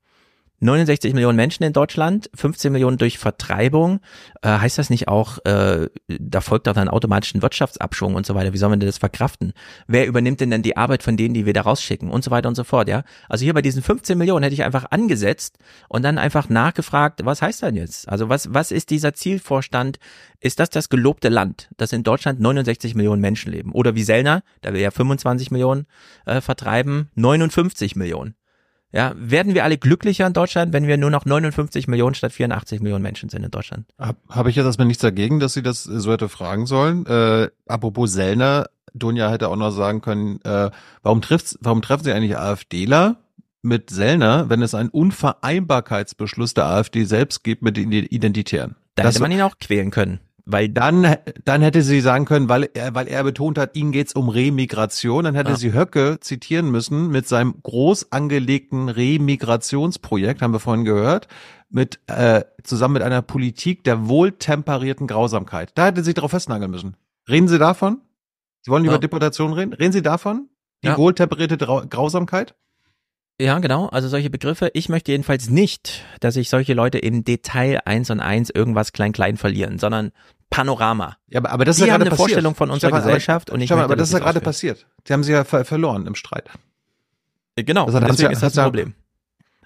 [0.60, 4.00] 69 Millionen Menschen in Deutschland, 15 Millionen durch Vertreibung.
[4.42, 8.34] Äh, heißt das nicht auch, äh, da folgt doch dann automatisch ein Wirtschaftsabschwung und so
[8.34, 8.54] weiter?
[8.54, 9.54] Wie soll man denn das verkraften?
[9.86, 12.50] Wer übernimmt denn dann die Arbeit von denen, die wir da rausschicken und so weiter
[12.50, 13.04] und so fort, ja?
[13.30, 15.60] Also hier bei diesen 15 Millionen hätte ich einfach angesetzt
[15.90, 18.10] und dann einfach nachgefragt, was heißt denn jetzt?
[18.10, 20.00] Also was, was ist dieser Zielvorstand?
[20.40, 23.72] Ist das das gelobte Land, dass in Deutschland 69 Millionen Menschen leben?
[23.74, 25.86] Oder wie Sellner, da will ja 25 Millionen
[26.26, 28.36] äh, vertreiben, 59 Millionen.
[28.94, 32.80] Ja, werden wir alle glücklicher in Deutschland, wenn wir nur noch 59 Millionen statt 84
[32.82, 33.86] Millionen Menschen sind in Deutschland?
[34.00, 37.06] Habe hab ich jetzt erstmal nichts dagegen, dass sie das so hätte fragen sollen.
[37.06, 40.72] Äh, apropos Sellner, Dunja hätte auch noch sagen können, äh,
[41.04, 43.18] warum trifft's, warum treffen sie eigentlich AfDler
[43.62, 48.76] mit Sellner, wenn es einen Unvereinbarkeitsbeschluss der AfD selbst gibt mit den Identitären?
[48.96, 50.20] Da Das- hätte man ihn auch quälen können.
[50.50, 51.16] Weil dann,
[51.46, 55.26] dann hätte sie sagen können, weil er, weil er betont hat, ihnen geht's um Remigration,
[55.26, 55.58] dann hätte Ja.
[55.58, 61.28] sie Höcke zitieren müssen mit seinem groß angelegten Remigrationsprojekt, haben wir vorhin gehört,
[61.70, 65.72] mit äh, zusammen mit einer Politik der wohltemperierten Grausamkeit.
[65.76, 66.96] Da hätte sie drauf festnageln müssen.
[67.30, 68.00] Reden Sie davon?
[68.62, 69.00] Sie wollen über Ja.
[69.00, 69.74] Deportation reden?
[69.74, 70.48] Reden Sie davon?
[70.84, 70.98] Die Ja.
[70.98, 72.56] wohltemperierte Grau Grausamkeit?
[73.40, 73.88] Ja, genau.
[73.88, 74.72] Also solche Begriffe.
[74.74, 79.12] Ich möchte jedenfalls nicht, dass sich solche Leute in Detail eins und eins irgendwas klein
[79.12, 80.12] klein verlieren, sondern
[80.50, 81.18] Panorama.
[81.28, 82.30] Ja, aber, aber das Die ist ja haben gerade eine passiert.
[82.30, 84.40] Vorstellung von unserer Stefan, Gesellschaft aber, und ich Stefan, möchte, aber das ist ja gerade
[84.42, 84.86] passiert.
[85.08, 86.50] Die haben sie ja ver verloren im Streit.
[87.56, 88.94] Genau, Das hat- deswegen hat's ja- ist das ja- ein Problem.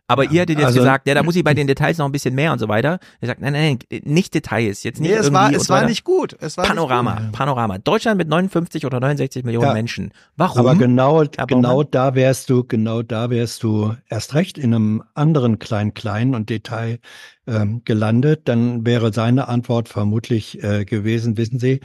[0.07, 2.11] Aber ihr hättet jetzt also- gesagt, ja, da muss ich bei den Details noch ein
[2.11, 2.99] bisschen mehr und so weiter.
[3.21, 5.85] Er sagt, nein, nein, nein, nicht Details, jetzt nicht Nee, es irgendwie war, es war
[5.85, 6.35] nicht gut.
[6.41, 7.31] Es war Panorama, Nicht gut.
[7.31, 7.77] Panorama.
[7.77, 9.73] Deutschland mit 59 oder 69 Millionen Ja.
[9.73, 10.11] Menschen.
[10.35, 10.57] Warum?
[10.59, 15.59] Aber genau, genau da wärst du, genau da wärst du erst recht in einem anderen
[15.59, 16.99] Klein-Klein und Detail
[17.51, 18.41] ähm, gelandet.
[18.45, 21.81] Dann wäre seine Antwort vermutlich äh, gewesen, wissen Sie,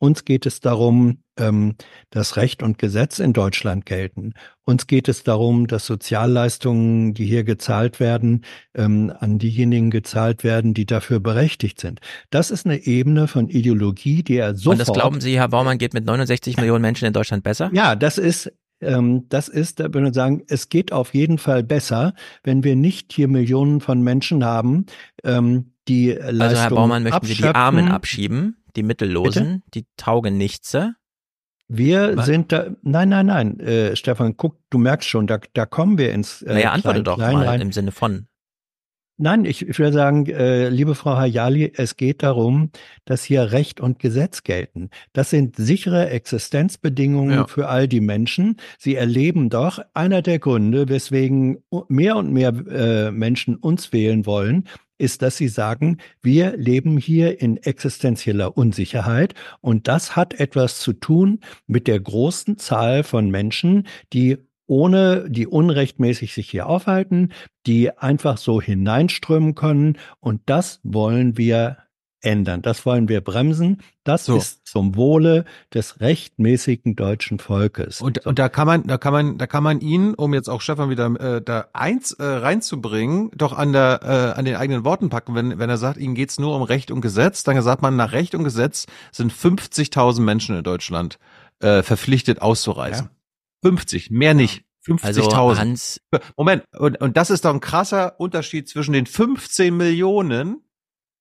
[0.00, 1.74] uns geht es darum, ähm,
[2.08, 4.32] dass Recht und Gesetz in Deutschland gelten.
[4.64, 10.72] Uns geht es darum, dass Sozialleistungen, die hier gezahlt werden, ähm, an diejenigen gezahlt werden,
[10.72, 12.00] die dafür berechtigt sind.
[12.30, 15.76] Das ist eine Ebene von Ideologie, die er sofort und das glauben Sie, Herr Baumann,
[15.76, 17.70] geht mit 69 Millionen Menschen in Deutschland besser?
[17.74, 21.62] ja, das ist, ähm, das ist, da würde ich sagen, es geht auf jeden Fall
[21.62, 24.86] besser, wenn wir nicht hier Millionen von Menschen haben,
[25.24, 27.44] ähm, die Leistungen Also Herr Baumann, möchten Sie die.
[27.44, 30.74] Armen abschieben, die Mittellosen, die taugen nichts?
[30.74, 30.90] äh?
[31.72, 32.26] Wir Was?
[32.26, 36.12] sind da, nein, nein, nein, äh, Stefan, guck, du merkst schon, da, da kommen wir
[36.12, 37.60] ins äh, Naja, antworte Klein- doch Klein mal rein.
[37.60, 38.26] im Sinne von.
[39.22, 42.70] Nein, ich, ich würde sagen, äh, liebe Frau Hayali, es geht darum,
[43.04, 44.88] dass hier Recht und Gesetz gelten.
[45.12, 47.46] Das sind sichere Existenzbedingungen Ja.
[47.46, 48.56] für all die Menschen.
[48.78, 54.64] Sie erleben doch einer der Gründe, weswegen mehr und mehr äh, Menschen uns wählen wollen,
[54.96, 60.94] ist, dass sie sagen, wir leben hier in existenzieller Unsicherheit und das hat etwas zu
[60.94, 64.38] tun mit der großen Zahl von Menschen, die
[64.70, 67.32] ohne, die unrechtmäßig sich hier aufhalten,
[67.66, 69.98] die einfach so hineinströmen können.
[70.20, 71.78] Und das wollen wir
[72.22, 72.62] ändern.
[72.62, 73.82] Das wollen wir bremsen.
[74.04, 74.36] Das So.
[74.36, 78.00] ist zum Wohle des rechtmäßigen deutschen Volkes.
[78.00, 80.60] Und, und da kann man, da kann man, da kann man ihn, um jetzt auch
[80.60, 85.08] Stefan wieder äh, da eins äh, reinzubringen, doch an der, äh, an den eigenen Worten
[85.08, 85.34] packen.
[85.34, 88.12] Wenn, wenn er sagt, ihnen geht's nur um Recht und Gesetz, dann sagt man, nach
[88.12, 91.18] Recht und Gesetz sind 50.000 Menschen in Deutschland
[91.58, 93.10] äh, verpflichtet auszureisen.
[93.62, 94.64] 50, mehr nicht.
[94.86, 95.04] 50.000.
[95.04, 96.00] Also Hans,
[96.36, 100.62] Moment, und, und das ist doch ein krasser Unterschied zwischen den 15 Millionen,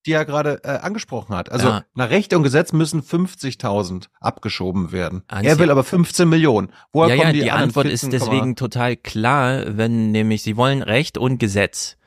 [0.06, 1.52] die er gerade äh, angesprochen hat.
[1.52, 1.86] Also Ja.
[1.94, 5.24] nach Recht und Gesetz müssen 50.000 abgeschoben werden.
[5.30, 6.72] Hans, er will aber 15 Millionen.
[6.94, 8.12] Woher ja, kommen ja, die, die, Antwort ist 14,?
[8.12, 11.98] deswegen total klar, wenn nämlich Sie wollen Recht und Gesetz.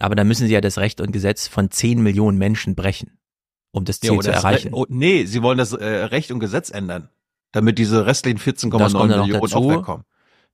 [0.00, 3.16] Aber dann müssen Sie ja das Recht und Gesetz von 10 Millionen Menschen brechen,
[3.70, 4.74] um das Ziel Ja, zu erreichen.
[4.74, 7.08] Re- oh, nee, sie wollen das äh, Recht und Gesetz ändern,
[7.56, 9.56] damit diese restlichen 14,9 Das kommt dann noch Millionen dazu.
[9.56, 10.04] auch wegkommen.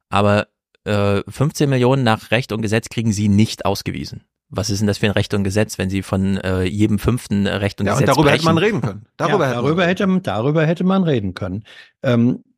[0.09, 0.47] Aber
[0.85, 4.23] äh, 15 Millionen nach Recht und Gesetz kriegen Sie nicht ausgewiesen.
[4.55, 7.47] Was ist denn das für ein Recht und Gesetz, wenn Sie von äh, jedem fünften
[7.47, 8.41] Recht und Ja, und Gesetz darüber brechen?
[8.41, 9.07] hätte man reden können.
[9.17, 11.65] Darüber, ja, hätte man darüber, hätte, darüber hätte man reden können.
[12.03, 12.52] Ähm, äh,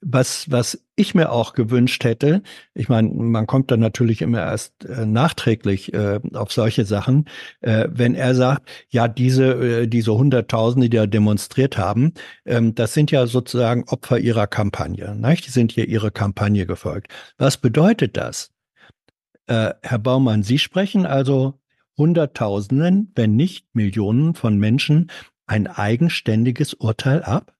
[0.00, 2.42] was, was ich mir auch gewünscht hätte,
[2.74, 7.26] ich meine, man kommt dann natürlich immer erst äh, nachträglich äh, auf solche Sachen,
[7.60, 12.94] äh, wenn er sagt, ja, diese, äh, diese Hunderttausende, die da demonstriert haben, ähm, das
[12.94, 15.14] sind ja sozusagen Opfer ihrer Kampagne.
[15.14, 15.46] Nicht?
[15.46, 17.12] Die sind hier ihre Kampagne gefolgt.
[17.36, 18.52] Was bedeutet das?
[19.46, 21.60] Äh, Herr Baumann, Sie sprechen also
[21.98, 25.10] Hunderttausenden, wenn nicht Millionen von Menschen
[25.46, 27.55] ein eigenständiges Urteil ab?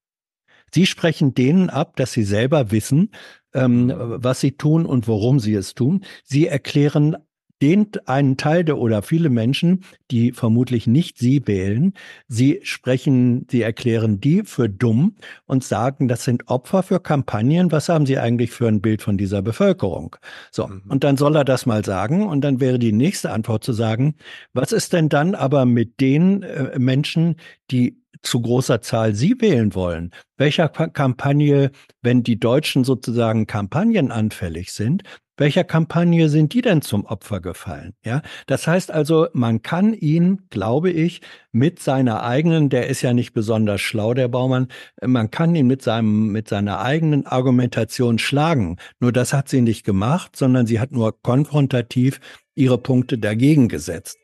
[0.73, 3.11] Sie sprechen denen ab, dass sie selber wissen,
[3.55, 6.05] ähm, was sie tun und warum sie es tun.
[6.25, 7.17] Sie erklären
[7.63, 11.95] den einen Teil der oder viele Menschen, die vermutlich nicht sie wählen,
[12.29, 15.17] sie sprechen, sie erklären die für dumm
[15.47, 17.73] und sagen, das sind Opfer für Kampagnen.
[17.73, 20.17] Was haben sie eigentlich für ein Bild von dieser Bevölkerung?
[20.51, 20.67] So.
[20.67, 20.83] Mhm.
[20.89, 22.27] Und dann soll er das mal sagen.
[22.27, 24.17] Und dann wäre die nächste Antwort zu sagen,
[24.53, 27.37] was ist denn dann aber mit den äh, Menschen,
[27.71, 30.13] die zu großer Zahl Sie wählen wollen.
[30.37, 31.71] Welcher Kampagne,
[32.03, 35.03] wenn die Deutschen sozusagen kampagnenanfällig sind,
[35.39, 37.93] welcher Kampagne sind die denn zum Opfer gefallen?
[38.05, 41.21] Ja, das heißt also, man kann ihn, glaube ich,
[41.53, 44.69] mit seiner eigenen, der ist ja nicht besonders schlau, der Baumann,
[45.03, 48.79] man kann ihn mit seinem, mit seiner eigenen Argumentation schlagen.
[48.99, 52.19] Nur das hat sie nicht gemacht, sondern sie hat nur konfrontativ
[52.55, 54.17] ihre Punkte dagegen gesetzt.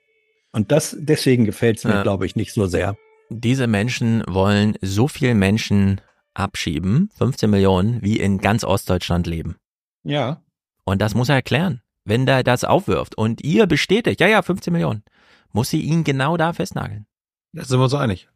[0.53, 2.03] Und das, deswegen gefällt es mir, ja.
[2.03, 2.97] glaube ich, nicht so sehr
[3.41, 6.01] diese Menschen wollen so viel Menschen
[6.35, 9.57] abschieben, 15 Millionen, wie in ganz Ostdeutschland leben.
[10.05, 10.43] Ja.
[10.85, 11.83] Und das muss er erklären.
[12.05, 15.05] Wenn der das aufwirft und ihr bestätigt, ja, ja, 15 Millionen,
[15.53, 17.07] muss sie ihn genau da festnageln.
[17.53, 18.29] Da sind wir uns einig.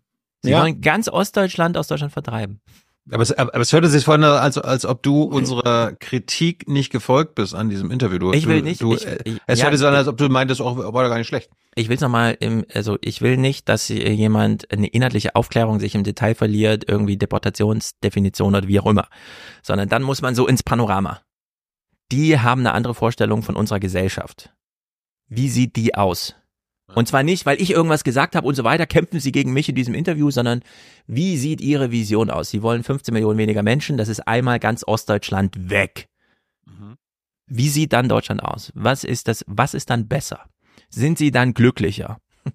[0.43, 0.61] Sie ja.
[0.61, 2.61] wollen ganz Ostdeutschland aus Deutschland vertreiben.
[3.10, 7.37] Aber es, aber es hörte sich vorhin als, als ob du unserer Kritik nicht gefolgt
[7.37, 8.19] bist an diesem Interview.
[8.19, 8.83] Du, ich will nicht.
[8.83, 11.08] Du, ich, ich, es ja, hörte sich an, als ob du meintest, auch oh, war
[11.08, 11.51] gar nicht schlecht.
[11.76, 12.37] Ich will es nochmal
[12.74, 18.55] also ich will nicht, dass jemand eine inhaltliche Aufklärung sich im Detail verliert, irgendwie Deportationsdefinition
[18.55, 19.08] oder wie auch immer.
[19.62, 21.21] Sondern dann muss man so ins Panorama.
[22.10, 24.53] Die haben eine andere Vorstellung von unserer Gesellschaft.
[25.28, 26.35] Wie sieht die aus?
[26.94, 29.69] Und zwar nicht, weil ich irgendwas gesagt habe und so weiter, kämpfen sie gegen mich
[29.69, 30.62] in diesem Interview, sondern
[31.06, 32.51] wie sieht ihre Vision aus?
[32.51, 36.08] Sie wollen 15 Millionen weniger Menschen, das ist einmal ganz Ostdeutschland weg.
[36.65, 36.97] Mhm.
[37.49, 38.72] Wie sieht dann Deutschland aus?
[38.74, 40.49] Was ist das, was ist dann besser?
[40.88, 42.19] Sind sie dann glücklicher?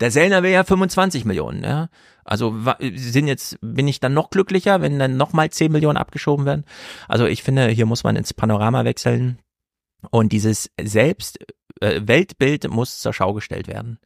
[0.00, 1.88] Der Sellner wäre ja 25 Millionen, ja.
[2.24, 6.64] Also sind jetzt, bin ich dann noch glücklicher, wenn dann nochmal 10 Millionen abgeschoben werden?
[7.08, 9.38] Also ich finde, hier muss man ins Panorama wechseln.
[10.10, 11.38] Und dieses Selbst
[11.80, 13.98] äh, Weltbild muss zur Schau gestellt werden.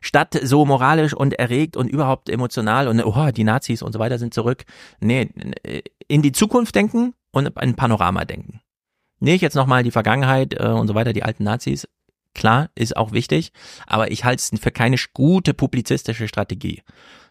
[0.00, 4.18] Statt so moralisch und erregt und überhaupt emotional und oh, die Nazis und so weiter
[4.18, 4.64] sind zurück.
[5.00, 5.28] Nee,
[6.08, 8.60] in die Zukunft denken und ein Panorama denken.
[9.18, 11.86] Nicht jetzt nochmal die Vergangenheit äh, und so weiter, die alten Nazis.
[12.34, 13.52] Klar, ist auch wichtig,
[13.86, 16.82] aber ich halte es für keine gute publizistische Strategie,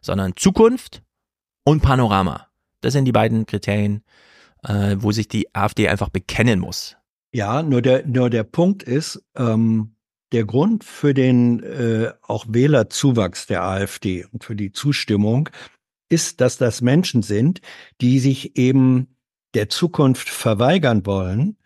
[0.02, 1.02] sondern Zukunft
[1.64, 2.48] und Panorama.
[2.82, 4.04] Das sind die beiden Kriterien,
[4.64, 6.98] äh, wo sich die AfD einfach bekennen muss.
[7.32, 9.96] Ja, nur der, nur der Punkt ist, ähm,
[10.32, 15.50] der Grund für den äh, auch Wählerzuwachs der AfD und für die Zustimmung
[16.10, 17.62] ist, dass das Menschen sind,
[18.02, 19.16] die sich eben
[19.54, 21.58] der Zukunft verweigern wollen,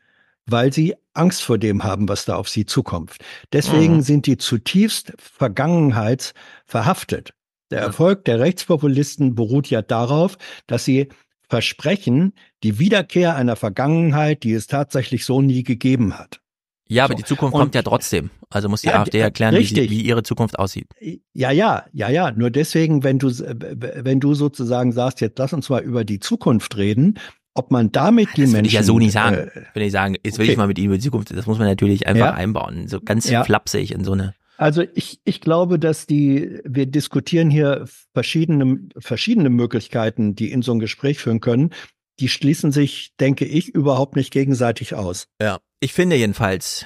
[0.46, 3.16] weil sie Angst vor dem haben, was da auf sie zukommt.
[3.52, 4.02] Deswegen mhm.
[4.02, 7.34] sind die zutiefst vergangenheitsverhaftet.
[7.72, 11.10] Der Erfolg der Rechtspopulisten beruht ja darauf, dass sie
[11.50, 16.40] versprechen die Wiederkehr einer Vergangenheit, die es tatsächlich so nie gegeben hat.
[16.88, 17.18] Ja, aber so.
[17.18, 18.30] die Zukunft und, kommt ja trotzdem.
[18.50, 20.88] Also muss die ja, AfD erklären, wie, sie, wie, ihre Zukunft aussieht.
[21.34, 22.32] Ja, ja, ja, ja.
[22.32, 26.78] Nur deswegen, wenn du, wenn du sozusagen sagst, jetzt lass uns mal über die Zukunft
[26.78, 27.20] reden,
[27.54, 28.64] ob man damit die das Menschen.
[28.64, 29.36] Das ich ja so nicht sagen.
[29.36, 30.52] Äh, will ich sagen, jetzt will okay.
[30.52, 31.36] ich mal mit ihnen über die Zukunft.
[31.36, 32.34] Das muss man natürlich einfach ja.
[32.34, 32.88] einbauen.
[32.88, 33.44] So ganz ja.
[33.44, 34.34] flapsig in so eine.
[34.58, 40.74] Also ich, ich glaube, dass die, wir diskutieren hier verschiedene, verschiedene Möglichkeiten, die in so
[40.74, 41.72] ein Gespräch führen können.
[42.20, 45.28] Die schließen sich, denke ich, überhaupt nicht gegenseitig aus.
[45.42, 46.86] Ja, ich finde jedenfalls,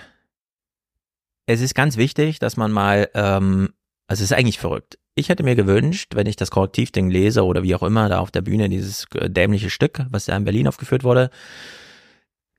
[1.45, 3.73] es ist ganz wichtig, dass man mal, ähm,
[4.07, 4.97] also es ist eigentlich verrückt.
[5.15, 8.31] Ich hätte mir gewünscht, wenn ich das Korrektivding lese oder wie auch immer da auf
[8.31, 11.29] der Bühne dieses äh, dämliche Stück, was ja in Berlin aufgeführt wurde,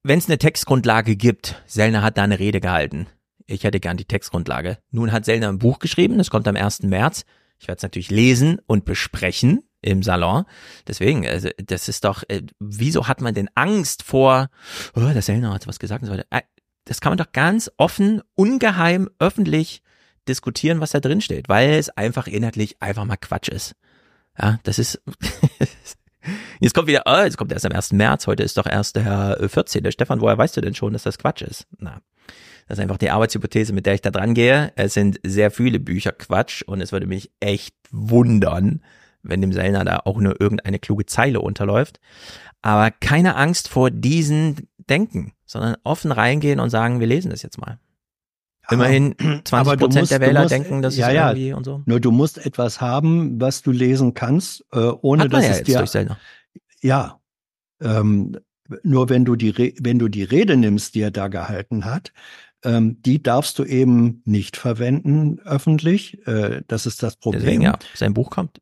[0.02, 3.06] wenn es eine Textgrundlage gibt, Sellner hat da eine Rede gehalten
[3.48, 4.78] ich hätte gern die Textgrundlage.
[4.90, 6.82] Nun hat Sellner ein Buch geschrieben, das kommt am 1.
[6.82, 7.24] März.
[7.58, 10.44] Ich werde es natürlich lesen und besprechen im Salon.
[10.86, 14.48] Deswegen, also, das ist doch, äh, wieso hat man denn Angst vor,
[14.94, 16.26] oh, der Sellner hat was gesagt und so weiter.
[16.30, 16.42] Äh,
[16.84, 19.82] das kann man doch ganz offen, ungeheim, öffentlich
[20.26, 23.74] diskutieren, was da drin steht, weil es einfach inhaltlich einfach mal Quatsch ist.
[24.40, 25.00] Ja, das ist,
[26.60, 27.92] jetzt kommt wieder, oh, jetzt kommt erst am 1.
[27.92, 29.84] März, heute ist doch erst der 14.
[29.84, 31.66] Äh, Stefan, woher weißt du denn schon, dass das Quatsch ist?
[31.78, 32.00] Na,
[32.68, 34.72] das ist einfach die Arbeitshypothese, mit der ich da dran gehe.
[34.76, 38.82] Es sind sehr viele Bücher Quatsch und es würde mich echt wundern,
[39.28, 42.00] wenn dem Sellner da auch nur irgendeine kluge Zeile unterläuft.
[42.62, 47.58] Aber keine Angst vor diesen Denken, sondern offen reingehen und sagen, wir lesen das jetzt
[47.58, 47.78] mal.
[48.70, 51.82] Immerhin 20 Prozent der Wähler musst, denken, das ja, ist ja, irgendwie und so.
[51.86, 55.50] Nur du musst etwas haben, was du lesen kannst, äh, ohne Hat man dass ja
[55.50, 56.18] es jetzt dir durch Sellner.
[56.82, 57.20] ja.
[57.80, 58.36] Ähm,
[58.82, 62.12] nur wenn du die Re wenn du die Rede nimmst, die er da gehalten hat,
[62.64, 66.26] ähm, die darfst du eben nicht verwenden öffentlich.
[66.26, 67.42] Äh, das ist das Problem.
[67.42, 68.60] Deswegen ja, sein Buch kommt.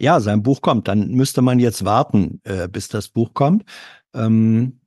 [0.00, 0.88] Ja, sein Buch kommt.
[0.88, 3.64] Dann müsste man jetzt warten, äh, bis das Buch kommt.
[4.14, 4.80] Ähm,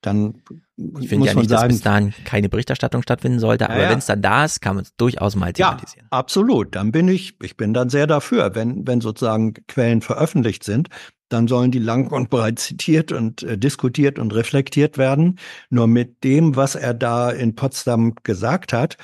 [0.00, 0.42] dann
[0.76, 3.78] Ich finde muss ja man nicht, dass sagen, bis dahin keine Berichterstattung stattfinden sollte, aber
[3.78, 3.90] Ja, ja.
[3.90, 6.06] wenn es dann da ist, kann man es durchaus mal Ja, thematisieren.
[6.10, 6.74] absolut.
[6.76, 10.88] Dann bin ich, ich bin dann sehr dafür, wenn, wenn sozusagen Quellen veröffentlicht sind,
[11.30, 15.38] dann sollen die lang und breit zitiert und äh, diskutiert und reflektiert werden.
[15.68, 18.96] Nur mit dem, was er da in Potsdam gesagt hat,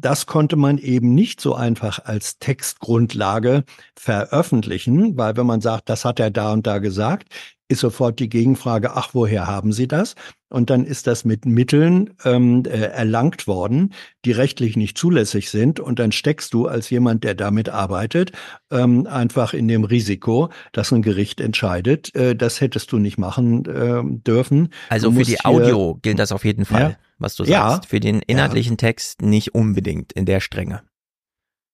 [0.00, 3.64] das konnte man eben nicht so einfach als Textgrundlage
[3.98, 7.28] veröffentlichen, weil wenn man sagt, das hat er da und da gesagt,
[7.70, 10.14] ist sofort die Gegenfrage, ach, woher haben Sie das?
[10.48, 13.92] Und dann ist das mit Mitteln ähm, äh, erlangt worden,
[14.24, 15.78] die rechtlich nicht zulässig sind.
[15.78, 18.32] Und dann steckst du als jemand, der damit arbeitet,
[18.70, 23.66] ähm, einfach in dem Risiko, dass ein Gericht entscheidet, äh, das hättest du nicht machen
[23.66, 24.70] äh, dürfen.
[24.88, 27.07] Also für die Audio gilt das auf jeden Fall, Ja.
[27.18, 27.70] Was du Ja.
[27.70, 27.88] sagst.
[27.90, 30.82] Für den inhaltlichen Text nicht unbedingt in der Strenge.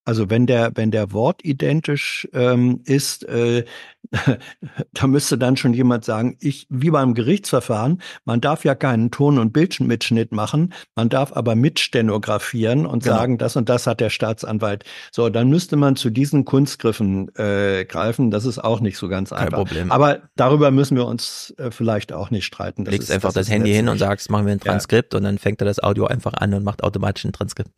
[0.06, 3.64] Also wenn der, wenn der Wort identisch ähm, ist, äh,
[4.92, 9.38] da müsste dann schon jemand sagen, ich, wie beim Gerichtsverfahren, man darf ja keinen Ton-
[9.38, 13.16] und Bildmitschnitt machen, man darf aber mitstenografieren und Genau.
[13.16, 14.84] sagen, das und das hat der Staatsanwalt.
[15.10, 18.30] So, dann müsste man zu diesen Kunstgriffen äh, greifen.
[18.30, 19.58] Das ist auch nicht so ganz Kein einfach.
[19.58, 19.90] Problem.
[19.90, 22.84] Aber darüber müssen wir uns äh, vielleicht auch nicht streiten.
[22.84, 24.70] Das legst ist- einfach das, ist Handy hin und sagst, machen wir ein Ja.
[24.72, 27.70] Transkript und dann fängt er das Audio einfach an und macht automatisch ein Transkript.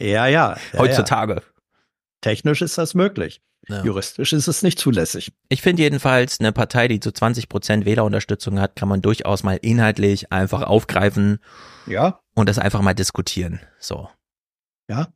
[0.00, 0.56] Ja, ja.
[0.72, 1.34] ja Heutzutage.
[1.34, 1.40] Ja.
[2.20, 3.40] Technisch ist das möglich.
[3.68, 3.82] Ja.
[3.82, 5.32] Juristisch ist es nicht zulässig.
[5.48, 9.58] Ich finde jedenfalls, eine Partei, die zu 20 Prozent Wählerunterstützung hat, kann man durchaus mal
[9.60, 11.38] inhaltlich einfach aufgreifen
[11.86, 12.20] Ja.
[12.34, 13.60] und das einfach mal diskutieren.
[13.80, 14.08] So.
[14.88, 15.08] Ja.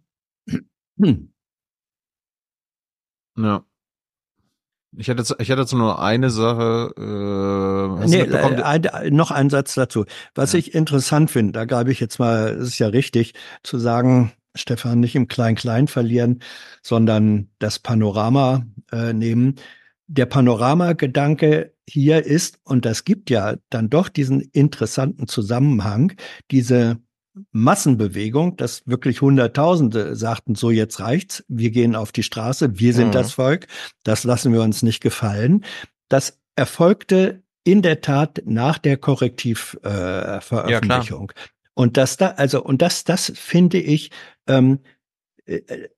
[1.01, 1.33] Hm.
[3.39, 3.65] Ja.
[4.97, 6.93] Ich hätte, jetzt- ich hätte jetzt nur eine Sache.
[6.99, 10.05] Äh, Nee, äh, ein, ein- noch ein Satz dazu.
[10.35, 14.33] Was ich interessant finde, da greife ich jetzt mal, es ist ja richtig, zu sagen,
[14.55, 16.41] Stefan, nicht im Klein-Klein verlieren,
[16.83, 19.55] sondern das Panorama äh, nehmen.
[20.07, 26.13] Der Panorama-Gedanke hier ist, und das gibt ja dann doch diesen interessanten Zusammenhang,
[26.51, 26.99] diese
[27.53, 33.09] Massenbewegung, dass wirklich Hunderttausende sagten, so jetzt reicht's, wir gehen auf die Straße, wir sind
[33.09, 33.13] Mhm.
[33.13, 33.67] das Volk,
[34.03, 35.65] das lassen wir uns nicht gefallen.
[36.09, 40.39] Das erfolgte in der Tat nach der Korrektivveröffentlichung.
[40.39, 41.33] Äh, Veröffentlichung.
[41.75, 44.11] und das da, also, und das, das finde ich,
[44.47, 44.81] ähm,
[45.47, 45.89] äh, äh,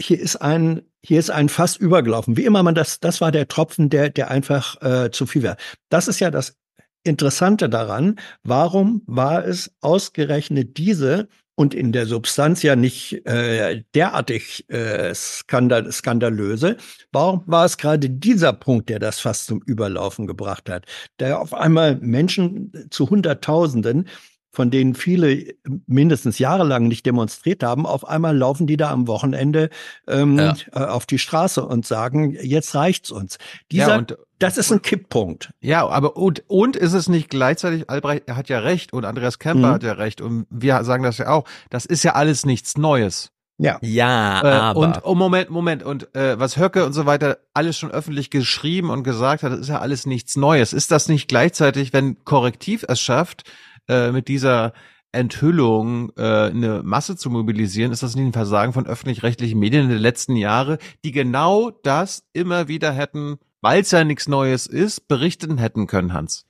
[0.00, 2.36] hier ist ein, hier ist ein Fass übergelaufen.
[2.36, 5.56] Wie immer man das, das war der Tropfen, der, der einfach äh, zu viel war.
[5.88, 6.56] Das ist ja das
[7.02, 8.18] Interessante daran.
[8.42, 15.90] Warum war es ausgerechnet diese und in der Substanz ja nicht äh, derartig äh, skandal
[15.92, 16.76] skandalöse.
[17.12, 20.86] Warum war es gerade dieser Punkt, der das fast zum Überlaufen gebracht hat?
[21.20, 24.08] Der auf einmal Menschen zu Hunderttausenden
[24.54, 25.54] von denen viele
[25.86, 29.68] mindestens jahrelang nicht demonstriert haben, auf einmal laufen die da am Wochenende
[30.08, 30.54] ähm, Ja.
[30.72, 33.38] äh, auf die Straße und sagen, jetzt reicht's uns.
[33.70, 35.52] Dieser, Ja, und- das ist ein Kipppunkt.
[35.60, 39.38] Ja, aber und, und ist es nicht gleichzeitig, Albrecht er hat ja recht und Andreas
[39.38, 39.72] Kemper Mhm.
[39.72, 43.30] hat ja recht und wir sagen das ja auch, das ist ja alles nichts Neues.
[43.56, 43.78] Ja.
[43.82, 44.80] Ja, Äh, aber.
[44.80, 48.90] und oh Moment, Moment und äh, was Höcke und so weiter alles schon öffentlich geschrieben
[48.90, 50.72] und gesagt hat, das ist ja alles nichts Neues.
[50.72, 53.44] Ist das nicht gleichzeitig, wenn Korrektiv es schafft,
[53.88, 54.72] äh, mit dieser
[55.12, 59.90] Enthüllung äh, eine Masse zu mobilisieren, ist das nicht ein Versagen von öffentlich-rechtlichen Medien in
[59.90, 65.08] den letzten Jahren, die genau das immer wieder hätten, weil es ja nichts Neues ist,
[65.08, 66.46] berichten hätten können, Hans?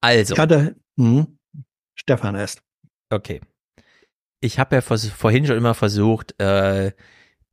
[0.00, 0.34] Also.
[0.34, 1.38] Ich hatte, hm,
[1.94, 2.62] Stefan erst.
[3.10, 3.40] Okay.
[4.40, 6.92] Ich habe ja vers vorhin schon immer versucht, äh,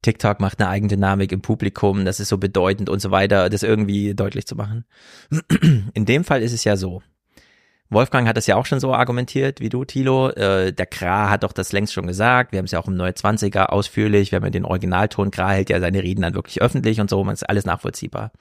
[0.02, 4.16] TikTok macht eine Eigendynamik im Publikum, das ist so bedeutend und so weiter, das irgendwie
[4.16, 4.86] deutlich zu machen.
[5.94, 7.02] In dem Fall ist es ja so.
[7.92, 10.30] Wolfgang hat das ja auch schon so argumentiert wie du, Thilo.
[10.30, 12.54] Äh, der Kra hat doch das längst schon gesagt.
[12.54, 14.32] Wir haben es ja auch im Neue 20er ausführlich.
[14.32, 15.30] Wir haben ja den Originalton.
[15.30, 17.22] Kra hält ja seine Reden dann wirklich öffentlich und so.
[17.26, 18.32] Man ist alles nachvollziehbar.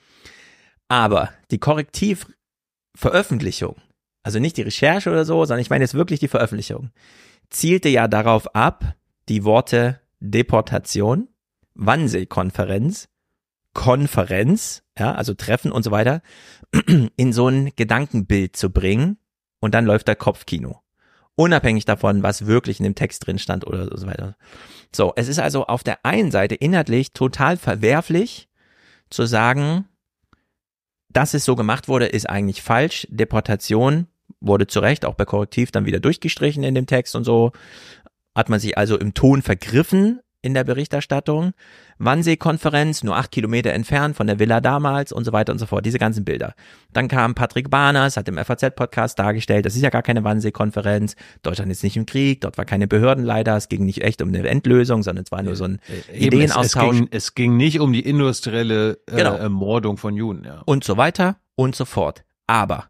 [0.87, 3.75] Aber die Korrektivveröffentlichung,
[4.23, 6.91] also nicht die Recherche oder so, sondern ich meine jetzt wirklich die Veröffentlichung,
[7.49, 8.95] zielte ja darauf ab,
[9.27, 11.27] die Worte Deportation,
[11.75, 13.09] Wannsee-Konferenz,
[13.73, 16.21] Konferenz, ja, also Treffen und so weiter,
[17.17, 19.17] in so ein Gedankenbild zu bringen
[19.61, 20.81] und dann läuft da Kopfkino.
[21.35, 24.35] Unabhängig davon, was wirklich in dem Text drin stand oder so weiter.
[24.93, 28.49] So, es ist also auf der einen Seite inhaltlich total verwerflich
[29.09, 29.85] zu sagen,
[31.09, 33.07] dass es so gemacht wurde, ist eigentlich falsch.
[33.09, 34.07] Deportation
[34.39, 37.51] wurde zu Recht auch bei Korrektiv dann wieder durchgestrichen in dem Text und so.
[38.35, 41.53] Hat man sich also im Ton vergriffen in der Berichterstattung.
[42.03, 45.85] Wannsee-Konferenz, nur acht Kilometer entfernt von der Villa damals und so weiter und so fort.
[45.85, 46.53] Diese ganzen Bilder.
[46.93, 51.15] Dann kam Patrick Barners, hat im FAZ-Podcast dargestellt, das ist ja gar keine Wannsee-Konferenz.
[51.43, 54.47] Deutschland ist nicht im Krieg, dort war keine Behördenleiter, es ging nicht echt um eine
[54.47, 56.91] Endlösung, sondern es war nur so ein Eben, es, Ideenaustausch.
[56.93, 59.35] Es ging, es ging nicht um die industrielle äh, Genau.
[59.35, 60.43] Ermordung von Juden.
[60.43, 60.61] Ja.
[60.65, 62.23] und so weiter und so fort.
[62.47, 62.85] Aber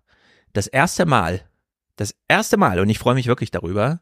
[0.53, 1.41] das erste Mal,
[1.95, 4.01] das erste Mal, und ich freue mich wirklich darüber,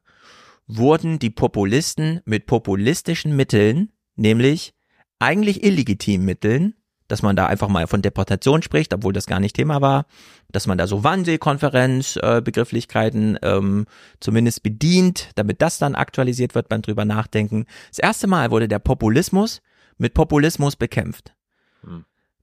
[0.67, 4.73] wurden die Populisten mit populistischen Mitteln, nämlich
[5.19, 6.73] eigentlich illegitimen Mitteln,
[7.07, 10.05] dass man da einfach mal von Deportation spricht, obwohl das gar nicht Thema war,
[10.51, 13.85] dass man da so Wannsee-Konferenz-Begrifflichkeiten ähm,
[14.19, 17.65] zumindest bedient, damit das dann aktualisiert wird beim drüber nachdenken.
[17.89, 19.61] Das erste Mal wurde der Populismus
[19.97, 21.33] mit Populismus bekämpft.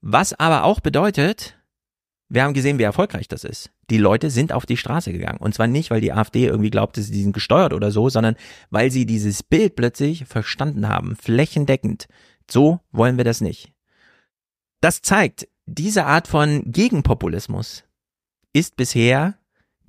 [0.00, 1.56] Was aber auch bedeutet,
[2.28, 3.70] wir haben gesehen, wie erfolgreich das ist.
[3.88, 5.38] Die Leute sind auf die Straße gegangen.
[5.38, 8.34] Und zwar nicht, weil die AfD irgendwie glaubte, sie sind gesteuert oder so, sondern
[8.70, 12.08] weil sie dieses Bild plötzlich verstanden haben, flächendeckend.
[12.50, 13.72] So wollen wir das nicht.
[14.80, 17.84] Das zeigt, diese Art von Gegenpopulismus
[18.52, 19.34] ist bisher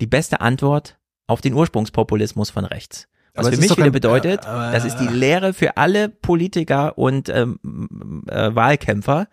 [0.00, 3.08] die beste Antwort auf den Ursprungspopulismus von rechts.
[3.34, 6.98] Was Aber für mich wieder bedeutet, äh, aber- das ist die Lehre für alle Politiker
[6.98, 9.28] und ähm, äh, Wahlkämpfer.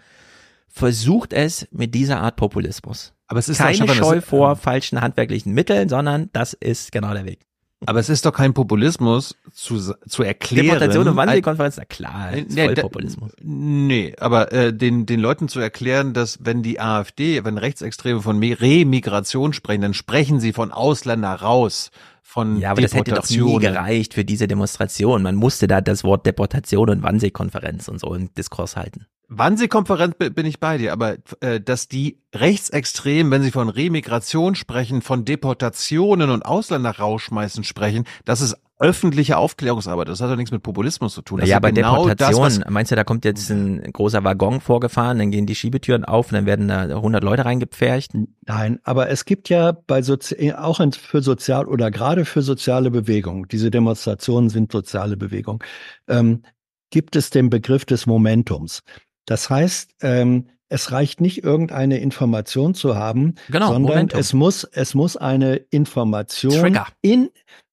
[0.68, 3.14] Versucht es mit dieser Art Populismus.
[3.28, 7.46] Aber es ist keine Scheu vor falschen handwerklichen Mitteln, sondern das ist genau der Weg.
[7.86, 10.66] Aber es ist doch kein Populismus zu, zu erklären.
[10.66, 13.32] Deportation und Wannsee-Konferenz, na klar, Äh, ist nee, voll da- Populismus.
[13.42, 18.40] Nee, aber äh, den, den Leuten zu erklären, dass wenn die AfD, wenn Rechtsextreme von
[18.42, 23.60] Remigration sprechen, dann sprechen sie von Ausländer raus, von Ja, aber das hätte doch nie
[23.60, 25.22] gereicht für diese Demonstration.
[25.24, 29.06] Man musste da das Wort Deportation und Wannsee-Konferenz und so im Diskurs halten.
[29.28, 34.56] Wannsee-Konferenz bi- bin ich bei dir, aber äh, dass die Rechtsextremen, wenn sie von Remigration
[34.56, 40.10] sprechen, von Deportationen und Ausländer rausschmeißen sprechen, das ist öffentliche Aufklärungsarbeit.
[40.10, 41.40] Das hat doch nichts mit Populismus zu tun.
[41.40, 44.60] Das ja, bei genau Deportation, das, was meinst du, da kommt jetzt ein großer Waggon
[44.60, 48.12] vorgefahren, dann gehen die Schiebetüren auf und dann werden da 100 Leute reingepfercht?
[48.46, 52.92] Nein, aber es gibt ja bei Sozi auch in, für sozial oder gerade für soziale
[52.92, 55.60] Bewegungen, diese Demonstrationen sind soziale Bewegungen,
[56.10, 56.44] ähm,
[56.90, 58.82] gibt es den Begriff des Momentums.
[59.26, 64.20] Das heißt, ähm, es reicht nicht irgendeine Information zu haben, Genau, sondern Momentum.
[64.20, 66.88] es muss es muss eine Information Trigger.
[67.02, 67.30] in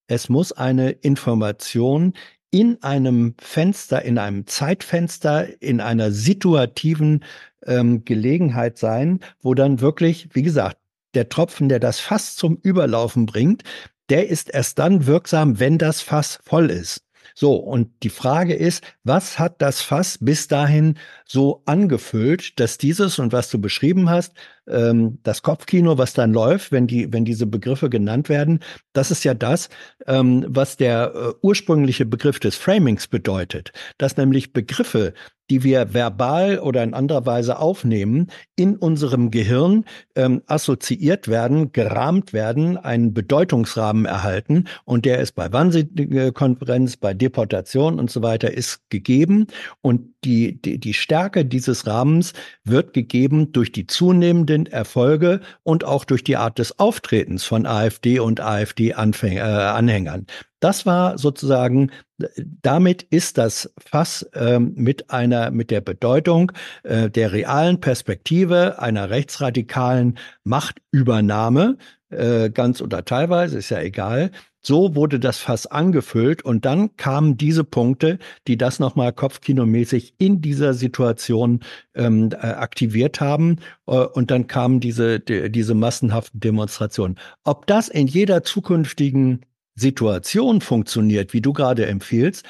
[0.08, 2.12] es muss eine Information
[2.50, 7.24] in einem Fenster, in einem Zeitfenster, in einer situativen
[7.66, 10.76] ähm, Gelegenheit sein, wo dann wirklich, wie gesagt,
[11.14, 13.62] der Tropfen, der das Fass zum Überlaufen bringt,
[14.10, 17.04] der ist erst dann wirksam, wenn das Fass voll ist.
[17.34, 23.18] So, und die Frage ist, was hat das Fass bis dahin so angefüllt, dass dieses
[23.18, 24.34] und was du beschrieben hast,
[24.68, 28.60] ähm, das Kopfkino, was dann läuft, wenn die, wenn diese Begriffe genannt werden,
[28.92, 29.68] das ist ja das,
[30.06, 35.14] ähm, was der äh, ursprüngliche Begriff des Framings bedeutet, dass nämlich Begriffe,
[35.50, 42.32] die wir verbal oder in anderer Weise aufnehmen, in unserem Gehirn ähm, assoziiert werden, gerahmt
[42.32, 48.80] werden, einen Bedeutungsrahmen erhalten und der ist bei Wannsee-Konferenz, bei Deportation und so weiter ist
[48.90, 49.46] gegeben
[49.80, 52.32] und die, die, die Stärke dieses Rahmens
[52.64, 58.20] wird gegeben durch die zunehmenden Erfolge und auch durch die Art des Auftretens von AfD
[58.20, 60.26] und AfD-Anhängern.
[60.60, 61.90] Das war sozusagen,
[62.36, 69.10] damit ist das Fass ähm, mit einer, mit der Bedeutung äh, der realen Perspektive einer
[69.10, 71.76] rechtsradikalen Machtübernahme,
[72.10, 74.30] äh, ganz oder teilweise, ist ja egal.
[74.64, 80.40] So wurde das Fass angefüllt und dann kamen diese Punkte, die das nochmal kopfkinomäßig in
[80.40, 81.60] dieser Situation
[81.94, 83.56] ähm, äh, aktiviert haben
[83.88, 87.18] äh, und dann kamen diese, die, diese massenhaften Demonstrationen.
[87.42, 89.40] Ob das in jeder zukünftigen
[89.74, 92.44] Situation funktioniert, wie du gerade empfiehlst,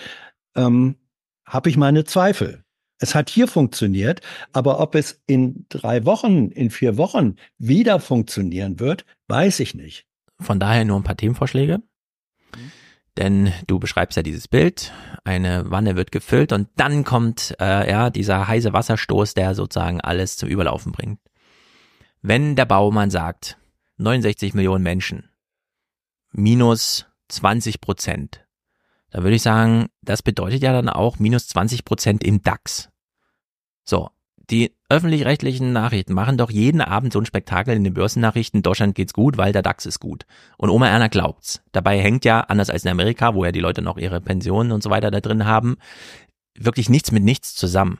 [0.55, 0.97] ähm,
[1.47, 2.65] habe ich meine Zweifel.
[2.99, 4.21] Es hat hier funktioniert,
[4.53, 10.07] aber ob es in drei Wochen, in vier Wochen wieder funktionieren wird, weiß ich nicht.
[10.41, 11.83] Von daher nur ein paar Themenvorschläge.
[13.17, 14.93] Denn du beschreibst ja dieses Bild,
[15.25, 20.37] eine Wanne wird gefüllt und dann kommt äh, ja dieser heiße Wasserstoß, der sozusagen alles
[20.37, 21.21] zum Überlaufen bringt.
[22.23, 23.59] Wenn der Baumann sagt,
[23.99, 25.29] 69 Millionen Menschen,
[26.31, 28.47] minus 20 Prozent,
[29.11, 32.91] da würde ich sagen, das bedeutet ja dann auch minus 20 Prozent im DAX.
[33.85, 34.11] So,
[34.51, 39.13] die öffentlich-rechtlichen Nachrichten machen doch jeden Abend so ein Spektakel in den Börsennachrichten, Deutschland geht's
[39.13, 40.27] gut, weil der DAX ist gut.
[40.59, 41.63] Und Oma Erna glaubt's.
[41.73, 44.83] Dabei hängt ja, anders als in Amerika, wo ja die Leute noch ihre Pensionen und
[44.83, 45.77] so weiter da drin haben,
[46.55, 47.99] wirklich nichts mit nichts zusammen.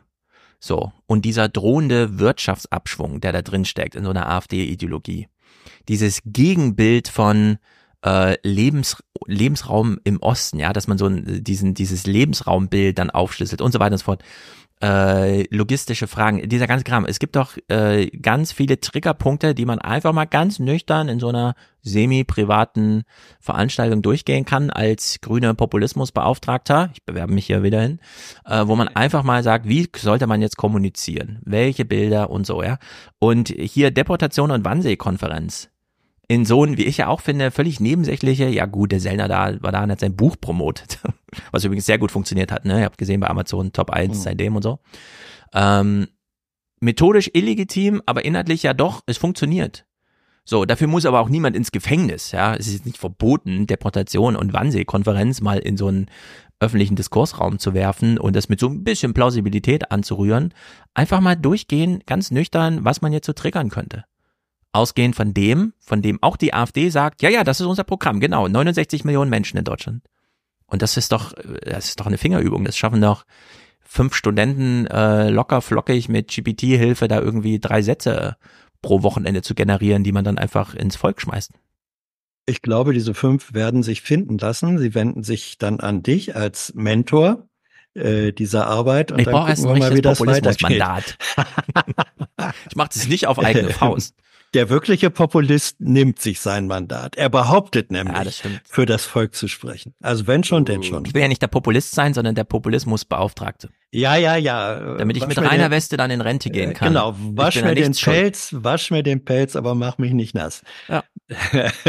[0.61, 0.93] So.
[1.07, 5.29] Und dieser drohende Wirtschaftsabschwung, der da drin steckt in so einer AfD-Ideologie.
[5.89, 7.59] Dieses Gegenbild von
[8.05, 13.61] äh, Lebens, Lebensraum im Osten, ja, dass man so ein, diesen, dieses Lebensraumbild dann aufschlüsselt
[13.61, 14.23] und so weiter und so fort
[14.83, 17.05] äh, logistische Fragen, dieser ganze Kram.
[17.05, 21.29] Es gibt doch äh, ganz viele Triggerpunkte, die man einfach mal ganz nüchtern in so
[21.29, 23.05] einer semi-privaten
[23.41, 26.91] Veranstaltung durchgehen kann als grüner Populismusbeauftragter.
[26.95, 28.01] Ich bewerbe mich hier wieder hin,
[28.45, 31.39] äh, wo man einfach mal sagt, wie sollte man jetzt kommunizieren?
[31.45, 32.79] Welche Bilder und so, ja.
[33.21, 35.72] Und hier Deportation und Wannsee-Konferenz
[36.33, 39.55] in so ein, wie ich ja auch finde, völlig nebensächliche, ja gut, der Sellner da
[39.61, 40.99] war da und hat sein Buch promotet,
[41.53, 42.79] was übrigens sehr gut funktioniert hat, ne?
[42.79, 44.23] Ihr habt gesehen bei Amazon Top 1 mhm.
[44.23, 44.79] seitdem und so.
[45.53, 46.09] Ähm,
[46.81, 49.85] methodisch illegitim, aber inhaltlich ja doch, es funktioniert.
[50.47, 52.55] So, dafür muss aber auch niemand ins Gefängnis, ja.
[52.55, 56.07] Es ist nicht verboten, Deportation und Wannsee-Konferenz mal in so einen
[56.61, 60.55] öffentlichen Diskursraum zu werfen und das mit so ein bisschen Plausibilität anzurühren.
[60.95, 64.05] Einfach mal durchgehen, ganz nüchtern, was man jetzt so triggern könnte
[64.73, 68.21] ausgehend von dem, von dem auch die AfD sagt, ja, ja, das ist unser Programm,
[68.21, 70.03] genau, 69 Millionen Menschen in Deutschland.
[70.67, 72.65] Und das ist doch, das ist doch eine Fingerübung.
[72.65, 73.25] Das schaffen doch
[73.83, 78.37] fünf Studenten äh, locker flockig mit GPT-Hilfe da irgendwie drei Sätze
[78.81, 81.53] pro Wochenende zu generieren, die man dann einfach ins Volk schmeißt.
[82.47, 84.79] Ich glaube, diese fünf werden sich finden lassen.
[84.79, 87.47] Sie wenden sich dann an dich als Mentor
[87.95, 89.13] äh, dieser Arbeit.
[89.13, 91.19] Und ich brauche erst ein richtiges Populismusmandat.
[92.71, 94.17] ich mache das nicht auf eigene Faust.
[94.55, 97.17] Der wirkliche Populist nimmt sich sein Mandat.
[97.17, 99.95] Er behauptet nämlich, ja, das für das Volk zu sprechen.
[100.03, 101.07] Also wenn schon, denn schon.
[101.07, 103.71] Ich will ja nicht der Populist sein, sondern der Populismusbeauftragte.
[103.93, 104.97] Ja, ja, ja.
[104.97, 106.89] Damit ich wasch mit reiner den, Weste dann in Rente gehen kann.
[106.89, 108.65] Genau, wasch mir den Pelz, schuld.
[108.65, 110.63] wasch mir den Pelz, aber mach mich nicht nass.
[110.89, 111.03] Ja.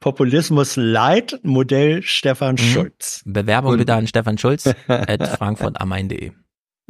[0.00, 2.58] Populismus Light, Modell Stefan mhm.
[2.58, 3.22] Schulz.
[3.24, 6.32] Bewerbung Und bitte an Stefan Schulz at frankfurtammain.de.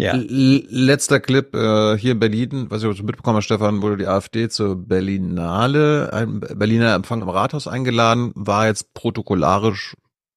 [0.00, 0.14] Ja.
[0.16, 4.76] Letzter Clip äh, hier in Berlin, was ich mitbekommen habe, Stefan, wurde die AfD zur
[4.76, 9.96] Berlinale, ein Berliner Empfang im Rathaus eingeladen, war jetzt protokollarisch,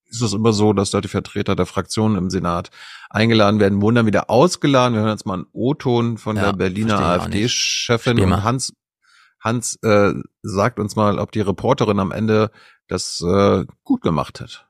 [0.10, 2.72] ist es immer so, dass da die Vertreter der Fraktionen im Senat
[3.12, 4.96] eingeladen werden, wurden dann wieder ausgeladen.
[4.96, 8.74] Wir hören jetzt mal einen O-Ton von ja, der Berliner AfD-Chefin und Hans,
[9.40, 12.50] Hans äh, sagt uns mal, ob die Reporterin am Ende
[12.88, 14.68] das äh, gut gemacht hat.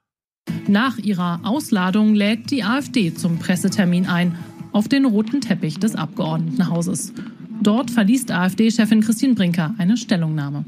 [0.68, 4.38] Nach ihrer Ausladung lädt die AfD zum Pressetermin ein
[4.72, 7.14] auf den roten Teppich des Abgeordnetenhauses.
[7.62, 10.66] Dort verliest AfD-Chefin Christine Brinker eine Stellungnahme.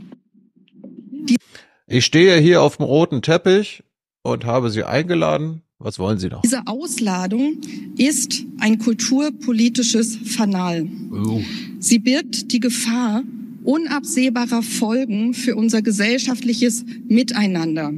[1.88, 3.84] Ich stehe hier auf dem roten Teppich
[4.22, 5.62] und habe Sie eingeladen.
[5.80, 6.42] Was wollen Sie noch?
[6.42, 7.58] Diese Ausladung
[7.98, 10.88] ist ein kulturpolitisches Fanal.
[11.12, 11.42] Oh.
[11.80, 13.24] Sie birgt die Gefahr
[13.64, 17.92] unabsehbarer Folgen für unser gesellschaftliches Miteinander.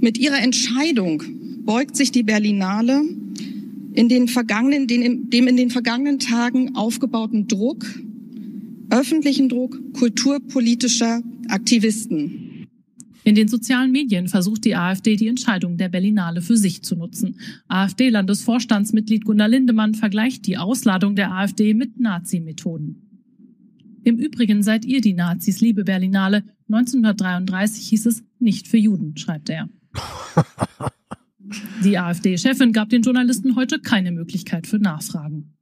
[0.00, 1.22] Mit ihrer Entscheidung
[1.64, 3.02] beugt sich die Berlinale
[3.92, 7.84] in den vergangenen, den, dem in den vergangenen Tagen aufgebauten Druck,
[8.90, 12.68] öffentlichen Druck kulturpolitischer Aktivisten.
[13.22, 17.36] In den sozialen Medien versucht die AfD die Entscheidung der Berlinale für sich zu nutzen.
[17.68, 23.06] AfD-Landesvorstandsmitglied Gunnar Lindemann vergleicht die Ausladung der AfD mit Nazi-Methoden.
[24.04, 26.44] Im Übrigen seid ihr die Nazis, liebe Berlinale.
[26.68, 29.68] 1933 hieß es nicht für Juden, schreibt er.
[31.84, 35.54] Die AfD-Chefin gab den Journalisten heute keine Möglichkeit für Nachfragen.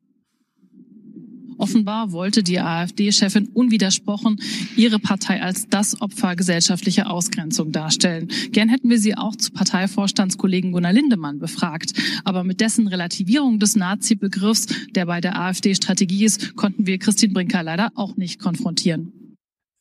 [1.58, 4.40] Offenbar wollte die AfD-Chefin unwidersprochen
[4.76, 8.28] ihre Partei als das Opfer gesellschaftlicher Ausgrenzung darstellen.
[8.52, 11.94] Gern hätten wir sie auch zu Parteivorstandskollegen Gunnar Lindemann befragt.
[12.24, 17.32] Aber mit dessen Relativierung des Nazi-Begriffs, der bei der AfD Strategie ist, konnten wir Christine
[17.32, 19.27] Brinker leider auch nicht konfrontieren.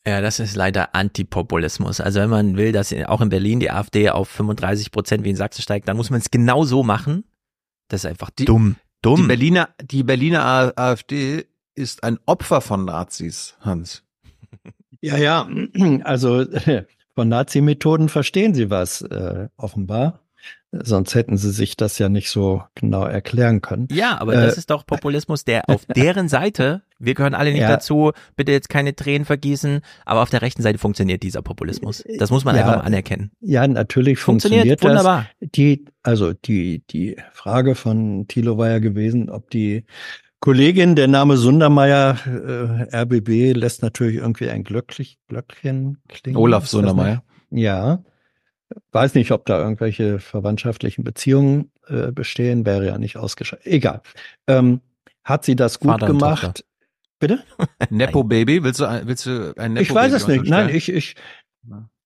[0.07, 1.99] Ja, das ist leider Antipopulismus.
[1.99, 5.35] Also wenn man will, dass auch in Berlin die AfD auf 35 Prozent wie in
[5.35, 7.25] Sachsen steigt, dann muss man es genau so machen.
[7.89, 8.77] Das ist einfach die, dumm.
[9.01, 9.23] Dumm.
[9.23, 14.03] Die Berliner, die Berliner AfD ist ein Opfer von Nazis, Hans.
[14.99, 15.47] Ja, ja,
[16.05, 16.43] also
[17.13, 20.26] von Nazi-Methoden verstehen sie was, äh, offenbar.
[20.71, 23.87] Sonst hätten sie sich das ja nicht so genau erklären können.
[23.89, 27.61] Ja, aber äh, das ist doch Populismus, der auf deren Seite, wir gehören alle nicht
[27.61, 27.69] ja.
[27.69, 32.03] dazu, bitte jetzt keine Tränen vergießen, aber auf der rechten Seite funktioniert dieser Populismus.
[32.19, 33.31] Das muss man ja, einfach mal anerkennen.
[33.39, 35.05] Ja, natürlich funktioniert, funktioniert das.
[35.05, 35.29] Wunderbar.
[35.39, 39.85] Die, also die, die Frage von Thilo war ja gewesen, ob die
[40.41, 46.37] Kollegin, der Name Sundermeier, äh, RBB, lässt natürlich irgendwie ein Glöcklich, Glöckchen klingen.
[46.37, 47.23] Olaf Sundermeier.
[47.49, 48.03] Ja.
[48.91, 53.63] Weiß nicht, ob da irgendwelche verwandtschaftlichen Beziehungen äh, bestehen, wäre ja nicht ausgeschlossen.
[53.65, 54.01] Egal.
[54.47, 54.81] Ähm,
[55.23, 56.65] hat sie das gut Vater gemacht?
[57.19, 57.39] Bitte?
[57.89, 58.63] Nepo Baby?
[58.63, 60.45] Willst du, willst du ein Nepo Ich weiß es nicht.
[60.45, 61.15] Nein, ich, ich,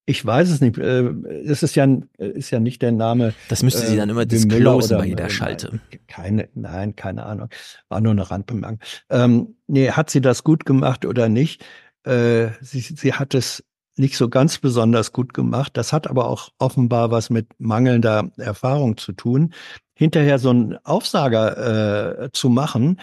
[0.04, 0.78] Ich weiß es nicht.
[0.78, 1.10] Äh,
[1.44, 1.86] Es ist ja,
[2.18, 3.34] ist ja nicht der Name.
[3.48, 5.80] Das müsste sie dann immer wie Müller disclosen bei jeder Schalte.
[6.08, 7.48] Keine, nein, keine Ahnung.
[7.88, 8.80] War nur eine Randbemerkung.
[9.10, 11.64] Ähm, nee, hat sie das gut gemacht oder nicht?
[12.04, 13.62] Äh, sie, sie hat es
[13.96, 15.76] nicht so ganz besonders gut gemacht.
[15.76, 19.52] Das hat aber auch offenbar was mit mangelnder Erfahrung zu tun.
[19.94, 23.00] Hinterher so einen Aufsager äh, zu machen,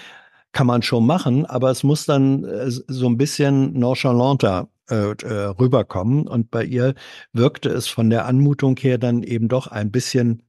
[0.51, 5.45] kann man schon machen, aber es muss dann äh, so ein bisschen nonchalanter äh, äh,
[5.59, 6.27] rüberkommen.
[6.27, 6.95] Und bei ihr
[7.31, 10.41] wirkte es von der Anmutung her dann eben doch ein bisschen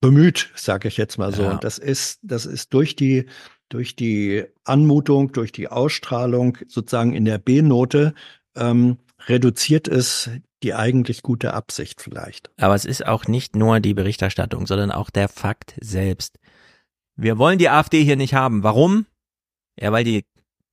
[0.00, 1.42] bemüht, sage ich jetzt mal so.
[1.42, 1.50] Ja.
[1.52, 3.26] Und das ist, das ist durch die
[3.68, 8.12] durch die Anmutung, durch die Ausstrahlung sozusagen in der B-Note
[8.54, 8.98] ähm,
[9.28, 10.30] reduziert es
[10.62, 12.50] die eigentlich gute Absicht vielleicht.
[12.58, 16.38] Aber es ist auch nicht nur die Berichterstattung, sondern auch der Fakt selbst.
[17.16, 18.62] Wir wollen die AfD hier nicht haben.
[18.62, 19.06] Warum?
[19.78, 20.24] Ja, weil die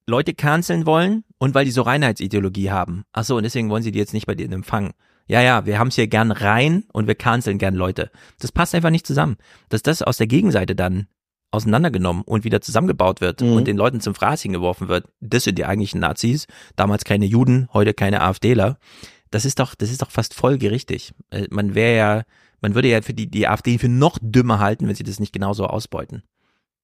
[0.08, 3.03] Leute canceln wollen und weil die so Reinheitsideologie haben.
[3.12, 4.94] Ach so, und deswegen wollen sie die jetzt nicht bei denen empfangen.
[5.28, 8.10] Ja, ja, wir haben es hier gern rein und wir canceln gern Leute.
[8.40, 9.38] Das passt einfach nicht zusammen.
[9.69, 11.08] Dass das aus der Gegenseite dann
[11.51, 13.53] auseinandergenommen und wieder zusammengebaut wird Mhm.
[13.53, 15.06] und den Leuten zum Fraß hingeworfen wird.
[15.19, 16.46] Das sind die eigentlichen Nazis.
[16.76, 18.78] Damals keine Juden, heute keine AfDler.
[19.32, 21.14] Das ist doch, das ist doch fast folgerichtig.
[21.32, 22.24] Äh, Man wäre ja,
[22.62, 25.33] man würde ja für die, die AfD für noch dümmer halten, wenn sie das nicht
[25.33, 26.24] genauso ausbeuten.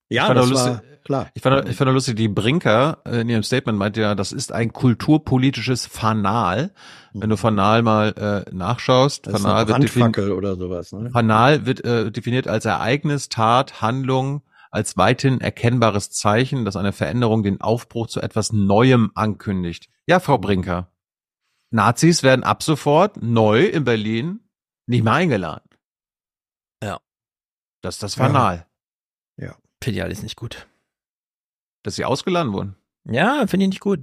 [0.09, 1.29] Ja, Ich fand das auch war lustig- klar.
[1.33, 4.51] Ich fand, ich fand auch lustig, die Brinker in ihrem Statement meinte ja, das ist
[4.51, 6.71] ein kulturpolitisches Fanal.
[7.13, 10.91] Wenn du Fanal mal äh, nachschaust, Das Fanal wird, defin Brandfackel oder sowas.
[10.91, 11.09] Ne?
[11.11, 14.41] Fanal wird äh, definiert als Ereignis, Tat, Handlung,
[14.75, 19.89] als weithin erkennbares Zeichen, das eine Veränderung den Aufbruch zu etwas Neuem ankündigt.
[20.05, 20.91] Ja, Frau Brinker.
[21.71, 24.41] Nazis werden ab sofort neu in Berlin
[24.85, 25.69] nicht mehr eingeladen.
[26.83, 26.99] Ja.
[27.81, 28.67] Das ist das Fanal.
[29.37, 29.55] Ja.
[29.81, 30.67] Finde ich alles nicht gut.
[31.83, 32.75] Dass sie ausgeladen wurden.
[33.05, 34.01] Ja, finde ich nicht gut.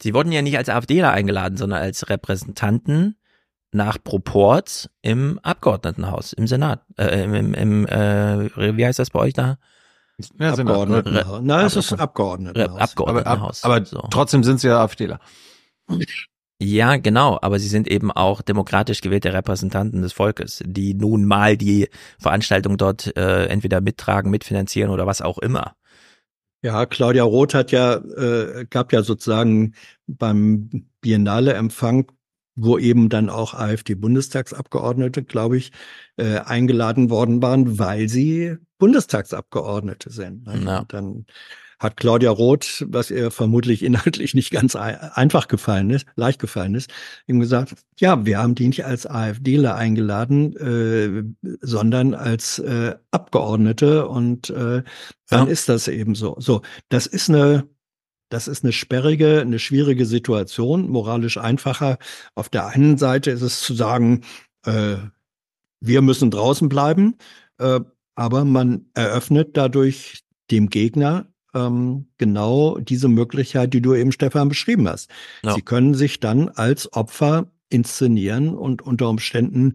[0.00, 3.16] Sie wurden ja nicht als AfDler eingeladen, sondern als Repräsentanten
[3.74, 9.20] nach Proports im Abgeordnetenhaus, im Senat, äh, im, im, im äh, wie heißt das bei
[9.20, 9.58] euch da?
[10.38, 10.52] Ja.
[10.52, 11.40] Abgeordnetenhaus.
[11.42, 12.80] Nein, es ist Abgeordnetenhaus.
[12.80, 13.64] Abgeordnetenhaus.
[13.64, 14.06] Aber, aber so.
[14.10, 15.18] trotzdem sind sie ja AfDler.
[16.60, 21.56] Ja, genau, aber sie sind eben auch demokratisch gewählte Repräsentanten des Volkes, die nun mal
[21.56, 25.74] die Veranstaltung dort äh, entweder mittragen, mitfinanzieren oder was auch immer.
[26.62, 29.74] Ja, Claudia Roth hat ja, äh, gab ja sozusagen
[30.06, 32.06] beim Biennale-Empfang,
[32.56, 35.72] wo eben dann auch AfD-Bundestagsabgeordnete, glaube ich,
[36.16, 40.46] äh, eingeladen worden waren, weil sie Bundestagsabgeordnete sind.
[40.46, 40.62] ne?
[40.64, 40.84] Ja.
[40.88, 41.26] Dann
[41.80, 46.74] hat Claudia Roth, was ihr vermutlich inhaltlich nicht ganz ei- einfach gefallen ist, leicht gefallen
[46.74, 46.90] ist,
[47.26, 51.24] ihm gesagt, ja, wir haben die nicht als AfDler eingeladen, äh,
[51.60, 54.82] sondern als äh, Abgeordnete und äh,
[55.28, 55.52] dann Ja.
[55.52, 56.36] ist das eben so.
[56.38, 57.68] So, das ist eine
[58.34, 61.98] das ist eine sperrige, eine schwierige Situation, moralisch einfacher.
[62.34, 64.22] Auf der einen Seite ist es zu sagen,
[64.66, 64.96] äh,
[65.80, 67.14] wir müssen draußen bleiben,
[67.58, 67.78] äh,
[68.16, 74.88] aber man eröffnet dadurch dem Gegner ähm, genau diese Möglichkeit, die du eben, Stefan, beschrieben
[74.88, 75.10] hast.
[75.44, 75.54] Ja.
[75.54, 79.74] Sie können sich dann als Opfer inszenieren und unter Umständen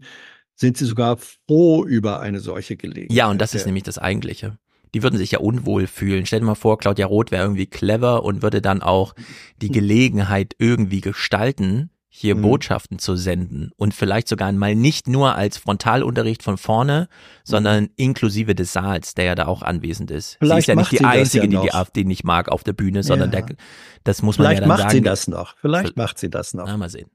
[0.54, 3.16] sind sie sogar froh über eine solche Gelegenheit.
[3.16, 4.58] Ja, und das ist nämlich das Eigentliche.
[4.94, 6.26] Die würden sich ja unwohl fühlen.
[6.26, 9.14] Stell dir mal vor, Claudia Roth wäre irgendwie clever und würde dann auch
[9.62, 12.42] die Gelegenheit irgendwie gestalten, hier Mhm.
[12.42, 17.08] Botschaften zu senden und vielleicht sogar mal nicht nur als Frontalunterricht von vorne,
[17.44, 20.32] sondern inklusive des Saals, der ja da auch anwesend ist.
[20.32, 21.72] sie Vielleicht ist ja nicht macht die sie einzige, ja die die.
[21.74, 23.42] AfD nicht mag auf der Bühne, sondern Ja.
[23.42, 23.56] der,
[24.02, 24.90] das muss man Vielleicht ja dann macht sagen.
[24.92, 25.56] sie das noch.
[25.60, 26.66] Vielleicht macht sie das noch.
[26.66, 27.10] Na, mal sehen.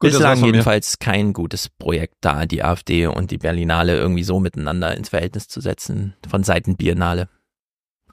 [0.00, 4.96] Gut, Bislang jedenfalls kein gutes Projekt da, die AfD und die Berlinale irgendwie so miteinander
[4.96, 7.28] ins Verhältnis zu setzen von Seiten Biennale.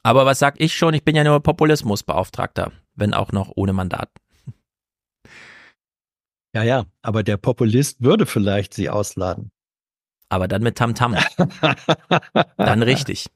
[0.03, 0.94] Aber was sag ich schon?
[0.94, 4.10] Ich bin ja nur Populismusbeauftragter, wenn auch noch ohne Mandat.
[6.53, 9.52] Ja, ja, aber der Populist würde vielleicht sie ausladen.
[10.28, 11.16] Aber dann mit Tamtam.
[12.58, 13.28] dann richtig.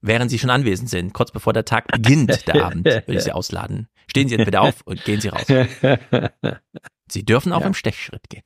[0.00, 3.32] Während Sie schon anwesend sind, kurz bevor der Tag beginnt, der Abend, will ich Sie
[3.32, 3.88] ausladen.
[4.06, 5.46] Stehen Sie bitte auf und gehen Sie raus.
[7.10, 7.66] Sie dürfen auch Ja.
[7.68, 8.42] im Stechschritt gehen.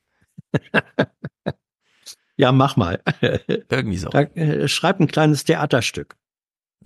[2.37, 3.01] Ja, mach mal.
[3.69, 4.09] Irgendwie so.
[4.09, 6.15] Da, äh, schreib ein kleines Theaterstück.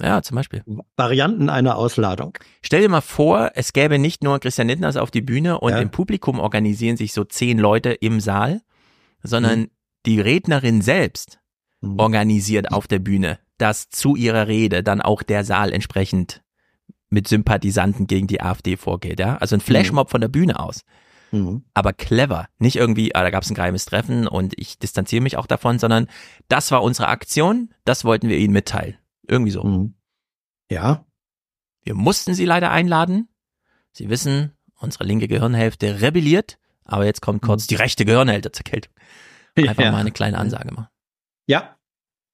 [0.01, 0.63] Ja, zum Beispiel.
[0.97, 2.37] Varianten einer Ausladung.
[2.61, 5.79] Stell dir mal vor, es gäbe nicht nur Christian Lindners auf die Bühne und Ja.
[5.79, 8.61] im Publikum organisieren sich so zehn Leute im Saal,
[9.23, 9.71] sondern Mhm.
[10.05, 11.39] die Rednerin selbst
[11.81, 16.41] organisiert auf der Bühne, dass zu ihrer Rede dann auch der Saal entsprechend
[17.09, 19.37] mit Sympathisanten gegen die AfD vorgeht, ja?
[19.37, 20.81] Also ein Flashmob von der Bühne aus.
[21.43, 21.63] Mhm.
[21.73, 22.47] Aber clever.
[22.59, 25.79] Nicht irgendwie, ah, da gab es ein geheimes Treffen und ich distanziere mich auch davon,
[25.79, 26.07] sondern
[26.47, 28.97] das war unsere Aktion, das wollten wir Ihnen mitteilen.
[29.27, 29.63] Irgendwie so.
[29.63, 29.95] Mhm.
[30.69, 31.05] Ja,
[31.83, 33.27] Wir mussten sie leider einladen.
[33.91, 38.93] Sie wissen, unsere linke Gehirnhälfte rebelliert, Aber jetzt kommt kurz die rechte Gehirnhälterkältung.
[39.57, 39.91] Einfach Ja.
[39.91, 40.87] mal eine kleine Ansage machen.
[41.47, 41.75] Ja.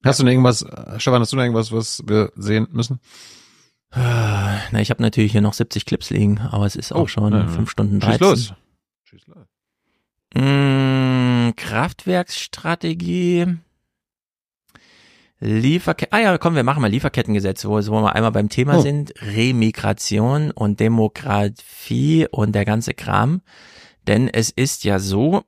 [0.04, 3.00] Hast du noch irgendwas, äh, Stefan, hast du noch irgendwas, was wir sehen müssen?
[3.94, 7.34] Na, ich habe natürlich hier noch 70 Clips liegen, aber es ist auch Oh, schon
[7.34, 7.48] ja, ja.
[7.50, 8.56] 5 Stunden Schieß 13.
[9.28, 9.48] los.
[10.34, 13.58] Mm, Kraftwerksstrategie.
[15.40, 16.14] Lieferketten.
[16.16, 18.82] Ah ja, komm, wir machen mal Lieferkettengesetz, wo, wo wir einmal beim Thema Oh.
[18.82, 19.14] sind.
[19.22, 23.42] Remigration und Demografie und der ganze Kram.
[24.08, 25.44] Denn es ist ja so,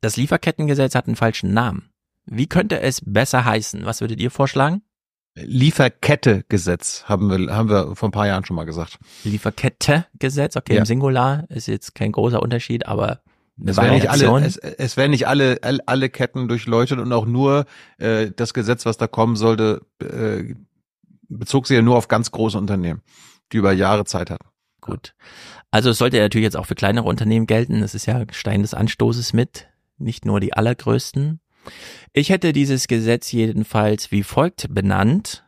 [0.00, 1.90] das Lieferkettengesetz hat einen falschen Namen.
[2.26, 3.84] Wie könnte es besser heißen?
[3.84, 4.82] Was würdet ihr vorschlagen?
[5.36, 8.98] Lieferkette-Gesetz haben wir, haben wir vor ein paar Jahren schon mal gesagt.
[9.24, 10.80] Lieferkette-Gesetz, okay, Ja.
[10.80, 13.20] im Singular ist jetzt kein großer Unterschied, aber
[13.64, 17.26] Es werden nicht alle, es, es werden nicht alle, all- alle Ketten durchleuchtet und auch
[17.26, 17.66] nur
[17.98, 20.54] äh, das Gesetz, was da kommen sollte, äh,
[21.28, 23.02] bezog sich ja nur auf ganz große Unternehmen,
[23.52, 24.46] die über Jahre Zeit hatten.
[24.80, 25.14] Gut.
[25.70, 27.82] Also es sollte ja natürlich jetzt auch für kleinere Unternehmen gelten.
[27.82, 31.40] Es ist ja Stein des Anstoßes mit, nicht nur die allergrößten.
[32.12, 35.44] Ich hätte dieses Gesetz jedenfalls wie folgt benannt.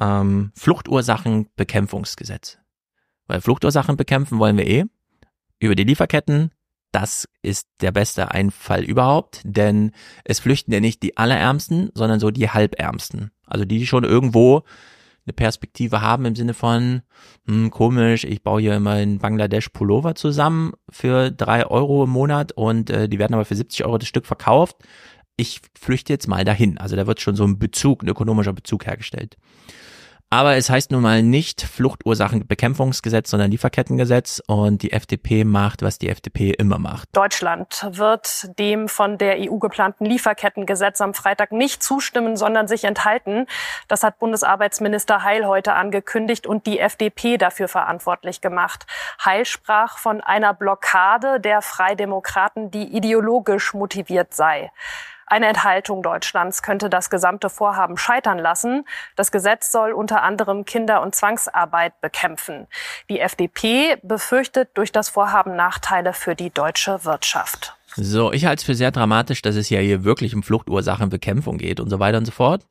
[0.00, 2.58] Ähm, Fluchtursachenbekämpfungsgesetz.
[3.26, 4.84] Weil Fluchtursachen bekämpfen wollen wir eh.
[5.58, 6.52] Über die Lieferketten,
[6.92, 9.92] das ist der beste Einfall überhaupt, denn
[10.24, 13.30] es flüchten ja nicht die Allerärmsten, sondern so die Halbärmsten.
[13.46, 14.64] Also die, die schon irgendwo
[15.26, 17.02] eine Perspektive haben im Sinne von,
[17.46, 22.52] hm, komisch, ich baue hier immer in Bangladesch Pullover zusammen für drei Euro im Monat
[22.52, 24.76] und äh, die werden aber für 70 Euro das Stück verkauft.
[25.40, 26.76] Ich flüchte jetzt mal dahin.
[26.76, 29.38] Also da wird schon so ein Bezug, ein ökonomischer Bezug hergestellt.
[30.28, 36.10] Aber es heißt nun mal nicht Fluchursachenbekämpfungsgesetz, sondern Lieferkettengesetz und die FDP macht, was die
[36.10, 37.08] FDP immer macht.
[37.14, 43.46] Deutschland wird dem von der EU geplanten Lieferkettengesetz am Freitag nicht zustimmen, sondern sich enthalten.
[43.88, 48.86] Das hat Bundesarbeitsminister Heil heute angekündigt und die FDP dafür verantwortlich gemacht.
[49.24, 54.70] Heil sprach von einer Blockade der Freidemokraten, die ideologisch motiviert sei.
[55.30, 58.84] Eine Enthaltung Deutschlands könnte das gesamte Vorhaben scheitern lassen.
[59.14, 62.66] Das Gesetz soll unter anderem Kinder- und Zwangsarbeit bekämpfen.
[63.08, 67.76] Die FDP befürchtet durch das Vorhaben Nachteile für die deutsche Wirtschaft.
[67.94, 71.78] So, ich halte es für sehr dramatisch, dass es ja hier wirklich um Fluchursachenbekämpfung geht
[71.78, 72.66] und so weiter und so fort.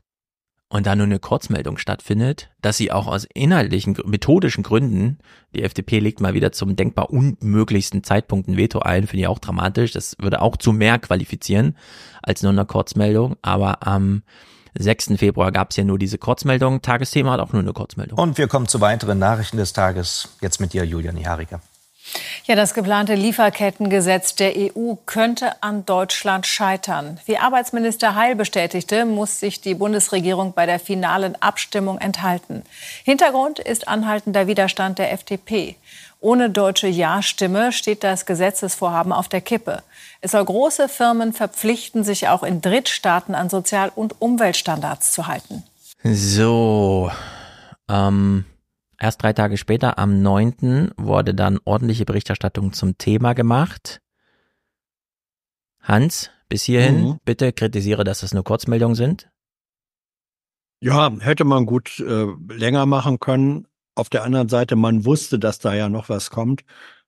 [0.72, 5.18] Und da nur eine Kurzmeldung stattfindet, dass sie auch aus inhaltlichen, methodischen Gründen,
[5.56, 9.40] die FDP legt mal wieder zum denkbar unmöglichsten Zeitpunkt ein Veto ein, finde ich auch
[9.40, 9.94] dramatisch.
[9.94, 11.76] Das würde auch zu mehr qualifizieren
[12.22, 13.36] als nur eine Kurzmeldung.
[13.42, 14.22] Aber am
[14.78, 15.14] 6.
[15.18, 16.84] Februar gab es ja nur diese Kurzmeldung.
[16.84, 18.20] Tagesthema hat auch nur eine Kurzmeldung.
[18.20, 20.30] Und wir kommen zu weiteren Nachrichten des Tages.
[20.40, 21.62] Jetzt mit dir, Julia Niharika.
[22.46, 27.20] Ja, das geplante Lieferkettengesetz der EU könnte an Deutschland scheitern.
[27.26, 32.64] Wie Arbeitsminister Heil bestätigte, muss sich die Bundesregierung bei der finalen Abstimmung enthalten.
[33.04, 35.76] Hintergrund ist anhaltender Widerstand der FDP.
[36.22, 39.84] Ohne deutsche Ja-Stimme steht das Gesetzesvorhaben auf der Kippe.
[40.20, 45.64] Es soll große Firmen verpflichten, sich auch in Drittstaaten an Sozial- und Umweltstandards zu halten.
[46.04, 47.10] So,
[47.90, 48.46] ähm,
[49.00, 50.92] erst drei Tage später, am 9.
[50.98, 54.02] wurde dann ordentliche Berichterstattung zum Thema gemacht.
[55.82, 57.20] Hans, bis hierhin, Mhm.
[57.26, 59.30] bitte kritisiere, dass das nur Kurzmeldungen sind.
[60.82, 63.68] Ja, hätte man gut äh, länger machen können.
[63.96, 66.64] Auf der anderen Seite, man wusste, dass da ja noch was kommt.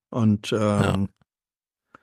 [0.10, 1.10] Und ähm,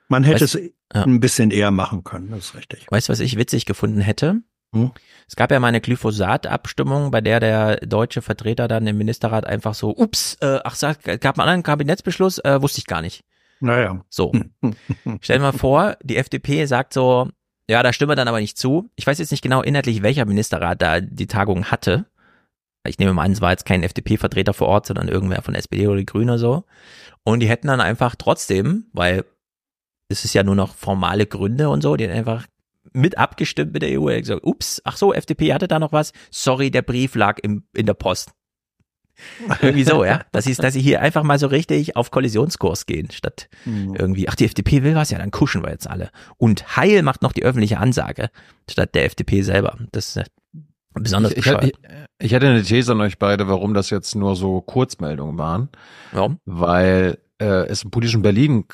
[0.07, 1.03] man hätte Weißt- es ja.
[1.03, 2.87] ein bisschen eher machen können, das ist richtig.
[2.89, 4.41] Weißt du, was ich witzig gefunden hätte?
[4.73, 4.91] Hm?
[5.27, 9.73] Es gab ja mal eine Glyphosat-Abstimmung, bei der der deutsche Vertreter dann im Ministerrat einfach
[9.73, 13.23] so, ups, äh, ach, sag, gab einen anderen Kabinettsbeschluss, äh, wusste ich gar nicht.
[13.59, 14.03] Naja.
[14.09, 14.31] So.
[15.21, 17.29] Stell dir mal vor, die FDP sagt so,
[17.69, 18.89] ja, da stimmen wir dann aber nicht zu.
[18.95, 22.05] Ich weiß jetzt nicht genau inhaltlich, welcher Ministerrat da die Tagung hatte.
[22.87, 25.87] Ich nehme mal an, es war jetzt kein FDP-Vertreter vor Ort, sondern irgendwer von SPD
[25.87, 26.63] oder die Grünen oder so.
[27.23, 29.25] Und die hätten dann einfach trotzdem, weil
[30.07, 32.47] es ist ja nur noch formale Gründe und so, die hätten einfach
[32.93, 34.07] mit abgestimmt mit der EU.
[34.09, 36.11] Er hat gesagt, ups, ach so, FDP hatte da noch was.
[36.31, 38.31] Sorry, der Brief lag im, in der Post.
[39.61, 40.21] Irgendwie so, ja.
[40.31, 43.95] Das ist, dass sie hier einfach mal so richtig auf Kollisionskurs gehen, statt Mhm.
[43.95, 46.09] irgendwie, ach, die FDP will was, ja, dann kuschen wir jetzt alle.
[46.37, 48.29] Und Heil macht noch die öffentliche Ansage,
[48.69, 49.77] statt der FDP selber.
[49.91, 50.31] Das ist
[50.93, 51.73] besonders ich, ich, bescheuert.
[52.19, 55.69] ich, hätte eine These an euch beide, warum das jetzt nur so Kurzmeldungen waren.
[56.11, 56.39] Warum?
[56.45, 58.65] Weil äh, es im politischen Berlin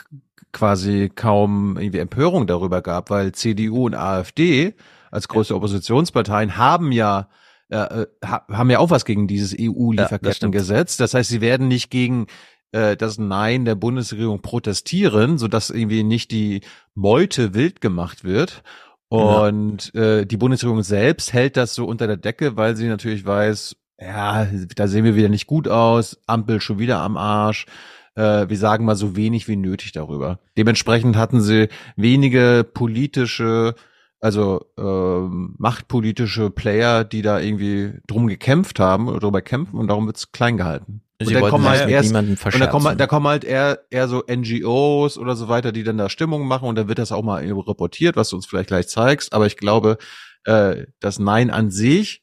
[0.56, 4.74] quasi kaum irgendwie Empörung darüber gab, weil CDU und AfD
[5.12, 7.30] als größte Oppositionsparteien haben ja
[7.70, 10.98] äh, äh, ha- haben ja auch was gegen dieses EU-Lieferkettengesetz.
[10.98, 12.28] das heißt, sie werden nicht gegen
[12.72, 16.62] äh, das Nein der Bundesregierung protestieren, sodass irgendwie nicht die
[16.94, 18.64] Meute wild gemacht wird.
[19.08, 23.76] Und äh, die Bundesregierung selbst hält das so unter der Decke, weil sie natürlich weiß,
[24.00, 27.66] ja, da sehen wir wieder nicht gut aus, Ampel schon wieder am Arsch.
[28.16, 30.40] Äh, wir sagen mal so wenig wie nötig darüber.
[30.58, 33.76] Dementsprechend hatten sie wenige politische,
[34.20, 40.06] also ähm, machtpolitische Player, die da irgendwie drum gekämpft haben oder drüber kämpfen und darum
[40.08, 41.02] wird's klein gehalten.
[41.20, 42.12] Sie und dann kommen halt mit erst,
[42.56, 45.84] und da kommen, halt- da kommen halt eher, eher so NGOs oder so weiter, die
[45.84, 48.68] dann da Stimmung machen und dann wird das auch mal reportiert, was du uns vielleicht
[48.68, 49.32] gleich zeigst.
[49.34, 49.98] Aber ich glaube,
[50.44, 52.22] äh, das Nein an sich,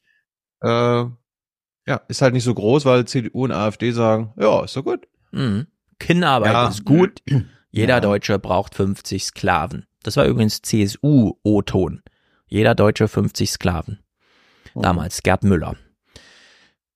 [0.61, 1.05] äh,
[1.85, 5.07] ja, ist halt nicht so groß, weil CDU und AfD sagen, ja, ist doch gut.
[5.31, 5.65] Mhm.
[6.03, 6.67] Kinderarbeit Ja.
[6.69, 7.21] ist gut.
[7.71, 7.99] Jeder Ja.
[7.99, 9.85] Deutsche braucht 50 Sklaven.
[10.03, 12.01] Das war übrigens CSU-O-Ton.
[12.47, 13.99] Jeder Deutsche 50 Sklaven.
[14.75, 15.75] Damals Gerd Müller.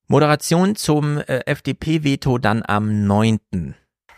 [0.08, 3.40] Moderation zum äh, FDP-Veto dann am 9.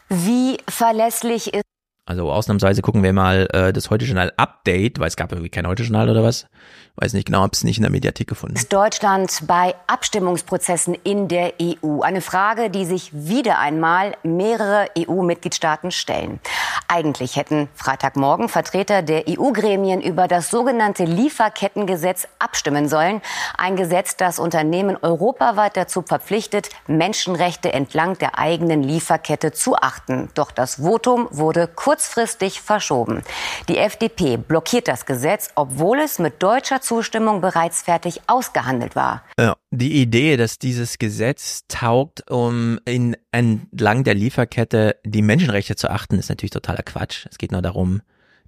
[0.09, 1.63] Wie verlässlich ist
[2.09, 6.09] Also ausnahmsweise gucken wir mal äh, das Heute-Journal Update, weil es gab irgendwie kein Heute-Journal
[6.09, 6.47] oder was.
[6.95, 8.59] Weiß nicht genau, hab's nicht in der Mediathek gefunden.
[8.67, 12.01] Deutschland bei Abstimmungsprozessen in der EU?
[12.01, 16.39] Eine Frage, die sich wieder einmal mehrere EU-Mitgliedstaaten stellen.
[16.87, 23.21] Eigentlich hätten Freitagmorgen Vertreter der EU-Gremien über das sogenannte Lieferkettengesetz abstimmen sollen.
[23.55, 30.31] Ein Gesetz, das Unternehmen europaweit dazu verpflichtet, Menschenrechte entlang der eigenen Lieferkette zu achten.
[30.33, 31.67] Doch das Votum wurde
[31.99, 33.23] kurzfristig verschoben.
[33.67, 39.23] Die FDP blockiert das Gesetz, obwohl es mit deutscher Zustimmung bereits fertig ausgehandelt war.
[39.37, 45.89] Ja, die Idee, dass dieses Gesetz taugt, um in, entlang der Lieferkette die Menschenrechte zu
[45.89, 47.25] achten, ist natürlich totaler Quatsch.
[47.29, 48.01] Es geht nur darum,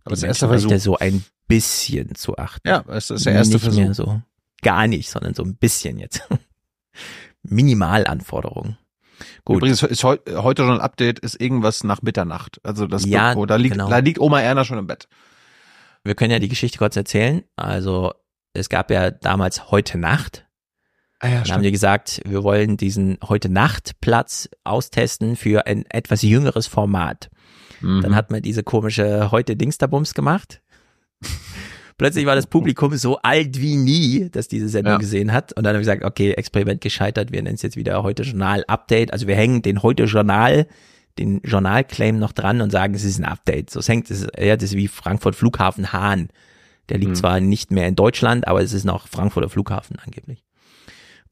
[0.06, 0.98] Aber die das erste Menschenrechte Versuch.
[1.00, 2.69] so ein bisschen zu achten.
[2.69, 4.06] Ja, es ist der erste Nicht mehr Versuch.
[4.06, 4.22] so.
[4.62, 6.22] Gar nicht, sondern so ein bisschen jetzt.
[7.44, 8.78] Minimalanforderungen.
[9.46, 9.58] Gut.
[9.58, 12.60] Übrigens ist heu heute schon ein Update, ist irgendwas nach Mitternacht.
[12.64, 13.90] Also das Ja, da liegt, genau.
[13.90, 15.08] da liegt Oma Erna schon im Bett.
[16.04, 17.44] Wir können ja die Geschichte kurz erzählen.
[17.56, 18.14] Also
[18.54, 20.46] es gab ja damals heute Nacht.
[21.20, 25.86] Ah ja, Dann haben die gesagt, wir wollen diesen heute Nacht Platz austesten für ein
[25.90, 27.30] etwas jüngeres Format.
[27.80, 28.02] Mhm.
[28.02, 30.62] Dann hat man diese komische heute Dingsterbums gemacht.
[32.01, 34.98] Plötzlich war das Publikum so alt wie nie, dass diese Sendung Ja.
[34.98, 35.53] gesehen hat.
[35.53, 38.64] Und dann haben wir gesagt, okay, Experiment gescheitert, wir nennen es jetzt wieder heute Journal
[38.67, 39.14] Update.
[39.14, 40.66] Also wir hängen den heute Journal,
[41.19, 43.69] den Journalclaim noch dran und sagen, es ist ein Update.
[43.69, 46.30] So es hängt es, ja, das ist wie Frankfurt Flughafen Hahn.
[46.90, 47.16] Der liegt Mhm.
[47.16, 50.44] zwar nicht mehr in Deutschland, aber es ist noch Frankfurter Flughafen angeblich.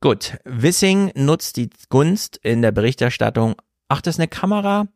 [0.02, 3.56] Gut, Wissing nutzt die Gunst in der Berichterstattung.
[3.88, 4.88] Ach, das ist eine Kamera?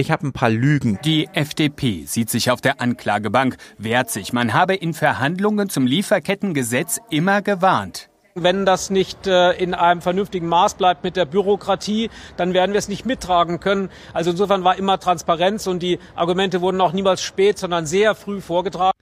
[0.00, 0.98] Ich habe ein paar Lügen.
[1.04, 4.32] Die FDP sieht sich auf der Anklagebank, wehrt sich.
[4.32, 8.08] Man habe in Verhandlungen zum Lieferkettengesetz immer gewarnt.
[8.34, 12.78] Wenn das nicht äh, in einem vernünftigen Maß bleibt mit der Bürokratie, dann werden wir
[12.78, 13.90] es nicht mittragen können.
[14.14, 18.40] Also insofern war immer Transparenz und die Argumente wurden auch niemals spät, sondern sehr früh
[18.40, 18.98] vorgetragen.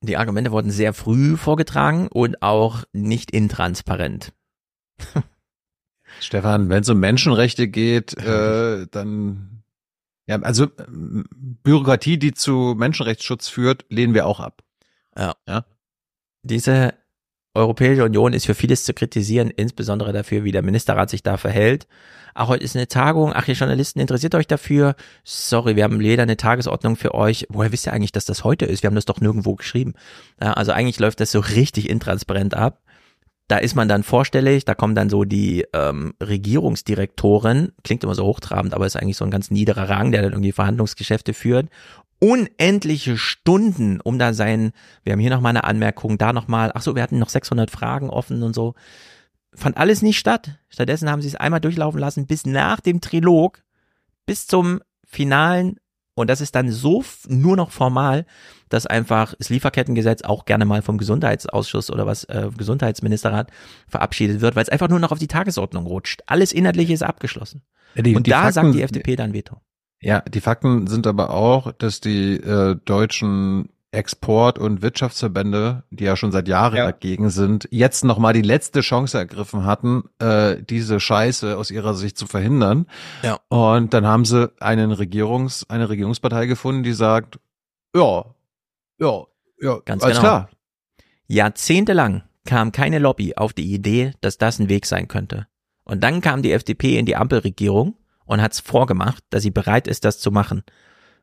[0.00, 4.32] Die Argumente wurden sehr früh vorgetragen und auch nicht intransparent.
[6.20, 9.55] Stefan, wenn es um Menschenrechte geht, äh, dann
[10.26, 11.24] ja, also ähm,
[11.62, 14.62] Bürokratie, die zu Menschenrechtsschutz führt, lehnen wir auch ab.
[15.16, 15.34] Ja.
[15.46, 15.64] Ja.
[16.42, 16.94] Diese
[17.54, 21.86] Europäische Union ist für vieles zu kritisieren, insbesondere dafür, wie der Ministerrat sich da verhält.
[22.34, 23.32] Ach, heute ist eine Tagung.
[23.34, 24.94] Ach, ihr Journalisten, interessiert euch dafür?
[25.24, 27.46] Sorry, wir haben leider eine Tagesordnung für euch.
[27.48, 28.82] Woher wisst ihr eigentlich, dass das heute ist?
[28.82, 29.94] Wir haben das doch nirgendwo geschrieben.
[30.40, 32.82] Ja, also eigentlich läuft das so richtig intransparent ab.
[33.48, 38.24] Da ist man dann vorstellig, da kommen dann so die ähm, Regierungsdirektoren, klingt immer so
[38.24, 41.68] hochtrabend, aber ist eigentlich so ein ganz niederer Rang, der dann irgendwie Verhandlungsgeschäfte führt.
[42.18, 44.72] Unendliche Stunden, um da sein,
[45.04, 48.10] wir haben hier nochmal eine Anmerkung, da nochmal, ach so, wir hatten noch 600 Fragen
[48.10, 48.74] offen und so.
[49.54, 50.58] Fand alles nicht statt.
[50.68, 53.62] Stattdessen haben sie es einmal durchlaufen lassen bis nach dem Trilog,
[54.24, 55.76] bis zum finalen
[56.16, 58.24] und das ist dann so nur noch formal,
[58.68, 63.50] dass einfach das Lieferkettengesetz auch gerne mal vom Gesundheitsausschuss oder was, äh, Gesundheitsministerrat
[63.88, 66.22] verabschiedet wird, weil es einfach nur noch auf die Tagesordnung rutscht.
[66.26, 67.62] Alles Inhaltliche ist abgeschlossen.
[67.94, 69.56] Ja, die- und die da Fakten- sagt die FDP dann Veto.
[70.00, 76.16] Ja, die Fakten sind aber auch, dass die äh, deutschen Export- und Wirtschaftsverbände, die ja
[76.16, 81.56] schon seit Jahren dagegen sind, jetzt nochmal die letzte Chance ergriffen hatten, äh, diese Scheiße
[81.56, 82.86] aus ihrer Sicht zu verhindern.
[83.22, 83.38] Ja.
[83.48, 87.38] Und dann haben sie einen Regierungs, eine Regierungspartei gefunden, die sagt,
[87.94, 88.26] ja,
[88.98, 89.24] ja,
[89.60, 90.28] ja, Ganz alles genau.
[90.28, 90.50] klar.
[91.26, 95.46] Jahrzehntelang kam keine Lobby auf die Idee, dass das ein Weg sein könnte.
[95.84, 100.04] Und dann kam die FDP in die Ampelregierung und hat's vorgemacht, dass sie bereit ist,
[100.04, 100.62] das zu machen.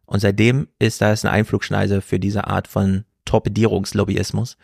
[0.05, 4.57] Und seitdem ist das eine Einflugschneise für diese Art von Torpedierungslobbyismus,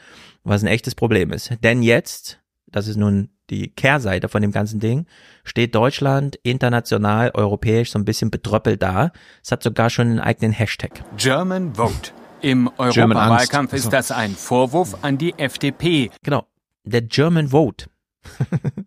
[0.43, 1.51] was ein echtes Problem ist.
[1.63, 5.07] Denn jetzt, das ist nun die Kehrseite von dem ganzen Ding,
[5.43, 9.11] steht Deutschland international, europäisch so ein bisschen betröppelt da.
[9.43, 11.03] Es hat sogar schon einen eigenen Hashtag.
[11.17, 12.11] German Vote.
[12.41, 16.09] Im Europawahlkampf ist das ein Vorwurf an die FDP.
[16.23, 16.45] Genau.
[16.83, 17.87] Der German Vote.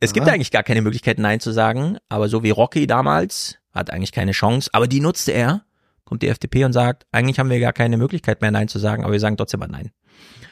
[0.00, 0.34] es gibt Aha.
[0.34, 4.32] eigentlich gar keine Möglichkeit, Nein zu sagen, aber so wie Rocky damals hat eigentlich keine
[4.32, 5.64] Chance, aber die nutzte er.
[6.04, 9.04] Kommt die FDP und sagt, eigentlich haben wir gar keine Möglichkeit mehr Nein zu sagen,
[9.04, 9.90] aber wir sagen trotzdem mal Nein.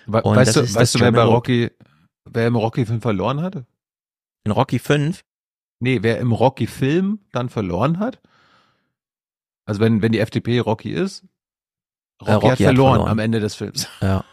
[0.07, 1.23] We Und weißt du, weißt du, wer bei.
[1.23, 1.71] Rocky,
[2.25, 3.67] wer im Rocky-Film verloren hatte?
[4.45, 5.23] In Rocky 5?
[5.81, 8.21] Nee, wer im Rocky-Film dann verloren hat?
[9.67, 11.25] Also wenn, wenn die FDP Rocky ist,
[12.23, 13.11] Rocky, Äh, Rocky hat, hat verloren verloren.
[13.11, 13.89] am Ende des Films.
[14.01, 14.25] Ja.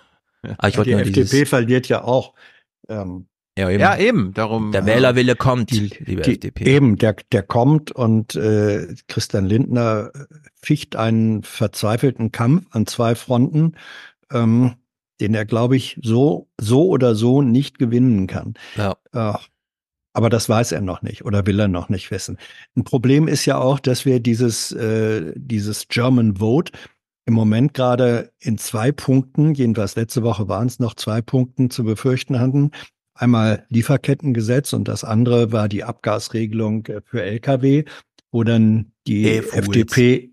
[0.58, 2.34] Aber ich die wollte nur FDP dieses, verliert ja auch.
[2.88, 3.80] Ähm, ja, eben.
[3.82, 4.72] Ja, eben, darum.
[4.72, 6.64] Der Wählerwille kommt, liebe die, FDP.
[6.64, 10.12] Eben, der, der kommt und äh, Christian Lindner
[10.62, 13.74] ficht einen verzweifelten Kampf an zwei Fronten,
[14.32, 14.76] ähm,
[15.20, 18.54] den er, glaube ich, so, so oder so nicht gewinnen kann.
[18.78, 18.96] Ja.
[19.12, 19.38] Äh,
[20.14, 22.38] aber das weiß er noch nicht oder will er noch nicht wissen.
[22.76, 26.72] Ein Problem ist ja auch, dass wir dieses, äh, dieses German Vote
[27.30, 31.84] im Moment gerade in zwei Punkten, jedenfalls letzte Woche waren es noch zwei Punkten zu
[31.84, 32.72] befürchten hatten.
[33.14, 37.86] Einmal Lieferkettengesetz und das andere war die Abgasregelung äh, für Lkw,
[38.32, 39.68] wo dann die E-Fuels.
[39.68, 40.32] FDP,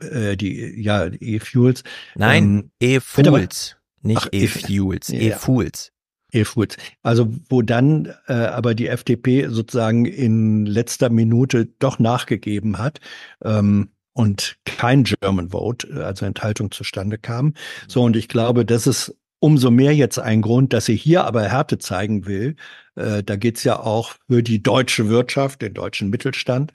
[0.00, 1.82] äh, die, ja, E-Fuels.
[2.14, 5.20] Nein, ähm, E-Fools, nicht E-Fuels, ja.
[5.20, 5.92] E-Fools.
[6.32, 6.78] E-Fools.
[7.02, 13.00] Also wo dann äh, aber die FDP sozusagen in letzter Minute doch nachgegeben hat
[13.44, 17.54] ähm, und kein German Vote, äh, also Enthaltung zustande kam.
[17.88, 21.42] So und ich glaube, das ist umso mehr jetzt ein Grund, dass sie hier aber
[21.42, 22.54] Härte zeigen will.
[22.94, 26.72] Äh, da geht's ja auch für die deutsche Wirtschaft, den deutschen Mittelstand.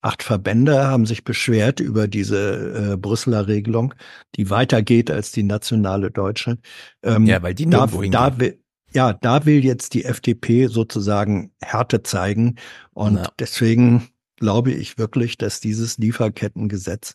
[0.00, 3.92] Acht Verbände haben sich beschwert über diese äh, Brüsseler Regelung,
[4.36, 6.58] die weitergeht als die nationale deutsche.
[7.02, 8.60] Ähm, Ja, weil die da, da will,
[8.92, 12.54] ja, da will jetzt die FDP sozusagen Härte zeigen.
[12.94, 13.28] Und Ja.
[13.38, 17.14] deswegen glaube ich wirklich, dass dieses Lieferkettengesetz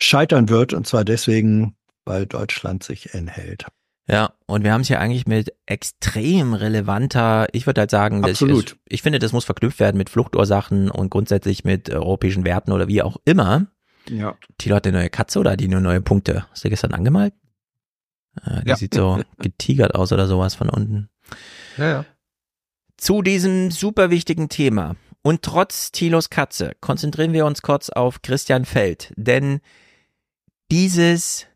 [0.00, 0.72] scheitern wird.
[0.72, 3.66] Und zwar deswegen, weil Deutschland sich enthält.
[4.08, 8.72] Ja, und wir haben es hier eigentlich mit extrem relevanter, ich würde halt sagen, Absolut.
[8.72, 12.88] Ist, ich finde, das muss verknüpft werden mit Fluchtursachen und grundsätzlich mit europäischen Werten oder
[12.88, 13.66] wie auch immer.
[14.08, 14.36] Ja.
[14.58, 16.46] Tilo hat eine neue Katze oder die nur neue Punkte?
[16.50, 17.34] Hast du gestern angemalt?
[18.44, 18.76] Äh, die Ja.
[18.76, 21.08] sieht so getigert aus oder sowas von unten.
[21.76, 22.04] Ja, ja.
[22.96, 28.64] Zu diesem super wichtigen Thema und trotz Tilos Katze konzentrieren wir uns kurz auf Christian
[28.64, 29.60] Feld, denn
[30.70, 31.46] dieses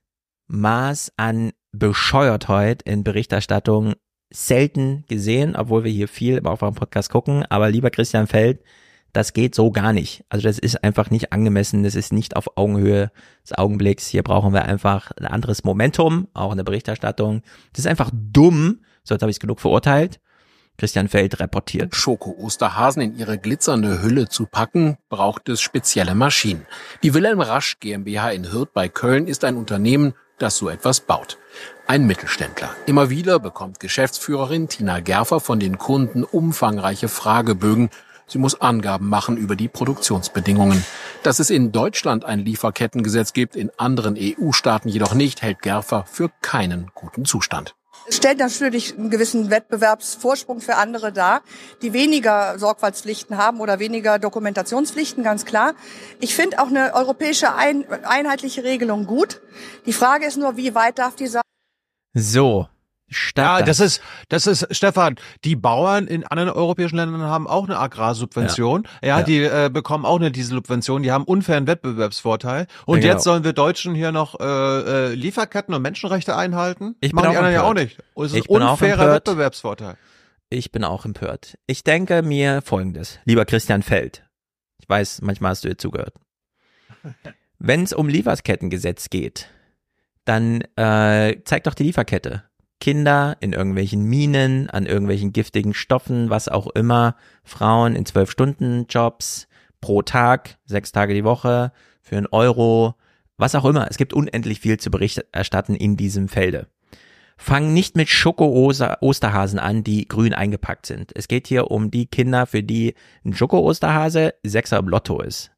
[0.46, 3.94] Maß an Bescheuertheit in Berichterstattung
[4.30, 8.60] selten gesehen, obwohl wir hier viel im Aufwärm-Podcast gucken, aber lieber Christian Feld,
[9.12, 10.24] das geht so gar nicht.
[10.28, 13.12] Also das ist einfach nicht angemessen, das ist nicht auf Augenhöhe
[13.44, 14.08] des Augenblicks.
[14.08, 17.42] Hier brauchen wir einfach ein anderes Momentum, auch in der Berichterstattung.
[17.72, 20.20] Das ist einfach dumm, so jetzt habe ich es genug verurteilt.
[20.76, 21.94] Christian Feld reportiert.
[21.94, 26.66] Schoko-Osterhasen in ihre glitzernde Hülle zu packen, braucht es spezielle Maschinen.
[27.02, 31.38] Die Wilhelm Rasch GmbH in Hürth bei Köln ist ein Unternehmen, das so etwas baut.
[31.86, 32.74] Ein Mittelständler.
[32.86, 37.90] Immer wieder bekommt Geschäftsführerin Tina Gerfer von den Kunden umfangreiche Fragebögen.
[38.26, 40.84] Sie muss Angaben machen über die Produktionsbedingungen.
[41.22, 46.30] Dass es in Deutschland ein Lieferkettengesetz gibt, in anderen EU-Staaten jedoch nicht, hält Gerfer für
[46.40, 47.74] keinen guten Zustand.
[48.06, 51.42] Es stellt natürlich einen gewissen Wettbewerbsvorsprung für andere dar,
[51.80, 55.74] die weniger Sorgfaltspflichten haben oder weniger Dokumentationspflichten, ganz klar.
[56.20, 59.40] Ich finde auch eine europäische ein, einheitliche Regelung gut.
[59.86, 61.42] Die Frage ist nur, wie weit darf die sein?
[62.12, 62.68] So,
[63.14, 67.64] statt Ja, das ist, das ist, Stefan, die Bauern in anderen europäischen Ländern haben auch
[67.64, 68.86] eine Agrarsubvention.
[69.02, 69.22] Ja, Ja.
[69.24, 72.66] die äh, bekommen auch eine Dieselsubvention, die haben unfairen Wettbewerbsvorteil.
[72.86, 73.12] Und Ja, genau.
[73.14, 76.96] jetzt sollen wir Deutschen hier noch äh, äh, Lieferketten und Menschenrechte einhalten?
[77.00, 77.86] Ich bin Machen die anderen ja auch empört.
[77.88, 77.98] nicht.
[78.14, 79.14] Und Es Ich ist bin auch unfairer empört.
[79.28, 79.96] Wettbewerbsvorteil.
[80.50, 81.56] Ich bin auch empört.
[81.66, 84.24] Ich denke mir folgendes, lieber Christian Feld.
[84.80, 86.14] Ich weiß, manchmal hast du dir zugehört.
[87.58, 89.48] Wenn es um Lieferkettengesetz geht,
[90.24, 92.44] dann äh, zeig doch die Lieferkette.
[92.84, 98.84] Kinder in irgendwelchen Minen, an irgendwelchen giftigen Stoffen, was auch immer, Frauen in zwölf Stunden
[98.90, 99.48] Jobs
[99.80, 102.94] pro Tag, sechs Tage die Woche, für einen Euro,
[103.38, 103.86] was auch immer.
[103.88, 106.66] Es gibt unendlich viel zu Bericht erstatten in diesem Felde.
[107.38, 111.10] Fang nicht mit Schoko-Osterhasen an, die grün eingepackt sind.
[111.14, 112.92] Es geht hier um die Kinder, für die
[113.24, 115.53] ein Schoko-Osterhase Sechser im Lotto ist.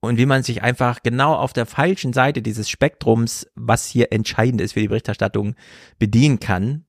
[0.00, 4.60] Und wie man sich einfach genau auf der falschen Seite dieses Spektrums, was hier entscheidend
[4.60, 5.56] ist für die Berichterstattung,
[5.98, 6.84] bedienen kann,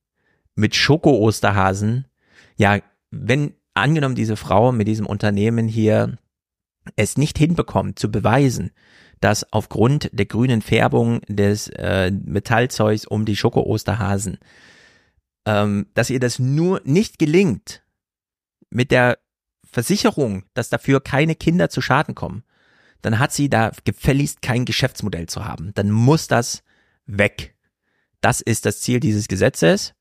[0.54, 2.06] mit Schoko-Osterhasen.
[2.56, 2.78] Ja,
[3.10, 6.18] wenn angenommen diese Frau mit diesem Unternehmen hier
[6.96, 8.70] es nicht hinbekommt zu beweisen,
[9.20, 14.38] dass aufgrund der grünen Färbung des äh, Metallzeugs um die Schoko-Osterhasen,
[15.46, 17.82] ähm, dass ihr das nur nicht gelingt
[18.70, 19.18] mit der
[19.70, 22.44] Versicherung, dass dafür keine Kinder zu Schaden kommen,
[23.02, 25.72] dann hat sie da gefälligst kein Geschäftsmodell zu haben.
[25.74, 26.62] Dann muss das
[27.06, 27.54] weg.
[28.20, 29.94] Das ist das Ziel dieses Gesetzes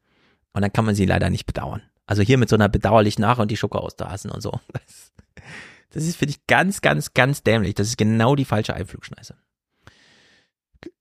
[0.54, 1.82] und dann kann man sie leider nicht bedauern.
[2.06, 4.60] Also hier mit so einer bedauerlichen Nach- und die Schoko-Osterhasen und so.
[4.74, 5.12] Das,
[5.92, 7.76] Das ist, finde ich, ganz, ganz, ganz dämlich.
[7.76, 9.36] Das ist genau die falsche Einflugschneise.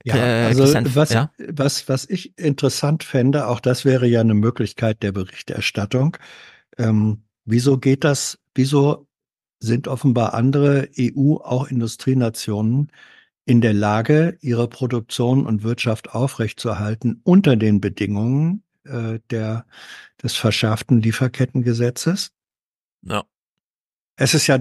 [0.04, 1.31] Ja, Äh, also Christian, was, ja?
[1.38, 6.16] was, was ich interessant fände, auch das wäre ja eine Möglichkeit der Berichterstattung.
[6.78, 9.07] Ähm, wieso geht das, wieso
[9.60, 12.90] sind offenbar andere EU, auch Industrienationen,
[13.44, 19.64] in der Lage, ihre Produktion und Wirtschaft aufrechtzuerhalten unter den Bedingungen äh, der,
[20.22, 22.32] des verschärften Lieferkettengesetzes?
[23.02, 23.24] Ja.
[24.16, 24.58] Es ist ja,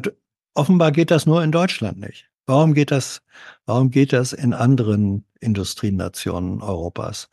[0.54, 2.30] offenbar geht das nur in Deutschland nicht.
[2.46, 3.22] Warum geht das,
[3.66, 7.30] warum geht das in anderen Industrienationen Europas?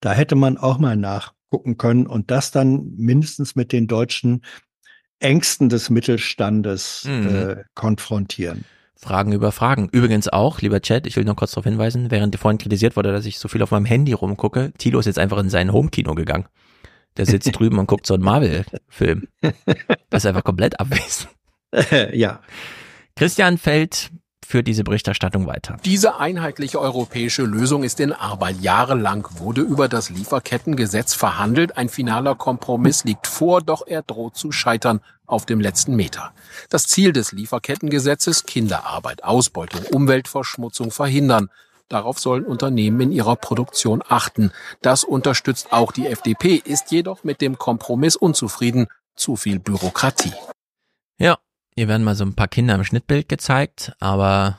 [0.00, 4.42] Da hätte man auch mal nachgucken können und das dann mindestens mit den deutschen
[5.20, 7.28] Ängsten des Mittelstandes Mhm.
[7.34, 8.64] äh, konfrontieren.
[8.98, 9.88] Fragen über Fragen.
[9.92, 13.26] Übrigens auch, lieber Chat, ich will noch kurz darauf hinweisen, während vorhin kritisiert wurde, dass
[13.26, 16.46] ich so viel auf meinem Handy rumgucke, Tilo ist jetzt einfach in sein Homekino gegangen.
[17.16, 19.28] Der sitzt drüben und guckt so einen Marvel-Film.
[20.10, 21.28] Das ist einfach komplett abwesend.
[22.12, 22.40] ja.
[23.16, 24.10] Christian Feld
[24.46, 25.76] führt diese Berichterstattung weiter.
[25.84, 28.60] Diese einheitliche europäische Lösung ist in Arbeit.
[28.60, 31.76] Jahrelang wurde über das Lieferkettengesetz verhandelt.
[31.76, 36.32] Ein finaler Kompromiss liegt vor, doch er droht zu scheitern auf dem letzten Meter.
[36.70, 41.50] Das Ziel des Lieferkettengesetzes Kinderarbeit, Ausbeutung, Umweltverschmutzung verhindern.
[41.88, 44.52] Darauf sollen Unternehmen in ihrer Produktion achten.
[44.82, 48.86] Das unterstützt auch die FDP, ist jedoch mit dem Kompromiss unzufrieden.
[49.14, 50.34] Zu viel Bürokratie.
[51.18, 51.38] Ja,
[51.76, 54.58] hier werden mal so ein paar Kinder im Schnittbild gezeigt, aber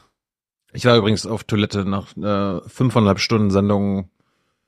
[0.74, 4.10] Ich war übrigens auf Toilette nach äh, fünfeinhalb Stunden Sendung.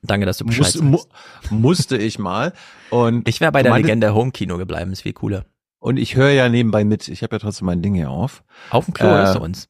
[0.01, 1.07] Danke, dass du Bescheid Muss,
[1.49, 2.53] mu musste ich mal.
[2.89, 5.45] Und ich wäre bei der Legende Homekino gebleiben, ist viel cooler.
[5.79, 7.07] Und ich höre ja nebenbei mit.
[7.07, 8.43] Ich habe ja trotzdem mein Ding hier auf.
[8.69, 9.69] Auf dem Klo Äh, hörst du uns.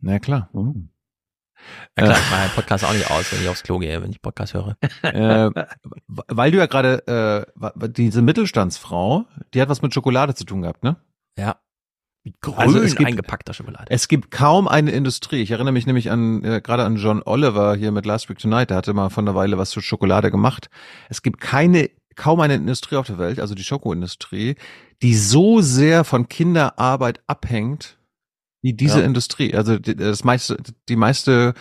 [0.00, 0.48] Na klar.
[0.52, 0.72] Na
[1.96, 2.20] klar, Äh.
[2.20, 4.76] ich mache Podcast auch nicht aus, wenn ich aufs Klo gehe, wenn ich Podcast höre.
[5.02, 5.50] äh,
[6.06, 10.82] weil du ja gerade äh, diese Mittelstandsfrau, die hat was mit Schokolade zu tun gehabt,
[10.84, 10.96] ne?
[11.36, 11.56] Ja.
[12.40, 13.86] Grün Also es gibt- eingepackter Schokolade.
[13.90, 15.40] Es gibt kaum eine Industrie.
[15.42, 18.70] Ich erinnere mich nämlich an äh, gerade an John Oliver hier mit Last Week Tonight.
[18.70, 20.70] Der hatte mal von einer Weile was zu Schokolade gemacht.
[21.08, 24.56] Es gibt keine kaum eine Industrie auf der Welt, also die Schokoindustrie,
[25.02, 27.96] die so sehr von Kinderarbeit abhängt
[28.60, 29.04] wie diese Ja.
[29.06, 29.54] Industrie.
[29.54, 30.56] Also die, das meiste,
[30.88, 31.54] die meiste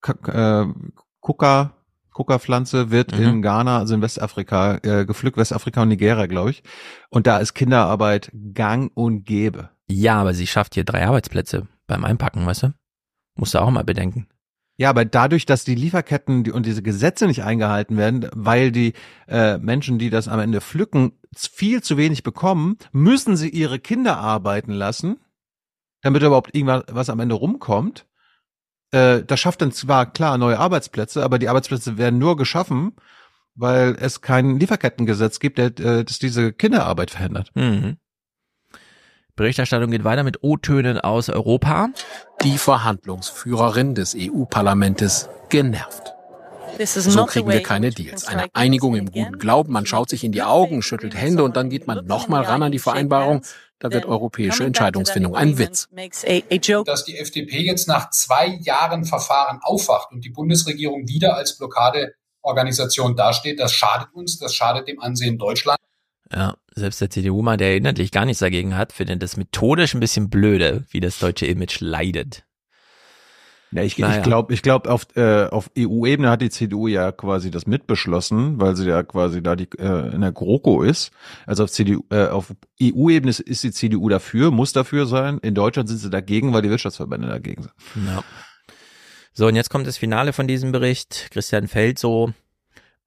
[0.00, 0.72] Ka- äh,
[1.20, 1.72] Kuka
[2.12, 3.22] Kuka-Pflanze wird Mhm.
[3.24, 6.62] in Ghana, also in Westafrika, äh, gepflückt, Westafrika und Nigeria, glaube ich.
[7.10, 9.68] Und da ist Kinderarbeit gang und gäbe.
[9.88, 12.74] Ja, aber sie schafft hier drei Arbeitsplätze beim Einpacken, weißt du?
[13.36, 14.28] Musst du auch mal bedenken.
[14.78, 18.92] Ja, aber dadurch, dass die Lieferketten und diese Gesetze nicht eingehalten werden, weil die
[19.26, 24.18] äh, Menschen, die das am Ende pflücken, viel zu wenig bekommen, müssen sie ihre Kinder
[24.18, 25.16] arbeiten lassen,
[26.02, 28.06] damit überhaupt irgendwas was am Ende rumkommt.
[28.90, 32.92] Äh, das schafft dann zwar klar neue Arbeitsplätze, aber die Arbeitsplätze werden nur geschaffen,
[33.54, 37.50] weil es kein Lieferkettengesetz gibt, der, äh, das diese Kinderarbeit verhindert.
[37.54, 37.96] Mhm.
[39.36, 41.88] Berichterstattung geht weiter mit O-Tönen aus Europa.
[42.42, 46.14] Die Verhandlungsführerin des EU-Parlamentes genervt.
[46.78, 48.26] So kriegen wir keine Deals.
[48.26, 51.70] Eine Einigung im guten Glauben, man schaut sich in die Augen, schüttelt Hände und dann
[51.70, 53.42] geht man nochmal ran an die Vereinbarung.
[53.78, 55.88] Da wird europäische Entscheidungsfindung ein Witz.
[56.84, 63.16] Dass die FDP jetzt nach zwei Jahren Verfahren aufwacht und die Bundesregierung wieder als Blockadeorganisation
[63.16, 65.82] dasteht, das schadet uns, das schadet dem Ansehen Deutschlands.
[66.32, 70.28] Ja, selbst der CDU-Mann, der inhaltlich gar nichts dagegen hat, findet das methodisch ein bisschen
[70.28, 72.44] blöde, wie das deutsche Image leidet.
[73.72, 74.18] Ja, ich, Naja.
[74.18, 78.60] ich glaube, ich glaub, auf, äh, auf EU-Ebene hat die CDU ja quasi das mitbeschlossen,
[78.60, 81.10] weil sie ja quasi da die äh, in der GroKo ist.
[81.46, 85.38] Also auf CDU, äh, auf EU-Ebene ist, ist die CDU dafür, muss dafür sein.
[85.38, 87.74] In Deutschland sind sie dagegen, weil die Wirtschaftsverbände dagegen sind.
[88.06, 88.22] Ja.
[89.32, 91.28] So, und jetzt kommt das Finale von diesem Bericht.
[91.30, 92.32] Christian Feld so,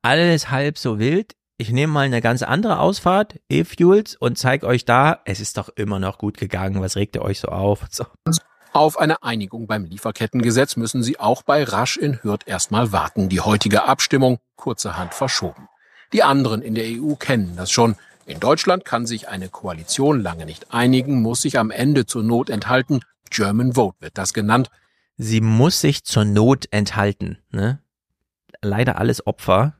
[0.01, 1.35] alles halb so wild.
[1.61, 5.67] Ich nehme mal eine ganz andere Ausfahrt, E-Fuels, und zeig euch da, es ist doch
[5.67, 6.81] immer noch gut gegangen.
[6.81, 7.85] Was regt ihr euch so auf?
[7.89, 8.05] So.
[8.71, 13.27] Auf eine Einigung beim Lieferkettengesetz müssen sie auch bei Rasch in Hürth erstmal warten.
[13.27, 15.67] Die heutige Abstimmung kurzerhand verschoben.
[16.13, 17.97] Die anderen in der EU kennen das schon.
[18.25, 22.49] In Deutschland kann sich eine Koalition lange nicht einigen, muss sich am Ende zur Not
[22.49, 23.01] enthalten.
[23.31, 24.69] German Vote wird das genannt.
[25.17, 27.39] Sie muss sich zur Not enthalten.
[27.51, 27.83] Ne?
[28.61, 29.75] Leider alles Opfer.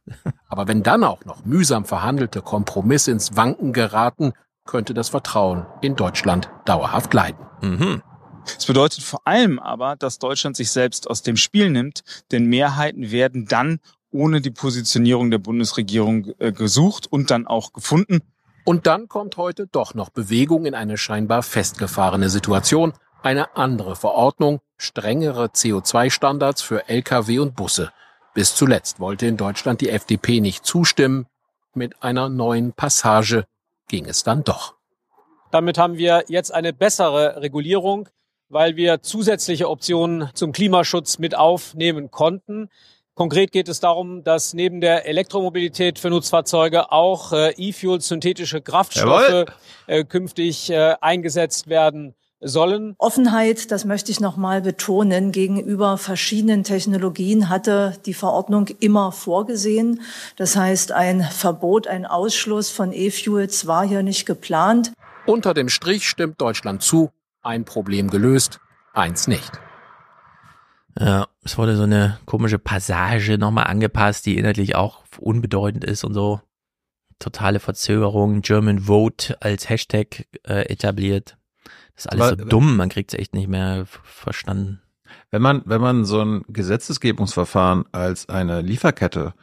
[0.47, 4.33] Aber wenn dann auch noch mühsam verhandelte Kompromisse ins Wanken geraten,
[4.65, 7.45] könnte das Vertrauen in Deutschland dauerhaft leiden.
[7.62, 8.01] Mhm.
[8.58, 13.12] Es bedeutet vor allem aber, dass Deutschland sich selbst aus dem Spiel nimmt, denn Mehrheiten
[13.12, 13.79] werden dann
[14.12, 18.22] ohne die Positionierung der Bundesregierung äh, gesucht und dann auch gefunden.
[18.65, 22.94] Und dann kommt heute doch noch Bewegung in eine scheinbar festgefahrene Situation.
[23.22, 27.92] Eine andere Verordnung, strengere CO2-Standards für Lkw und Busse.
[28.39, 31.25] Bis zuletzt wollte in Deutschland die FDP nicht zustimmen.
[31.73, 33.43] Mit einer neuen Passage
[33.89, 34.75] ging es dann doch.
[35.51, 38.07] Damit haben wir jetzt eine bessere Regulierung,
[38.47, 42.69] weil wir zusätzliche Optionen zum Klimaschutz mit aufnehmen konnten.
[43.13, 49.47] Konkret geht es darum, dass neben der Elektromobilität für Nutzfahrzeuge auch äh, E-Fuel, synthetische Kraftstoffe
[49.88, 52.95] äh, künftig äh, eingesetzt werden sollen.
[52.97, 60.01] Offenheit, das möchte ich nochmal betonen, gegenüber verschiedenen Technologien hatte die Verordnung immer vorgesehen.
[60.38, 64.93] Das heißt, ein Verbot, ein Ausschluss von E-Fuels war hier nicht geplant.
[65.25, 68.59] Unter dem Strich stimmt Deutschland zu, ein Problem gelöst,
[68.93, 69.51] eins nicht.
[70.99, 76.13] Ja, es wurde so eine komische Passage nochmal angepasst, die inhaltlich auch unbedeutend ist und
[76.13, 76.41] so.
[77.19, 81.38] Totale Verzögerung, German Vote als Hashtag äh, etabliert.
[81.99, 84.81] Ist alles Aber- so dumm, man kriegt es echt nicht mehr verstanden.
[85.31, 89.33] Wenn man, wenn man so ein Gesetzesgebungsverfahren als eine Lieferkette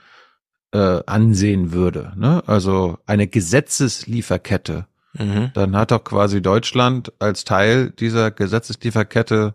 [0.73, 2.43] äh, ansehen würde, ne?
[2.47, 4.87] also eine Gesetzeslieferkette,
[5.19, 5.51] Mhm.
[5.55, 9.55] dann hat doch quasi Deutschland als Teil dieser Gesetzeslieferkette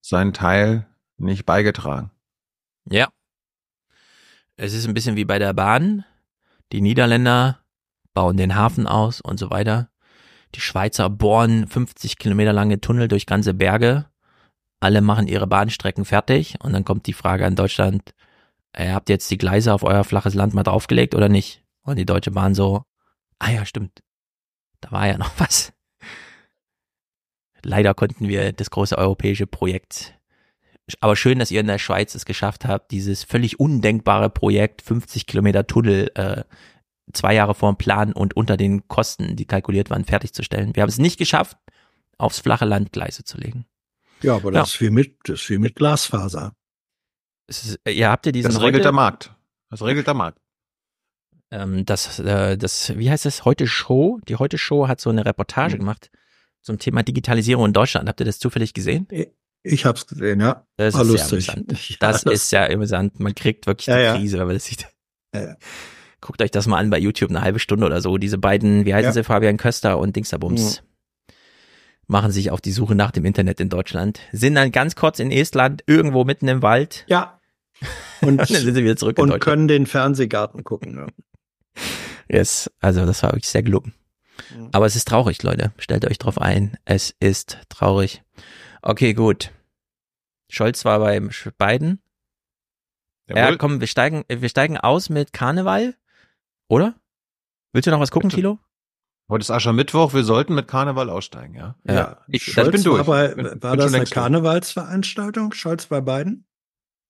[0.00, 0.86] seinen Teil
[1.18, 2.10] nicht beigetragen.
[2.88, 3.08] Ja.
[4.56, 6.04] Es ist ein bisschen wie bei der Bahn.
[6.72, 7.58] Die Niederländer
[8.14, 9.90] bauen den Hafen aus und so weiter.
[10.54, 14.06] Die Schweizer bohren 50 Kilometer lange Tunnel durch ganze Berge.
[14.80, 18.14] Alle machen ihre Bahnstrecken fertig und dann kommt die Frage an Deutschland,
[18.72, 21.64] äh, habt ihr jetzt die Gleise auf euer flaches Land mal draufgelegt oder nicht?
[21.82, 22.82] Und die Deutsche Bahn so,
[23.38, 24.00] ah ja, stimmt.
[24.80, 25.72] Da war ja noch was.
[27.62, 30.18] Leider konnten wir das große europäische Projekt
[31.00, 35.26] aber schön, dass ihr in der Schweiz es geschafft habt, dieses völlig undenkbare Projekt 50
[35.26, 36.44] Kilometer Tunnel äh,
[37.12, 40.74] zwei Jahre vor dem Plan und unter den Kosten, die kalkuliert waren, fertigzustellen.
[40.74, 41.56] Wir haben es nicht geschafft,
[42.18, 43.66] aufs flache Land Gleise zu legen.
[44.22, 46.54] Ja, aber das ist wie mit, das ist wie mit Glasfaser.
[47.46, 49.34] Es ist, äh, ja, habt ihr diesen Das regelt der heute- Markt.
[49.70, 50.40] Das regelt der Markt.
[51.50, 53.44] Ähm, das, äh, das, wie heißt es?
[53.44, 54.18] Heute Show.
[54.28, 55.78] Die Heute Show hat so eine Reportage Mhm.
[55.80, 56.10] gemacht
[56.60, 58.08] zum Thema Digitalisierung in Deutschland.
[58.08, 59.06] Habt ihr das zufällig gesehen?
[59.62, 60.66] Ich hab's gesehen, ja.
[60.76, 61.46] Das War ist lustig.
[61.46, 61.72] sehr amüsant.
[61.90, 63.18] Ja, Das, das- ist ja amüsant.
[63.20, 64.16] Man kriegt wirklich Ja, die ja.
[64.16, 64.88] Krise, wenn man das sieht.
[65.34, 65.56] Ja, ja.
[66.20, 68.18] Guckt euch das mal an bei YouTube, eine halbe Stunde oder so.
[68.18, 69.12] Diese beiden, wie heißen Ja.
[69.12, 70.82] sie, Fabian Köster und Dingsterbums,
[72.06, 74.20] machen sich auf die Suche nach dem Internet in Deutschland.
[74.32, 77.04] Sind dann ganz kurz in Estland, irgendwo mitten im Wald.
[77.08, 77.40] Ja.
[78.22, 79.44] Und, dann sind sie wieder zurück in und Deutschland.
[79.44, 80.96] können den Fernsehgarten gucken.
[80.96, 81.06] Ja.
[82.28, 83.94] Yes, also das war wirklich sehr gelungen.
[84.52, 84.70] Mhm.
[84.72, 85.72] Aber es ist traurig, Leute.
[85.78, 86.76] Stellt euch drauf ein.
[86.84, 88.22] Es ist traurig.
[88.82, 89.52] Okay, gut.
[90.50, 92.00] Scholz war beim Biden.
[93.28, 93.58] Ja, Jawohl.
[93.58, 95.94] komm, wir steigen, wir steigen aus mit Karneval,
[96.68, 96.94] oder?
[97.72, 98.58] Willst du noch was gucken, Kilo?
[99.30, 101.74] Heute ist Aschermittwoch, wir sollten mit Karneval aussteigen, ja?
[101.84, 102.18] Ja.
[102.28, 103.06] Ich, Scholz ich bin durch.
[103.06, 104.04] War, bei, Ich bin- war bin das eine.
[104.06, 105.52] Karnevalsveranstaltung?
[105.52, 106.46] Scholz bei beiden?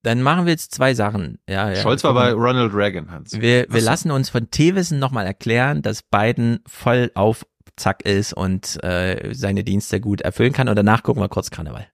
[0.02, 1.38] Dann machen wir jetzt zwei Sachen.
[1.48, 2.32] Ja, ja, Scholz war bei.
[2.32, 3.32] Ronald Reagan, Hans.
[3.40, 3.86] Wir, wir so.
[3.86, 9.62] lassen uns von Thewissen nochmal erklären, dass Biden voll auf Zack ist und äh, seine
[9.62, 10.68] Dienste gut erfüllen kann.
[10.68, 11.86] Und danach gucken wir kurz Karneval.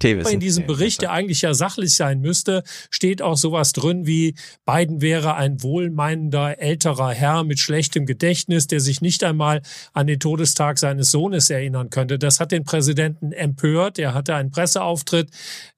[0.00, 0.32] Thewissen.
[0.32, 5.00] In diesem Bericht, der eigentlich ja sachlich sein müsste, steht auch sowas drin wie Biden
[5.02, 9.60] wäre ein wohlmeinender älterer Herr mit schlechtem Gedächtnis, der sich nicht einmal
[9.92, 12.18] an den Todestag seines Sohnes erinnern könnte.
[12.18, 13.98] Das hat den Präsidenten empört.
[13.98, 15.30] Er hatte einen Presseauftritt,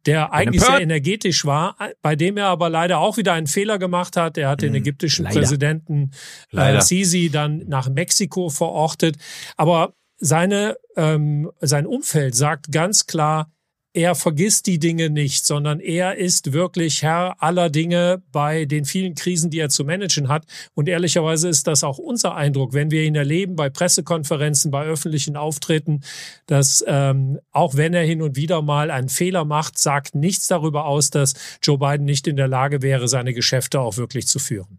[0.07, 0.79] der eigentlich empört?
[0.79, 4.39] sehr energetisch war, bei dem er aber leider auch wieder einen Fehler gemacht hat.
[4.39, 5.41] Er hat den ägyptischen leider.
[5.41, 6.11] Präsidenten
[6.53, 6.81] äh, Leider.
[6.81, 9.17] Sisi dann nach Mexiko verortet.
[9.57, 13.51] Aber seine, ähm, sein Umfeld sagt ganz klar,
[13.94, 19.15] er vergisst die Dinge nicht, sondern er ist wirklich Herr aller Dinge bei den vielen
[19.15, 20.47] Krisen, die er zu managen hat.
[20.75, 25.37] Und ehrlicherweise ist das auch unser Eindruck, wenn wir ihn erleben bei Pressekonferenzen, bei öffentlichen
[25.37, 26.03] Auftritten,
[26.47, 30.87] dass ähm, auch wenn er hin und wieder mal einen Fehler macht, sagt nichts darüber
[30.87, 34.78] aus, dass Joe Biden nicht in der Lage wäre, seine Geschäfte auch wirklich zu führen.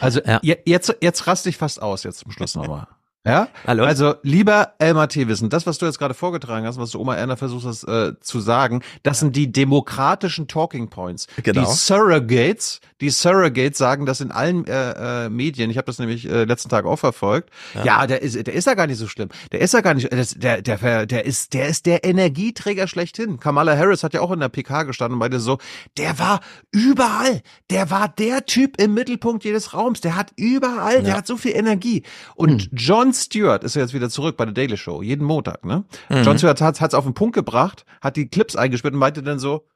[0.00, 2.86] Also je- jetzt, jetzt raste ich fast aus, jetzt zum Schluss nochmal.
[3.26, 3.48] Ja?
[3.66, 3.84] Hallo?
[3.84, 7.36] Also, lieber Elmar Thewissen, das, was du jetzt gerade vorgetragen hast, was du Oma Erna
[7.36, 11.26] versucht hast äh, zu sagen, das sind die demokratischen Talking Points.
[11.42, 11.60] Genau.
[11.60, 15.70] Die Surrogates, die Surrogates sagen das in allen äh, äh, Medien.
[15.70, 17.50] Ich habe das nämlich äh, letzten Tag auch verfolgt.
[17.74, 17.84] Ja.
[17.84, 18.06] Ja.
[18.06, 19.28] der ist, der ist ja gar nicht so schlimm.
[19.52, 23.38] Der ist ja gar nicht, das, der, der, der ist, der ist der Energieträger schlechthin.
[23.38, 25.58] Kamala Harris hat ja auch in der PK gestanden und meinte so,
[25.98, 27.42] der war überall.
[27.68, 30.00] Der war der Typ im Mittelpunkt jedes Raums.
[30.00, 31.16] Der hat überall, der Ja.
[31.18, 32.02] hat so viel Energie.
[32.34, 32.70] Und
[33.10, 35.84] Jon Stewart ist ja jetzt wieder zurück bei der Daily Show, jeden Montag, ne?
[36.08, 36.22] Mhm.
[36.22, 39.38] Jon Stewart hat es auf den Punkt gebracht, hat die Clips eingespielt und meinte dann
[39.40, 39.66] so,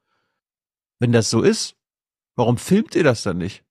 [1.00, 1.74] wenn das so ist,
[2.36, 3.65] warum filmt ihr das dann nicht?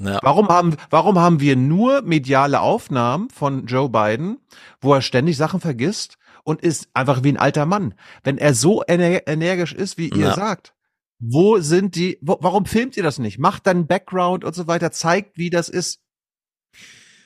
[0.00, 0.18] Ja.
[0.22, 4.38] Warum haben, warum haben wir nur mediale Aufnahmen von Joe Biden,
[4.80, 7.94] wo er ständig Sachen vergisst und ist einfach wie ein alter Mann?
[8.24, 10.34] Wenn er so ener energisch ist, wie ihr Ja.
[10.34, 10.74] sagt,
[11.20, 13.38] wo sind die, wo, warum filmt ihr das nicht?
[13.38, 16.00] Macht dann Background und so weiter, zeigt, wie das ist.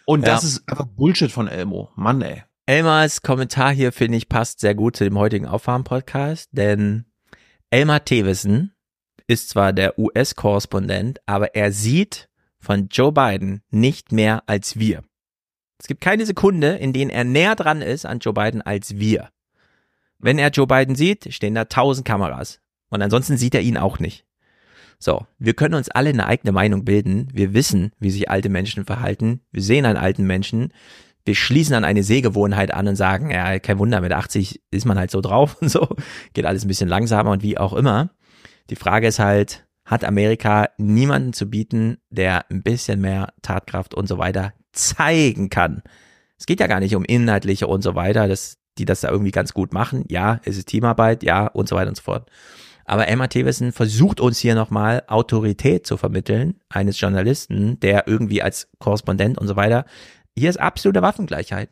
[0.06, 0.48] Und das Ja.
[0.48, 1.90] ist einfach Bullshit von Elmo.
[1.96, 2.42] Mann, ey.
[2.66, 7.06] Elmars Kommentar hier, finde ich, passt sehr gut zu dem heutigen Aufwärm-Podcast, denn
[7.70, 8.74] Elmar Thewissen
[9.26, 12.28] ist zwar der US-Korrespondent, aber er sieht
[12.60, 15.02] von Joe Biden nicht mehr als wir.
[15.78, 19.30] Es gibt keine Sekunde, in denen er näher dran ist an Joe Biden als wir.
[20.18, 22.60] Wenn er Joe Biden sieht, stehen da tausend Kameras.
[22.90, 24.24] Und ansonsten sieht er ihn auch nicht.
[25.02, 27.26] So, wir können uns alle eine eigene Meinung bilden.
[27.32, 29.40] Wir wissen, wie sich alte Menschen verhalten.
[29.50, 30.72] Wir sehen einen alten Menschen.
[31.24, 35.00] Wir schließen an eine Sehgewohnheit an und sagen, ja, kein Wunder, mit 80 ist man
[35.00, 35.88] halt so drauf und so.
[36.34, 38.10] Geht alles ein bisschen langsamer und wie auch immer.
[38.70, 44.06] Die Frage ist halt, hat Amerika niemanden zu bieten, der ein bisschen mehr Tatkraft und
[44.06, 45.82] so weiter zeigen kann?
[46.38, 49.32] Es geht ja gar nicht um inhaltliche und so weiter, dass die das da irgendwie
[49.32, 50.04] ganz gut machen.
[50.08, 52.30] Ja, es ist Teamarbeit, ja, und so weiter und so fort.
[52.84, 58.68] Aber Emma Thewissen versucht uns hier nochmal Autorität zu vermitteln, eines Journalisten, der irgendwie als
[58.78, 59.84] Korrespondent und so weiter,
[60.36, 61.70] hier ist absolute Waffengleichheit.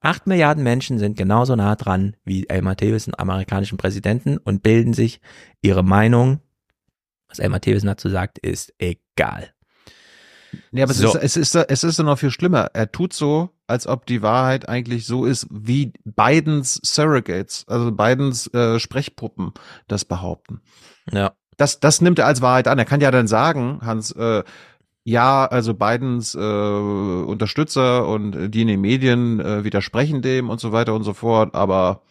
[0.00, 5.20] Acht Milliarden Menschen sind genauso nah dran wie Elmar Thewissen, amerikanischen Präsidenten, und bilden sich
[5.60, 6.40] ihre Meinung.
[7.28, 9.52] Was Elmar Thewissen dazu sagt, ist egal.
[10.72, 11.08] Ja, aber So.
[11.18, 12.70] es, ist, es, ist, es ist noch viel schlimmer.
[12.74, 18.52] Er tut so, als ob die Wahrheit eigentlich so ist, wie Bidens Surrogates, also Bidens
[18.52, 19.52] äh, Sprechpuppen
[19.88, 20.60] das behaupten.
[21.10, 21.32] Ja.
[21.56, 22.78] Das, das nimmt er als Wahrheit an.
[22.78, 24.42] Er kann ja dann sagen, Hans, äh,
[25.04, 30.72] ja, also Bidens äh, Unterstützer und die in den Medien äh, widersprechen dem und so
[30.72, 32.02] weiter und so fort, aber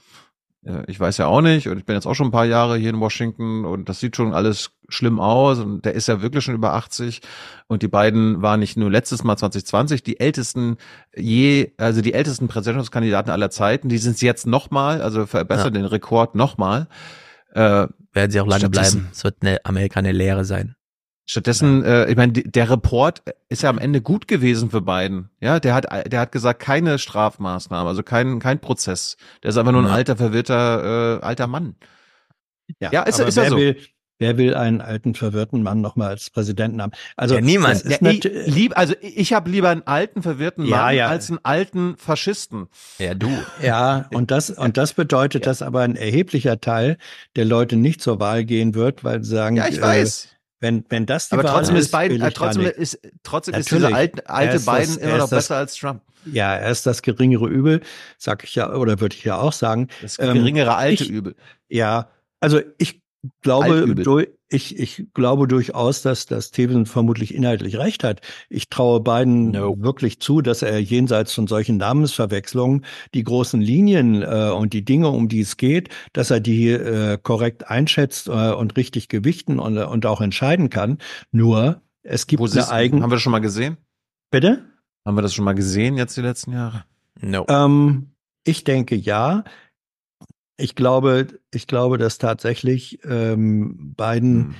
[0.87, 2.89] ich weiß ja auch nicht und ich bin jetzt auch schon ein paar Jahre hier
[2.89, 6.55] in Washington und das sieht schon alles schlimm aus und der ist ja wirklich schon
[6.55, 7.21] über 80
[7.67, 10.75] und die beiden waren nicht nur letztes Mal 2020 die ältesten
[11.15, 15.85] je, also die ältesten Präsidentschaftskandidaten aller Zeiten, die sind es jetzt nochmal, also verbessern den
[15.85, 16.87] Rekord nochmal.
[17.53, 19.07] Äh, Werden sie auch lange bleiben.
[19.11, 20.75] Es wird eine, Amerika eine Lehre sein.
[21.29, 25.29] Stattdessen, äh, ich meine, der Report ist ja am Ende gut gewesen für Biden.
[25.39, 29.15] Ja, der hat, der hat gesagt, keine Strafmaßnahme, also kein, kein Prozess.
[29.43, 29.93] Der ist einfach nur ein Ja.
[29.93, 31.75] alter, verwirrter, äh, alter Mann.
[32.79, 33.57] Ja, ist, aber ist ja wer so.
[33.57, 33.77] Will,
[34.17, 36.93] wer will einen alten, verwirrten Mann nochmal als Präsidenten haben?
[37.15, 37.75] Also ja, niemand.
[37.83, 41.07] ist Ja, ich, lieb, also ich habe lieber einen alten, verwirrten Ja, Mann ja.
[41.09, 42.69] als einen alten Faschisten.
[42.97, 43.29] Ja, du.
[43.61, 46.97] Ja, und das, und das bedeutet, dass aber ein erheblicher Teil
[47.35, 50.29] der Leute nicht zur Wahl gehen wird, weil sie sagen, Ja, ich äh, weiß.
[50.59, 53.93] Wenn, wenn das die Aber Wahl trotzdem ist Biden, äh, trotzdem ist, trotzdem ist dieser
[53.93, 56.01] alte, alte das- Biden er immer noch ist das- besser als Trump.
[56.25, 57.81] Ja, er ist das geringere Übel,
[58.17, 59.87] sag ich ja, oder würde ich ja auch sagen.
[60.01, 61.35] Das geringere alte ich, Übel.
[61.69, 62.09] Ja,
[62.41, 63.01] also ich
[63.41, 64.03] glaube, Altübel.
[64.49, 68.21] Ich, ich glaube durchaus, dass das Theven vermutlich inhaltlich recht hat.
[68.49, 72.83] Ich traue beiden wirklich zu, dass er jenseits von solchen Namensverwechslungen
[73.13, 77.17] die großen Linien äh, und die Dinge, um die es geht, dass er die äh,
[77.21, 80.97] korrekt einschätzt äh, und richtig gewichten und, und auch entscheiden kann.
[81.31, 83.03] Nur es gibt Wo eine eigene.
[83.03, 83.77] haben wir das schon mal gesehen?
[84.31, 84.65] Bitte?
[85.05, 86.85] Haben wir das schon mal gesehen jetzt die letzten Jahre?
[87.21, 87.45] No.
[87.47, 88.11] Ähm,
[88.43, 89.43] ich denke ja.
[90.59, 94.55] Ich glaube, ich glaube, dass tatsächlich ähm, Biden,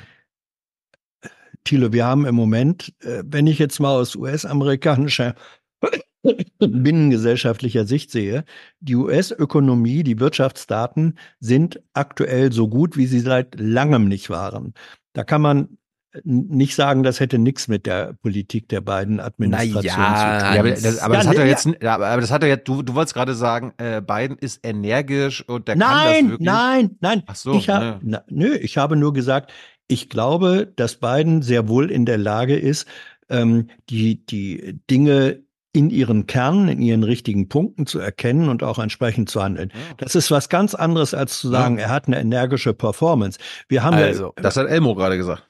[1.66, 5.36] Thilo, wir haben im Moment, äh, wenn ich jetzt mal aus US-amerikanischer
[6.60, 8.46] binnengesellschaftlicher Sicht sehe,
[8.80, 14.74] die US-Ökonomie, die Wirtschaftsdaten sind aktuell so gut, wie sie seit langem nicht waren.
[15.12, 15.79] Da kann man
[16.24, 20.56] nicht sagen, das hätte nichts mit der Politik der beiden Administrationen ja, zu tun.
[20.56, 22.50] ja, aber das, aber Ja, das hat ne, er jetzt, ja, aber das hat er
[22.50, 26.30] jetzt, du, du wolltest gerade sagen, äh, Biden ist energisch und der kann das Nein,
[26.30, 26.46] wirklich.
[26.46, 27.24] nein, nein.
[27.28, 28.00] Ach so, ich hab, ne.
[28.02, 29.52] na, nö, ich habe nur gesagt,
[29.88, 32.88] ich glaube, dass Biden sehr wohl in der Lage ist,
[33.30, 38.80] ähm, die, die Dinge in ihren Kernen, in ihren richtigen Punkten zu erkennen und auch
[38.80, 39.72] entsprechend zu handeln.
[39.98, 43.38] Das ist was ganz anderes, als zu sagen, er hat eine energische Performance.
[43.68, 45.46] Wir haben Also, ja, das hat Elmo gerade gesagt.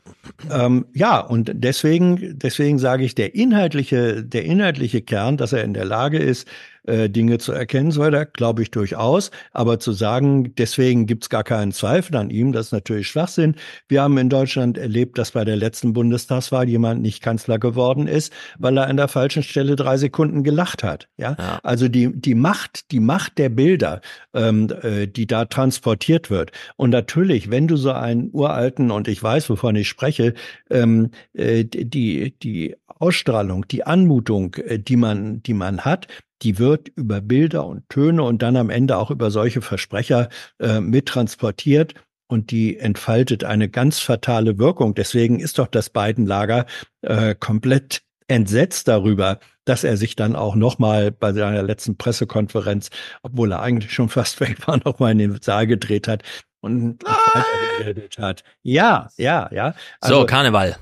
[0.52, 5.74] ähm, ja, und deswegen, deswegen sage ich, der inhaltliche, der inhaltliche Kern, dass er in
[5.74, 6.48] der Lage ist,
[6.84, 9.32] äh, Dinge zu erkennen, so weiter, glaube ich durchaus.
[9.52, 13.56] Aber zu sagen, deswegen gibt's gar keinen Zweifel an ihm, das ist natürlich Schwachsinn.
[13.88, 18.34] Wir haben in Deutschland erlebt, dass bei der letzten Bundestagswahl jemand nicht Kanzler geworden ist,
[18.58, 21.08] weil er an der falschen Stelle drei Sekunden gelacht hat.
[21.18, 24.02] Ja, also die die Macht, die Macht der Bilder,
[24.34, 26.52] ähm, äh, die da transportiert wird.
[26.76, 30.34] Und natürlich, wenn du so einen uralten und ich weiß, wovon ich spreche,
[30.70, 36.08] ähm, äh, die die Ausstrahlung, die Anmutung, äh, die man die man hat,
[36.42, 40.80] die wird über Bilder und Töne und dann am Ende auch über solche Versprecher äh,
[40.80, 41.94] mittransportiert
[42.28, 44.94] und die entfaltet eine ganz fatale Wirkung.
[44.96, 46.66] Deswegen ist doch das Biden-Lager
[47.02, 52.90] äh, komplett entsetzt darüber, dass er sich dann auch nochmal bei seiner letzten Pressekonferenz,
[53.24, 56.24] obwohl er eigentlich schon fast weg war, nochmal in den Saal gedreht hat
[56.62, 58.44] und weitergeredet hat.
[58.62, 59.74] Ja, ja, ja.
[60.04, 60.78] so, Karneval.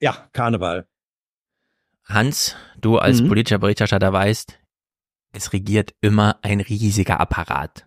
[0.00, 0.86] Ja, Karneval.
[2.04, 3.28] Hans, du als Mhm.
[3.28, 4.58] politischer Berichterstatter weißt,
[5.32, 7.86] es regiert immer ein riesiger Apparat.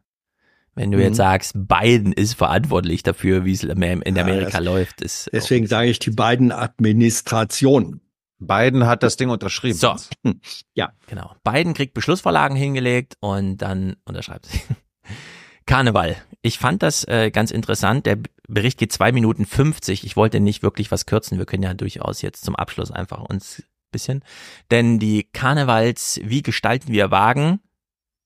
[0.73, 1.03] Wenn du Mhm.
[1.05, 5.89] jetzt sagst, Biden ist verantwortlich dafür, wie es in Amerika das- läuft, ist Deswegen sage
[5.89, 8.01] ich die beiden Administrationen.
[8.39, 9.77] Biden hat das Ding unterschrieben.
[9.77, 9.95] So.
[10.73, 10.91] Ja.
[11.07, 11.33] Genau.
[11.45, 14.59] Biden kriegt Beschlussvorlagen hingelegt und dann unterschreibt sie.
[15.65, 16.15] Karneval.
[16.41, 18.05] Ich fand das äh, ganz interessant.
[18.05, 20.03] Der Bericht geht zwei Minuten 50.
[20.05, 21.37] Ich wollte nicht wirklich was kürzen.
[21.39, 23.63] Wir können ja durchaus jetzt zum Abschluss einfach uns
[23.95, 24.23] bisschen.
[24.71, 27.59] Denn die Karnevals, wie gestalten wir Wagen?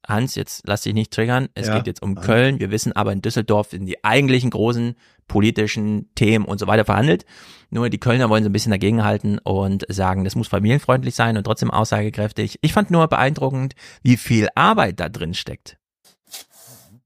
[0.08, 1.50] Hans, jetzt lass dich nicht triggern.
[1.54, 1.78] Es Ja.
[1.78, 2.16] geht jetzt um.
[2.16, 2.60] Köln.
[2.60, 4.96] Wir wissen aber in Düsseldorf sind die eigentlichen großen
[5.28, 7.26] politischen Themen und so weiter verhandelt.
[7.70, 11.44] Nur die Kölner wollen so ein bisschen dagegenhalten und sagen, das muss familienfreundlich sein und
[11.44, 12.58] trotzdem aussagekräftig.
[12.62, 15.78] Ich fand nur beeindruckend, wie viel Arbeit da drin steckt.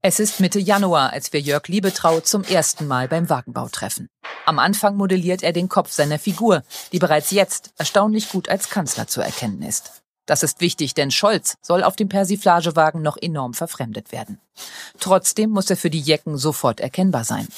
[0.06, 4.10] Es ist Mitte Januar, als wir Jörg Liebetrau zum ersten Mal beim Wagenbau treffen.
[4.44, 9.06] Am Anfang modelliert er den Kopf seiner Figur, die bereits jetzt erstaunlich gut als Kanzler
[9.06, 10.02] zu erkennen ist.
[10.26, 14.42] Das ist wichtig, denn Scholz soll auf dem Persiflagewagen noch enorm verfremdet werden.
[15.00, 17.48] Trotzdem muss er für die Jecken sofort erkennbar sein.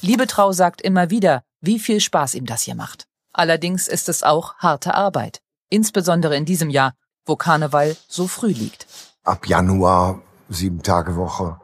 [0.00, 3.04] Liebetrau sagt immer wieder, wie viel Spaß ihm das hier macht.
[3.32, 5.38] Allerdings ist es auch harte Arbeit.
[5.70, 8.88] Insbesondere in diesem Jahr, wo Karneval so früh liegt.
[9.22, 11.60] ab Januar sieben Tage Woche,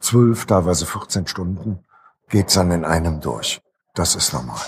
[0.00, 1.84] zwölf, teilweise 14 Stunden,
[2.28, 3.60] geht's dann in einem durch.
[3.94, 4.60] Das ist normal.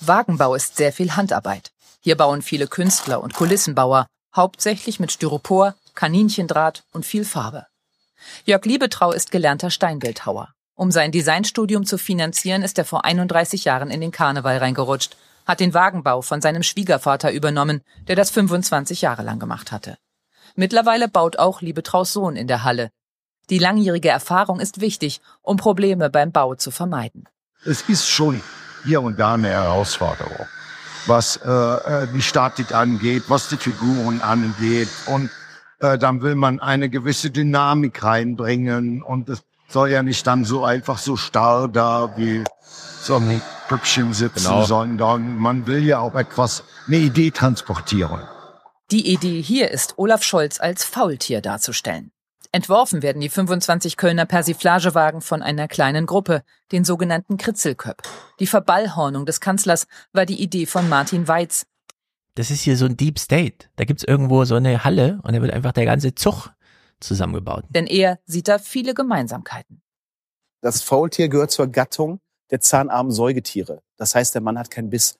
[0.00, 1.72] Wagenbau ist sehr viel Handarbeit.
[2.00, 7.66] Hier bauen viele Künstler und Kulissenbauer, hauptsächlich mit Styropor, Kaninchendraht und viel Farbe.
[8.44, 10.48] Jörg Liebetrau ist gelernter Steinbildhauer.
[10.74, 15.16] Um sein Designstudium zu finanzieren, ist er vor 31 Jahren in den Karneval reingerutscht,
[15.46, 19.96] hat den Wagenbau von seinem Schwiegervater übernommen, der das 25 Jahre lang gemacht hatte.
[20.54, 22.90] Mittlerweile baut auch Liebetraus Sohn in der Halle.
[23.50, 27.28] Die langjährige Erfahrung ist wichtig, um Probleme beim Bau zu vermeiden.
[27.64, 28.40] Es ist schon
[28.84, 30.46] hier und da eine Herausforderung,
[31.06, 34.88] was äh, äh, die Statik angeht, was die Figuren angeht.
[35.06, 35.30] Und
[35.80, 39.02] äh, dann will man eine gewisse Dynamik reinbringen.
[39.02, 42.44] Und es soll ja nicht dann so einfach so starr da wie
[43.00, 44.64] so ein Püppchen sitzen, Genau.
[44.64, 48.20] sondern man will ja auch etwas, eine Idee transportieren.
[48.90, 52.12] Die Idee hier ist, Olaf Scholz als Faultier darzustellen.
[52.54, 58.02] Entworfen werden die 25 Kölner Persiflagewagen von einer kleinen Gruppe, den sogenannten Kritzelköpp.
[58.40, 61.64] Die Verballhornung des Kanzlers war die Idee von Martin Weiz.
[62.34, 63.68] Das ist hier so ein Deep State.
[63.76, 66.50] Da gibt's irgendwo so eine Halle und da wird einfach der ganze Zug
[67.00, 67.64] zusammengebaut.
[67.70, 69.80] Denn er sieht da viele Gemeinsamkeiten.
[70.60, 72.20] Das Faultier gehört zur Gattung
[72.50, 73.82] der zahnarmen Säugetiere.
[73.96, 75.16] Das heißt, der Mann hat keinen Biss.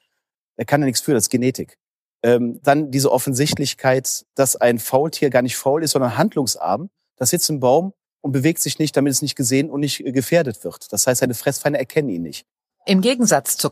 [0.57, 1.79] Er kann ja nichts für, das ist Genetik.
[2.23, 6.91] Ähm, dann diese Offensichtlichkeit, dass ein Faultier gar nicht faul ist, sondern handlungsarm.
[7.17, 10.13] Das sitzt im Baum und bewegt sich nicht, damit es nicht gesehen und nicht äh,
[10.13, 10.93] gefährdet wird.
[10.93, 12.47] Das heißt, seine Fressfeinde erkennen ihn nicht.
[12.87, 13.71] Im Gegensatz zur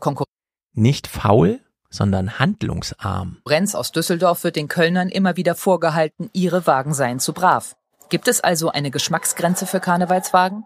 [0.73, 1.59] Nicht faul,
[1.89, 3.37] sondern handlungsarm.
[3.43, 7.75] Konkurrenz aus Düsseldorf wird den Kölnern immer wieder vorgehalten, ihre Wagen seien zu brav.
[8.09, 10.65] Gibt es also eine Geschmacksgrenze für Karnevalswagen?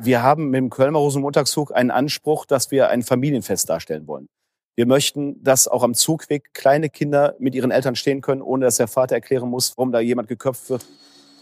[0.00, 4.28] Wir haben mit dem Kölner Rosenmontagszug einen Anspruch, dass wir ein Familienfest darstellen wollen.
[4.76, 8.76] Wir möchten, dass auch am Zugweg kleine Kinder mit ihren Eltern stehen können, ohne dass
[8.76, 10.86] der Vater erklären muss, warum da jemand geköpft wird.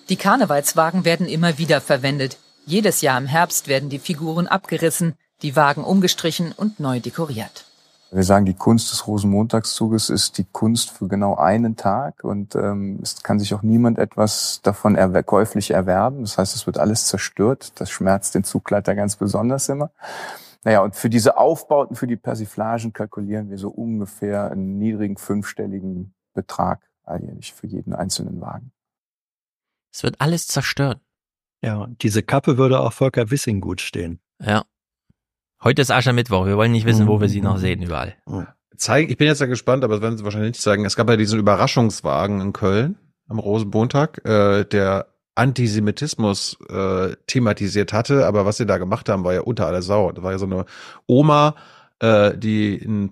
[0.09, 2.39] Die Karnevalswagen werden immer wieder verwendet.
[2.65, 7.65] Jedes Jahr im Herbst werden die Figuren abgerissen, die Wagen umgestrichen und neu dekoriert.
[8.13, 13.01] Wir sagen, die Kunst des Rosenmontagszuges ist die Kunst für genau einen Tag und ähm,
[13.03, 16.21] es kann sich auch niemand etwas davon erwer käuflich erwerben.
[16.21, 17.73] Das heißt, es wird alles zerstört.
[17.81, 19.91] Das schmerzt den Zugleiter ganz besonders immer.
[20.63, 26.15] Naja, und für diese Aufbauten, für die Persiflagen kalkulieren wir so ungefähr einen niedrigen fünfstelligen
[26.33, 28.71] Betrag alljährlich für jeden einzelnen Wagen.
[29.97, 31.01] Es wird alles zerstört.
[31.63, 34.21] Ja, diese Kappe würde auch Volker Wissing gut stehen.
[34.45, 34.67] Ja.
[35.65, 36.45] Heute ist Aschermittwoch.
[36.45, 38.15] Wir wollen nicht wissen, wo wir sie noch sehen überall.
[38.77, 40.85] Zeigen, ich bin jetzt ja gespannt, aber das werden sie wahrscheinlich nicht zeigen.
[40.85, 48.27] Es gab ja diesen Überraschungswagen in Köln am Rosenmontag, äh, der Antisemitismus äh, thematisiert hatte,
[48.27, 50.13] aber was sie da gemacht haben, war ja unter aller Sau.
[50.13, 50.67] Das war ja so eine
[51.07, 51.55] Oma,
[52.01, 53.11] äh, die einen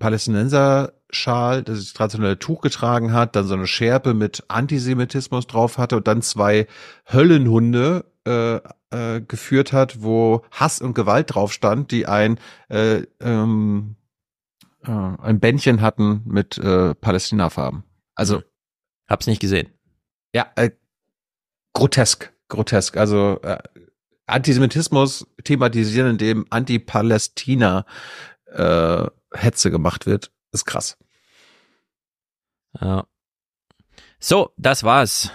[1.14, 6.08] Palästinenser-Schal, das traditionelle Tuch getragen hat, dann so eine Schärpe mit Antisemitismus drauf hatte und
[6.08, 6.66] dann zwei
[7.10, 8.56] Höllenhunde äh,
[8.90, 13.96] äh, geführt hat, wo Hass und Gewalt drauf stand, die ein äh, ähm,
[14.84, 17.84] äh, ein Bändchen hatten mit äh, Palästina-Farben.
[18.14, 18.42] Also
[19.08, 19.68] hab's nicht gesehen.
[20.34, 20.70] Ja, äh,
[21.74, 22.96] grotesk, grotesk.
[22.96, 23.58] Also äh,
[24.26, 27.84] Antisemitismus thematisieren, indem Anti-Palästina
[28.46, 30.96] äh, Hetze gemacht wird, ist krass.
[32.80, 33.06] Ja.
[34.18, 35.30] So, das war's.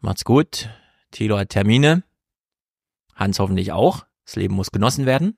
[0.00, 0.68] Macht's gut.
[1.10, 2.04] Thilo hat Termine.
[3.14, 4.06] Hans hoffentlich auch.
[4.24, 5.36] Das Leben muss genossen werden.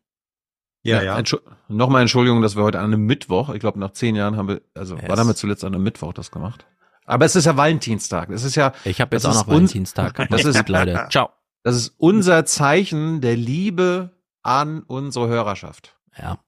[0.83, 1.19] Ja, ja.
[1.19, 1.38] Entschu
[1.69, 4.62] Nochmal Entschuldigung, dass wir heute an einem Mittwoch, ich glaube nach zehn Jahren haben wir,
[4.74, 5.04] also Yes.
[5.08, 6.67] wann haben wir zuletzt an einem Mittwoch das gemacht?
[7.04, 8.31] Aber es ist ja Valentinstag.
[8.31, 8.72] Es ist ja.
[8.85, 10.17] Ich habe jetzt auch noch Valentinstag.
[10.31, 11.06] Das ist, Leute.
[11.10, 11.31] Ciao.
[11.62, 15.99] Das ist unser Zeichen der Liebe an unsere Hörerschaft.
[16.17, 16.38] Ja.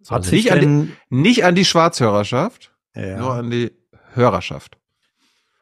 [0.00, 3.18] So, Hat sich nicht, an die, nicht an die Schwarzhörerschaft, Ja.
[3.18, 3.72] nur an die
[4.14, 4.78] Hörerschaft.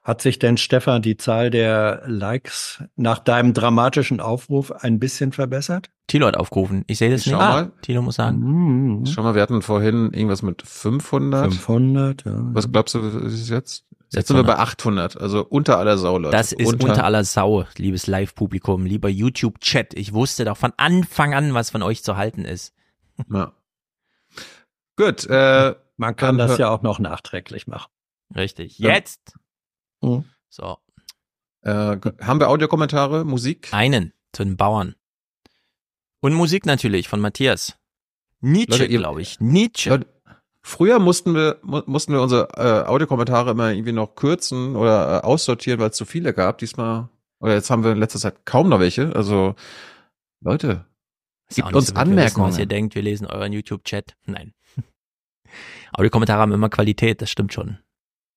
[0.02, 5.90] Hat sich denn, Stefan, die Zahl der Likes nach deinem dramatischen Aufruf ein bisschen verbessert?
[6.08, 6.82] Tilo hat aufgerufen.
[6.88, 7.38] Ich sehe das Schau nicht.
[7.38, 7.72] mal.
[7.82, 8.38] Tilo muss sagen.
[8.40, 9.06] Mhm.
[9.06, 11.52] Schau mal, wir hatten vorhin irgendwas mit 500.
[11.52, 12.32] 500, ja.
[12.52, 13.84] Was glaubst du, ist es jetzt?
[14.12, 16.36] Jetzt sind wir bei 800, also unter aller Sau, Leute.
[16.36, 19.94] Das ist unter, aller Sau, liebes Live-Publikum, lieber YouTube-Chat.
[19.94, 22.74] Ich wusste doch von Anfang an, was von euch zu halten ist.
[23.32, 23.52] Ja.
[24.96, 27.90] Gut, äh, Man kann das ja auch noch nachträglich machen.
[28.34, 28.78] Richtig.
[28.78, 29.34] Jetzt.
[30.00, 30.24] Mhm.
[30.48, 30.78] So.
[31.62, 33.72] äh, haben wir Audiokommentare, Musik?
[33.72, 34.94] Einen zu den Bauern.
[36.20, 37.76] Und Musik natürlich von Matthias.
[38.40, 39.40] Nietzsche, glaube ich.
[39.40, 39.90] Nietzsche.
[39.90, 40.06] Leute,
[40.64, 45.24] Früher mussten wir mu- mussten wir unsere äh, Audiokommentare immer irgendwie noch kürzen oder äh,
[45.26, 46.58] aussortieren, weil es zu viele gab.
[46.58, 47.08] Diesmal
[47.40, 49.14] oder jetzt haben wir in letzter Zeit kaum noch welche.
[49.16, 49.56] Also
[50.40, 50.86] Leute,
[51.52, 52.48] gibt uns so, wir wissen, Anmerkungen.
[52.48, 54.16] was ihr denkt, wir lesen euren YouTube-Chat.
[54.26, 54.54] Nein.
[55.92, 57.78] Aber die Kommentare haben immer Qualität, das stimmt schon.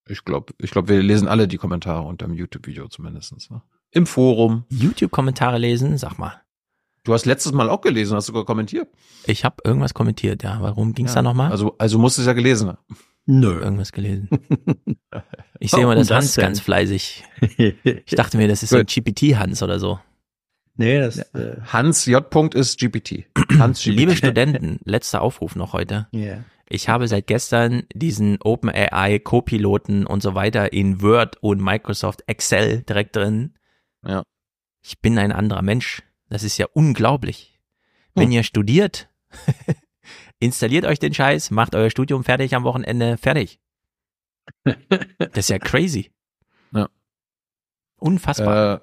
[0.07, 3.49] Ich glaube, ich glaube, wir lesen alle die Kommentare unter dem YouTube-Video zumindestens.
[3.49, 3.61] Ne?
[3.91, 4.65] Im Forum.
[4.69, 6.41] YouTube-Kommentare lesen, sag mal.
[7.03, 8.88] Du hast letztes Mal auch gelesen, hast sogar kommentiert.
[9.25, 10.57] Ich habe irgendwas kommentiert, ja.
[10.61, 11.51] Warum ging's Ja, da nochmal?
[11.51, 12.77] Also, also musst du es ja gelesen haben.
[13.25, 13.59] Nö.
[13.59, 14.29] Irgendwas gelesen.
[15.59, 16.43] Ich sehe mal, das das Hans denn?
[16.43, 17.23] ganz fleißig.
[18.05, 19.99] Ich dachte mir, das ist so ein GPT-Hans oder so.
[20.75, 22.29] nee, das, äh, Hans J.
[22.29, 23.25] Punkt ist GPT.
[23.57, 23.95] Hans GPT.
[23.95, 26.07] Liebe Studenten, letzter Aufruf noch heute.
[26.11, 26.43] ja.
[26.67, 32.81] Ich habe seit gestern diesen OpenAI Co-Piloten und so weiter in Word und Microsoft Excel
[32.81, 33.53] direkt drin.
[34.03, 34.24] Ja.
[34.83, 36.01] Ich bin ein anderer Mensch.
[36.30, 37.60] Das ist ja unglaublich.
[38.15, 39.10] Wenn ihr studiert,
[40.40, 43.60] installiert euch den Scheiß, macht euer Studium fertig am Wochenende, fertig.
[45.17, 46.12] Das ist ja crazy.
[46.72, 46.88] Ja.
[47.98, 48.76] Unfassbar.
[48.76, 48.80] Äh,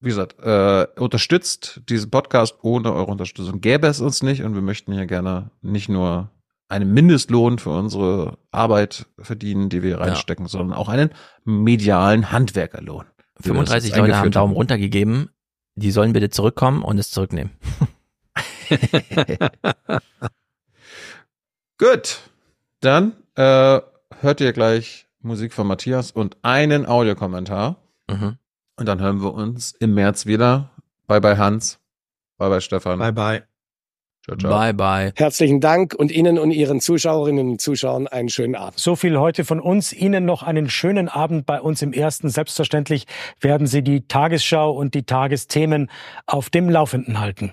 [0.00, 3.60] wie gesagt, äh, unterstützt diesen Podcast ohne eure Unterstützung.
[3.60, 6.30] Gäbe es uns nicht und wir möchten hier gerne nicht nur
[6.68, 11.10] einen Mindestlohn für unsere Arbeit verdienen, die wir reinstecken, sondern auch einen
[11.44, 13.04] medialen Handwerkerlohn.
[13.38, 15.30] wie wir das 35 jetzt Leute haben Daumen runter gegeben.
[15.76, 17.52] Die sollen bitte zurückkommen und es zurücknehmen.
[21.78, 22.18] Gut,
[22.80, 23.80] dann äh,
[24.20, 27.76] hört ihr gleich Musik von Matthias und einen Audiokommentar.
[28.10, 28.38] Mhm.
[28.78, 30.70] Und dann hören wir uns im März wieder.
[31.08, 31.80] Bye bye Hans.
[32.38, 33.00] Bye bye Stefan.
[33.00, 33.42] Bye bye.
[34.24, 34.50] Ciao, ciao.
[34.56, 35.12] Bye bye.
[35.16, 38.78] Herzlichen Dank und Ihnen und Ihren Zuschauerinnen und Zuschauern einen schönen Abend.
[38.78, 39.92] So viel heute von uns.
[39.92, 42.28] Ihnen noch einen schönen Abend bei uns im Ersten.
[42.28, 43.06] Selbstverständlich
[43.40, 45.90] werden Sie die Tagesschau und die Tagesthemen
[46.26, 47.52] auf dem Laufenden halten.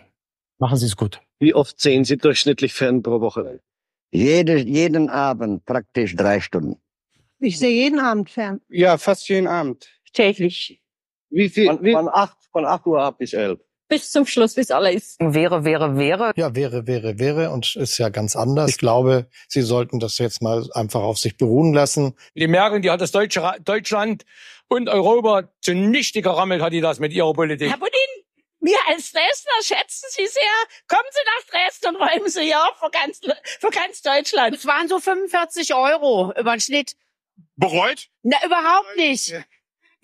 [0.59, 1.21] Machen Sie es gut.
[1.39, 3.61] Wie oft sehen Sie durchschnittlich fern pro Woche?
[4.11, 6.79] Jede, jeden Abend praktisch drei Stunden.
[7.39, 8.61] Ich sehe jeden Abend fern.
[8.69, 9.89] Ja, fast jeden Abend.
[10.13, 10.81] Täglich.
[11.35, 11.67] Wie viel?
[11.67, 13.59] Von, von, acht, von acht Uhr ab bis elf.
[13.89, 15.17] Bis zum Schluss, bis alles.
[15.19, 16.31] Wäre, wäre, wäre.
[16.37, 18.71] Ja, wäre, wäre, wäre und ist ja ganz anders.
[18.71, 22.15] Ich glaube, Sie sollten das jetzt mal einfach auf sich beruhen lassen.
[22.35, 24.23] Die Merkel, die hat das Deutsche, Deutschland
[24.69, 27.69] und Europa zunichte gerammelt, hat die das mit ihrer Politik.
[27.69, 27.91] Herr Budin,
[28.61, 30.41] wir als Dresdner schätzen Sie sehr.
[30.87, 33.19] Kommen Sie nach Dresden und räumen Sie ja für ganz,
[33.59, 34.55] für ganz Deutschland.
[34.55, 36.95] Es waren so 45 Euro über den Schnitt.
[37.57, 38.07] Bereut?
[38.23, 39.35] Na, überhaupt nicht.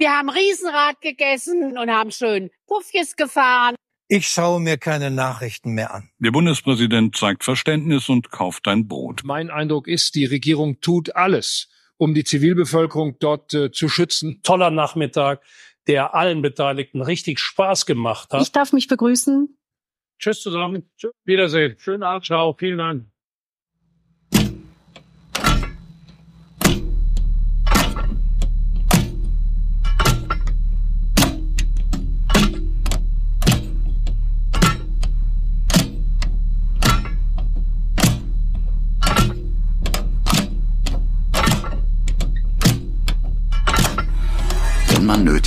[0.01, 3.75] Wir haben Riesenrad gegessen und haben schön Puffjes gefahren.
[4.07, 6.09] Ich schaue mir keine Nachrichten mehr an.
[6.17, 9.21] Der Bundespräsident zeigt Verständnis und kauft ein Brot.
[9.23, 14.41] Mein Eindruck ist, die Regierung tut alles, um die Zivilbevölkerung dort äh, zu schützen.
[14.41, 15.43] Toller Nachmittag,
[15.85, 18.41] der allen Beteiligten richtig Spaß gemacht hat.
[18.41, 19.55] Ich darf mich begrüßen.
[20.17, 20.89] Tschüss zusammen.
[20.97, 21.11] Tschüss.
[21.25, 21.75] Wiedersehen.
[21.77, 22.25] Schönen Abend.
[22.25, 22.55] Ciao.
[22.57, 23.10] Vielen Dank.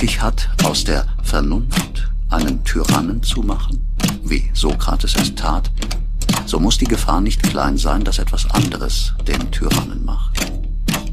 [0.05, 3.81] Nötig hat, aus der Vernunft einen Tyrannen zu machen,
[4.23, 5.71] wie Sokrates es tat,
[6.45, 10.51] so muss die Gefahr nicht klein sein, dass etwas anderes den Tyrannen macht.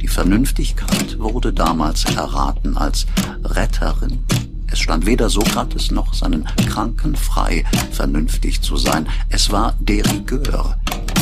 [0.02, 3.06] Die Vernünftigkeit wurde damals erraten als
[3.42, 4.26] Retterin.
[4.70, 9.08] Es stand weder Sokrates noch seinen Kranken frei, vernünftig zu sein.
[9.30, 10.76] Es war de rigueur.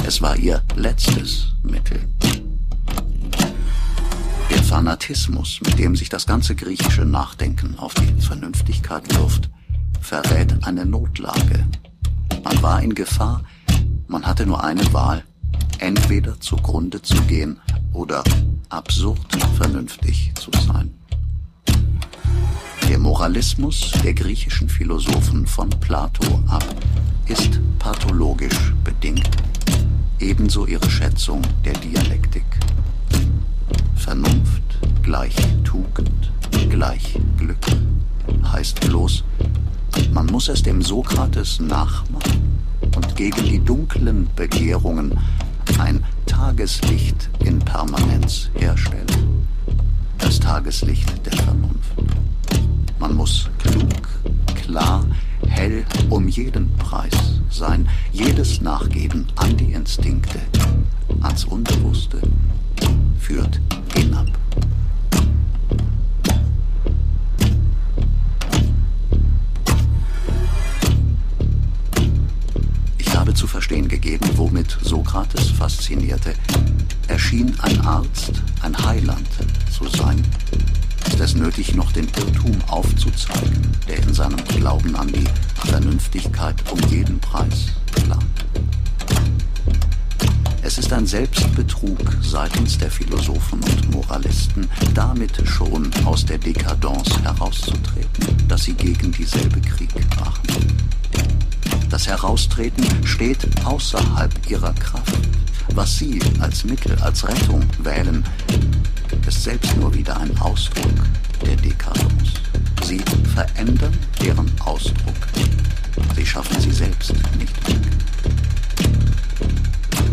[0.05, 2.01] Es war ihr letztes Mittel.
[4.71, 9.51] Fanatismus, mit dem sich das ganze griechische Nachdenken auf die Vernünftigkeit wirft,
[10.01, 11.67] verrät eine Notlage.
[12.45, 13.43] Man war in Gefahr,
[14.07, 15.25] Man hatte nur eine Wahl,
[15.81, 17.59] entweder zugrunde zu gehen
[17.93, 18.23] oder
[18.69, 19.19] absurd
[19.57, 20.95] vernünftig zu sein.
[22.89, 26.65] Der Moralismus der griechischen Philosophen von Plato ab
[27.27, 29.31] ist pathologisch bedingt,
[30.21, 32.45] ebenso ihre Schätzung der Dialektik.
[34.01, 34.63] Vernunft
[35.03, 36.33] gleich Tugend
[36.71, 37.67] gleich Glück
[38.51, 39.25] heißt bloß,
[40.15, 42.61] man muss es dem Sokrates nachmachen
[42.97, 45.19] und gegen die dunklen Begehrungen
[45.79, 49.47] ein Tageslicht in Permanenz herstellen.
[50.17, 51.93] Das Tageslicht der Vernunft.
[52.99, 54.09] Man muss klug,
[54.55, 55.05] klar,
[55.47, 60.39] hell um jeden Preis sein, jedes Nachgeben an die Instinkte,
[61.21, 62.23] ans Unbewusste,
[63.21, 63.61] führt
[63.95, 64.27] hinab.
[72.99, 76.35] Ich habe zu verstehen gegeben, womit Sokrates faszinierte.
[77.09, 79.29] Er schien ein Arzt, ein Heiland
[79.71, 80.23] zu sein.
[81.07, 85.29] Ist es nötig, noch den Irrtum aufzuzeigen, der in seinem Glauben an die
[85.69, 88.25] Vernünftigkeit um jeden Preis plant?
[90.71, 98.47] Es ist ein Selbstbetrug seitens der Philosophen und Moralisten, damit schon aus der Dekadence herauszutreten,
[98.47, 100.79] dass sie gegen dieselbe Krieg machen.
[101.91, 105.19] Das Heraustreten steht außerhalb ihrer Kraft.
[105.75, 108.25] Was sie als Mittel, als Rettung wählen,
[109.27, 110.95] ist selbst nur wieder ein Ausdruck
[111.45, 112.35] der Dekadence.
[112.85, 113.03] Sie
[113.35, 115.17] verändern deren Ausdruck.
[116.15, 117.81] Sie schaffen sie selbst nicht weg.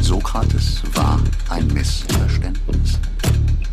[0.01, 2.99] Sokrates war ein Missverständnis.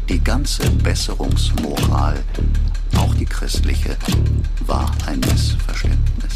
[0.09, 2.23] Die ganze Besserungsmoral,
[2.97, 3.97] auch die christliche,
[4.67, 6.35] war ein Missverständnis.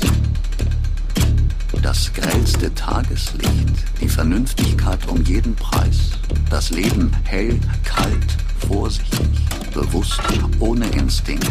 [1.83, 6.11] Das grellste Tageslicht, die Vernünftigkeit um jeden Preis,
[6.51, 8.37] das Leben hell, kalt,
[8.69, 9.29] vorsichtig,
[9.73, 10.21] bewusst,
[10.61, 11.51] ohne Instinkt,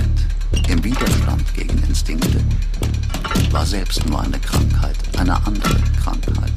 [0.67, 2.41] im Widerstand gegen Instinkte,
[3.51, 6.53] war selbst nur eine Krankheit, eine andere Krankheit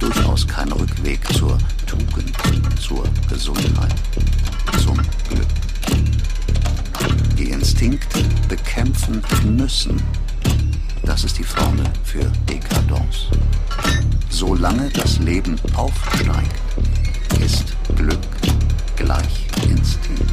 [0.00, 2.32] durchaus kein Rückweg zur Tugend,
[2.80, 3.94] zur Gesundheit,
[4.82, 4.96] zum
[5.28, 5.46] Glück.
[7.38, 9.22] Die Instinkte bekämpfen
[9.56, 10.02] müssen,
[11.04, 13.28] das ist die Formel für Dekadence.
[14.28, 16.54] Solange das Leben aufsteigt,
[17.40, 18.18] ist Glück
[18.96, 20.32] gleich Instinkt.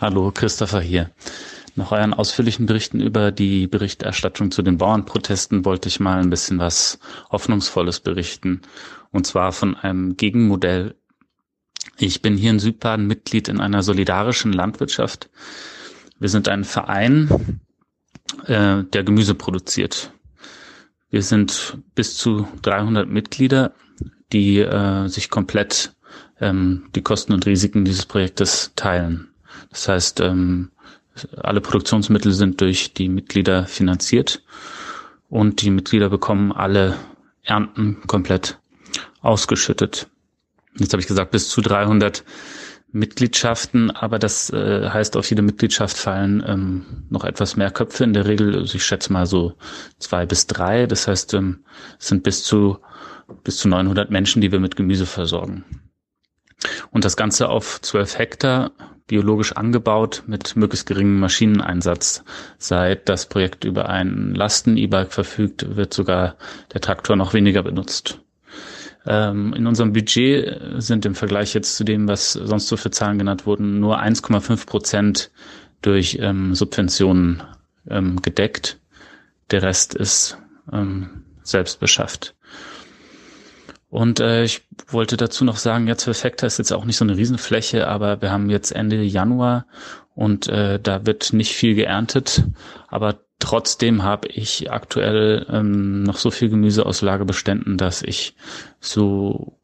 [0.00, 1.10] Hallo, Christopher hier.
[1.76, 6.58] Nach euren ausführlichen Berichten über die Berichterstattung zu den Bauernprotesten wollte ich mal ein bisschen
[6.58, 6.98] was
[7.30, 8.62] Hoffnungsvolles berichten.
[9.10, 10.94] Und zwar von einem Gegenmodell.
[11.98, 15.28] Ich bin hier in Südbaden Mitglied in einer solidarischen Landwirtschaft.
[16.18, 17.60] Wir sind ein Verein,
[18.46, 20.14] äh, der Gemüse produziert.
[21.10, 23.74] Wir sind bis zu 300 Mitglieder,
[24.32, 25.94] die äh, sich komplett
[26.40, 29.29] ähm, die Kosten und Risiken dieses Projektes teilen.
[29.70, 30.70] Das heißt, ähm,
[31.36, 34.42] alle Produktionsmittel sind durch die Mitglieder finanziert
[35.28, 36.96] und die Mitglieder bekommen alle
[37.42, 38.58] Ernten komplett
[39.20, 40.08] ausgeschüttet.
[40.78, 42.24] Jetzt habe ich gesagt, bis zu 300
[42.92, 48.12] Mitgliedschaften, aber das äh, heißt, auf jede Mitgliedschaft fallen ähm, noch etwas mehr Köpfe in
[48.12, 48.56] der Regel.
[48.56, 49.54] Also ich schätze mal so
[49.98, 50.86] zwei bis drei.
[50.86, 51.64] Das heißt, ähm,
[51.98, 52.78] es sind bis zu
[53.44, 55.64] bis zu 900 Menschen, die wir mit Gemüse versorgen.
[56.90, 58.72] Und das Ganze auf 12 Hektar
[59.10, 62.22] biologisch angebaut mit möglichst geringem Maschineneinsatz.
[62.58, 66.36] Seit das Projekt über ein Lasten-E-Bike verfügt, wird sogar
[66.72, 68.20] der Traktor noch weniger benutzt.
[69.04, 73.18] Ähm, in unserem Budget sind im Vergleich jetzt zu dem, was sonst so für Zahlen
[73.18, 75.32] genannt wurden, nur 1,5 Prozent
[75.82, 77.42] durch ähm, Subventionen
[77.88, 78.78] ähm, gedeckt.
[79.50, 80.38] Der Rest ist
[80.72, 82.36] ähm, selbst beschafft.
[83.90, 87.16] Und äh, ich wollte dazu noch sagen, jetzt Perfekta ist jetzt auch nicht so eine
[87.16, 89.66] Riesenfläche, aber wir haben jetzt Ende Januar
[90.14, 92.44] und äh, da wird nicht viel geerntet,
[92.88, 98.36] aber trotzdem habe ich aktuell ähm, noch so viel Gemüse aus Lagerbeständen, dass ich
[98.78, 99.59] so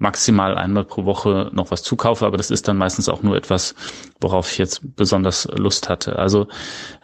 [0.00, 3.74] maximal einmal pro Woche noch was zukaufe, aber das ist dann meistens auch nur etwas,
[4.18, 6.18] worauf ich jetzt besonders Lust hatte.
[6.18, 6.48] Also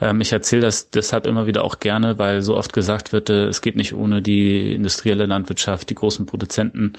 [0.01, 3.49] ähm, ich erzähle das deshalb immer wieder auch gerne, weil so oft gesagt wird, äh,
[3.49, 6.95] es geht nicht ohne die industrielle Landwirtschaft, die großen Produzenten.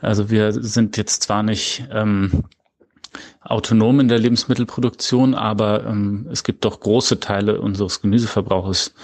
[0.00, 2.44] Also wir sind jetzt zwar nicht ähm,
[3.42, 8.94] autonom in der Lebensmittelproduktion, aber ähm, es gibt doch große Teile unseres Gemüseverbrauches,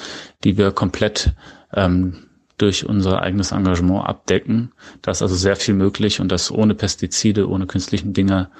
[0.44, 1.34] die wir komplett
[1.74, 2.25] ähm,
[2.58, 4.72] durch unser eigenes Engagement abdecken.
[5.02, 8.50] Da ist also sehr viel möglich und das ohne Pestizide, ohne künstlichen Dinger,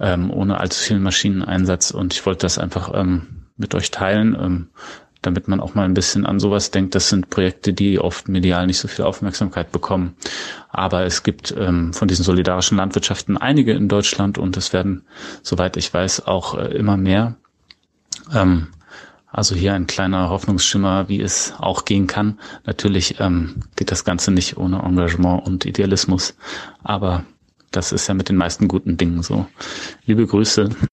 [0.00, 1.90] ähm, ohne allzu viel Maschineneinsatz.
[1.90, 4.68] Und ich wollte das einfach ähm, mit euch teilen, ähm,
[5.22, 6.94] damit man auch mal ein bisschen an sowas denkt.
[6.94, 10.14] Das sind Projekte, die oft medial nicht so viel Aufmerksamkeit bekommen.
[10.68, 15.02] Aber es gibt ähm, von diesen solidarischen Landwirtschaften einige in Deutschland und es werden,
[15.42, 17.36] soweit ich weiß, auch äh, immer mehr.
[18.34, 18.68] Ähm,
[19.36, 22.40] also hier ein kleiner Hoffnungsschimmer, wie es auch gehen kann.
[22.64, 26.34] Natürlich ähm, geht das Ganze nicht ohne Engagement und Idealismus,
[26.82, 27.24] aber
[27.70, 29.46] das ist ja mit den meisten guten Dingen so.
[30.06, 30.70] Liebe Grüße.